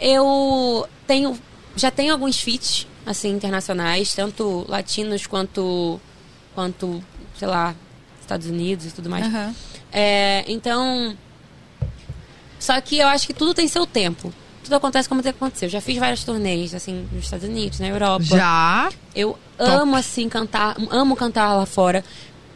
eu 0.00 0.88
tenho. 1.06 1.38
Já 1.76 1.90
tenho 1.90 2.12
alguns 2.12 2.38
feats, 2.38 2.86
assim, 3.04 3.30
internacionais, 3.30 4.14
tanto 4.14 4.64
latinos 4.68 5.26
quanto. 5.26 6.00
quanto, 6.54 7.02
sei 7.36 7.48
lá, 7.48 7.74
Estados 8.24 8.46
Unidos 8.48 8.86
e 8.86 8.90
tudo 8.90 9.08
mais. 9.10 9.24
Aham. 9.26 9.54
É, 9.92 10.44
então. 10.48 11.16
Só 12.58 12.80
que 12.80 12.98
eu 12.98 13.08
acho 13.08 13.26
que 13.26 13.34
tudo 13.34 13.52
tem 13.54 13.68
seu 13.68 13.86
tempo. 13.86 14.32
Tudo 14.62 14.76
acontece 14.76 15.08
como 15.08 15.22
tem 15.22 15.30
que 15.32 15.36
acontecer. 15.36 15.66
Eu 15.66 15.70
já 15.70 15.80
fiz 15.80 15.98
várias 15.98 16.24
turnês, 16.24 16.74
assim, 16.74 17.06
nos 17.12 17.24
Estados 17.24 17.46
Unidos, 17.46 17.78
na 17.80 17.88
Europa. 17.88 18.24
Já. 18.24 18.90
Eu 19.14 19.38
amo, 19.58 19.94
assim, 19.96 20.28
cantar, 20.28 20.74
amo 20.90 21.14
cantar 21.14 21.52
lá 21.54 21.66
fora. 21.66 22.02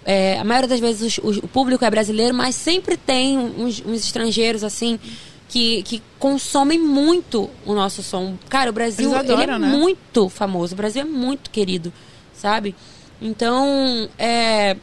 É, 0.06 0.38
a 0.38 0.44
maioria 0.44 0.68
das 0.68 0.80
vezes 0.80 1.18
os- 1.18 1.24
os- 1.36 1.36
o 1.44 1.46
público 1.48 1.84
é 1.84 1.90
brasileiro, 1.90 2.34
mas 2.34 2.54
sempre 2.54 2.96
tem 2.96 3.36
uns, 3.38 3.82
uns 3.84 4.00
estrangeiros, 4.06 4.64
assim, 4.64 4.98
que, 5.50 5.82
que 5.82 6.02
consomem 6.18 6.78
muito 6.78 7.50
o 7.66 7.74
nosso 7.74 8.02
som. 8.02 8.36
Cara, 8.48 8.70
o 8.70 8.72
Brasil 8.72 9.14
adoram, 9.14 9.42
ele 9.42 9.52
é 9.52 9.58
né? 9.58 9.68
muito 9.68 10.30
famoso, 10.30 10.72
o 10.72 10.76
Brasil 10.76 11.02
é 11.02 11.04
muito 11.04 11.50
querido, 11.50 11.92
sabe? 12.32 12.74
Então, 13.20 14.08
é, 14.18 14.76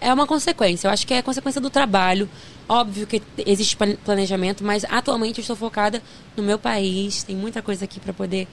é 0.00 0.12
uma 0.12 0.26
consequência. 0.26 0.88
Eu 0.88 0.92
acho 0.92 1.06
que 1.06 1.14
é 1.14 1.22
consequência 1.22 1.60
do 1.60 1.70
trabalho. 1.70 2.28
Óbvio 2.68 3.06
que 3.06 3.22
existe 3.46 3.76
plan- 3.76 3.96
planejamento, 4.04 4.64
mas 4.64 4.84
atualmente 4.88 5.38
eu 5.38 5.42
estou 5.42 5.56
focada 5.56 6.02
no 6.36 6.42
meu 6.42 6.58
país. 6.58 7.22
Tem 7.22 7.36
muita 7.36 7.62
coisa 7.62 7.84
aqui 7.84 8.00
para 8.00 8.12
poder 8.12 8.48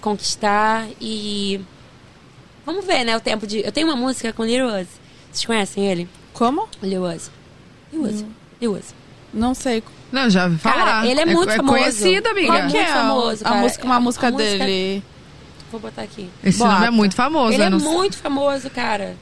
conquistar 0.00 0.86
e 1.00 1.60
vamos 2.64 2.84
ver, 2.84 3.04
né? 3.04 3.16
O 3.16 3.20
tempo 3.20 3.46
de. 3.46 3.60
Eu 3.64 3.72
tenho 3.72 3.86
uma 3.88 3.96
música 3.96 4.32
com 4.32 4.44
Lil 4.44 4.66
Us. 4.66 4.86
Vocês 5.30 5.44
conhecem 5.44 5.86
ele? 5.86 6.08
Como? 6.32 6.68
Lil 6.82 7.04
Us. 7.04 7.30
Lil 7.92 8.02
Us. 8.02 8.24
Lil 8.60 8.72
Us. 8.72 8.94
Não 9.32 9.54
sei. 9.54 9.82
Não, 10.12 10.30
já 10.30 10.44
ouvi 10.44 10.58
Cara, 10.58 10.78
falar. 10.78 11.06
ele 11.06 11.20
é 11.20 11.26
muito 11.26 11.50
é 11.50 11.56
famoso. 11.56 11.76
conhecido, 11.78 12.28
amiga. 12.28 12.46
Qual 12.46 12.58
Ele 12.60 12.70
que 12.70 12.76
é 12.76 12.80
é 12.80 12.84
muito 12.84 12.92
famoso, 12.94 13.44
a, 13.44 13.48
cara. 13.48 13.60
música, 13.60 13.84
uma 13.84 13.96
A- 13.96 14.00
música 14.00 14.28
a 14.28 14.30
música- 14.30 14.64
dele? 14.64 15.02
Vou 15.72 15.80
botar 15.80 16.02
aqui. 16.02 16.30
Esse 16.44 16.58
Bota. 16.58 16.72
nome 16.74 16.86
é 16.86 16.90
muito 16.90 17.16
famoso. 17.16 17.52
Ele 17.52 17.62
é 17.64 17.70
não... 17.70 17.80
muito 17.80 18.16
famoso, 18.16 18.70
cara. 18.70 19.16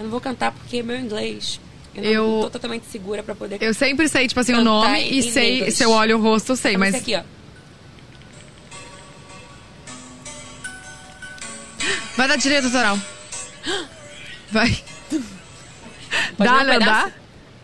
Eu 0.00 0.04
não 0.04 0.10
vou 0.10 0.20
cantar 0.20 0.50
porque 0.50 0.78
é 0.78 0.82
meu 0.82 0.98
inglês. 0.98 1.60
Eu 1.94 2.02
não 2.02 2.10
Eu- 2.10 2.40
tô 2.44 2.50
totalmente 2.50 2.86
segura 2.86 3.22
pra 3.22 3.34
poder 3.34 3.58
Eu 3.62 3.74
sempre 3.74 4.08
sei, 4.08 4.26
tipo 4.26 4.40
assim, 4.40 4.54
o 4.54 4.64
nome 4.64 4.98
e 5.10 5.22
sei, 5.22 5.56
inglês. 5.56 5.74
se 5.74 5.84
eu 5.84 5.90
olho 5.90 6.16
o 6.16 6.22
rosto, 6.22 6.52
eu 6.52 6.56
sei, 6.56 6.74
mas. 6.78 6.94
música 6.94 7.18
aqui, 7.20 7.26
ó. 7.26 7.40
Vai 12.16 12.28
dar 12.28 12.36
direito 12.36 12.64
autoral. 12.66 12.98
Vai. 14.50 14.70
Pode 16.36 16.50
dá, 16.50 16.56
dar 16.56 16.64
um 16.64 16.66
não 16.66 16.78
dá? 16.78 17.12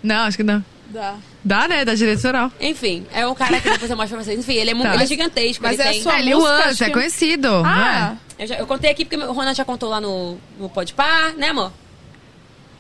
Não, 0.02 0.16
acho 0.26 0.36
que 0.36 0.42
não. 0.42 0.65
Dá. 0.90 1.15
Dá, 1.42 1.68
né? 1.68 1.84
Dá 1.84 1.94
direito 1.94 2.18
autoral. 2.18 2.52
Enfim, 2.60 3.06
é 3.12 3.26
um 3.26 3.34
cara 3.34 3.58
que 3.60 3.70
depois 3.70 3.90
eu 3.90 3.97
mostro 3.97 4.16
pra 4.16 4.24
vocês. 4.24 4.39
Enfim, 4.39 4.55
ele 4.55 4.70
é, 4.73 4.74
Tá. 4.74 4.94
ele 4.94 5.02
é 5.02 5.06
gigantesco. 5.06 5.62
Mas 5.62 5.78
ele 5.78 5.89
é 5.89 5.92
tem... 5.92 6.02
só- 6.02 6.10
é, 6.12 6.23
música, 6.23 6.39
Us, 6.58 6.66
acho 6.66 6.84
é 6.84 6.90
conhecido. 6.90 7.48
Ah, 7.48 7.62
não 7.62 7.86
é? 7.86 8.18
Eu, 8.39 8.47
já, 8.47 8.55
eu 8.56 8.66
contei 8.66 8.90
aqui 8.90 9.05
porque 9.06 9.16
o 9.16 9.32
Ronald 9.32 9.56
já 9.56 9.65
contou 9.65 9.89
lá 9.89 10.00
no, 10.00 10.36
no 10.58 10.68
Podpah, 10.68 11.32
né, 11.39 11.48
amor? 11.48 11.73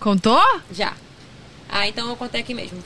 Contou? 0.00 0.42
Já. 0.72 0.92
Ah, 1.68 1.86
então 1.88 2.08
eu 2.08 2.16
contei 2.16 2.40
aqui 2.40 2.54
mesmo. 2.54 2.78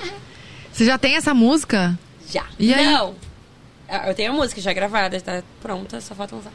Você 0.72 0.84
já 0.84 0.96
tem 0.98 1.16
essa 1.16 1.34
música? 1.34 1.98
Já. 2.30 2.44
E 2.58 2.72
aí? 2.72 2.86
Não. 2.86 3.14
Ah, 3.88 4.08
Eu 4.08 4.14
tenho 4.14 4.32
a 4.32 4.34
música 4.34 4.60
já 4.60 4.72
gravada, 4.72 5.20
tá 5.20 5.42
pronta, 5.60 6.00
só 6.00 6.14
falta 6.14 6.34
lançar. 6.36 6.52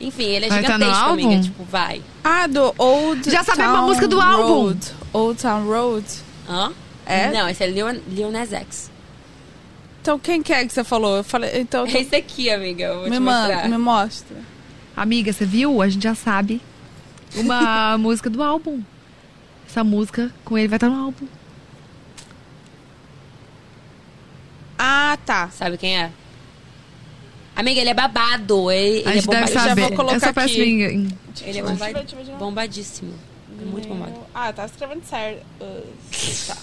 Enfim, 0.00 0.24
ele 0.24 0.46
é 0.46 0.48
Vai 0.48 0.62
tá 0.62 0.76
no 0.78 0.84
gigantesco, 0.84 1.08
amiga. 1.12 1.28
álbum? 1.28 1.40
Tipo, 1.42 1.64
vai. 1.64 2.02
Ah, 2.22 2.46
do 2.46 2.74
Old 2.76 3.30
Já 3.30 3.42
sabemos 3.42 3.74
a 3.78 3.82
música 3.82 4.06
do 4.06 4.20
álbum. 4.20 4.46
Road. 4.64 4.92
Old 5.12 5.40
Town 5.42 5.64
Road. 5.66 6.06
Hã? 6.48 6.72
É? 7.06 7.30
Não, 7.32 7.48
esse 7.48 7.64
é 7.64 7.66
Lil, 7.66 7.88
Lil 8.08 8.30
Nas 8.30 8.52
X. 8.52 8.90
Então, 10.02 10.18
quem 10.18 10.42
que 10.42 10.52
é 10.52 10.64
que 10.66 10.72
você 10.72 10.84
falou? 10.84 11.16
Eu 11.16 11.24
falei, 11.24 11.50
então, 11.60 11.86
É 11.86 12.00
esse 12.00 12.14
aqui, 12.14 12.50
amiga. 12.50 12.84
Eu 12.84 12.94
vou 13.00 13.04
me, 13.04 13.16
te 13.16 13.18
manda, 13.20 13.48
mostrar. 13.54 13.68
me 13.68 13.78
mostra. 13.78 14.36
Amiga, 14.96 15.32
você 15.32 15.44
viu? 15.46 15.80
A 15.82 15.88
gente 15.88 16.02
já 16.04 16.14
sabe. 16.14 16.60
Uma 17.34 17.96
música 17.98 18.30
do 18.30 18.42
álbum. 18.42 18.82
Essa 19.68 19.82
música 19.82 20.30
com 20.44 20.56
ele 20.56 20.68
vai 20.68 20.76
estar 20.76 20.88
no 20.88 21.04
álbum. 21.04 21.26
Ah, 24.78 25.18
tá. 25.24 25.48
Sabe 25.50 25.76
quem 25.78 25.98
é? 25.98 26.10
Amiga, 27.54 27.80
ele 27.80 27.90
é 27.90 27.94
babado. 27.94 28.70
Ele, 28.70 28.98
A 28.98 29.00
ele 29.00 29.08
é 29.08 29.12
gente 29.14 29.26
deve 29.28 29.36
bombadíssimo. 29.46 29.60
já 29.62 29.68
saber. 29.68 29.80
vou 29.82 29.92
colocar 29.96 30.14
eu 30.16 30.20
só 30.20 30.32
peço 30.32 30.54
aqui. 30.54 30.62
em- 30.62 31.08
Ele 31.42 31.58
é 31.58 31.62
bomba- 31.62 32.04
bombadíssimo. 32.38 33.14
É 33.60 33.64
muito 33.64 33.88
bombado. 33.88 34.14
Ah, 34.34 34.52
tá 34.52 34.66
escrevendo 34.66 35.02
certo. 35.04 35.42
Uh, 35.60 35.86
tá. 36.46 36.56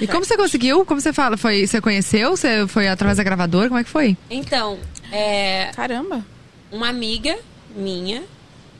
E 0.00 0.06
como 0.06 0.24
você 0.24 0.36
conseguiu? 0.36 0.84
Como 0.86 1.00
você 1.00 1.12
fala? 1.12 1.36
Foi, 1.36 1.66
você 1.66 1.80
conheceu? 1.80 2.36
Você 2.36 2.66
foi 2.68 2.88
através 2.88 3.18
da 3.18 3.24
gravadora? 3.24 3.68
Como 3.68 3.78
é 3.80 3.84
que 3.84 3.90
foi? 3.90 4.16
Então, 4.30 4.78
é, 5.10 5.70
Caramba. 5.74 6.24
uma 6.70 6.88
amiga 6.88 7.36
minha, 7.76 8.22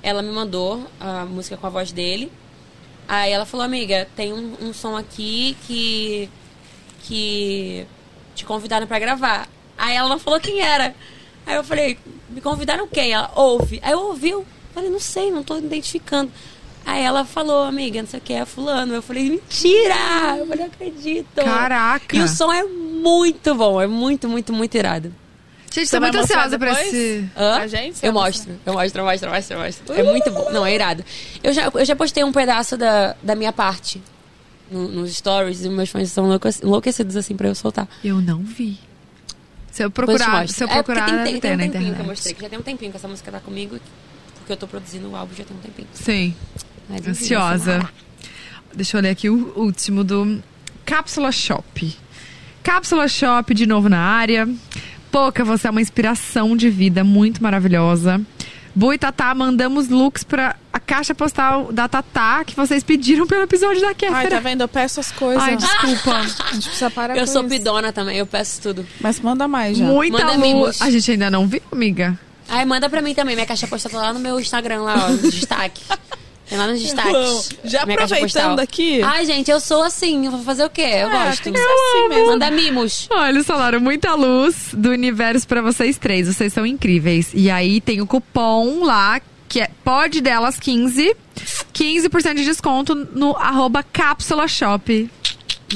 ela 0.02 0.22
me 0.22 0.30
mandou 0.30 0.84
a 0.98 1.24
música 1.24 1.56
com 1.56 1.66
a 1.66 1.70
voz 1.70 1.92
dele. 1.92 2.30
Aí 3.06 3.30
ela 3.32 3.44
falou, 3.44 3.64
amiga, 3.64 4.08
tem 4.16 4.32
um, 4.32 4.56
um 4.60 4.72
som 4.72 4.96
aqui 4.96 5.56
que. 5.66 6.28
que 7.04 7.86
te 8.34 8.44
convidaram 8.44 8.86
pra 8.86 8.98
gravar. 8.98 9.48
Aí 9.76 9.94
ela 9.94 10.08
não 10.08 10.18
falou 10.18 10.40
quem 10.40 10.60
era. 10.60 10.94
Aí 11.46 11.56
eu 11.56 11.64
falei, 11.64 11.98
me 12.30 12.40
convidaram 12.40 12.86
quem? 12.86 13.12
Ela 13.12 13.30
ouve. 13.34 13.80
Aí 13.82 13.92
eu 13.92 14.00
ouvi, 14.00 14.30
eu 14.30 14.46
falei, 14.72 14.90
não 14.90 15.00
sei, 15.00 15.30
não 15.30 15.42
tô 15.42 15.58
identificando. 15.58 16.30
Aí 16.84 17.02
ela 17.02 17.24
falou, 17.24 17.64
amiga, 17.64 18.00
não 18.00 18.08
sei 18.08 18.18
o 18.18 18.22
que, 18.22 18.32
é 18.32 18.44
fulano. 18.44 18.94
Eu 18.94 19.02
falei, 19.02 19.30
mentira! 19.30 19.94
Eu 20.38 20.46
falei, 20.46 20.64
não 20.64 20.66
acredito. 20.66 21.44
Caraca! 21.44 22.16
E 22.16 22.20
o 22.20 22.28
som 22.28 22.52
é 22.52 22.64
muito 22.64 23.54
bom, 23.54 23.80
é 23.80 23.86
muito, 23.86 24.28
muito, 24.28 24.52
muito 24.52 24.74
irado. 24.76 25.14
Gente, 25.72 25.86
Você 25.88 25.96
tô 25.96 26.02
muito 26.02 26.18
ansiosa 26.18 26.58
pra 26.58 26.82
esse. 26.84 27.28
Hã? 27.36 27.56
A 27.58 27.66
gente? 27.66 28.04
Eu 28.04 28.12
mostro, 28.12 28.52
eu 28.66 28.72
mostro, 28.74 29.00
eu 29.00 29.04
mostro, 29.06 29.28
eu 29.28 29.34
mostro, 29.34 29.56
eu 29.56 29.62
mostro. 29.64 29.94
É 29.94 30.02
muito 30.02 30.30
bom. 30.30 30.50
Não, 30.52 30.66
é 30.66 30.74
irado. 30.74 31.04
Eu 31.42 31.52
já, 31.52 31.70
eu 31.72 31.84
já 31.84 31.96
postei 31.96 32.22
um 32.24 32.32
pedaço 32.32 32.76
da, 32.76 33.16
da 33.22 33.34
minha 33.34 33.52
parte 33.52 34.02
no- 34.70 34.88
nos 34.88 35.14
stories 35.16 35.64
e 35.64 35.68
meus 35.70 35.88
fãs 35.90 36.14
enlouque- 36.16 36.48
enlouquecidos 36.62 37.16
assim 37.16 37.34
pra 37.36 37.48
eu 37.48 37.54
soltar. 37.54 37.88
Eu 38.04 38.20
não 38.20 38.40
vi. 38.40 38.78
Se 39.70 39.82
eu 39.82 39.90
procurar, 39.90 40.46
se 40.48 40.62
eu 40.62 40.68
É, 40.68 40.82
procurar, 40.82 41.06
tem, 41.06 41.14
deve 41.16 41.30
tem, 41.30 41.40
ter 41.40 41.56
tem 41.56 41.68
um 41.68 41.70
tempinho 41.72 41.94
que 41.94 42.00
eu 42.02 42.06
mostrei, 42.06 42.34
que 42.34 42.42
já 42.42 42.48
tem 42.50 42.58
um 42.58 42.62
tempinho 42.62 42.90
que 42.90 42.96
essa 42.98 43.08
música 43.08 43.32
tá 43.32 43.40
comigo, 43.40 43.78
porque 44.36 44.52
eu 44.52 44.56
tô 44.58 44.66
produzindo 44.66 45.08
o 45.08 45.16
álbum 45.16 45.34
já 45.34 45.44
tem 45.44 45.56
um 45.56 45.60
tempinho. 45.60 45.88
Sim. 45.94 46.34
Mas, 46.88 47.06
Ansiosa. 47.08 47.78
assim, 47.78 47.86
Deixa 48.74 48.96
eu 48.98 49.02
ler 49.02 49.10
aqui 49.10 49.30
o 49.30 49.52
último 49.58 50.04
do 50.04 50.42
Cápsula 50.84 51.32
Shop. 51.32 51.96
Cápsula 52.62 53.08
Shop 53.08 53.52
de 53.54 53.66
novo 53.66 53.88
na 53.88 53.98
área. 53.98 54.46
Pouca, 55.12 55.44
você 55.44 55.68
é 55.68 55.70
uma 55.70 55.80
inspiração 55.82 56.56
de 56.56 56.68
vida 56.70 57.04
muito 57.04 57.42
maravilhosa. 57.42 58.20
Bu 58.74 58.94
e 58.94 58.96
Tatá, 58.98 59.34
mandamos 59.34 59.90
looks 59.90 60.24
pra 60.24 60.56
a 60.72 60.80
caixa 60.80 61.14
postal 61.14 61.70
da 61.70 61.86
Tatá 61.86 62.42
que 62.42 62.56
vocês 62.56 62.82
pediram 62.82 63.26
pelo 63.26 63.42
episódio 63.42 63.82
da 63.82 63.88
Ai, 63.88 63.94
Kéfera. 63.94 64.30
tá 64.30 64.40
vendo? 64.40 64.62
Eu 64.62 64.68
peço 64.68 64.98
as 64.98 65.12
coisas. 65.12 65.42
Ai, 65.42 65.56
desculpa. 65.58 66.16
A 66.50 66.54
gente 66.54 66.64
precisa 66.70 66.90
parar 66.90 67.14
Eu 67.14 67.26
com 67.26 67.32
sou 67.32 67.42
isso. 67.42 67.50
pidona 67.50 67.92
também, 67.92 68.16
eu 68.16 68.26
peço 68.26 68.62
tudo. 68.62 68.86
Mas 68.98 69.20
manda 69.20 69.46
mais 69.46 69.76
já. 69.76 69.84
Muita 69.84 70.16
Manda 70.24 70.32
luz. 70.32 70.40
mimos. 70.40 70.80
A 70.82 70.90
gente 70.90 71.10
ainda 71.10 71.30
não 71.30 71.46
viu, 71.46 71.60
amiga. 71.70 72.18
Ai, 72.48 72.64
manda 72.64 72.88
pra 72.88 73.02
mim 73.02 73.14
também. 73.14 73.34
Minha 73.34 73.46
caixa 73.46 73.66
postal 73.66 73.92
tá 73.92 73.98
lá 73.98 74.12
no 74.14 74.20
meu 74.20 74.40
Instagram, 74.40 74.80
lá, 74.80 75.08
ó, 75.10 75.16
destaque. 75.28 75.82
Tem 76.52 76.58
lá 76.58 76.66
nos 76.66 76.82
destaques. 76.82 77.12
Bom, 77.12 77.42
já 77.64 77.82
aproveitando 77.82 78.60
aqui. 78.60 79.00
Ai, 79.02 79.24
gente, 79.24 79.50
eu 79.50 79.58
sou 79.58 79.82
assim. 79.82 80.26
Eu 80.26 80.32
vou 80.32 80.42
fazer 80.42 80.64
o 80.66 80.68
quê? 80.68 80.82
Eu 80.82 81.08
É, 81.08 81.24
gosto. 81.28 81.44
tem 81.44 81.52
que 81.54 81.58
ser 81.58 81.64
assim 81.64 82.08
mesmo. 82.10 82.26
Manda 82.26 82.50
mimos. 82.50 83.08
Olha, 83.10 83.30
eles 83.30 83.46
falaram 83.46 83.80
muita 83.80 84.14
luz 84.14 84.68
do 84.74 84.90
universo 84.90 85.48
pra 85.48 85.62
vocês 85.62 85.96
três. 85.96 86.26
Vocês 86.28 86.52
são 86.52 86.66
incríveis. 86.66 87.30
E 87.32 87.50
aí 87.50 87.80
tem 87.80 88.02
o 88.02 88.06
cupom 88.06 88.84
lá, 88.84 89.18
que 89.48 89.60
é 89.60 89.70
pode 89.82 90.20
delas 90.20 90.60
15. 90.60 91.16
15% 91.72 92.34
de 92.34 92.44
desconto 92.44 92.94
no 92.94 93.34
arroba 93.36 93.82
cápsula 93.82 94.46
shop. 94.46 95.10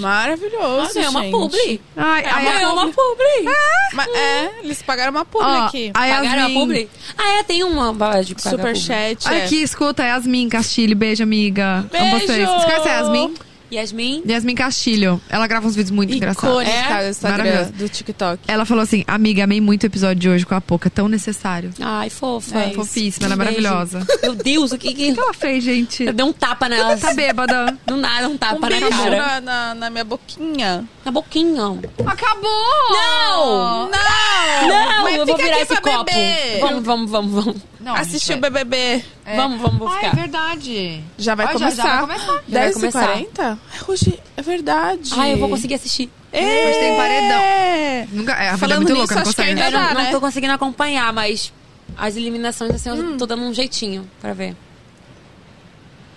Maravilhoso, 0.01 0.91
Olha, 0.99 1.05
é 1.05 1.09
uma 1.09 1.21
gente. 1.23 1.31
publi. 1.33 1.81
Ai, 1.97 2.23
É 2.25 2.29
ai, 2.29 2.43
uma 2.47 2.61
É 2.61 2.67
uma 2.69 2.87
publi. 2.93 3.45
Mas, 3.93 4.09
é, 4.15 4.51
eles 4.63 4.83
pagaram 4.83 5.11
uma 5.13 5.25
publi 5.25 5.47
ó, 5.49 5.65
aqui. 5.67 5.91
a 5.91 5.99
Pagaram 5.99 6.29
a 6.29 6.35
Yasmin- 6.37 6.55
publi? 6.55 6.89
Ah, 7.17 7.29
é, 7.39 7.43
tem 7.43 7.63
uma 7.65 7.93
bala 7.93 8.23
de. 8.25 8.35
Superchat. 8.41 9.29
É. 9.29 9.45
aqui, 9.45 9.63
escuta, 9.63 10.03
é 10.03 10.09
Yasmin 10.09 10.49
Castilho. 10.49 10.97
Beijo, 10.97 11.23
amiga. 11.23 11.79
Amo 11.79 11.89
Beijo! 11.91 12.27
vocês. 12.27 12.49
Você 12.49 12.65
conhece 12.67 12.89
a 12.89 12.93
Yasmin? 12.93 13.35
Yasmin? 13.73 14.23
Yasmin 14.29 14.55
Castilho. 14.55 15.21
Ela 15.29 15.47
grava 15.47 15.67
uns 15.67 15.75
vídeos 15.75 15.91
muito 15.91 16.13
engraçados. 16.15 16.49
Icônica 16.63 16.71
É? 17.03 17.09
Instagram, 17.11 17.45
Maravilhoso. 17.45 17.73
do 17.73 17.89
TikTok. 17.89 18.43
Ela 18.47 18.65
falou 18.65 18.83
assim, 18.83 19.05
amiga, 19.07 19.45
amei 19.45 19.61
muito 19.61 19.83
o 19.83 19.87
episódio 19.87 20.17
de 20.17 20.29
hoje 20.29 20.47
com 20.47 20.55
a 20.55 20.61
Poca, 20.61 20.89
tão 20.89 21.09
necessário. 21.09 21.71
Ai, 21.81 22.11
fofa. 22.11 22.59
É. 22.59 22.71
Fofíssima, 22.73 23.27
ela 23.27 23.35
é 23.35 23.37
maravilhosa. 23.37 24.07
Meu 24.23 24.35
Deus, 24.35 24.73
o 24.73 24.79
que 24.79 24.93
que... 24.95 25.11
O 25.11 25.15
que 25.15 25.21
ela 25.21 25.35
fez, 25.35 25.65
gente? 25.65 26.05
Eu 26.05 26.13
dei 26.13 26.25
um 26.25 26.33
tapa 26.33 26.69
nela. 26.69 26.97
Tá 26.97 27.13
bêbada. 27.15 27.77
Do 27.87 27.97
nada, 27.97 28.29
um 28.29 28.37
tapa 28.37 28.57
um 28.57 28.61
na 28.61 28.69
beijo 28.69 28.89
cara. 28.89 29.17
na, 29.17 29.41
na, 29.41 29.75
na 29.75 29.91
minha 29.91 30.05
boquinha. 30.05 30.85
Na 31.05 31.11
boquinha. 31.13 31.79
Acabou! 32.07 32.51
Não! 32.91 33.91
Não! 33.91 34.69
Não, 34.69 35.03
Mas 35.05 35.17
eu 35.17 35.27
vou 35.27 35.37
virar 35.37 35.49
aqui 35.55 35.63
esse 35.63 35.67
pra 35.67 35.81
copo. 35.81 36.05
beber. 36.05 36.61
Vamos, 36.61 36.85
vamos, 36.85 37.11
vamos, 37.11 37.33
vamos. 37.45 37.63
Não, 37.87 37.95
Assistir 37.95 38.33
o 38.37 38.41
vai- 38.41 38.51
BBB. 38.51 39.05
É. 39.25 39.37
Vamos, 39.37 39.61
vamos, 39.61 39.79
vou 39.79 39.87
Ah, 39.87 39.93
ficar. 39.93 40.09
é 40.09 40.15
verdade. 40.15 41.05
Já 41.17 41.37
vai 41.37 41.47
já- 41.47 41.53
começar. 41.53 41.83
já 41.85 41.89
vai 42.05 42.19
começar. 42.19 42.27
Já 42.27 42.33
vai 42.33 42.43
10 42.49 42.75
começar. 42.75 43.07
40 43.07 43.59
Hoje 43.87 44.23
é 44.37 44.43
verdade. 44.43 45.11
Ai, 45.17 45.33
eu 45.35 45.39
vou 45.39 45.49
conseguir 45.49 45.75
assistir. 45.75 46.11
É. 46.33 46.41
Hoje 46.69 46.79
tem 46.81 46.97
paredão. 46.97 48.09
Nunca, 48.13 48.33
é, 48.33 48.49
a 48.51 48.53
é 48.55 48.57
Falando 48.57 48.77
muito 48.79 48.89
nisso, 48.93 48.99
louca, 48.99 49.15
não 49.15 49.23
acho 49.23 49.31
que 49.31 49.37
consegue. 49.37 49.63
ainda 49.63 49.71
dá, 49.71 49.85
não, 49.87 49.95
não 49.95 50.03
né? 50.03 50.11
tô 50.11 50.21
conseguindo 50.21 50.53
acompanhar, 50.53 51.13
mas 51.13 51.53
as 51.97 52.17
eliminações, 52.17 52.73
assim, 52.75 52.89
eu 52.89 53.17
tô 53.17 53.25
dando 53.25 53.43
um 53.43 53.55
jeitinho 53.55 54.11
pra 54.21 54.33
ver. 54.33 54.57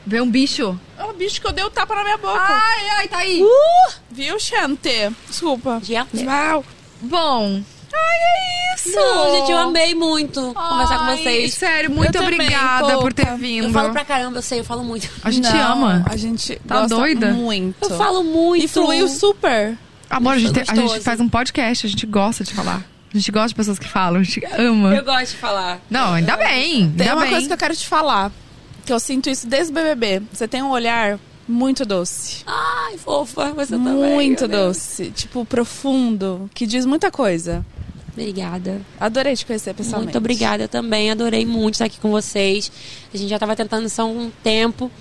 Vê 0.07 0.19
um 0.21 0.29
bicho. 0.29 0.75
É 0.97 1.03
o 1.03 1.13
bicho 1.13 1.39
que 1.39 1.45
eu 1.45 1.51
dei 1.51 1.63
o 1.63 1.69
tapa 1.69 1.93
na 1.93 2.03
minha 2.03 2.17
boca. 2.17 2.39
Ai, 2.41 2.89
ai, 2.97 3.07
tá 3.07 3.17
aí. 3.19 3.43
Viu, 4.09 4.39
Chante? 4.39 5.11
Desculpa. 5.27 5.79
Gente. 5.83 6.25
Uau. 6.25 6.65
Bom. 6.99 7.61
Ai, 7.99 8.17
é 8.17 8.75
isso. 8.75 8.95
Não, 8.95 9.35
gente, 9.39 9.51
eu 9.51 9.57
amei 9.57 9.93
muito 9.95 10.41
conversar 10.53 10.97
com 10.99 11.03
Ai, 11.05 11.17
vocês. 11.17 11.53
Sério, 11.53 11.91
muito 11.91 12.15
Eu 12.15 12.21
também, 12.21 12.33
obrigada 12.39 12.97
por 12.97 13.13
ter 13.13 13.35
vindo. 13.37 13.67
Eu 13.67 13.71
falo 13.73 13.91
pra 13.91 14.05
caramba, 14.05 14.37
eu 14.37 14.41
sei, 14.41 14.59
eu 14.59 14.63
falo 14.63 14.83
muito. 14.83 15.09
A 15.23 15.29
gente 15.31 15.49
Não, 15.51 15.71
ama. 15.73 16.05
A 16.09 16.15
gente 16.17 16.55
Tá 16.67 16.81
gosta 16.81 16.95
doida? 16.95 17.31
muito. 17.33 17.75
Eu 17.83 17.97
falo 17.97 18.23
muito. 18.23 18.63
E 18.63 18.67
fluiu 18.67 19.07
super. 19.07 19.77
Amor, 20.09 20.33
a 20.33 20.39
gente, 20.39 20.53
tem- 20.53 20.63
a 20.67 20.73
gente 20.75 20.99
faz 21.01 21.19
um 21.19 21.29
podcast, 21.29 21.85
a 21.85 21.89
gente 21.89 22.05
gosta 22.05 22.43
de 22.43 22.53
falar. 22.53 22.83
A 23.13 23.17
gente 23.17 23.31
gosta 23.31 23.49
de 23.49 23.55
pessoas 23.55 23.79
que 23.79 23.87
falam, 23.87 24.21
a 24.21 24.23
gente 24.23 24.41
ama. 24.57 24.95
Eu 24.95 25.03
gosto 25.03 25.31
de 25.31 25.37
falar. 25.37 25.79
Não, 25.89 26.13
ainda 26.13 26.37
bem. 26.37 26.89
Tem 26.91 27.07
ainda 27.07 27.15
uma 27.15 27.21
bem. 27.23 27.31
coisa 27.31 27.47
que 27.47 27.53
eu 27.53 27.57
quero 27.57 27.75
te 27.75 27.87
falar. 27.87 28.31
Que 28.85 28.93
eu 28.93 28.99
sinto 28.99 29.29
isso 29.29 29.45
desde 29.47 29.71
o 29.71 29.73
BBB. 29.75 30.21
Você 30.31 30.47
tem 30.47 30.61
um 30.63 30.69
olhar 30.71 31.19
muito 31.47 31.85
doce. 31.85 32.43
Ai, 32.47 32.97
fofa, 32.97 33.51
você 33.53 33.71
também. 33.75 33.93
muito 33.93 34.41
meu 34.41 34.49
Deus. 34.49 34.77
doce. 34.77 35.11
Tipo, 35.11 35.43
profundo. 35.45 36.49
Que 36.53 36.65
diz 36.67 36.85
muita 36.85 37.11
coisa. 37.11 37.65
Obrigada. 38.19 38.81
Adorei 38.99 39.35
te 39.35 39.45
conhecer 39.45 39.73
pessoalmente. 39.73 40.07
Muito 40.07 40.17
obrigada 40.17 40.67
também. 40.67 41.09
Adorei 41.09 41.45
muito 41.45 41.75
estar 41.75 41.85
aqui 41.85 41.99
com 41.99 42.11
vocês. 42.11 42.71
A 43.13 43.17
gente 43.17 43.29
já 43.29 43.37
estava 43.37 43.55
tentando 43.55 43.87
isso 43.87 44.01
há 44.01 44.05
um 44.05 44.31
tempo. 44.43 44.91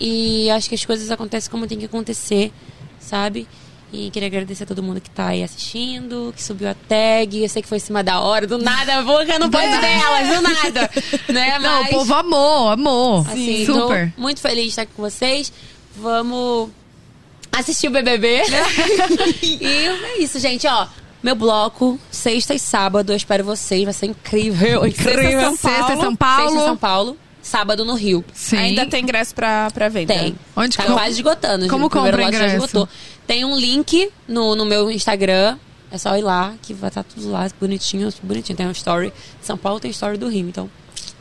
E 0.00 0.48
acho 0.50 0.68
que 0.68 0.74
as 0.74 0.84
coisas 0.84 1.10
acontecem 1.10 1.50
como 1.50 1.66
tem 1.66 1.78
que 1.78 1.86
acontecer, 1.86 2.52
sabe? 3.00 3.48
E 3.92 4.10
queria 4.10 4.28
agradecer 4.28 4.64
a 4.64 4.66
todo 4.66 4.82
mundo 4.82 5.00
que 5.00 5.08
tá 5.08 5.28
aí 5.28 5.42
assistindo, 5.42 6.32
que 6.36 6.42
subiu 6.42 6.68
a 6.68 6.74
tag. 6.74 7.42
Eu 7.42 7.48
sei 7.48 7.62
que 7.62 7.68
foi 7.68 7.78
em 7.78 7.80
cima 7.80 8.04
da 8.04 8.20
hora, 8.20 8.46
do 8.46 8.58
nada, 8.58 9.02
vou 9.02 9.24
no 9.24 9.50
ponto 9.50 9.50
delas, 9.80 10.28
do 10.28 10.42
nada. 10.42 10.90
Né? 11.28 11.58
Não, 11.58 11.82
Mas, 11.82 11.88
o 11.88 11.98
povo 11.98 12.14
amou, 12.14 12.68
amou. 12.68 13.20
assim, 13.20 13.64
Super. 13.64 14.12
tô 14.14 14.20
muito 14.20 14.40
feliz 14.40 14.64
de 14.64 14.68
estar 14.70 14.82
aqui 14.82 14.92
com 14.94 15.02
vocês. 15.02 15.50
Vamos 15.96 16.68
assistir 17.50 17.88
o 17.88 17.90
BBB. 17.90 18.42
e 19.42 19.66
é 19.66 20.22
isso, 20.22 20.38
gente, 20.38 20.66
ó. 20.66 20.86
Meu 21.22 21.34
bloco, 21.34 21.98
sexta 22.10 22.54
e 22.54 22.58
sábado, 22.58 23.12
eu 23.12 23.16
espero 23.16 23.42
vocês, 23.44 23.84
vai 23.84 23.92
ser 23.92 24.06
incrível, 24.06 24.86
incrível. 24.86 25.40
São 25.40 25.56
Sexta 25.56 25.92
em 25.92 25.96
São 25.96 25.96
Sexta 25.96 26.06
em 26.12 26.16
Paulo. 26.16 26.60
São 26.60 26.76
Paulo, 26.76 27.16
sábado 27.42 27.84
no 27.84 27.94
Rio. 27.94 28.24
Sim. 28.32 28.56
Ainda 28.56 28.86
tem 28.86 29.02
ingresso 29.02 29.34
pra, 29.34 29.70
pra 29.72 29.88
venda? 29.88 30.14
Tem. 30.14 30.36
Onde 30.56 30.76
tá 30.76 30.84
quase 30.84 31.10
esgotando. 31.16 31.66
como 31.68 31.84
gente. 31.84 31.96
O 31.96 32.00
compra 32.00 32.22
já 32.22 32.28
ingresso? 32.28 32.54
esgotou. 32.56 32.88
Tem 33.26 33.44
um 33.44 33.58
link 33.58 34.10
no, 34.28 34.54
no 34.54 34.64
meu 34.64 34.90
Instagram. 34.90 35.58
É 35.90 35.96
só 35.98 36.16
ir 36.18 36.22
lá, 36.22 36.52
que 36.62 36.74
vai 36.74 36.88
estar 36.88 37.02
tudo 37.02 37.30
lá, 37.30 37.48
bonitinho, 37.58 38.08
bonitinho. 38.22 38.56
Tem 38.56 38.66
uma 38.66 38.72
story 38.72 39.12
de 39.40 39.46
São 39.46 39.56
Paulo, 39.56 39.80
tem 39.80 39.90
story 39.90 40.18
do 40.18 40.28
Rio. 40.28 40.46
Então, 40.48 40.70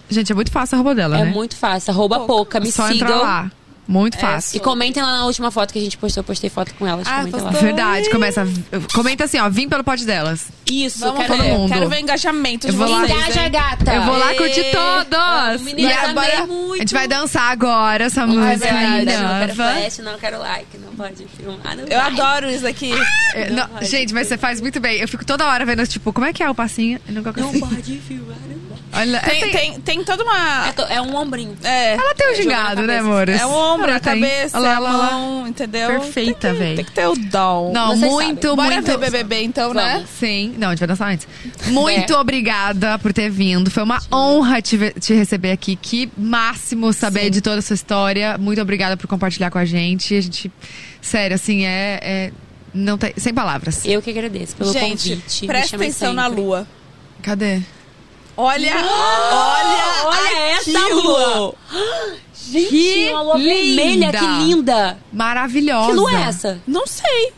Gente, 0.10 0.32
é 0.32 0.36
muito 0.36 0.52
fácil 0.52 0.76
a 0.76 0.78
roupa 0.78 0.94
dela, 0.96 1.18
é 1.20 1.24
né? 1.26 1.32
muito 1.32 1.56
fácil. 1.56 1.92
Arroba 1.92 2.22
pouca, 2.22 2.60
me 2.60 2.72
Só 2.72 2.90
entrar 2.90 3.08
sigam. 3.08 3.22
lá. 3.24 3.52
Muito 3.88 4.18
fácil. 4.20 4.58
E 4.58 4.60
comentem 4.60 5.02
lá 5.02 5.12
na 5.20 5.26
última 5.26 5.50
foto 5.50 5.72
que 5.72 5.80
a 5.80 5.82
gente 5.82 5.98
postou. 5.98 6.22
Eu 6.22 6.26
postei 6.26 6.50
foto 6.50 6.74
com 6.76 6.86
elas. 6.86 7.08
Ah, 7.08 7.20
comentem 7.22 7.42
lá. 7.42 7.50
Verdade, 7.52 8.10
começa. 8.10 8.46
Comenta 8.94 9.24
assim, 9.24 9.40
ó, 9.40 9.50
vim 9.50 9.70
pelo 9.70 9.84
pod 9.84 10.06
delas. 10.06 10.48
Isso, 10.70 11.00
Vamos 11.00 11.22
quero 11.22 11.34
todo 11.34 11.44
ver. 11.44 11.54
mundo. 11.54 11.72
Quero 11.72 11.88
ver 11.90 12.00
engajamento 12.02 12.68
Eu 12.68 12.72
de 12.72 12.78
vou 12.78 12.90
lá- 12.90 13.00
vocês. 13.06 13.12
Engaja, 13.18 13.44
hein? 13.44 13.52
gata. 13.52 13.94
Eu 13.94 14.02
vou 14.04 14.18
lá 14.18 14.34
curtir 14.36 14.66
todos. 14.72 15.62
Menina, 15.62 15.90
E 15.90 15.94
eu 15.94 16.10
agora- 16.10 16.34
amei 16.44 16.48
muito. 16.56 16.74
A 16.76 16.78
gente 16.80 16.94
vai 16.94 17.08
dançar 17.08 17.52
agora 17.52 18.04
essa 18.06 18.28
música 18.28 18.58
verdade, 18.58 19.06
Não 19.06 19.40
quero 19.40 19.56
flash, 19.56 19.98
não 20.00 20.18
quero 20.20 20.40
like, 20.40 20.78
não 20.78 20.94
pode 20.94 21.26
filmar. 21.38 21.76
Não 21.78 21.84
Eu 21.84 21.98
vai. 21.98 22.12
adoro 22.12 22.50
isso 22.52 22.68
aqui. 22.68 22.92
É, 23.34 23.50
não, 23.52 23.68
pode. 23.70 23.86
gente, 23.86 24.14
mas 24.14 24.28
você 24.28 24.38
faz 24.38 24.60
muito 24.60 24.80
bem. 24.82 25.00
Eu 25.00 25.08
fico 25.08 25.24
toda 25.26 25.46
hora 25.48 25.66
vendo, 25.66 25.88
tipo, 25.88 26.12
como 26.12 26.26
é 26.26 26.34
que 26.34 26.44
é 26.44 26.50
o 26.50 26.56
passinho? 26.56 27.00
Eu 27.08 27.14
nunca 27.14 27.32
Não 27.38 27.48
consigo. 27.48 27.68
pode 27.68 27.98
filmar, 28.00 28.36
não. 28.50 28.67
Olha, 28.94 29.18
é, 29.18 29.20
Tem, 29.20 29.40
tem- 29.42 29.52
tem, 29.52 29.82
tem 29.82 30.04
toda 30.04 30.24
uma. 30.24 30.68
É, 30.90 30.96
é 30.96 31.02
um 31.02 31.16
ombrinho. 31.16 31.56
É. 31.64 31.94
Ela 31.96 32.16
tem 32.16 32.28
o 32.28 32.30
Jogando 32.36 32.44
gingado, 32.44 32.82
na 32.82 32.88
né, 32.88 33.00
amores? 33.00 33.40
É 33.42 33.46
o 33.46 33.50
ombro, 33.52 33.88
Ela 33.88 33.98
a 33.98 34.00
tem. 34.00 34.14
cabeça, 34.22 34.58
Olha 34.58 34.70
lá, 34.70 34.76
a 34.76 34.80
lá. 34.80 35.12
mão, 35.12 35.48
entendeu? 35.48 35.88
Perfeita, 35.90 36.54
véi. 36.54 36.76
Tem 36.78 36.86
que 36.86 36.92
ter 36.92 37.06
o 37.08 37.16
dom. 37.16 37.72
Não, 37.74 37.90
Vocês 37.90 38.12
muito, 38.12 38.42
sabem. 38.50 38.56
Bora 38.56 38.76
muito. 38.82 38.86
ver 38.86 38.98
BBB 38.98 39.44
então, 39.44 39.74
né? 39.74 39.94
Vamos. 39.96 40.10
Sim, 40.12 40.56
não, 40.58 40.68
a 40.68 40.72
gente 40.72 40.80
vai 40.80 40.88
dançar 40.88 41.10
antes. 41.12 41.28
Muito 41.68 42.14
É. 42.14 42.18
obrigada 42.18 42.98
por 43.00 43.12
ter 43.14 43.30
vindo. 43.30 43.70
Foi 43.70 43.84
uma 43.84 44.00
honra 44.12 44.62
te, 44.62 44.78
te 45.00 45.14
receber 45.14 45.52
aqui. 45.52 45.76
Que 45.76 46.10
máximo 46.18 46.92
saber 46.94 47.26
Sim. 47.26 47.32
de 47.32 47.42
toda 47.42 47.60
a 47.60 47.62
sua 47.62 47.74
história. 47.76 48.38
Muito 48.38 48.62
obrigada 48.62 48.96
por 48.96 49.06
compartilhar 49.08 49.52
com 49.52 49.58
a 49.58 49.66
gente. 49.66 50.16
A 50.16 50.22
gente, 50.22 50.52
sério, 51.02 51.36
assim, 51.36 51.66
é. 51.66 52.00
é- 52.02 52.32
não 52.74 52.98
tem, 52.98 53.12
sem 53.18 53.34
palavras. 53.34 53.84
Eu 53.86 54.02
que 54.02 54.10
agradeço 54.12 54.56
pelo 54.56 54.72
Gente, 54.72 55.10
convite. 55.10 55.48
Presta 55.48 55.76
atenção 55.76 56.14
na 56.14 56.26
sempre. 56.28 56.42
lua. 56.42 56.68
Cadê? 57.24 57.62
Olha, 58.38 58.72
olha, 58.76 60.06
olha 60.06 60.38
essa 60.52 60.88
lua. 60.94 61.56
Gente, 62.50 62.70
Que 62.70 63.10
uma 63.12 63.22
lua 63.24 63.38
linda. 63.38 63.54
vermelha, 63.84 64.12
que 64.12 64.26
linda. 64.46 64.98
Maravilhosa. 65.12 65.88
Que 65.90 65.94
lua 65.94 66.12
é 66.12 66.22
essa? 66.28 66.62
Não 66.66 66.88
sei. 66.88 67.34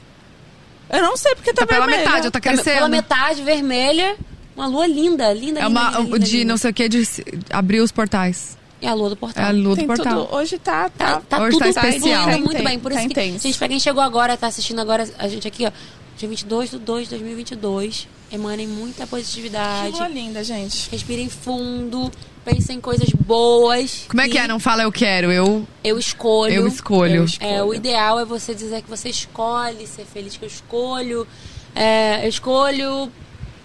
Eu 0.89 1.01
não 1.01 1.17
sei 1.17 1.33
porque 1.35 1.51
tá, 1.53 1.61
Tá 1.61 1.67
pela 1.67 1.85
vermelha. 1.87 2.05
metade, 2.05 2.25
eu 2.27 2.31
tá 2.31 2.39
Tá 2.39 2.49
crescendo. 2.51 2.75
Pela 2.75 2.89
metade, 2.89 3.41
vermelha. 3.41 4.15
Uma 4.55 4.67
lua 4.67 4.85
linda, 4.85 5.31
linda, 5.33 5.61
É 5.61 5.63
linda, 5.63 5.67
uma 5.67 5.89
linda, 5.89 5.99
linda, 6.01 6.19
de 6.19 6.37
linda. 6.39 6.49
não 6.51 6.57
sei 6.57 6.69
o 6.69 6.73
que, 6.73 6.89
de 6.89 7.07
abrir 7.49 7.79
os 7.79 7.91
portais. 7.91 8.57
É 8.81 8.87
a 8.87 8.93
lua 8.93 9.09
do 9.09 9.15
portal. 9.15 9.43
É 9.43 9.47
a 9.47 9.51
lua 9.51 9.69
do 9.75 9.75
Tem 9.77 9.87
portal. 9.87 10.25
tudo. 10.25 10.35
Hoje 10.35 10.59
tá, 10.59 10.89
tá, 10.89 11.13
Tá, 11.15 11.21
tá 11.21 11.41
Hoje 11.43 11.57
tudo 11.57 11.73
tá 11.73 11.87
especial. 11.87 12.23
fluindo 12.23 12.43
muito 12.45 12.57
Tá 12.61 12.69
bem. 12.69 12.79
Por 12.79 12.91
isso 12.91 13.01
tá 13.01 13.07
que, 13.07 13.11
intenso. 13.13 13.43
gente, 13.47 13.57
pra 13.57 13.67
quem 13.67 13.79
chegou 13.79 14.03
agora, 14.03 14.37
tá 14.37 14.47
assistindo 14.47 14.79
agora 14.79 15.09
a 15.17 15.27
gente 15.27 15.47
aqui, 15.47 15.65
ó. 15.65 15.71
Dia 16.17 16.27
22 16.29 16.69
de 16.71 16.77
2 16.79 17.03
de 17.05 17.09
2022. 17.11 18.07
Emanem 18.32 18.67
muita 18.67 19.03
Que 19.06 19.09
positividade. 19.09 19.91
lua 19.91 20.08
linda, 20.08 20.43
gente. 20.43 20.90
Respirem 20.91 21.30
fundo. 21.30 22.11
Pensem 22.45 22.77
em 22.77 22.82
coisas 22.82 23.09
boas. 23.09 24.06
Como 24.08 24.22
é 24.22 24.30
que 24.30 24.38
é? 24.38 24.48
Não 24.48 24.59
fala 24.59 24.83
eu 24.83 24.91
quero, 24.91 25.32
eu, 25.32 25.67
Eu 25.83 25.99
escolho. 25.99 26.53
eu 26.53 26.67
escolho. 26.67 27.25
É, 27.40 27.61
o 27.61 27.74
ideal 27.74 28.19
é 28.19 28.25
você 28.25 28.56
dizer 28.56 28.82
que 28.82 28.90
você 28.90 29.09
escolhe 29.09 29.85
ser 29.85 30.06
feliz, 30.06 30.38
que 30.38 30.45
eu 30.45 30.48
escolho. 30.48 31.27
É, 31.75 32.25
eu 32.25 32.30
escolho. 32.30 33.11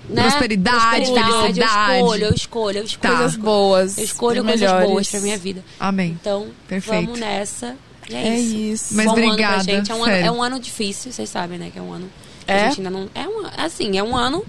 Né? 0.09 0.23
Prosperidade, 0.23 1.07
felicidade. 1.07 1.59
Eu 1.61 1.65
escolho, 1.65 2.25
eu 2.25 2.35
escolho, 2.35 2.79
eu 2.79 2.85
escolho. 2.85 3.13
Tá. 3.13 3.19
Coisas 3.21 3.37
boas. 3.37 3.99
Eu 3.99 4.05
escolho 4.05 4.43
coisas 4.45 4.61
melhores. 4.61 4.89
boas 4.91 5.09
pra 5.09 5.21
minha 5.21 5.39
vida. 5.39 5.65
Amém. 5.81 6.19
Então, 6.21 6.49
Perfeito. 6.69 7.05
vamos 7.07 7.21
nessa. 7.21 7.77
E 8.11 8.15
é, 8.15 8.29
É 8.29 8.39
isso. 8.39 8.55
isso. 8.57 8.95
Mas 8.97 9.07
Bom 9.07 9.13
ano 9.13 9.23
obrigada, 9.25 9.65
pra 9.65 9.75
gente. 9.75 9.91
É 9.91 9.95
um, 9.95 10.05
ano, 10.05 10.13
é 10.15 10.31
um 10.31 10.43
ano 10.43 10.61
difícil, 10.61 11.11
vocês 11.11 11.31
sabem, 11.31 11.59
né? 11.59 11.71
Que 11.73 11.79
é 11.79 11.83
um 11.83 11.91
ano. 11.93 12.11
É? 12.47 12.63
A 12.65 12.69
gente 12.69 12.79
ainda 12.81 12.91
não. 12.91 13.09
É 13.15 13.27
um, 13.29 13.43
assim, 13.57 13.97
é 13.99 14.03
um 14.03 14.17
ano 14.17 14.45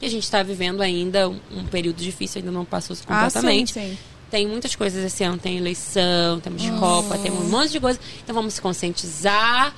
que 0.00 0.06
a 0.06 0.10
gente 0.10 0.30
tá 0.30 0.42
vivendo 0.42 0.82
ainda, 0.82 1.28
um, 1.28 1.64
período 1.70 1.96
difícil, 1.96 2.40
ainda 2.40 2.52
não 2.52 2.64
passou 2.64 2.94
Ah, 2.94 2.96
sim, 2.96 3.06
completamente. 3.06 3.72
sim. 3.72 3.98
tem 4.30 4.46
muitas 4.46 4.74
coisas 4.76 5.02
esse 5.04 5.24
ano. 5.24 5.38
Tem 5.38 5.56
eleição, 5.56 6.38
temos 6.40 6.62
Copa, 6.78 7.16
temos 7.18 7.40
um 7.44 7.48
monte 7.48 7.70
de 7.72 7.80
coisa. 7.80 7.98
Então 8.22 8.34
vamos 8.34 8.54
se 8.54 8.60
conscientizar 8.60 9.74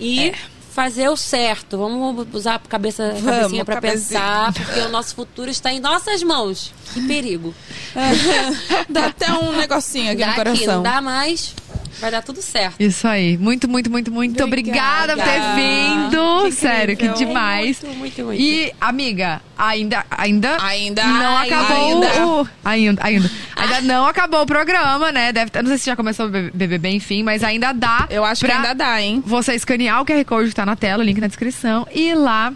e 0.00 0.28
É. 0.30 0.34
fazer 0.74 1.08
o 1.08 1.16
certo. 1.16 1.78
Vamos 1.78 2.26
usar 2.34 2.56
a 2.56 2.58
cabeça, 2.58 3.04
a 3.04 3.08
Vamos, 3.12 3.24
cabecinha 3.24 3.64
pra 3.64 3.74
cabecinha. 3.76 4.20
pensar, 4.20 4.52
porque 4.52 4.80
o 4.80 4.88
nosso 4.90 5.14
futuro 5.14 5.50
está 5.50 5.72
em 5.72 5.80
nossas 5.80 6.22
mãos. 6.22 6.72
Que 6.92 7.00
perigo. 7.06 7.54
Dá 8.88 9.06
até 9.06 9.32
um 9.32 9.52
negocinho 9.56 10.10
aqui 10.12 10.20
dá 10.20 10.26
no 10.26 10.32
aqui, 10.32 10.40
coração. 10.44 10.74
não 10.76 10.82
dá 10.82 11.00
mais. 11.00 11.54
Vai 12.00 12.10
dar 12.10 12.22
tudo 12.22 12.42
certo. 12.42 12.80
Isso 12.80 13.06
aí. 13.06 13.36
Muito, 13.38 13.68
muito, 13.68 13.90
muito, 13.90 14.10
muito 14.10 14.42
obrigada, 14.42 15.12
Obrigada. 15.12 15.22
por 15.22 15.54
ter 15.56 15.62
vindo. 15.62 16.42
Que 16.44 16.52
Sério, 16.52 16.96
que 16.96 17.08
demais. 17.08 17.80
Muito, 17.82 17.98
muito, 17.98 18.24
muito. 18.24 18.40
E, 18.42 18.72
amiga, 18.80 19.40
ainda, 19.56 20.04
ainda, 20.10 20.56
Ainda, 20.62 21.04
não 21.04 21.36
acabou 21.38 21.76
ainda. 21.76 22.26
o. 22.26 22.48
Ainda, 22.64 23.04
ainda. 23.04 23.30
Ainda 23.56 23.80
não 23.82 24.06
acabou 24.06 24.42
o 24.42 24.46
programa, 24.46 25.12
né? 25.12 25.32
Deve, 25.32 25.50
eu 25.54 25.62
não 25.62 25.68
sei 25.68 25.78
se 25.78 25.86
já 25.86 25.96
começou 25.96 26.26
o 26.26 26.30
BBB, 26.30 26.88
enfim, 26.90 27.22
mas 27.22 27.44
ainda 27.44 27.72
dá. 27.72 28.06
Eu 28.10 28.24
acho 28.24 28.44
que 28.44 28.50
ainda 28.50 28.74
dá, 28.74 29.00
hein? 29.00 29.22
Você 29.24 29.54
escanear 29.54 30.00
o 30.00 30.04
QR 30.06 30.24
Code 30.24 30.48
que 30.48 30.54
tá 30.54 30.66
na 30.66 30.74
tela, 30.76 31.02
o 31.02 31.06
link 31.06 31.20
na 31.20 31.28
descrição, 31.28 31.86
e 31.94 32.08
ir 32.10 32.14
lá 32.14 32.52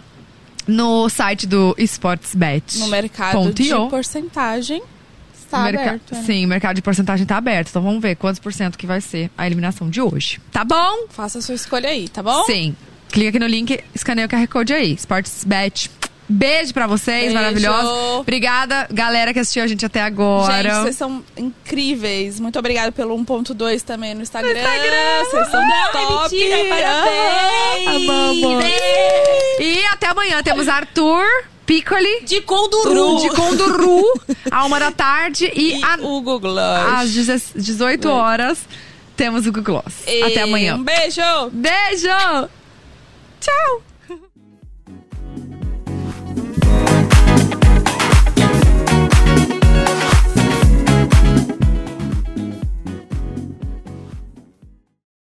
no 0.67 1.07
site 1.09 1.47
do 1.47 1.73
Sportsbet. 1.77 2.79
No 2.79 2.87
mercado 2.87 3.33
Ponto 3.33 3.53
de 3.53 3.69
io. 3.69 3.87
porcentagem. 3.87 4.81
Está 5.47 5.63
Merca- 5.63 5.81
aberto. 5.81 6.13
né? 6.13 6.23
Sim, 6.25 6.45
o 6.45 6.47
mercado 6.49 6.75
de 6.75 6.81
porcentagem 6.81 7.25
tá 7.25 7.37
aberto. 7.37 7.69
Então 7.69 7.81
vamos 7.81 8.01
ver 8.01 8.15
quantos 8.15 8.39
por 8.39 8.51
cento 8.53 8.77
que 8.77 8.85
vai 8.85 8.99
ser 9.01 9.31
a 9.37 9.45
eliminação 9.47 9.89
de 9.89 10.01
hoje. 10.01 10.39
Tá 10.51 10.63
bom? 10.65 11.07
Faça 11.09 11.39
a 11.39 11.41
sua 11.41 11.55
escolha 11.55 11.89
aí, 11.89 12.09
tá 12.09 12.21
bom? 12.21 12.43
Sim. 12.43 12.75
Clica 13.09 13.29
aqui 13.29 13.39
no 13.39 13.47
link, 13.47 13.79
escaneia 13.95 14.25
o 14.27 14.29
QR 14.29 14.45
Code 14.47 14.73
aí. 14.73 14.93
Sportsbet. 14.93 15.89
Beijo 16.29 16.73
pra 16.73 16.87
vocês, 16.87 17.21
Beijo. 17.21 17.35
maravilhosos. 17.35 18.19
Obrigada, 18.19 18.85
galera 18.91 19.31
que 19.33 19.39
assistiu 19.39 19.63
a 19.63 19.67
gente 19.67 19.85
até 19.85 20.01
agora. 20.01 20.61
Gente, 20.61 20.81
vocês 20.81 20.95
são 20.97 21.23
incríveis. 21.37 22.37
Muito 22.41 22.59
obrigada 22.59 22.91
pelo 22.91 23.15
1.2 23.17 23.81
também 23.81 24.13
no 24.13 24.21
Instagram. 24.21 24.51
Instagram. 24.51 25.23
Vocês 25.31 25.47
são 25.49 25.61
top. 25.93 26.35
mentira, 26.35 26.57
parabéns. 26.67 28.09
Amamos. 28.09 28.63
E 29.61 29.85
até 29.85 30.07
amanhã 30.07 30.43
temos 30.43 30.67
Arthur 30.67 31.23
Piccoli 31.67 32.21
De 32.25 32.41
Conduru. 32.41 33.21
de 33.21 33.29
Conduru, 33.29 34.01
a 34.49 34.65
uma 34.65 34.79
da 34.79 34.89
tarde. 34.91 35.51
E, 35.53 35.77
E 35.77 35.83
a- 35.83 35.97
o 36.01 36.21
Google 36.21 36.57
às 36.57 37.11
18 37.11 38.09
horas 38.09 38.57
temos 39.15 39.45
o 39.45 39.51
Google 39.51 39.81
Gloss. 39.83 40.03
Até 40.25 40.41
amanhã. 40.43 40.75
Um 40.75 40.83
beijo! 40.83 41.21
Beijo! 41.51 42.07
Tchau! 43.41 43.81